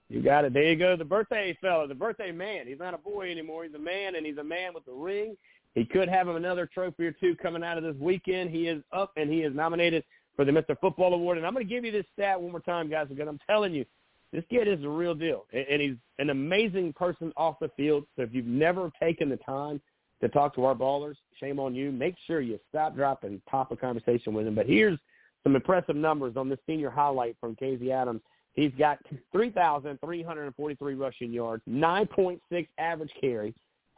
You 0.09 0.21
got 0.21 0.45
it. 0.45 0.53
There 0.53 0.63
you 0.63 0.75
go. 0.77 0.95
The 0.95 1.03
birthday 1.03 1.57
fella, 1.61 1.87
the 1.87 1.95
birthday 1.95 2.31
man. 2.31 2.67
He's 2.67 2.79
not 2.79 2.93
a 2.93 2.97
boy 2.97 3.29
anymore. 3.29 3.65
He's 3.65 3.73
a 3.73 3.79
man, 3.79 4.15
and 4.15 4.25
he's 4.25 4.37
a 4.37 4.43
man 4.43 4.73
with 4.73 4.87
a 4.87 4.93
ring. 4.93 5.35
He 5.75 5.85
could 5.85 6.07
have 6.07 6.27
him 6.27 6.37
another 6.37 6.65
trophy 6.65 7.05
or 7.05 7.11
two 7.11 7.35
coming 7.35 7.63
out 7.63 7.77
of 7.77 7.83
this 7.83 7.95
weekend. 7.99 8.49
He 8.49 8.67
is 8.67 8.81
up, 8.91 9.11
and 9.17 9.29
he 9.29 9.41
is 9.41 9.53
nominated 9.53 10.03
for 10.35 10.45
the 10.45 10.51
Mr. 10.51 10.79
Football 10.79 11.13
Award. 11.13 11.37
And 11.37 11.45
I'm 11.45 11.53
going 11.53 11.67
to 11.67 11.73
give 11.73 11.83
you 11.83 11.91
this 11.91 12.05
stat 12.13 12.39
one 12.39 12.51
more 12.51 12.61
time, 12.61 12.89
guys, 12.89 13.07
because 13.09 13.27
I'm 13.27 13.39
telling 13.47 13.73
you, 13.73 13.85
this 14.31 14.43
kid 14.49 14.67
is 14.67 14.83
a 14.83 14.89
real 14.89 15.15
deal, 15.15 15.45
and 15.53 15.81
he's 15.81 15.95
an 16.19 16.29
amazing 16.29 16.93
person 16.93 17.31
off 17.37 17.59
the 17.59 17.69
field. 17.77 18.05
So 18.15 18.23
if 18.23 18.29
you've 18.33 18.45
never 18.45 18.91
taken 19.01 19.29
the 19.29 19.37
time 19.37 19.81
to 20.21 20.29
talk 20.29 20.55
to 20.55 20.65
our 20.65 20.75
ballers, 20.75 21.15
shame 21.39 21.59
on 21.59 21.75
you. 21.75 21.91
Make 21.91 22.15
sure 22.25 22.41
you 22.41 22.59
stop, 22.69 22.95
drop, 22.95 23.23
and 23.23 23.43
pop 23.45 23.71
a 23.71 23.75
conversation 23.75 24.33
with 24.33 24.47
him. 24.47 24.55
But 24.55 24.67
here's 24.67 24.99
some 25.43 25.55
impressive 25.55 25.95
numbers 25.95 26.35
on 26.35 26.49
this 26.49 26.59
senior 26.67 26.89
highlight 26.89 27.37
from 27.39 27.55
KZ 27.55 27.89
Adams. 27.89 28.21
He's 28.57 28.71
got 28.77 28.97
3,343 29.33 30.93
rushing 30.95 31.31
yards, 31.31 31.61
9.6 31.69 32.67
average 32.79 33.11
carry, 33.21 33.53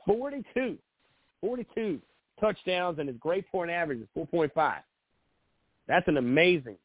42, 0.05 0.77
42 1.39 2.01
touchdowns, 2.41 2.99
and 2.99 3.07
his 3.07 3.17
grade 3.19 3.45
point 3.49 3.71
average 3.71 4.01
is 4.01 4.07
4.5. 4.17 4.79
That's 5.87 6.07
an 6.09 6.17
amazing 6.17 6.75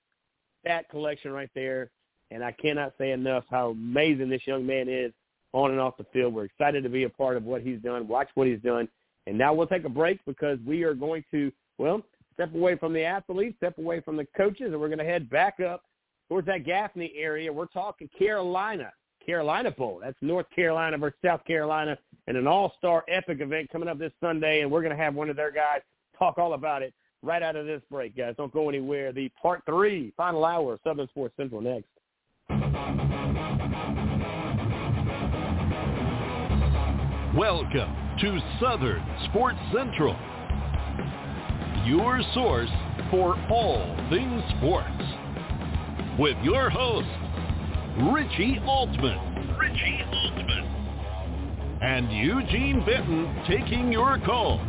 stat 0.61 0.89
collection 0.89 1.33
right 1.33 1.51
there, 1.57 1.91
and 2.31 2.45
I 2.45 2.53
cannot 2.53 2.93
say 2.97 3.11
enough 3.11 3.43
how 3.51 3.71
amazing 3.71 4.29
this 4.29 4.47
young 4.47 4.65
man 4.65 4.89
is 4.89 5.13
on 5.53 5.73
and 5.73 5.81
off 5.81 5.97
the 5.97 6.07
field. 6.13 6.33
We're 6.33 6.45
excited 6.45 6.85
to 6.85 6.89
be 6.89 7.03
a 7.03 7.11
part 7.11 7.37
of 7.37 7.43
what 7.43 7.61
he's 7.61 7.81
done, 7.81 8.07
watch 8.07 8.29
what 8.37 8.47
he's 8.47 8.61
done, 8.61 8.87
and 9.27 9.37
now 9.37 9.53
we'll 9.53 9.67
take 9.67 9.85
a 9.85 9.89
break 9.89 10.25
because 10.27 10.61
we 10.65 10.85
are 10.85 10.95
going 10.95 11.25
to, 11.33 11.51
well, 11.79 12.03
step 12.35 12.55
away 12.55 12.77
from 12.77 12.93
the 12.93 13.03
athletes, 13.03 13.57
step 13.57 13.79
away 13.79 14.01
from 14.01 14.17
the 14.17 14.29
coaches, 14.37 14.69
and 14.71 14.81
we're 14.81 14.87
going 14.87 14.99
to 14.99 15.05
head 15.05 15.29
back 15.29 15.59
up 15.59 15.83
towards 16.29 16.47
that 16.47 16.65
Gaffney 16.65 17.13
area. 17.17 17.53
We're 17.53 17.67
talking 17.67 18.09
Carolina, 18.19 18.93
Carolina 19.25 19.71
Bowl. 19.71 20.01
That's 20.03 20.17
North 20.21 20.47
Carolina 20.55 20.99
versus 20.99 21.19
South 21.25 21.45
Carolina, 21.45 21.97
and 22.27 22.37
an 22.37 22.47
all-star 22.47 23.05
epic 23.09 23.41
event 23.41 23.71
coming 23.71 23.89
up 23.89 23.99
this 23.99 24.13
Sunday, 24.21 24.61
and 24.61 24.71
we're 24.71 24.83
going 24.83 24.97
to 24.97 25.03
have 25.03 25.15
one 25.15 25.31
of 25.31 25.37
their 25.37 25.53
guys 25.53 25.81
talk 26.19 26.39
all 26.39 26.55
about 26.55 26.83
it 26.83 26.95
right 27.23 27.43
out 27.43 27.57
of 27.57 27.67
this 27.67 27.83
break, 27.91 28.17
guys. 28.17 28.35
Don't 28.37 28.53
go 28.53 28.69
anywhere. 28.69 29.13
The 29.13 29.31
part 29.41 29.63
three, 29.67 30.13
final 30.17 30.45
hour 30.45 30.75
of 30.75 30.81
Southern 30.85 31.09
Sports 31.09 31.35
Central 31.37 31.61
next. 31.61 31.89
Welcome 37.37 37.97
to 38.21 38.39
Southern 38.61 39.03
Sports 39.25 39.59
Central, 39.75 40.17
your 41.85 42.21
source 42.33 42.71
for 43.11 43.37
all 43.51 43.97
things 44.09 44.43
sports 44.57 45.03
with 46.19 46.37
your 46.43 46.69
host, 46.71 47.07
Richie 48.13 48.59
Altman. 48.67 49.57
Richie 49.59 50.03
Altman. 50.13 50.65
And 51.83 52.11
Eugene 52.13 52.85
Benton 52.87 53.35
taking 53.47 53.93
your 53.93 54.19
call 54.25 54.61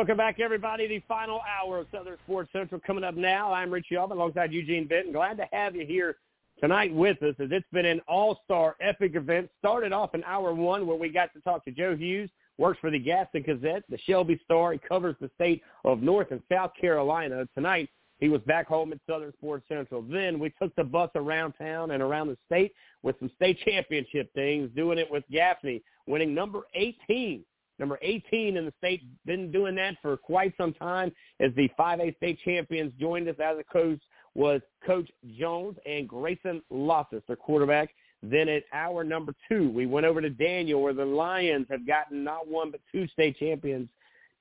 Welcome 0.00 0.16
back, 0.16 0.40
everybody. 0.40 0.88
The 0.88 1.02
final 1.06 1.42
hour 1.42 1.80
of 1.80 1.86
Southern 1.92 2.16
Sports 2.24 2.48
Central 2.54 2.80
coming 2.80 3.04
up 3.04 3.16
now. 3.16 3.52
I'm 3.52 3.70
Richie 3.70 3.98
Altman 3.98 4.16
alongside 4.16 4.50
Eugene 4.50 4.86
Benton. 4.86 5.12
Glad 5.12 5.36
to 5.36 5.46
have 5.52 5.76
you 5.76 5.84
here 5.84 6.16
tonight 6.58 6.94
with 6.94 7.22
us 7.22 7.34
as 7.38 7.50
it's 7.50 7.66
been 7.70 7.84
an 7.84 8.00
all-star 8.08 8.76
epic 8.80 9.14
event. 9.14 9.50
Started 9.58 9.92
off 9.92 10.14
in 10.14 10.24
hour 10.24 10.54
one 10.54 10.86
where 10.86 10.96
we 10.96 11.10
got 11.10 11.34
to 11.34 11.40
talk 11.42 11.66
to 11.66 11.70
Joe 11.70 11.94
Hughes, 11.94 12.30
works 12.56 12.78
for 12.80 12.90
the 12.90 12.98
Gaston 12.98 13.42
Gazette, 13.42 13.82
the 13.90 13.98
Shelby 14.06 14.40
Star. 14.42 14.72
He 14.72 14.78
covers 14.78 15.16
the 15.20 15.30
state 15.34 15.60
of 15.84 16.00
North 16.00 16.28
and 16.30 16.40
South 16.50 16.70
Carolina. 16.80 17.46
Tonight, 17.54 17.90
he 18.20 18.30
was 18.30 18.40
back 18.46 18.68
home 18.68 18.94
at 18.94 19.00
Southern 19.06 19.34
Sports 19.34 19.66
Central. 19.68 20.00
Then 20.00 20.38
we 20.38 20.48
took 20.62 20.74
the 20.76 20.84
bus 20.84 21.10
around 21.14 21.52
town 21.58 21.90
and 21.90 22.02
around 22.02 22.28
the 22.28 22.38
state 22.46 22.72
with 23.02 23.16
some 23.18 23.30
state 23.36 23.58
championship 23.66 24.32
things, 24.32 24.70
doing 24.74 24.96
it 24.96 25.10
with 25.10 25.24
Gaffney, 25.30 25.82
winning 26.06 26.34
number 26.34 26.62
18 26.72 27.44
number 27.80 27.98
18 28.02 28.56
in 28.56 28.64
the 28.64 28.72
state. 28.78 29.02
Been 29.26 29.50
doing 29.50 29.74
that 29.76 29.96
for 30.00 30.16
quite 30.16 30.54
some 30.56 30.72
time 30.74 31.10
as 31.40 31.50
the 31.56 31.68
5A 31.78 32.16
state 32.18 32.38
champions 32.44 32.92
joined 33.00 33.28
us 33.28 33.36
as 33.42 33.58
a 33.58 33.64
coach 33.64 34.00
was 34.34 34.60
Coach 34.86 35.10
Jones 35.36 35.76
and 35.86 36.08
Grayson 36.08 36.62
Loftis, 36.72 37.22
their 37.26 37.36
quarterback. 37.36 37.90
Then 38.22 38.48
at 38.48 38.64
hour 38.72 39.02
number 39.02 39.34
two, 39.48 39.70
we 39.70 39.86
went 39.86 40.06
over 40.06 40.20
to 40.20 40.30
Daniel 40.30 40.82
where 40.82 40.92
the 40.92 41.04
Lions 41.04 41.66
have 41.70 41.86
gotten 41.86 42.22
not 42.22 42.46
one 42.46 42.70
but 42.70 42.80
two 42.92 43.08
state 43.08 43.38
champions 43.38 43.88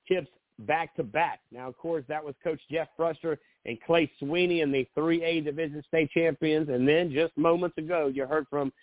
chips 0.07 0.27
back 0.59 0.95
to 0.95 1.03
back. 1.03 1.39
Now, 1.51 1.67
of 1.67 1.77
course, 1.77 2.03
that 2.09 2.23
was 2.23 2.35
Coach 2.43 2.59
Jeff 2.69 2.89
Bruster 2.99 3.37
and 3.65 3.77
Clay 3.81 4.11
Sweeney 4.19 4.61
in 4.61 4.71
the 4.71 4.87
3A 4.97 5.43
Division 5.45 5.81
State 5.87 6.11
Champions. 6.11 6.69
And 6.69 6.87
then 6.87 7.11
just 7.11 7.35
moments 7.37 7.77
ago, 7.77 8.11
you 8.13 8.25
heard 8.25 8.47
from 8.49 8.73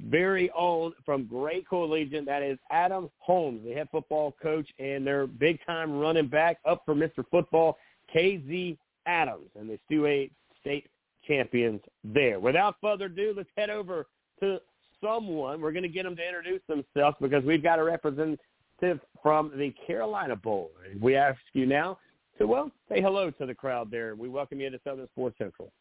very 0.00 0.50
own 0.56 0.92
from 1.04 1.26
Gray 1.26 1.64
Collegiate. 1.68 2.26
That 2.26 2.42
is 2.42 2.58
Adam 2.70 3.10
Holmes, 3.18 3.62
the 3.64 3.72
head 3.72 3.88
football 3.90 4.34
coach, 4.42 4.68
and 4.78 5.06
their 5.06 5.26
big-time 5.26 5.98
running 5.98 6.28
back 6.28 6.58
up 6.64 6.82
for 6.84 6.94
Mr. 6.94 7.24
Football, 7.30 7.76
KZ 8.14 8.76
Adams, 9.06 9.50
and 9.58 9.68
the 9.68 9.78
2A 9.90 10.30
state 10.60 10.88
champions 11.26 11.80
there. 12.04 12.40
Without 12.40 12.76
further 12.80 13.06
ado, 13.06 13.34
let's 13.36 13.48
head 13.56 13.70
over 13.70 14.06
to 14.40 14.60
someone. 15.02 15.60
We're 15.60 15.72
going 15.72 15.82
to 15.82 15.88
get 15.88 16.04
them 16.04 16.16
to 16.16 16.26
introduce 16.26 16.62
themselves 16.68 17.16
because 17.20 17.44
we've 17.44 17.62
got 17.62 17.78
a 17.78 17.84
representative 17.84 19.00
from 19.22 19.52
the 19.56 19.74
Carolina 19.86 20.36
Bowl. 20.36 20.70
We 21.00 21.16
ask 21.16 21.38
you 21.52 21.66
now 21.66 21.98
to, 22.38 22.46
well, 22.46 22.70
say 22.88 23.00
hello 23.00 23.30
to 23.30 23.46
the 23.46 23.54
crowd 23.54 23.90
there. 23.90 24.14
We 24.14 24.28
welcome 24.28 24.60
you 24.60 24.70
to 24.70 24.80
Southern 24.84 25.08
Sports 25.08 25.36
Central. 25.38 25.72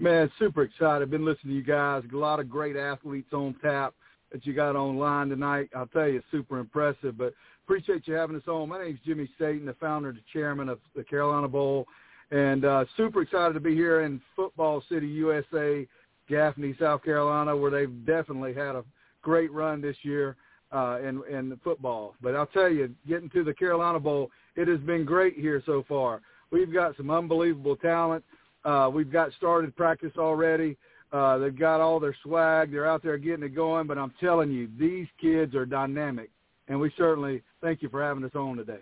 Man, 0.00 0.30
super 0.38 0.62
excited. 0.62 1.10
Been 1.10 1.26
listening 1.26 1.52
to 1.52 1.58
you 1.58 1.62
guys. 1.62 2.02
A 2.10 2.16
lot 2.16 2.40
of 2.40 2.48
great 2.48 2.74
athletes 2.74 3.34
on 3.34 3.54
tap 3.60 3.92
that 4.32 4.46
you 4.46 4.54
got 4.54 4.74
online 4.74 5.28
tonight. 5.28 5.68
I'll 5.76 5.88
tell 5.88 6.08
you, 6.08 6.22
super 6.30 6.58
impressive. 6.58 7.18
But 7.18 7.34
appreciate 7.66 8.08
you 8.08 8.14
having 8.14 8.34
us 8.34 8.48
on. 8.48 8.70
My 8.70 8.82
name's 8.82 9.00
Jimmy 9.04 9.28
Staten, 9.36 9.66
the 9.66 9.74
founder 9.74 10.08
and 10.08 10.16
the 10.16 10.22
chairman 10.32 10.70
of 10.70 10.78
the 10.96 11.04
Carolina 11.04 11.48
Bowl, 11.48 11.86
and 12.30 12.64
uh, 12.64 12.86
super 12.96 13.20
excited 13.20 13.52
to 13.52 13.60
be 13.60 13.74
here 13.74 14.00
in 14.00 14.22
Football 14.34 14.82
City, 14.90 15.06
USA, 15.06 15.86
Gaffney, 16.30 16.74
South 16.80 17.04
Carolina, 17.04 17.54
where 17.54 17.70
they've 17.70 18.06
definitely 18.06 18.54
had 18.54 18.76
a 18.76 18.84
great 19.20 19.52
run 19.52 19.82
this 19.82 19.96
year 20.00 20.34
uh, 20.72 20.98
in 21.02 21.22
in 21.30 21.60
football. 21.62 22.14
But 22.22 22.34
I'll 22.36 22.46
tell 22.46 22.70
you, 22.70 22.88
getting 23.06 23.28
to 23.30 23.44
the 23.44 23.52
Carolina 23.52 24.00
Bowl, 24.00 24.30
it 24.56 24.66
has 24.66 24.80
been 24.80 25.04
great 25.04 25.36
here 25.36 25.62
so 25.66 25.84
far. 25.86 26.22
We've 26.50 26.72
got 26.72 26.96
some 26.96 27.10
unbelievable 27.10 27.76
talent. 27.76 28.24
Uh, 28.64 28.90
we've 28.92 29.12
got 29.12 29.32
started 29.32 29.74
practice 29.76 30.12
already. 30.18 30.76
Uh, 31.12 31.38
they've 31.38 31.58
got 31.58 31.80
all 31.80 31.98
their 31.98 32.16
swag. 32.22 32.70
They're 32.70 32.86
out 32.86 33.02
there 33.02 33.18
getting 33.18 33.44
it 33.44 33.54
going. 33.54 33.86
But 33.86 33.98
I'm 33.98 34.12
telling 34.20 34.50
you, 34.50 34.68
these 34.78 35.06
kids 35.20 35.54
are 35.54 35.66
dynamic, 35.66 36.30
and 36.68 36.78
we 36.78 36.92
certainly 36.96 37.42
thank 37.60 37.82
you 37.82 37.88
for 37.88 38.02
having 38.02 38.24
us 38.24 38.34
on 38.34 38.56
today. 38.56 38.80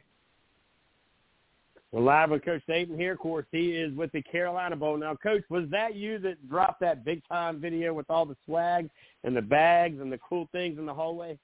We're 1.91 2.03
live 2.03 2.31
with 2.31 2.45
Coach 2.45 2.63
Staten 2.65 2.99
here. 2.99 3.13
Of 3.13 3.19
course, 3.19 3.47
he 3.51 3.71
is 3.71 3.95
with 3.97 4.13
the 4.13 4.21
Carolina 4.21 4.77
Bowl. 4.77 4.99
Now, 4.99 5.15
Coach, 5.15 5.43
was 5.49 5.65
that 5.71 5.95
you 5.95 6.19
that 6.19 6.47
dropped 6.51 6.81
that 6.81 7.03
big 7.03 7.27
time 7.29 7.61
video 7.61 7.95
with 7.95 8.11
all 8.11 8.27
the 8.27 8.37
swag 8.45 8.91
and 9.25 9.35
the 9.35 9.41
bags 9.41 9.99
and 9.99 10.13
the 10.13 10.19
cool 10.19 10.49
things 10.53 10.79
in 10.79 10.85
the 10.85 10.93
hallway? 10.93 11.39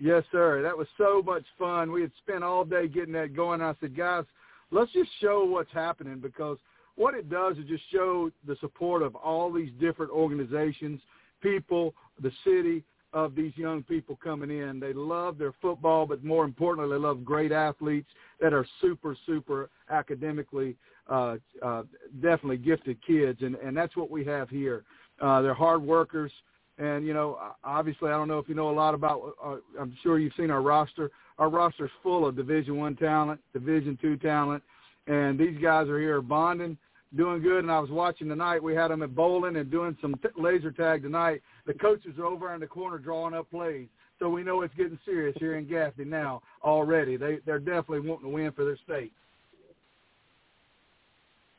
Yes, 0.00 0.24
sir. 0.32 0.62
That 0.62 0.76
was 0.76 0.86
so 0.96 1.22
much 1.22 1.44
fun. 1.58 1.92
We 1.92 2.00
had 2.00 2.10
spent 2.24 2.42
all 2.42 2.64
day 2.64 2.88
getting 2.88 3.12
that 3.12 3.36
going. 3.36 3.60
I 3.60 3.74
said, 3.82 3.94
guys, 3.94 4.24
let's 4.70 4.90
just 4.92 5.10
show 5.20 5.44
what's 5.44 5.72
happening 5.72 6.18
because– 6.18 6.56
what 6.96 7.14
it 7.14 7.30
does 7.30 7.56
is 7.56 7.64
just 7.66 7.84
show 7.90 8.30
the 8.46 8.56
support 8.60 9.02
of 9.02 9.14
all 9.16 9.52
these 9.52 9.70
different 9.80 10.12
organizations, 10.12 11.00
people, 11.40 11.94
the 12.20 12.32
city 12.44 12.84
of 13.12 13.34
these 13.34 13.52
young 13.56 13.82
people 13.82 14.18
coming 14.22 14.50
in. 14.50 14.80
They 14.80 14.92
love 14.92 15.38
their 15.38 15.52
football, 15.60 16.06
but 16.06 16.24
more 16.24 16.44
importantly, 16.44 16.94
they 16.94 17.00
love 17.00 17.24
great 17.24 17.52
athletes 17.52 18.08
that 18.40 18.52
are 18.52 18.66
super, 18.80 19.16
super 19.26 19.70
academically, 19.90 20.76
uh, 21.08 21.36
uh, 21.62 21.82
definitely 22.22 22.56
gifted 22.58 22.98
kids, 23.06 23.42
and 23.42 23.56
and 23.56 23.76
that's 23.76 23.96
what 23.96 24.10
we 24.10 24.24
have 24.24 24.48
here. 24.48 24.84
Uh, 25.20 25.42
they're 25.42 25.54
hard 25.54 25.82
workers. 25.82 26.32
And 26.78 27.06
you 27.06 27.12
know, 27.12 27.38
obviously, 27.62 28.08
I 28.08 28.12
don't 28.12 28.28
know 28.28 28.38
if 28.38 28.48
you 28.48 28.54
know 28.54 28.70
a 28.70 28.72
lot 28.72 28.94
about. 28.94 29.34
Uh, 29.44 29.56
I'm 29.78 29.94
sure 30.02 30.18
you've 30.18 30.32
seen 30.36 30.50
our 30.50 30.62
roster. 30.62 31.10
Our 31.38 31.50
roster's 31.50 31.90
full 32.02 32.26
of 32.26 32.34
Division 32.34 32.78
One 32.78 32.96
talent, 32.96 33.40
Division 33.52 33.98
Two 34.00 34.16
talent, 34.16 34.62
and 35.06 35.38
these 35.38 35.58
guys 35.60 35.88
are 35.88 35.98
here 35.98 36.20
bonding, 36.20 36.76
doing 37.16 37.42
good. 37.42 37.60
And 37.60 37.70
I 37.70 37.80
was 37.80 37.90
watching 37.90 38.28
tonight. 38.28 38.62
We 38.62 38.74
had 38.74 38.88
them 38.88 39.02
at 39.02 39.14
bowling 39.14 39.56
and 39.56 39.70
doing 39.70 39.96
some 40.00 40.14
t- 40.22 40.28
laser 40.36 40.70
tag 40.70 41.02
tonight. 41.02 41.42
The 41.66 41.74
coaches 41.74 42.18
are 42.18 42.26
over 42.26 42.54
in 42.54 42.60
the 42.60 42.66
corner 42.66 42.98
drawing 42.98 43.34
up 43.34 43.50
plays, 43.50 43.88
so 44.18 44.28
we 44.28 44.42
know 44.42 44.62
it's 44.62 44.74
getting 44.74 44.98
serious 45.04 45.36
here 45.38 45.56
in 45.56 45.68
Gaffney 45.68 46.04
now 46.04 46.42
already. 46.62 47.16
They 47.16 47.38
they're 47.44 47.58
definitely 47.58 48.08
wanting 48.08 48.28
to 48.28 48.34
win 48.34 48.52
for 48.52 48.64
their 48.64 48.78
state. 48.84 49.12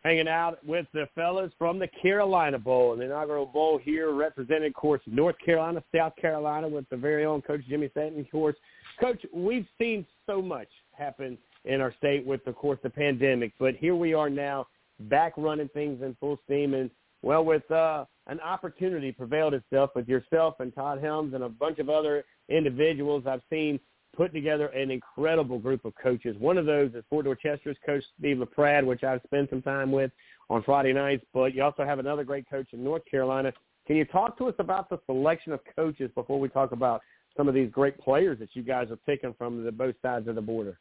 Hanging 0.03 0.27
out 0.27 0.65
with 0.65 0.85
the 0.93 1.07
fellas 1.15 1.53
from 1.57 1.79
the 1.79 1.87
Carolina 2.01 2.59
Bowl, 2.59 2.97
the 2.97 3.03
inaugural 3.03 3.45
bowl 3.45 3.79
here, 3.81 4.11
representing, 4.11 4.67
of 4.67 4.73
course, 4.73 5.01
North 5.05 5.37
Carolina, 5.45 5.81
South 5.95 6.13
Carolina, 6.17 6.67
with 6.67 6.89
the 6.89 6.97
very 6.97 7.23
own 7.23 7.41
Coach 7.41 7.61
Jimmy 7.69 7.87
Staten. 7.87 8.19
Of 8.19 8.29
course, 8.29 8.57
Coach, 8.99 9.25
we've 9.33 9.65
seen 9.77 10.05
so 10.25 10.41
much 10.41 10.67
happen 10.91 11.37
in 11.65 11.81
our 11.81 11.93
state 11.97 12.25
with, 12.25 12.45
of 12.47 12.55
course, 12.55 12.79
the 12.83 12.89
pandemic. 12.89 13.53
But 13.59 13.75
here 13.75 13.95
we 13.95 14.13
are 14.13 14.29
now, 14.29 14.67
back 14.99 15.33
running 15.37 15.69
things 15.69 16.01
in 16.01 16.15
full 16.19 16.39
steam, 16.45 16.73
and 16.73 16.89
well, 17.21 17.45
with 17.45 17.69
uh, 17.71 18.05
an 18.27 18.39
opportunity 18.41 19.11
prevailed 19.11 19.53
itself 19.53 19.91
with 19.95 20.07
yourself 20.09 20.55
and 20.59 20.75
Todd 20.75 20.99
Helms 21.01 21.33
and 21.33 21.43
a 21.43 21.49
bunch 21.49 21.79
of 21.79 21.89
other 21.89 22.25
individuals 22.49 23.23
I've 23.25 23.41
seen 23.49 23.79
put 24.15 24.33
together 24.33 24.67
an 24.67 24.91
incredible 24.91 25.57
group 25.57 25.85
of 25.85 25.93
coaches. 26.01 26.35
One 26.37 26.57
of 26.57 26.65
those 26.65 26.93
is 26.93 27.03
Fort 27.09 27.25
Dorchester's 27.25 27.77
coach 27.85 28.03
Steve 28.19 28.37
LaPrade, 28.37 28.85
which 28.85 29.03
I've 29.03 29.21
spent 29.25 29.49
some 29.49 29.61
time 29.61 29.91
with 29.91 30.11
on 30.49 30.63
Friday 30.63 30.93
nights. 30.93 31.25
But 31.33 31.55
you 31.55 31.63
also 31.63 31.83
have 31.83 31.99
another 31.99 32.23
great 32.23 32.47
coach 32.49 32.67
in 32.73 32.83
North 32.83 33.03
Carolina. 33.09 33.51
Can 33.87 33.95
you 33.95 34.05
talk 34.05 34.37
to 34.37 34.47
us 34.47 34.55
about 34.59 34.89
the 34.89 34.99
selection 35.05 35.51
of 35.51 35.61
coaches 35.75 36.11
before 36.13 36.39
we 36.39 36.49
talk 36.49 36.71
about 36.71 37.01
some 37.35 37.47
of 37.47 37.55
these 37.55 37.69
great 37.71 37.97
players 37.97 38.37
that 38.39 38.49
you 38.53 38.63
guys 38.63 38.87
have 38.89 38.99
taken 39.05 39.33
from 39.33 39.63
the 39.63 39.71
both 39.71 39.95
sides 40.01 40.27
of 40.27 40.35
the 40.35 40.41
border? 40.41 40.77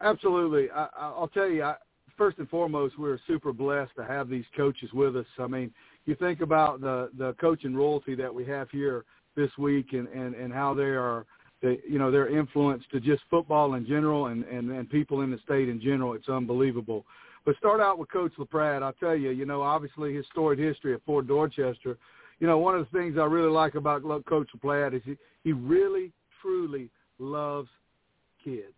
Absolutely. 0.00 0.70
I, 0.70 0.88
I'll 0.96 1.30
tell 1.32 1.48
you, 1.48 1.62
I, 1.62 1.76
first 2.16 2.38
and 2.38 2.48
foremost, 2.48 2.98
we're 2.98 3.18
super 3.26 3.52
blessed 3.52 3.92
to 3.96 4.04
have 4.04 4.28
these 4.28 4.44
coaches 4.56 4.90
with 4.92 5.16
us. 5.16 5.26
I 5.38 5.46
mean, 5.46 5.72
you 6.04 6.14
think 6.16 6.40
about 6.40 6.80
the 6.80 7.10
the 7.16 7.34
coaching 7.40 7.74
royalty 7.74 8.14
that 8.16 8.34
we 8.34 8.44
have 8.46 8.70
here 8.70 9.04
this 9.36 9.50
week, 9.58 9.92
and 9.92 10.08
and 10.08 10.34
and 10.34 10.52
how 10.52 10.74
they 10.74 10.82
are, 10.82 11.26
they, 11.62 11.78
you 11.88 11.98
know, 11.98 12.10
their 12.10 12.28
influence 12.28 12.82
to 12.92 13.00
just 13.00 13.22
football 13.30 13.74
in 13.74 13.86
general, 13.86 14.26
and 14.26 14.44
and 14.44 14.70
and 14.70 14.90
people 14.90 15.20
in 15.22 15.30
the 15.30 15.38
state 15.44 15.68
in 15.68 15.80
general. 15.80 16.14
It's 16.14 16.28
unbelievable. 16.28 17.04
But 17.44 17.56
start 17.56 17.80
out 17.80 17.98
with 17.98 18.10
Coach 18.10 18.32
LaPrade. 18.38 18.82
I'll 18.82 18.92
tell 18.92 19.16
you, 19.16 19.30
you 19.30 19.46
know, 19.46 19.62
obviously 19.62 20.14
his 20.14 20.24
storied 20.30 20.60
history 20.60 20.94
at 20.94 21.02
Fort 21.04 21.26
Dorchester. 21.26 21.98
You 22.38 22.46
know, 22.46 22.58
one 22.58 22.76
of 22.76 22.86
the 22.90 22.98
things 22.98 23.18
I 23.18 23.24
really 23.24 23.50
like 23.50 23.74
about 23.74 24.02
Coach 24.26 24.48
LaPrade 24.54 24.94
is 24.94 25.02
he, 25.04 25.16
he 25.42 25.52
really, 25.52 26.12
truly 26.40 26.88
loves 27.18 27.68
kids 28.44 28.74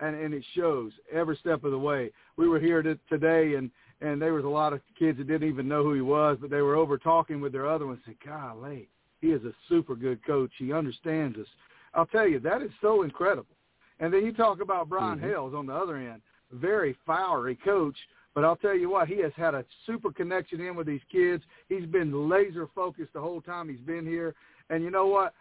and 0.00 0.16
and 0.16 0.34
it 0.34 0.44
shows 0.54 0.92
every 1.12 1.36
step 1.36 1.64
of 1.64 1.70
the 1.70 1.78
way. 1.78 2.10
We 2.36 2.48
were 2.48 2.60
here 2.60 2.82
to, 2.82 2.98
today, 3.08 3.54
and 3.54 3.70
and 4.00 4.20
there 4.20 4.34
was 4.34 4.44
a 4.44 4.48
lot 4.48 4.72
of 4.72 4.80
kids 4.98 5.18
that 5.18 5.28
didn't 5.28 5.48
even 5.48 5.68
know 5.68 5.82
who 5.82 5.94
he 5.94 6.00
was, 6.00 6.38
but 6.40 6.50
they 6.50 6.62
were 6.62 6.76
over 6.76 6.98
talking 6.98 7.40
with 7.40 7.52
their 7.52 7.68
other 7.68 7.86
ones. 7.86 8.00
And 8.06 8.16
said, 8.20 8.28
"Golly, 8.28 8.88
he 9.20 9.28
is 9.28 9.44
a 9.44 9.52
super 9.68 9.94
good 9.94 10.24
coach. 10.26 10.50
He 10.58 10.72
understands 10.72 11.38
us." 11.38 11.46
I'll 11.94 12.06
tell 12.06 12.26
you, 12.28 12.40
that 12.40 12.62
is 12.62 12.70
so 12.82 13.02
incredible. 13.02 13.54
And 14.00 14.12
then 14.12 14.24
you 14.24 14.32
talk 14.32 14.60
about 14.60 14.88
Brian 14.88 15.18
mm-hmm. 15.18 15.28
Hales 15.28 15.54
on 15.54 15.66
the 15.66 15.74
other 15.74 15.96
end, 15.96 16.20
very 16.52 16.96
fiery 17.06 17.56
coach. 17.64 17.96
But 18.34 18.44
I'll 18.44 18.56
tell 18.56 18.76
you 18.76 18.90
what, 18.90 19.06
he 19.06 19.22
has 19.22 19.30
had 19.36 19.54
a 19.54 19.64
super 19.86 20.12
connection 20.12 20.60
in 20.60 20.74
with 20.74 20.88
these 20.88 21.00
kids. 21.10 21.44
He's 21.68 21.86
been 21.86 22.28
laser 22.28 22.68
focused 22.74 23.12
the 23.12 23.20
whole 23.20 23.40
time 23.40 23.68
he's 23.68 23.78
been 23.78 24.04
here. 24.04 24.34
And 24.70 24.82
you 24.82 24.90
know 24.90 25.06
what? 25.06 25.34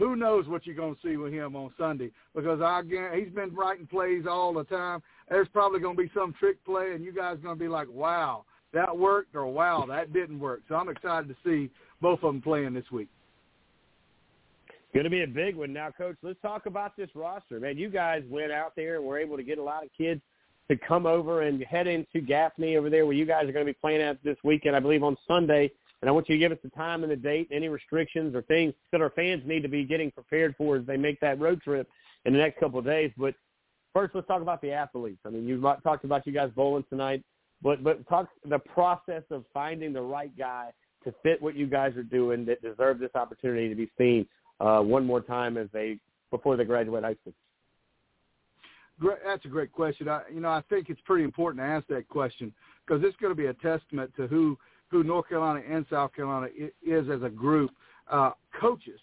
Who 0.00 0.16
knows 0.16 0.48
what 0.48 0.66
you're 0.66 0.74
going 0.74 0.94
to 0.94 1.00
see 1.02 1.16
with 1.16 1.32
him 1.32 1.54
on 1.54 1.70
Sunday 1.78 2.10
because 2.34 2.60
I 2.60 2.82
guarantee 2.82 3.24
he's 3.24 3.34
been 3.34 3.54
writing 3.54 3.86
plays 3.86 4.24
all 4.28 4.52
the 4.52 4.64
time. 4.64 5.02
There's 5.28 5.48
probably 5.48 5.78
going 5.78 5.96
to 5.96 6.02
be 6.02 6.10
some 6.14 6.34
trick 6.40 6.64
play, 6.64 6.92
and 6.94 7.04
you 7.04 7.12
guys 7.12 7.34
are 7.34 7.42
going 7.42 7.58
to 7.58 7.64
be 7.64 7.68
like, 7.68 7.88
"Wow, 7.88 8.44
that 8.72 8.96
worked," 8.96 9.36
or 9.36 9.46
"Wow, 9.46 9.84
that 9.88 10.12
didn't 10.12 10.40
work." 10.40 10.62
So 10.68 10.74
I'm 10.74 10.88
excited 10.88 11.28
to 11.28 11.36
see 11.44 11.70
both 12.00 12.18
of 12.22 12.32
them 12.32 12.42
playing 12.42 12.74
this 12.74 12.90
week. 12.90 13.08
Going 14.92 15.04
to 15.04 15.10
be 15.10 15.22
a 15.22 15.28
big 15.28 15.54
one 15.54 15.72
now, 15.72 15.90
Coach. 15.90 16.16
Let's 16.22 16.40
talk 16.40 16.66
about 16.66 16.96
this 16.96 17.10
roster, 17.14 17.60
man. 17.60 17.78
You 17.78 17.90
guys 17.90 18.22
went 18.28 18.50
out 18.50 18.72
there 18.74 18.96
and 18.96 19.04
were 19.04 19.18
able 19.18 19.36
to 19.36 19.44
get 19.44 19.58
a 19.58 19.62
lot 19.62 19.84
of 19.84 19.90
kids 19.96 20.20
to 20.68 20.76
come 20.76 21.06
over 21.06 21.42
and 21.42 21.62
head 21.62 21.86
into 21.86 22.20
Gaffney 22.20 22.76
over 22.76 22.90
there 22.90 23.04
where 23.04 23.14
you 23.14 23.24
guys 23.24 23.48
are 23.48 23.52
going 23.52 23.66
to 23.66 23.72
be 23.72 23.78
playing 23.80 24.00
at 24.00 24.22
this 24.24 24.36
weekend, 24.42 24.74
I 24.74 24.80
believe 24.80 25.02
on 25.02 25.16
Sunday. 25.28 25.70
And 26.02 26.08
I 26.08 26.12
want 26.12 26.28
you 26.28 26.36
to 26.36 26.38
give 26.38 26.52
us 26.52 26.58
the 26.62 26.70
time 26.70 27.02
and 27.02 27.12
the 27.12 27.16
date, 27.16 27.48
any 27.50 27.68
restrictions 27.68 28.34
or 28.34 28.42
things 28.42 28.72
that 28.92 29.02
our 29.02 29.10
fans 29.10 29.42
need 29.44 29.62
to 29.62 29.68
be 29.68 29.84
getting 29.84 30.10
prepared 30.10 30.54
for 30.56 30.76
as 30.76 30.86
they 30.86 30.96
make 30.96 31.20
that 31.20 31.38
road 31.38 31.60
trip 31.62 31.88
in 32.24 32.32
the 32.32 32.38
next 32.38 32.58
couple 32.58 32.78
of 32.78 32.84
days. 32.84 33.10
But 33.18 33.34
first, 33.92 34.14
let's 34.14 34.26
talk 34.26 34.40
about 34.40 34.62
the 34.62 34.72
athletes. 34.72 35.20
I 35.26 35.30
mean, 35.30 35.46
you 35.46 35.60
talked 35.82 36.04
about 36.04 36.26
you 36.26 36.32
guys 36.32 36.50
bowling 36.56 36.84
tonight, 36.88 37.22
but 37.62 37.84
but 37.84 38.08
talk 38.08 38.28
the 38.48 38.58
process 38.58 39.22
of 39.30 39.44
finding 39.52 39.92
the 39.92 40.00
right 40.00 40.36
guy 40.38 40.70
to 41.04 41.14
fit 41.22 41.40
what 41.40 41.54
you 41.54 41.66
guys 41.66 41.96
are 41.96 42.02
doing 42.02 42.44
that 42.46 42.62
deserve 42.62 42.98
this 42.98 43.14
opportunity 43.14 43.68
to 43.68 43.74
be 43.74 43.90
seen 43.98 44.26
uh, 44.60 44.80
one 44.80 45.04
more 45.04 45.20
time 45.20 45.56
as 45.56 45.68
they 45.72 45.98
before 46.30 46.56
they 46.56 46.64
graduate 46.64 47.04
high 47.04 47.16
school. 47.20 47.34
That's 49.24 49.44
a 49.46 49.48
great 49.48 49.72
question. 49.72 50.08
I, 50.08 50.22
you 50.32 50.40
know, 50.40 50.50
I 50.50 50.62
think 50.68 50.90
it's 50.90 51.00
pretty 51.06 51.24
important 51.24 51.62
to 51.62 51.66
ask 51.66 51.86
that 51.88 52.06
question 52.08 52.52
because 52.86 53.02
it's 53.02 53.16
going 53.16 53.30
to 53.30 53.36
be 53.36 53.46
a 53.46 53.54
testament 53.54 54.12
to 54.16 54.26
who 54.26 54.58
who 54.90 55.04
North 55.04 55.28
Carolina 55.28 55.62
and 55.68 55.86
South 55.88 56.14
Carolina 56.14 56.48
is 56.84 57.08
as 57.08 57.22
a 57.22 57.28
group. 57.28 57.70
Uh, 58.10 58.32
coaches, 58.60 59.00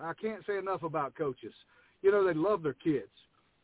I 0.00 0.12
can't 0.14 0.44
say 0.46 0.56
enough 0.56 0.82
about 0.82 1.14
coaches. 1.14 1.52
You 2.02 2.10
know, 2.10 2.24
they 2.24 2.34
love 2.34 2.62
their 2.62 2.74
kids. 2.74 3.10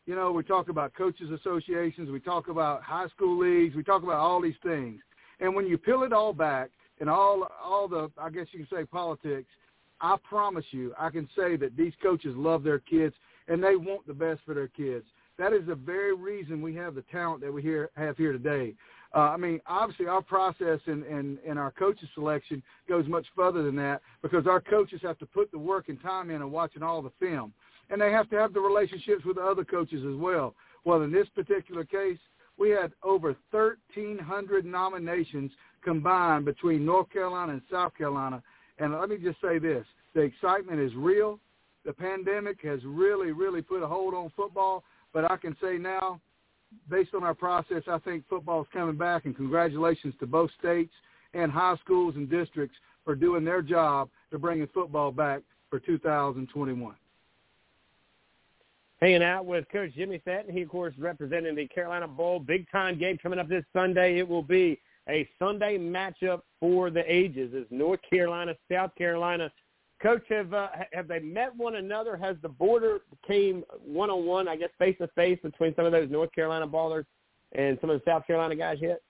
You 0.07 0.15
know, 0.15 0.33
we 0.33 0.43
talk 0.43 0.69
about 0.69 0.93
coaches 0.95 1.31
associations, 1.31 2.11
we 2.11 2.21
talk 2.21 2.49
about 2.49 2.83
high 2.83 3.09
school 3.09 3.39
leagues, 3.39 3.75
we 3.75 3.83
talk 3.83 4.03
about 4.03 4.17
all 4.17 4.43
these 4.43 4.55
things. 4.63 5.01
And 5.41 5.55
when 5.55 5.67
you 5.67 5.79
peel 5.79 6.03
it 6.03 6.13
all 6.13 6.35
back 6.35 6.71
and 7.01 7.09
all 7.09 7.49
all 7.63 7.89
the 7.89 8.11
I 8.19 8.29
guess 8.29 8.47
you 8.53 8.67
can 8.67 8.79
say 8.79 8.85
politics, 8.85 9.49
I 10.01 10.17
promise 10.29 10.67
you, 10.73 10.93
I 10.99 11.09
can 11.09 11.27
say 11.37 11.57
that 11.57 11.77
these 11.77 11.95
coaches 12.03 12.35
love 12.37 12.63
their 12.63 12.81
kids 12.81 13.15
and 13.49 13.63
they 13.63 13.77
want 13.77 14.07
the 14.07 14.13
best 14.13 14.41
for 14.45 14.53
their 14.53 14.69
kids. 14.69 15.07
That 15.39 15.53
is 15.53 15.67
the 15.67 15.75
very 15.75 16.15
reason 16.15 16.61
we 16.61 16.75
have 16.77 16.95
the 16.95 17.03
talent 17.11 17.41
that 17.41 17.53
we 17.53 17.63
here 17.63 17.91
have 17.97 18.19
here 18.19 18.33
today. 18.33 18.75
Uh, 19.15 19.31
I 19.31 19.37
mean, 19.37 19.61
obviously, 19.67 20.07
our 20.07 20.23
process 20.23 20.81
and 20.87 21.05
and 21.05 21.39
and 21.47 21.59
our 21.59 21.71
coaches 21.71 22.09
selection 22.15 22.63
goes 22.89 23.07
much 23.07 23.27
further 23.37 23.63
than 23.63 23.77
that 23.77 24.03
because 24.23 24.47
our 24.47 24.61
coaches 24.61 25.01
have 25.03 25.19
to 25.19 25.27
put 25.27 25.53
the 25.53 25.59
work 25.59 25.89
and 25.89 26.01
time 26.03 26.31
in 26.31 26.43
and 26.43 26.51
watching 26.51 26.83
all 26.83 27.01
the 27.01 27.13
film, 27.21 27.53
and 27.91 28.01
they 28.01 28.11
have 28.11 28.29
to 28.31 28.37
have 28.37 28.53
the 28.53 28.61
relationships 28.61 29.25
with 29.25 29.37
the 29.37 29.43
other 29.43 29.65
coaches 29.65 30.05
as 30.05 30.17
well. 30.17 30.55
Well, 30.85 31.03
in 31.03 31.13
this 31.13 31.29
particular 31.35 31.85
case, 31.85 32.19
we 32.59 32.71
had 32.71 32.93
over 33.03 33.37
1,300 33.51 34.65
nominations 34.65 35.53
combined 35.83 36.45
between 36.45 36.85
North 36.85 37.11
Carolina 37.11 37.53
and 37.53 37.63
South 37.71 37.97
Carolina. 37.97 38.43
And 38.79 38.99
let 38.99 39.09
me 39.09 39.17
just 39.17 39.41
say 39.41 39.61
this: 39.61 39.87
the 40.15 40.23
excitement 40.23 40.81
is 40.81 40.93
real. 40.97 41.39
The 41.85 41.93
pandemic 41.93 42.61
has 42.63 42.81
really, 42.85 43.31
really 43.31 43.63
put 43.63 43.83
a 43.83 43.87
hold 43.87 44.13
on 44.13 44.33
football. 44.35 44.83
But 45.13 45.31
I 45.31 45.37
can 45.37 45.57
say 45.63 45.79
now 45.79 46.21
based 46.89 47.15
on 47.15 47.25
our 47.25 47.35
process, 47.35 47.83
I 47.89 47.99
think 47.99 48.25
football 48.29 48.63
is 48.63 48.69
coming 48.73 48.97
back, 48.97 49.25
and 49.25 49.35
congratulations 49.35 50.15
to 50.21 50.27
both 50.27 50.51
states 50.59 50.93
and 51.33 51.51
high 51.51 51.77
schools 51.85 52.15
and 52.17 52.31
districts 52.31 52.77
for 53.05 53.15
doing 53.15 53.45
their 53.45 53.63
job 53.63 54.09
to 54.31 54.39
bringing 54.39 54.69
football 54.69 55.13
back 55.13 55.43
for 55.71 55.79
2021. 55.81 56.95
Hanging 59.01 59.23
out 59.23 59.45
with 59.45 59.69
Coach 59.71 59.93
Jimmy 59.95 60.23
Fetton. 60.27 60.51
He, 60.51 60.63
of 60.63 60.69
course, 60.69 60.95
representing 60.99 61.57
the 61.57 61.67
Carolina 61.67 62.09
Bowl. 62.09 62.39
Big 62.39 62.71
time 62.71 62.99
game 62.99 63.19
coming 63.19 63.39
up 63.39 63.49
this 63.49 63.65
Sunday. 63.73 64.19
It 64.19 64.27
will 64.27 64.43
be 64.43 64.81
a 65.09 65.29
Sunday 65.39 65.77
matchup 65.77 66.41
for 66.61 66.91
the 66.91 67.03
ages 67.13 67.53
as 67.55 67.65
North 67.71 68.01
Carolina, 68.09 68.55
South 68.71 68.95
Carolina 68.97 69.51
Coach, 70.05 70.23
have 70.29 70.53
uh, 70.53 70.69
have 70.93 71.09
they 71.09 71.19
met 71.19 71.57
one 71.57 71.77
another? 71.77 72.15
Has 72.15 72.37
the 72.43 72.49
border 72.49 73.01
came 73.27 73.65
one 73.83 74.11
on 74.11 74.27
one, 74.27 74.49
I 74.49 74.57
guess, 74.57 74.69
face 74.79 74.97
to 74.99 75.09
face 75.09 75.39
between 75.43 75.75
some 75.75 75.87
of 75.87 75.93
those 75.93 76.11
North 76.11 76.31
Carolina 76.33 76.69
ballers 76.69 77.07
and 77.53 77.79
some 77.81 77.89
of 77.89 77.99
the 77.99 78.11
South 78.11 78.27
Carolina 78.27 78.55
guys 78.55 78.77
yet? 78.83 79.01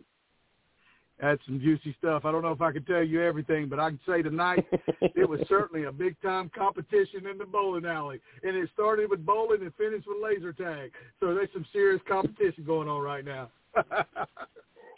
That's 1.21 1.45
some 1.47 1.59
juicy 1.59 1.97
stuff. 1.99 2.25
I 2.25 2.31
don't 2.31 2.43
know 2.43 2.53
if 2.53 2.61
I 2.61 2.71
can 2.71 2.85
tell 2.85 3.03
you 3.03 3.23
everything, 3.23 3.69
but 3.69 3.81
I 3.81 3.91
can 3.91 4.01
say 4.07 4.23
tonight 4.23 4.65
it 5.01 5.29
was 5.29 5.41
certainly 5.49 5.85
a 5.85 5.93
big 5.93 6.15
time 6.23 6.49
competition 6.57 7.27
in 7.27 7.39
the 7.39 7.45
bowling 7.45 7.87
alley, 7.87 8.21
and 8.45 8.57
it 8.57 8.71
started 8.73 9.11
with 9.11 9.27
bowling 9.27 9.63
and 9.63 9.75
finished 9.75 10.07
with 10.07 10.23
laser 10.23 10.53
tag. 10.53 10.93
So 11.19 11.35
there's 11.35 11.49
some 11.53 11.67
serious 11.73 12.03
competition 12.07 12.63
going 12.65 12.89
on 12.89 13.03
right 13.03 13.25
now. 13.25 13.49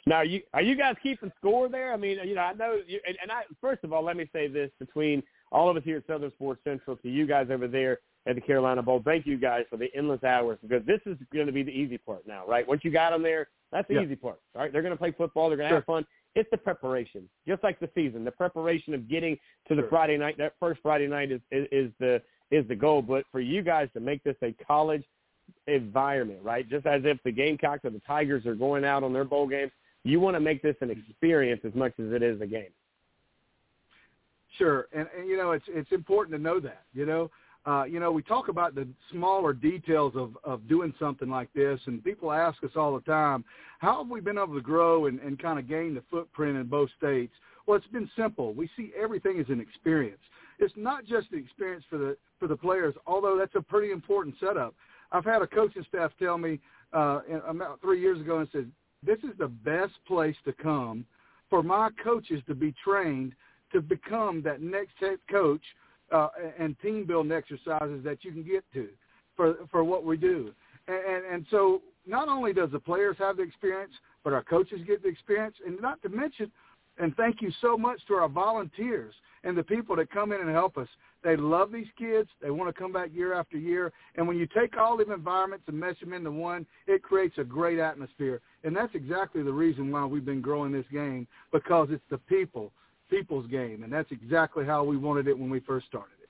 now, 0.06 0.16
are 0.16 0.24
you 0.27 0.43
are 0.52 0.62
you 0.62 0.77
guys 0.77 0.97
keeping 1.02 1.32
score 1.39 1.70
there? 1.70 1.94
I 1.94 1.97
mean, 1.97 2.18
you 2.23 2.35
know, 2.35 2.43
I 2.43 2.52
know, 2.52 2.81
you, 2.86 3.01
and, 3.06 3.16
and 3.23 3.32
I 3.32 3.44
first 3.62 3.82
of 3.82 3.94
all, 3.94 4.05
let 4.05 4.18
me 4.18 4.28
say 4.31 4.47
this 4.47 4.70
between 4.78 5.23
all 5.52 5.70
of 5.70 5.77
us 5.77 5.82
here 5.85 5.98
at 5.98 6.06
Southern 6.06 6.32
Sports 6.32 6.60
Central, 6.64 6.97
to 6.97 7.09
you 7.09 7.27
guys 7.27 7.48
over 7.51 7.68
there 7.68 7.98
at 8.27 8.35
the 8.35 8.40
Carolina 8.40 8.82
Bowl, 8.82 9.01
thank 9.05 9.27
you 9.27 9.39
guys 9.39 9.64
for 9.70 9.77
the 9.77 9.89
endless 9.94 10.23
hours 10.24 10.59
because 10.62 10.85
this 10.86 11.01
is 11.06 11.16
going 11.32 11.47
to 11.47 11.52
be 11.52 11.62
the 11.62 11.70
easy 11.70 11.98
part 11.98 12.27
now, 12.27 12.44
right? 12.47 12.66
Once 12.66 12.82
you 12.85 12.90
got 12.90 13.10
them 13.10 13.23
there, 13.23 13.48
that's 13.73 13.86
the 13.89 13.94
yeah. 13.94 14.02
easy 14.02 14.16
part. 14.16 14.40
All 14.55 14.62
right, 14.62 14.73
they're 14.73 14.82
going 14.82 14.94
to 14.94 14.98
play 14.98 15.12
football, 15.12 15.48
they're 15.48 15.56
going 15.56 15.68
to 15.68 15.73
sure. 15.73 15.78
have 15.78 15.86
fun. 15.86 16.06
It's 16.35 16.51
the 16.51 16.59
preparation, 16.59 17.28
just 17.48 17.62
like 17.64 17.81
the 17.81 17.89
season. 17.94 18.24
The 18.24 18.31
preparation 18.31 18.93
of 18.93 19.08
getting 19.08 19.39
to 19.68 19.75
the 19.75 19.83
sure. 19.83 19.89
Friday 19.89 20.18
night. 20.18 20.36
That 20.36 20.52
first 20.60 20.81
Friday 20.83 21.07
night 21.07 21.33
is, 21.33 21.41
is 21.50 21.66
is 21.73 21.91
the 21.99 22.20
is 22.50 22.68
the 22.68 22.76
goal. 22.76 23.00
But 23.00 23.25
for 23.33 23.41
you 23.41 23.62
guys 23.62 23.89
to 23.94 24.00
make 24.00 24.23
this 24.23 24.36
a 24.42 24.55
college 24.66 25.02
environment, 25.66 26.41
right? 26.42 26.68
Just 26.68 26.84
as 26.84 27.02
if 27.05 27.18
the 27.25 27.33
Gamecocks 27.33 27.84
or 27.84 27.91
the 27.91 28.02
Tigers 28.07 28.44
are 28.44 28.55
going 28.55 28.84
out 28.84 29.02
on 29.02 29.15
their 29.15 29.25
bowl 29.25 29.47
games, 29.47 29.73
you 30.05 30.20
want 30.20 30.36
to 30.36 30.41
make 30.41 30.62
this 30.62 30.76
an 30.83 30.91
experience 30.91 31.62
as 31.65 31.75
much 31.75 31.92
as 31.99 32.12
it 32.12 32.23
is 32.23 32.41
a 32.41 32.47
game. 32.47 32.70
Sure, 34.59 34.86
and, 34.93 35.07
and 35.17 35.28
you 35.28 35.36
know 35.36 35.52
it's 35.52 35.65
it's 35.68 35.93
important 35.93 36.36
to 36.36 36.43
know 36.43 36.60
that. 36.60 36.83
You 36.94 37.07
know, 37.07 37.31
uh, 37.67 37.85
you 37.85 38.01
know 38.01 38.10
we 38.10 38.23
talk 38.23 38.49
about 38.49 38.75
the 38.75 38.86
smaller 39.10 39.52
details 39.52 40.15
of 40.17 40.36
of 40.44 40.67
doing 40.68 40.94
something 40.99 41.28
like 41.28 41.52
this, 41.52 41.81
and 41.86 42.02
people 42.02 42.33
ask 42.33 42.62
us 42.65 42.70
all 42.76 42.94
the 42.94 43.01
time, 43.02 43.44
how 43.81 44.02
have 44.02 44.10
we 44.10 44.20
been 44.20 44.39
able 44.39 44.55
to 44.55 44.60
grow 44.60 45.07
and, 45.07 45.20
and 45.20 45.39
kind 45.39 45.59
of 45.59 45.68
gain 45.68 45.94
the 45.94 46.02
footprint 46.10 46.57
in 46.57 46.67
both 46.67 46.89
states? 46.97 47.33
Well, 47.67 47.76
it's 47.76 47.86
been 47.89 48.09
simple. 48.17 48.55
We 48.55 48.70
see 48.76 48.93
everything 49.01 49.41
as 49.41 49.47
an 49.49 49.60
experience. 49.60 50.20
It's 50.59 50.75
not 50.76 51.05
just 51.05 51.31
the 51.31 51.36
experience 51.36 51.85
for 51.91 51.99
the 51.99 52.17
for 52.39 52.49
the 52.49 52.57
players, 52.57 52.94
although 53.07 53.36
that's 53.36 53.55
a 53.57 53.62
pretty 53.62 53.93
important 53.93 54.36
setup. 54.41 54.75
I've 55.12 55.25
had 55.25 55.43
a 55.43 55.47
coaching 55.47 55.85
staff 55.89 56.12
tell 56.18 56.39
me 56.39 56.60
uh, 56.93 57.20
about 57.47 57.81
three 57.81 58.01
years 58.01 58.20
ago 58.20 58.39
and 58.39 58.49
said, 58.52 58.70
"This 59.02 59.18
is 59.18 59.36
the 59.39 59.49
best 59.49 59.93
place 60.07 60.36
to 60.47 60.52
come 60.52 61.05
for 61.51 61.62
my 61.62 61.91
coaches 62.02 62.43
to 62.47 62.55
be 62.55 62.75
trained 62.83 63.33
to 63.73 63.81
become 63.81 64.43
that 64.43 64.61
next 64.61 64.95
head 65.01 65.19
coach 65.31 65.62
uh, 66.12 66.28
and 66.59 66.78
team 66.81 67.05
building 67.05 67.33
exercises 67.33 68.03
that 68.05 68.19
you 68.23 68.33
can 68.33 68.43
get 68.43 68.65
to 68.73 68.89
for 69.36 69.57
for 69.70 69.85
what 69.85 70.05
we 70.05 70.17
do. 70.17 70.53
And, 70.89 71.25
and, 71.25 71.47
so 71.51 71.83
not 72.07 72.28
only 72.28 72.53
does 72.53 72.70
the 72.70 72.78
players 72.78 73.17
have 73.19 73.39
the 73.39 73.43
experience, 73.43 73.93
but 74.23 74.33
our 74.33 74.45
coaches 74.45 74.81
get 74.86 75.03
the 75.03 75.09
experience, 75.09 75.57
and 75.67 75.81
not 75.81 76.01
to 76.03 76.09
mention, 76.09 76.51
and 76.99 77.15
thank 77.17 77.43
you 77.43 77.51
so 77.61 77.77
much 77.77 78.01
to 78.07 78.15
our 78.15 78.28
volunteers 78.28 79.15
and 79.43 79.57
the 79.57 79.62
people 79.62 79.97
that 79.97 80.11
come 80.11 80.33
in 80.33 80.41
and 80.41 80.51
help 80.51 80.78
us. 80.78 80.89
They 81.23 81.36
love 81.36 81.73
these 81.73 81.86
kids. 81.99 82.28
They 82.41 82.51
want 82.51 82.73
to 82.73 82.81
come 82.81 82.93
back 82.93 83.11
year 83.12 83.35
after 83.35 83.59
year. 83.59 83.93
And 84.15 84.27
when 84.27 84.36
you 84.36 84.47
take 84.47 84.77
all 84.77 84.97
the 84.97 85.12
environments 85.12 85.65
and 85.67 85.78
mesh 85.78 85.99
them 86.01 86.12
into 86.12 86.31
one, 86.31 86.67
it 86.86 87.03
creates 87.03 87.36
a 87.39 87.45
great 87.45 87.78
atmosphere. 87.78 88.41
And 88.65 88.75
that's 88.75 88.95
exactly 88.95 89.43
the 89.43 89.53
reason 89.53 89.91
why 89.91 90.05
we've 90.05 90.25
been 90.25 90.41
growing 90.41 90.73
this 90.73 90.86
game 90.93 91.27
because 91.53 91.89
it's 91.91 92.03
the 92.11 92.19
people 92.19 92.73
people's 93.09 93.47
game, 93.49 93.83
and 93.83 93.93
that's 93.93 94.10
exactly 94.10 94.65
how 94.65 94.85
we 94.85 94.97
wanted 94.97 95.28
it 95.28 95.39
when 95.39 95.51
we 95.51 95.60
first 95.60 95.86
started 95.86 96.12
it. 96.23 96.28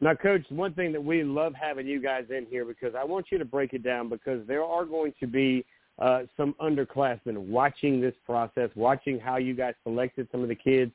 Now, 0.00 0.14
Coach, 0.14 0.42
one 0.48 0.74
thing 0.74 0.90
that 0.92 1.02
we 1.02 1.22
love 1.22 1.54
having 1.54 1.86
you 1.86 2.02
guys 2.02 2.24
in 2.30 2.46
here 2.50 2.64
because 2.64 2.94
I 2.98 3.04
want 3.04 3.26
you 3.30 3.38
to 3.38 3.44
break 3.44 3.72
it 3.72 3.84
down 3.84 4.08
because 4.08 4.44
there 4.48 4.64
are 4.64 4.84
going 4.84 5.14
to 5.20 5.26
be 5.28 5.64
uh, 5.98 6.22
some 6.36 6.54
underclassmen 6.60 7.36
watching 7.36 8.00
this 8.00 8.14
process, 8.26 8.70
watching 8.74 9.20
how 9.20 9.36
you 9.36 9.54
guys 9.54 9.74
selected 9.84 10.26
some 10.32 10.42
of 10.42 10.48
the 10.48 10.56
kids, 10.56 10.90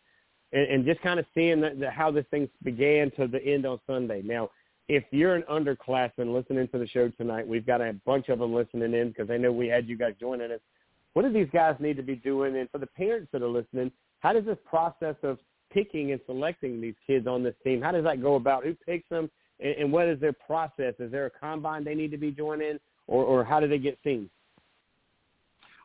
and, 0.51 0.67
and 0.67 0.85
just 0.85 1.01
kind 1.01 1.19
of 1.19 1.25
seeing 1.33 1.61
the, 1.61 1.75
the, 1.79 1.89
how 1.89 2.11
this 2.11 2.25
thing 2.31 2.49
began 2.63 3.11
to 3.11 3.27
the 3.27 3.41
end 3.45 3.65
on 3.65 3.79
Sunday. 3.87 4.21
Now, 4.23 4.49
if 4.89 5.03
you're 5.11 5.35
an 5.35 5.43
underclassman 5.43 6.33
listening 6.33 6.67
to 6.69 6.77
the 6.77 6.87
show 6.87 7.09
tonight, 7.09 7.47
we've 7.47 7.65
got 7.65 7.81
a 7.81 7.93
bunch 8.05 8.29
of 8.29 8.39
them 8.39 8.53
listening 8.53 8.93
in 8.93 9.09
because 9.09 9.29
I 9.29 9.37
know 9.37 9.51
we 9.51 9.67
had 9.67 9.87
you 9.87 9.97
guys 9.97 10.13
joining 10.19 10.51
us. 10.51 10.59
What 11.13 11.23
do 11.23 11.33
these 11.33 11.49
guys 11.51 11.75
need 11.79 11.97
to 11.97 12.03
be 12.03 12.15
doing? 12.15 12.57
And 12.57 12.69
for 12.69 12.77
the 12.77 12.87
parents 12.87 13.29
that 13.31 13.41
are 13.41 13.47
listening, 13.47 13.91
how 14.19 14.33
does 14.33 14.45
this 14.45 14.57
process 14.65 15.15
of 15.23 15.39
picking 15.71 16.11
and 16.11 16.21
selecting 16.25 16.79
these 16.79 16.95
kids 17.05 17.27
on 17.27 17.43
this 17.43 17.55
team, 17.63 17.81
how 17.81 17.91
does 17.91 18.03
that 18.03 18.21
go 18.21 18.35
about? 18.35 18.63
Who 18.63 18.75
picks 18.85 19.07
them? 19.09 19.29
And, 19.59 19.75
and 19.75 19.91
what 19.91 20.07
is 20.07 20.19
their 20.19 20.33
process? 20.33 20.93
Is 20.99 21.11
there 21.11 21.25
a 21.25 21.31
combine 21.31 21.83
they 21.83 21.95
need 21.95 22.11
to 22.11 22.17
be 22.17 22.31
joining, 22.31 22.79
or, 23.07 23.23
or 23.23 23.43
how 23.43 23.59
do 23.59 23.67
they 23.67 23.79
get 23.79 23.97
seen? 24.03 24.29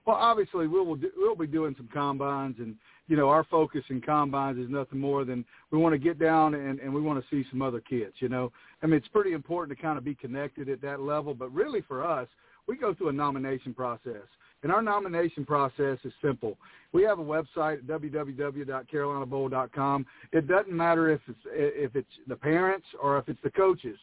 Well, 0.07 0.17
obviously 0.17 0.67
we 0.67 0.81
will 0.81 0.97
do, 0.97 1.11
we'll 1.17 1.37
be 1.37 1.47
doing 1.47 1.75
some 1.77 1.89
combines, 1.93 2.57
and 2.59 2.75
you 3.07 3.17
know 3.17 3.29
our 3.29 3.45
focus 3.45 3.85
in 3.89 4.01
combines 4.01 4.59
is 4.59 4.69
nothing 4.69 4.99
more 4.99 5.25
than 5.25 5.45
we 5.71 5.79
want 5.79 5.93
to 5.93 5.99
get 5.99 6.19
down 6.19 6.55
and, 6.55 6.81
and 6.81 6.93
we 6.93 7.01
want 7.01 7.23
to 7.23 7.31
see 7.31 7.49
some 7.51 7.63
other 7.63 7.81
kids. 7.81 8.15
You 8.19 8.29
know, 8.29 8.51
I 8.83 8.87
mean 8.87 8.97
it's 8.97 9.09
pretty 9.09 9.33
important 9.33 9.77
to 9.77 9.81
kind 9.81 9.97
of 9.97 10.05
be 10.05 10.15
connected 10.17 10.69
at 10.69 10.83
that 10.83 11.01
level, 11.01 11.35
but 11.35 11.53
really 11.53 11.83
for 11.83 12.05
us, 12.05 12.27
we 12.67 12.77
go 12.77 12.95
through 12.95 13.11
a 13.11 13.13
nomination 13.13 13.75
process. 13.75 14.27
And 14.63 14.71
our 14.71 14.83
nomination 14.83 15.45
process 15.45 15.99
is 16.05 16.13
simple. 16.23 16.57
We 16.93 17.03
have 17.03 17.19
a 17.19 17.25
website 17.25 17.79
at 17.79 17.87
www.carolinabowl.com. 17.87 20.07
It 20.33 20.47
doesn't 20.47 20.73
matter 20.73 21.11
if 21.11 21.21
it's 21.29 21.41
if 21.47 21.97
it's 21.97 22.07
the 22.29 22.37
parents 22.37 22.87
or 23.03 23.19
if 23.19 23.29
it's 23.29 23.43
the 23.43 23.51
coaches. 23.51 23.99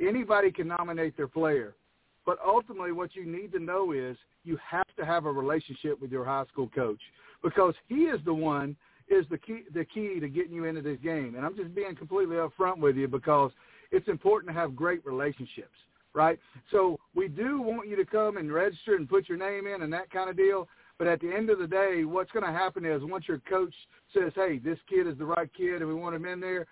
Anybody 0.00 0.50
can 0.50 0.68
nominate 0.68 1.14
their 1.16 1.28
player. 1.28 1.74
But 2.24 2.38
ultimately, 2.46 2.92
what 2.92 3.16
you 3.16 3.26
need 3.26 3.52
to 3.52 3.58
know 3.58 3.92
is 3.92 4.16
you 4.44 4.56
have 4.66 4.86
to 4.98 5.04
have 5.04 5.26
a 5.26 5.32
relationship 5.32 6.00
with 6.00 6.12
your 6.12 6.24
high 6.24 6.44
school 6.50 6.70
coach 6.74 7.00
because 7.42 7.74
he 7.88 8.04
is 8.04 8.20
the 8.24 8.34
one 8.34 8.76
is 9.08 9.26
the 9.30 9.38
key 9.38 9.62
the 9.74 9.84
key 9.84 10.20
to 10.20 10.28
getting 10.28 10.52
you 10.52 10.64
into 10.64 10.82
this 10.82 10.98
game. 11.02 11.34
And 11.36 11.44
I'm 11.44 11.56
just 11.56 11.74
being 11.74 11.96
completely 11.96 12.36
upfront 12.36 12.78
with 12.78 12.96
you 12.96 13.08
because 13.08 13.50
it's 13.90 14.06
important 14.08 14.52
to 14.52 14.60
have 14.60 14.76
great 14.76 15.04
relationships, 15.04 15.74
right? 16.14 16.38
So 16.70 16.98
we 17.14 17.28
do 17.28 17.60
want 17.60 17.88
you 17.88 17.96
to 17.96 18.04
come 18.04 18.36
and 18.36 18.52
register 18.52 18.96
and 18.96 19.08
put 19.08 19.28
your 19.28 19.38
name 19.38 19.66
in 19.66 19.82
and 19.82 19.92
that 19.92 20.10
kind 20.10 20.30
of 20.30 20.36
deal. 20.36 20.68
But 20.98 21.06
at 21.06 21.20
the 21.20 21.32
end 21.32 21.48
of 21.48 21.60
the 21.60 21.66
day, 21.66 22.04
what's 22.04 22.32
going 22.32 22.44
to 22.44 22.52
happen 22.52 22.84
is 22.84 23.02
once 23.04 23.28
your 23.28 23.40
coach 23.48 23.74
says, 24.12 24.32
"Hey, 24.34 24.58
this 24.58 24.78
kid 24.88 25.06
is 25.06 25.16
the 25.16 25.24
right 25.24 25.48
kid, 25.56 25.76
and 25.76 25.86
we 25.86 25.94
want 25.94 26.16
him 26.16 26.24
in 26.24 26.40
there," 26.40 26.66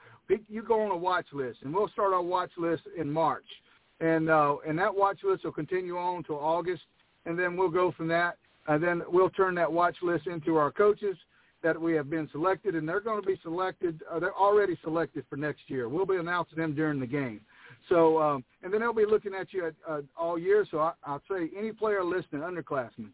you 0.49 0.63
go 0.63 0.83
on 0.83 0.91
a 0.91 0.97
watch 0.97 1.27
list, 1.33 1.61
and 1.63 1.73
we'll 1.73 1.89
start 1.89 2.13
our 2.13 2.23
watch 2.23 2.51
list 2.59 2.83
in 2.97 3.11
March, 3.11 3.47
and 4.01 4.29
uh, 4.29 4.57
and 4.67 4.77
that 4.79 4.95
watch 4.95 5.19
list 5.23 5.45
will 5.45 5.53
continue 5.53 5.97
on 5.97 6.17
until 6.17 6.41
August, 6.41 6.83
and 7.25 7.39
then 7.39 7.57
we'll 7.57 7.71
go 7.71 7.93
from 7.93 8.09
that, 8.09 8.37
and 8.67 8.83
then 8.83 9.03
we'll 9.09 9.31
turn 9.31 9.55
that 9.55 9.73
watch 9.73 9.97
list 10.03 10.27
into 10.27 10.57
our 10.57 10.73
coaches 10.73 11.17
that 11.63 11.81
we 11.81 11.95
have 11.95 12.11
been 12.11 12.29
selected, 12.33 12.75
and 12.75 12.89
they're 12.89 13.01
going 13.01 13.21
to 13.21 13.27
be 13.27 13.39
selected. 13.43 14.03
Uh, 14.11 14.19
they're 14.19 14.35
already 14.35 14.77
selected 14.83 15.25
for 15.31 15.37
next 15.37 15.63
year. 15.69 15.89
We'll 15.89 16.07
be 16.07 16.17
announcing 16.17 16.59
them 16.59 16.75
during 16.75 17.01
the 17.01 17.07
game. 17.07 17.41
So, 17.89 18.21
um, 18.21 18.45
and 18.63 18.73
then 18.73 18.81
they'll 18.81 18.93
be 18.93 19.07
looking 19.07 19.35
at 19.35 19.53
you 19.53 19.67
at, 19.67 19.75
uh, 19.89 20.01
all 20.17 20.39
year. 20.39 20.67
So 20.71 20.81
I, 20.81 20.93
I'll 21.05 21.23
say 21.31 21.51
any 21.57 21.73
player 21.73 22.03
listening, 22.03 22.43
underclassmen, 22.43 23.11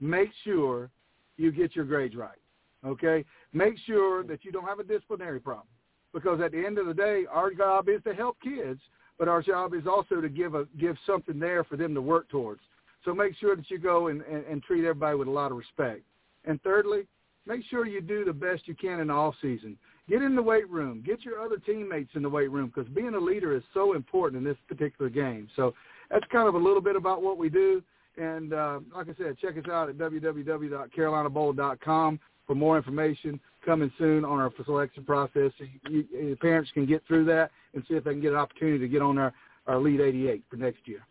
make 0.00 0.30
sure 0.44 0.90
you 1.36 1.50
get 1.50 1.74
your 1.74 1.84
grades 1.84 2.16
right. 2.16 2.38
Okay, 2.84 3.26
make 3.52 3.74
sure 3.86 4.22
that 4.24 4.42
you 4.42 4.50
don't 4.50 4.64
have 4.64 4.78
a 4.78 4.84
disciplinary 4.84 5.38
problem, 5.38 5.66
because 6.14 6.40
at 6.40 6.52
the 6.52 6.64
end 6.64 6.78
of 6.78 6.86
the 6.86 6.94
day, 6.94 7.24
our 7.30 7.52
job 7.52 7.90
is 7.90 8.02
to 8.04 8.14
help 8.14 8.38
kids, 8.42 8.80
but 9.18 9.28
our 9.28 9.42
job 9.42 9.74
is 9.74 9.86
also 9.86 10.22
to 10.22 10.30
give 10.30 10.54
a 10.54 10.66
give 10.78 10.96
something 11.04 11.38
there 11.38 11.62
for 11.62 11.76
them 11.76 11.94
to 11.94 12.00
work 12.00 12.30
towards. 12.30 12.62
So 13.04 13.12
make 13.12 13.36
sure 13.36 13.54
that 13.54 13.70
you 13.70 13.78
go 13.78 14.06
and, 14.06 14.22
and, 14.22 14.46
and 14.46 14.62
treat 14.62 14.80
everybody 14.80 15.16
with 15.16 15.28
a 15.28 15.30
lot 15.30 15.50
of 15.50 15.58
respect. 15.58 16.02
And 16.46 16.60
thirdly, 16.62 17.06
make 17.46 17.62
sure 17.68 17.86
you 17.86 18.00
do 18.00 18.24
the 18.24 18.32
best 18.32 18.66
you 18.66 18.74
can 18.74 19.00
in 19.00 19.08
the 19.08 19.14
off 19.14 19.34
season. 19.42 19.76
Get 20.10 20.20
in 20.22 20.34
the 20.34 20.42
weight 20.42 20.68
room. 20.68 21.04
Get 21.06 21.24
your 21.24 21.40
other 21.40 21.58
teammates 21.58 22.10
in 22.16 22.22
the 22.22 22.28
weight 22.28 22.50
room 22.50 22.72
because 22.74 22.90
being 22.92 23.14
a 23.14 23.18
leader 23.18 23.56
is 23.56 23.62
so 23.72 23.92
important 23.92 24.38
in 24.38 24.44
this 24.44 24.56
particular 24.66 25.08
game. 25.08 25.46
So 25.54 25.72
that's 26.10 26.24
kind 26.32 26.48
of 26.48 26.56
a 26.56 26.58
little 26.58 26.82
bit 26.82 26.96
about 26.96 27.22
what 27.22 27.38
we 27.38 27.48
do. 27.48 27.80
And 28.16 28.52
uh, 28.52 28.80
like 28.92 29.06
I 29.08 29.14
said, 29.16 29.38
check 29.38 29.56
us 29.56 29.66
out 29.70 29.88
at 29.88 29.96
www.carolinabowl.com 29.98 32.20
for 32.44 32.56
more 32.56 32.76
information 32.76 33.38
coming 33.64 33.92
soon 33.98 34.24
on 34.24 34.40
our 34.40 34.50
selection 34.64 35.04
process. 35.04 35.52
You, 35.88 36.04
you, 36.12 36.36
parents 36.40 36.72
can 36.74 36.86
get 36.86 37.04
through 37.06 37.26
that 37.26 37.52
and 37.74 37.84
see 37.86 37.94
if 37.94 38.02
they 38.02 38.10
can 38.10 38.20
get 38.20 38.32
an 38.32 38.38
opportunity 38.38 38.80
to 38.80 38.88
get 38.88 39.02
on 39.02 39.16
our, 39.16 39.32
our 39.68 39.76
Elite 39.76 40.00
88 40.00 40.42
for 40.50 40.56
next 40.56 40.80
year. 40.86 41.06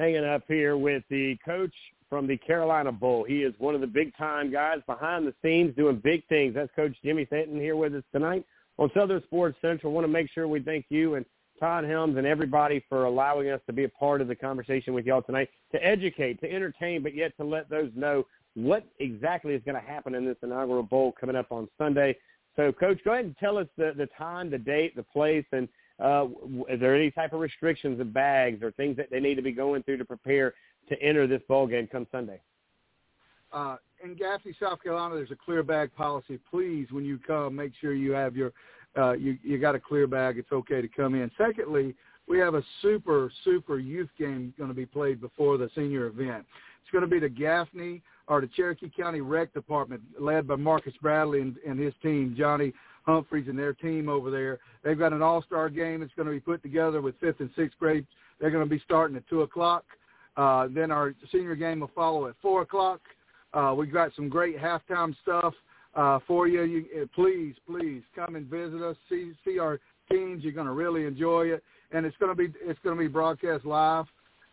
Hanging 0.00 0.24
up 0.24 0.42
here 0.48 0.76
with 0.76 1.04
the 1.10 1.38
coach 1.44 1.70
from 2.12 2.26
the 2.26 2.36
Carolina 2.36 2.92
Bowl. 2.92 3.24
He 3.24 3.42
is 3.42 3.54
one 3.56 3.74
of 3.74 3.80
the 3.80 3.86
big-time 3.86 4.52
guys 4.52 4.80
behind 4.86 5.26
the 5.26 5.32
scenes 5.40 5.74
doing 5.74 5.96
big 5.96 6.22
things. 6.28 6.54
That's 6.54 6.70
Coach 6.76 6.94
Jimmy 7.02 7.24
Stanton 7.24 7.58
here 7.58 7.74
with 7.74 7.94
us 7.94 8.02
tonight 8.12 8.44
on 8.76 8.90
Southern 8.92 9.22
Sports 9.22 9.56
Central. 9.62 9.94
Want 9.94 10.04
to 10.04 10.12
make 10.12 10.28
sure 10.30 10.46
we 10.46 10.60
thank 10.60 10.84
you 10.90 11.14
and 11.14 11.24
Todd 11.58 11.84
Helms 11.84 12.18
and 12.18 12.26
everybody 12.26 12.84
for 12.86 13.04
allowing 13.04 13.48
us 13.48 13.62
to 13.66 13.72
be 13.72 13.84
a 13.84 13.88
part 13.88 14.20
of 14.20 14.28
the 14.28 14.34
conversation 14.34 14.92
with 14.92 15.06
y'all 15.06 15.22
tonight 15.22 15.48
to 15.74 15.82
educate, 15.82 16.38
to 16.42 16.52
entertain, 16.52 17.02
but 17.02 17.14
yet 17.14 17.34
to 17.38 17.44
let 17.44 17.70
those 17.70 17.90
know 17.96 18.26
what 18.56 18.84
exactly 18.98 19.54
is 19.54 19.62
going 19.64 19.80
to 19.80 19.90
happen 19.90 20.14
in 20.14 20.26
this 20.26 20.36
inaugural 20.42 20.82
bowl 20.82 21.14
coming 21.18 21.34
up 21.34 21.50
on 21.50 21.66
Sunday. 21.78 22.14
So, 22.56 22.72
Coach, 22.72 22.98
go 23.06 23.12
ahead 23.12 23.24
and 23.24 23.38
tell 23.38 23.56
us 23.56 23.68
the, 23.78 23.94
the 23.96 24.08
time, 24.18 24.50
the 24.50 24.58
date, 24.58 24.96
the 24.96 25.02
place, 25.02 25.46
and 25.52 25.66
uh, 25.98 26.26
is 26.68 26.78
there 26.78 26.94
any 26.94 27.10
type 27.10 27.32
of 27.32 27.40
restrictions 27.40 28.00
of 28.00 28.12
bags 28.12 28.62
or 28.62 28.70
things 28.72 28.98
that 28.98 29.10
they 29.10 29.20
need 29.20 29.36
to 29.36 29.42
be 29.42 29.52
going 29.52 29.82
through 29.84 29.96
to 29.96 30.04
prepare 30.04 30.52
to 30.88 31.00
enter 31.02 31.26
this 31.26 31.42
bowl 31.48 31.66
game 31.66 31.88
come 31.90 32.06
Sunday? 32.10 32.40
Uh, 33.52 33.76
in 34.02 34.14
Gaffney, 34.14 34.54
South 34.60 34.82
Carolina, 34.82 35.14
there's 35.14 35.30
a 35.30 35.36
clear 35.36 35.62
bag 35.62 35.94
policy. 35.94 36.38
Please, 36.50 36.88
when 36.90 37.04
you 37.04 37.18
come, 37.26 37.54
make 37.54 37.72
sure 37.80 37.94
you 37.94 38.12
have 38.12 38.34
your 38.36 38.52
uh, 38.96 39.12
you 39.12 39.38
you 39.42 39.58
got 39.58 39.74
a 39.74 39.80
clear 39.80 40.06
bag. 40.06 40.38
It's 40.38 40.52
okay 40.52 40.80
to 40.80 40.88
come 40.88 41.14
in. 41.14 41.30
Secondly, 41.38 41.94
we 42.28 42.38
have 42.38 42.54
a 42.54 42.62
super 42.80 43.30
super 43.44 43.78
youth 43.78 44.10
game 44.18 44.52
going 44.56 44.68
to 44.68 44.74
be 44.74 44.86
played 44.86 45.20
before 45.20 45.58
the 45.58 45.70
senior 45.74 46.06
event. 46.06 46.44
It's 46.82 46.90
going 46.90 47.02
to 47.02 47.08
be 47.08 47.20
the 47.20 47.28
Gaffney 47.28 48.02
or 48.28 48.40
the 48.40 48.48
Cherokee 48.48 48.90
County 48.96 49.20
Rec 49.20 49.52
Department, 49.52 50.02
led 50.18 50.46
by 50.46 50.56
Marcus 50.56 50.94
Bradley 51.02 51.40
and, 51.40 51.56
and 51.66 51.78
his 51.78 51.92
team, 52.02 52.34
Johnny 52.38 52.72
Humphreys 53.04 53.48
and 53.48 53.58
their 53.58 53.72
team 53.72 54.08
over 54.08 54.30
there. 54.30 54.60
They've 54.84 54.98
got 54.98 55.12
an 55.12 55.22
all-star 55.22 55.68
game. 55.70 56.02
It's 56.02 56.14
going 56.14 56.26
to 56.26 56.32
be 56.32 56.40
put 56.40 56.62
together 56.62 57.00
with 57.00 57.18
fifth 57.20 57.40
and 57.40 57.50
sixth 57.56 57.78
grade. 57.78 58.06
They're 58.40 58.50
going 58.50 58.64
to 58.64 58.70
be 58.70 58.80
starting 58.84 59.16
at 59.16 59.26
two 59.28 59.42
o'clock. 59.42 59.84
Uh, 60.36 60.68
then 60.70 60.90
our 60.90 61.14
senior 61.30 61.54
game 61.54 61.80
will 61.80 61.90
follow 61.94 62.26
at 62.28 62.34
4 62.40 62.62
o'clock. 62.62 63.00
Uh, 63.52 63.74
we've 63.76 63.92
got 63.92 64.14
some 64.14 64.28
great 64.28 64.58
halftime 64.58 65.14
stuff 65.22 65.54
uh, 65.94 66.18
for 66.26 66.48
you. 66.48 66.62
you. 66.62 67.02
Uh, 67.02 67.06
please, 67.14 67.54
please 67.66 68.02
come 68.14 68.36
and 68.36 68.46
visit 68.46 68.80
us. 68.82 68.96
See 69.08 69.32
see 69.44 69.58
our 69.58 69.78
teams. 70.10 70.42
You're 70.42 70.54
going 70.54 70.66
to 70.66 70.72
really 70.72 71.04
enjoy 71.04 71.48
it, 71.48 71.62
and 71.90 72.06
it's 72.06 72.16
going 72.16 72.34
to 72.34 72.36
be 72.36 72.52
it's 72.62 72.78
going 72.82 72.96
to 72.96 73.00
be 73.00 73.08
broadcast 73.08 73.66
live. 73.66 74.06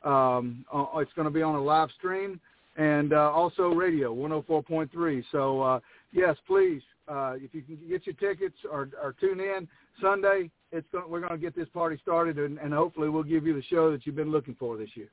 Um, 0.04 0.66
uh, 0.74 0.86
it's 0.96 1.14
going 1.14 1.28
to 1.28 1.34
be 1.34 1.42
on 1.42 1.56
a 1.56 1.62
live 1.62 1.90
stream 1.98 2.40
and 2.80 3.12
uh, 3.12 3.32
also 3.32 3.70
radio 3.70 4.16
104.3. 4.16 5.24
So 5.32 5.62
uh, 5.62 5.80
yes, 6.14 6.38
please, 6.48 6.82
uh, 7.08 7.34
if 7.36 7.54
you 7.54 7.62
can 7.62 7.78
get 7.90 8.06
your 8.06 8.16
tickets 8.16 8.56
or, 8.72 8.90
or 9.02 9.14
tune 9.20 9.40
in 9.42 9.68
Sunday, 10.02 10.50
it's 10.72 10.88
going, 10.92 11.10
we're 11.10 11.20
going 11.20 11.34
to 11.34 11.38
get 11.38 11.56
this 11.56 11.68
party 11.74 12.00
started, 12.02 12.38
and, 12.38 12.58
and 12.60 12.74
hopefully 12.74 13.10
we'll 13.10 13.24
give 13.24 13.46
you 13.46 13.54
the 13.54 13.64
show 13.64 13.92
that 13.92 14.06
you've 14.06 14.16
been 14.16 14.32
looking 14.32 14.56
for 14.56 14.78
this 14.78 14.90
year. 14.96 15.10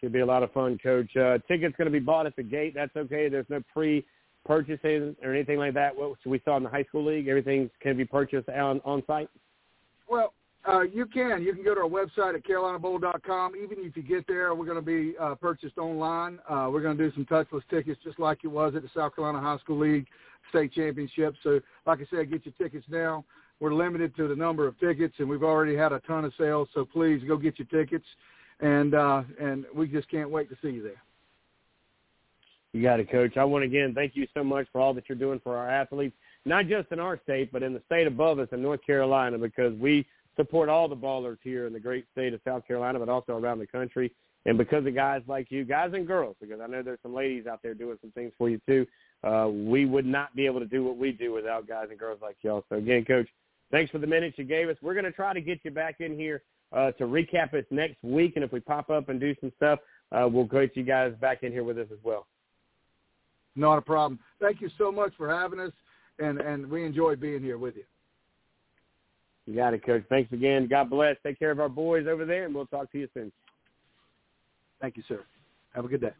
Should 0.00 0.12
be 0.12 0.20
a 0.20 0.26
lot 0.26 0.42
of 0.42 0.52
fun, 0.52 0.78
Coach. 0.82 1.16
Uh, 1.16 1.38
tickets 1.48 1.74
going 1.76 1.86
to 1.86 1.90
be 1.90 1.98
bought 1.98 2.26
at 2.26 2.36
the 2.36 2.42
gate. 2.42 2.74
That's 2.74 2.94
okay. 2.96 3.28
There's 3.28 3.46
no 3.48 3.62
pre-purchasing 3.72 5.16
or 5.22 5.34
anything 5.34 5.58
like 5.58 5.74
that. 5.74 5.96
What 5.96 6.18
we 6.26 6.40
saw 6.44 6.56
in 6.58 6.62
the 6.62 6.68
high 6.68 6.84
school 6.84 7.04
league, 7.04 7.28
everything 7.28 7.70
can 7.80 7.96
be 7.96 8.04
purchased 8.04 8.48
on 8.48 8.80
on 8.84 9.02
site. 9.06 9.30
Well, 10.08 10.34
uh, 10.68 10.82
you 10.82 11.06
can. 11.06 11.42
You 11.42 11.54
can 11.54 11.64
go 11.64 11.74
to 11.74 11.82
our 11.82 11.88
website 11.88 12.34
at 12.34 12.44
carolinabowl.com. 12.44 13.54
Even 13.56 13.78
if 13.80 13.96
you 13.96 14.02
get 14.02 14.26
there, 14.26 14.54
we're 14.54 14.66
going 14.66 14.76
to 14.76 14.82
be 14.82 15.16
uh, 15.18 15.34
purchased 15.36 15.78
online. 15.78 16.40
Uh, 16.48 16.68
we're 16.70 16.82
going 16.82 16.96
to 16.96 17.08
do 17.08 17.14
some 17.14 17.24
touchless 17.24 17.62
tickets 17.70 18.00
just 18.04 18.18
like 18.18 18.40
it 18.42 18.48
was 18.48 18.74
at 18.74 18.82
the 18.82 18.90
South 18.94 19.14
Carolina 19.14 19.40
High 19.40 19.58
School 19.58 19.78
League 19.78 20.06
state 20.50 20.72
championship. 20.72 21.34
So, 21.42 21.60
like 21.86 22.00
I 22.00 22.06
said, 22.10 22.30
get 22.30 22.44
your 22.44 22.54
tickets 22.58 22.86
now. 22.88 23.24
We're 23.60 23.74
limited 23.74 24.14
to 24.16 24.28
the 24.28 24.36
number 24.36 24.66
of 24.66 24.78
tickets, 24.78 25.14
and 25.18 25.28
we've 25.28 25.42
already 25.42 25.76
had 25.76 25.92
a 25.92 26.00
ton 26.00 26.24
of 26.24 26.32
sales. 26.38 26.68
So 26.74 26.84
please 26.84 27.22
go 27.26 27.36
get 27.36 27.58
your 27.58 27.66
tickets 27.68 28.04
and 28.60 28.94
uh, 28.94 29.22
and 29.40 29.64
we 29.74 29.86
just 29.86 30.10
can't 30.10 30.30
wait 30.30 30.48
to 30.50 30.56
see 30.62 30.70
you 30.70 30.82
there. 30.82 31.02
You 32.72 32.82
got 32.82 33.00
it, 33.00 33.10
Coach. 33.10 33.36
I 33.36 33.44
want 33.44 33.62
to 33.62 33.66
again 33.66 33.94
thank 33.94 34.16
you 34.16 34.26
so 34.34 34.44
much 34.44 34.66
for 34.72 34.80
all 34.80 34.94
that 34.94 35.04
you're 35.08 35.18
doing 35.18 35.40
for 35.42 35.56
our 35.56 35.70
athletes, 35.70 36.14
not 36.44 36.66
just 36.66 36.92
in 36.92 37.00
our 37.00 37.18
state, 37.22 37.52
but 37.52 37.62
in 37.62 37.72
the 37.72 37.82
state 37.86 38.06
above 38.06 38.38
us 38.38 38.48
in 38.52 38.62
North 38.62 38.84
Carolina, 38.84 39.38
because 39.38 39.74
we 39.78 40.06
support 40.36 40.68
all 40.68 40.88
the 40.88 40.96
ballers 40.96 41.38
here 41.42 41.66
in 41.66 41.72
the 41.72 41.80
great 41.80 42.06
state 42.12 42.34
of 42.34 42.40
South 42.44 42.66
Carolina, 42.66 42.98
but 42.98 43.08
also 43.08 43.32
around 43.32 43.58
the 43.58 43.66
country. 43.66 44.12
And 44.44 44.56
because 44.56 44.86
of 44.86 44.94
guys 44.94 45.22
like 45.26 45.50
you, 45.50 45.64
guys 45.64 45.90
and 45.94 46.06
girls, 46.06 46.36
because 46.40 46.60
I 46.60 46.68
know 46.68 46.82
there's 46.82 47.00
some 47.02 47.14
ladies 47.14 47.46
out 47.46 47.60
there 47.62 47.74
doing 47.74 47.98
some 48.00 48.12
things 48.12 48.32
for 48.38 48.48
you 48.48 48.60
too, 48.66 48.86
uh, 49.24 49.48
we 49.48 49.86
would 49.86 50.06
not 50.06 50.36
be 50.36 50.46
able 50.46 50.60
to 50.60 50.66
do 50.66 50.84
what 50.84 50.96
we 50.96 51.10
do 51.10 51.32
without 51.32 51.66
guys 51.66 51.86
and 51.90 51.98
girls 51.98 52.20
like 52.22 52.36
y'all. 52.42 52.64
So 52.68 52.76
again, 52.76 53.04
Coach, 53.04 53.26
thanks 53.72 53.90
for 53.90 53.98
the 53.98 54.06
minutes 54.06 54.38
you 54.38 54.44
gave 54.44 54.68
us. 54.68 54.76
We're 54.82 54.94
going 54.94 55.04
to 55.04 55.12
try 55.12 55.32
to 55.32 55.40
get 55.40 55.60
you 55.64 55.72
back 55.72 55.96
in 56.00 56.16
here 56.16 56.42
uh, 56.72 56.92
to 56.92 57.04
recap 57.04 57.54
us 57.54 57.64
next 57.70 58.02
week. 58.02 58.32
And 58.36 58.44
if 58.44 58.52
we 58.52 58.60
pop 58.60 58.90
up 58.90 59.08
and 59.08 59.20
do 59.20 59.34
some 59.40 59.52
stuff, 59.56 59.78
uh, 60.12 60.28
we'll 60.30 60.44
get 60.44 60.76
you 60.76 60.82
guys 60.82 61.12
back 61.20 61.42
in 61.42 61.52
here 61.52 61.64
with 61.64 61.78
us 61.78 61.88
as 61.92 61.98
well. 62.02 62.26
Not 63.54 63.78
a 63.78 63.82
problem. 63.82 64.18
Thank 64.40 64.60
you 64.60 64.70
so 64.76 64.92
much 64.92 65.12
for 65.16 65.28
having 65.28 65.58
us, 65.58 65.72
and, 66.18 66.40
and 66.40 66.70
we 66.70 66.84
enjoy 66.84 67.16
being 67.16 67.42
here 67.42 67.58
with 67.58 67.76
you. 67.76 67.84
You 69.46 69.54
got 69.54 69.74
it, 69.74 69.86
Coach. 69.86 70.04
Thanks 70.08 70.32
again. 70.32 70.66
God 70.66 70.90
bless. 70.90 71.16
Take 71.22 71.38
care 71.38 71.52
of 71.52 71.60
our 71.60 71.68
boys 71.68 72.06
over 72.06 72.24
there, 72.24 72.44
and 72.44 72.54
we'll 72.54 72.66
talk 72.66 72.90
to 72.92 72.98
you 72.98 73.08
soon. 73.14 73.32
Thank 74.80 74.96
you, 74.96 75.04
sir. 75.08 75.20
Have 75.74 75.84
a 75.84 75.88
good 75.88 76.00
day. 76.00 76.12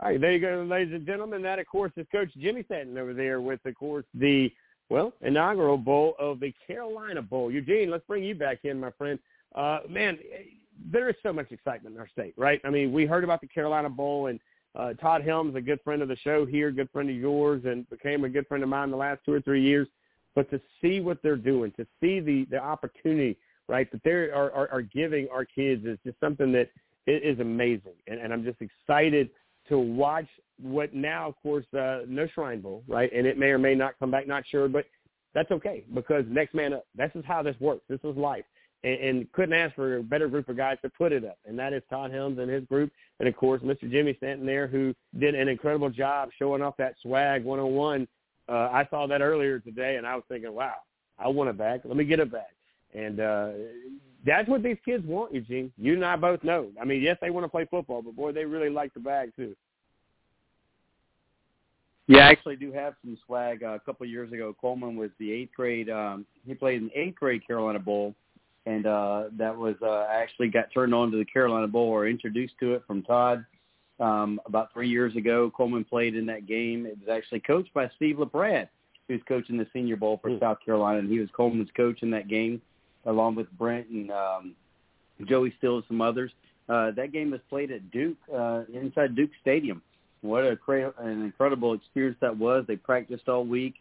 All 0.00 0.08
right, 0.08 0.20
there 0.20 0.32
you 0.32 0.40
go, 0.40 0.66
ladies 0.68 0.92
and 0.92 1.06
gentlemen. 1.06 1.42
That, 1.42 1.60
of 1.60 1.66
course, 1.66 1.92
is 1.96 2.06
Coach 2.10 2.30
Jimmy 2.40 2.64
Stanton 2.64 2.98
over 2.98 3.14
there 3.14 3.40
with, 3.40 3.60
of 3.64 3.74
course, 3.76 4.04
the, 4.14 4.50
well, 4.88 5.12
inaugural 5.20 5.76
bowl 5.76 6.14
of 6.18 6.40
the 6.40 6.52
Carolina 6.66 7.22
Bowl. 7.22 7.52
Eugene, 7.52 7.90
let's 7.90 8.04
bring 8.08 8.24
you 8.24 8.34
back 8.34 8.60
in, 8.64 8.80
my 8.80 8.90
friend 8.92 9.18
uh, 9.54 9.80
man, 9.88 10.18
there 10.90 11.08
is 11.08 11.16
so 11.22 11.32
much 11.32 11.50
excitement 11.52 11.94
in 11.94 12.00
our 12.00 12.08
state, 12.08 12.34
right? 12.36 12.60
I 12.64 12.70
mean, 12.70 12.92
we 12.92 13.06
heard 13.06 13.24
about 13.24 13.40
the 13.40 13.46
Carolina 13.46 13.88
Bowl, 13.88 14.26
and 14.26 14.40
uh, 14.74 14.94
Todd 14.94 15.22
Helms, 15.22 15.54
a 15.54 15.60
good 15.60 15.80
friend 15.84 16.02
of 16.02 16.08
the 16.08 16.16
show 16.16 16.44
here, 16.44 16.70
good 16.70 16.90
friend 16.90 17.08
of 17.08 17.16
yours, 17.16 17.62
and 17.64 17.88
became 17.90 18.24
a 18.24 18.28
good 18.28 18.46
friend 18.46 18.62
of 18.62 18.68
mine 18.68 18.90
the 18.90 18.96
last 18.96 19.20
two 19.24 19.32
or 19.32 19.40
three 19.40 19.62
years. 19.62 19.88
But 20.34 20.50
to 20.50 20.60
see 20.82 21.00
what 21.00 21.22
they're 21.22 21.36
doing, 21.36 21.72
to 21.76 21.86
see 22.00 22.18
the 22.20 22.46
the 22.50 22.58
opportunity, 22.58 23.38
right, 23.68 23.90
that 23.92 24.02
they 24.02 24.10
are, 24.10 24.50
are, 24.52 24.68
are 24.70 24.82
giving 24.82 25.28
our 25.32 25.44
kids 25.44 25.84
is 25.86 25.98
just 26.04 26.18
something 26.18 26.50
that 26.52 26.70
is 27.06 27.38
amazing, 27.38 27.94
and, 28.08 28.18
and 28.18 28.32
I'm 28.32 28.44
just 28.44 28.60
excited 28.60 29.30
to 29.68 29.78
watch 29.78 30.26
what 30.60 30.92
now, 30.92 31.28
of 31.28 31.34
course, 31.42 31.64
uh, 31.72 32.00
no 32.06 32.26
Shrine 32.34 32.60
Bowl, 32.60 32.82
right? 32.88 33.10
And 33.14 33.26
it 33.26 33.38
may 33.38 33.46
or 33.46 33.58
may 33.58 33.74
not 33.74 33.98
come 33.98 34.10
back, 34.10 34.26
not 34.26 34.44
sure, 34.50 34.68
but 34.68 34.86
that's 35.34 35.50
okay 35.50 35.84
because 35.94 36.24
next 36.28 36.54
man 36.54 36.74
up. 36.74 36.86
This 36.94 37.10
is 37.14 37.24
how 37.26 37.42
this 37.42 37.56
works. 37.60 37.82
This 37.88 38.00
is 38.04 38.16
life 38.16 38.44
and, 38.84 39.00
and 39.00 39.32
couldn't 39.32 39.54
ask 39.54 39.74
for 39.74 39.96
a 39.96 40.02
better 40.02 40.28
group 40.28 40.48
of 40.48 40.56
guys 40.56 40.76
to 40.82 40.90
put 40.90 41.10
it 41.10 41.24
up, 41.24 41.38
and 41.46 41.58
that 41.58 41.72
is 41.72 41.82
Todd 41.90 42.12
Helms 42.12 42.38
and 42.38 42.50
his 42.50 42.64
group, 42.66 42.92
and 43.18 43.28
of 43.28 43.34
course 43.36 43.62
Mr. 43.62 43.90
Jimmy 43.90 44.14
Stanton 44.18 44.46
there, 44.46 44.68
who 44.68 44.94
did 45.18 45.34
an 45.34 45.48
incredible 45.48 45.90
job 45.90 46.28
showing 46.38 46.62
off 46.62 46.76
that 46.76 46.94
swag 47.02 47.44
101. 47.44 48.06
Uh, 48.46 48.52
I 48.52 48.86
saw 48.90 49.06
that 49.06 49.22
earlier 49.22 49.58
today, 49.58 49.96
and 49.96 50.06
I 50.06 50.14
was 50.14 50.24
thinking, 50.28 50.52
wow, 50.52 50.74
I 51.18 51.28
want 51.28 51.50
it 51.50 51.58
back. 51.58 51.80
Let 51.84 51.96
me 51.96 52.04
get 52.04 52.20
it 52.20 52.30
back. 52.30 52.54
And 52.94 53.18
uh, 53.18 53.48
that's 54.24 54.48
what 54.48 54.62
these 54.62 54.76
kids 54.84 55.04
want, 55.06 55.34
Eugene. 55.34 55.72
You 55.78 55.94
and 55.94 56.04
I 56.04 56.16
both 56.16 56.44
know. 56.44 56.68
I 56.80 56.84
mean, 56.84 57.02
yes, 57.02 57.16
they 57.20 57.30
want 57.30 57.44
to 57.44 57.48
play 57.48 57.66
football, 57.70 58.02
but 58.02 58.14
boy, 58.14 58.32
they 58.32 58.44
really 58.44 58.70
like 58.70 58.92
the 58.94 59.00
bag 59.00 59.32
too. 59.34 59.56
Yeah, 62.06 62.28
I 62.28 62.32
actually 62.32 62.56
do 62.56 62.70
have 62.70 62.94
some 63.02 63.16
swag. 63.24 63.62
Uh, 63.62 63.68
a 63.70 63.80
couple 63.80 64.04
of 64.04 64.10
years 64.10 64.30
ago, 64.30 64.54
Coleman 64.60 64.94
was 64.94 65.10
the 65.18 65.32
eighth 65.32 65.52
grade. 65.56 65.88
Um, 65.88 66.26
he 66.46 66.52
played 66.52 66.82
in 66.82 66.88
the 66.88 67.00
eighth 67.00 67.14
grade 67.14 67.46
Carolina 67.46 67.78
Bowl, 67.78 68.14
and 68.66 68.86
uh, 68.86 69.24
that 69.36 69.56
was 69.56 69.76
uh, 69.82 70.06
I 70.10 70.14
actually 70.22 70.48
got 70.48 70.72
turned 70.72 70.94
on 70.94 71.10
to 71.10 71.18
the 71.18 71.24
Carolina 71.24 71.68
Bowl 71.68 71.88
or 71.88 72.08
introduced 72.08 72.54
to 72.60 72.74
it 72.74 72.82
from 72.86 73.02
Todd 73.02 73.44
um, 74.00 74.40
about 74.46 74.72
three 74.72 74.88
years 74.88 75.14
ago. 75.16 75.50
Coleman 75.54 75.84
played 75.84 76.14
in 76.14 76.26
that 76.26 76.46
game. 76.46 76.86
It 76.86 76.98
was 76.98 77.08
actually 77.08 77.40
coached 77.40 77.72
by 77.74 77.90
Steve 77.96 78.18
LaPrade, 78.18 78.68
who's 79.08 79.20
coaching 79.28 79.58
the 79.58 79.66
Senior 79.72 79.96
Bowl 79.96 80.18
for 80.22 80.30
mm. 80.30 80.40
South 80.40 80.58
Carolina, 80.64 81.00
and 81.00 81.10
he 81.10 81.18
was 81.18 81.28
Coleman's 81.36 81.70
coach 81.76 82.02
in 82.02 82.10
that 82.10 82.28
game, 82.28 82.60
along 83.06 83.34
with 83.34 83.50
Brent 83.58 83.88
and 83.88 84.10
um, 84.10 84.54
Joey 85.24 85.54
Still 85.58 85.76
and 85.76 85.84
some 85.88 86.00
others. 86.00 86.30
Uh, 86.68 86.90
that 86.92 87.12
game 87.12 87.30
was 87.30 87.40
played 87.50 87.70
at 87.70 87.90
Duke 87.90 88.16
uh, 88.34 88.62
inside 88.72 89.14
Duke 89.14 89.30
Stadium 89.42 89.82
what 90.24 90.44
a 90.44 90.56
cra- 90.56 90.94
an 90.98 91.22
incredible 91.22 91.74
experience 91.74 92.16
that 92.20 92.36
was. 92.36 92.64
They 92.66 92.76
practiced 92.76 93.28
all 93.28 93.44
week 93.44 93.74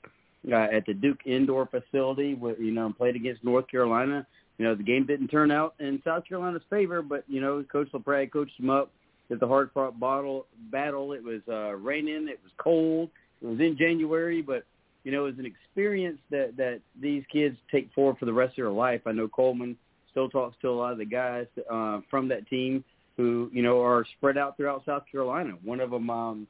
uh, 0.51 0.55
at 0.55 0.85
the 0.85 0.93
Duke 0.93 1.19
indoor 1.25 1.67
facility. 1.67 2.33
With, 2.33 2.59
you 2.59 2.71
know, 2.71 2.85
and 2.85 2.97
played 2.97 3.15
against 3.15 3.43
North 3.43 3.67
Carolina. 3.69 4.27
You 4.57 4.65
know, 4.65 4.75
the 4.75 4.83
game 4.83 5.05
didn't 5.05 5.29
turn 5.29 5.51
out 5.51 5.75
in 5.79 6.01
South 6.05 6.25
Carolina's 6.27 6.61
favor, 6.69 7.01
but 7.01 7.23
you 7.27 7.41
know, 7.41 7.63
Coach 7.71 7.89
LaPrade 7.93 8.31
coached 8.31 8.57
them 8.59 8.69
up. 8.69 8.91
At 9.31 9.39
the 9.39 9.47
hard 9.47 9.71
fought 9.73 9.99
battle, 9.99 10.45
battle. 10.71 11.13
It 11.13 11.23
was 11.23 11.41
uh, 11.47 11.73
raining. 11.75 12.27
It 12.27 12.39
was 12.43 12.51
cold. 12.57 13.09
It 13.41 13.47
was 13.47 13.59
in 13.59 13.75
January, 13.77 14.43
but 14.43 14.63
you 15.03 15.11
know, 15.11 15.25
it 15.25 15.31
was 15.31 15.39
an 15.39 15.45
experience 15.45 16.19
that 16.29 16.55
that 16.57 16.81
these 17.01 17.23
kids 17.31 17.57
take 17.71 17.91
forward 17.93 18.17
for 18.19 18.25
the 18.25 18.33
rest 18.33 18.51
of 18.51 18.55
their 18.57 18.69
life. 18.69 19.01
I 19.07 19.11
know 19.11 19.27
Coleman 19.27 19.75
still 20.11 20.29
talks 20.29 20.55
to 20.61 20.69
a 20.69 20.71
lot 20.71 20.91
of 20.91 20.97
the 20.99 21.05
guys 21.05 21.47
uh, 21.71 22.01
from 22.11 22.27
that 22.27 22.47
team 22.47 22.83
who 23.17 23.49
you 23.53 23.63
know 23.63 23.81
are 23.81 24.05
spread 24.17 24.37
out 24.37 24.55
throughout 24.55 24.85
South 24.85 25.03
Carolina. 25.11 25.53
One 25.63 25.79
of 25.79 25.89
them, 25.89 26.09
um, 26.09 26.47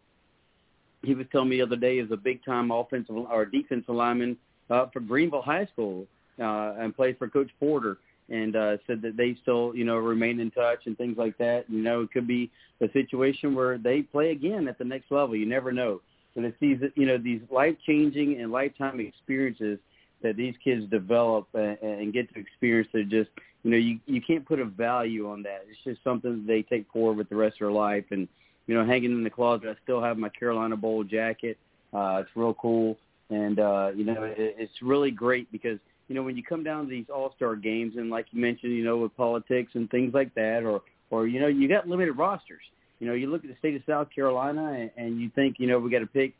he 1.04 1.14
was 1.14 1.26
telling 1.32 1.50
me 1.50 1.58
the 1.58 1.64
other 1.64 1.76
day, 1.78 2.00
is 2.00 2.12
a 2.12 2.18
big 2.18 2.44
time 2.44 2.72
offensive 2.72 3.16
or 3.16 3.46
defensive 3.46 3.96
lineman 3.96 4.36
uh, 4.70 4.88
for 4.92 5.00
Greenville 5.00 5.42
High 5.42 5.68
School 5.68 6.06
uh, 6.40 6.74
and 6.80 6.95
plays 6.95 7.16
for 7.18 7.28
Coach 7.28 7.50
Porter. 7.60 7.98
And 8.30 8.56
uh, 8.56 8.78
said 8.88 9.02
that 9.02 9.18
they 9.18 9.36
still, 9.42 9.76
you 9.76 9.84
know, 9.84 9.98
remain 9.98 10.40
in 10.40 10.50
touch 10.50 10.84
and 10.86 10.98
things 10.98 11.18
like 11.18 11.38
that. 11.40 11.66
You 11.70 11.84
know, 11.84 12.02
it 12.03 12.12
could 12.14 12.26
be 12.26 12.50
a 12.80 12.90
situation 12.94 13.53
where 13.53 13.78
they 13.78 14.02
play 14.02 14.32
again 14.32 14.70
at 14.70 14.78
the 14.78 14.86
next 14.86 15.12
level. 15.12 15.36
You 15.36 15.45
never 15.45 15.74
know. 15.74 16.00
But 16.34 16.45
it's 16.45 16.58
these, 16.62 16.78
you 16.95 17.06
know, 17.06 17.18
these 17.18 17.42
life 17.52 17.76
changing 17.86 18.40
and 18.40 18.50
lifetime 18.50 19.02
experiences 19.02 19.78
that 20.24 20.38
these 20.38 20.56
kids 20.64 20.90
develop 20.90 21.48
and, 21.53 21.78
and 21.82 22.14
get 22.14 22.34
to 22.34 22.40
experience 22.40 22.90
that 22.94 23.10
just 23.10 23.30
you 23.64 23.72
know 23.72 23.78
you 23.78 24.00
you 24.08 24.22
can't 24.22 24.45
put 24.45 24.60
a 24.60 24.66
value 24.66 25.30
on 25.30 25.44
that. 25.44 25.66
It's 25.70 25.80
just 25.84 26.03
something 26.03 26.32
that 26.32 26.48
they 26.48 26.64
take 26.64 26.90
forward 26.92 27.18
with 27.18 27.30
the 27.30 27.36
rest 27.36 27.56
of 27.56 27.60
their 27.60 27.72
life. 27.72 28.06
And 28.10 28.28
you 28.66 28.76
know, 28.76 28.86
hanging 28.86 29.12
in 29.12 29.24
the 29.24 29.30
closet, 29.30 29.68
I 29.68 29.76
still 29.84 30.02
have 30.02 30.18
my 30.18 30.30
Carolina 30.30 30.78
Bowl 30.78 31.03
jacket. 31.03 31.58
Uh, 31.94 32.22
it's 32.22 32.30
real 32.36 32.56
cool, 32.56 32.98
and 33.30 33.60
uh, 33.60 33.92
you 33.95 34.06
know, 34.06 34.24
it, 34.24 34.38
it's 34.38 34.82
really 34.82 35.12
great 35.12 35.52
because 35.52 35.78
you 36.14 36.19
know 36.19 36.24
when 36.24 36.38
you 36.38 36.43
come 36.43 36.64
down 36.64 36.83
to 36.85 36.90
these 36.90 37.08
All 37.14 37.33
Star 37.35 37.56
games, 37.56 37.95
and 37.98 38.09
like 38.11 38.27
you 38.32 38.40
mentioned, 38.40 38.74
you 38.74 38.83
know, 38.83 38.98
with 38.98 39.17
politics 39.17 39.72
and 39.74 39.90
things 39.90 40.14
like 40.14 40.33
that, 40.35 40.64
or 40.64 40.82
or 41.09 41.27
you 41.27 41.40
know, 41.40 41.48
you 41.48 41.67
got 41.67 41.88
limited 41.88 42.14
rosters. 42.14 42.61
You 43.00 43.08
know, 43.08 43.14
you 43.14 43.32
look 43.32 43.43
at 43.43 43.50
the 43.50 43.58
state 43.58 43.75
of 43.75 43.82
South 43.88 44.08
Carolina, 44.14 44.74
and, 44.80 44.92
and 44.95 45.19
you 45.19 45.30
think, 45.33 45.56
you 45.59 45.67
know, 45.67 45.80
we 45.80 45.90
got 45.90 46.00
to 46.00 46.08
pick 46.08 46.35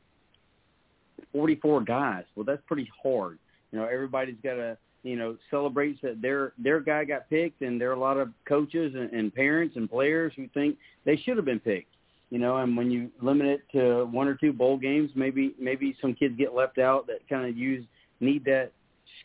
44 1.34 1.82
guys. 1.82 2.24
Well, 2.36 2.46
that's 2.46 2.62
pretty 2.68 2.90
hard 3.02 3.38
you 3.74 3.80
know, 3.80 3.86
everybody's 3.86 4.38
got 4.44 4.54
to, 4.54 4.78
you 5.02 5.16
know, 5.18 5.36
celebrates 5.50 6.00
that 6.04 6.22
their 6.22 6.54
their 6.60 6.80
guy 6.80 7.04
got 7.04 7.28
picked, 7.28 7.64
and 7.64 7.82
there 7.82 7.90
are 7.90 7.96
a 7.96 8.00
lot 8.00 8.18
of 8.18 8.30
coaches 8.48 8.94
and, 8.96 9.12
and 9.12 9.34
parents 9.34 9.76
and 9.76 9.90
players 9.90 10.32
who 10.38 10.48
think 10.54 10.78
they 11.06 11.18
should 11.18 11.36
have 11.36 11.46
been 11.46 11.60
picked. 11.60 11.90
You 12.30 12.38
know, 12.40 12.58
and 12.58 12.78
when 12.78 12.92
you 12.92 13.10
limit 13.22 13.48
it 13.48 13.62
to 13.74 14.06
one 14.06 14.28
or 14.28 14.36
two 14.36 14.54
bowl 14.54 14.78
games, 14.78 15.10
maybe 15.16 15.56
maybe 15.60 15.98
some 16.00 16.14
kids 16.14 16.36
get 16.38 16.54
left 16.54 16.78
out 16.78 17.08
that 17.08 17.28
kind 17.28 17.50
of 17.50 17.58
use 17.58 17.84
need 18.20 18.46
that 18.46 18.72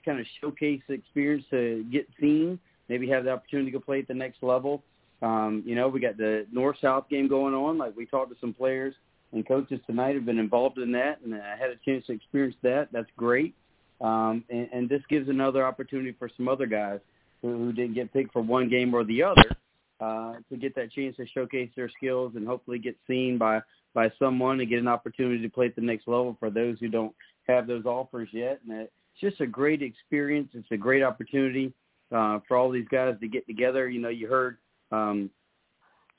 kind 0.04 0.20
of 0.20 0.26
showcase 0.40 0.82
experience 0.88 1.44
to 1.50 1.84
get 1.90 2.06
seen. 2.20 2.58
Maybe 2.88 3.08
have 3.08 3.24
the 3.24 3.30
opportunity 3.30 3.70
to 3.70 3.78
go 3.78 3.84
play 3.84 4.00
at 4.00 4.08
the 4.08 4.14
next 4.14 4.42
level. 4.42 4.82
Um, 5.20 5.62
you 5.66 5.74
know, 5.74 5.88
we 5.88 6.00
got 6.00 6.16
the 6.16 6.46
north 6.52 6.76
south 6.80 7.08
game 7.08 7.28
going 7.28 7.54
on. 7.54 7.76
Like 7.76 7.96
we 7.96 8.06
talked 8.06 8.30
to 8.30 8.36
some 8.40 8.54
players 8.54 8.94
and 9.32 9.46
coaches 9.46 9.80
tonight 9.86 10.14
have 10.14 10.24
been 10.24 10.38
involved 10.38 10.78
in 10.78 10.92
that, 10.92 11.20
and 11.22 11.34
I 11.34 11.56
had 11.58 11.70
a 11.70 11.76
chance 11.84 12.06
to 12.06 12.12
experience 12.12 12.56
that. 12.62 12.88
That's 12.92 13.10
great. 13.16 13.54
Um, 14.00 14.44
and, 14.48 14.68
and 14.72 14.88
this 14.88 15.02
gives 15.08 15.28
another 15.28 15.66
opportunity 15.66 16.14
for 16.18 16.30
some 16.36 16.48
other 16.48 16.66
guys 16.66 17.00
who, 17.42 17.48
who 17.56 17.72
didn't 17.72 17.94
get 17.94 18.12
picked 18.12 18.32
for 18.32 18.42
one 18.42 18.68
game 18.68 18.94
or 18.94 19.04
the 19.04 19.22
other 19.22 19.56
uh, 20.00 20.34
to 20.50 20.56
get 20.56 20.74
that 20.76 20.92
chance 20.92 21.16
to 21.16 21.26
showcase 21.26 21.70
their 21.76 21.90
skills 21.96 22.32
and 22.36 22.46
hopefully 22.46 22.78
get 22.78 22.96
seen 23.06 23.38
by 23.38 23.60
by 23.94 24.12
someone 24.18 24.60
and 24.60 24.68
get 24.68 24.78
an 24.78 24.86
opportunity 24.86 25.42
to 25.42 25.48
play 25.48 25.66
at 25.66 25.74
the 25.74 25.82
next 25.82 26.06
level 26.06 26.36
for 26.38 26.50
those 26.50 26.78
who 26.78 26.88
don't 26.88 27.14
have 27.48 27.66
those 27.66 27.84
offers 27.86 28.28
yet. 28.32 28.60
And 28.68 28.86
it's 29.20 29.32
just 29.32 29.40
a 29.40 29.46
great 29.46 29.82
experience. 29.82 30.48
It's 30.54 30.70
a 30.70 30.76
great 30.76 31.02
opportunity 31.02 31.72
uh, 32.14 32.40
for 32.46 32.56
all 32.56 32.70
these 32.70 32.86
guys 32.90 33.16
to 33.20 33.28
get 33.28 33.46
together. 33.46 33.88
You 33.88 34.00
know, 34.00 34.08
you 34.08 34.28
heard 34.28 34.58
um, 34.92 35.30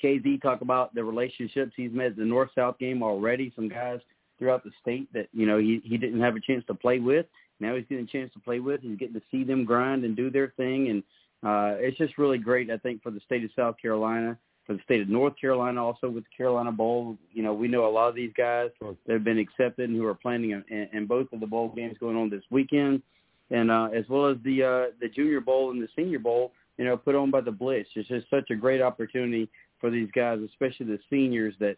KZ 0.04 0.42
talk 0.42 0.62
about 0.62 0.94
the 0.94 1.04
relationships 1.04 1.74
he's 1.76 1.92
made 1.92 2.08
at 2.08 2.18
the 2.18 2.26
North 2.26 2.50
South 2.56 2.78
game 2.78 3.02
already. 3.02 3.54
Some 3.56 3.70
guys 3.70 4.00
throughout 4.38 4.64
the 4.64 4.72
state 4.82 5.12
that 5.14 5.28
you 5.34 5.46
know 5.46 5.58
he 5.58 5.82
he 5.84 5.98
didn't 5.98 6.22
have 6.22 6.36
a 6.36 6.42
chance 6.42 6.64
to 6.68 6.74
play 6.74 7.00
with, 7.00 7.26
now 7.60 7.76
he's 7.76 7.86
getting 7.90 8.06
a 8.06 8.08
chance 8.08 8.32
to 8.34 8.40
play 8.40 8.60
with. 8.60 8.82
He's 8.82 8.98
getting 8.98 9.16
to 9.16 9.22
see 9.32 9.44
them 9.44 9.66
grind 9.66 10.04
and 10.04 10.16
do 10.16 10.30
their 10.30 10.54
thing, 10.58 10.90
and 10.90 11.04
uh, 11.44 11.78
it's 11.80 11.98
just 11.98 12.18
really 12.18 12.38
great. 12.38 12.70
I 12.70 12.78
think 12.78 13.02
for 13.02 13.12
the 13.12 13.22
state 13.22 13.44
of 13.44 13.52
South 13.56 13.76
Carolina, 13.82 14.38
for 14.70 14.76
the 14.76 14.82
state 14.84 15.02
of 15.02 15.10
North 15.10 15.34
Carolina, 15.42 15.84
also 15.84 16.08
with 16.08 16.26
the 16.26 16.30
Carolina 16.38 16.72
Bowl. 16.72 17.18
You 17.34 17.42
know, 17.42 17.56
we 17.56 17.68
know 17.68 17.88
a 17.88 17.90
lot 17.90 18.08
of 18.08 18.14
these 18.14 18.32
guys 18.38 18.70
that 18.80 19.14
have 19.14 19.24
been 19.24 19.40
accepted 19.40 19.90
and 19.90 19.98
who 19.98 20.06
are 20.06 20.14
planning 20.14 20.52
in, 20.52 20.90
in 20.94 21.08
both 21.08 21.34
of 21.34 21.40
the 21.40 21.48
bowl 21.48 21.70
games 21.70 21.98
going 22.00 22.16
on 22.16 22.30
this 22.30 22.44
weekend, 22.52 23.02
and 23.50 23.72
uh, 23.72 23.90
as 23.92 24.08
well 24.08 24.28
as 24.28 24.38
the 24.44 24.62
uh, 24.62 24.96
the 25.02 25.10
Junior 25.10 25.42
Bowl 25.42 25.72
and 25.72 25.82
the 25.82 25.88
Senior 25.96 26.20
Bowl. 26.20 26.52
You 26.78 26.86
know, 26.86 26.96
put 26.96 27.16
on 27.16 27.32
by 27.32 27.42
the 27.42 27.52
Blitz. 27.52 27.90
It's 27.96 28.08
just 28.08 28.30
such 28.30 28.52
a 28.52 28.56
great 28.56 28.80
opportunity 28.80 29.50
for 29.82 29.90
these 29.90 30.08
guys, 30.14 30.38
especially 30.48 30.86
the 30.86 31.00
seniors 31.10 31.56
that 31.60 31.78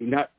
not 0.00 0.30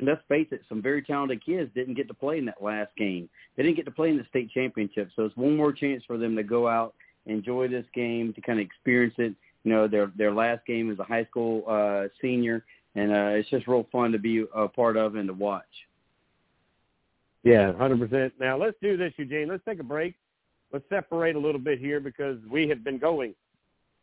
let's 0.00 0.22
face 0.28 0.48
it, 0.50 0.62
some 0.66 0.80
very 0.80 1.02
talented 1.02 1.44
kids 1.44 1.70
didn't 1.74 1.94
get 1.94 2.08
to 2.08 2.14
play 2.14 2.38
in 2.38 2.46
that 2.46 2.62
last 2.62 2.96
game. 2.96 3.28
They 3.54 3.64
didn't 3.64 3.76
get 3.76 3.84
to 3.84 3.90
play 3.90 4.08
in 4.08 4.16
the 4.16 4.24
state 4.30 4.50
championship. 4.50 5.10
So 5.14 5.26
it's 5.26 5.36
one 5.36 5.58
more 5.58 5.72
chance 5.74 6.04
for 6.06 6.16
them 6.16 6.36
to 6.36 6.42
go 6.42 6.68
out, 6.68 6.94
enjoy 7.26 7.68
this 7.68 7.84
game, 7.94 8.32
to 8.32 8.40
kind 8.40 8.60
of 8.60 8.64
experience 8.64 9.14
it. 9.18 9.34
You 9.68 9.74
know, 9.74 9.86
their 9.86 10.10
their 10.16 10.32
last 10.32 10.64
game 10.64 10.90
as 10.90 10.98
a 10.98 11.04
high 11.04 11.26
school 11.26 11.62
uh, 11.68 12.08
senior, 12.22 12.64
and 12.94 13.12
uh, 13.12 13.36
it's 13.36 13.50
just 13.50 13.68
real 13.68 13.86
fun 13.92 14.12
to 14.12 14.18
be 14.18 14.46
a 14.54 14.66
part 14.66 14.96
of 14.96 15.14
and 15.14 15.28
to 15.28 15.34
watch. 15.34 15.62
Yeah, 17.42 17.74
hundred 17.74 18.00
percent. 18.00 18.32
Now 18.40 18.56
let's 18.56 18.78
do 18.80 18.96
this, 18.96 19.12
Eugene. 19.18 19.46
Let's 19.46 19.62
take 19.68 19.78
a 19.78 19.82
break. 19.84 20.14
Let's 20.72 20.86
separate 20.88 21.36
a 21.36 21.38
little 21.38 21.60
bit 21.60 21.80
here 21.80 22.00
because 22.00 22.38
we 22.50 22.66
have 22.70 22.82
been 22.82 22.96
going 22.96 23.34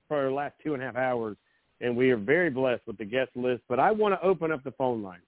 for 0.08 0.26
the 0.26 0.30
last 0.30 0.54
two 0.64 0.76
and 0.76 0.84
a 0.84 0.86
half 0.86 0.98
hours, 0.98 1.36
and 1.82 1.98
we 1.98 2.12
are 2.12 2.18
very 2.18 2.52
blessed 2.52 2.84
with 2.86 3.00
the 3.00 3.06
guest 3.06 3.32
list. 3.34 3.64
But 3.68 3.80
I 3.80 3.90
want 3.90 4.14
to 4.14 4.24
open 4.24 4.52
up 4.52 4.64
the 4.64 4.74
phone 4.74 5.02
line. 5.02 5.22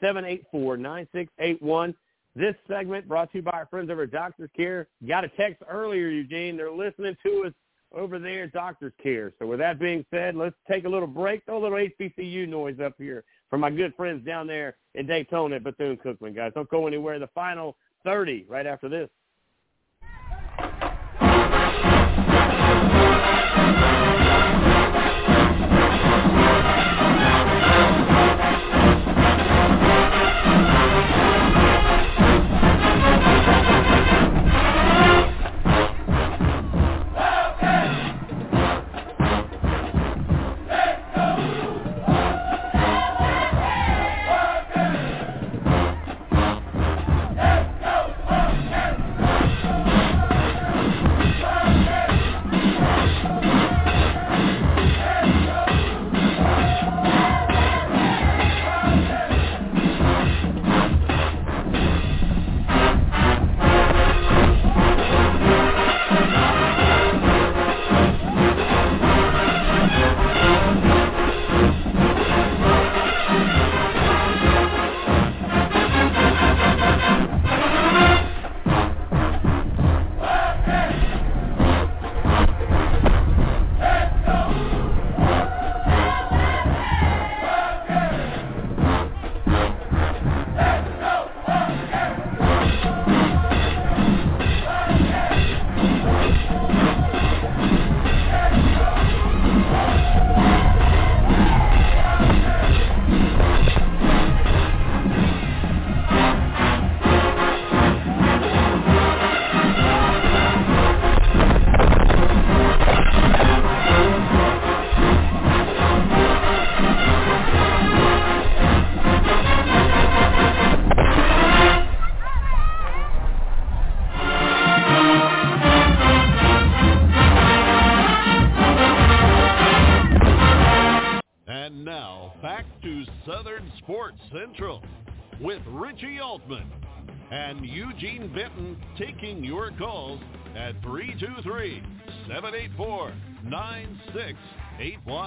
seven 0.02 0.26
eight 0.26 0.46
four 0.52 0.78
nine 0.78 1.08
six 1.14 1.32
eight 1.40 1.62
one. 1.62 1.96
This 2.36 2.56
segment 2.68 3.08
brought 3.08 3.32
to 3.32 3.38
you 3.38 3.44
by 3.44 3.52
our 3.52 3.68
friends 3.68 3.90
over 3.90 4.04
at 4.04 4.12
Doctors 4.12 4.50
Care. 4.58 4.88
Got 5.08 5.24
a 5.24 5.30
text 5.30 5.64
earlier, 5.70 6.10
Eugene. 6.10 6.58
They're 6.58 6.72
listening 6.72 7.16
to 7.24 7.46
us 7.46 7.54
over 7.94 8.20
there 8.20 8.44
at 8.44 8.52
Doctors 8.52 8.92
Care. 9.02 9.34
So 9.40 9.48
with 9.48 9.60
that 9.60 9.80
being 9.80 10.06
said, 10.12 10.36
let's 10.36 10.56
take 10.70 10.84
a 10.84 10.90
little 10.90 11.08
break. 11.08 11.46
Throw 11.46 11.58
a 11.58 11.64
little 11.64 11.78
HBCU 11.78 12.48
noise 12.48 12.80
up 12.84 12.94
here 12.98 13.24
for 13.50 13.58
my 13.58 13.70
good 13.70 13.96
friends 13.96 14.26
down 14.26 14.48
there 14.48 14.76
in 14.96 15.08
Daytona 15.08 15.58
at 15.58 15.64
Bethune-Cookman, 15.64 16.36
guys. 16.36 16.52
Don't 16.54 16.70
go 16.70 16.88
anywhere. 16.88 17.20
The 17.20 17.30
final 17.34 17.78
30 18.04 18.46
right 18.50 18.66
after 18.66 18.90
this. 18.90 19.10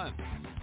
323-784-9681. 0.09 0.58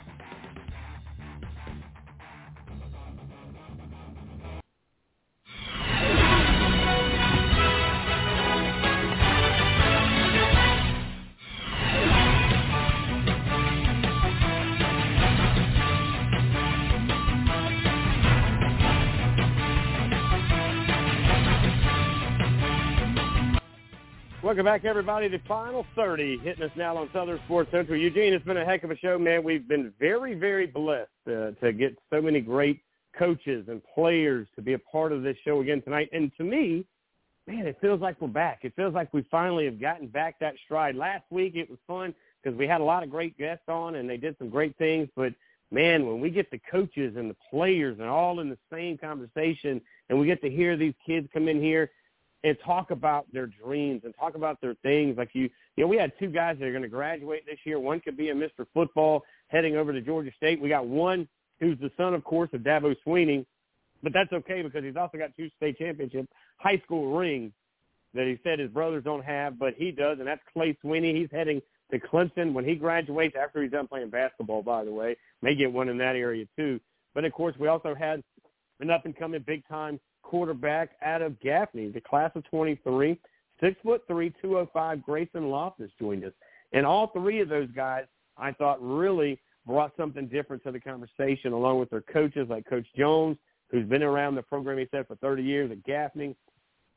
Welcome 24.56 24.72
back, 24.72 24.85
everybody. 24.85 25.27
The 25.27 25.42
final 25.50 25.85
30 25.98 26.38
hitting 26.38 26.64
us 26.64 26.72
now 26.77 26.95
on 26.95 27.09
Southern 27.11 27.42
Sports 27.43 27.69
Central. 27.72 28.00
Eugene, 28.00 28.32
it's 28.32 28.45
been 28.45 28.56
a 28.56 28.64
heck 28.64 28.85
of 28.85 28.92
a 28.92 28.98
show, 28.98 29.19
man. 29.19 29.43
We've 29.43 29.67
been 29.67 29.92
very, 30.00 30.34
very 30.34 30.66
blessed 30.66 31.09
uh, 31.27 31.51
to 31.61 31.74
get 31.74 31.98
so 32.09 32.22
many 32.22 32.40
great 32.40 32.80
coaches 33.19 33.66
and 33.67 33.82
players 33.93 34.48
to 34.56 34.61
be 34.61 34.72
a 34.72 34.80
part 34.80 35.11
of 35.11 35.24
this 35.24 35.35
show 35.43 35.59
again 35.59 35.82
tonight. 35.82 36.08
And 36.14 36.32
to 36.38 36.45
me, 36.45 36.85
man, 37.48 37.67
it 37.67 37.77
feels 37.82 38.00
like 38.00 38.22
we're 38.22 38.30
back. 38.30 38.59
It 38.61 38.72
feels 38.77 38.93
like 38.93 39.14
we 39.14 39.25
finally 39.30 39.66
have 39.66 39.77
gotten 39.77 40.08
back 40.08 40.40
that 40.40 40.56
stride. 40.64 40.95
Last 40.95 41.25
week 41.32 41.58
it 41.58 41.69
was 41.69 41.80
fun 41.85 42.16
because 42.42 42.58
we 42.58 42.66
had 42.66 42.80
a 42.80 42.85
lot 42.85 43.03
of 43.03 43.09
great 43.09 43.38
guests 43.38 43.66
on 43.67 43.95
and 43.95 44.09
they 44.09 44.16
did 44.16 44.38
some 44.38 44.50
great 44.50 44.77
things. 44.77 45.09
But 45.17 45.34
man, 45.69 46.08
when 46.08 46.22
we 46.22 46.30
get 46.30 46.50
the 46.50 46.61
coaches 46.72 47.17
and 47.17 47.30
the 47.30 47.35
players 47.51 48.00
and 48.00 48.08
all 48.08 48.40
in 48.40 48.50
the 48.50 48.58
same 48.72 48.98
conversation 48.98 49.82
and 50.08 50.17
we 50.17 50.25
get 50.25 50.42
to 50.43 50.50
hear 50.50 50.77
these 50.77 50.95
kids 51.06 51.27
come 51.34 51.50
in 51.50 51.61
here 51.61 51.92
and 52.45 52.56
talk 52.64 52.91
about 52.91 53.25
their 53.33 53.48
dreams 53.48 54.03
and 54.06 54.14
talk 54.15 54.35
about 54.35 54.61
their 54.61 54.75
things. 54.75 55.17
Like 55.17 55.32
you, 55.33 55.49
you 55.75 55.83
know, 55.83 55.88
we 55.88 55.98
had 55.98 56.14
two 56.19 56.27
guys 56.27 56.57
that 56.59 56.65
are 56.65 56.72
going 56.72 56.83
to 56.83 56.88
graduate 56.88 57.43
this 57.48 57.57
year. 57.64 57.80
One 57.80 57.99
could 57.99 58.15
be 58.15 58.30
a 58.30 58.35
Mr. 58.35 58.67
Football 58.72 59.24
heading 59.48 59.75
over 59.75 59.91
to 59.91 59.99
Georgia 59.99 60.30
State. 60.38 60.61
We 60.61 60.69
got 60.69 60.85
one 60.85 61.27
who's 61.59 61.80
the 61.80 61.90
son, 61.98 62.14
of 62.14 62.24
course, 62.24 62.51
of 62.53 62.61
Dabo 62.61 62.95
Swinney, 63.06 63.48
but 64.03 64.14
that's 64.14 64.32
okay 64.32 64.61
because 64.61 64.83
he's 64.83 64.95
also 64.95 65.17
got 65.17 65.32
two 65.35 65.49
state 65.57 65.80
championship 65.80 66.30
high 66.57 66.80
school 66.85 67.17
rings 67.17 67.51
that 68.14 68.27
he 68.27 68.40
said 68.43 68.59
his 68.59 68.69
brothers 68.69 69.03
don't 69.03 69.25
have, 69.25 69.57
but 69.57 69.74
he 69.75 69.91
does, 69.91 70.19
and 70.19 70.27
that's 70.27 70.41
Clay 70.53 70.77
Swinney. 70.83 71.15
He's 71.15 71.30
heading 71.32 71.61
to 71.91 71.99
Clemson 71.99 72.53
when 72.53 72.64
he 72.64 72.75
graduates 72.75 73.35
after 73.41 73.64
he's 73.64 73.72
done 73.72 73.88
playing 73.88 74.11
basketball, 74.11 74.61
by 74.61 74.85
the 74.85 74.91
way. 74.91 75.17
May 75.41 75.56
get 75.56 75.74
one 75.74 75.90
in 75.90 75.98
that 75.98 76.15
area 76.15 76.45
too. 76.56 76.80
But 77.15 77.25
of 77.25 77.33
course, 77.33 77.56
we 77.59 77.67
also 77.67 77.95
had 77.95 78.24
an 78.80 78.91
up 78.91 79.06
and 79.06 79.17
coming 79.17 79.43
big 79.45 79.67
time 79.67 79.99
quarterback 80.26 80.92
out 81.04 81.22
of 81.22 81.40
Gaffney, 81.40 81.90
the 81.90 82.02
class 82.02 82.32
of 82.36 82.44
23, 82.50 83.20
six 83.62 83.78
foot 83.84 84.04
three, 84.08 84.34
205. 84.42 85.04
Grayson 85.04 85.44
Loftis 85.44 85.92
joined 86.00 86.26
us, 86.26 86.34
and 86.74 86.86
all 86.86 87.08
three 87.08 87.40
of 87.40 87.50
those 87.50 87.70
guys, 87.76 88.06
I 88.38 88.52
thought, 88.52 88.78
really 88.82 89.40
brought 89.66 89.94
something 89.98 90.28
different 90.28 90.64
to 90.64 90.72
the 90.72 90.80
conversation, 90.80 91.54
along 91.54 91.80
with 91.80 91.90
their 91.90 92.02
coaches 92.02 92.48
like 92.50 92.68
Coach 92.68 92.86
Jones, 92.98 93.38
who's 93.72 93.86
been 93.88 94.04
around 94.04 94.36
the 94.36 94.42
program 94.44 94.78
he 94.78 94.88
said 94.92 95.08
for 95.08 95.16
30 95.16 95.44
years 95.44 95.72
at 95.72 95.84
Gaffney, 95.84 96.36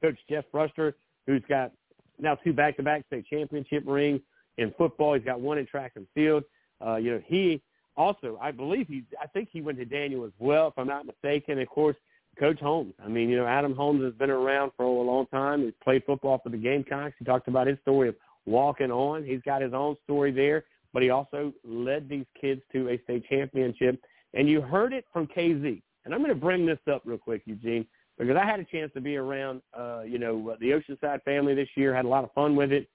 Coach 0.03 0.19
Jeff 0.29 0.45
Bruster, 0.53 0.95
who's 1.27 1.43
got 1.49 1.73
now 2.19 2.35
two 2.35 2.53
back-to-back 2.53 3.07
state 3.07 3.27
championship 3.27 3.85
rings 3.87 4.21
in 4.59 4.73
football. 4.77 5.15
He's 5.15 5.25
got 5.25 5.41
one 5.41 5.59
in 5.59 5.67
track 5.67 5.93
and 5.97 6.07
field. 6.15 6.45
Uh, 6.85 6.97
you 6.97 7.13
know, 7.13 7.23
he 7.27 7.63
also, 7.97 8.39
I 8.41 8.51
believe 8.51 8.87
he, 8.89 9.05
I 9.21 9.27
think 9.27 9.49
he 9.53 9.61
went 9.61 9.79
to 9.79 9.85
Daniel 9.85 10.25
as 10.25 10.33
well, 10.39 10.69
if 10.69 10.75
I'm 10.77 10.87
not 10.87 11.07
mistaken. 11.07 11.59
Of 11.59 11.69
course, 11.69 11.97
Coach 12.39 12.61
Holmes. 12.61 12.95
I 13.05 13.09
mean, 13.09 13.29
you 13.29 13.37
know, 13.37 13.47
Adam 13.47 13.75
Holmes 13.75 14.03
has 14.03 14.15
been 14.15 14.31
around 14.31 14.73
for 14.77 14.85
a 14.85 15.03
long 15.03 15.27
time. 15.27 15.63
He's 15.63 15.73
played 15.83 16.05
football 16.05 16.41
for 16.43 16.51
the 16.51 16.57
Gamecocks. 16.57 17.15
He 17.19 17.25
talked 17.25 17.49
about 17.49 17.67
his 17.67 17.79
story 17.83 18.09
of 18.09 18.17
walking 18.47 18.91
on. 18.91 19.25
He's 19.25 19.43
got 19.45 19.63
his 19.63 19.73
own 19.73 19.97
story 20.05 20.31
there, 20.31 20.65
but 20.93 21.03
he 21.03 21.11
also 21.11 21.53
led 21.65 22.09
these 22.09 22.27
kids 22.41 22.63
to 22.73 22.89
a 22.89 23.03
state 23.05 23.25
championship. 23.29 24.01
And 24.35 24.49
you 24.49 24.61
heard 24.61 24.93
it 24.93 25.05
from 25.13 25.27
KZ. 25.27 25.83
And 26.05 26.15
I'm 26.15 26.21
going 26.21 26.35
to 26.35 26.41
bring 26.41 26.65
this 26.65 26.79
up 26.91 27.03
real 27.05 27.19
quick, 27.19 27.43
Eugene, 27.45 27.87
because 28.19 28.37
I 28.37 28.45
had 28.45 28.61
a 28.61 28.65
chance 28.65 28.93
to 28.95 29.01
be 29.01 29.17
around, 29.17 29.61
uh, 29.79 30.03
you 30.07 30.19
know, 30.19 30.57
the 30.61 30.71
Oceanside 30.71 31.23
family 31.25 31.55
this 31.55 31.69
year. 31.75 31.95
Had 31.95 32.05
a 32.05 32.09
lot 32.09 32.25
of 32.25 32.33
fun 32.33 32.57
with 32.57 32.73
it. 32.73 32.89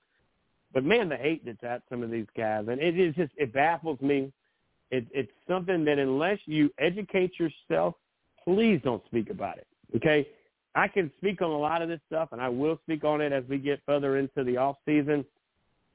But 0.74 0.84
man, 0.84 1.10
the 1.10 1.18
hate 1.18 1.46
that's 1.46 1.64
at 1.64 1.84
some 1.90 2.02
of 2.02 2.10
these 2.10 2.26
guys, 2.36 2.66
and 2.68 2.82
it 2.82 3.00
is 3.00 3.14
just 3.14 3.32
it 3.38 3.54
baffles 3.54 4.02
me. 4.02 4.34
It, 4.90 5.06
it's 5.12 5.32
something 5.48 5.86
that 5.86 6.00
unless 6.00 6.40
you 6.46 6.72
educate 6.80 7.34
yourself, 7.40 7.94
please 8.44 8.80
don't 8.84 9.04
speak 9.06 9.30
about 9.30 9.58
it. 9.58 9.68
Okay, 9.96 10.28
I 10.76 10.88
can 10.88 11.12
speak 11.18 11.42
on 11.42 11.52
a 11.52 11.58
lot 11.58 11.82
of 11.82 11.90
this 11.90 12.00
stuff, 12.08 12.30
and 12.32 12.42
I 12.42 12.50
will 12.50 12.80
speak 12.84 13.04
on 13.04 13.22
it 13.22 13.32
as 13.32 13.44
we 13.48 13.58
get 13.58 13.82
further 13.86 14.18
into 14.18 14.44
the 14.44 14.58
off 14.58 14.78
season. 14.86 15.26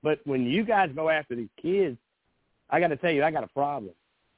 But 0.02 0.20
when 0.24 0.44
you 0.46 0.64
guys 0.64 0.90
go 0.94 1.08
after 1.08 1.34
these 1.34 1.48
kids, 1.60 1.98
I 2.70 2.80
got 2.80 2.88
to 2.88 2.96
tell 2.96 3.10
you, 3.10 3.24
I 3.24 3.30
got 3.30 3.44
a 3.44 3.48
problem. 3.48 3.92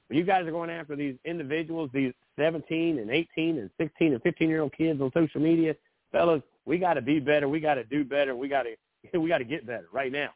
When 0.09 0.19
you 0.19 0.25
guys 0.25 0.47
are 0.47 0.51
going 0.51 0.71
after 0.71 0.97
these 0.97 1.17
individuals, 1.25 1.91
these 1.93 2.13
17 2.39 2.99
and 2.99 3.11
18 3.11 3.59
and 3.59 3.71
16 3.79 4.13
and 4.15 4.23
15 4.23 4.49
year 4.49 4.63
old 4.63 4.73
kids 4.73 5.01
on 5.01 5.13
social 5.13 5.41
media, 5.41 5.75
fellas, 6.11 6.43
we 6.65 6.79
got 6.79 6.95
to 6.95 7.03
be 7.03 7.21
better. 7.21 7.49
We 7.49 7.61
got 7.61 7.75
to 7.75 7.85
do 7.85 8.05
better. 8.05 8.35
We 8.35 8.49
got 8.49 8.65
to 8.65 9.19
we 9.19 9.29
got 9.29 9.39
to 9.39 9.45
get 9.45 9.67
better 9.67 9.87
right 9.93 10.11
now. 10.11 10.31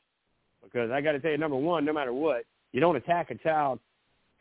Because 0.63 0.91
I 0.91 1.01
got 1.01 1.13
to 1.13 1.21
tell 1.21 1.31
you, 1.31 1.39
number 1.39 1.57
one, 1.57 1.85
no 1.85 1.93
matter 1.93 2.13
what, 2.13 2.45
you 2.73 2.81
don't 2.81 2.97
attack 2.97 3.31
a 3.31 3.35
child 3.37 3.79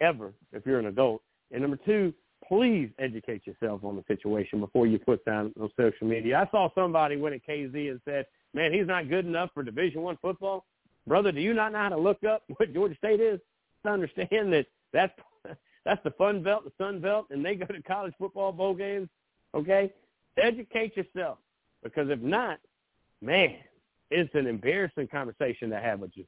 ever 0.01 0.33
if 0.51 0.65
you're 0.65 0.79
an 0.79 0.85
adult. 0.85 1.21
And 1.51 1.61
number 1.61 1.77
two, 1.85 2.13
please 2.47 2.89
educate 2.99 3.45
yourself 3.47 3.83
on 3.83 3.95
the 3.95 4.03
situation 4.07 4.59
before 4.59 4.87
you 4.87 4.99
put 4.99 5.23
down 5.25 5.53
on 5.59 5.69
social 5.77 6.07
media. 6.07 6.45
I 6.45 6.51
saw 6.51 6.69
somebody 6.75 7.17
went 7.17 7.35
at 7.35 7.45
KZ 7.45 7.73
and 7.73 8.01
said, 8.05 8.25
"Man, 8.53 8.73
he's 8.73 8.87
not 8.87 9.09
good 9.09 9.25
enough 9.25 9.51
for 9.53 9.63
Division 9.63 10.01
One 10.01 10.17
football." 10.17 10.65
Brother, 11.07 11.31
do 11.31 11.41
you 11.41 11.53
not 11.53 11.71
know 11.73 11.79
how 11.79 11.89
to 11.89 11.97
look 11.97 12.23
up 12.23 12.43
what 12.57 12.73
Georgia 12.73 12.95
State 12.95 13.19
is 13.19 13.39
to 13.83 13.91
understand 13.91 14.53
that 14.53 14.67
that's 14.91 15.13
that's 15.85 16.03
the 16.03 16.11
Fun 16.11 16.43
Belt, 16.43 16.63
the 16.63 16.71
Sun 16.83 16.99
Belt, 17.01 17.27
and 17.29 17.43
they 17.45 17.55
go 17.55 17.65
to 17.65 17.81
college 17.81 18.13
football 18.17 18.51
bowl 18.51 18.73
games? 18.73 19.09
Okay, 19.53 19.91
educate 20.37 20.95
yourself 20.97 21.37
because 21.83 22.09
if 22.09 22.19
not, 22.19 22.59
man, 23.21 23.57
it's 24.09 24.33
an 24.35 24.47
embarrassing 24.47 25.07
conversation 25.07 25.69
to 25.69 25.79
have 25.79 25.99
with 25.99 26.11
you. 26.15 26.25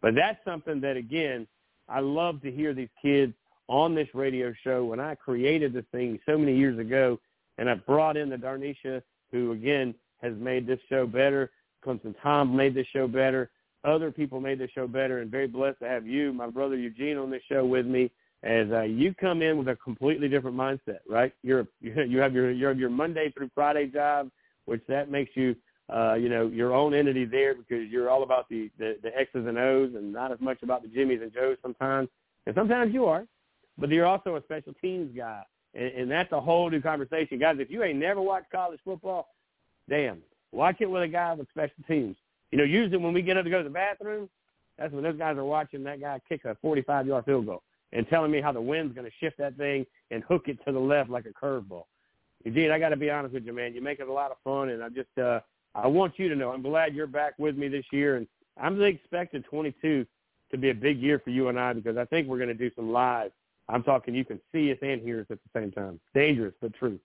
But 0.00 0.14
that's 0.14 0.38
something 0.44 0.80
that, 0.82 0.96
again, 0.96 1.46
I 1.88 2.00
love 2.00 2.42
to 2.42 2.50
hear 2.50 2.74
these 2.74 2.88
kids 3.00 3.34
on 3.68 3.94
this 3.94 4.08
radio 4.14 4.52
show. 4.62 4.84
When 4.84 5.00
I 5.00 5.14
created 5.14 5.72
this 5.72 5.84
thing 5.92 6.18
so 6.26 6.36
many 6.36 6.56
years 6.56 6.78
ago, 6.78 7.18
and 7.58 7.70
I 7.70 7.74
brought 7.74 8.16
in 8.16 8.28
the 8.28 8.36
Darnisha, 8.36 9.02
who, 9.30 9.52
again, 9.52 9.94
has 10.22 10.34
made 10.38 10.66
this 10.66 10.80
show 10.88 11.06
better. 11.06 11.50
Clemson 11.84 12.14
Tom 12.22 12.54
made 12.54 12.74
this 12.74 12.86
show 12.92 13.06
better. 13.06 13.50
Other 13.84 14.10
people 14.10 14.40
made 14.40 14.58
this 14.58 14.70
show 14.70 14.86
better, 14.86 15.20
and 15.20 15.30
very 15.30 15.46
blessed 15.46 15.80
to 15.80 15.88
have 15.88 16.06
you, 16.06 16.32
my 16.32 16.48
brother 16.48 16.76
Eugene, 16.76 17.18
on 17.18 17.30
this 17.30 17.42
show 17.48 17.64
with 17.64 17.86
me. 17.86 18.10
As 18.42 18.66
uh, 18.72 18.82
you 18.82 19.14
come 19.14 19.40
in 19.40 19.56
with 19.56 19.68
a 19.68 19.76
completely 19.76 20.28
different 20.28 20.56
mindset, 20.56 20.98
right? 21.08 21.32
You're 21.42 21.66
you 21.80 22.18
have 22.18 22.34
your 22.34 22.50
you 22.50 22.66
have 22.66 22.78
your 22.78 22.90
Monday 22.90 23.30
through 23.30 23.50
Friday 23.54 23.86
job, 23.86 24.30
which 24.66 24.82
that 24.88 25.10
makes 25.10 25.30
you 25.34 25.54
uh, 25.92 26.14
you 26.14 26.28
know, 26.28 26.46
your 26.46 26.72
own 26.72 26.94
entity 26.94 27.24
there 27.24 27.54
because 27.54 27.88
you're 27.90 28.08
all 28.08 28.22
about 28.22 28.48
the, 28.48 28.70
the, 28.78 28.96
the 29.02 29.16
X's 29.18 29.46
and 29.46 29.58
O's 29.58 29.94
and 29.94 30.12
not 30.12 30.32
as 30.32 30.40
much 30.40 30.62
about 30.62 30.82
the 30.82 30.88
Jimmys 30.88 31.22
and 31.22 31.32
Joes 31.32 31.56
sometimes. 31.62 32.08
And 32.46 32.54
sometimes 32.54 32.94
you 32.94 33.04
are, 33.06 33.26
but 33.78 33.90
you're 33.90 34.06
also 34.06 34.36
a 34.36 34.42
special 34.42 34.74
teams 34.80 35.14
guy. 35.16 35.42
And, 35.74 35.86
and 35.86 36.10
that's 36.10 36.32
a 36.32 36.40
whole 36.40 36.70
new 36.70 36.80
conversation. 36.80 37.38
Guys, 37.38 37.56
if 37.58 37.70
you 37.70 37.82
ain't 37.82 37.98
never 37.98 38.20
watched 38.20 38.50
college 38.50 38.80
football, 38.84 39.28
damn, 39.88 40.18
watch 40.52 40.76
it 40.80 40.90
with 40.90 41.02
a 41.02 41.08
guy 41.08 41.34
with 41.34 41.48
special 41.50 41.82
teams. 41.88 42.16
You 42.52 42.58
know, 42.58 42.64
usually 42.64 42.98
when 42.98 43.12
we 43.12 43.22
get 43.22 43.36
up 43.36 43.44
to 43.44 43.50
go 43.50 43.58
to 43.58 43.64
the 43.64 43.70
bathroom, 43.70 44.28
that's 44.78 44.92
when 44.92 45.02
those 45.02 45.18
guys 45.18 45.36
are 45.36 45.44
watching 45.44 45.84
that 45.84 46.00
guy 46.00 46.20
kick 46.28 46.44
a 46.44 46.56
45-yard 46.64 47.24
field 47.24 47.46
goal 47.46 47.62
and 47.92 48.08
telling 48.08 48.30
me 48.30 48.40
how 48.40 48.52
the 48.52 48.60
wind's 48.60 48.94
going 48.94 49.06
to 49.06 49.12
shift 49.20 49.38
that 49.38 49.56
thing 49.56 49.86
and 50.10 50.22
hook 50.24 50.44
it 50.46 50.58
to 50.64 50.72
the 50.72 50.78
left 50.78 51.10
like 51.10 51.26
a 51.26 51.44
curveball. 51.44 51.84
Eugene, 52.44 52.70
I 52.70 52.78
got 52.78 52.90
to 52.90 52.96
be 52.96 53.10
honest 53.10 53.34
with 53.34 53.44
you, 53.44 53.52
man. 53.52 53.74
You 53.74 53.80
make 53.80 54.00
it 54.00 54.08
a 54.08 54.12
lot 54.12 54.30
of 54.30 54.36
fun, 54.44 54.68
and 54.70 54.82
I 54.82 54.88
just 54.88 55.16
uh,– 55.18 55.40
I 55.74 55.86
want 55.88 56.18
you 56.18 56.28
to 56.28 56.36
know 56.36 56.52
I'm 56.52 56.62
glad 56.62 56.94
you're 56.94 57.06
back 57.06 57.34
with 57.38 57.56
me 57.56 57.68
this 57.68 57.84
year, 57.90 58.16
and 58.16 58.26
I'm 58.60 58.80
expecting 58.82 59.42
22 59.42 60.06
to 60.50 60.58
be 60.58 60.70
a 60.70 60.74
big 60.74 61.00
year 61.00 61.18
for 61.18 61.30
you 61.30 61.48
and 61.48 61.58
I 61.58 61.72
because 61.72 61.96
I 61.96 62.04
think 62.04 62.28
we're 62.28 62.38
going 62.38 62.48
to 62.48 62.54
do 62.54 62.70
some 62.76 62.92
live. 62.92 63.32
I'm 63.68 63.82
talking 63.82 64.14
you 64.14 64.24
can 64.24 64.40
see 64.52 64.70
us 64.72 64.78
and 64.82 65.00
hear 65.00 65.20
us 65.20 65.26
at 65.30 65.38
the 65.42 65.60
same 65.60 65.72
time. 65.72 66.00
Dangerous 66.14 66.54
but 66.60 66.74
true. 66.74 66.98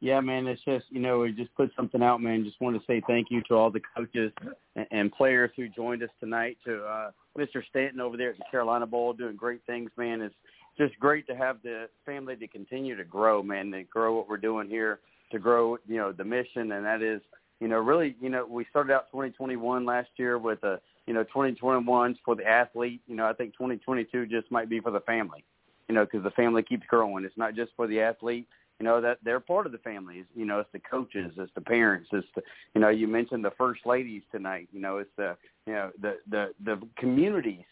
Yeah, 0.00 0.20
man, 0.20 0.46
it's 0.46 0.62
just 0.64 0.84
you 0.90 1.00
know 1.00 1.20
we 1.20 1.32
just 1.32 1.54
put 1.54 1.70
something 1.76 2.02
out, 2.02 2.20
man. 2.20 2.44
Just 2.44 2.60
want 2.60 2.76
to 2.76 2.82
say 2.86 3.00
thank 3.06 3.28
you 3.30 3.42
to 3.48 3.54
all 3.54 3.70
the 3.70 3.80
coaches 3.96 4.32
and, 4.76 4.86
and 4.90 5.12
players 5.12 5.50
who 5.56 5.68
joined 5.68 6.02
us 6.02 6.10
tonight. 6.20 6.58
To 6.66 6.84
uh, 6.84 7.10
Mr. 7.38 7.62
Stanton 7.70 8.00
over 8.00 8.16
there 8.16 8.30
at 8.30 8.38
the 8.38 8.44
Carolina 8.50 8.86
Bowl, 8.86 9.12
doing 9.12 9.36
great 9.36 9.60
things, 9.66 9.90
man. 9.96 10.20
It's 10.20 10.34
just 10.76 10.98
great 10.98 11.26
to 11.28 11.36
have 11.36 11.58
the 11.62 11.88
family 12.04 12.36
to 12.36 12.48
continue 12.48 12.96
to 12.96 13.04
grow, 13.04 13.42
man. 13.42 13.70
To 13.70 13.84
grow 13.84 14.14
what 14.16 14.28
we're 14.28 14.36
doing 14.36 14.68
here 14.68 15.00
to 15.34 15.38
grow, 15.38 15.76
you 15.86 15.96
know, 15.96 16.12
the 16.12 16.24
mission, 16.24 16.72
and 16.72 16.84
that 16.84 17.02
is, 17.02 17.20
you 17.60 17.68
know, 17.68 17.78
really, 17.78 18.16
you 18.20 18.28
know, 18.28 18.46
we 18.46 18.64
started 18.70 18.92
out 18.92 19.10
2021 19.10 19.84
last 19.84 20.08
year 20.16 20.38
with 20.38 20.62
a, 20.64 20.80
you 21.06 21.14
know, 21.14 21.24
2021 21.24 22.18
for 22.24 22.34
the 22.34 22.46
athlete. 22.46 23.00
You 23.06 23.16
know, 23.16 23.26
I 23.26 23.32
think 23.32 23.52
2022 23.54 24.26
just 24.26 24.50
might 24.50 24.68
be 24.68 24.80
for 24.80 24.90
the 24.90 25.00
family, 25.00 25.44
you 25.88 25.94
know, 25.94 26.04
because 26.04 26.22
the 26.22 26.30
family 26.30 26.62
keeps 26.62 26.86
growing. 26.86 27.24
It's 27.24 27.36
not 27.36 27.54
just 27.54 27.72
for 27.76 27.86
the 27.86 28.00
athlete. 28.00 28.46
You 28.80 28.86
know 28.86 29.00
that 29.00 29.18
they're 29.22 29.40
part 29.40 29.66
of 29.66 29.72
the 29.72 29.78
family. 29.78 30.24
You 30.34 30.44
know, 30.46 30.58
it's 30.58 30.72
the 30.72 30.80
coaches, 30.80 31.32
it's 31.36 31.52
the 31.54 31.60
parents, 31.60 32.08
it's 32.12 32.26
the, 32.34 32.42
you 32.74 32.80
know, 32.80 32.88
you 32.88 33.06
mentioned 33.06 33.44
the 33.44 33.52
first 33.52 33.86
ladies 33.86 34.22
tonight. 34.32 34.68
You 34.72 34.80
know, 34.80 34.98
it's 34.98 35.12
the, 35.16 35.36
you 35.66 35.74
know, 35.74 35.90
the 36.00 36.18
the 36.28 36.54
the 36.64 36.80
communities 36.98 37.64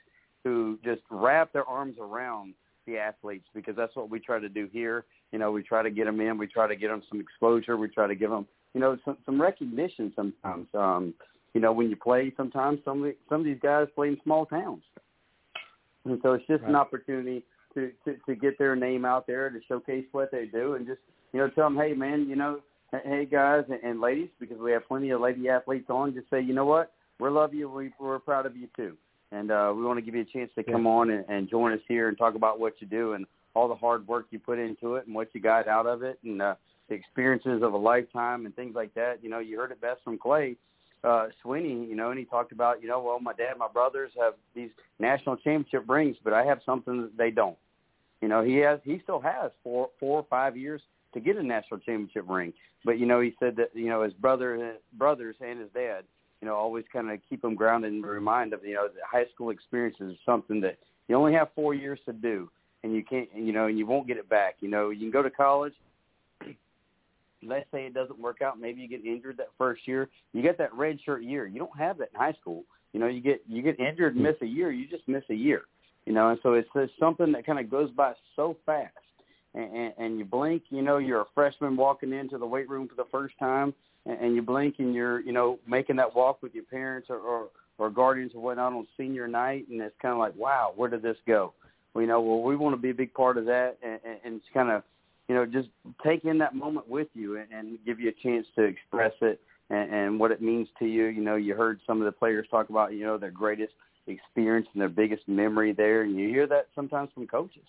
who 0.45 0.79
just 0.85 1.03
wrap 1.11 1.53
their 1.53 1.65
arms 1.65 1.97
around 2.01 2.55
the 2.87 2.99
athletes 2.99 3.47
because 3.55 3.77
that's 3.77 3.95
what 3.97 4.11
we 4.11 4.21
try 4.21 4.39
to 4.39 4.49
do 4.49 4.69
here. 4.73 5.05
You 5.33 5.39
know, 5.39 5.51
we 5.51 5.63
try 5.63 5.83
to 5.83 5.91
get 5.91 6.05
them 6.05 6.21
in. 6.21 6.39
We 6.39 6.47
try 6.47 6.67
to 6.67 6.77
get 6.77 6.89
them 6.89 7.03
some 7.09 7.21
exposure. 7.21 7.77
We 7.77 7.89
try 7.89 8.07
to 8.07 8.15
give 8.15 8.31
them, 8.31 8.47
you 8.75 8.81
know, 8.81 8.97
some, 9.05 9.17
some 9.25 9.41
recognition 9.41 10.13
sometimes. 10.15 10.67
Um, 10.75 11.15
you 11.55 11.61
know, 11.61 11.73
when 11.73 11.91
you 11.91 11.97
play, 11.97 12.33
sometimes 12.37 12.81
some 12.85 12.99
of 12.99 13.05
the, 13.05 13.17
some 13.29 13.41
of 13.41 13.45
these 13.45 13.61
guys 13.63 13.89
play 13.95 14.09
in 14.09 14.19
small 14.23 14.47
towns, 14.47 14.83
and 16.05 16.19
so 16.23 16.33
it's 16.33 16.47
just 16.47 16.63
right. 16.63 16.71
an 16.71 16.77
opportunity 16.77 17.45
to, 17.75 17.91
to 18.05 18.17
to 18.27 18.35
get 18.35 18.59
their 18.59 18.77
name 18.77 19.05
out 19.05 19.27
there 19.27 19.51
to 19.51 19.61
showcase 19.69 20.07
what 20.13 20.31
they 20.31 20.47
do, 20.47 20.75
and 20.75 20.87
just 20.87 21.01
you 21.33 21.41
know 21.41 21.49
tell 21.51 21.65
them, 21.65 21.77
hey 21.77 21.93
man, 21.93 22.27
you 22.29 22.37
know, 22.37 22.61
hey 23.05 23.27
guys 23.31 23.65
and, 23.71 23.83
and 23.83 24.01
ladies, 24.01 24.31
because 24.41 24.59
we 24.59 24.73
have 24.73 24.87
plenty 24.87 25.11
of 25.11 25.21
lady 25.21 25.49
athletes 25.49 25.91
on. 25.91 26.15
Just 26.15 26.31
say, 26.31 26.41
you 26.41 26.55
know 26.55 26.67
what, 26.67 26.93
we 27.19 27.29
love 27.29 27.55
you. 27.55 27.69
We, 27.69 27.93
we're 28.01 28.19
proud 28.19 28.47
of 28.47 28.57
you 28.57 28.69
too 28.77 28.97
and 29.33 29.51
uh, 29.51 29.73
we 29.75 29.83
want 29.83 29.99
to 29.99 30.03
give 30.03 30.15
you 30.15 30.21
a 30.21 30.25
chance 30.25 30.51
to 30.55 30.63
come 30.63 30.87
on 30.87 31.11
and, 31.11 31.25
and 31.29 31.49
join 31.49 31.73
us 31.73 31.81
here 31.89 32.09
and 32.09 32.17
talk 32.17 32.35
about 32.35 32.61
what 32.61 32.75
you 32.81 32.87
do 32.87 33.15
and 33.15 33.27
all 33.55 33.67
the 33.67 33.75
hard 33.75 34.07
work 34.07 34.27
you 34.31 34.39
put 34.39 34.59
into 34.59 34.97
it 34.97 35.07
and 35.07 35.15
what 35.15 35.29
you 35.33 35.41
got 35.41 35.67
out 35.67 35.87
of 35.87 36.03
it 36.03 36.19
and 36.23 36.41
uh, 36.41 36.55
the 36.89 36.95
experiences 36.95 37.63
of 37.63 37.73
a 37.73 37.77
lifetime 37.77 38.47
and 38.47 38.55
things 38.55 38.75
like 38.75 38.95
that. 38.95 39.23
You 39.23 39.31
know, 39.31 39.39
you 39.39 39.59
heard 39.59 39.73
it 39.73 39.81
best 39.81 40.01
from 40.05 40.19
Clay 40.19 40.57
uh, 41.05 41.29
Swinney, 41.45 41.89
you 41.89 41.97
know, 41.97 42.11
and 42.11 42.19
he 42.19 42.25
talked 42.25 42.53
about, 42.53 42.83
you 42.83 42.89
know, 42.89 43.03
well, 43.03 43.21
my 43.21 43.33
dad, 43.33 43.55
my 43.59 43.69
brothers 43.69 44.11
have 44.21 44.35
these 44.55 44.71
national 44.99 45.37
championship 45.37 45.89
rings, 45.89 46.17
but 46.23 46.33
I 46.33 46.45
have 46.45 46.61
something 46.65 47.03
that 47.03 47.17
they 47.17 47.31
don't. 47.31 47.57
You 48.21 48.29
know, 48.29 48.43
he 48.43 48.57
has, 48.59 48.81
he 48.85 49.01
still 49.03 49.21
has 49.21 49.51
four, 49.65 49.91
four 49.99 50.19
or 50.19 50.27
five 50.31 50.57
years 50.57 50.81
to 51.15 51.21
get 51.21 51.37
a 51.37 51.43
national 51.43 51.81
championship 51.81 52.25
ring. 52.29 52.53
But 52.85 52.99
you 52.99 53.07
know, 53.07 53.21
he 53.21 53.35
said 53.39 53.57
that 53.57 53.71
you 53.75 53.89
know 53.89 54.03
his 54.03 54.13
brother, 54.13 54.77
brothers, 54.97 55.37
and 55.41 55.61
his 55.61 55.69
dad 55.73 56.05
you 56.43 56.49
know, 56.49 56.57
always 56.57 56.85
kind 56.93 57.09
of 57.09 57.21
keep 57.31 57.41
them 57.41 57.55
grounded 57.55 57.93
and 57.93 58.05
remind 58.05 58.53
them, 58.53 58.61
you 58.65 58.75
know, 58.75 58.89
that 58.89 59.03
high 59.09 59.27
school 59.33 59.51
experience 59.51 59.97
is 60.01 60.17
something 60.27 60.61
that 60.61 60.77
you 61.07 61.15
only 61.15 61.33
have 61.33 61.49
four 61.55 61.73
years 61.73 62.01
to 62.05 62.13
do, 62.13 62.51
and 62.83 62.93
you 62.93 63.05
can't, 63.05 63.29
you 63.33 63.53
know, 63.53 63.67
and 63.67 63.79
you 63.79 63.87
won't 63.87 64.09
get 64.09 64.17
it 64.17 64.29
back. 64.29 64.57
You 64.59 64.69
know, 64.69 64.91
you 64.91 64.99
can 64.99 65.13
go 65.13 65.23
to 65.23 65.31
college. 65.31 65.73
Let's 67.43 67.67
say 67.73 67.87
it 67.87 67.95
doesn't 67.95 68.19
work 68.19 68.43
out. 68.43 68.61
Maybe 68.61 68.81
you 68.81 68.89
get 68.89 69.05
injured 69.05 69.37
that 69.39 69.49
first 69.59 69.87
year. 69.87 70.09
You 70.33 70.43
get 70.43 70.59
that 70.59 70.75
red 70.75 70.99
shirt 71.05 71.23
year. 71.23 71.47
You 71.47 71.59
don't 71.59 71.79
have 71.79 71.99
that 71.99 72.11
in 72.15 72.21
high 72.21 72.37
school. 72.41 72.65
You 72.93 73.01
know, 73.01 73.07
you 73.07 73.21
get 73.21 73.43
you 73.49 73.63
get 73.63 73.81
injured 73.81 74.17
miss 74.17 74.37
a 74.43 74.47
year. 74.47 74.71
You 74.71 74.87
just 74.89 75.07
miss 75.09 75.25
a 75.31 75.35
year. 75.35 75.63
You 76.07 76.13
know, 76.13 76.31
and 76.31 76.39
so 76.43 76.55
it's 76.55 76.69
just 76.75 76.93
something 76.99 77.33
that 77.33 77.47
kind 77.47 77.59
of 77.59 77.71
goes 77.71 77.91
by 77.91 78.15
so 78.35 78.57
fast. 78.67 78.93
And, 79.55 79.77
and, 79.77 79.93
and 79.99 80.19
you 80.19 80.25
blink, 80.25 80.65
you 80.71 80.83
know, 80.83 80.97
you're 80.97 81.21
a 81.21 81.27
freshman 81.35 81.77
walking 81.77 82.13
into 82.13 82.39
the 82.39 82.47
weight 82.47 82.69
room 82.69 82.89
for 82.89 82.97
the 82.97 83.09
first 83.11 83.35
time 83.39 83.75
and, 84.07 84.19
and 84.21 84.35
you 84.35 84.43
blink 84.43 84.77
and 84.79 84.95
you're 84.95 85.21
you 85.21 85.33
know 85.33 85.59
making 85.67 85.97
that 85.97 86.15
walk 86.15 86.43
with 86.43 86.55
your 86.55 86.65
parents 86.65 87.09
or 87.11 87.19
or, 87.19 87.49
or 87.79 87.91
guardians 87.91 88.33
or 88.35 88.43
whatnot 88.43 88.73
on 88.73 88.87
senior 88.97 89.29
night, 89.29 89.67
and 89.71 89.81
it's 89.81 89.95
kind 90.01 90.13
of 90.13 90.19
like 90.19 90.35
wow, 90.37 90.73
where 90.77 90.91
did 90.91 91.03
this 91.03 91.17
go? 91.27 91.53
Well, 91.95 92.03
you 92.03 92.09
know, 92.09 92.21
well 92.21 92.43
we 92.43 92.57
want 92.57 92.75
to 92.75 92.81
be 92.81 92.91
a 92.91 92.95
big 92.95 93.13
part 93.15 93.37
of 93.37 93.45
that, 93.47 93.77
and, 93.83 94.01
and, 94.05 94.19
and 94.25 94.35
it's 94.37 94.47
kind 94.55 94.71
of 94.71 94.83
you 95.33 95.39
know 95.39 95.47
just 95.47 95.69
take 96.05 96.27
in 96.27 96.37
that 96.39 96.55
moment 96.55 96.87
with 96.87 97.09
you 97.15 97.39
and, 97.39 97.51
and 97.51 97.79
give 97.87 97.99
you 97.99 98.11
a 98.11 98.23
chance 98.23 98.47
to 98.55 98.65
express 98.65 99.13
it 99.23 99.41
and, 99.71 99.91
and 99.91 100.21
what 100.21 100.31
it 100.31 100.43
means 100.43 100.69
to 100.79 100.85
you. 100.85 101.07
You 101.07 101.23
know, 101.23 101.37
you 101.37 101.55
heard 101.55 101.81
some 101.87 102.03
of 102.03 102.05
the 102.05 102.13
players 102.13 102.47
talk 102.51 102.69
about 102.69 102.93
you 102.93 103.07
know 103.07 103.17
their 103.17 103.31
greatest 103.31 103.73
experience 104.07 104.67
and 104.75 104.83
their 104.83 104.91
biggest 104.91 105.27
memory 105.27 105.73
there, 105.73 106.03
and 106.03 106.17
you 106.17 106.29
hear 106.29 106.47
that 106.49 106.69
sometimes 106.75 107.09
from 107.15 107.27
coaches, 107.27 107.65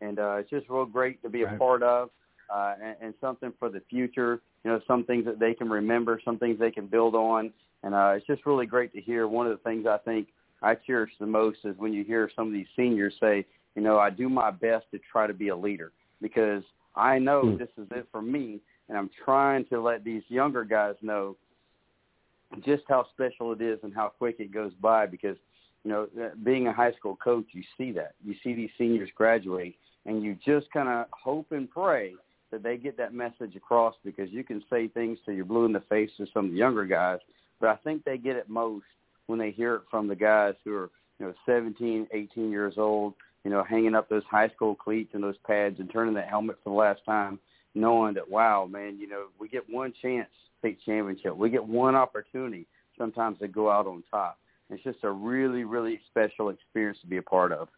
and 0.00 0.18
uh, 0.18 0.36
it's 0.36 0.48
just 0.48 0.70
real 0.70 0.86
great 0.86 1.22
to 1.22 1.28
be 1.28 1.42
Right. 1.42 1.54
a 1.54 1.58
part 1.58 1.82
of. 1.82 2.08
Uh, 2.52 2.74
and, 2.82 2.96
and 3.00 3.14
something 3.18 3.50
for 3.58 3.70
the 3.70 3.80
future, 3.88 4.42
you 4.62 4.70
know, 4.70 4.78
some 4.86 5.04
things 5.04 5.24
that 5.24 5.38
they 5.38 5.54
can 5.54 5.70
remember, 5.70 6.20
some 6.22 6.38
things 6.38 6.58
they 6.58 6.70
can 6.70 6.86
build 6.86 7.14
on, 7.14 7.50
and 7.82 7.94
uh, 7.94 8.12
it's 8.14 8.26
just 8.26 8.44
really 8.44 8.66
great 8.66 8.92
to 8.92 9.00
hear. 9.00 9.26
One 9.26 9.46
of 9.46 9.52
the 9.52 9.62
things 9.62 9.86
I 9.86 9.96
think 9.98 10.28
I 10.60 10.74
cherish 10.74 11.12
the 11.18 11.24
most 11.24 11.58
is 11.64 11.74
when 11.78 11.94
you 11.94 12.04
hear 12.04 12.30
some 12.36 12.48
of 12.48 12.52
these 12.52 12.66
seniors 12.76 13.14
say, 13.20 13.46
you 13.74 13.80
know, 13.80 13.98
I 13.98 14.10
do 14.10 14.28
my 14.28 14.50
best 14.50 14.84
to 14.90 15.00
try 15.10 15.26
to 15.26 15.32
be 15.32 15.48
a 15.48 15.56
leader 15.56 15.92
because 16.20 16.62
I 16.94 17.18
know 17.18 17.50
Hmm. 17.52 17.56
this 17.56 17.70
is 17.78 17.88
it 17.90 18.06
for 18.10 18.22
me, 18.22 18.60
and 18.88 18.98
I'm 18.98 19.10
trying 19.24 19.64
to 19.66 19.80
let 19.80 20.04
these 20.04 20.22
younger 20.28 20.64
guys 20.64 20.96
know 21.02 21.36
just 22.60 22.82
how 22.88 23.06
special 23.12 23.52
it 23.52 23.60
is 23.60 23.78
and 23.82 23.94
how 23.94 24.08
quick 24.08 24.36
it 24.38 24.52
goes 24.52 24.72
by 24.74 25.06
because 25.06 25.36
you 25.84 25.90
know 25.90 26.06
uh, 26.22 26.28
being 26.44 26.66
a 26.66 26.72
high 26.72 26.92
school 26.92 27.16
coach 27.16 27.46
you 27.52 27.62
see 27.78 27.92
that 27.92 28.14
you 28.24 28.34
see 28.44 28.54
these 28.54 28.70
seniors 28.76 29.08
graduate 29.14 29.76
and 30.04 30.22
you 30.22 30.36
just 30.44 30.70
kind 30.70 30.88
of 30.88 31.06
hope 31.12 31.50
and 31.52 31.70
pray 31.70 32.14
that 32.50 32.62
they 32.62 32.76
get 32.76 32.96
that 32.98 33.14
message 33.14 33.56
across 33.56 33.94
because 34.04 34.30
you 34.30 34.44
can 34.44 34.62
say 34.68 34.86
things 34.88 35.18
till 35.24 35.34
you're 35.34 35.44
blue 35.44 35.64
in 35.64 35.72
the 35.72 35.80
face 35.88 36.10
to 36.18 36.26
some 36.34 36.46
of 36.46 36.50
the 36.50 36.56
younger 36.58 36.84
guys 36.84 37.18
but 37.60 37.70
I 37.70 37.76
think 37.76 38.04
they 38.04 38.18
get 38.18 38.36
it 38.36 38.48
most 38.48 38.84
when 39.26 39.38
they 39.38 39.50
hear 39.50 39.76
it 39.76 39.82
from 39.90 40.08
the 40.08 40.16
guys 40.16 40.54
who 40.64 40.74
are 40.74 40.90
you 41.18 41.26
know 41.26 41.34
17 41.46 42.06
18 42.12 42.50
years 42.50 42.74
old 42.76 43.14
you 43.44 43.50
know 43.50 43.62
hanging 43.64 43.94
up 43.94 44.08
those 44.08 44.24
high 44.30 44.48
school 44.48 44.74
cleats 44.74 45.10
and 45.14 45.22
those 45.22 45.38
pads 45.46 45.80
and 45.80 45.90
turning 45.92 46.14
that 46.14 46.28
helmet 46.28 46.58
for 46.62 46.70
the 46.70 46.76
last 46.76 47.00
time 47.04 47.38
knowing 47.74 48.14
that 48.14 48.28
wow 48.28 48.66
man 48.70 48.98
you 48.98 49.08
know 49.08 49.26
we 49.38 49.48
get 49.48 49.68
one 49.70 49.92
chance 50.02 50.28
to 50.28 50.58
state 50.58 50.78
championship 50.84 51.36
we 51.36 51.50
get 51.50 51.64
one 51.64 51.94
opportunity 51.94 52.66
sometimes 52.98 53.38
to 53.38 53.48
go 53.48 53.70
out 53.70 53.86
on 53.86 54.02
top 54.10 54.38
it's 54.70 54.82
just 54.84 54.98
a 55.02 55.10
really 55.10 55.64
really 55.64 56.00
special 56.10 56.48
experience 56.50 56.98
to 57.00 57.06
be 57.06 57.18
a 57.18 57.22
part 57.22 57.52
of 57.52 57.68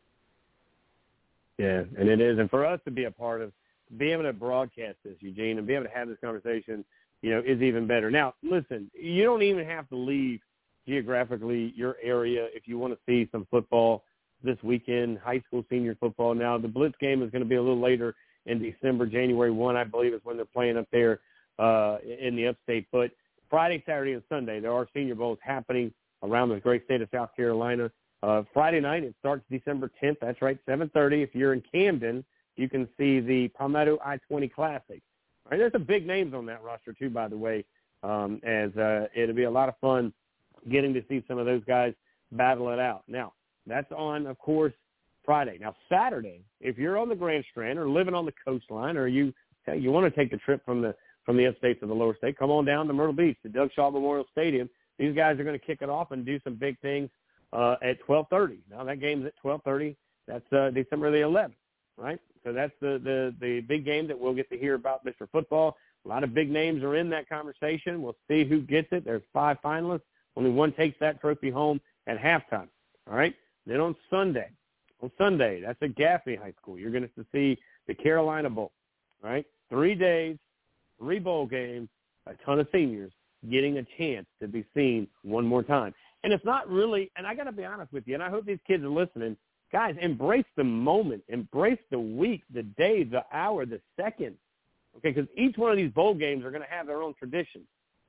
Yeah, 1.59 1.83
and 1.99 2.09
it 2.09 2.21
is. 2.21 2.39
And 2.39 2.51
for 2.51 2.65
us 2.67 2.81
to 2.85 2.91
be 2.91 3.05
a 3.05 3.11
part 3.11 3.41
of, 3.41 3.53
be 3.97 4.11
able 4.13 4.25
to 4.25 4.33
broadcast 4.33 4.97
this, 5.05 5.15
Eugene, 5.21 5.59
and 5.59 5.67
be 5.67 5.75
able 5.75 5.85
to 5.85 5.91
have 5.91 6.09
this 6.09 6.19
conversation, 6.23 6.85
you 7.23 7.31
know, 7.31 7.43
is 7.45 7.63
even 7.63 7.87
better. 7.87 8.11
Now, 8.11 8.35
listen, 8.43 8.91
you 8.93 9.25
don't 9.25 9.43
even 9.43 9.65
have 9.67 9.89
to 9.91 9.97
leave 9.97 10.41
geographically 10.87 11.73
your 11.77 11.97
area 12.03 12.49
if 12.53 12.67
you 12.67 12.79
want 12.79 12.93
to 12.93 12.99
see 13.07 13.29
some 13.31 13.47
football 13.51 14.03
this 14.45 14.59
weekend, 14.63 15.19
high 15.19 15.41
school 15.47 15.65
senior 15.71 15.97
football. 15.97 16.35
Now, 16.35 16.59
the 16.59 16.69
Blitz 16.69 16.95
game 17.01 17.23
is 17.23 17.31
going 17.31 17.43
to 17.43 17.49
be 17.49 17.57
a 17.57 17.63
little 17.63 17.81
later 17.81 18.15
in 18.47 18.61
December, 18.61 19.07
January 19.07 19.51
1, 19.51 19.77
I 19.77 19.85
believe, 19.85 20.13
is 20.13 20.21
when 20.25 20.37
they're 20.37 20.45
playing 20.45 20.77
up 20.77 20.87
there 20.93 21.21
uh, 21.59 21.99
in 22.05 22.37
the 22.37 22.49
upstate. 22.49 22.87
But 22.93 23.11
Friday, 23.49 23.83
Saturday, 23.87 24.13
and 24.13 24.23
Sunday, 24.29 24.61
there 24.61 24.73
are 24.73 24.87
senior 24.95 25.15
bowls 25.15 25.39
happening 25.43 25.93
around 26.23 26.51
the 26.51 26.61
great 26.61 26.85
state 26.85 27.01
of 27.01 27.09
South 27.13 27.31
Carolina. 27.35 27.91
Uh, 28.23 28.43
Friday 28.53 28.81
night, 28.81 29.05
it 29.05 29.15
starts 29.19 29.45
December 29.51 29.91
10th. 30.03 30.17
That's 30.21 30.41
right, 30.41 30.59
7:30. 30.67 31.23
If 31.23 31.35
you're 31.35 31.53
in 31.53 31.63
Camden, 31.73 32.25
you 32.57 32.69
can 32.69 32.89
see 32.97 33.21
the 33.21 33.49
Palmetto 33.49 33.99
I-20 34.05 34.53
Classic. 34.53 35.03
All 35.45 35.51
right, 35.51 35.59
there's 35.59 35.73
some 35.73 35.85
big 35.85 36.07
names 36.07 36.33
on 36.33 36.47
that 36.47 36.63
roster 36.63 36.93
too, 36.93 37.11
by 37.11 37.29
the 37.29 37.37
way. 37.37 37.65
Um, 38.03 38.41
as 38.43 38.75
uh, 38.77 39.09
it'll 39.15 39.35
be 39.35 39.45
a 39.45 39.51
lot 39.51 39.69
of 39.69 39.77
fun 39.79 40.13
getting 40.71 40.95
to 40.95 41.03
see 41.09 41.23
some 41.29 41.39
of 41.39 41.47
those 41.47 41.63
guys 41.65 41.95
battle 42.33 42.71
it 42.71 42.79
out. 42.79 43.03
Now, 43.09 43.33
that's 43.67 43.91
on, 43.93 44.27
of 44.27 44.39
course, 44.39 44.73
Friday. 45.25 45.59
Now, 45.61 45.75
Saturday, 45.89 46.45
if 46.61 46.77
you're 46.79 46.99
on 46.99 47.09
the 47.09 47.15
Grand 47.15 47.45
Strand 47.51 47.79
or 47.79 47.89
living 47.89 48.15
on 48.15 48.27
the 48.27 48.35
coastline, 48.45 48.97
or 48.97 49.07
you 49.07 49.33
hey, 49.65 49.79
you 49.79 49.91
want 49.91 50.05
to 50.05 50.21
take 50.21 50.31
the 50.31 50.37
trip 50.39 50.65
from 50.65 50.83
the 50.83 50.95
from 51.25 51.37
the 51.39 51.47
upstate 51.47 51.81
to 51.81 51.87
the 51.87 51.95
lower 51.95 52.15
state, 52.17 52.39
come 52.39 52.51
on 52.51 52.67
down 52.67 52.87
to 52.87 52.93
Myrtle 52.93 53.15
Beach, 53.15 53.37
to 53.43 53.49
Doug 53.49 53.71
Shaw 53.75 53.91
Memorial 53.91 54.27
Stadium. 54.31 54.69
These 54.99 55.17
guys 55.17 55.39
are 55.39 55.45
going 55.45 55.59
to 55.59 55.65
kick 55.65 55.79
it 55.81 55.89
off 55.89 56.11
and 56.11 56.25
do 56.25 56.39
some 56.45 56.55
big 56.55 56.79
things 56.81 57.09
uh, 57.53 57.77
at 57.83 57.97
12:30. 58.07 58.59
Now 58.71 58.85
that 58.85 59.01
game's 59.01 59.27
at 59.27 59.33
12:30. 59.43 59.97
That's 60.27 60.53
uh, 60.53 60.71
December 60.71 61.11
the 61.11 61.19
11th, 61.19 61.55
right? 61.97 62.19
So 62.45 62.53
that's 62.53 62.73
the, 62.81 63.01
the 63.03 63.35
the 63.41 63.61
big 63.61 63.85
game 63.85 64.07
that 64.09 64.19
we'll 64.19 64.35
get 64.35 64.51
to 64.51 64.59
hear 64.59 64.75
about 64.75 65.05
Mr. 65.05 65.29
Football. 65.31 65.77
A 66.05 66.09
lot 66.09 66.23
of 66.23 66.35
big 66.35 66.51
names 66.51 66.83
are 66.83 66.97
in 66.97 67.09
that 67.11 67.29
conversation. 67.29 68.03
We'll 68.03 68.17
see 68.29 68.45
who 68.45 68.61
gets 68.61 68.89
it. 68.93 69.05
There's 69.05 69.23
five 69.33 69.57
finalists. 69.65 70.03
Only 70.37 70.51
one 70.51 70.73
takes 70.73 70.99
that 71.01 71.21
trophy 71.21 71.51
home 71.51 71.81
at 72.07 72.19
halftime. 72.19 72.69
All 73.09 73.17
right. 73.17 73.35
Then 73.67 73.81
on 73.81 73.97
Sunday, 74.11 74.51
on 75.03 75.11
Sunday, 75.19 75.63
that's 75.65 75.79
at 75.83 75.95
Gaffney 75.97 76.37
High 76.37 76.53
School. 76.61 76.79
You're 76.79 76.91
going 76.91 77.09
to 77.09 77.27
see 77.33 77.59
the 77.87 77.95
Carolina 77.95 78.51
Bowl. 78.51 78.73
Right. 79.23 79.47
Three 79.71 79.95
days, 79.95 80.37
three 80.99 81.19
bowl 81.19 81.47
games, 81.47 81.89
a 82.27 82.35
ton 82.45 82.61
of 82.61 82.69
seniors 82.73 83.13
getting 83.51 83.79
a 83.79 83.87
chance 83.99 84.27
to 84.41 84.49
be 84.49 84.65
seen 84.75 85.07
one 85.23 85.47
more 85.47 85.63
time. 85.63 85.95
And 86.23 86.33
it's 86.33 86.45
not 86.45 86.69
really, 86.69 87.11
and 87.17 87.27
I 87.27 87.35
got 87.35 87.45
to 87.45 87.53
be 87.53 87.65
honest 87.65 87.93
with 87.93 88.05
you, 88.07 88.15
and 88.15 88.23
I 88.23 88.31
hope 88.31 88.47
these 88.47 88.59
kids 88.67 88.83
are 88.83 88.89
listening. 88.89 89.37
Guys, 89.73 89.95
embrace 90.01 90.45
the 90.57 90.65
moment, 90.65 91.23
embrace 91.29 91.79
the 91.91 91.99
week, 91.99 92.43
the 92.53 92.63
day, 92.63 93.05
the 93.05 93.25
hour, 93.33 93.67
the 93.67 93.81
second. 94.01 94.37
Okay, 94.97 95.11
because 95.11 95.29
each 95.37 95.59
one 95.59 95.71
of 95.71 95.77
these 95.77 95.91
bowl 95.91 96.15
games 96.15 96.45
are 96.45 96.51
going 96.51 96.63
to 96.63 96.69
have 96.69 96.87
their 96.87 97.03
own 97.03 97.15
tradition. 97.19 97.63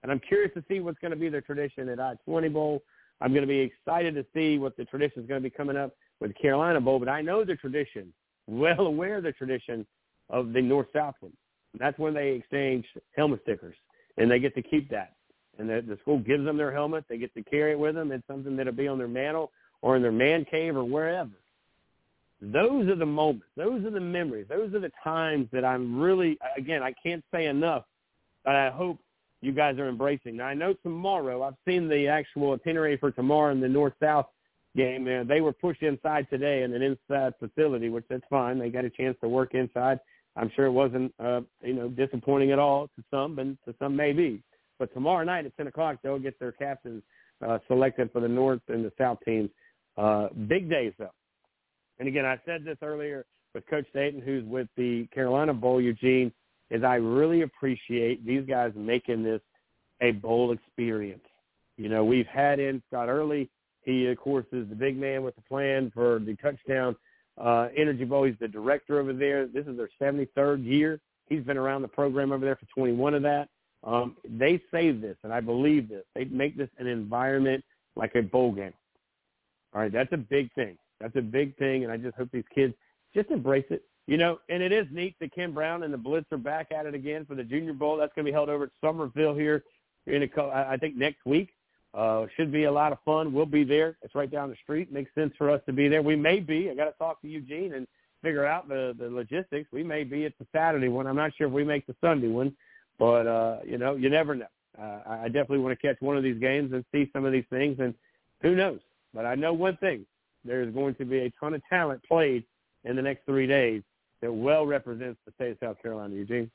And 0.04 0.12
I'm 0.12 0.20
curious 0.20 0.54
to 0.54 0.64
see 0.70 0.80
what's 0.80 1.00
going 1.00 1.12
to 1.12 1.18
be 1.18 1.30
their 1.30 1.42
tradition 1.42 1.90
at 1.90 2.00
I-20 2.00 2.54
Bowl. 2.54 2.84
I'm 3.22 3.32
going 3.32 3.42
to 3.44 3.48
be 3.48 3.60
excited 3.60 4.16
to 4.16 4.26
see 4.34 4.58
what 4.58 4.76
the 4.78 4.86
tradition 4.86 5.24
is 5.24 5.28
going 5.28 5.42
to 5.42 5.50
be 5.50 5.56
coming 5.56 5.78
up 5.78 5.96
with 6.20 6.36
Carolina 6.36 6.82
Bowl. 6.82 7.00
But 7.00 7.10
I 7.10 7.22
know 7.22 7.44
the 7.44 7.56
tradition, 7.56 8.14
well 8.48 8.82
aware 8.82 9.18
of 9.18 9.24
the 9.24 9.32
tradition 9.32 9.86
of 10.30 10.54
the 10.54 10.62
North-South 10.62 11.16
one. 11.20 11.34
That's 11.80 11.98
when 12.00 12.14
they 12.14 12.32
exchange 12.32 12.86
helmet 13.16 13.42
stickers, 13.44 13.76
and 14.18 14.30
they 14.30 14.40
get 14.40 14.56
to 14.56 14.62
keep 14.62 14.90
that 14.92 15.16
and 15.58 15.70
the, 15.70 15.84
the 15.88 15.98
school 16.02 16.20
gives 16.20 16.46
them 16.46 16.58
their 16.58 16.72
helmet. 16.72 17.06
They 17.10 17.18
get 17.18 17.34
to 17.36 17.44
carry 17.44 17.72
it 17.72 17.80
with 17.80 17.96
them. 17.96 18.12
It's 18.12 18.26
something 18.28 18.56
that'll 18.56 18.74
be 18.74 18.88
on 18.88 18.98
their 18.98 19.08
mantle 19.08 19.52
or 19.82 19.96
in 19.96 20.02
their 20.02 20.12
man 20.12 20.46
cave 20.50 20.76
or 20.76 20.84
wherever. 20.84 21.32
Those 22.42 22.88
are 22.90 22.96
the 22.96 23.06
moments. 23.06 23.48
Those 23.56 23.86
are 23.86 23.92
the 23.92 24.00
memories. 24.00 24.48
Those 24.50 24.74
are 24.74 24.80
the 24.80 24.92
times 25.04 25.48
that 25.52 25.64
I'm 25.64 26.00
really, 26.00 26.38
again, 26.58 26.84
I 26.84 26.94
can't 27.02 27.24
say 27.34 27.46
enough, 27.46 27.86
but 28.44 28.56
I 28.56 28.70
hope 28.70 29.00
you 29.46 29.52
guys 29.52 29.78
are 29.78 29.88
embracing. 29.88 30.38
Now, 30.38 30.48
I 30.48 30.54
know 30.54 30.74
tomorrow, 30.84 31.44
I've 31.44 31.56
seen 31.68 31.88
the 31.88 32.08
actual 32.08 32.54
itinerary 32.54 32.98
for 32.98 33.12
tomorrow 33.12 33.52
in 33.52 33.62
the 33.62 33.70
North-South 33.70 34.26
game. 34.76 35.08
Uh, 35.08 35.24
they 35.24 35.42
were 35.42 35.54
pushed 35.54 35.84
inside 35.84 36.28
today 36.30 36.64
in 36.64 36.74
an 36.74 36.82
inside 36.82 37.34
facility, 37.40 37.90
which 37.90 38.06
that's 38.10 38.24
fine. 38.30 38.58
They 38.58 38.70
got 38.70 38.86
a 38.86 38.90
chance 38.90 39.16
to 39.22 39.30
work 39.30 39.54
inside. 39.54 40.00
I'm 40.36 40.52
sure 40.56 40.66
it 40.66 40.72
wasn't, 40.72 41.14
uh, 41.24 41.42
you 41.64 41.74
know, 41.74 41.88
disappointing 41.90 42.52
at 42.52 42.60
all 42.60 42.88
to 42.88 43.04
some, 43.12 43.40
and 43.40 43.58
to 43.66 43.76
some 43.80 43.96
maybe. 43.96 44.44
But 44.80 44.94
tomorrow 44.94 45.24
night 45.24 45.46
at 45.46 45.56
10 45.56 45.68
o'clock, 45.68 46.00
they'll 46.04 46.20
get 46.20 46.38
their 46.40 46.52
captains 46.52 47.04
uh, 47.46 47.60
selected 47.68 48.12
for 48.12 48.20
the 48.20 48.28
North 48.28 48.62
and 48.68 48.84
the 48.84 48.92
South 48.98 49.20
teams. 49.24 49.50
Uh, 49.98 50.28
big 50.48 50.70
days, 50.70 50.92
though. 50.98 51.14
And 52.00 52.08
again, 52.08 52.26
I 52.26 52.38
said 52.46 52.66
this 52.66 52.78
earlier 52.82 53.26
with 53.54 53.66
Coach 53.68 53.86
Staten, 53.92 54.22
who's 54.22 54.44
with 54.44 54.68
the 54.76 55.08
Carolina 55.14 55.54
Bowl, 55.54 55.80
Eugene, 55.80 56.34
is 56.70 56.84
I 56.84 56.96
really 56.96 57.42
appreciate 57.42 58.26
these 58.26 58.46
guys 58.48 58.72
making 58.76 59.24
this 59.24 59.42
a 60.02 60.12
bowl 60.12 60.52
experience. 60.52 61.24
You 61.78 61.90
know, 61.90 62.04
we've 62.04 62.28
had 62.28 62.60
in 62.60 62.82
Scott 62.88 63.10
Early. 63.10 63.50
He, 63.82 64.08
of 64.08 64.18
course, 64.18 64.46
is 64.52 64.68
the 64.70 64.76
big 64.76 64.98
man 64.98 65.24
with 65.24 65.36
the 65.36 65.42
plan 65.44 65.92
for 65.94 66.20
the 66.20 66.36
Touchstone 66.38 66.96
uh, 67.40 67.68
Energy 67.76 68.04
Bowl. 68.04 68.24
He's 68.24 68.36
the 68.40 68.48
director 68.48 69.00
over 69.00 69.14
there. 69.14 69.48
This 69.48 69.68
is 69.68 69.78
their 69.78 69.90
73rd 70.02 70.66
year. 70.66 71.00
He's 71.28 71.44
been 71.44 71.58
around 71.58 71.82
the 71.82 71.88
program 71.88 72.32
over 72.32 72.46
there 72.46 72.56
for 72.56 72.66
21 72.74 73.14
of 73.14 73.22
that. 73.24 73.50
Um, 73.84 74.16
they 74.28 74.62
say 74.72 74.92
this, 74.92 75.16
and 75.24 75.32
I 75.32 75.42
believe 75.42 75.90
this. 75.90 76.04
They 76.16 76.26
make 76.26 76.58
this 76.58 76.70
an 76.80 76.88
environment 76.88 77.64
like 77.96 78.16
a 78.16 78.22
bowl 78.22 78.52
game. 78.52 78.74
All 79.74 79.82
right, 79.82 79.92
that's 79.92 80.12
a 80.14 80.18
big 80.18 80.52
thing. 80.54 80.78
That's 81.00 81.16
a 81.16 81.22
big 81.22 81.56
thing, 81.58 81.84
and 81.84 81.92
I 81.92 81.98
just 81.98 82.16
hope 82.16 82.30
these 82.32 82.44
kids 82.54 82.74
just 83.14 83.30
embrace 83.30 83.66
it. 83.70 83.84
You 84.08 84.18
know, 84.18 84.40
and 84.50 84.62
it 84.62 84.72
is 84.72 84.86
neat 84.92 85.16
that 85.20 85.34
Kim 85.34 85.54
Brown 85.54 85.82
and 85.84 85.94
the 85.94 85.98
Blitz 85.98 86.28
are 86.32 86.38
back 86.38 86.72
at 86.72 86.86
it 86.86 86.94
again 86.94 87.26
for 87.26 87.34
the 87.34 87.44
Junior 87.44 87.74
Bowl. 87.74 87.98
That's 87.98 88.14
going 88.14 88.26
to 88.26 88.32
be 88.32 88.34
held 88.34 88.50
over 88.50 88.66
at 88.66 88.70
Summerville 88.80 89.34
here 89.34 89.64
in 90.06 90.22
a, 90.22 90.42
I 90.44 90.78
think 90.78 90.96
next 90.96 91.26
week. 91.26 91.50
Uh, 91.96 92.26
should 92.36 92.52
be 92.52 92.66
a 92.66 92.72
lot 92.72 92.92
of 92.92 92.98
fun. 93.06 93.32
We'll 93.32 93.46
be 93.46 93.64
there. 93.64 93.98
It's 94.02 94.14
right 94.16 94.30
down 94.30 94.50
the 94.50 94.58
street. 94.62 94.92
Makes 94.92 95.16
sense 95.16 95.34
for 95.38 95.50
us 95.50 95.62
to 95.66 95.72
be 95.72 95.88
there. 95.88 96.02
We 96.02 96.18
may 96.18 96.42
be. 96.42 96.70
I 96.70 96.76
got 96.76 96.86
to 96.86 96.92
talk 97.00 97.22
to 97.22 97.28
Eugene 97.30 97.74
and 97.74 97.88
figure 98.22 98.46
out 98.46 98.68
the 98.68 98.94
the 99.00 99.10
logistics. 99.10 99.72
We 99.72 99.82
may 99.82 100.04
be 100.04 100.26
at 100.26 100.34
the 100.38 100.46
Saturday 100.54 100.90
one. 100.90 101.08
I'm 101.08 101.16
not 101.16 101.32
sure 101.38 101.48
if 101.48 101.54
we 101.54 101.64
make 101.64 101.88
the 101.88 101.96
Sunday 102.02 102.28
one, 102.28 102.54
but 103.00 103.28
uh, 103.28 103.60
you 103.66 103.78
know, 103.78 103.96
you 103.96 104.10
never 104.10 104.36
know. 104.36 104.48
Uh, 104.78 105.00
I 105.08 105.28
definitely 105.28 105.60
want 105.60 105.80
to 105.80 105.88
catch 105.88 105.96
one 106.02 106.18
of 106.18 106.24
these 106.24 106.38
games 106.38 106.74
and 106.74 106.84
see 106.92 107.10
some 107.14 107.24
of 107.24 107.32
these 107.32 107.46
things, 107.50 107.78
and 107.80 107.94
who 108.42 108.56
knows? 108.56 108.82
But 109.14 109.26
I 109.26 109.36
know 109.36 109.54
one 109.54 109.78
thing: 109.78 110.06
there 110.44 110.64
is 110.64 110.74
going 110.74 110.96
to 110.96 111.06
be 111.06 111.20
a 111.20 111.32
ton 111.40 111.54
of 111.54 111.62
talent 111.70 112.04
played 112.06 112.44
in 112.84 112.98
the 112.98 113.02
next 113.02 113.26
three 113.26 113.48
days 113.48 113.84
that 114.26 114.34
well 114.34 114.66
represents 114.66 115.20
the 115.26 115.32
state 115.34 115.52
of 115.52 115.58
South 115.62 115.82
Carolina. 115.82 116.16
Eugene. 116.16 116.50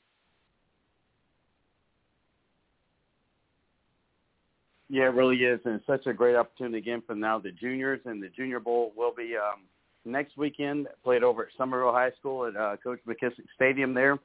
Yeah, 4.89 5.03
it 5.03 5.13
really 5.13 5.37
is, 5.37 5.61
and 5.63 5.75
it's 5.75 5.87
such 5.87 6.05
a 6.05 6.13
great 6.13 6.35
opportunity 6.35 6.79
again 6.79 7.01
for 7.07 7.15
now 7.15 7.39
the 7.39 7.51
juniors 7.51 8.01
and 8.03 8.21
the 8.21 8.27
Junior 8.27 8.59
Bowl 8.59 8.91
will 8.97 9.13
be 9.15 9.35
um, 9.37 9.61
next 10.03 10.35
weekend. 10.35 10.87
Played 11.01 11.23
over 11.23 11.43
at 11.43 11.49
Summerville 11.57 11.93
High 11.93 12.11
School 12.19 12.45
at 12.45 12.57
uh, 12.57 12.75
Coach 12.83 12.99
McKissick 13.07 13.45
Stadium 13.55 13.93
there. 13.93 14.19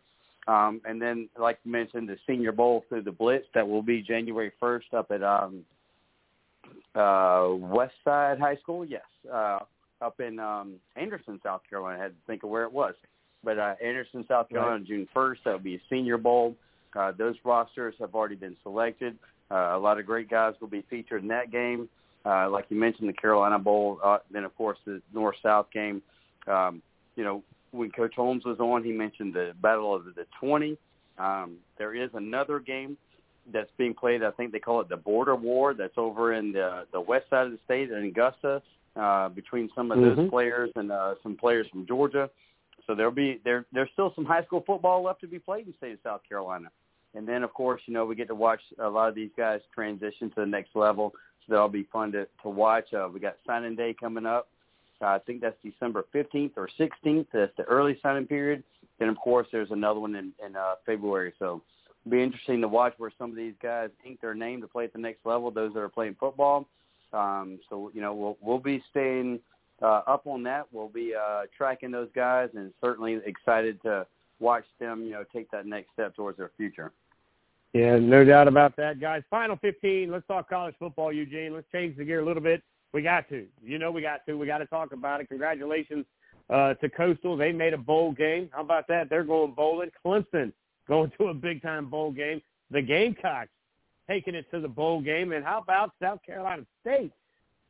Um, 0.48 0.80
and 0.84 1.00
then, 1.00 1.28
like 1.38 1.60
you 1.62 1.70
mentioned, 1.70 2.08
the 2.08 2.16
Senior 2.26 2.50
Bowl 2.50 2.84
through 2.88 3.02
the 3.02 3.12
Blitz 3.12 3.46
that 3.54 3.66
will 3.66 3.82
be 3.82 4.02
January 4.02 4.50
1st 4.60 4.92
up 4.92 5.12
at 5.12 5.22
um, 5.22 5.64
uh, 6.96 7.54
West 7.54 7.94
Side 8.04 8.40
High 8.40 8.56
School. 8.56 8.84
Yes, 8.84 9.02
uh, 9.32 9.60
up 10.00 10.18
in 10.18 10.40
um, 10.40 10.74
Anderson, 10.96 11.40
South 11.44 11.60
Carolina. 11.70 12.00
I 12.00 12.02
had 12.02 12.10
to 12.12 12.26
think 12.26 12.42
of 12.42 12.50
where 12.50 12.64
it 12.64 12.72
was, 12.72 12.94
but 13.44 13.58
uh, 13.58 13.74
Anderson, 13.82 14.24
South 14.28 14.48
Carolina, 14.48 14.78
Right. 14.78 14.86
June 14.86 15.08
1st. 15.14 15.36
That 15.44 15.52
will 15.52 15.58
be 15.60 15.76
a 15.76 15.80
Senior 15.90 16.18
Bowl. 16.18 16.56
Uh, 16.94 17.12
those 17.12 17.36
rosters 17.44 17.94
have 18.00 18.14
already 18.14 18.34
been 18.36 18.56
selected. 18.62 19.18
Uh, 19.50 19.76
a 19.76 19.78
lot 19.78 19.98
of 19.98 20.06
great 20.06 20.28
guys 20.28 20.54
will 20.60 20.68
be 20.68 20.82
featured 20.88 21.22
in 21.22 21.28
that 21.28 21.50
game. 21.50 21.88
Uh, 22.24 22.50
like 22.50 22.64
you 22.70 22.76
mentioned, 22.78 23.08
the 23.08 23.12
Carolina 23.12 23.58
Bowl. 23.58 24.00
Uh, 24.02 24.18
then, 24.30 24.44
of 24.44 24.56
course, 24.56 24.78
the 24.84 25.00
North-South 25.14 25.66
game. 25.72 26.02
Um, 26.48 26.82
you 27.14 27.22
know, 27.22 27.42
when 27.70 27.90
Coach 27.90 28.14
Holmes 28.16 28.44
was 28.44 28.58
on, 28.58 28.82
he 28.82 28.92
mentioned 28.92 29.34
the 29.34 29.52
Battle 29.60 29.94
of 29.94 30.04
the 30.06 30.26
20. 30.40 30.76
Um, 31.18 31.56
there 31.78 31.94
is 31.94 32.10
another 32.14 32.58
game 32.58 32.96
that's 33.52 33.70
being 33.76 33.94
played. 33.94 34.22
I 34.24 34.32
think 34.32 34.50
they 34.52 34.58
call 34.58 34.80
it 34.80 34.88
the 34.88 34.96
Border 34.96 35.36
War. 35.36 35.72
That's 35.74 35.96
over 35.96 36.32
in 36.32 36.52
the 36.52 36.84
the 36.92 37.00
west 37.00 37.30
side 37.30 37.46
of 37.46 37.52
the 37.52 37.58
state 37.64 37.90
in 37.90 38.04
Augusta, 38.04 38.60
uh, 38.96 39.28
between 39.28 39.70
some 39.74 39.92
of 39.92 40.00
those 40.00 40.18
Mhm. 40.18 40.30
players 40.30 40.70
and 40.74 40.90
uh, 40.90 41.14
some 41.22 41.36
players 41.36 41.68
from 41.68 41.86
Georgia. 41.86 42.28
So 42.86 42.94
there'll 42.94 43.12
be 43.12 43.40
there 43.44 43.66
there's 43.72 43.88
still 43.92 44.12
some 44.14 44.24
high 44.24 44.44
school 44.44 44.62
football 44.66 45.02
left 45.02 45.20
to 45.22 45.26
be 45.26 45.38
played 45.38 45.66
in 45.66 45.72
the 45.72 45.76
state 45.78 45.92
of 45.92 45.98
South 46.02 46.20
Carolina. 46.28 46.68
And 47.14 47.26
then 47.26 47.42
of 47.42 47.52
course, 47.52 47.80
you 47.86 47.94
know, 47.94 48.04
we 48.04 48.14
get 48.14 48.28
to 48.28 48.34
watch 48.34 48.60
a 48.78 48.88
lot 48.88 49.08
of 49.08 49.14
these 49.14 49.30
guys 49.36 49.60
transition 49.74 50.30
to 50.30 50.40
the 50.40 50.46
next 50.46 50.74
level. 50.74 51.12
So 51.46 51.52
that'll 51.52 51.68
be 51.68 51.88
fun 51.92 52.12
to 52.12 52.26
to 52.42 52.48
watch. 52.48 52.92
Uh, 52.92 53.08
we 53.12 53.20
got 53.20 53.36
signing 53.46 53.76
day 53.76 53.94
coming 53.98 54.26
up. 54.26 54.48
Uh, 55.00 55.06
I 55.06 55.18
think 55.18 55.40
that's 55.40 55.56
December 55.62 56.06
15th 56.14 56.52
or 56.56 56.70
16th. 56.78 57.26
That's 57.32 57.52
the 57.56 57.64
early 57.64 57.98
signing 58.02 58.26
period. 58.26 58.62
Then 58.98 59.08
of 59.08 59.16
course 59.16 59.46
there's 59.52 59.70
another 59.70 60.00
one 60.00 60.14
in, 60.14 60.32
in 60.44 60.56
uh, 60.56 60.74
February. 60.84 61.32
So 61.38 61.62
it'll 62.04 62.16
be 62.16 62.22
interesting 62.22 62.60
to 62.62 62.68
watch 62.68 62.94
where 62.98 63.12
some 63.18 63.30
of 63.30 63.36
these 63.36 63.54
guys 63.62 63.90
ink 64.06 64.20
their 64.20 64.34
name 64.34 64.60
to 64.60 64.68
play 64.68 64.84
at 64.84 64.92
the 64.92 64.98
next 64.98 65.26
level. 65.26 65.50
Those 65.50 65.74
that 65.74 65.80
are 65.80 65.88
playing 65.88 66.16
football. 66.18 66.66
Um, 67.12 67.58
so 67.68 67.90
you 67.94 68.00
know 68.00 68.14
we'll 68.14 68.36
we'll 68.40 68.58
be 68.58 68.82
staying 68.90 69.40
uh, 69.82 70.02
up 70.06 70.26
on 70.26 70.42
that. 70.44 70.66
We'll 70.72 70.88
be 70.88 71.14
uh, 71.14 71.42
tracking 71.56 71.90
those 71.90 72.08
guys 72.14 72.50
and 72.54 72.72
certainly 72.82 73.18
excited 73.24 73.80
to 73.82 74.06
watch 74.40 74.64
them. 74.80 75.02
You 75.04 75.12
know 75.12 75.24
take 75.32 75.50
that 75.50 75.66
next 75.66 75.92
step 75.92 76.14
towards 76.14 76.38
their 76.38 76.50
future. 76.56 76.92
Yeah, 77.72 77.98
no 77.98 78.24
doubt 78.24 78.48
about 78.48 78.76
that, 78.76 79.00
guys. 79.00 79.22
Final 79.28 79.56
15. 79.56 80.10
Let's 80.10 80.26
talk 80.26 80.48
college 80.48 80.74
football, 80.78 81.12
Eugene. 81.12 81.52
Let's 81.52 81.66
change 81.70 81.96
the 81.96 82.04
gear 82.04 82.20
a 82.20 82.24
little 82.24 82.42
bit. 82.42 82.62
We 82.92 83.02
got 83.02 83.28
to. 83.28 83.46
You 83.62 83.78
know 83.78 83.90
we 83.90 84.00
got 84.00 84.24
to. 84.26 84.34
We 84.34 84.46
got 84.46 84.58
to 84.58 84.66
talk 84.66 84.92
about 84.92 85.20
it. 85.20 85.28
Congratulations 85.28 86.06
uh, 86.48 86.74
to 86.74 86.88
Coastal. 86.88 87.36
They 87.36 87.52
made 87.52 87.74
a 87.74 87.78
bowl 87.78 88.12
game. 88.12 88.48
How 88.52 88.62
about 88.62 88.88
that? 88.88 89.10
They're 89.10 89.24
going 89.24 89.52
bowling. 89.52 89.90
Clemson 90.04 90.52
going 90.88 91.12
to 91.18 91.26
a 91.26 91.34
big-time 91.34 91.90
bowl 91.90 92.12
game. 92.12 92.40
The 92.70 92.82
Gamecocks 92.82 93.50
taking 94.08 94.34
it 94.34 94.50
to 94.52 94.60
the 94.60 94.68
bowl 94.68 95.00
game. 95.00 95.32
And 95.32 95.44
how 95.44 95.58
about 95.58 95.92
South 96.00 96.20
Carolina 96.24 96.64
State? 96.80 97.12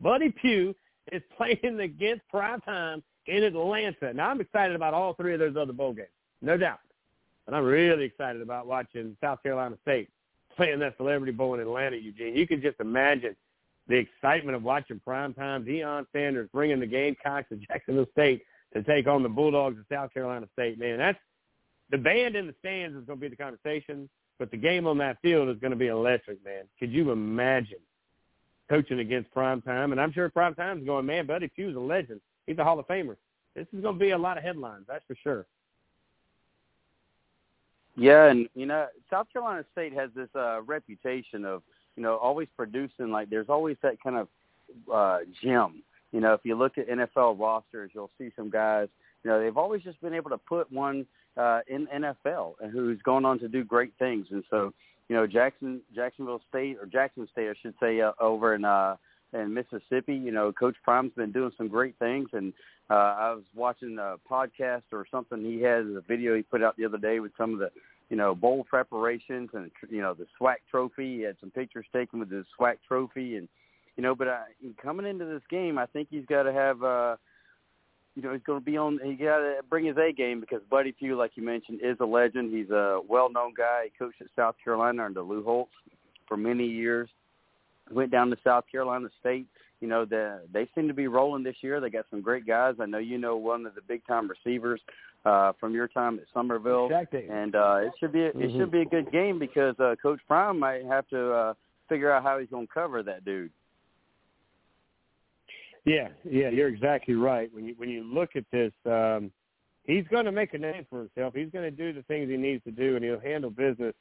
Buddy 0.01 0.31
Pough 0.31 0.75
is 1.13 1.23
playing 1.37 1.81
against 1.81 2.27
prime 2.29 2.61
time 2.61 3.03
in 3.27 3.43
Atlanta. 3.43 4.13
Now, 4.13 4.31
I'm 4.31 4.41
excited 4.41 4.77
about 4.77 4.95
all 4.95 5.15
three 5.15 5.35
of 5.35 5.41
those 5.41 5.57
other 5.57 5.73
bowl 5.73 5.93
games, 5.93 6.09
no 6.43 6.57
doubt. 6.57 6.81
But 7.45 7.55
I'm 7.55 7.65
really 7.65 8.05
excited 8.05 8.43
about 8.43 8.67
watching 8.67 9.17
South 9.21 9.43
Carolina 9.43 9.77
State 9.83 10.09
playing 10.57 10.81
that 10.81 10.97
Celebrity 10.97 11.33
Bowl 11.33 11.55
in 11.55 11.61
Atlanta, 11.61 11.97
Eugene. 11.97 12.35
You 12.35 12.47
can 12.47 12.61
just 12.63 12.81
imagine 12.81 13.37
the 13.89 13.97
excitement 13.97 14.57
of 14.57 14.63
watching 14.63 15.01
primetime 15.07 15.65
Deion 15.65 16.07
Sanders 16.13 16.49
bringing 16.53 16.81
the 16.81 16.87
Gamecocks 16.87 17.49
to 17.51 17.57
Jacksonville 17.57 18.07
State 18.13 18.43
to 18.75 18.83
take 18.83 19.07
on 19.07 19.23
the 19.23 19.29
Bulldogs 19.29 19.79
of 19.79 19.85
South 19.91 20.13
Carolina 20.13 20.49
State. 20.55 20.79
Man, 20.79 20.99
that's 20.99 21.19
the 21.91 21.99
band 21.99 22.35
in 22.35 22.47
the 22.47 22.55
stands 22.59 22.97
is 22.97 23.05
going 23.05 23.21
to 23.21 23.21
be 23.21 23.29
the 23.29 23.37
conversation, 23.37 24.09
but 24.39 24.51
the 24.51 24.57
game 24.57 24.87
on 24.87 24.99
that 24.99 25.19
field 25.23 25.49
is 25.49 25.57
going 25.61 25.71
to 25.71 25.77
be 25.77 25.87
electric, 25.87 26.45
man. 26.45 26.65
Could 26.79 26.91
you 26.91 27.13
imagine 27.13 27.79
coaching 28.69 28.99
against 28.99 29.33
prime 29.33 29.63
time, 29.63 29.93
And 29.93 30.01
I'm 30.01 30.13
sure 30.13 30.29
prime 30.29 30.55
time's 30.55 30.85
going, 30.85 31.07
man, 31.07 31.27
Buddy 31.27 31.49
Pough's 31.49 31.77
a 31.77 31.81
legend. 31.81 32.21
He's 32.47 32.59
a 32.59 32.65
Hall 32.65 32.79
of 32.79 32.87
Famer. 32.87 33.17
This 33.55 33.67
is 33.73 33.83
going 33.83 33.95
to 33.95 34.01
be 34.01 34.11
a 34.11 34.19
lot 34.19 34.37
of 34.37 34.45
headlines, 34.45 34.85
that's 34.89 35.05
for 35.07 35.17
sure. 35.23 35.47
Yeah, 37.97 38.27
and 38.27 38.49
you 38.55 38.67
know, 38.67 38.87
South 39.11 39.27
Carolina 39.33 39.65
State 39.73 39.95
has 39.95 40.11
this 40.15 40.29
uh 40.35 40.61
reputation 40.63 41.45
of, 41.47 41.63
you 41.97 42.03
know, 42.03 42.17
always 42.17 42.47
producing 42.57 43.11
like 43.11 43.31
there's 43.31 43.49
always 43.49 43.77
that 43.83 44.01
kind 44.03 44.17
of 44.17 44.29
uh 44.93 45.21
gem. 45.43 45.83
You 46.13 46.21
know, 46.21 46.35
if 46.35 46.41
you 46.45 46.57
look 46.57 46.77
at 46.77 46.89
NFL 46.89 47.41
rosters, 47.41 47.91
you'll 47.95 48.11
see 48.19 48.31
some 48.37 48.51
guys, 48.51 48.89
you 49.25 49.31
know, 49.31 49.41
they've 49.41 49.57
always 49.57 49.83
just 49.83 50.01
been 50.03 50.13
able 50.13 50.31
to 50.31 50.39
put 50.39 50.71
one 50.71 51.07
uh 51.39 51.61
in 51.69 51.87
NFL 51.87 52.55
and 52.61 52.71
who's 52.71 53.01
gone 53.01 53.25
on 53.25 53.39
to 53.39 53.49
do 53.49 53.65
great 53.65 53.93
things. 53.99 54.27
And 54.31 54.45
so, 54.51 54.75
you 55.09 55.17
know, 55.17 55.27
Jackson 55.27 55.81
Jacksonville 55.95 56.43
State 56.49 56.79
or 56.81 56.87
Jackson 56.87 57.29
State 57.33 57.49
I 57.49 57.55
should 57.61 57.75
say 57.81 58.01
uh, 58.01 58.13
over 58.21 58.55
in 58.55 58.65
uh 58.65 58.97
in 59.33 59.53
Mississippi, 59.53 60.15
you 60.15 60.31
know, 60.31 60.53
Coach 60.53 60.77
Prime's 60.85 61.13
been 61.15 61.33
doing 61.33 61.51
some 61.57 61.69
great 61.69 61.99
things 61.99 62.29
and 62.33 62.53
uh 62.91 62.95
I 62.95 63.33
was 63.33 63.45
watching 63.55 63.99
a 63.99 64.17
podcast 64.31 64.83
or 64.93 65.07
something 65.11 65.45
he 65.45 65.63
has 65.63 65.85
a 65.87 66.03
video 66.07 66.37
he 66.37 66.43
put 66.43 66.63
out 66.63 66.77
the 66.77 66.85
other 66.85 66.99
day 66.99 67.21
with 67.21 67.33
some 67.37 67.53
of 67.53 67.59
the 67.59 67.71
you 68.09 68.17
know, 68.17 68.35
bowl 68.35 68.65
preparations 68.69 69.51
and 69.53 69.71
you 69.89 70.01
know 70.01 70.15
the 70.15 70.27
SWAC 70.41 70.57
trophy. 70.71 71.17
He 71.17 71.23
had 71.23 71.37
some 71.41 71.51
pictures 71.51 71.87
taken 71.93 72.21
with 72.21 72.31
the 72.31 72.45
SWAC 72.59 72.77
trophy, 72.87 73.37
and 73.37 73.49
you 73.97 74.03
know, 74.03 74.15
but 74.15 74.29
uh, 74.29 74.39
coming 74.81 75.07
into 75.07 75.25
this 75.25 75.43
game, 75.51 75.79
I 75.79 75.87
think 75.87 76.09
he's 76.11 76.27
got 76.27 76.45
to 76.45 76.53
have, 76.53 76.83
uh, 76.83 77.17
you 78.17 78.23
know, 78.23 78.33
he's 78.33 78.43
going 78.47 78.59
to 78.59 78.65
be 78.65 78.77
on. 78.79 78.99
He 79.05 79.13
got 79.15 79.39
to 79.39 79.57
bring 79.69 79.85
his 79.85 79.97
A 79.99 80.11
game 80.11 80.41
because 80.41 80.63
Buddy 80.71 80.91
Pough, 80.93 81.15
like 81.17 81.33
you 81.35 81.45
mentioned, 81.45 81.81
is 81.83 81.97
a 82.01 82.05
legend. 82.07 82.53
He's 82.53 82.71
a 82.71 83.01
well-known 83.07 83.53
guy. 83.57 83.85
He 83.85 83.91
coached 83.99 84.21
at 84.23 84.29
South 84.35 84.57
Carolina 84.65 85.05
under 85.05 85.21
Lou 85.23 85.45
Holtz 85.45 85.71
for 86.27 86.37
many 86.39 86.65
years. 86.67 87.09
Went 87.93 88.11
down 88.11 88.31
to 88.31 88.37
South 88.43 88.65
Carolina 88.73 89.09
State. 89.21 89.47
You 89.81 89.89
know, 89.89 90.07
the, 90.07 90.41
they 90.53 90.67
seem 90.75 90.89
to 90.89 90.95
be 90.95 91.07
rolling 91.07 91.45
this 91.45 91.57
year. 91.61 91.79
They 91.81 91.91
got 91.91 92.07
some 92.11 92.23
great 92.23 92.47
guys. 92.47 92.77
I 92.81 92.87
know 92.87 92.99
you 92.99 93.19
know 93.19 93.37
one 93.37 93.67
of 93.67 93.75
the 93.75 93.83
big-time 93.83 94.29
receivers 94.29 94.81
uh, 95.27 95.53
from 95.61 95.75
your 95.75 95.87
time 95.87 96.19
at 96.19 96.25
Summerville, 96.33 96.89
Shaq 96.89 97.11
Davis. 97.11 97.29
and 97.31 97.55
uh, 97.55 97.77
it 97.83 97.93
should 98.01 98.13
be 98.13 98.23
a, 98.23 98.29
it 98.29 98.37
Mhm. 98.37 98.57
should 98.59 98.71
be 98.71 98.81
a 98.81 98.87
good 98.87 99.13
game 99.13 99.39
because 99.39 99.79
uh, 99.79 99.95
Coach 100.03 100.21
Prime 100.27 100.59
might 100.59 100.85
have 100.87 101.07
to 101.09 101.33
uh, 101.33 101.55
figure 101.89 102.11
out 102.11 102.23
how 102.23 102.39
he's 102.39 102.49
going 102.49 102.67
to 102.67 102.73
cover 102.73 103.03
that 103.03 103.25
dude. 103.27 103.51
Yeah, 105.87 106.09
yeah, 106.29 106.49
you're 106.49 106.69
exactly 106.69 107.15
right. 107.15 107.49
When 107.55 107.65
you 107.65 107.75
when 107.77 107.89
you 107.89 108.03
look 108.03 108.31
at 108.35 108.45
this, 108.51 108.73
um, 108.87 109.31
he's 109.85 110.05
going 110.09 110.25
to 110.25 110.33
make 110.33 110.53
a 110.53 110.59
name 110.59 110.85
for 110.91 110.99
himself. 110.99 111.33
He's 111.35 111.51
going 111.51 111.65
to 111.65 111.71
do 111.71 111.93
the 111.93 112.03
things 112.03 112.29
he 112.29 112.37
needs 112.37 112.63
to 112.65 112.73
do, 112.73 112.97
and 112.97 113.05
he'll 113.05 113.21
handle 113.21 113.51
business 113.51 113.95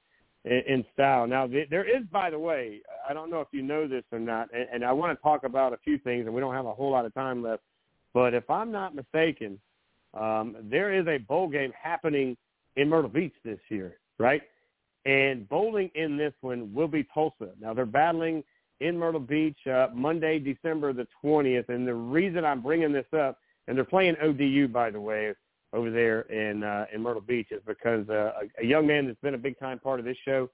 in, 0.45 0.63
in 0.67 0.85
style. 0.93 1.27
Now, 1.27 1.45
th- 1.45 1.69
there 1.69 1.87
is, 1.87 2.03
by 2.11 2.31
the 2.31 2.39
way, 2.39 2.81
I 3.07 3.13
don't 3.13 3.29
know 3.29 3.39
if 3.39 3.49
you 3.51 3.61
know 3.61 3.87
this 3.87 4.03
or 4.11 4.17
not, 4.17 4.49
and, 4.51 4.67
and 4.73 4.83
I 4.83 4.91
want 4.93 5.15
to 5.15 5.21
talk 5.21 5.43
about 5.43 5.73
a 5.73 5.77
few 5.77 5.99
things, 5.99 6.25
and 6.25 6.33
we 6.33 6.41
don't 6.41 6.55
have 6.55 6.65
a 6.65 6.73
whole 6.73 6.91
lot 6.91 7.05
of 7.05 7.13
time 7.13 7.43
left. 7.43 7.61
But 8.15 8.33
if 8.33 8.49
I'm 8.49 8.71
not 8.71 8.95
mistaken, 8.95 9.59
um, 10.15 10.55
there 10.63 10.91
is 10.91 11.05
a 11.07 11.19
bowl 11.19 11.47
game 11.47 11.71
happening 11.79 12.35
in 12.77 12.89
Myrtle 12.89 13.11
Beach 13.11 13.33
this 13.43 13.59
year, 13.69 13.99
right? 14.17 14.41
And 15.05 15.47
bowling 15.47 15.91
in 15.93 16.17
this 16.17 16.33
one 16.41 16.73
will 16.73 16.87
be 16.87 17.05
Tulsa. 17.13 17.49
Now 17.59 17.75
they're 17.75 17.85
battling 17.85 18.43
in 18.79 18.97
Myrtle 18.97 19.19
Beach 19.19 19.57
uh, 19.67 19.87
Monday, 19.93 20.39
December 20.39 20.93
the 20.93 21.07
20th. 21.23 21.69
And 21.69 21.87
the 21.87 21.93
reason 21.93 22.45
I'm 22.45 22.61
bringing 22.61 22.91
this 22.91 23.05
up, 23.17 23.39
and 23.67 23.77
they're 23.77 23.85
playing 23.85 24.15
ODU, 24.21 24.67
by 24.67 24.89
the 24.89 24.99
way, 24.99 25.33
over 25.73 25.91
there 25.91 26.21
in 26.21 26.63
uh, 26.63 26.85
in 26.93 27.01
Myrtle 27.01 27.21
Beach, 27.21 27.47
is 27.51 27.61
because 27.65 28.07
uh, 28.09 28.31
a, 28.59 28.63
a 28.63 28.65
young 28.65 28.87
man 28.87 29.07
that's 29.07 29.19
been 29.21 29.33
a 29.33 29.39
big 29.39 29.59
time 29.59 29.79
part 29.79 29.99
of 29.99 30.05
this 30.05 30.17
show, 30.23 30.49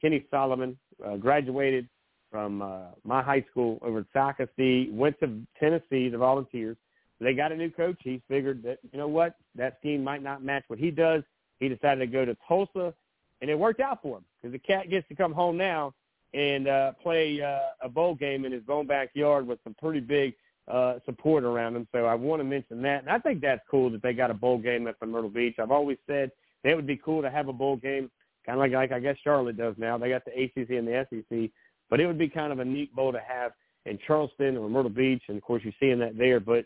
Kenny 0.00 0.26
Solomon, 0.30 0.78
uh, 1.04 1.16
graduated 1.16 1.88
from 2.30 2.62
uh, 2.62 2.86
my 3.04 3.22
high 3.22 3.44
school 3.50 3.78
over 3.82 4.00
at 4.00 4.12
Socastee, 4.12 4.92
went 4.92 5.18
to 5.20 5.40
Tennessee, 5.58 6.08
the 6.08 6.18
Volunteers. 6.18 6.76
They 7.20 7.32
got 7.32 7.52
a 7.52 7.56
new 7.56 7.70
coach. 7.70 7.96
He 8.02 8.20
figured 8.28 8.62
that, 8.64 8.78
you 8.90 8.98
know 8.98 9.06
what, 9.06 9.36
that 9.54 9.78
scheme 9.78 10.02
might 10.02 10.22
not 10.22 10.42
match 10.42 10.64
what 10.66 10.80
he 10.80 10.90
does. 10.90 11.22
He 11.60 11.68
decided 11.68 12.00
to 12.00 12.06
go 12.06 12.24
to 12.24 12.36
Tulsa, 12.48 12.92
and 13.40 13.48
it 13.48 13.58
worked 13.58 13.80
out 13.80 14.02
for 14.02 14.18
him 14.18 14.24
because 14.42 14.52
the 14.52 14.58
cat 14.58 14.90
gets 14.90 15.06
to 15.08 15.14
come 15.14 15.32
home 15.32 15.56
now 15.56 15.94
and 16.34 16.66
uh, 16.66 16.92
play 17.00 17.40
uh, 17.40 17.86
a 17.86 17.88
bowl 17.88 18.14
game 18.14 18.44
in 18.44 18.52
his 18.52 18.62
own 18.68 18.86
backyard 18.86 19.46
with 19.46 19.60
some 19.62 19.74
pretty 19.80 20.00
big 20.00 20.34
uh, 20.66 20.94
support 21.04 21.44
around 21.44 21.76
him. 21.76 21.86
So 21.92 22.06
I 22.06 22.14
want 22.14 22.40
to 22.40 22.44
mention 22.44 22.82
that. 22.82 23.02
And 23.02 23.10
I 23.10 23.18
think 23.18 23.40
that's 23.40 23.62
cool 23.70 23.90
that 23.90 24.02
they 24.02 24.12
got 24.12 24.30
a 24.30 24.34
bowl 24.34 24.58
game 24.58 24.86
up 24.86 24.96
in 25.00 25.10
Myrtle 25.10 25.30
Beach. 25.30 25.56
I've 25.60 25.70
always 25.70 25.98
said 26.06 26.32
that 26.62 26.70
it 26.70 26.74
would 26.74 26.86
be 26.86 27.00
cool 27.02 27.22
to 27.22 27.30
have 27.30 27.48
a 27.48 27.52
bowl 27.52 27.76
game, 27.76 28.10
kind 28.44 28.58
of 28.58 28.60
like, 28.60 28.72
like 28.72 28.92
I 28.92 28.98
guess 28.98 29.16
Charlotte 29.22 29.56
does 29.56 29.76
now. 29.78 29.96
They 29.96 30.08
got 30.08 30.24
the 30.24 30.32
ACC 30.32 30.70
and 30.70 30.88
the 30.88 31.06
SEC, 31.08 31.50
but 31.88 32.00
it 32.00 32.06
would 32.06 32.18
be 32.18 32.28
kind 32.28 32.52
of 32.52 32.58
a 32.58 32.64
neat 32.64 32.94
bowl 32.94 33.12
to 33.12 33.20
have 33.20 33.52
in 33.86 33.98
Charleston 34.06 34.56
or 34.56 34.68
Myrtle 34.68 34.90
Beach. 34.90 35.22
And, 35.28 35.36
of 35.36 35.42
course, 35.44 35.62
you're 35.62 35.72
seeing 35.78 36.00
that 36.00 36.18
there. 36.18 36.40
But 36.40 36.64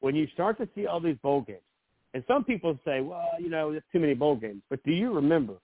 when 0.00 0.14
you 0.14 0.26
start 0.32 0.56
to 0.58 0.68
see 0.74 0.86
all 0.86 1.00
these 1.00 1.18
bowl 1.22 1.42
games, 1.42 1.60
and 2.14 2.24
some 2.28 2.44
people 2.44 2.78
say, 2.84 3.00
well, 3.00 3.28
you 3.38 3.50
know, 3.50 3.72
there's 3.72 3.82
too 3.92 4.00
many 4.00 4.14
bowl 4.14 4.36
games. 4.36 4.62
But 4.70 4.82
do 4.84 4.92
you 4.92 5.12
remember, 5.12 5.54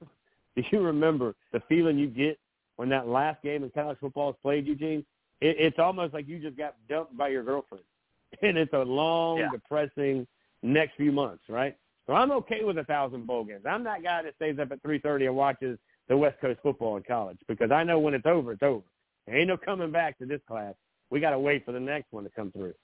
do 0.56 0.62
you 0.70 0.80
remember 0.80 1.34
the 1.52 1.60
feeling 1.68 1.98
you 1.98 2.08
get 2.08 2.38
when 2.76 2.88
that 2.90 3.08
last 3.08 3.42
game 3.42 3.64
in 3.64 3.70
college 3.70 3.98
football 4.00 4.30
is 4.30 4.36
played, 4.42 4.66
Eugene? 4.66 5.04
It, 5.40 5.56
it's 5.58 5.78
almost 5.78 6.14
like 6.14 6.28
you 6.28 6.38
just 6.38 6.56
got 6.56 6.74
dumped 6.88 7.16
by 7.16 7.28
your 7.28 7.42
girlfriend. 7.42 7.84
And 8.42 8.56
it's 8.56 8.72
a 8.72 8.78
long, 8.78 9.38
Yeah. 9.38 9.50
depressing 9.52 10.26
next 10.62 10.96
few 10.96 11.12
months, 11.12 11.44
right? 11.50 11.76
So 12.06 12.14
I'm 12.14 12.32
okay 12.32 12.64
with 12.64 12.78
a 12.78 12.84
thousand 12.84 13.26
bowl 13.26 13.44
games. 13.44 13.64
I'm 13.66 13.84
that 13.84 14.02
guy 14.02 14.22
that 14.22 14.34
stays 14.36 14.58
up 14.58 14.72
at 14.72 14.82
3:30 14.82 15.26
and 15.26 15.36
watches 15.36 15.78
the 16.08 16.16
West 16.16 16.40
Coast 16.40 16.58
football 16.62 16.96
in 16.96 17.02
college 17.02 17.38
because 17.46 17.70
I 17.70 17.84
know 17.84 17.98
when 17.98 18.14
it's 18.14 18.26
over, 18.26 18.52
it's 18.52 18.62
over. 18.62 18.84
There 19.26 19.36
ain't 19.36 19.48
no 19.48 19.56
coming 19.56 19.92
back 19.92 20.18
to 20.18 20.26
this 20.26 20.40
class. 20.48 20.74
We 21.10 21.20
got 21.20 21.30
to 21.30 21.38
wait 21.38 21.64
for 21.64 21.72
the 21.72 21.80
next 21.80 22.10
one 22.12 22.24
to 22.24 22.30
come 22.30 22.50
through. 22.52 22.74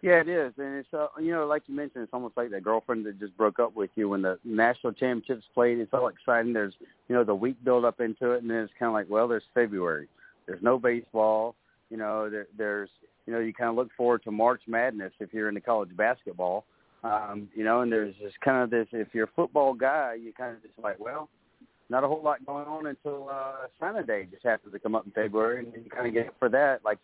Yeah, 0.00 0.20
it 0.20 0.28
is, 0.28 0.52
and 0.58 0.76
it's 0.76 0.94
uh, 0.94 1.08
you 1.20 1.32
know, 1.32 1.46
like 1.46 1.62
you 1.66 1.74
mentioned, 1.74 2.04
it's 2.04 2.14
almost 2.14 2.36
like 2.36 2.50
that 2.50 2.62
girlfriend 2.62 3.04
that 3.06 3.18
just 3.18 3.36
broke 3.36 3.58
up 3.58 3.74
with 3.74 3.90
you 3.96 4.08
when 4.08 4.22
the 4.22 4.38
national 4.44 4.92
championships 4.92 5.44
played. 5.54 5.78
It's 5.78 5.92
all 5.92 6.06
exciting. 6.06 6.52
There's 6.52 6.74
you 7.08 7.16
know 7.16 7.24
the 7.24 7.34
week 7.34 7.56
build 7.64 7.84
up 7.84 8.00
into 8.00 8.32
it, 8.32 8.42
and 8.42 8.50
then 8.50 8.58
it's 8.58 8.72
kind 8.78 8.88
of 8.88 8.94
like, 8.94 9.06
well, 9.08 9.26
there's 9.26 9.42
February. 9.54 10.06
There's 10.46 10.62
no 10.62 10.78
baseball. 10.78 11.56
You 11.90 11.96
know, 11.96 12.30
there, 12.30 12.46
there's 12.56 12.90
you 13.28 13.34
know, 13.34 13.40
you 13.40 13.52
kind 13.52 13.68
of 13.68 13.76
look 13.76 13.90
forward 13.94 14.22
to 14.24 14.30
March 14.30 14.62
Madness 14.66 15.12
if 15.20 15.34
you're 15.34 15.50
into 15.50 15.60
college 15.60 15.94
basketball. 15.94 16.64
Um, 17.04 17.46
you 17.54 17.62
know, 17.62 17.82
and 17.82 17.92
there's 17.92 18.14
just 18.22 18.40
kind 18.40 18.62
of 18.62 18.70
this. 18.70 18.86
If 18.90 19.08
you're 19.12 19.26
a 19.26 19.30
football 19.36 19.74
guy, 19.74 20.14
you 20.14 20.32
kind 20.32 20.56
of 20.56 20.62
just 20.62 20.78
like, 20.82 20.98
well, 20.98 21.28
not 21.90 22.04
a 22.04 22.08
whole 22.08 22.22
lot 22.22 22.44
going 22.46 22.66
on 22.66 22.86
until 22.86 23.28
uh, 23.30 23.66
Signing 23.78 24.06
Day 24.06 24.28
just 24.30 24.44
happens 24.44 24.72
to 24.72 24.78
come 24.78 24.94
up 24.94 25.04
in 25.04 25.12
February, 25.12 25.66
and 25.66 25.74
you 25.74 25.90
kind 25.90 26.06
of 26.06 26.14
get 26.14 26.32
for 26.38 26.48
that. 26.48 26.82
Like 26.86 26.98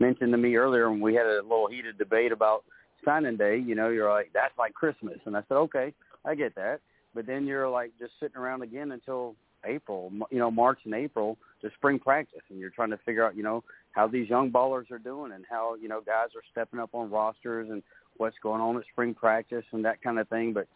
mentioned 0.00 0.32
to 0.32 0.38
me 0.38 0.56
earlier 0.56 0.90
when 0.90 1.00
we 1.00 1.14
had 1.14 1.26
a 1.26 1.42
little 1.42 1.68
heated 1.68 1.98
debate 1.98 2.32
about 2.32 2.64
signing 3.04 3.36
day, 3.36 3.58
you 3.58 3.74
know, 3.74 3.90
you're 3.90 4.10
like, 4.10 4.30
that's 4.32 4.56
like 4.58 4.74
Christmas. 4.74 5.18
And 5.26 5.36
I 5.36 5.42
said, 5.48 5.56
okay, 5.56 5.92
I 6.24 6.34
get 6.34 6.54
that. 6.54 6.80
But 7.14 7.26
then 7.26 7.46
you're 7.46 7.68
like 7.68 7.92
just 7.98 8.12
sitting 8.20 8.36
around 8.36 8.62
again 8.62 8.92
until 8.92 9.34
April, 9.64 10.10
you 10.30 10.38
know, 10.38 10.50
March 10.50 10.78
and 10.84 10.94
April 10.94 11.38
to 11.62 11.70
spring 11.76 11.98
practice. 11.98 12.42
And 12.50 12.58
you're 12.58 12.70
trying 12.70 12.90
to 12.90 12.98
figure 12.98 13.24
out, 13.24 13.36
you 13.36 13.42
know, 13.42 13.62
how 13.92 14.08
these 14.08 14.28
young 14.28 14.50
ballers 14.50 14.90
are 14.90 14.98
doing 14.98 15.32
and 15.32 15.44
how, 15.48 15.76
you 15.76 15.88
know, 15.88 16.00
guys 16.00 16.28
are 16.34 16.42
stepping 16.50 16.80
up 16.80 16.90
on 16.92 17.10
rosters 17.10 17.68
and 17.70 17.82
what's 18.16 18.36
going 18.42 18.60
on 18.60 18.76
at 18.76 18.84
spring 18.92 19.14
practice 19.14 19.64
and 19.72 19.84
that 19.84 20.02
kind 20.02 20.18
of 20.18 20.28
thing. 20.28 20.52
But, 20.52 20.66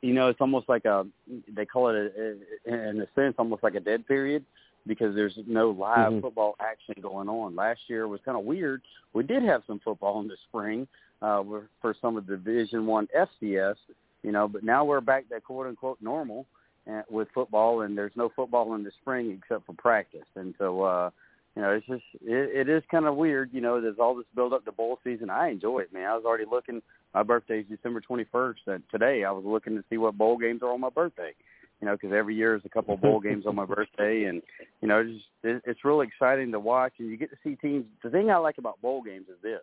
you 0.00 0.14
know, 0.14 0.28
it's 0.28 0.40
almost 0.40 0.68
like 0.68 0.84
a, 0.84 1.06
they 1.54 1.66
call 1.66 1.88
it 1.88 1.96
a, 1.96 2.36
in 2.72 3.00
a 3.00 3.20
sense, 3.20 3.34
almost 3.38 3.62
like 3.62 3.74
a 3.74 3.80
dead 3.80 4.06
period 4.06 4.44
because 4.86 5.14
there's 5.14 5.38
no 5.46 5.70
live 5.70 6.12
mm-hmm. 6.12 6.20
football 6.20 6.56
action 6.60 6.94
going 7.02 7.28
on. 7.28 7.56
Last 7.56 7.80
year 7.88 8.08
was 8.08 8.20
kind 8.24 8.38
of 8.38 8.44
weird. 8.44 8.82
We 9.12 9.22
did 9.22 9.42
have 9.42 9.62
some 9.66 9.80
football 9.84 10.20
in 10.20 10.28
the 10.28 10.36
spring 10.48 10.86
uh, 11.22 11.42
for 11.80 11.94
some 12.00 12.16
of 12.16 12.26
the 12.26 12.36
Division 12.36 12.86
One 12.86 13.08
FCS, 13.16 13.76
you 14.22 14.32
know, 14.32 14.48
but 14.48 14.64
now 14.64 14.84
we're 14.84 15.00
back 15.00 15.28
to 15.28 15.40
quote 15.40 15.66
unquote 15.66 15.98
normal 16.00 16.46
uh, 16.90 17.02
with 17.10 17.28
football, 17.34 17.82
and 17.82 17.96
there's 17.96 18.12
no 18.16 18.30
football 18.34 18.74
in 18.74 18.84
the 18.84 18.92
spring 19.00 19.38
except 19.42 19.66
for 19.66 19.74
practice, 19.74 20.26
and 20.36 20.54
so. 20.58 20.82
uh 20.82 21.10
you 21.54 21.62
know, 21.62 21.70
it's 21.70 21.86
just 21.86 22.02
it, 22.22 22.68
it 22.68 22.68
is 22.68 22.82
kind 22.90 23.06
of 23.06 23.16
weird. 23.16 23.48
You 23.50 23.62
know, 23.62 23.80
there's 23.80 23.98
all 23.98 24.14
this 24.14 24.26
build 24.34 24.52
up 24.52 24.66
to 24.66 24.72
bowl 24.72 24.98
season. 25.02 25.30
I 25.30 25.48
enjoy 25.48 25.78
it, 25.78 25.90
man. 25.90 26.04
I 26.06 26.14
was 26.14 26.26
already 26.26 26.44
looking. 26.44 26.82
My 27.14 27.22
birthday's 27.22 27.64
December 27.70 28.02
21st, 28.02 28.54
and 28.66 28.82
today 28.90 29.24
I 29.24 29.30
was 29.30 29.42
looking 29.42 29.74
to 29.74 29.82
see 29.88 29.96
what 29.96 30.18
bowl 30.18 30.36
games 30.36 30.60
are 30.62 30.70
on 30.70 30.82
my 30.82 30.90
birthday 30.90 31.32
you 31.80 31.86
know, 31.86 31.94
because 31.94 32.12
every 32.12 32.34
year 32.34 32.54
is 32.54 32.62
a 32.64 32.68
couple 32.68 32.94
of 32.94 33.00
bowl 33.02 33.20
games 33.20 33.46
on 33.46 33.54
my 33.54 33.64
birthday, 33.64 34.24
and 34.24 34.42
you 34.80 34.88
know, 34.88 35.00
it's 35.00 35.24
just, 35.42 35.66
it's 35.66 35.84
really 35.84 36.06
exciting 36.06 36.52
to 36.52 36.60
watch, 36.60 36.94
and 36.98 37.10
you 37.10 37.16
get 37.16 37.30
to 37.30 37.36
see 37.44 37.56
teams. 37.56 37.84
The 38.02 38.10
thing 38.10 38.30
I 38.30 38.36
like 38.36 38.58
about 38.58 38.80
bowl 38.80 39.02
games 39.02 39.26
is 39.28 39.40
this: 39.42 39.60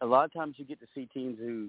a 0.00 0.06
lot 0.06 0.24
of 0.24 0.32
times 0.32 0.56
you 0.58 0.64
get 0.64 0.80
to 0.80 0.86
see 0.94 1.06
teams 1.06 1.38
who 1.38 1.68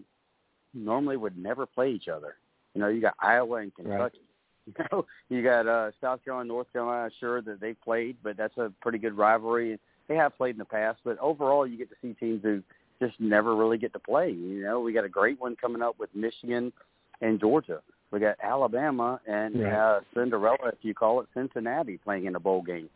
normally 0.74 1.17
would 1.17 1.38
never 1.38 1.66
play 1.66 1.91
each 1.91 2.07
other. 2.07 2.35
You 2.74 2.82
know, 2.82 2.88
you 2.88 3.01
got 3.01 3.16
Iowa 3.19 3.57
and 3.57 3.74
Kentucky. 3.74 3.99
Right. 3.99 4.11
You 4.67 4.83
know, 4.91 5.06
you 5.30 5.43
got 5.43 5.66
uh, 5.66 5.91
South 6.01 6.25
Carolina, 6.25 6.49
North 6.49 6.67
Carolina. 6.74 7.09
Sure 7.22 7.41
that 7.41 7.61
they 7.61 7.74
played, 7.74 8.17
but 8.22 8.35
that's 8.35 8.57
a 8.57 8.69
pretty 8.82 8.98
good 8.98 9.17
rivalry. 9.17 9.80
They 10.09 10.16
have 10.16 10.35
played 10.35 10.56
in 10.56 10.59
the 10.59 10.66
past, 10.66 10.99
but 11.06 11.17
overall, 11.19 11.66
you 11.66 11.77
get 11.77 11.90
to 11.90 11.95
see 12.01 12.11
teams 12.16 12.43
who 12.43 12.61
just 12.99 13.17
never 13.17 13.56
really 13.56 13.77
get 13.77 13.93
to 13.93 13.99
play. 13.99 14.30
You 14.30 14.64
know, 14.64 14.82
we 14.82 14.91
got 14.91 15.06
a 15.06 15.09
great 15.09 15.40
one 15.40 15.56
coming 15.56 15.82
up 15.82 15.98
with 15.98 16.09
Michigan 16.14 16.74
and 17.22 17.40
Georgia. 17.40 17.82
We 18.11 18.19
got 18.19 18.38
Alabama 18.42 19.19
and 19.27 19.61
right. 19.61 19.74
uh, 19.74 20.00
Cinderella, 20.14 20.69
if 20.69 20.80
you 20.82 20.94
call 20.94 21.22
it, 21.22 21.27
Cincinnati 21.34 21.98
playing 21.98 22.26
in 22.26 22.36
a 22.36 22.40
bowl 22.40 22.61
game. 22.61 22.90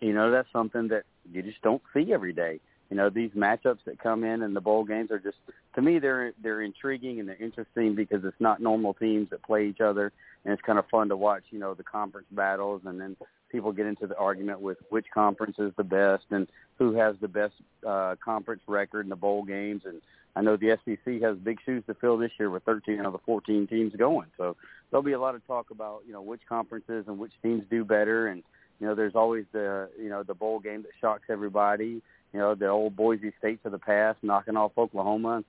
You 0.00 0.12
know, 0.12 0.30
that's 0.30 0.48
something 0.52 0.88
that 0.88 1.04
you 1.30 1.42
just 1.42 1.62
don't 1.62 1.82
see 1.94 2.12
every 2.12 2.32
day. 2.32 2.60
You 2.90 2.96
know, 2.96 3.08
these 3.08 3.30
matchups 3.30 3.78
that 3.86 3.98
come 3.98 4.24
in 4.24 4.42
and 4.42 4.54
the 4.54 4.60
bowl 4.60 4.84
games 4.84 5.10
are 5.10 5.18
just 5.18 5.38
to 5.76 5.80
me 5.80 5.98
they're 5.98 6.32
they're 6.42 6.60
intriguing 6.60 7.20
and 7.20 7.28
they're 7.28 7.42
interesting 7.42 7.94
because 7.94 8.22
it's 8.24 8.40
not 8.40 8.60
normal 8.60 8.92
teams 8.92 9.30
that 9.30 9.42
play 9.42 9.66
each 9.66 9.80
other 9.80 10.12
and 10.44 10.52
it's 10.52 10.62
kind 10.62 10.78
of 10.78 10.84
fun 10.90 11.08
to 11.08 11.16
watch, 11.16 11.44
you 11.50 11.58
know, 11.58 11.72
the 11.72 11.82
conference 11.82 12.26
battles 12.32 12.82
and 12.84 13.00
then 13.00 13.16
people 13.50 13.72
get 13.72 13.86
into 13.86 14.06
the 14.06 14.16
argument 14.16 14.60
with 14.60 14.76
which 14.90 15.06
conference 15.14 15.56
is 15.58 15.72
the 15.78 15.84
best 15.84 16.24
and 16.30 16.48
who 16.78 16.94
has 16.94 17.14
the 17.22 17.28
best 17.28 17.54
uh 17.86 18.14
conference 18.22 18.60
record 18.66 19.06
in 19.06 19.08
the 19.08 19.16
bowl 19.16 19.42
games 19.42 19.82
and 19.86 20.02
I 20.34 20.40
know 20.40 20.56
the 20.56 20.78
SEC 20.84 21.20
has 21.22 21.36
big 21.38 21.58
shoes 21.64 21.82
to 21.86 21.94
fill 21.94 22.16
this 22.16 22.30
year 22.38 22.48
with 22.50 22.62
13 22.64 23.04
of 23.04 23.12
the 23.12 23.18
14 23.26 23.66
teams 23.66 23.92
going. 23.96 24.28
So 24.38 24.56
there'll 24.90 25.02
be 25.02 25.12
a 25.12 25.20
lot 25.20 25.34
of 25.34 25.46
talk 25.46 25.70
about 25.70 26.02
you 26.06 26.12
know 26.12 26.22
which 26.22 26.40
conferences 26.48 27.04
and 27.06 27.18
which 27.18 27.32
teams 27.42 27.64
do 27.70 27.84
better, 27.84 28.28
and 28.28 28.42
you 28.80 28.86
know 28.86 28.94
there's 28.94 29.14
always 29.14 29.44
the 29.52 29.90
you 30.00 30.08
know 30.08 30.22
the 30.22 30.34
bowl 30.34 30.58
game 30.58 30.82
that 30.82 30.92
shocks 31.00 31.24
everybody. 31.30 32.00
You 32.32 32.38
know 32.38 32.54
the 32.54 32.68
old 32.68 32.96
Boise 32.96 33.32
States 33.38 33.60
of 33.64 33.72
the 33.72 33.78
past 33.78 34.18
knocking 34.22 34.56
off 34.56 34.72
Oklahoma. 34.78 35.44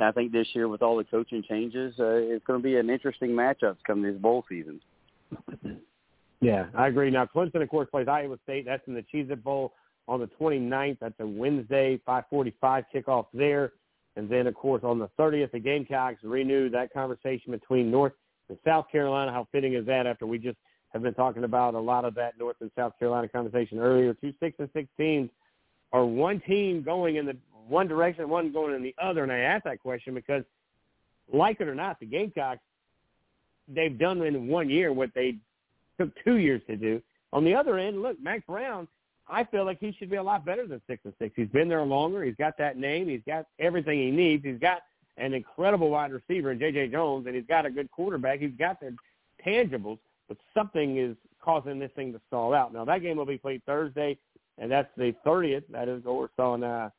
I 0.00 0.12
think 0.12 0.32
this 0.32 0.46
year 0.52 0.68
with 0.68 0.82
all 0.82 0.96
the 0.96 1.04
coaching 1.04 1.42
changes, 1.48 1.94
uh, 1.98 2.06
it's 2.06 2.44
going 2.44 2.60
to 2.60 2.62
be 2.62 2.76
an 2.76 2.88
interesting 2.88 3.30
matchup 3.30 3.76
coming 3.84 4.12
this 4.12 4.20
bowl 4.20 4.44
season. 4.48 4.80
Yeah, 6.40 6.66
I 6.76 6.86
agree. 6.86 7.10
Now 7.10 7.26
Clemson, 7.26 7.62
of 7.62 7.68
course, 7.68 7.88
plays 7.90 8.06
Iowa 8.06 8.38
State. 8.44 8.64
That's 8.64 8.86
in 8.86 8.94
the 8.94 9.04
Cheez-It 9.12 9.42
Bowl 9.42 9.72
on 10.06 10.20
the 10.20 10.28
29th. 10.40 10.98
That's 11.00 11.18
a 11.18 11.26
Wednesday, 11.26 12.00
5:45 12.06 12.84
kickoff 12.94 13.26
there. 13.34 13.72
And 14.18 14.28
then, 14.28 14.48
of 14.48 14.54
course, 14.56 14.82
on 14.82 14.98
the 14.98 15.08
30th, 15.16 15.52
the 15.52 15.60
Gamecocks 15.60 16.24
renew 16.24 16.68
that 16.70 16.92
conversation 16.92 17.52
between 17.52 17.88
North 17.88 18.14
and 18.48 18.58
South 18.66 18.86
Carolina. 18.90 19.30
How 19.30 19.46
fitting 19.52 19.74
is 19.74 19.86
that 19.86 20.08
after 20.08 20.26
we 20.26 20.38
just 20.38 20.58
have 20.92 21.02
been 21.02 21.14
talking 21.14 21.44
about 21.44 21.74
a 21.74 21.78
lot 21.78 22.04
of 22.04 22.16
that 22.16 22.36
North 22.36 22.56
and 22.60 22.68
South 22.76 22.98
Carolina 22.98 23.28
conversation 23.28 23.78
earlier? 23.78 24.14
Two 24.14 24.34
six 24.40 24.56
and 24.58 24.68
six 24.72 24.88
teams 24.96 25.30
are 25.92 26.04
one 26.04 26.40
team 26.40 26.82
going 26.82 27.14
in 27.14 27.26
the 27.26 27.36
one 27.68 27.86
direction, 27.86 28.28
one 28.28 28.52
going 28.52 28.74
in 28.74 28.82
the 28.82 28.94
other. 29.00 29.22
And 29.22 29.30
I 29.30 29.38
ask 29.38 29.62
that 29.62 29.78
question 29.78 30.14
because, 30.14 30.42
like 31.32 31.60
it 31.60 31.68
or 31.68 31.76
not, 31.76 32.00
the 32.00 32.06
Gamecocks 32.06 32.60
they've 33.68 33.96
done 33.96 34.20
in 34.22 34.48
one 34.48 34.68
year 34.68 34.92
what 34.92 35.10
they 35.14 35.36
took 35.96 36.10
two 36.24 36.38
years 36.38 36.60
to 36.66 36.76
do. 36.76 37.00
On 37.32 37.44
the 37.44 37.54
other 37.54 37.78
end, 37.78 38.02
look, 38.02 38.20
Mack 38.20 38.44
Brown 38.48 38.88
I 39.28 39.44
feel 39.44 39.64
like 39.64 39.78
he 39.80 39.94
should 39.98 40.10
be 40.10 40.16
a 40.16 40.22
lot 40.22 40.44
better 40.44 40.66
than 40.66 40.80
six 40.86 41.02
and 41.04 41.14
six. 41.18 41.34
He's 41.36 41.48
been 41.48 41.68
there 41.68 41.82
longer. 41.82 42.24
He's 42.24 42.36
got 42.36 42.56
that 42.58 42.76
name. 42.76 43.08
He's 43.08 43.22
got 43.26 43.46
everything 43.58 43.98
he 43.98 44.10
needs. 44.10 44.44
He's 44.44 44.58
got 44.58 44.82
an 45.16 45.34
incredible 45.34 45.90
wide 45.90 46.12
receiver 46.12 46.52
in 46.52 46.58
J.J. 46.58 46.88
Jones, 46.88 47.26
and 47.26 47.34
he's 47.34 47.46
got 47.46 47.66
a 47.66 47.70
good 47.70 47.90
quarterback. 47.90 48.40
He's 48.40 48.56
got 48.58 48.80
the 48.80 48.94
tangibles, 49.44 49.98
but 50.28 50.38
something 50.54 50.96
is 50.96 51.16
causing 51.42 51.78
this 51.78 51.90
thing 51.94 52.12
to 52.12 52.20
stall 52.26 52.54
out. 52.54 52.72
Now 52.72 52.84
that 52.84 53.02
game 53.02 53.16
will 53.16 53.26
be 53.26 53.38
played 53.38 53.62
Thursday, 53.64 54.16
and 54.56 54.70
that's 54.70 54.90
the 54.96 55.14
30th. 55.26 55.64
That 55.70 55.88
is, 55.88 56.02
course, 56.04 56.30
on 56.38 56.64
uh, 56.64 56.90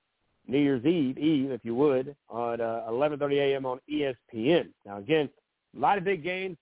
New 0.48 0.60
Year's 0.60 0.86
Eve, 0.86 1.18
Eve, 1.18 1.52
if 1.52 1.62
you 1.64 1.76
would, 1.76 2.10
at 2.10 2.62
uh, 2.62 2.84
11:30 2.90 3.54
a.m. 3.54 3.66
on 3.66 3.80
ESPN. 3.92 4.70
Now 4.86 4.98
again, 4.98 5.30
a 5.76 5.80
lot 5.80 5.98
of 5.98 6.04
big 6.04 6.24
games. 6.24 6.58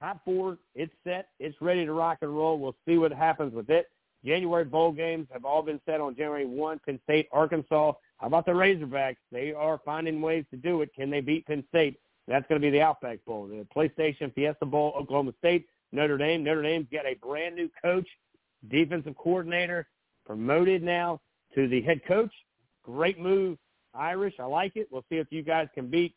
Top 0.00 0.20
four, 0.24 0.56
it's 0.74 0.92
set. 1.04 1.28
It's 1.38 1.60
ready 1.60 1.84
to 1.84 1.92
rock 1.92 2.18
and 2.22 2.34
roll. 2.34 2.58
We'll 2.58 2.76
see 2.88 2.96
what 2.96 3.12
happens 3.12 3.52
with 3.52 3.68
it. 3.68 3.88
January 4.24 4.64
bowl 4.64 4.92
games 4.92 5.26
have 5.32 5.44
all 5.44 5.62
been 5.62 5.80
set 5.86 6.00
on 6.00 6.14
January 6.14 6.46
1, 6.46 6.80
Penn 6.84 7.00
State, 7.04 7.28
Arkansas. 7.32 7.92
How 8.18 8.26
about 8.26 8.44
the 8.44 8.52
Razorbacks? 8.52 9.16
They 9.32 9.52
are 9.52 9.80
finding 9.84 10.20
ways 10.20 10.44
to 10.50 10.56
do 10.56 10.82
it. 10.82 10.90
Can 10.94 11.10
they 11.10 11.20
beat 11.20 11.46
Penn 11.46 11.64
State? 11.68 11.98
That's 12.28 12.46
going 12.48 12.60
to 12.60 12.64
be 12.64 12.70
the 12.70 12.82
Outback 12.82 13.24
Bowl. 13.24 13.46
The 13.46 13.66
PlayStation 13.74 14.32
Fiesta 14.34 14.66
Bowl, 14.66 14.92
Oklahoma 14.96 15.32
State, 15.38 15.66
Notre 15.92 16.18
Dame. 16.18 16.44
Notre 16.44 16.62
Dame's 16.62 16.86
got 16.92 17.06
a 17.06 17.14
brand 17.14 17.56
new 17.56 17.70
coach, 17.82 18.06
defensive 18.68 19.16
coordinator, 19.16 19.88
promoted 20.26 20.82
now 20.82 21.20
to 21.54 21.66
the 21.66 21.80
head 21.82 22.04
coach. 22.06 22.32
Great 22.84 23.18
move, 23.18 23.58
Irish. 23.94 24.34
I 24.38 24.44
like 24.44 24.76
it. 24.76 24.88
We'll 24.90 25.04
see 25.10 25.16
if 25.16 25.26
you 25.30 25.42
guys 25.42 25.68
can 25.74 25.88
beat 25.88 26.14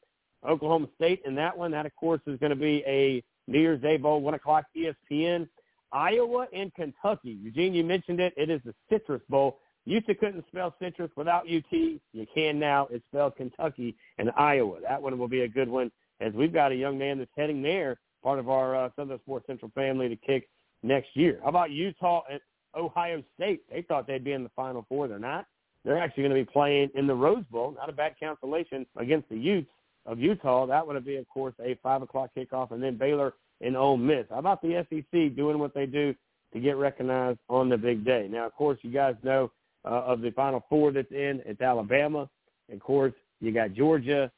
Oklahoma 0.48 0.88
State 0.96 1.22
in 1.26 1.36
that 1.36 1.58
one. 1.58 1.72
That, 1.72 1.86
of 1.86 1.96
course, 1.96 2.22
is 2.28 2.38
going 2.40 2.52
to 2.52 2.56
be 2.56 2.84
a 2.86 3.24
New 3.48 3.60
Year's 3.60 3.82
Day 3.82 3.98
Bowl, 3.98 4.22
1 4.22 4.34
o'clock 4.34 4.66
ESPN. 4.76 5.48
Iowa 5.94 6.48
and 6.54 6.74
Kentucky. 6.74 7.38
Eugene, 7.42 7.74
you 7.74 7.84
mentioned 7.84 8.20
it. 8.20 8.34
It 8.36 8.50
is 8.50 8.60
the 8.66 8.74
Citrus 8.90 9.22
Bowl. 9.30 9.60
Used 9.86 10.08
to 10.08 10.16
couldn't 10.16 10.46
spell 10.48 10.74
citrus 10.82 11.12
without 11.16 11.44
UT. 11.44 11.72
You 11.72 12.26
can 12.34 12.58
now. 12.58 12.88
It's 12.90 13.04
spelled 13.12 13.36
Kentucky 13.36 13.96
and 14.18 14.32
Iowa. 14.38 14.80
That 14.82 15.02
one 15.02 15.18
will 15.18 15.28
be 15.28 15.42
a 15.42 15.48
good 15.48 15.70
one 15.70 15.92
as 16.22 16.34
we've 16.34 16.54
got 16.54 16.72
a 16.72 16.76
young 16.76 16.98
man 16.98 17.18
that's 17.18 17.32
heading 17.36 17.62
there, 17.62 18.00
part 18.24 18.40
of 18.40 18.50
our 18.50 18.76
uh, 18.76 18.90
Southern 18.96 19.20
Sports 19.20 19.46
Central 19.48 19.72
family 19.76 20.08
to 20.08 20.16
kick 20.16 20.48
next 20.84 21.10
year. 21.16 21.40
How 21.44 21.50
about 21.50 21.72
Utah 21.72 22.24
and 22.32 22.40
Ohio 22.76 23.22
State? 23.36 23.62
They 23.70 23.82
thought 23.82 24.08
they'd 24.08 24.24
be 24.24 24.32
in 24.32 24.44
the 24.44 24.52
Final 24.56 24.86
Four. 24.88 25.08
They're 25.08 25.20
not. 25.20 25.46
They're 25.84 25.98
actually 25.98 26.24
going 26.24 26.36
to 26.36 26.46
be 26.46 26.52
playing 26.52 26.90
in 26.96 27.08
the 27.08 27.16
Rose 27.16 27.44
Bowl. 27.52 27.76
Not 27.78 27.90
a 27.90 27.94
bad 27.94 28.16
consolation 28.22 28.86
against 28.98 29.28
the 29.28 29.38
Utes 29.38 29.70
of 30.06 30.18
Utah. 30.18 30.66
That 30.66 30.86
would 30.88 31.04
be, 31.04 31.18
of 31.18 31.28
course, 31.28 31.56
a 31.64 31.78
5 31.84 32.04
o'clock 32.04 32.30
kickoff. 32.38 32.72
And 32.72 32.82
then 32.82 32.98
Baylor 32.98 33.34
and 33.64 33.77
Ole 33.77 33.98
Miss. 33.98 34.25
How 34.30 34.40
about 34.40 34.61
the 34.61 34.85
SEC 34.90 35.35
doing 35.35 35.59
what 35.59 35.74
they 35.74 35.85
do 35.85 36.14
to 36.53 36.59
get 36.59 36.77
recognized 36.77 37.40
on 37.50 37.69
the 37.69 37.77
big 37.77 38.06
day? 38.06 38.27
Now, 38.30 38.45
of 38.45 38.53
course, 38.53 38.77
you 38.82 38.92
guys 38.92 39.16
know 39.24 39.51
uh, 39.85 40.03
of 40.03 40.22
the 40.22 40.32
Final 40.32 40.64
Four 40.69 40.92
that's 40.92 41.11
in. 41.11 41.42
It's 41.45 41.61
Alabama. 41.61 42.30
Of 42.72 42.80
course, 42.80 43.14
you 43.42 43.51
got 43.51 43.74
Georgia 43.74 44.32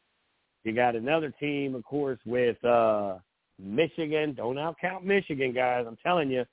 You 0.63 0.73
got 0.73 0.95
another 0.95 1.31
team, 1.39 1.75
of 1.75 1.83
course, 1.83 2.19
with 2.25 2.63
uh 2.63 3.17
Michigan. 3.59 4.33
Don't 4.33 4.57
outcount 4.57 5.03
Michigan, 5.03 5.53
guys. 5.53 5.85
I'm 5.87 5.97
telling 6.03 6.29
you, 6.29 6.45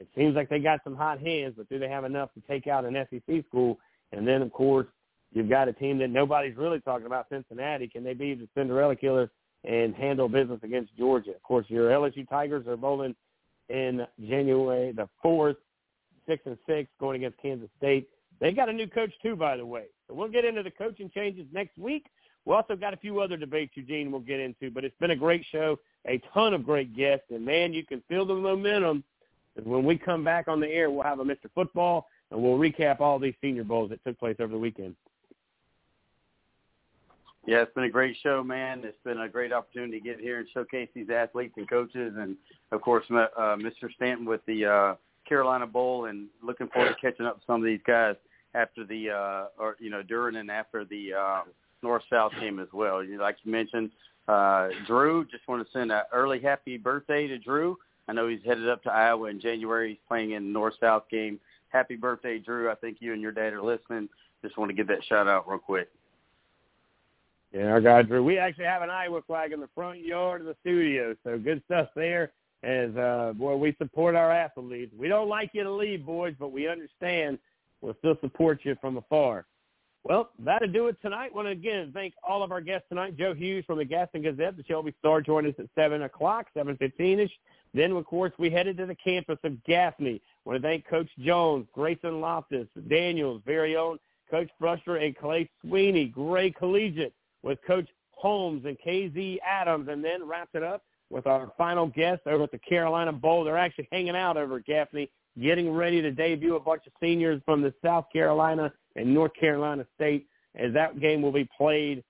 it 0.00 0.08
seems 0.16 0.34
like 0.34 0.48
they 0.48 0.58
got 0.58 0.80
some 0.84 0.96
hot 0.96 1.20
hands, 1.20 1.54
but 1.56 1.68
do 1.68 1.78
they 1.78 1.88
have 1.88 2.04
enough 2.04 2.30
to 2.34 2.40
take 2.48 2.66
out 2.66 2.84
an 2.84 2.94
SEC 3.10 3.44
school? 3.48 3.78
And 4.12 4.26
then, 4.26 4.42
of 4.42 4.52
course, 4.52 4.86
you've 5.32 5.48
got 5.48 5.68
a 5.68 5.72
team 5.72 5.98
that 5.98 6.10
nobody's 6.10 6.56
really 6.56 6.80
talking 6.80 7.06
about, 7.06 7.28
Cincinnati. 7.30 7.88
Can 7.88 8.04
they 8.04 8.14
be 8.14 8.34
the 8.34 8.48
Cinderella 8.54 8.96
Killers 8.96 9.30
and 9.64 9.94
handle 9.94 10.28
business 10.28 10.60
against 10.62 10.96
Georgia? 10.96 11.30
Of 11.30 11.42
course, 11.42 11.66
your 11.68 11.90
LSU 11.90 12.28
Tigers 12.28 12.66
are 12.66 12.76
bowling 12.76 13.14
in 13.68 14.06
January 14.20 14.92
the 14.92 15.08
fourth, 15.22 15.56
six 16.26 16.42
and 16.46 16.58
six, 16.66 16.90
going 17.00 17.16
against 17.16 17.40
Kansas 17.40 17.68
State. 17.78 18.08
They 18.40 18.52
got 18.52 18.68
a 18.68 18.72
new 18.72 18.86
coach 18.86 19.12
too, 19.22 19.36
by 19.36 19.56
the 19.56 19.66
way. 19.66 19.84
So 20.08 20.14
we'll 20.14 20.28
get 20.28 20.44
into 20.44 20.62
the 20.62 20.70
coaching 20.70 21.10
changes 21.14 21.46
next 21.52 21.78
week. 21.78 22.06
We 22.44 22.54
also 22.54 22.76
got 22.76 22.92
a 22.92 22.98
few 22.98 23.20
other 23.20 23.36
debates, 23.36 23.72
Eugene, 23.74 24.10
we'll 24.10 24.20
get 24.20 24.40
into. 24.40 24.70
But 24.70 24.84
it's 24.84 24.96
been 25.00 25.12
a 25.12 25.16
great 25.16 25.44
show, 25.50 25.78
a 26.06 26.20
ton 26.34 26.52
of 26.52 26.64
great 26.64 26.94
guests, 26.94 27.26
and 27.30 27.44
man, 27.44 27.72
you 27.72 27.86
can 27.86 28.02
feel 28.08 28.26
the 28.26 28.34
momentum. 28.34 29.02
And 29.56 29.66
when 29.66 29.84
we 29.84 29.96
come 29.96 30.24
back 30.24 30.48
on 30.48 30.60
the 30.60 30.68
air, 30.68 30.90
we'll 30.90 31.04
have 31.04 31.20
a 31.20 31.24
Mr. 31.24 31.48
Football, 31.54 32.06
and 32.30 32.42
we'll 32.42 32.58
recap 32.58 33.00
all 33.00 33.18
these 33.18 33.34
Senior 33.40 33.64
Bowls 33.64 33.90
that 33.90 34.04
took 34.04 34.18
place 34.18 34.36
over 34.40 34.52
the 34.52 34.58
weekend. 34.58 34.96
Yeah, 37.46 37.60
it's 37.60 37.74
been 37.74 37.84
a 37.84 37.90
great 37.90 38.16
show, 38.22 38.42
man. 38.42 38.82
It's 38.84 38.98
been 39.04 39.20
a 39.20 39.28
great 39.28 39.52
opportunity 39.52 39.98
to 39.98 40.04
get 40.04 40.18
here 40.18 40.38
and 40.38 40.48
showcase 40.54 40.88
these 40.94 41.10
athletes 41.10 41.54
and 41.58 41.68
coaches, 41.68 42.14
and 42.16 42.36
of 42.72 42.80
course, 42.80 43.04
uh, 43.10 43.26
Mr. 43.56 43.92
Stanton 43.96 44.24
with 44.24 44.40
the 44.46 44.64
uh, 44.64 44.94
Carolina 45.28 45.66
Bowl, 45.66 46.06
and 46.06 46.28
looking 46.42 46.68
forward 46.68 46.94
to 46.94 47.00
catching 47.00 47.26
up 47.26 47.36
with 47.36 47.44
some 47.46 47.56
of 47.56 47.64
these 47.64 47.80
guys 47.86 48.16
after 48.54 48.84
the, 48.86 49.10
uh, 49.10 49.62
or 49.62 49.76
you 49.78 49.90
know, 49.90 50.02
during 50.02 50.36
and 50.36 50.50
after 50.50 50.86
the 50.86 51.12
uh, 51.12 51.42
North-South 51.82 52.32
game 52.40 52.58
as 52.58 52.68
well. 52.72 53.04
Like 53.18 53.36
you 53.42 53.52
mentioned, 53.52 53.90
uh, 54.26 54.68
Drew, 54.86 55.26
just 55.26 55.46
want 55.46 55.66
to 55.66 55.70
send 55.70 55.92
an 55.92 56.02
early 56.12 56.40
happy 56.40 56.78
birthday 56.78 57.26
to 57.26 57.38
Drew. 57.38 57.76
I 58.08 58.14
know 58.14 58.26
he's 58.26 58.40
headed 58.44 58.68
up 58.70 58.82
to 58.84 58.92
Iowa 58.92 59.28
in 59.28 59.38
January. 59.40 59.90
He's 59.90 59.98
playing 60.08 60.32
in 60.32 60.52
North-South 60.52 61.04
game. 61.10 61.38
Happy 61.68 61.96
birthday, 61.96 62.38
Drew. 62.38 62.70
I 62.70 62.74
think 62.74 62.98
you 63.00 63.12
and 63.12 63.20
your 63.20 63.32
dad 63.32 63.52
are 63.52 63.62
listening. 63.62 64.08
Just 64.42 64.56
want 64.56 64.70
to 64.70 64.74
give 64.74 64.86
that 64.88 65.04
shout 65.08 65.28
out 65.28 65.48
real 65.48 65.58
quick. 65.58 65.90
Yeah, 67.54 67.66
our 67.66 67.80
guy 67.80 68.02
Drew. 68.02 68.24
We 68.24 68.36
actually 68.36 68.64
have 68.64 68.82
an 68.82 68.90
Iowa 68.90 69.22
flag 69.22 69.52
in 69.52 69.60
the 69.60 69.68
front 69.76 70.00
yard 70.00 70.40
of 70.40 70.48
the 70.48 70.56
studio, 70.62 71.14
so 71.22 71.38
good 71.38 71.62
stuff 71.66 71.88
there. 71.94 72.32
As 72.64 72.90
uh, 72.96 73.32
boy, 73.36 73.54
we 73.54 73.76
support 73.78 74.16
our 74.16 74.32
athletes. 74.32 74.92
We 74.98 75.06
don't 75.06 75.28
like 75.28 75.50
you 75.52 75.62
to 75.62 75.70
leave, 75.70 76.04
boys, 76.04 76.34
but 76.36 76.50
we 76.50 76.66
understand. 76.66 77.38
We'll 77.80 77.94
still 78.00 78.16
support 78.20 78.60
you 78.64 78.76
from 78.80 78.96
afar. 78.96 79.46
Well, 80.02 80.30
that'll 80.40 80.72
do 80.72 80.88
it 80.88 80.96
tonight. 81.00 81.32
Want 81.32 81.46
to 81.46 81.52
again 81.52 81.92
thank 81.94 82.14
all 82.26 82.42
of 82.42 82.50
our 82.50 82.60
guests 82.60 82.88
tonight. 82.88 83.16
Joe 83.16 83.34
Hughes 83.34 83.64
from 83.66 83.78
the 83.78 83.84
Gaston 83.84 84.22
Gazette, 84.22 84.56
the 84.56 84.64
Shelby 84.64 84.92
Star, 84.98 85.20
joined 85.20 85.46
us 85.46 85.54
at 85.58 85.66
7 85.76 86.02
o'clock, 86.02 86.48
7.15ish. 86.56 87.30
Then, 87.72 87.92
of 87.92 88.04
course, 88.04 88.32
we 88.36 88.50
headed 88.50 88.76
to 88.78 88.86
the 88.86 88.96
campus 88.96 89.38
of 89.44 89.62
Gaffney. 89.64 90.20
Want 90.44 90.60
to 90.60 90.62
thank 90.66 90.88
Coach 90.88 91.08
Jones, 91.20 91.66
Grayson 91.72 92.20
Loftis, 92.20 92.68
Daniels, 92.88 93.42
very 93.46 93.76
own 93.76 93.98
Coach 94.30 94.50
Bruster, 94.60 95.04
and 95.04 95.16
Clay 95.16 95.48
Swinney. 95.64 96.10
Gray 96.10 96.50
Collegiate 96.50 97.14
with 97.44 97.58
Coach 97.66 97.88
Holmes 98.12 98.64
and 98.64 98.76
KZ 98.84 99.38
Adams, 99.46 99.88
and 99.90 100.02
then 100.02 100.26
wrapped 100.26 100.54
it 100.54 100.62
up 100.62 100.82
with 101.10 101.26
our 101.26 101.52
final 101.58 101.86
guest 101.86 102.22
over 102.26 102.44
at 102.44 102.50
the 102.50 102.58
Carolina 102.58 103.12
Bowl. 103.12 103.44
They're 103.44 103.58
actually 103.58 103.88
hanging 103.92 104.16
out 104.16 104.36
over 104.36 104.58
Gaffney, 104.60 105.10
getting 105.40 105.70
ready 105.70 106.00
to 106.00 106.10
debut 106.10 106.56
a 106.56 106.60
bunch 106.60 106.82
of 106.86 106.92
seniors 107.00 107.42
from 107.44 107.60
the 107.60 107.74
South 107.84 108.06
Carolina 108.12 108.72
and 108.96 109.12
North 109.12 109.32
Carolina 109.38 109.86
State, 109.94 110.26
as 110.56 110.72
that 110.72 110.98
game 110.98 111.20
will 111.20 111.32
be 111.32 111.48
played 111.56 112.02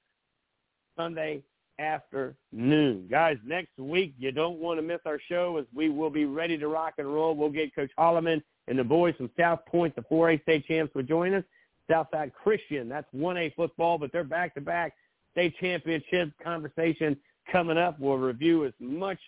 Sunday 0.96 1.42
afternoon. 1.80 3.08
Guys, 3.10 3.36
next 3.44 3.76
week, 3.76 4.14
you 4.16 4.30
don't 4.30 4.60
want 4.60 4.78
to 4.78 4.82
miss 4.82 5.00
our 5.06 5.18
show 5.28 5.56
as 5.58 5.66
we 5.74 5.88
will 5.88 6.10
be 6.10 6.24
ready 6.24 6.56
to 6.56 6.68
rock 6.68 6.94
and 6.98 7.12
roll. 7.12 7.34
We'll 7.34 7.50
get 7.50 7.74
Coach 7.74 7.90
Holloman 7.98 8.40
and 8.68 8.78
the 8.78 8.84
boys 8.84 9.14
from 9.16 9.30
South 9.36 9.60
Pointe, 9.66 9.96
the 9.96 10.02
4A 10.02 10.40
state 10.42 10.66
champs, 10.66 10.94
will 10.94 11.02
join 11.02 11.34
us. 11.34 11.44
Southside 11.90 12.32
Christian, 12.32 12.88
that's 12.88 13.08
1A 13.14 13.54
football, 13.54 13.98
but 13.98 14.10
they're 14.12 14.24
back-to-back 14.24 14.94
state 15.34 15.54
championship 15.60 16.30
conversation 16.42 17.16
coming 17.50 17.76
up. 17.76 17.98
We'll 17.98 18.16
review 18.16 18.64
as 18.64 18.72
much 18.78 19.18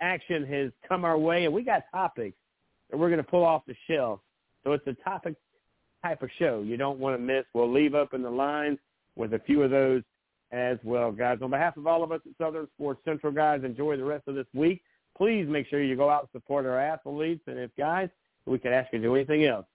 action 0.00 0.44
has 0.46 0.72
come 0.86 1.04
our 1.04 1.16
way, 1.16 1.44
and 1.44 1.54
we 1.54 1.62
got 1.62 1.84
topics 1.92 2.36
that 2.90 2.96
we're 2.96 3.08
going 3.08 3.22
to 3.22 3.30
pull 3.30 3.44
off 3.44 3.62
the 3.66 3.74
shelf. 3.88 4.20
So 4.64 4.72
it's 4.72 4.86
a 4.86 4.94
topic 5.04 5.34
type 6.04 6.22
of 6.22 6.30
show 6.38 6.62
you 6.62 6.76
don't 6.76 6.98
want 6.98 7.16
to 7.16 7.22
miss. 7.22 7.44
We'll 7.54 7.72
leave 7.72 7.94
up 7.94 8.12
in 8.12 8.22
the 8.22 8.30
lines 8.30 8.78
with 9.16 9.34
a 9.34 9.38
few 9.38 9.62
of 9.62 9.70
those 9.70 10.02
as 10.50 10.78
well, 10.82 11.12
guys. 11.12 11.38
On 11.42 11.50
behalf 11.50 11.76
of 11.76 11.86
all 11.86 12.02
of 12.02 12.12
us 12.12 12.20
at 12.26 12.32
Southern 12.44 12.66
Sports 12.74 13.00
Central, 13.04 13.32
guys, 13.32 13.62
enjoy 13.64 13.96
the 13.96 14.04
rest 14.04 14.24
of 14.26 14.34
this 14.34 14.46
week. 14.52 14.82
Please 15.16 15.46
make 15.48 15.68
sure 15.68 15.82
you 15.82 15.96
go 15.96 16.10
out 16.10 16.22
and 16.22 16.28
support 16.32 16.66
our 16.66 16.78
athletes. 16.78 17.42
And 17.46 17.58
if, 17.58 17.70
guys, 17.76 18.08
we 18.46 18.58
could 18.58 18.72
ask 18.72 18.92
you 18.92 18.98
to 18.98 19.04
do 19.04 19.14
anything 19.14 19.44
else, 19.44 19.66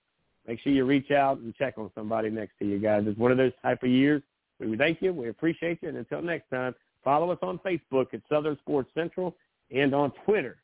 make 0.45 0.59
sure 0.59 0.73
you 0.73 0.83
reach 0.83 1.11
out 1.11 1.37
and 1.37 1.55
check 1.55 1.77
on 1.77 1.89
somebody 1.95 2.29
next 2.29 2.57
to 2.59 2.65
you, 2.65 2.79
guys. 2.79 3.03
It's 3.05 3.17
one 3.17 3.31
of 3.31 3.37
those 3.37 3.53
type 3.63 3.83
of 3.83 3.89
years 3.89 4.21
we 4.59 4.77
thank 4.77 5.01
you. 5.01 5.13
We 5.13 5.29
appreciate 5.29 5.79
you. 5.81 5.89
And 5.89 5.97
until 5.97 6.21
next 6.21 6.49
time, 6.49 6.73
follow 7.03 7.31
us 7.31 7.39
on 7.41 7.59
Facebook 7.59 8.13
at 8.13 8.21
Southern 8.29 8.57
Sports 8.59 8.89
Central 8.93 9.35
and 9.71 9.93
on 9.93 10.11
Twitter 10.25 10.57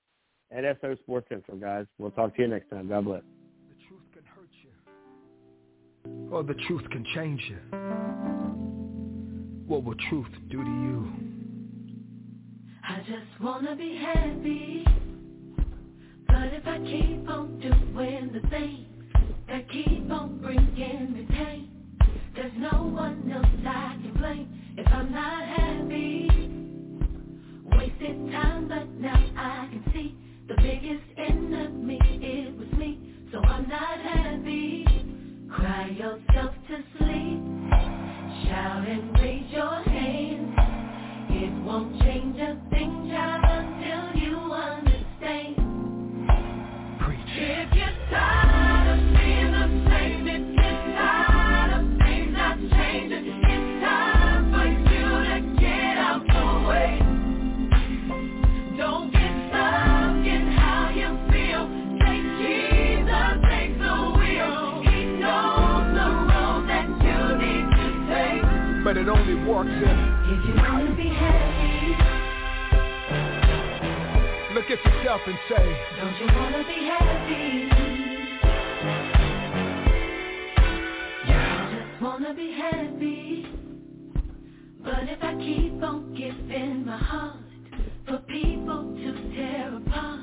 at 0.51 0.63
SO 0.81 0.95
Sports 1.03 1.27
Central, 1.30 1.57
guys. 1.57 1.85
We'll 1.97 2.11
talk 2.11 2.35
to 2.35 2.41
you 2.41 2.47
next 2.47 2.69
time. 2.69 2.88
God 2.88 3.05
bless. 3.05 3.22
The 3.69 3.75
truth 3.88 4.01
can 4.13 4.23
hurt 4.25 4.49
you, 4.63 6.30
or 6.31 6.43
the 6.43 6.55
truth 6.67 6.89
can 6.91 7.05
change 7.15 7.41
you. 7.49 7.57
What 9.67 9.83
will 9.83 9.95
truth 10.09 10.27
do 10.49 10.63
to 10.63 10.69
you? 10.69 11.13
I 12.83 12.99
just 12.99 13.41
want 13.41 13.67
to 13.67 13.75
be 13.75 13.95
happy. 13.95 14.85
But 16.27 16.53
if 16.53 16.67
I 16.67 16.80
keep 16.80 17.30
on 17.30 17.59
doing 17.59 18.31
the 18.33 18.47
things 18.49 18.88
that 19.47 19.69
keep 19.72 20.11
on 20.11 20.39
bringing 20.41 21.13
me 21.13 21.27
pain, 21.30 21.73
there's 22.36 22.53
no 22.58 22.84
one 22.88 23.32
else 23.32 23.45
I 23.68 23.98
can 24.02 24.14
blame 24.18 24.76
if 24.78 24.88
I'm 24.88 25.12
not 25.12 25.48
happy. 25.48 26.30
Wasted 27.66 28.32
time, 28.32 28.68
but 28.70 28.90
now 29.00 29.16
I 29.38 29.70
can 29.72 29.84
see 29.94 30.16
the 30.48 30.56
biggest 30.58 31.06
enemy, 31.18 32.00
it 32.22 32.58
was 32.58 32.68
me. 32.80 33.28
So 33.32 33.40
I'm 33.40 33.70
not 33.70 34.00
happy. 34.00 34.86
Cry 35.56 35.90
yourself 35.92 36.56
to 36.70 36.84
sleep. 36.98 37.42
Shout 38.48 38.88
and 38.88 39.14
raise 39.20 39.52
your 39.52 39.84
hands. 39.84 40.56
It 41.30 41.64
won't 41.66 42.02
change 42.02 42.38
a 42.40 42.62
thing, 42.72 43.10
child, 43.12 43.42
If 69.45 69.49
you 69.49 70.55
want 70.55 70.88
to 70.88 70.95
be 70.95 71.09
happy, 71.09 71.97
look 74.53 74.63
at 74.72 74.85
yourself 74.85 75.22
and 75.27 75.38
say, 75.49 75.65
don't 75.99 76.17
you 76.17 76.27
want 76.33 76.55
to 76.55 76.63
be 76.63 76.85
happy? 76.88 77.69
I 81.27 81.35
just 81.75 82.01
want 82.01 82.25
to 82.25 82.33
be 82.33 82.53
happy. 82.53 83.45
But 84.81 85.09
if 85.09 85.22
I 85.22 85.35
keep 85.35 85.83
on 85.83 86.15
giving 86.15 86.85
my 86.85 86.97
heart 86.97 87.35
for 88.07 88.19
people 88.19 88.95
to 88.95 89.35
tear 89.35 89.75
apart, 89.75 90.22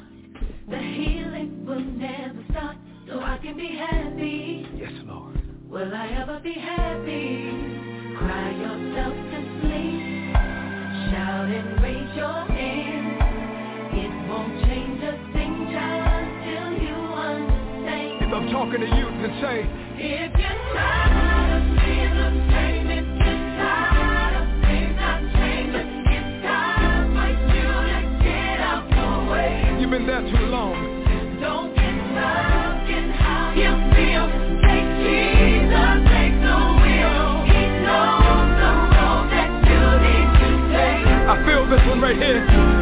the 0.67 0.79
healing 0.79 1.67
will 1.67 1.81
never 1.81 2.43
start. 2.51 2.77
So 3.07 3.21
I 3.21 3.37
can 3.37 3.55
be 3.55 3.69
happy. 3.77 4.67
Yes, 4.77 4.93
Lord. 5.05 5.43
Will 5.69 5.95
I 5.95 6.09
ever 6.09 6.41
be 6.41 6.55
happy? 6.55 7.90
Cry 8.31 8.53
to 8.53 9.41
sleep. 9.59 10.31
Shout 11.11 11.51
and 11.51 11.83
raise 11.83 12.15
your 12.15 12.47
hand. 12.47 13.19
It 13.91 14.13
won't 14.31 14.55
change 14.67 15.03
a 15.03 15.19
thing, 15.33 15.67
child, 15.75 16.31
until 16.31 16.71
you. 16.79 16.95
If 18.23 18.33
I'm 18.33 18.49
talking 18.53 18.81
to 18.83 18.87
you, 18.87 19.07
then 19.19 19.35
say, 19.43 19.67
If 19.99 20.31
you're 20.39 20.63
tired 20.79 21.51
of 21.59 21.65
being 21.83 22.15
the 22.23 22.31
same, 22.55 22.87
you're 23.19 23.43
tired 23.59 24.35
of 24.39 24.47
things 24.63 24.95
not 24.95 25.21
changing, 25.35 25.91
it's 26.15 26.47
time 26.47 27.11
for 27.11 27.31
you 27.51 27.67
to 27.91 27.99
get 28.23 28.61
out 28.63 28.87
the 28.95 29.33
way. 29.33 29.79
you've 29.81 29.91
been 29.91 30.07
there 30.07 30.23
too 30.23 30.47
long. 30.47 30.90
One 41.91 42.01
right 42.01 42.17
here. 42.17 42.80